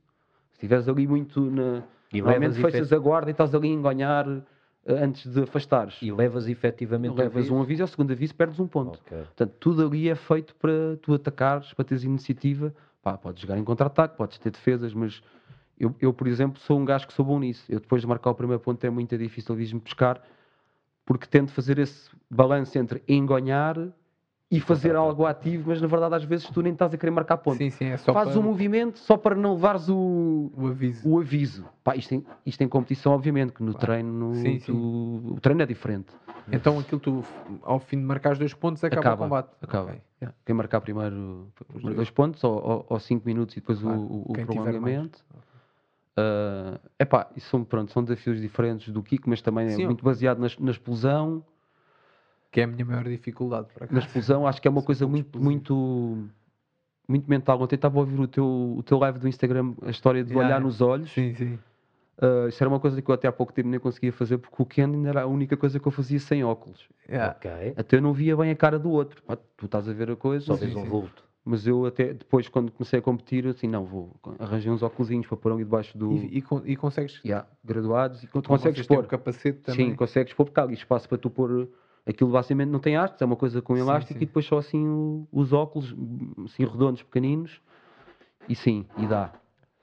Se 0.51 0.55
estiveres 0.57 0.88
ali 0.88 1.07
muito 1.07 1.41
na. 1.41 1.84
E 2.14 2.22
Normalmente 2.22 2.55
fechas 2.61 2.88
efet- 2.91 2.93
a 2.93 2.99
guarda 2.99 3.30
e 3.30 3.31
estás 3.31 3.53
ali 3.55 3.69
a 3.69 3.73
enganhar 3.73 4.27
eh, 4.85 5.03
antes 5.03 5.26
de 5.31 5.41
afastares. 5.41 5.95
e 6.01 6.11
levas 6.11 6.47
efetivamente 6.47 7.15
levas 7.18 7.49
um 7.49 7.60
aviso 7.61 7.81
e 7.81 7.84
ao 7.84 7.88
segundo 7.88 8.11
aviso 8.11 8.35
perdes 8.35 8.60
um 8.60 8.68
ponto. 8.68 8.99
Ok. 9.05 9.18
Portanto, 9.18 9.53
tudo 9.60 9.85
ali 9.88 10.07
é 10.10 10.15
feito 10.15 10.55
para 10.55 10.95
tu 11.01 11.14
atacares, 11.14 11.73
para 11.73 11.84
teres 11.84 12.03
iniciativa. 12.03 12.73
Pá, 13.01 13.18
podes 13.18 13.41
jogar 13.41 13.57
em 13.57 13.64
contra-ataque, 13.64 14.15
podes 14.15 14.38
ter 14.38 14.51
defesas, 14.51 14.93
mas 14.93 15.22
eu, 15.84 15.95
eu, 15.99 16.14
por 16.14 16.27
exemplo, 16.27 16.60
sou 16.60 16.80
um 16.80 16.85
gajo 16.85 17.05
que 17.07 17.14
sou 17.14 17.26
bom 17.26 17.39
nisso. 17.39 17.64
Eu 17.69 17.80
depois 17.80 18.01
de 18.01 18.07
marcar 18.07 18.30
o 18.31 18.35
primeiro 18.35 18.61
ponto 18.61 18.84
é 18.85 18.89
muito 18.89 19.18
difícil 19.18 19.53
vir-me 19.55 19.80
pescar, 19.80 20.22
porque 21.05 21.26
tento 21.27 21.51
fazer 21.51 21.77
esse 21.80 22.10
balanço 22.30 22.77
entre 22.77 23.03
enganhar 23.07 23.77
e 24.49 24.60
fazer 24.60 24.95
algo 24.95 25.26
ativo, 25.26 25.69
mas 25.69 25.81
na 25.81 25.88
verdade 25.88 26.14
às 26.15 26.23
vezes 26.23 26.47
tu 26.47 26.61
nem 26.61 26.73
estás 26.73 26.93
a 26.93 26.97
querer 26.97 27.10
marcar 27.11 27.38
ponto. 27.38 27.57
Sim, 27.57 27.72
sim, 27.72 27.85
é 27.85 27.97
só 27.97 28.14
Fazes 28.14 28.34
para 28.34 28.39
um 28.39 28.43
movimento 28.43 28.99
só 28.99 29.18
para 29.18 29.34
não 29.35 29.53
levares 29.55 29.89
o, 29.89 30.51
o 30.55 30.68
aviso. 30.68 31.10
o 31.10 31.19
aviso. 31.19 31.65
Pá, 31.84 31.95
isto, 31.95 32.14
em, 32.14 32.23
isto 32.45 32.61
em 32.61 32.68
competição, 32.68 33.14
obviamente, 33.14 33.51
que 33.51 33.64
no 33.64 33.72
Claro. 33.72 33.88
treino 33.88 34.11
no- 34.14 34.35
Sim, 34.35 34.60
tu- 34.60 35.34
o 35.35 35.39
treino 35.41 35.61
é 35.64 35.65
diferente. 35.65 36.14
Então 36.51 36.77
aquilo 36.77 36.99
tu, 37.01 37.23
ao 37.64 37.80
fim 37.80 37.97
de 37.97 38.03
marcar 38.03 38.34
os 38.34 38.38
dois 38.39 38.53
pontos, 38.53 38.84
acaba, 38.84 38.99
Acaba, 39.01 39.15
o 39.15 39.26
combate. 39.26 39.49
Acaba. 39.61 39.85
Ok. 39.89 40.01
Yeah. 40.22 40.38
Quem 40.45 40.53
marcar 40.55 40.81
primeiro 40.81 41.47
os 41.73 41.81
dois. 41.81 42.10
pontos, 42.11 42.43
ou, 42.43 42.53
ou, 42.53 42.85
ou 42.89 42.99
cinco 42.99 43.26
minutos 43.26 43.57
e 43.57 43.60
depois 43.60 43.80
o- 43.80 43.85
Claro. 43.88 44.01
o, 44.01 44.22
o 44.27 44.34
prolongamento. 44.34 45.19
Ah, 46.15 46.80
epá, 46.99 47.30
isso 47.35 47.49
são, 47.49 47.64
pronto, 47.64 47.91
são 47.91 48.03
desafios 48.03 48.40
diferentes 48.40 48.94
do 48.94 49.02
Kiko, 49.02 49.30
mas 49.30 49.41
também 49.41 49.69
Sim, 49.69 49.84
é 49.84 49.85
muito 49.85 50.03
baseado 50.03 50.40
na, 50.40 50.48
na 50.60 50.72
explosão. 50.72 51.44
Que 52.52 52.61
é 52.61 52.64
a 52.65 52.68
minha 52.68 52.85
maior 52.85 53.06
dificuldade, 53.06 53.68
por 53.73 53.91
Na 53.91 53.99
explosão, 53.99 54.45
acho 54.45 54.61
que 54.61 54.68
é 54.68 54.72
uma 54.72 54.84
coisa 54.84 55.07
muito, 55.07 55.41
muito, 55.41 56.30
muito 57.07 57.27
mental. 57.27 57.60
Ontem 57.60 57.76
estava 57.76 57.98
a 57.98 58.02
ouvir 58.02 58.19
o 58.19 58.27
teu, 58.27 58.76
o 58.77 58.84
teu 58.84 58.99
live 58.99 59.18
do 59.18 59.27
Instagram, 59.27 59.73
a 59.81 59.90
história 59.90 60.23
de 60.23 60.30
Yeah, 60.30 60.48
olhar 60.48 60.61
nos 60.61 60.80
olhos. 60.80 61.11
Sim, 61.11 61.34
sim. 61.34 61.60
Ah, 62.22 62.48
isso 62.48 62.64
era 62.64 62.69
uma 62.69 62.80
coisa 62.80 63.02
que 63.02 63.10
eu 63.10 63.15
até 63.15 63.27
há 63.27 63.31
pouco 63.31 63.52
tempo 63.52 63.69
nem 63.69 63.80
conseguia 63.80 64.14
fazer, 64.14 64.38
porque 64.38 64.61
o 64.61 64.65
Ken 64.65 64.84
ainda 64.84 65.10
era 65.10 65.22
a 65.23 65.26
única 65.26 65.57
coisa 65.57 65.80
que 65.80 65.88
eu 65.88 65.91
fazia 65.91 66.19
sem 66.19 66.44
óculos. 66.44 66.88
Yeah. 67.10 67.35
Ok. 67.35 67.73
Até 67.76 67.98
eu 67.98 68.02
não 68.02 68.14
via 68.14 68.38
bem 68.38 68.52
a 68.52 68.56
cara 68.56 68.77
do 68.77 68.91
outro. 68.91 69.23
Tu 69.57 69.65
estás 69.65 69.90
a 69.90 69.94
ver 69.94 70.11
a 70.11 70.15
coisa. 70.15 70.45
Só 70.45 70.53
sim, 70.53 70.65
vês 70.65 70.76
um 70.76 70.84
sim. 70.84 70.90
vulto. 70.90 71.23
Mas 71.45 71.68
eu 71.68 71.86
até 71.86 72.14
depois, 72.14 72.48
quando 72.48 72.72
comecei 72.72 72.99
a 72.99 73.02
competir, 73.02 73.44
eu 73.44 73.52
assim, 73.52 73.68
não, 73.68 73.84
vou 73.86 74.15
arranjei 74.40 74.72
uns 74.72 74.82
óculos 74.82 75.10
para 75.28 75.36
pôr 75.38 75.52
ali 75.52 75.64
debaixo 75.64 75.98
do. 75.98 76.14
E, 76.14 76.38
e, 76.40 76.44
e 76.72 76.76
consegues. 76.76 77.20
Yeah, 77.26 77.48
graduados 77.64 78.24
e 78.24 78.28
tu 78.28 78.41
consegues 78.44 78.88
pôr. 78.88 79.03
o 79.03 79.07
capacete 79.07 79.60
também. 79.60 79.90
Sim, 79.90 79.95
consegues 79.95 80.34
pôr, 80.34 80.45
porque 80.45 80.60
há 80.60 80.64
ali 80.64 80.74
espaço 80.74 81.07
para 81.10 81.18
tu 81.18 81.30
pôr. 81.30 81.68
Aquilo 82.06 82.32
basicamente 82.32 82.70
não 82.70 82.80
tem 82.80 82.98
hastes, 82.98 83.22
é 83.22 83.26
uma 83.26 83.36
coisa 83.36 83.61
com 83.61 83.76
Sim, 83.76 83.82
elástico 83.82 84.18
sim. 84.20 84.24
e 84.24 84.28
depois 84.28 84.45
só 84.45 84.57
assim 84.57 84.86
o- 84.88 85.26
os 85.32 85.53
óculos, 85.53 85.95
assim 86.45 86.65
redondos, 86.65 87.02
pequeninos. 87.02 87.61
E 88.48 88.56
sim, 88.56 88.86
e 88.98 89.06
dá. 89.07 89.32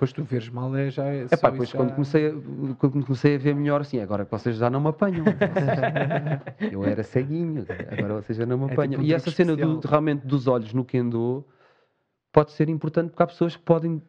Depois 0.00 0.12
tu 0.14 0.24
veres 0.24 0.48
mal 0.48 0.74
é 0.74 0.90
já 0.90 1.04
é. 1.04 1.26
É 1.30 1.36
pá, 1.36 1.50
depois 1.50 1.68
já- 1.68 1.76
quando, 1.76 1.92
comecei 1.92 2.28
a, 2.28 2.32
quando 2.78 3.04
comecei 3.04 3.34
a 3.34 3.38
ver 3.38 3.54
melhor, 3.54 3.82
assim, 3.82 4.00
agora 4.00 4.24
que 4.24 4.30
vocês 4.30 4.56
já 4.56 4.70
não 4.70 4.80
me 4.80 4.88
apanham. 4.88 5.24
eu 6.72 6.82
era 6.84 7.02
ceguinho, 7.02 7.66
agora 7.90 8.14
vocês 8.22 8.38
já 8.38 8.46
não 8.46 8.56
me 8.56 8.64
É 8.64 8.68
tipo 8.68 8.80
apanham. 8.80 9.00
um 9.02 9.04
e 9.04 9.12
essa 9.12 9.24
truque 9.24 9.36
cena 9.36 9.54
do- 9.56 9.60
especial. 9.72 9.90
realmente 9.90 10.26
dos 10.26 10.46
olhos 10.46 10.72
no 10.72 10.84
Kendo 10.86 11.44
pode 12.32 12.52
ser 12.52 12.70
importante 12.70 13.10
porque 13.10 13.22
há 13.22 13.26
pessoas 13.26 13.56
que 13.56 13.62
podem 13.62 14.00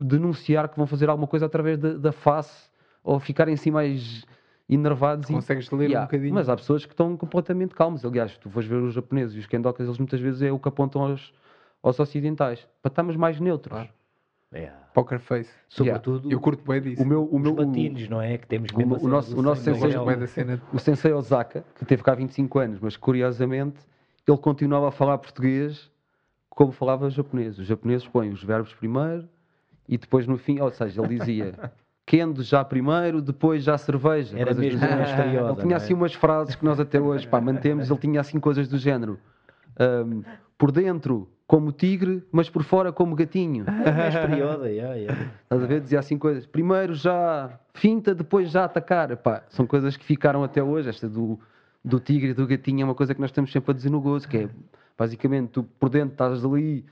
denunciar 0.00 0.68
que 0.68 0.76
vão 0.76 0.86
fazer 0.86 1.08
alguma 1.08 1.26
coisa 1.26 1.46
através 1.46 1.78
da, 1.78 1.94
da 1.94 2.12
face 2.12 2.70
ou 3.02 3.18
ficarem 3.18 3.54
assim 3.54 3.70
mais 3.72 4.24
enervados. 4.68 5.28
e- 5.28 5.32
Consegues 5.32 5.68
ler 5.70 5.86
Yeah, 5.86 6.00
um 6.02 6.06
bocadinho. 6.06 6.34
Mas 6.34 6.48
há 6.48 6.54
pessoas 6.56 6.84
que 6.86 6.92
estão 6.92 7.16
completamente 7.16 7.74
calmas. 7.74 8.04
Aliás, 8.04 8.36
tu 8.38 8.48
vais 8.48 8.66
ver 8.66 8.76
os 8.76 8.94
japoneses 8.94 9.34
e 9.34 9.38
os 9.40 9.46
kendokas, 9.46 9.86
eles 9.86 9.98
muitas 9.98 10.20
vezes 10.20 10.42
é 10.42 10.52
o 10.52 10.58
que 10.60 10.68
apontam 10.68 11.02
aos, 11.02 11.32
aos 11.82 11.98
ocidentais 11.98 12.66
para 12.80 12.90
estarmos 12.90 13.16
mais 13.16 13.40
neutros. 13.40 13.72
Claro. 13.72 13.88
É. 14.52 14.70
Poker 14.98 15.18
face. 15.20 15.50
Sobretudo 15.68 16.30
Eu 16.30 16.40
curto 16.40 16.62
bem 16.68 16.80
disso. 16.82 17.02
O 17.02 17.06
meu, 17.06 17.22
o 17.22 17.36
os 17.36 17.42
meu, 17.42 17.54
latinos, 17.54 18.08
não 18.08 18.20
é? 18.20 18.36
Que 18.38 18.46
temos 18.46 18.70
o 18.72 18.76
mesmo 18.78 18.94
o 18.94 18.98
cena 18.98 19.10
nosso- 19.12 19.38
o 19.38 19.42
nosso 19.42 19.62
sensei- 19.62 19.92
da 20.16 20.26
cena. 20.26 20.62
o 20.72 20.78
Sensei 20.78 21.12
Osaka, 21.12 21.64
que 21.78 21.84
teve 21.84 22.02
cá 22.02 22.14
25 22.14 22.58
anos, 22.58 22.80
mas 22.80 22.96
curiosamente 22.96 23.76
ele 24.26 24.38
continuava 24.38 24.88
a 24.88 24.90
falar 24.90 25.18
português 25.18 25.90
como 26.50 26.72
falava 26.72 27.08
japonês. 27.10 27.58
Os 27.58 27.66
japoneses 27.66 28.06
põem 28.08 28.30
os 28.30 28.42
verbos 28.42 28.74
primeiro 28.74 29.28
e 29.88 29.96
depois 29.96 30.26
no 30.26 30.36
fim, 30.36 30.58
ou 30.60 30.70
seja, 30.70 31.00
ele 31.00 31.18
dizia 31.18 31.52
Kendo 32.04 32.42
já 32.42 32.64
primeiro, 32.64 33.20
depois 33.20 33.62
já 33.62 33.76
cerveja. 33.76 34.38
Era 34.38 34.54
mesmo 34.54 34.80
misteriosa, 34.80 35.52
Ele 35.52 35.60
tinha 35.60 35.74
é? 35.74 35.76
assim 35.76 35.92
umas 35.92 36.14
frases 36.14 36.54
que 36.54 36.64
nós 36.64 36.80
até 36.80 36.98
hoje 36.98 37.28
pá, 37.28 37.38
mantemos, 37.38 37.90
ele 37.90 37.98
tinha 37.98 38.18
assim 38.20 38.40
coisas 38.40 38.66
do 38.66 38.78
género. 38.78 39.18
ahm, 39.78 40.22
por 40.56 40.72
dentro 40.72 41.28
como 41.48 41.72
tigre, 41.72 42.22
mas 42.30 42.50
por 42.50 42.62
fora 42.62 42.92
como 42.92 43.16
gatinho. 43.16 43.64
Misteriosa, 43.64 44.68
yeah, 44.68 44.94
yeah. 44.94 45.30
Estás 45.42 45.62
a 45.62 45.66
ver? 45.66 45.80
Dizia 45.80 45.98
assim 45.98 46.18
coisas. 46.18 46.46
Primeiro 46.46 46.92
já 46.94 47.58
finta, 47.72 48.14
depois 48.14 48.50
já 48.50 48.66
atacar. 48.66 49.16
Pá, 49.16 49.42
são 49.48 49.66
coisas 49.66 49.96
que 49.96 50.04
ficaram 50.04 50.44
até 50.44 50.62
hoje. 50.62 50.90
Esta 50.90 51.08
do, 51.08 51.40
do 51.82 51.98
tigre 51.98 52.32
e 52.32 52.34
do 52.34 52.46
gatinho 52.46 52.82
é 52.82 52.84
uma 52.84 52.94
coisa 52.94 53.14
que 53.14 53.20
nós 53.20 53.30
estamos 53.30 53.50
sempre 53.50 53.70
a 53.70 53.74
dizer 53.74 53.88
no 53.88 53.98
gozo, 53.98 54.28
que 54.28 54.36
é 54.36 54.48
basicamente 54.96 55.48
tu 55.48 55.62
por 55.62 55.88
dentro 55.88 56.12
estás 56.12 56.44
ali, 56.44 56.84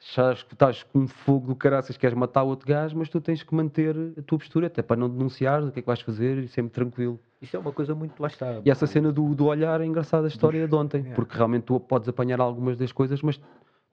achas 0.00 0.42
que 0.42 0.54
estás 0.54 0.82
com 0.82 1.06
fogo 1.06 1.46
do 1.46 1.54
caraças, 1.54 1.96
queres 1.96 2.16
matar 2.16 2.42
outro 2.42 2.66
gajo, 2.66 2.98
mas 2.98 3.08
tu 3.08 3.20
tens 3.20 3.44
que 3.44 3.54
manter 3.54 3.94
a 4.18 4.22
tua 4.22 4.38
postura, 4.38 4.66
até 4.66 4.82
para 4.82 4.96
não 4.96 5.08
denunciar 5.08 5.62
o 5.62 5.70
que 5.70 5.78
é 5.78 5.82
que 5.82 5.86
vais 5.86 6.00
fazer 6.00 6.38
e 6.38 6.48
sempre 6.48 6.72
tranquilo. 6.72 7.20
Isto 7.40 7.56
é 7.58 7.60
uma 7.60 7.72
coisa 7.72 7.94
muito 7.94 8.20
lá 8.20 8.26
está. 8.26 8.60
E 8.64 8.70
essa 8.70 8.88
cena 8.88 9.12
do, 9.12 9.34
do 9.36 9.46
olhar 9.46 9.80
é 9.80 9.86
engraçada 9.86 10.26
a 10.26 10.28
história 10.28 10.66
de 10.66 10.74
ontem, 10.74 10.98
Yeah. 10.98 11.14
porque 11.14 11.36
realmente 11.36 11.64
tu 11.64 11.78
podes 11.78 12.08
apanhar 12.08 12.40
algumas 12.40 12.76
das 12.76 12.90
coisas, 12.90 13.22
mas 13.22 13.38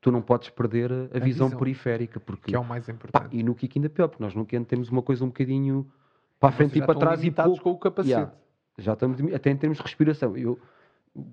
tu 0.01 0.11
não 0.11 0.21
podes 0.21 0.49
perder 0.49 0.91
a, 0.91 0.95
a 1.17 1.19
visão, 1.19 1.47
visão. 1.47 1.59
periférica, 1.59 2.19
porque 2.19 2.49
Que 2.51 2.55
é 2.55 2.59
o 2.59 2.65
mais 2.65 2.85
Pá, 2.85 2.91
importante. 2.91 3.37
e 3.37 3.43
no 3.43 3.53
kick 3.55 3.77
ainda 3.77 3.89
pior, 3.89 4.07
porque 4.07 4.23
nós 4.23 4.33
no 4.33 4.45
Kendo 4.45 4.65
temos 4.65 4.89
uma 4.89 5.01
coisa 5.01 5.23
um 5.23 5.27
bocadinho 5.27 5.87
para 6.39 6.49
a 6.49 6.51
frente 6.51 6.77
e 6.77 6.81
para 6.85 6.97
trás 6.99 7.23
e 7.23 7.29
pouco. 7.31 7.61
com 7.61 7.71
o 7.71 7.77
capacete. 7.77 8.09
Yeah. 8.13 8.33
Já 8.79 8.93
estamos, 8.93 9.21
até 9.33 9.51
em 9.51 9.55
termos 9.57 9.77
de 9.77 9.83
respiração. 9.83 10.35
Eu, 10.35 10.57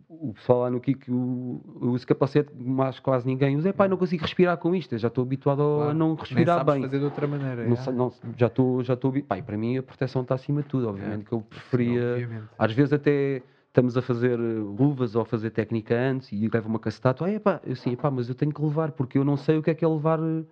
o 0.09 0.35
pessoal 0.35 0.63
lá 0.63 0.71
no 0.71 0.81
kick, 0.81 1.09
eu 1.09 1.63
uso 1.81 2.05
capacete, 2.07 2.51
mas 2.55 2.99
quase 3.01 3.25
ninguém 3.27 3.57
usa. 3.57 3.69
Epá, 3.71 3.87
eu 3.87 3.89
não 3.91 3.97
consigo 3.97 4.23
respirar 4.23 4.59
com 4.59 4.75
isto. 4.75 4.93
Eu 4.95 4.99
já 4.99 5.09
estou 5.09 5.23
habituado 5.23 5.63
a 5.63 5.77
Claro. 5.77 5.95
não 5.99 6.09
Nem 6.09 6.17
respirar 6.17 6.65
bem. 6.65 6.83
fazer 6.83 6.99
de 6.99 7.05
outra 7.05 7.27
maneira. 7.27 7.65
Não 7.67 7.77
é. 7.77 7.93
não- 7.93 8.13
já 8.37 8.49
estou 8.49 8.83
já 8.85 8.95
estou 8.95 9.13
pá, 9.23 9.41
para 9.41 9.57
mim 9.57 9.79
a 9.79 9.83
proteção 9.83 10.23
está 10.23 10.35
acima 10.35 10.63
de 10.63 10.69
tudo. 10.69 10.89
Obviamente 10.89 11.25
que 11.25 11.33
eu 11.33 11.41
preferia. 11.41 12.13
Obviamente. 12.13 12.49
Às 12.59 12.73
vezes 12.73 12.93
até 12.93 13.41
estamos 13.79 13.97
a 13.97 14.03
fazer 14.03 14.39
eh, 14.39 14.43
luvas 14.43 15.15
ou 15.15 15.23
a 15.23 15.25
fazer 15.25 15.51
técnica 15.51 15.95
antes 15.95 16.33
e 16.33 16.49
leva 16.49 16.69
uma 16.69 16.79
cacetato. 16.81 17.25
Ah, 17.25 17.31
epá, 17.31 17.61
eu 17.65 17.73
assim, 17.75 17.93
epá, 17.93 18.11
mas 18.11 18.29
eu 18.29 18.35
tenho 18.35 18.53
que 18.53 18.61
levar 18.61 18.91
porque 18.93 19.17
eu 19.17 19.25
não 19.25 19.37
sei 19.37 19.57
o 19.59 19.63
que 19.63 19.71
é 19.71 19.75
que 19.75 19.85
é 19.85 19.89
levar. 19.89 20.19
eh, 20.19 20.45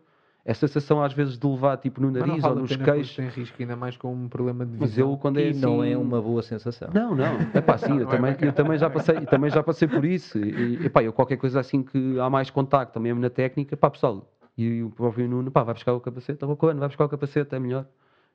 essa 0.44 0.69
sensação 0.69 1.03
às 1.03 1.12
vezes 1.12 1.36
de 1.36 1.44
levar 1.44 1.77
tipo 1.78 2.01
no 2.01 2.09
Mas 2.12 2.24
nariz 2.24 2.44
ou 2.44 2.53
a 2.53 2.55
nos 2.55 2.77
queixos. 2.77 3.16
tem 3.16 3.28
risco, 3.28 3.57
ainda 3.59 3.74
mais 3.74 3.97
com 3.97 4.15
um 4.15 4.28
problema 4.28 4.65
de 4.65 4.77
Mas 4.78 4.90
visão. 4.90 5.11
eu 5.11 5.16
quando 5.16 5.39
é 5.39 5.47
E 5.47 5.51
assim... 5.51 5.61
não 5.61 5.82
é 5.82 5.97
uma 5.97 6.23
boa 6.23 6.40
sensação. 6.40 6.89
Não, 6.94 7.16
não. 7.16 7.24
É 7.53 7.61
pá, 7.61 7.77
sim, 7.77 7.98
eu, 7.98 8.05
é 8.05 8.07
também, 8.07 8.36
eu 8.40 8.53
também 8.53 8.78
já 8.78 8.89
passei, 8.89 9.27
também 9.27 9.51
já 9.51 9.61
passei 9.61 9.89
por 9.89 10.05
isso. 10.05 10.39
E, 10.39 10.85
e, 10.86 10.89
pá, 10.89 11.03
eu 11.03 11.12
qualquer 11.12 11.36
coisa 11.36 11.59
assim 11.59 11.82
que 11.82 12.20
há 12.20 12.31
mais 12.31 12.48
contacto, 12.48 13.01
mesmo 13.01 13.20
na 13.20 13.28
técnica, 13.28 13.77
pá, 13.77 13.90
pessoal, 13.90 14.32
e 14.57 14.85
o 14.85 14.90
próprio 14.90 15.28
Nuno, 15.28 15.51
pá, 15.51 15.65
vai 15.65 15.74
buscar 15.74 15.94
o 15.94 16.01
capacete, 16.01 16.35
estava 16.35 16.55
quando, 16.55 16.78
vai 16.78 16.86
buscar 16.86 17.07
o 17.07 17.09
capacete, 17.09 17.53
é 17.53 17.59
melhor. 17.59 17.85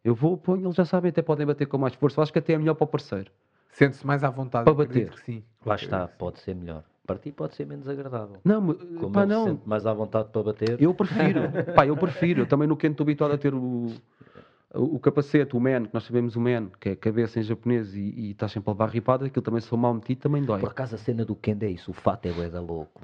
Eu 0.04 0.14
vou, 0.14 0.36
ponho, 0.36 0.66
eles 0.66 0.76
já 0.76 0.84
sabem, 0.84 1.10
até 1.10 1.22
podem 1.22 1.48
bater 1.48 1.66
com 1.66 1.78
mais 1.78 1.94
força. 1.94 2.20
Eu 2.20 2.24
acho 2.24 2.34
que 2.34 2.40
até 2.40 2.52
é 2.52 2.58
melhor 2.58 2.74
para 2.74 2.84
o 2.84 2.88
parceiro. 2.88 3.32
Sente-se 3.72 4.06
mais 4.06 4.24
à 4.24 4.30
vontade. 4.30 4.66
Para 4.66 4.74
bater. 4.74 5.14
Sim. 5.26 5.44
Lá 5.66 5.76
está, 5.76 6.08
pode 6.08 6.40
ser 6.40 6.56
melhor. 6.56 6.84
Para 7.06 7.18
ti 7.18 7.32
pode 7.32 7.56
ser 7.56 7.66
menos 7.66 7.88
agradável. 7.90 8.38
Não, 8.44 8.62
mas, 8.62 8.78
Como 8.78 9.12
pá, 9.12 9.24
ele 9.24 9.34
se 9.34 9.38
não. 9.40 9.46
sente 9.48 9.68
mais 9.68 9.86
à 9.86 9.94
vontade 9.94 10.30
para 10.32 10.44
bater, 10.44 10.82
Eu 10.82 10.94
prefiro, 10.94 11.42
pá, 11.76 11.86
eu 11.86 11.98
prefiro. 11.98 12.42
Eu 12.42 12.46
também 12.46 12.68
no 12.68 12.78
Kendo 12.78 12.92
estou 12.94 13.04
habituado 13.06 13.32
a 13.34 13.38
ter 13.38 13.54
o, 13.54 13.88
o, 14.74 14.96
o 14.96 15.00
capacete, 15.00 15.56
o 15.56 15.60
man, 15.60 15.86
que 15.86 15.94
nós 15.94 16.04
sabemos 16.04 16.36
o 16.36 16.40
man, 16.42 16.68
que 16.80 16.90
é 16.90 16.96
cabeça 16.96 17.40
em 17.40 17.44
japonês 17.44 17.96
e, 17.96 18.00
e 18.00 18.32
estás 18.32 18.52
sempre 18.52 18.70
a 18.70 18.74
levar 18.74 18.90
ripada, 18.90 19.26
aquilo 19.26 19.44
também 19.44 19.60
se 19.62 19.68
for 19.68 19.78
mal 19.78 19.94
metido 19.94 20.20
também 20.20 20.44
dói. 20.44 20.60
por 20.60 20.70
acaso 20.70 20.96
a 20.96 20.98
cena 20.98 21.26
do 21.26 21.36
Kendo 21.36 21.64
é 21.64 21.70
isso, 21.70 21.92
o 21.92 21.94
fato 21.94 22.28
é 22.28 22.32
bué 22.32 22.50
da 22.50 22.62
louco. 22.62 23.02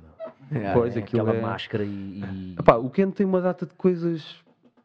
meu. 0.52 0.74
Pois, 0.74 0.96
É 0.96 1.00
aquela 1.00 1.34
é- 1.36 1.42
máscara 1.42 1.84
e, 1.84 1.88
e- 1.90 2.56
Epá, 2.58 2.76
o 2.76 2.90
Kendo 2.90 3.14
tem 3.14 3.26
uma 3.26 3.42
data 3.42 3.66
de 3.66 3.74
coisas 3.74 4.38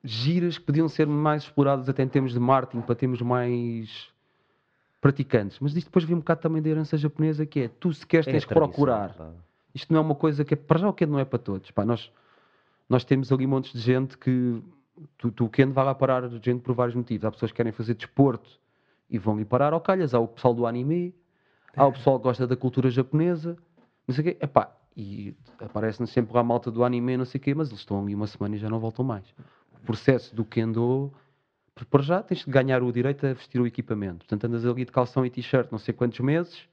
giras 0.02 0.58
que 0.58 0.64
podiam 0.64 0.88
ser 0.88 1.06
mais 1.06 1.42
exploradas 1.44 1.88
até 1.88 2.02
em 2.02 2.08
termos 2.08 2.32
de 2.32 2.40
marketing, 2.40 2.82
para 2.82 2.94
termos 2.96 3.20
mais 3.22 4.10
praticantes. 5.02 5.58
Mas 5.60 5.76
isto 5.76 5.88
depois 5.88 6.04
vem 6.04 6.14
um 6.14 6.20
bocado 6.20 6.40
também 6.40 6.62
da 6.62 6.70
herança 6.70 6.96
japonesa, 6.96 7.44
que 7.44 7.60
é 7.60 7.68
tu 7.68 7.92
se 7.92 8.06
queres 8.06 8.26
é 8.28 8.30
tens 8.30 8.44
que 8.44 8.54
procurar. 8.54 9.12
pá. 9.12 9.30
Isto 9.74 9.92
não 9.92 10.00
é 10.00 10.02
uma 10.02 10.14
coisa 10.14 10.44
que 10.44 10.54
é, 10.54 10.56
para 10.56 10.78
já 10.78 10.88
o 10.88 10.92
Kendo 10.92 11.12
não 11.12 11.18
é 11.18 11.24
para 11.24 11.40
todos. 11.40 11.70
Pá, 11.72 11.84
nós, 11.84 12.10
nós 12.88 13.04
temos 13.04 13.32
ali 13.32 13.46
montes 13.46 13.72
de 13.72 13.80
gente 13.80 14.16
que 14.16 14.62
tu, 15.18 15.32
tu, 15.32 15.46
o 15.46 15.50
Kendo 15.50 15.74
vai 15.74 15.84
lá 15.84 15.94
parar 15.94 16.28
gente 16.40 16.62
por 16.62 16.72
vários 16.72 16.94
motivos. 16.94 17.24
Há 17.24 17.32
pessoas 17.32 17.50
que 17.50 17.56
querem 17.56 17.72
fazer 17.72 17.94
desporto 17.94 18.48
e 19.10 19.18
vão 19.18 19.36
lhe 19.36 19.44
parar 19.44 19.72
ao 19.72 19.80
calhas. 19.80 20.14
Há 20.14 20.20
o 20.20 20.28
pessoal 20.28 20.54
do 20.54 20.66
anime, 20.66 21.12
há 21.76 21.84
o 21.84 21.92
pessoal 21.92 22.18
que 22.18 22.22
gosta 22.22 22.46
da 22.46 22.54
cultura 22.54 22.88
japonesa, 22.88 23.56
não 24.06 24.14
sei 24.14 24.22
o 24.22 24.24
quê. 24.28 24.38
Epá, 24.40 24.72
e 24.96 25.34
aparece-nos 25.58 26.10
sempre 26.12 26.38
a 26.38 26.44
malta 26.44 26.70
do 26.70 26.84
anime, 26.84 27.16
não 27.16 27.24
sei 27.24 27.40
o 27.40 27.42
quê, 27.42 27.54
mas 27.54 27.68
eles 27.68 27.80
estão 27.80 28.00
ali 28.00 28.14
uma 28.14 28.28
semana 28.28 28.54
e 28.54 28.58
já 28.58 28.68
não 28.68 28.78
voltam 28.78 29.04
mais. 29.04 29.24
O 29.72 29.84
processo 29.84 30.32
do 30.36 30.44
Kendo, 30.44 31.12
por- 31.74 31.86
para 31.86 32.02
já 32.02 32.22
tens 32.22 32.44
de 32.44 32.50
ganhar 32.50 32.82
o 32.82 32.92
direito 32.92 33.26
a 33.26 33.32
vestir 33.32 33.60
o 33.60 33.66
equipamento. 33.66 34.18
Portanto, 34.18 34.44
andas 34.44 34.64
ali 34.66 34.84
de 34.84 34.92
calção 34.92 35.24
e 35.24 35.30
t-shirt 35.30 35.70
não 35.70 35.78
sei 35.78 35.94
quantos 35.94 36.20
meses, 36.20 36.68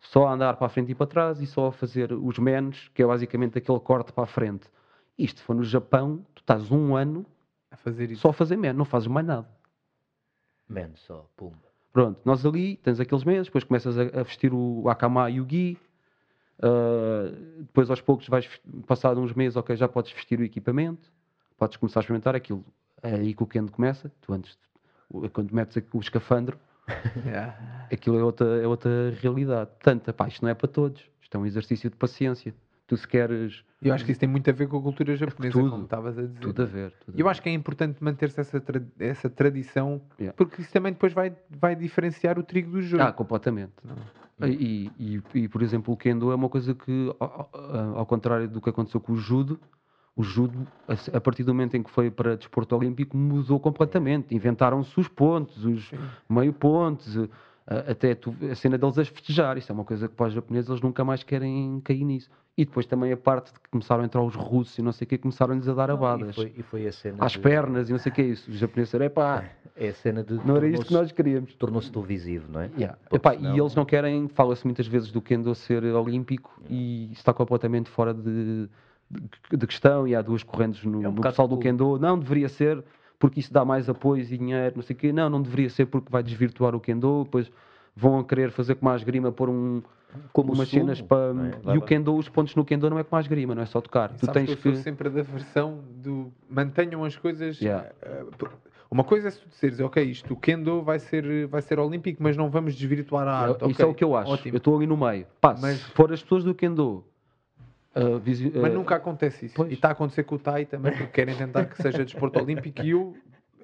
só 0.00 0.26
a 0.28 0.32
andar 0.32 0.56
para 0.56 0.66
a 0.66 0.70
frente 0.70 0.90
e 0.92 0.94
para 0.94 1.06
trás 1.06 1.40
e 1.40 1.46
só 1.46 1.66
a 1.66 1.72
fazer 1.72 2.12
os 2.12 2.38
menos, 2.38 2.88
que 2.94 3.02
é 3.02 3.06
basicamente 3.06 3.58
aquele 3.58 3.80
corte 3.80 4.12
para 4.12 4.24
a 4.24 4.26
frente. 4.26 4.66
Isto 5.18 5.42
for 5.42 5.54
no 5.54 5.62
Japão, 5.62 6.24
tu 6.34 6.40
estás 6.40 6.70
um 6.70 6.96
ano 6.96 7.26
A 7.70 7.76
fazer 7.76 8.10
isso. 8.10 8.22
só 8.22 8.30
a 8.30 8.32
fazer 8.32 8.56
menos, 8.56 8.78
não 8.78 8.84
fazes 8.86 9.08
mais 9.08 9.26
nada. 9.26 9.46
Menos 10.68 11.00
só, 11.00 11.28
pumba. 11.36 11.58
Pronto, 11.92 12.20
nós 12.24 12.46
ali 12.46 12.76
tens 12.76 12.98
aqueles 13.00 13.24
meses, 13.24 13.46
depois 13.48 13.64
começas 13.64 13.98
a, 13.98 14.02
a 14.20 14.22
vestir 14.22 14.54
o 14.54 14.88
Akama 14.88 15.28
e 15.28 15.40
o 15.40 15.46
Gi, 15.48 15.76
ah, 16.62 17.32
depois 17.58 17.90
aos 17.90 18.00
poucos 18.00 18.28
vais 18.28 18.48
passar 18.86 19.18
uns 19.18 19.32
meses, 19.34 19.56
ok, 19.56 19.74
já 19.76 19.88
podes 19.88 20.12
vestir 20.12 20.38
o 20.40 20.44
equipamento, 20.44 21.10
podes 21.58 21.76
começar 21.76 22.00
a 22.00 22.02
experimentar 22.02 22.34
aquilo. 22.34 22.64
É 23.02 23.14
aí 23.14 23.34
que 23.34 23.42
o 23.42 23.46
Kendo 23.46 23.70
começa, 23.72 24.10
tu 24.20 24.32
antes, 24.32 24.58
o- 25.08 25.28
quando 25.30 25.52
metes 25.54 25.76
o 25.92 25.98
escafandro, 26.00 26.58
Yeah. 27.24 27.86
aquilo 27.92 28.18
é 28.18 28.22
outra, 28.24 28.46
é 28.62 28.66
outra 28.66 28.90
realidade. 29.20 29.70
Portanto, 29.70 30.12
pá, 30.12 30.26
isto 30.28 30.42
não 30.42 30.50
é 30.50 30.54
para 30.54 30.68
todos, 30.68 31.02
isto 31.22 31.36
é 31.36 31.38
um 31.40 31.46
exercício 31.46 31.88
de 31.90 31.96
paciência. 31.96 32.54
Tu 32.86 32.96
se 32.96 33.06
queres 33.06 33.62
Eu 33.80 33.94
acho 33.94 34.04
que 34.04 34.10
isso 34.10 34.18
tem 34.18 34.28
muito 34.28 34.50
a 34.50 34.52
ver 34.52 34.66
com 34.66 34.76
a 34.76 34.82
cultura 34.82 35.14
japonesa, 35.14 35.52
tudo. 35.56 35.70
como 35.70 35.84
estavas 35.84 36.18
a 36.18 36.22
dizer. 36.22 36.40
tudo 36.40 36.62
a 36.62 36.64
ver. 36.64 36.90
tudo 37.06 37.14
a 37.14 37.20
eu 37.20 37.24
ver. 37.24 37.30
acho 37.30 37.40
que 37.40 37.48
é 37.48 37.52
importante 37.52 38.02
manter-se 38.02 38.40
essa, 38.40 38.60
tra- 38.60 38.82
essa 38.98 39.30
tradição, 39.30 40.02
Yeah. 40.18 40.36
porque 40.36 40.60
isso 40.60 40.72
também 40.72 40.92
depois 40.92 41.12
vai, 41.12 41.32
vai 41.48 41.76
diferenciar 41.76 42.36
o 42.36 42.42
trigo 42.42 42.72
do 42.72 42.82
jogo. 42.82 43.04
Ah, 43.04 43.12
completamente. 43.12 43.72
E, 44.42 44.90
e, 44.98 45.22
e, 45.34 45.48
por 45.48 45.62
exemplo, 45.62 45.94
o 45.94 45.96
Kendo 45.96 46.32
é 46.32 46.34
uma 46.34 46.48
coisa 46.48 46.74
que, 46.74 47.14
ao- 47.20 47.48
ao 47.94 48.06
contrário 48.06 48.48
do 48.48 48.60
que 48.60 48.70
aconteceu 48.70 49.00
com 49.00 49.12
o 49.12 49.16
Judo, 49.16 49.60
o 50.16 50.22
Judo, 50.22 50.66
a, 51.14 51.20
partir 51.20 51.44
do 51.44 51.54
momento 51.54 51.76
em 51.76 51.82
que 51.82 51.90
foi 51.90 52.10
para 52.10 52.36
desporto 52.36 52.76
olímpico, 52.76 53.16
mudou 53.16 53.58
completamente. 53.60 54.34
Inventaram-se 54.34 54.98
os 54.98 55.08
pontos, 55.08 55.64
os 55.64 55.90
meio 56.28 56.52
pontos, 56.52 57.16
a- 57.66 57.90
até 57.92 58.16
a 58.50 58.54
cena 58.54 58.76
deles 58.76 58.98
a 58.98 59.04
festejar. 59.04 59.56
Isso 59.56 59.70
é 59.70 59.74
uma 59.74 59.84
coisa 59.84 60.08
que 60.08 60.14
para 60.14 60.26
os 60.26 60.32
japoneses 60.34 60.68
eles 60.68 60.82
nunca 60.82 61.04
mais 61.04 61.22
querem 61.22 61.80
cair 61.82 62.04
nisso. 62.04 62.28
E 62.58 62.64
depois 62.64 62.84
também 62.84 63.12
a 63.12 63.16
parte 63.16 63.52
de 63.54 63.60
que 63.60 63.70
começaram 63.70 64.02
a 64.02 64.04
entrar 64.06 64.20
os 64.22 64.34
russos 64.34 64.76
e 64.76 64.82
não 64.82 64.92
sei 64.92 65.06
o 65.06 65.08
que, 65.08 65.16
começaram-lhes 65.16 65.66
a 65.68 65.72
dar 65.72 65.90
abadas. 65.90 66.30
e, 66.30 66.32
foi, 66.34 66.54
e 66.58 66.62
foi 66.62 66.86
a 66.86 66.92
cena. 66.92 67.16
Às 67.20 67.32
de- 67.32 67.38
pernas 67.38 67.88
e 67.88 67.92
não 67.92 67.98
sei 67.98 68.10
o 68.12 68.14
que 68.14 68.20
é 68.20 68.24
isso. 68.26 68.50
Os 68.50 68.58
japoneses 68.58 68.88
disseram, 68.88 69.06
epá, 69.06 69.44
É 69.76 69.88
a 69.88 69.94
cena 69.94 70.22
de. 70.22 70.34
não 70.46 70.56
era 70.56 70.66
isto 70.68 70.84
que 70.84 70.92
nós 70.92 71.10
queríamos. 71.12 71.54
Tornou-se 71.54 71.90
televisivo, 71.90 72.50
não 72.52 72.60
é? 72.60 72.70
Yeah. 72.76 72.98
Epá, 73.10 73.32
senão- 73.34 73.56
E 73.56 73.60
eles 73.60 73.74
não 73.74 73.84
querem, 73.86 74.28
fala-se 74.28 74.66
muitas 74.66 74.86
vezes 74.86 75.10
do 75.10 75.22
Kendo 75.22 75.54
ser 75.54 75.82
olímpico 75.84 76.60
e 76.68 77.04
isso 77.12 77.20
está 77.20 77.32
completamente 77.32 77.88
fora 77.88 78.12
de, 78.12 78.68
de, 79.10 79.66
questão. 79.66 80.06
E 80.06 80.14
há 80.14 80.22
duas 80.22 80.42
correntes 80.42 80.84
no, 80.84 81.02
É 81.04 81.08
um 81.08 81.12
no 81.12 81.20
pessoal 81.20 81.48
do. 81.48 81.58
Kendo. 81.58 81.98
Não 81.98 82.18
deveria 82.18 82.48
ser 82.48 82.82
porque 83.18 83.40
isso 83.40 83.52
dá 83.52 83.64
mais 83.64 83.88
apoio 83.88 84.22
e 84.22 84.26
dinheiro, 84.26 84.76
não 84.76 84.82
sei 84.82 84.94
o 84.94 84.98
quê. 84.98 85.12
Não, 85.12 85.28
não 85.28 85.42
deveria 85.42 85.68
ser 85.68 85.86
porque 85.86 86.10
vai 86.10 86.22
desvirtuar 86.22 86.74
o 86.74 86.80
Kendo. 86.80 87.24
Depois 87.24 87.50
vão 87.94 88.18
a 88.18 88.24
querer 88.24 88.50
fazer 88.50 88.76
com 88.76 88.84
mais 88.86 89.02
grima, 89.02 89.30
pôr 89.30 89.50
um, 89.50 89.82
Como 90.32 90.52
umas 90.54 90.68
sumo, 90.68 90.80
cenas 90.82 91.00
para. 91.02 91.34
é? 91.70 91.74
E 91.74 91.78
o. 91.78 91.82
Kendo, 91.82 92.14
os 92.16 92.28
pontos 92.28 92.54
no 92.54 92.64
Kendo 92.64 92.88
não 92.88 92.98
é 92.98 93.04
com 93.04 93.14
mais 93.14 93.26
grima, 93.26 93.54
não 93.54 93.62
é 93.62 93.66
só 93.66 93.80
tocar. 93.80 94.10
Tu 94.16 94.26
tens 94.28 94.46
que 94.46 94.52
eu 94.52 94.56
que. 94.56 94.62
sou 94.74 94.74
sempre 94.76 95.10
da 95.10 95.22
versão 95.22 95.80
do 95.96 96.32
mantenham 96.48 97.04
as 97.04 97.16
coisas. 97.16 97.60
Yeah. 97.60 97.88
p- 98.38 98.46
uma 98.90 99.04
coisa 99.04 99.28
é 99.28 99.30
se 99.30 99.38
tu 99.40 99.48
disseres, 99.48 99.78
ok, 99.78 100.02
isto 100.02 100.32
o 100.34 100.36
Kendo 100.36 100.82
vai 100.82 100.98
ser, 100.98 101.46
vai 101.46 101.62
ser 101.62 101.78
olímpico, 101.78 102.20
mas 102.22 102.36
não 102.36 102.50
vamos 102.50 102.74
desvirtuar 102.74 103.28
a 103.28 103.32
arte. 103.50 103.70
Isso 103.70 103.82
é 103.82 103.86
o 103.86 103.94
que 103.94 104.02
eu 104.02 104.16
acho. 104.16 104.32
Ótimo. 104.32 104.54
Eu 104.54 104.58
estou 104.58 104.76
ali 104.76 104.86
no 104.86 104.96
meio. 104.96 105.26
Pá, 105.40 105.54
Mas- 105.60 105.76
se 105.78 105.90
for 105.92 106.12
as 106.12 106.22
pessoas 106.22 106.42
do 106.42 106.54
Kendo. 106.54 107.04
Ah, 107.94 108.18
visi- 108.22 108.52
Mas 108.54 108.72
nunca 108.72 108.96
acontece 108.96 109.46
isso. 109.46 109.54
pois. 109.56 109.70
E 109.70 109.74
está 109.74 109.88
a 109.88 109.92
acontecer 109.92 110.24
com 110.24 110.34
o 110.36 110.38
Tai 110.38 110.64
também, 110.66 110.92
porque 110.92 111.06
querem 111.08 111.36
tentar 111.36 111.64
que 111.66 111.80
seja 111.80 112.04
desporto 112.04 112.38
olímpico. 112.42 112.82
E 112.82 112.90
eu 112.90 113.16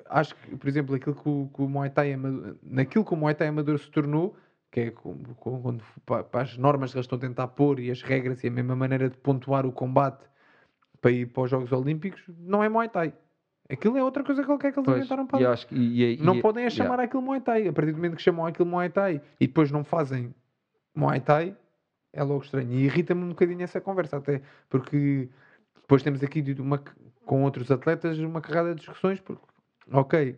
acho 0.09 0.35
que, 0.35 0.57
por 0.57 0.69
exemplo, 0.69 0.95
aquilo 0.95 1.15
que 1.15 1.29
o, 1.29 1.51
que 1.55 1.63
o 1.63 1.69
Muay 1.69 1.91
Thai 1.91 2.17
naquilo 2.63 3.05
que 3.05 3.15
o 3.15 3.17
Muay 3.17 3.35
Thai 3.35 3.49
amador 3.49 3.79
se 3.79 3.91
tornou, 3.91 4.37
que 4.71 4.81
é 4.81 4.91
com- 4.91 5.17
com- 5.37 5.63
quando, 5.63 5.83
pa- 6.05 6.23
para 6.25 6.43
as 6.43 6.57
normas 6.59 6.91
que 6.93 6.97
eles 6.99 7.05
estão 7.07 7.17
a 7.19 7.21
tentar 7.21 7.49
pôr 7.49 7.79
e 7.81 7.91
as 7.91 8.03
regras 8.03 8.43
e 8.45 8.49
a 8.49 8.51
mesma 8.51 8.75
maneira 8.77 9.09
de 9.09 9.17
pontuar 9.17 9.65
o 9.67 9.73
combate 9.73 10.25
para 11.01 11.11
ir 11.11 11.27
para 11.27 11.43
os 11.45 11.51
Jogos 11.51 11.73
Olímpicos, 11.73 12.23
não 12.39 12.63
é 12.63 12.69
Muay 12.69 12.89
Thai. 12.89 13.13
Aquilo 13.69 13.97
é 13.97 14.03
outra 14.05 14.23
coisa 14.23 14.45
qualquer 14.45 14.73
que 14.73 14.79
eles 14.79 14.85
Pois, 14.85 14.99
inventaram 14.99 15.27
para 15.27 15.51
acho 15.53 15.67
e- 15.75 16.15
e- 16.15 16.23
Não 16.23 16.37
e- 16.37 16.41
podem 16.43 16.65
é 16.65 16.69
yeah. 16.69 16.85
chamar 16.85 17.01
aquilo 17.03 17.21
Muay 17.23 17.41
Thai. 17.41 17.67
A 17.69 17.73
partir 17.73 17.91
do 17.93 17.97
momento 17.97 18.17
que 18.17 18.23
chamam 18.23 18.47
aquilo 18.47 18.69
Muay 18.69 18.89
Thai 18.91 19.21
e 19.41 19.47
depois 19.49 19.71
não 19.73 19.83
fazem 19.83 20.33
Muay 20.95 21.19
Thai, 21.21 21.57
é 22.13 22.23
logo 22.23 22.43
estranho. 22.45 22.73
E 22.73 22.85
irrita-me 22.85 23.25
um 23.25 23.29
bocadinho 23.31 23.63
essa 23.63 23.81
conversa, 23.81 24.17
até 24.19 24.43
porque 24.69 25.29
depois 25.77 26.03
temos 26.03 26.23
aqui 26.23 26.43
uma, 26.59 26.79
com 27.25 27.43
outros 27.45 27.71
atletas 27.71 28.19
uma 28.19 28.41
carrada 28.41 28.71
de 28.75 28.81
discussões. 28.81 29.21
Porque, 29.21 29.43
ok, 29.93 30.37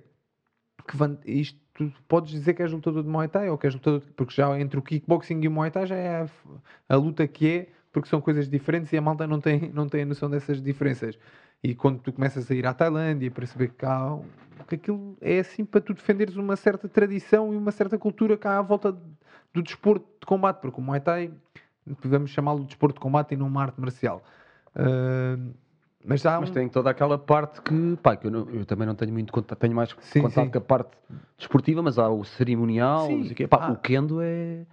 que 0.86 0.97
van- 0.97 1.19
isto 1.24 1.59
tu 1.74 1.93
podes 2.09 2.32
dizer 2.32 2.55
que 2.55 2.62
és 2.62 2.73
lutador 2.73 3.05
de 3.05 3.09
Muay 3.09 3.28
Thai 3.28 3.49
ou 3.51 3.57
que 3.57 3.66
és 3.66 3.74
lutador, 3.74 4.01
de- 4.01 4.12
porque 4.12 4.35
já 4.35 4.59
entre 4.59 4.78
o 4.78 4.82
kickboxing 4.82 5.40
e 5.43 5.49
o 5.49 5.51
Muay 5.51 5.70
Thai 5.70 5.86
já 5.86 5.95
é 5.97 6.23
a, 6.23 6.28
a 6.89 6.97
luta 6.97 7.27
que 7.28 7.49
é, 7.49 7.69
porque 7.93 8.09
são 8.09 8.20
coisas 8.20 8.49
diferentes 8.49 8.93
e 8.93 8.97
a 8.97 9.01
malta 9.01 9.27
não 9.27 9.40
tem, 9.40 9.70
não 9.73 9.89
tem 9.89 10.03
a 10.03 10.07
noção 10.07 10.28
dessas 10.28 10.61
diferenças. 10.61 11.16
E 11.62 11.74
quando 11.74 12.01
tu 12.01 12.12
começas 12.12 12.51
a 12.51 12.55
ir 12.55 12.66
à 12.66 12.74
Tailândia, 12.74 13.31
perceber 13.31 13.69
que 13.69 13.86
um- 13.86 14.24
que 14.66 14.74
aquilo 14.74 15.16
é 15.20 15.39
assim 15.39 15.65
para 15.65 15.81
tu 15.81 15.95
defenderes 15.95 16.36
uma 16.36 16.57
certa 16.57 16.89
tradição 16.89 17.55
e 17.55 17.57
uma 17.57 17.70
certa 17.70 17.97
cultura 17.97 18.36
cá 18.36 18.59
à 18.59 18.62
volta 18.62 18.93
do 19.53 19.62
desporto 19.62 20.05
de 20.20 20.27
combate, 20.27 20.61
porque 20.61 20.81
o 20.81 20.85
Muay 20.85 21.01
Thai 21.01 21.31
podemos 21.97 22.31
chamá-lo 22.31 22.60
de 22.60 22.66
desporto 22.66 22.94
de 22.94 23.01
combate 23.01 23.32
e 23.35 23.36
não 23.36 23.47
uma 23.47 23.62
arte 23.62 23.81
marcial. 23.81 24.23
Ah, 24.74 25.36
mas 26.05 26.24
há 26.24 26.40
Mas 26.40 26.51
um- 26.51 26.52
tem 26.52 26.69
toda 26.69 26.89
aquela 26.90 27.19
parte 27.19 27.60
que, 27.60 27.97
pá, 28.02 28.16
que 28.16 28.27
eu, 28.27 28.31
não- 28.31 28.48
eu 28.51 28.65
também 28.65 28.86
não 28.86 28.94
tenho 28.94 29.12
muito 29.12 29.32
contato, 29.32 29.59
tenho 29.59 29.74
mais 29.74 29.94
Sim, 30.01 30.23
contato 30.23 30.44
sim. 30.47 30.51
com 30.52 30.59
a 30.59 30.60
parte 30.60 30.97
desportiva, 31.36 31.82
mas 31.82 31.98
há 31.98 32.09
o 32.09 32.24
cerimonial, 32.24 33.06
Sim, 33.06 33.28
o. 33.44 33.48
Pá, 33.48 33.66
ah. 33.69 33.73
o 33.73 33.77
Kendo 33.77 34.20
é. 34.23 34.65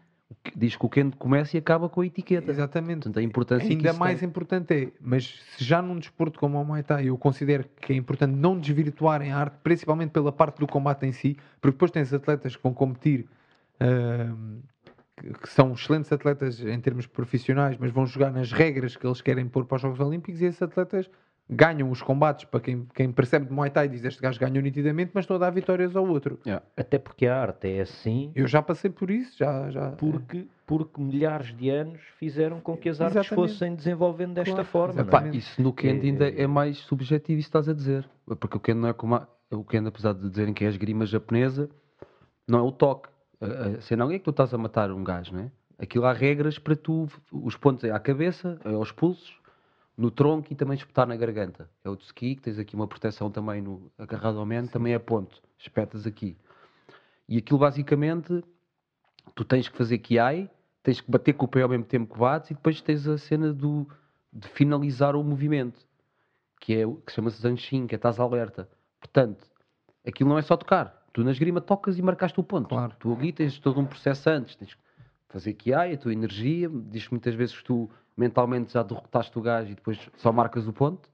Diz 0.56 0.76
que 0.76 0.84
o 0.86 0.90
Kendo 0.90 1.16
começa 1.18 1.56
e 1.56 1.60
acaba 1.60 1.88
com 1.88 2.02
a 2.02 2.06
etiqueta. 2.06 2.50
Exatamente. 2.52 3.02
Portanto, 3.04 3.20
a 3.20 3.24
importância 3.24 3.70
Ainda 3.70 3.94
mais 3.94 4.20
tem. 4.20 4.28
importante 4.28 4.74
é, 4.74 4.92
mas 5.00 5.40
se 5.56 5.64
já 5.64 5.82
num 5.84 5.98
desporto 6.00 6.40
como 6.40 6.60
o 6.60 6.66
Muay 6.66 6.82
Thai 6.84 7.06
eu 7.10 7.18
considero 7.18 7.66
que 7.80 7.94
é 7.94 7.96
importante 7.96 8.34
não 8.34 8.58
desvirtuarem 8.60 9.32
a 9.32 9.38
arte, 9.38 9.58
principalmente 9.64 10.10
pela 10.12 10.32
parte 10.32 10.58
do 10.60 10.68
combate 10.68 11.06
em 11.06 11.12
si, 11.12 11.38
porque 11.62 11.74
depois 11.76 11.92
tens 11.92 12.12
atletas 12.12 12.56
que 12.56 12.64
vão 12.64 12.74
competir, 12.74 13.28
ahm, 13.80 14.60
que, 15.18 15.50
são 15.50 15.72
excelentes 15.74 16.12
atletas 16.12 16.60
em 16.60 16.80
termos 16.80 17.08
profissionais, 17.08 17.78
mas 17.80 17.92
vão 17.92 18.06
jogar 18.06 18.32
nas 18.32 18.52
regras 18.52 18.96
que 18.96 19.06
eles 19.06 19.22
querem 19.22 19.48
pôr 19.48 19.66
para 19.66 19.76
os 19.78 19.82
Jogos 19.82 20.00
Olímpicos 20.00 20.42
e 20.42 20.46
esses 20.46 20.62
atletas 20.62 21.10
ganham 21.48 21.92
os 21.92 22.02
combates 22.02 22.44
para 22.46 22.60
quem, 22.60 22.88
quem 22.96 23.12
percebe 23.12 23.46
de 23.46 23.54
Muay 23.54 23.70
Thai 23.70 23.88
diz 23.88 24.04
este 24.04 24.20
gajo 24.20 24.40
ganhou 24.40 24.62
nitidamente, 24.64 25.12
mas 25.14 25.24
estão 25.24 25.36
a 25.36 25.40
dar 25.40 25.52
vitórias 25.52 25.96
ao 25.96 26.06
outro. 26.08 26.40
Até 26.76 26.98
porque 26.98 27.28
a 27.28 27.40
arte 27.40 27.68
é 27.70 27.82
assim 27.82 28.32
Eu 28.36 28.48
já 28.48 28.62
passei 28.64 28.90
por 28.90 29.12
isso, 29.12 29.38
já. 29.38 29.70
já 29.70 29.92
porque, 29.92 30.48
porque 30.66 31.00
milhares 31.00 31.56
de 31.56 31.70
anos 31.70 32.02
fizeram 32.18 32.60
com 32.60 32.76
que 32.76 32.90
as 32.90 33.00
artes 33.00 33.18
Exatamente. 33.18 33.52
fossem 33.54 33.76
desenvolvendo 33.76 34.34
desta 34.34 34.54
Claro, 34.54 34.68
forma. 34.68 35.02
é? 35.02 35.04
Pá, 35.04 35.28
isso 35.28 35.62
no 35.62 35.72
Kendo 35.72 36.04
É- 36.04 36.08
ainda 36.08 36.30
é 36.30 36.48
mais 36.48 36.78
subjetivo, 36.80 37.40
isso 37.40 37.48
estás 37.50 37.70
a 37.70 37.74
dizer. 37.74 38.10
Porque 38.40 38.58
o 38.58 38.60
Kendo 38.60 38.82
não 38.82 38.90
é 38.90 38.94
como. 38.94 39.16
a- 39.16 39.28
O 39.52 39.64
Kendo, 39.64 39.90
apesar 39.90 40.14
de 40.14 40.28
dizerem 40.28 40.52
que 40.54 40.64
é 40.64 40.68
a 40.68 40.72
esgrima 40.72 41.06
japonesa, 41.06 41.70
não 42.48 42.58
é 42.58 42.62
o 42.64 42.72
toque. 42.72 43.08
A- 43.42 43.82
cena 43.82 44.06
não 44.06 44.12
é 44.12 44.18
que 44.18 44.24
tu 44.26 44.32
estás 44.32 44.54
a 44.54 44.58
matar 44.58 44.92
um 44.92 45.04
gajo, 45.04 45.34
não 45.34 45.42
é? 45.42 45.52
Aquilo 45.78 46.06
há 46.06 46.14
regras 46.14 46.58
para 46.58 46.76
tu. 46.76 47.08
Os 47.32 47.56
pontos 47.58 47.84
é 47.84 47.92
à 47.92 48.00
cabeça, 48.00 48.60
é 48.64 48.74
aos 48.74 48.92
pulsos, 48.92 49.38
no 49.98 50.10
tronco 50.10 50.52
e 50.52 50.56
também 50.56 50.76
espetar 50.76 51.08
na 51.08 51.16
garganta. 51.16 51.70
É 51.84 51.90
o 51.90 51.96
tsuki, 51.96 52.36
que 52.36 52.42
tens 52.42 52.60
aqui 52.60 52.76
uma 52.76 52.88
proteção 52.88 53.30
também 53.30 53.62
no, 53.62 53.92
agarrado 53.98 54.40
ao 54.40 54.46
meno, 54.46 54.68
também 54.68 54.94
é 54.94 55.00
ponto. 55.00 55.42
Espetas 55.58 56.06
aqui. 56.08 56.38
E 57.28 57.38
aquilo 57.38 57.60
basicamente, 57.60 58.44
tu 59.34 59.44
tens 59.44 59.68
que 59.68 59.78
fazer 59.78 59.98
kiai, 59.98 60.50
tens 60.84 61.02
que 61.02 61.10
bater 61.10 61.34
com 61.34 61.46
o 61.46 61.48
pé 61.48 61.62
ao 61.64 61.70
mesmo 61.70 61.86
tempo 61.86 62.14
que 62.14 62.20
bates 62.20 62.52
e 62.52 62.54
depois 62.54 62.82
tens 62.82 63.08
a 63.08 63.18
cena 63.18 63.52
do, 63.52 63.88
de 64.32 64.48
finalizar 64.50 65.16
o 65.16 65.24
movimento, 65.24 65.80
que 66.62 66.76
é 66.76 66.86
o 66.86 66.96
que 66.96 67.12
se 67.12 67.16
chama-se 67.16 67.42
Zanshin, 67.42 67.88
que 67.88 67.96
é 67.96 67.98
estás 67.98 68.20
alerta. 68.20 68.70
Portanto, 69.00 69.46
aquilo 70.06 70.30
não 70.30 70.38
é 70.38 70.42
só 70.42 70.56
tocar. 70.56 71.05
Tu 71.16 71.24
na 71.24 71.32
esgrima 71.32 71.62
tocas 71.62 71.98
e 71.98 72.02
marcaste 72.02 72.38
o 72.42 72.44
ponto. 72.44 72.68
Claro. 72.68 72.94
Tu 73.00 73.10
ali 73.14 73.32
tens 73.32 73.58
todo 73.58 73.80
um 73.80 73.86
processo 73.86 74.30
antes. 74.30 74.54
Tens 74.58 74.74
que 74.74 74.82
fazer 75.30 75.54
kiai, 75.54 75.94
a 75.94 75.98
tua 75.98 76.12
energia. 76.12 76.70
Diz 76.70 77.08
muitas 77.08 77.34
vezes 77.34 77.58
que 77.58 77.64
tu 77.64 77.90
mentalmente 78.18 78.74
já 78.74 78.84
derrotaste 78.84 79.40
o 79.40 79.42
gajo 79.42 79.72
e 79.72 79.76
depois 79.76 79.98
só 80.18 80.34
marcas 80.34 80.68
o 80.68 80.74
ponto. 80.74 81.10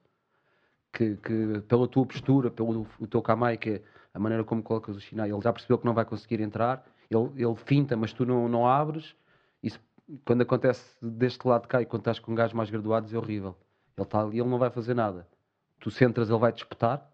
Que, 0.91 1.17
que 1.17 1.61
pela 1.67 1.87
tua 1.87 2.03
postura, 2.03 2.49
pelo 2.49 2.87
o 2.99 3.05
teu 3.05 3.21
kamai, 3.21 3.57
que 3.57 3.69
é 3.69 3.81
a 4.11 4.17
maneira 4.17 4.43
como 4.43 4.63
colocas 4.63 4.95
o 4.95 4.99
shinai, 4.99 5.31
ele 5.31 5.39
já 5.39 5.53
percebeu 5.53 5.77
que 5.77 5.85
não 5.85 5.93
vai 5.93 6.03
conseguir 6.03 6.41
entrar. 6.41 6.83
Ele, 7.07 7.29
ele 7.35 7.55
finta, 7.55 7.95
mas 7.95 8.11
tu 8.11 8.25
não, 8.25 8.49
não 8.49 8.67
abres. 8.67 9.15
Isso, 9.61 9.79
quando 10.25 10.41
acontece 10.41 10.83
deste 10.99 11.47
lado 11.47 11.61
de 11.61 11.67
cá 11.67 11.79
e 11.79 11.85
quando 11.85 12.01
estás 12.01 12.17
com 12.17 12.31
um 12.31 12.35
gajo 12.35 12.57
mais 12.57 12.71
graduados, 12.71 13.13
é 13.13 13.17
horrível. 13.19 13.55
Ele 13.95 14.03
está 14.03 14.19
ali, 14.19 14.39
ele 14.39 14.49
não 14.49 14.57
vai 14.57 14.71
fazer 14.71 14.95
nada. 14.95 15.27
Tu 15.79 15.91
centras, 15.91 16.31
ele 16.31 16.39
vai 16.39 16.51
te 16.51 16.63
espetar. 16.63 17.07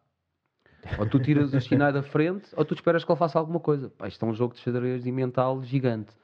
Ou 0.98 1.06
tu 1.06 1.20
tiras 1.20 1.54
o 1.54 1.60
Shinai 1.60 1.92
da 1.92 2.02
frente, 2.02 2.50
ou 2.56 2.64
tu 2.66 2.74
esperas 2.74 3.04
que 3.04 3.12
ele 3.12 3.20
faça 3.20 3.38
alguma 3.38 3.60
coisa. 3.60 3.90
Pá, 3.90 4.08
isto 4.08 4.26
é 4.26 4.28
um 4.28 4.34
jogo 4.34 4.54
de 4.54 4.60
xadrez 4.62 5.06
e 5.06 5.12
mental 5.12 5.64
gigante. 5.64 6.16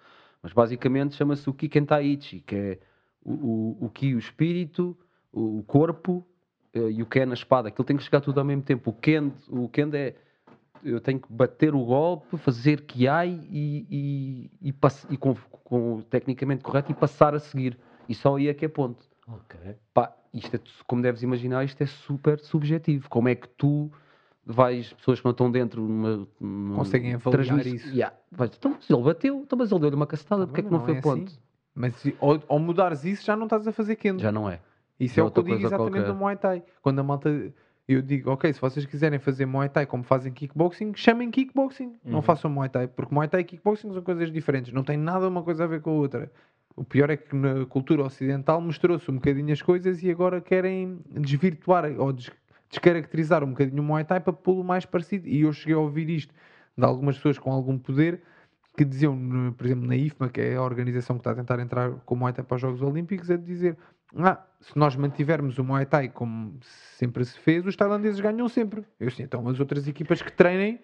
Mas 0.41 0.53
basicamente 0.53 1.15
chama-se 1.15 1.49
o 1.49 1.53
Ki 1.53 1.69
Kentaichi, 1.69 2.41
que 2.41 2.55
é 2.55 2.79
o, 3.23 3.31
o, 3.31 3.85
o 3.85 3.89
Ki, 3.89 4.13
o 4.13 4.19
espírito, 4.19 4.97
o, 5.31 5.59
o 5.59 5.63
corpo 5.63 6.25
eh, 6.73 6.91
e 6.91 7.01
o 7.01 7.05
Ken, 7.05 7.29
a 7.29 7.33
espada. 7.33 7.69
Aquilo 7.69 7.85
tem 7.85 7.95
que 7.95 8.03
chegar 8.03 8.21
tudo 8.21 8.39
ao 8.39 8.45
mesmo 8.45 8.63
tempo. 8.63 8.89
O 8.89 8.93
Ken, 8.93 9.31
o 9.49 9.69
Ken 9.69 9.89
é. 9.93 10.15
Eu 10.83 10.99
tenho 10.99 11.17
que 11.17 11.31
bater 11.31 11.73
o 11.73 11.85
golpe, 11.85 12.35
fazer 12.35 12.81
Kiai 12.81 13.39
e, 13.49 13.87
e, 13.89 14.69
e, 14.69 14.75
e 15.09 15.17
com, 15.17 15.33
com 15.63 16.01
tecnicamente 16.01 16.61
correto 16.61 16.91
e 16.91 16.93
passar 16.93 17.33
a 17.33 17.39
seguir. 17.39 17.79
E 18.09 18.13
só 18.13 18.35
aí 18.35 18.49
é 18.49 18.53
que 18.53 18.65
é 18.65 18.67
ponto. 18.67 19.05
Ok. 19.25 19.57
Pá, 19.93 20.13
isto 20.33 20.57
é, 20.57 20.59
como 20.85 21.01
deves 21.01 21.23
imaginar, 21.23 21.63
isto 21.63 21.81
é 21.81 21.85
super 21.85 22.37
subjetivo. 22.41 23.07
Como 23.09 23.29
é 23.29 23.35
que 23.35 23.47
tu 23.47 23.89
vais, 24.45 24.91
pessoas 24.93 25.19
que 25.19 25.25
não 25.25 25.31
estão 25.31 25.51
dentro, 25.51 25.81
numa, 25.81 26.27
numa 26.39 26.75
Conseguem 26.75 27.13
avaliar 27.13 27.43
transmiss- 27.45 27.73
isso. 27.85 27.89
Yeah. 27.95 28.15
Vais, 28.31 28.51
então, 28.57 28.71
mas 28.71 28.89
ele 28.89 29.01
bateu, 29.01 29.39
então, 29.41 29.57
mas 29.59 29.71
ele 29.71 29.79
deu-lhe 29.81 29.95
uma 29.95 30.07
castada, 30.07 30.45
porque 30.47 30.61
é 30.61 30.63
que 30.63 30.71
não, 30.71 30.83
foi 30.83 30.95
é 30.97 31.01
ponto? 31.01 31.27
assim. 31.27 31.37
Mas 31.75 31.95
se- 31.95 32.15
ao, 32.19 32.39
ao 32.47 32.59
mudares 32.59 33.03
isso, 33.05 33.25
já 33.25 33.35
não 33.35 33.45
estás 33.45 33.67
a 33.67 33.71
fazer 33.71 33.95
Kendo. 33.95 34.21
Já 34.21 34.31
não 34.31 34.49
é. 34.49 34.59
Isso 34.99 35.15
Já 35.15 35.21
é 35.21 35.25
o 35.25 35.31
que 35.31 35.39
eu 35.39 35.43
digo 35.43 35.57
exatamente 35.57 35.91
qualquer. 35.93 36.07
no 36.07 36.15
Muay 36.15 36.35
Thai. 36.35 36.63
Quando 36.81 36.99
a 36.99 37.03
malta. 37.03 37.53
Eu 37.85 38.01
digo, 38.01 38.31
ok, 38.31 38.53
se 38.53 38.61
vocês 38.61 38.85
quiserem 38.85 39.19
fazer 39.19 39.45
Muay 39.45 39.67
Thai 39.67 39.85
como 39.85 40.03
fazem 40.03 40.31
kickboxing, 40.31 40.93
chamem 40.95 41.29
kickboxing. 41.29 41.93
Não 42.05 42.15
Uhum. 42.17 42.21
façam 42.21 42.49
Muay 42.49 42.69
Thai, 42.69 42.87
porque 42.87 43.13
Muay 43.13 43.27
Thai 43.27 43.41
e 43.41 43.43
kickboxing 43.43 43.91
são 43.91 44.01
coisas 44.01 44.31
diferentes. 44.31 44.71
Não 44.71 44.83
tem 44.83 44.95
nada 44.95 45.27
uma 45.27 45.43
coisa 45.43 45.65
a 45.65 45.67
ver 45.67 45.81
com 45.81 45.89
a 45.89 45.93
outra. 45.93 46.31
O 46.75 46.83
pior 46.83 47.09
é 47.09 47.17
que 47.17 47.35
na 47.35 47.65
cultura 47.65 48.03
ocidental 48.03 48.61
mostrou-se 48.61 49.09
um 49.11 49.15
bocadinho 49.15 49.51
as 49.51 49.61
coisas 49.61 50.01
e 50.01 50.09
agora 50.09 50.39
querem 50.39 50.99
desvirtuar 51.11 51.85
ou 51.99 52.13
des- 52.13 52.31
descaracterizar 52.73 53.43
um 53.43 53.49
bocadinho 53.49 53.81
o 53.81 53.85
Muay 53.85 54.03
Thai 54.03 54.19
para 54.19 54.33
pô-lo 54.33 54.63
mais 54.63 54.85
parecido. 54.85 55.27
E 55.27 55.41
eu 55.41 55.53
cheguei 55.53 55.75
a 55.75 55.79
ouvir 55.79 56.09
isto 56.09 56.33
de 56.75 56.83
algumas 56.83 57.15
pessoas 57.15 57.37
com 57.37 57.51
algum 57.51 57.77
poder 57.77 58.21
que 58.75 58.83
diziam, 58.83 59.15
por 59.55 59.65
exemplo, 59.65 59.85
na 59.87 59.95
IFMA, 59.95 60.29
que 60.29 60.41
é 60.41 60.55
a 60.55 60.61
organização 60.61 61.15
que 61.17 61.19
está 61.21 61.31
a 61.31 61.35
tentar 61.35 61.59
entrar 61.59 61.91
com 62.05 62.15
o 62.15 62.17
Muay 62.17 62.33
Thai 62.33 62.43
para 62.43 62.55
os 62.55 62.61
Jogos 62.61 62.81
Olímpicos, 62.81 63.29
a 63.29 63.37
dizer: 63.37 63.77
ah, 64.17 64.41
se 64.59 64.75
nós 64.77 64.95
mantivermos 64.95 65.57
o 65.59 65.63
Muay 65.63 65.85
Thai 65.85 66.09
como 66.09 66.55
sempre 66.97 67.23
se 67.23 67.37
fez, 67.39 67.63
os 67.65 67.75
tailandeses 67.75 68.19
ganham 68.19 68.49
sempre. 68.49 68.83
Eu 68.99 69.07
assim, 69.07 69.23
então 69.23 69.47
as 69.47 69.59
outras 69.59 69.87
equipas 69.87 70.21
que 70.23 70.31
treinem 70.31 70.79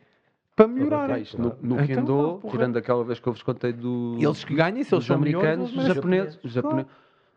para 0.56 0.68
melhorar. 0.68 1.08
No, 1.40 1.56
no 1.62 1.82
Então, 1.82 1.88
Kendo, 1.88 2.40
tirando 2.52 2.78
aquela 2.78 3.04
vez 3.04 3.20
que 3.20 3.28
eu 3.28 3.34
vos 3.34 3.42
contei 3.42 3.74
do, 3.74 4.18
Eles 4.20 4.44
que 4.44 4.54
ganhem, 4.54 4.84
se 4.84 4.94
eles 4.94 5.06
são 5.06 5.16
americanos, 5.16 5.72
melhores, 5.72 5.90
os 5.90 5.96
japoneses, 5.96 6.40
os 6.44 6.52
japone- 6.52 6.86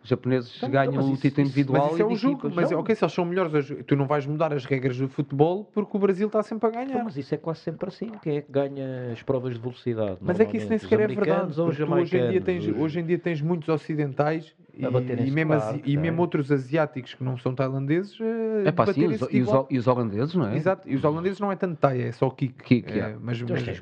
os 0.02 0.08
japoneses 0.08 0.56
Então, 0.56 0.70
ganham 0.70 0.96
o 0.96 1.12
isso- 1.12 1.22
título 1.22 1.46
individual 1.46 1.82
mas 1.84 1.92
isso 1.94 2.02
é 2.02 2.06
um 2.06 2.16
jogo, 2.16 2.50
mas 2.54 2.70
Não. 2.70 2.80
ok, 2.80 2.94
se 2.94 3.04
eles 3.04 3.12
são 3.14 3.24
melhores, 3.24 3.72
tu 3.86 3.94
não 3.96 4.06
vais 4.06 4.26
mudar 4.26 4.52
as 4.52 4.64
regras 4.64 4.96
do 4.98 5.08
futebol 5.08 5.64
porque 5.72 5.96
o 5.96 6.00
Brasil 6.00 6.26
está 6.26 6.42
sempre 6.42 6.66
a 6.66 6.70
Então, 6.70 6.86
ganhar. 6.86 7.04
mas 7.04 7.16
isso 7.16 7.34
é 7.34 7.38
quase 7.38 7.60
sempre 7.60 7.88
assim. 7.88 8.10
Quem 8.22 8.38
é 8.38 8.42
que 8.42 8.50
ganha 8.50 9.12
as 9.12 9.22
provas 9.22 9.54
de 9.54 9.60
velocidade? 9.60 10.18
Mas 10.20 10.40
é 10.40 10.44
que 10.44 10.56
isso 10.56 10.68
nem 10.68 10.78
sequer 10.78 11.00
é 11.00 11.06
verdade. 11.06 11.60
Ou 11.60 11.68
hoje, 11.68 12.18
em 12.18 12.28
dia 12.30 12.40
tens, 12.40 12.66
os- 12.66 12.76
hoje 12.76 13.00
em 13.00 13.04
dia 13.06 13.18
tens 13.18 13.40
muitos 13.40 13.68
ocidentais 13.68 14.52
e, 14.74 14.84
e, 14.84 15.30
mesmo, 15.30 15.52
e 15.54 15.80
tem. 15.82 15.96
mesmo 15.98 16.20
outros 16.22 16.50
asiáticos 16.50 17.14
que 17.14 17.22
não 17.22 17.36
são 17.36 17.54
tailandeses 17.54 18.18
eh, 18.20 18.68
É 18.68 18.72
pá, 18.72 18.86
sim, 18.86 19.02
e, 19.02 19.06
os, 19.42 19.52
e 19.70 19.78
os 19.78 19.86
holandeses, 19.86 20.34
não 20.34 20.48
é? 20.48 20.56
Exato, 20.56 20.88
e 20.88 20.94
os 20.96 21.04
holandeses 21.04 21.38
não 21.38 21.52
é 21.52 21.56
tanto 21.56 21.76
Thai, 21.76 22.00
é 22.02 22.12
só 22.12 22.30
kick. 22.30 22.54
Kick, 22.64 22.90
É, 22.90 23.14
mas, 23.20 23.40
Mas 23.42 23.50
mas- 23.50 23.62
tens 23.64 23.80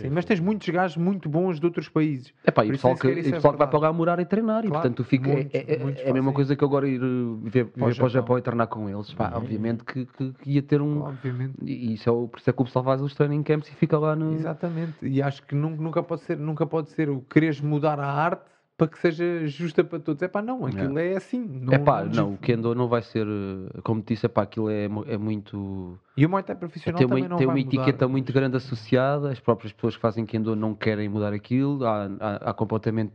sim, 0.00 0.08
mas 0.10 0.24
tens 0.24 0.40
muitos 0.40 0.68
gajos 0.68 0.96
muito 0.96 1.28
bons 1.28 1.60
de 1.60 1.66
outros 1.66 1.88
países. 1.88 2.32
É 2.44 2.50
pá, 2.50 2.64
e 2.64 2.68
Por 2.68 2.72
o 2.72 2.74
isso 2.74 2.88
pessoal 2.88 2.96
que, 2.96 3.06
e 3.20 3.22
o 3.22 3.28
é 3.28 3.32
pessoal 3.32 3.52
que 3.52 3.58
vai 3.58 3.68
para 3.68 3.78
lá 3.80 3.92
morar 3.92 4.18
e 4.18 4.24
treinar, 4.24 4.64
e 4.64 4.68
portanto 4.68 4.96
tu 4.96 5.04
fica, 5.04 5.28
é- 5.60 5.74
é, 5.74 6.02
é- 6.02 6.06
é 6.06 6.10
a 6.10 6.12
mesma 6.14 6.32
coisa 6.32 6.54
que 6.56 6.62
eu 6.64 6.68
agora 6.68 6.88
ir 6.88 7.02
uh, 7.02 7.36
viver 7.42 7.66
para 7.66 7.86
o 7.86 7.90
Japão. 7.92 8.08
Japão 8.08 8.38
e 8.38 8.42
treinar 8.42 8.66
com 8.68 8.88
eles. 8.88 9.12
Pá, 9.14 9.30
Uhum. 9.30 9.36
obviamente 9.38 9.84
que, 9.84 10.06
que- 10.06 10.32
que 10.32 10.50
ia 10.52 10.62
ter 10.62 10.80
um. 10.80 11.02
Obviamente. 11.02 11.54
E 11.62 11.94
isso 11.94 12.08
é 12.08 12.12
o, 12.12 12.28
por 12.28 12.38
isso 12.40 12.50
é 12.50 12.52
que 12.52 12.62
o 12.62 12.64
pessoal 12.64 12.84
faz 12.84 13.00
os 13.02 13.14
training 13.14 13.42
camps 13.42 13.68
e 13.70 13.74
fica 13.74 13.98
lá 13.98 14.14
no. 14.16 14.32
Exatamente. 14.34 14.94
E 15.02 15.22
acho 15.22 15.42
que 15.46 15.54
nunca, 15.54 15.82
nunca 15.82 16.02
pode 16.02 16.22
ser, 16.22 16.36
nunca 16.38 16.66
pode 16.66 16.90
ser 16.90 17.08
o 17.10 17.20
quereres 17.22 17.60
mudar 17.60 17.98
a 18.00 18.06
arte 18.06 18.42
para 18.76 18.88
que 18.88 18.98
seja 18.98 19.46
justa 19.46 19.84
para 19.84 19.98
todos. 19.98 20.22
É 20.22 20.28
pá, 20.28 20.40
não, 20.40 20.64
aquilo 20.64 20.98
é 20.98 21.14
assim. 21.14 21.46
Não, 21.46 21.74
É 21.74 21.78
pá, 21.78 22.02
não- 22.02 22.12
não, 22.28 22.32
o 22.32 22.38
Kendo 22.38 22.74
não 22.74 22.88
vai 22.88 23.02
ser. 23.02 23.26
uh, 23.26 23.82
Como 23.82 24.00
te 24.00 24.14
disse, 24.14 24.24
é 24.24 24.28
pá, 24.30 24.40
aquilo 24.42 24.70
é, 24.70 24.84
é 25.06 25.18
muito. 25.18 25.98
E 26.16 26.24
o 26.24 26.30
Muay 26.30 26.42
Thai 26.42 26.56
profissional 26.56 26.98
Tem 26.98 27.06
também 27.06 27.22
uma, 27.24 27.28
não 27.28 27.36
tem 27.36 27.46
uma 27.46 27.54
mudar. 27.56 27.66
etiqueta 27.68 28.08
muito 28.08 28.32
grande 28.32 28.56
associada, 28.56 29.30
as 29.30 29.38
próprias 29.38 29.70
pessoas 29.74 29.96
que 29.96 30.00
fazem 30.00 30.24
Kendo 30.24 30.56
não 30.56 30.74
querem 30.74 31.10
mudar 31.10 31.34
aquilo, 31.34 31.84
há, 31.84 32.06
há- 32.18 32.50
há 32.50 32.54
completamente, 32.54 33.12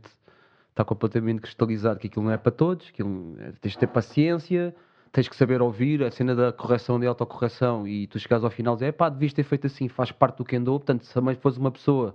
está 0.76 0.84
completamente 0.84 1.40
cristalizado 1.40 1.98
que 1.98 2.06
aquilo 2.06 2.26
não 2.26 2.32
é 2.32 2.36
para 2.36 2.52
todos, 2.52 2.88
aquilo, 2.88 3.34
é- 3.40 3.52
tens 3.52 3.72
de 3.72 3.78
ter 3.78 3.86
paciência, 3.86 4.76
tens 5.10 5.26
que 5.26 5.34
saber 5.34 5.62
ouvir, 5.62 6.04
a 6.04 6.10
cena 6.10 6.34
da 6.34 6.52
correção 6.52 7.00
de 7.00 7.06
autocorreção 7.06 7.88
e 7.88 8.06
tu 8.06 8.18
chegares 8.18 8.44
ao 8.44 8.50
final 8.50 8.74
e 8.74 8.78
dizes, 8.80 8.94
pá, 8.94 9.08
devias 9.08 9.32
ter 9.32 9.42
feito 9.42 9.66
assim, 9.66 9.88
faz 9.88 10.12
parte 10.12 10.36
do 10.36 10.44
Kendo, 10.44 10.70
portanto, 10.72 11.06
se 11.06 11.14
também 11.14 11.34
fores 11.34 11.56
uma 11.56 11.70
pessoa 11.70 12.14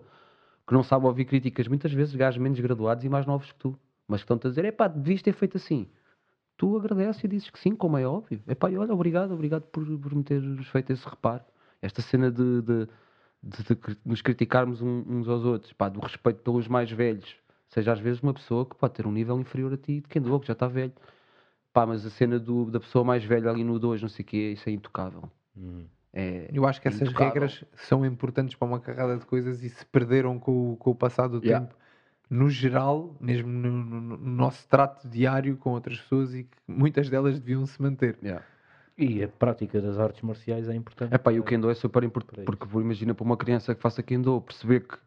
que 0.68 0.74
não 0.76 0.84
sabe 0.84 1.08
ouvir 1.08 1.26
críticas, 1.26 1.68
muitas 1.68 1.92
vezes 1.92 2.14
gajos 2.16 2.40
menos 2.40 2.60
graduados 2.60 3.04
e 3.04 3.10
mais 3.10 3.26
novos 3.26 3.52
que 3.52 3.58
tu, 3.58 3.76
mas 4.08 4.22
que 4.22 4.26
estão-te 4.26 4.46
a 4.46 4.50
dizer, 4.52 4.64
é 4.66 4.72
pá, 4.72 4.88
devias 4.88 5.24
ter 5.24 5.34
feito 5.34 5.58
assim. 5.58 5.88
Tu 6.56 6.78
agradeces 6.78 7.24
e 7.24 7.28
dizes 7.28 7.50
que 7.50 7.58
sim, 7.60 7.76
como 7.76 7.98
é 7.98 8.06
óbvio. 8.08 8.40
É 8.46 8.54
pá, 8.54 8.68
olha, 8.70 8.94
obrigado, 8.94 9.34
obrigado 9.34 9.64
por, 9.64 9.84
por 9.98 10.14
me 10.14 10.24
teres 10.24 10.68
feito 10.68 10.94
esse 10.94 11.08
reparo. 11.10 11.44
Esta 11.82 12.04
cena 12.04 12.30
de, 12.30 12.62
de, 12.62 12.88
de- 13.42 13.64
de 13.64 13.98
nos 14.06 14.22
criticarmos 14.22 14.82
uns 14.84 15.28
aos 15.28 15.44
outros, 15.44 15.74
pá, 15.74 15.90
do 15.90 16.00
respeito 16.00 16.42
pelos 16.44 16.68
mais 16.68 16.92
velhos. 16.92 17.36
Seja 17.72 17.94
às 17.94 18.00
vezes 18.00 18.22
uma 18.22 18.34
pessoa 18.34 18.66
que 18.66 18.76
pode 18.76 18.94
ter 18.94 19.08
um 19.08 19.12
nível 19.12 19.40
inferior 19.40 19.74
a 19.74 19.78
ti, 19.78 20.02
de 20.02 20.08
quem 20.10 20.22
doou, 20.22 20.40
que 20.40 20.48
já 20.48 20.54
está 20.54 20.68
velho. 20.68 20.92
Pá, 21.74 21.86
mas 21.86 22.06
a 22.06 22.10
cena 22.10 22.38
do, 22.38 22.66
da 22.70 22.82
pessoa 22.82 23.04
mais 23.06 23.24
velha 23.24 23.50
ali 23.50 23.64
no 23.64 23.80
2, 23.80 24.02
não 24.02 24.10
sei 24.10 24.24
o 24.24 24.28
quê, 24.28 24.52
isso 24.52 24.68
é 24.68 24.74
intocável. 24.74 25.24
Hum. 25.58 25.86
É, 26.14 26.50
Eu 26.52 26.66
acho 26.68 26.82
que 26.82 26.90
essas 26.90 27.02
intocável. 27.04 27.28
regras 27.34 27.64
são 27.76 28.06
importantes 28.06 28.56
para 28.56 28.68
uma 28.68 28.80
carrada 28.82 29.16
de 29.18 29.26
coisas 29.26 29.64
e 29.64 29.70
se 29.70 29.86
perderam 29.86 30.38
com, 30.38 30.74
o- 30.74 30.76
com 30.76 30.92
o 30.92 30.96
passar 30.96 31.28
do 31.30 31.38
Yeah. 31.42 31.66
tempo. 31.66 31.80
No 32.30 32.50
geral, 32.50 33.16
mesmo 33.22 33.48
no, 33.48 33.72
no- 33.72 34.02
no 34.18 34.18
nosso 34.18 34.68
trato 34.68 35.08
diário 35.08 35.56
com 35.56 35.70
outras 35.72 35.98
pessoas 36.00 36.34
e 36.36 36.44
que 36.44 36.58
muitas 36.68 37.10
delas 37.10 37.40
deviam 37.40 37.66
se 37.66 37.82
manter. 37.82 38.18
Yeah. 38.22 38.44
E 38.98 39.24
a 39.24 39.30
prática 39.30 39.82
das 39.82 39.98
artes 39.98 40.22
marciais 40.22 40.68
é 40.68 40.76
importante. 40.76 41.14
É 41.14 41.18
pá, 41.18 41.32
e 41.32 41.40
o 41.40 41.44
Kendo 41.44 41.70
é 41.70 41.74
super 41.74 42.04
importante, 42.04 42.44
Para 42.44 42.58
porque 42.58 42.66
por- 42.70 42.82
imagina 42.82 43.14
para 43.16 43.24
uma 43.24 43.38
criança 43.38 43.74
que 43.74 43.82
faça 43.82 44.04
Kendo, 44.04 44.42
perceber 44.42 44.82
que 44.82 44.98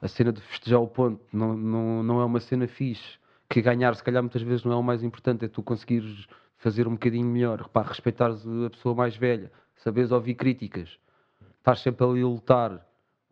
a 0.00 0.08
cena 0.08 0.32
de 0.32 0.40
festejar 0.40 0.80
o 0.80 0.88
ponto 0.88 1.24
não, 1.32 1.56
não, 1.56 2.02
não 2.02 2.20
é 2.20 2.24
uma 2.24 2.40
cena 2.40 2.66
fixe, 2.66 3.18
que 3.48 3.62
ganhar 3.62 3.94
se 3.94 4.02
calhar 4.02 4.22
muitas 4.22 4.42
vezes 4.42 4.64
não 4.64 4.72
é 4.72 4.76
o 4.76 4.82
mais 4.82 5.02
importante, 5.02 5.44
é 5.44 5.48
tu 5.48 5.62
conseguires 5.62 6.26
fazer 6.56 6.88
um 6.88 6.92
bocadinho 6.92 7.26
melhor, 7.26 7.60
repá, 7.60 7.82
respeitares 7.82 8.44
a 8.46 8.70
pessoa 8.70 8.94
mais 8.94 9.16
velha, 9.16 9.50
saberes 9.76 10.10
ouvir 10.10 10.34
críticas, 10.34 10.98
estás 11.58 11.80
sempre 11.80 12.04
ali 12.04 12.22
a 12.22 12.26
lutar 12.26 12.86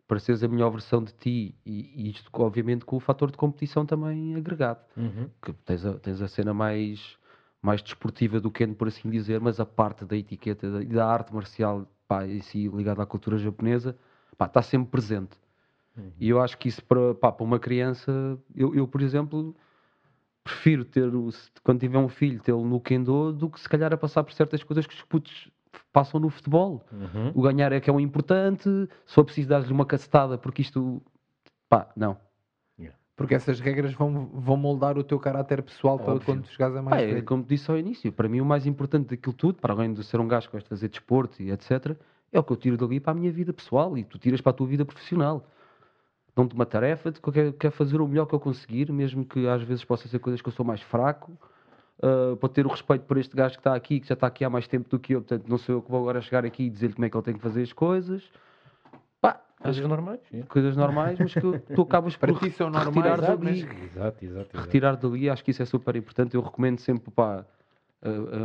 para 0.07 0.19
seres 0.19 0.43
a 0.43 0.47
melhor 0.47 0.69
versão 0.69 1.03
de 1.03 1.13
ti. 1.13 1.55
E, 1.65 1.91
e 1.95 2.09
isto 2.09 2.29
obviamente 2.33 2.85
com 2.85 2.95
o 2.95 2.99
fator 2.99 3.31
de 3.31 3.37
competição 3.37 3.85
também 3.85 4.35
agregado. 4.35 4.79
Uhum. 4.95 5.29
que 5.41 5.53
tens 5.65 5.85
a, 5.85 5.93
tens 5.93 6.21
a 6.21 6.27
cena 6.27 6.53
mais, 6.53 7.17
mais 7.61 7.81
desportiva 7.81 8.39
do 8.39 8.51
que 8.51 8.65
por 8.67 8.87
assim 8.87 9.09
dizer, 9.09 9.39
mas 9.39 9.59
a 9.59 9.65
parte 9.65 10.05
da 10.05 10.15
etiqueta 10.15 10.67
e 10.67 10.85
da, 10.85 10.95
da 10.95 11.07
arte 11.07 11.33
marcial 11.33 11.87
pá, 12.07 12.25
em 12.25 12.41
si 12.41 12.67
ligada 12.67 13.01
à 13.01 13.05
cultura 13.05 13.37
japonesa 13.37 13.97
pá, 14.37 14.45
está 14.45 14.61
sempre 14.61 14.89
presente. 14.91 15.37
Uhum. 15.97 16.11
E 16.19 16.29
eu 16.29 16.41
acho 16.41 16.57
que 16.57 16.67
isso 16.67 16.83
para, 16.83 17.13
pá, 17.15 17.31
para 17.31 17.43
uma 17.43 17.59
criança, 17.59 18.37
eu, 18.55 18.75
eu, 18.75 18.87
por 18.87 19.01
exemplo, 19.01 19.55
prefiro 20.43 20.85
ter, 20.85 21.13
o, 21.13 21.29
quando 21.63 21.79
tiver 21.79 21.97
um 21.97 22.09
filho, 22.09 22.39
tê-lo 22.41 22.65
no 22.65 22.79
kendo 22.79 23.33
do 23.33 23.49
que 23.49 23.59
se 23.59 23.69
calhar 23.69 23.93
a 23.93 23.97
passar 23.97 24.23
por 24.23 24.33
certas 24.33 24.63
coisas 24.63 24.85
que 24.85 24.93
os 24.93 25.01
putos 25.03 25.49
passam 25.91 26.19
no 26.19 26.29
futebol. 26.29 26.85
Uhum. 26.91 27.31
O 27.33 27.41
ganhar 27.41 27.71
é 27.71 27.79
que 27.79 27.89
é 27.89 27.93
o 27.93 27.99
importante, 27.99 28.69
só 29.05 29.23
preciso 29.23 29.49
dar-lhe 29.49 29.71
uma 29.71 29.85
cacetada 29.85 30.37
porque 30.37 30.61
isto, 30.61 31.01
pá, 31.69 31.89
não. 31.95 32.17
Porque 33.15 33.33
essas 33.33 33.61
regras 33.61 33.93
vão, 33.93 34.25
vão 34.33 34.57
moldar 34.57 34.97
o 34.97 35.03
teu 35.03 35.17
caráter 35.17 35.63
pessoal 35.63 35.97
para 35.97 36.13
Óbvio. 36.13 36.25
quando 36.25 36.47
chegares 36.47 36.75
a 36.75 36.81
mais 36.81 37.01
Pá, 37.01 37.17
é, 37.17 37.21
como 37.21 37.43
te 37.43 37.49
disse 37.49 37.71
ao 37.71 37.77
início, 37.77 38.11
para 38.11 38.27
mim 38.27 38.41
o 38.41 38.45
mais 38.45 38.65
importante 38.65 39.09
daquilo 39.09 39.33
tudo, 39.33 39.59
para 39.61 39.73
além 39.73 39.93
de 39.93 40.03
ser 40.03 40.19
um 40.19 40.27
gajo 40.27 40.47
que 40.47 40.53
gosta 40.53 40.65
de 40.65 40.69
fazer 40.69 40.89
desporto 40.89 41.41
e 41.41 41.49
etc., 41.49 41.95
é 42.31 42.39
o 42.39 42.43
que 42.43 42.51
eu 42.51 42.57
tiro 42.57 42.75
dali 42.75 42.99
para 42.99 43.13
a 43.13 43.15
minha 43.15 43.31
vida 43.31 43.53
pessoal 43.53 43.97
e 43.97 44.03
tu 44.03 44.19
tiras 44.19 44.41
para 44.41 44.49
a 44.49 44.53
tua 44.53 44.67
vida 44.67 44.83
profissional. 44.83 45.47
Dão-te 46.35 46.53
uma 46.53 46.65
tarefa, 46.65 47.11
de 47.11 47.21
que 47.21 47.29
eu 47.29 47.33
quero, 47.33 47.53
quero 47.53 47.73
fazer 47.73 48.01
o 48.01 48.07
melhor 48.07 48.25
que 48.25 48.35
eu 48.35 48.39
conseguir, 48.39 48.91
mesmo 48.91 49.23
que 49.23 49.47
às 49.47 49.61
vezes 49.63 49.85
possa 49.85 50.07
ser 50.07 50.19
coisas 50.19 50.41
que 50.41 50.47
eu 50.49 50.51
sou 50.51 50.65
mais 50.65 50.81
fraco, 50.81 51.31
uh, 51.99 52.35
para 52.35 52.49
ter 52.49 52.65
o 52.65 52.69
respeito 52.69 53.05
por 53.05 53.17
este 53.17 53.33
gajo 53.35 53.53
que 53.53 53.61
está 53.61 53.73
aqui, 53.73 54.01
que 54.01 54.07
já 54.07 54.15
está 54.15 54.27
aqui 54.27 54.43
há 54.43 54.49
mais 54.49 54.67
tempo 54.67 54.89
do 54.89 54.99
que 54.99 55.13
eu, 55.15 55.21
portanto 55.21 55.47
não 55.47 55.57
sou 55.57 55.75
eu 55.75 55.81
que 55.81 55.89
vou 55.89 56.01
agora 56.01 56.19
chegar 56.21 56.43
aqui 56.45 56.63
e 56.63 56.69
dizer-lhe 56.69 56.93
como 56.93 57.05
é 57.05 57.09
que 57.09 57.15
ele 57.15 57.23
tem 57.23 57.33
que 57.35 57.39
fazer 57.39 57.61
as 57.61 57.71
coisas. 57.71 58.21
Pá, 59.21 59.39
Coisas 59.61 59.87
normais. 59.87 60.19
coisas 60.49 60.75
normais, 60.75 61.17
mas 61.17 61.33
que 61.33 61.59
tu 61.73 61.81
acabas 61.83 62.17
Para 62.17 62.33
por 62.33 62.39
ti 62.41 62.51
são 62.51 62.69
retirar 62.69 63.17
normais, 63.21 63.23
Exato, 63.23 63.37
dali. 63.37 63.59
Exato, 63.61 64.25
exato, 64.25 64.25
exato. 64.25 64.57
retirar 64.57 64.95
dali, 64.97 65.29
acho 65.29 65.43
que 65.43 65.51
isso 65.51 65.63
é 65.63 65.65
super 65.65 65.95
importante. 65.95 66.35
Eu 66.35 66.41
recomendo 66.41 66.79
sempre 66.79 67.11
para 67.11 67.45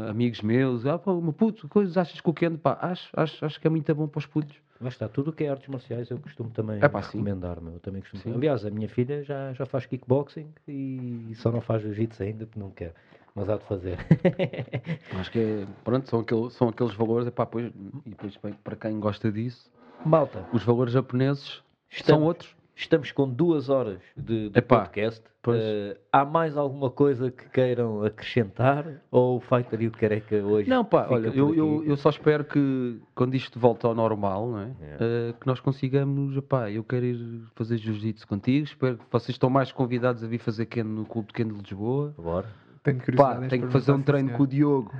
amigos 0.08 0.40
meus, 0.42 0.86
ah, 0.86 0.98
pá, 0.98 1.12
meu 1.12 1.32
puto, 1.32 1.68
coisas 1.68 1.96
achas 1.96 2.20
que 2.20 2.30
o 2.30 2.32
Kendo, 2.32 2.56
pá, 2.58 2.78
acho, 2.80 3.10
acho, 3.14 3.44
acho 3.44 3.60
que 3.60 3.66
é 3.66 3.70
muito 3.70 3.92
bom 3.94 4.06
para 4.06 4.18
os 4.20 4.26
putos. 4.26 4.56
Lá 4.80 4.88
está, 4.88 5.08
tudo 5.08 5.30
o 5.30 5.32
que 5.32 5.44
é 5.44 5.50
artes 5.50 5.68
marciais 5.68 6.08
eu 6.10 6.18
costumo 6.18 6.48
também 6.50 6.78
É 6.82 6.88
pá, 6.88 7.00
recomendar, 7.00 7.60
meu. 7.60 7.74
Eu 7.74 7.80
também 7.80 8.00
costumo. 8.00 8.22
Sim. 8.22 8.34
Aliás, 8.34 8.64
a 8.64 8.70
minha 8.70 8.88
filha 8.88 9.22
já, 9.22 9.52
já 9.52 9.66
faz 9.66 9.84
kickboxing 9.84 10.48
e 10.66 11.32
só 11.36 11.52
não 11.52 11.60
faz 11.60 11.82
jiu-jitsu 11.82 12.22
ainda 12.22 12.46
porque 12.46 12.58
não 12.58 12.70
quer. 12.70 12.94
Mas 13.34 13.48
há 13.50 13.56
de 13.58 13.64
fazer. 13.64 13.98
Acho 15.20 15.30
que 15.30 15.38
é, 15.38 15.66
pronto, 15.84 16.08
são, 16.08 16.20
aquele, 16.20 16.50
são 16.50 16.68
aqueles 16.68 16.94
valores, 16.94 17.26
epá, 17.28 17.44
pois, 17.44 17.66
e 18.06 18.10
depois 18.10 18.36
para 18.64 18.74
quem 18.76 18.98
gosta 18.98 19.30
disso, 19.30 19.70
Malta, 20.04 20.46
os 20.52 20.64
valores 20.64 20.94
japoneses 20.94 21.62
Estamos- 21.90 22.06
são 22.20 22.22
outros. 22.26 22.56
Estamos 22.82 23.12
com 23.12 23.28
duas 23.28 23.68
horas 23.68 24.00
de, 24.16 24.50
de 24.50 24.58
Epá, 24.58 24.80
podcast. 24.80 25.22
Eh, 25.48 25.96
há 26.12 26.24
mais 26.24 26.56
alguma 26.56 26.90
coisa 26.90 27.30
que 27.30 27.48
queiram 27.48 28.04
acrescentar? 28.04 28.84
Ou 29.10 29.38
o 29.38 29.40
Fighter 29.40 29.80
e 29.82 29.86
o 29.86 29.90
Careca 29.90 30.36
hoje? 30.36 30.68
Não, 30.68 30.84
pá, 30.84 31.06
olha, 31.08 31.28
eu, 31.28 31.54
eu, 31.54 31.84
eu 31.86 31.96
só 31.96 32.10
espero 32.10 32.44
que 32.44 33.00
quando 33.14 33.34
isto 33.34 33.58
volte 33.58 33.86
ao 33.86 33.94
normal, 33.94 34.50
não 34.50 34.58
é? 34.60 34.70
É. 34.80 34.96
Eh, 35.00 35.34
que 35.40 35.46
nós 35.46 35.58
consigamos, 35.60 36.36
epá, 36.36 36.70
eu 36.70 36.84
quero 36.84 37.06
ir 37.06 37.42
fazer 37.54 37.78
jiu-jitsu 37.78 38.26
contigo, 38.26 38.64
espero 38.64 38.98
que 38.98 39.04
vocês 39.10 39.30
estão 39.30 39.48
mais 39.48 39.72
convidados 39.72 40.22
a 40.22 40.26
vir 40.26 40.38
fazer 40.38 40.66
Kendo 40.66 40.90
no 40.90 41.04
Clube 41.06 41.28
de 41.28 41.34
Kendo 41.34 41.54
de 41.54 41.60
Lisboa. 41.62 42.14
Bora. 42.18 42.46
Tenho 42.82 42.98
Pá, 42.98 43.04
curiosidade 43.04 43.48
tenho 43.48 43.66
que 43.66 43.72
fazer 43.72 43.92
um 43.92 44.00
treino 44.02 44.30
com 44.32 44.42
o 44.42 44.46
Diogo, 44.46 44.90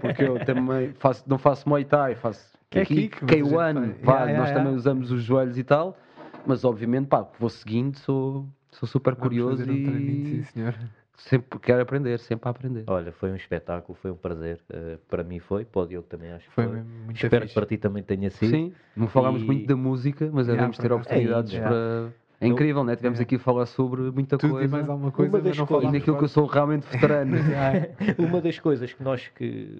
porque 0.00 0.24
eu 0.24 0.42
também 0.44 0.94
faço, 0.94 1.22
não 1.26 1.36
faço 1.36 1.68
Muay 1.68 1.84
Thai, 1.84 2.14
faço 2.14 2.56
É 2.70 2.82
kick, 2.82 3.10
kick, 3.10 3.22
mas 3.22 3.32
a 3.32 3.36
gente 3.36 3.44
K1, 3.44 3.50
faz- 3.50 4.00
vá, 4.02 4.12
Yeah, 4.12 4.24
yeah, 4.24 4.38
nós 4.38 4.48
yeah. 4.48 4.54
também 4.54 4.74
usamos 4.74 5.10
os 5.12 5.22
joelhos 5.22 5.58
e 5.58 5.64
tal, 5.64 5.98
mas 6.46 6.64
obviamente, 6.64 7.06
pá, 7.08 7.26
vou 7.38 7.48
seguindo, 7.48 7.96
sou, 7.98 8.46
sou 8.70 8.88
super 8.88 9.14
Vamos 9.14 9.22
curioso 9.28 9.58
fazer 9.58 9.70
um 9.70 9.74
e 9.76 10.24
sim, 10.26 10.42
senhor. 10.44 10.74
sempre 11.16 11.58
quero 11.58 11.82
aprender, 11.82 12.18
sempre 12.18 12.48
a 12.48 12.50
aprender. 12.50 12.84
Olha, 12.86 13.12
foi 13.12 13.30
um 13.30 13.36
espetáculo, 13.36 13.96
foi 14.00 14.10
um 14.10 14.16
prazer. 14.16 14.60
Eh, 14.70 14.98
para 15.08 15.22
mim 15.22 15.38
foi, 15.38 15.64
para 15.64 15.82
o 15.82 15.86
Diogo 15.86 16.06
também 16.08 16.32
acho 16.32 16.48
que 16.48 16.54
Foi 16.54 16.66
foi. 16.66 16.82
Espero 17.12 17.30
que 17.42 17.48
fixe. 17.48 17.54
para 17.54 17.66
ti 17.66 17.76
também 17.78 18.02
tenha 18.02 18.30
sido. 18.30 18.50
Sim, 18.50 18.72
não 18.96 19.06
falámos 19.08 19.42
E- 19.42 19.44
muito 19.44 19.66
da 19.66 19.76
música, 19.76 20.26
mas 20.32 20.46
Yeah, 20.46 20.52
devemos 20.52 20.78
ter 20.78 20.92
oportunidades 20.92 21.54
Ainda. 21.54 21.66
para... 21.68 22.20
É 22.42 22.46
incrível, 22.46 22.82
né? 22.84 22.96
Tivemos 22.96 23.18
Yeah. 23.18 23.28
aqui 23.28 23.36
a 23.36 23.38
falar 23.38 23.66
sobre 23.66 24.00
muita 24.10 24.38
Tudo 24.38 24.52
coisa. 24.52 24.64
e 24.66 24.68
mais 24.70 24.88
alguma 24.88 25.10
coisa, 25.12 25.30
Uma 25.30 25.38
mas 25.38 25.44
das 25.48 25.58
não 25.58 25.66
coisas- 25.66 25.90
E 25.90 25.92
naquilo 25.92 26.16
que 26.16 26.24
eu 26.24 26.28
sou 26.28 26.46
realmente 26.46 26.86
veterano. 26.86 27.36
Yeah. 27.36 27.88
Uma 28.18 28.40
das 28.40 28.58
coisas 28.58 28.90
que 28.94 29.02
nós, 29.02 29.28
que, 29.28 29.78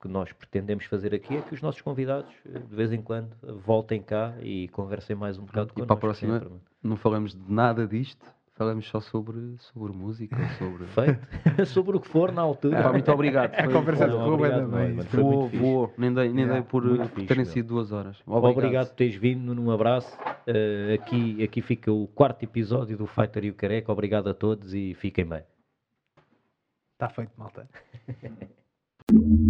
que 0.00 0.08
nós 0.08 0.32
pretendemos 0.32 0.84
fazer 0.86 1.14
aqui 1.14 1.36
é 1.36 1.42
que 1.42 1.54
os 1.54 1.60
nossos 1.60 1.82
convidados, 1.82 2.30
eh, 2.46 2.58
de 2.58 2.74
vez 2.74 2.92
em 2.92 3.02
quando, 3.02 3.30
voltem 3.64 4.00
cá 4.02 4.34
e 4.40 4.68
conversem 4.68 5.14
mais 5.14 5.38
um 5.38 5.44
bocado 5.44 5.70
E 5.70 5.72
para 5.74 5.82
a 5.82 5.86
connosco 5.86 6.00
próxima, 6.00 6.38
sempre, 6.40 6.54
não 6.82 6.96
falamos 6.96 7.34
de 7.34 7.52
nada 7.52 7.86
disto, 7.86 8.24
falamos 8.54 8.86
só 8.88 8.98
sobre, 9.00 9.56
sobre 9.58 9.92
música, 9.92 10.36
sobre... 10.58 10.86
Feito. 10.86 11.20
Sobre 11.66 11.96
o 11.96 12.00
que 12.00 12.08
for 12.08 12.32
na 12.32 12.40
altura. 12.42 12.82
Pá, 12.82 12.92
muito 12.92 13.10
obrigado. 13.12 13.52
A 13.58 13.64
Foi- 13.64 13.72
conversa 13.72 14.06
Não, 14.06 14.18
correu 14.18 14.32
obrigado, 14.34 14.68
bem 14.68 14.94
mano. 14.94 15.02
Foi 15.04 15.20
Voou, 15.22 15.48
voou. 15.48 15.94
Nem 15.98 16.12
dei, 16.14 16.28
nem 16.28 16.44
Yeah, 16.44 16.54
dei 16.54 16.62
por, 16.62 16.82
por 16.82 17.06
fixe, 17.08 17.26
terem 17.26 17.44
meu. 17.44 17.52
sido 17.52 17.68
duas 17.68 17.92
horas. 17.92 18.16
Obrigado. 18.26 18.88
por 18.88 18.96
teres 18.96 19.16
vindo, 19.16 19.42
Nuno, 19.44 19.62
um 19.62 19.70
abraço. 19.70 20.16
Eh, 20.46 20.94
aqui, 21.00 21.42
aqui 21.44 21.60
fica 21.60 21.92
o 21.92 22.06
quarto 22.08 22.42
episódio 22.42 22.96
do 22.96 23.06
Fighter 23.06 23.44
e 23.44 23.50
o 23.50 23.54
Careca. 23.54 23.92
Obrigado 23.92 24.28
a 24.30 24.34
todos 24.34 24.72
e 24.74 24.94
fiquem 24.94 25.26
bem. 25.26 25.42
Está 26.94 27.08
feito, 27.10 27.32
malta. 27.36 27.68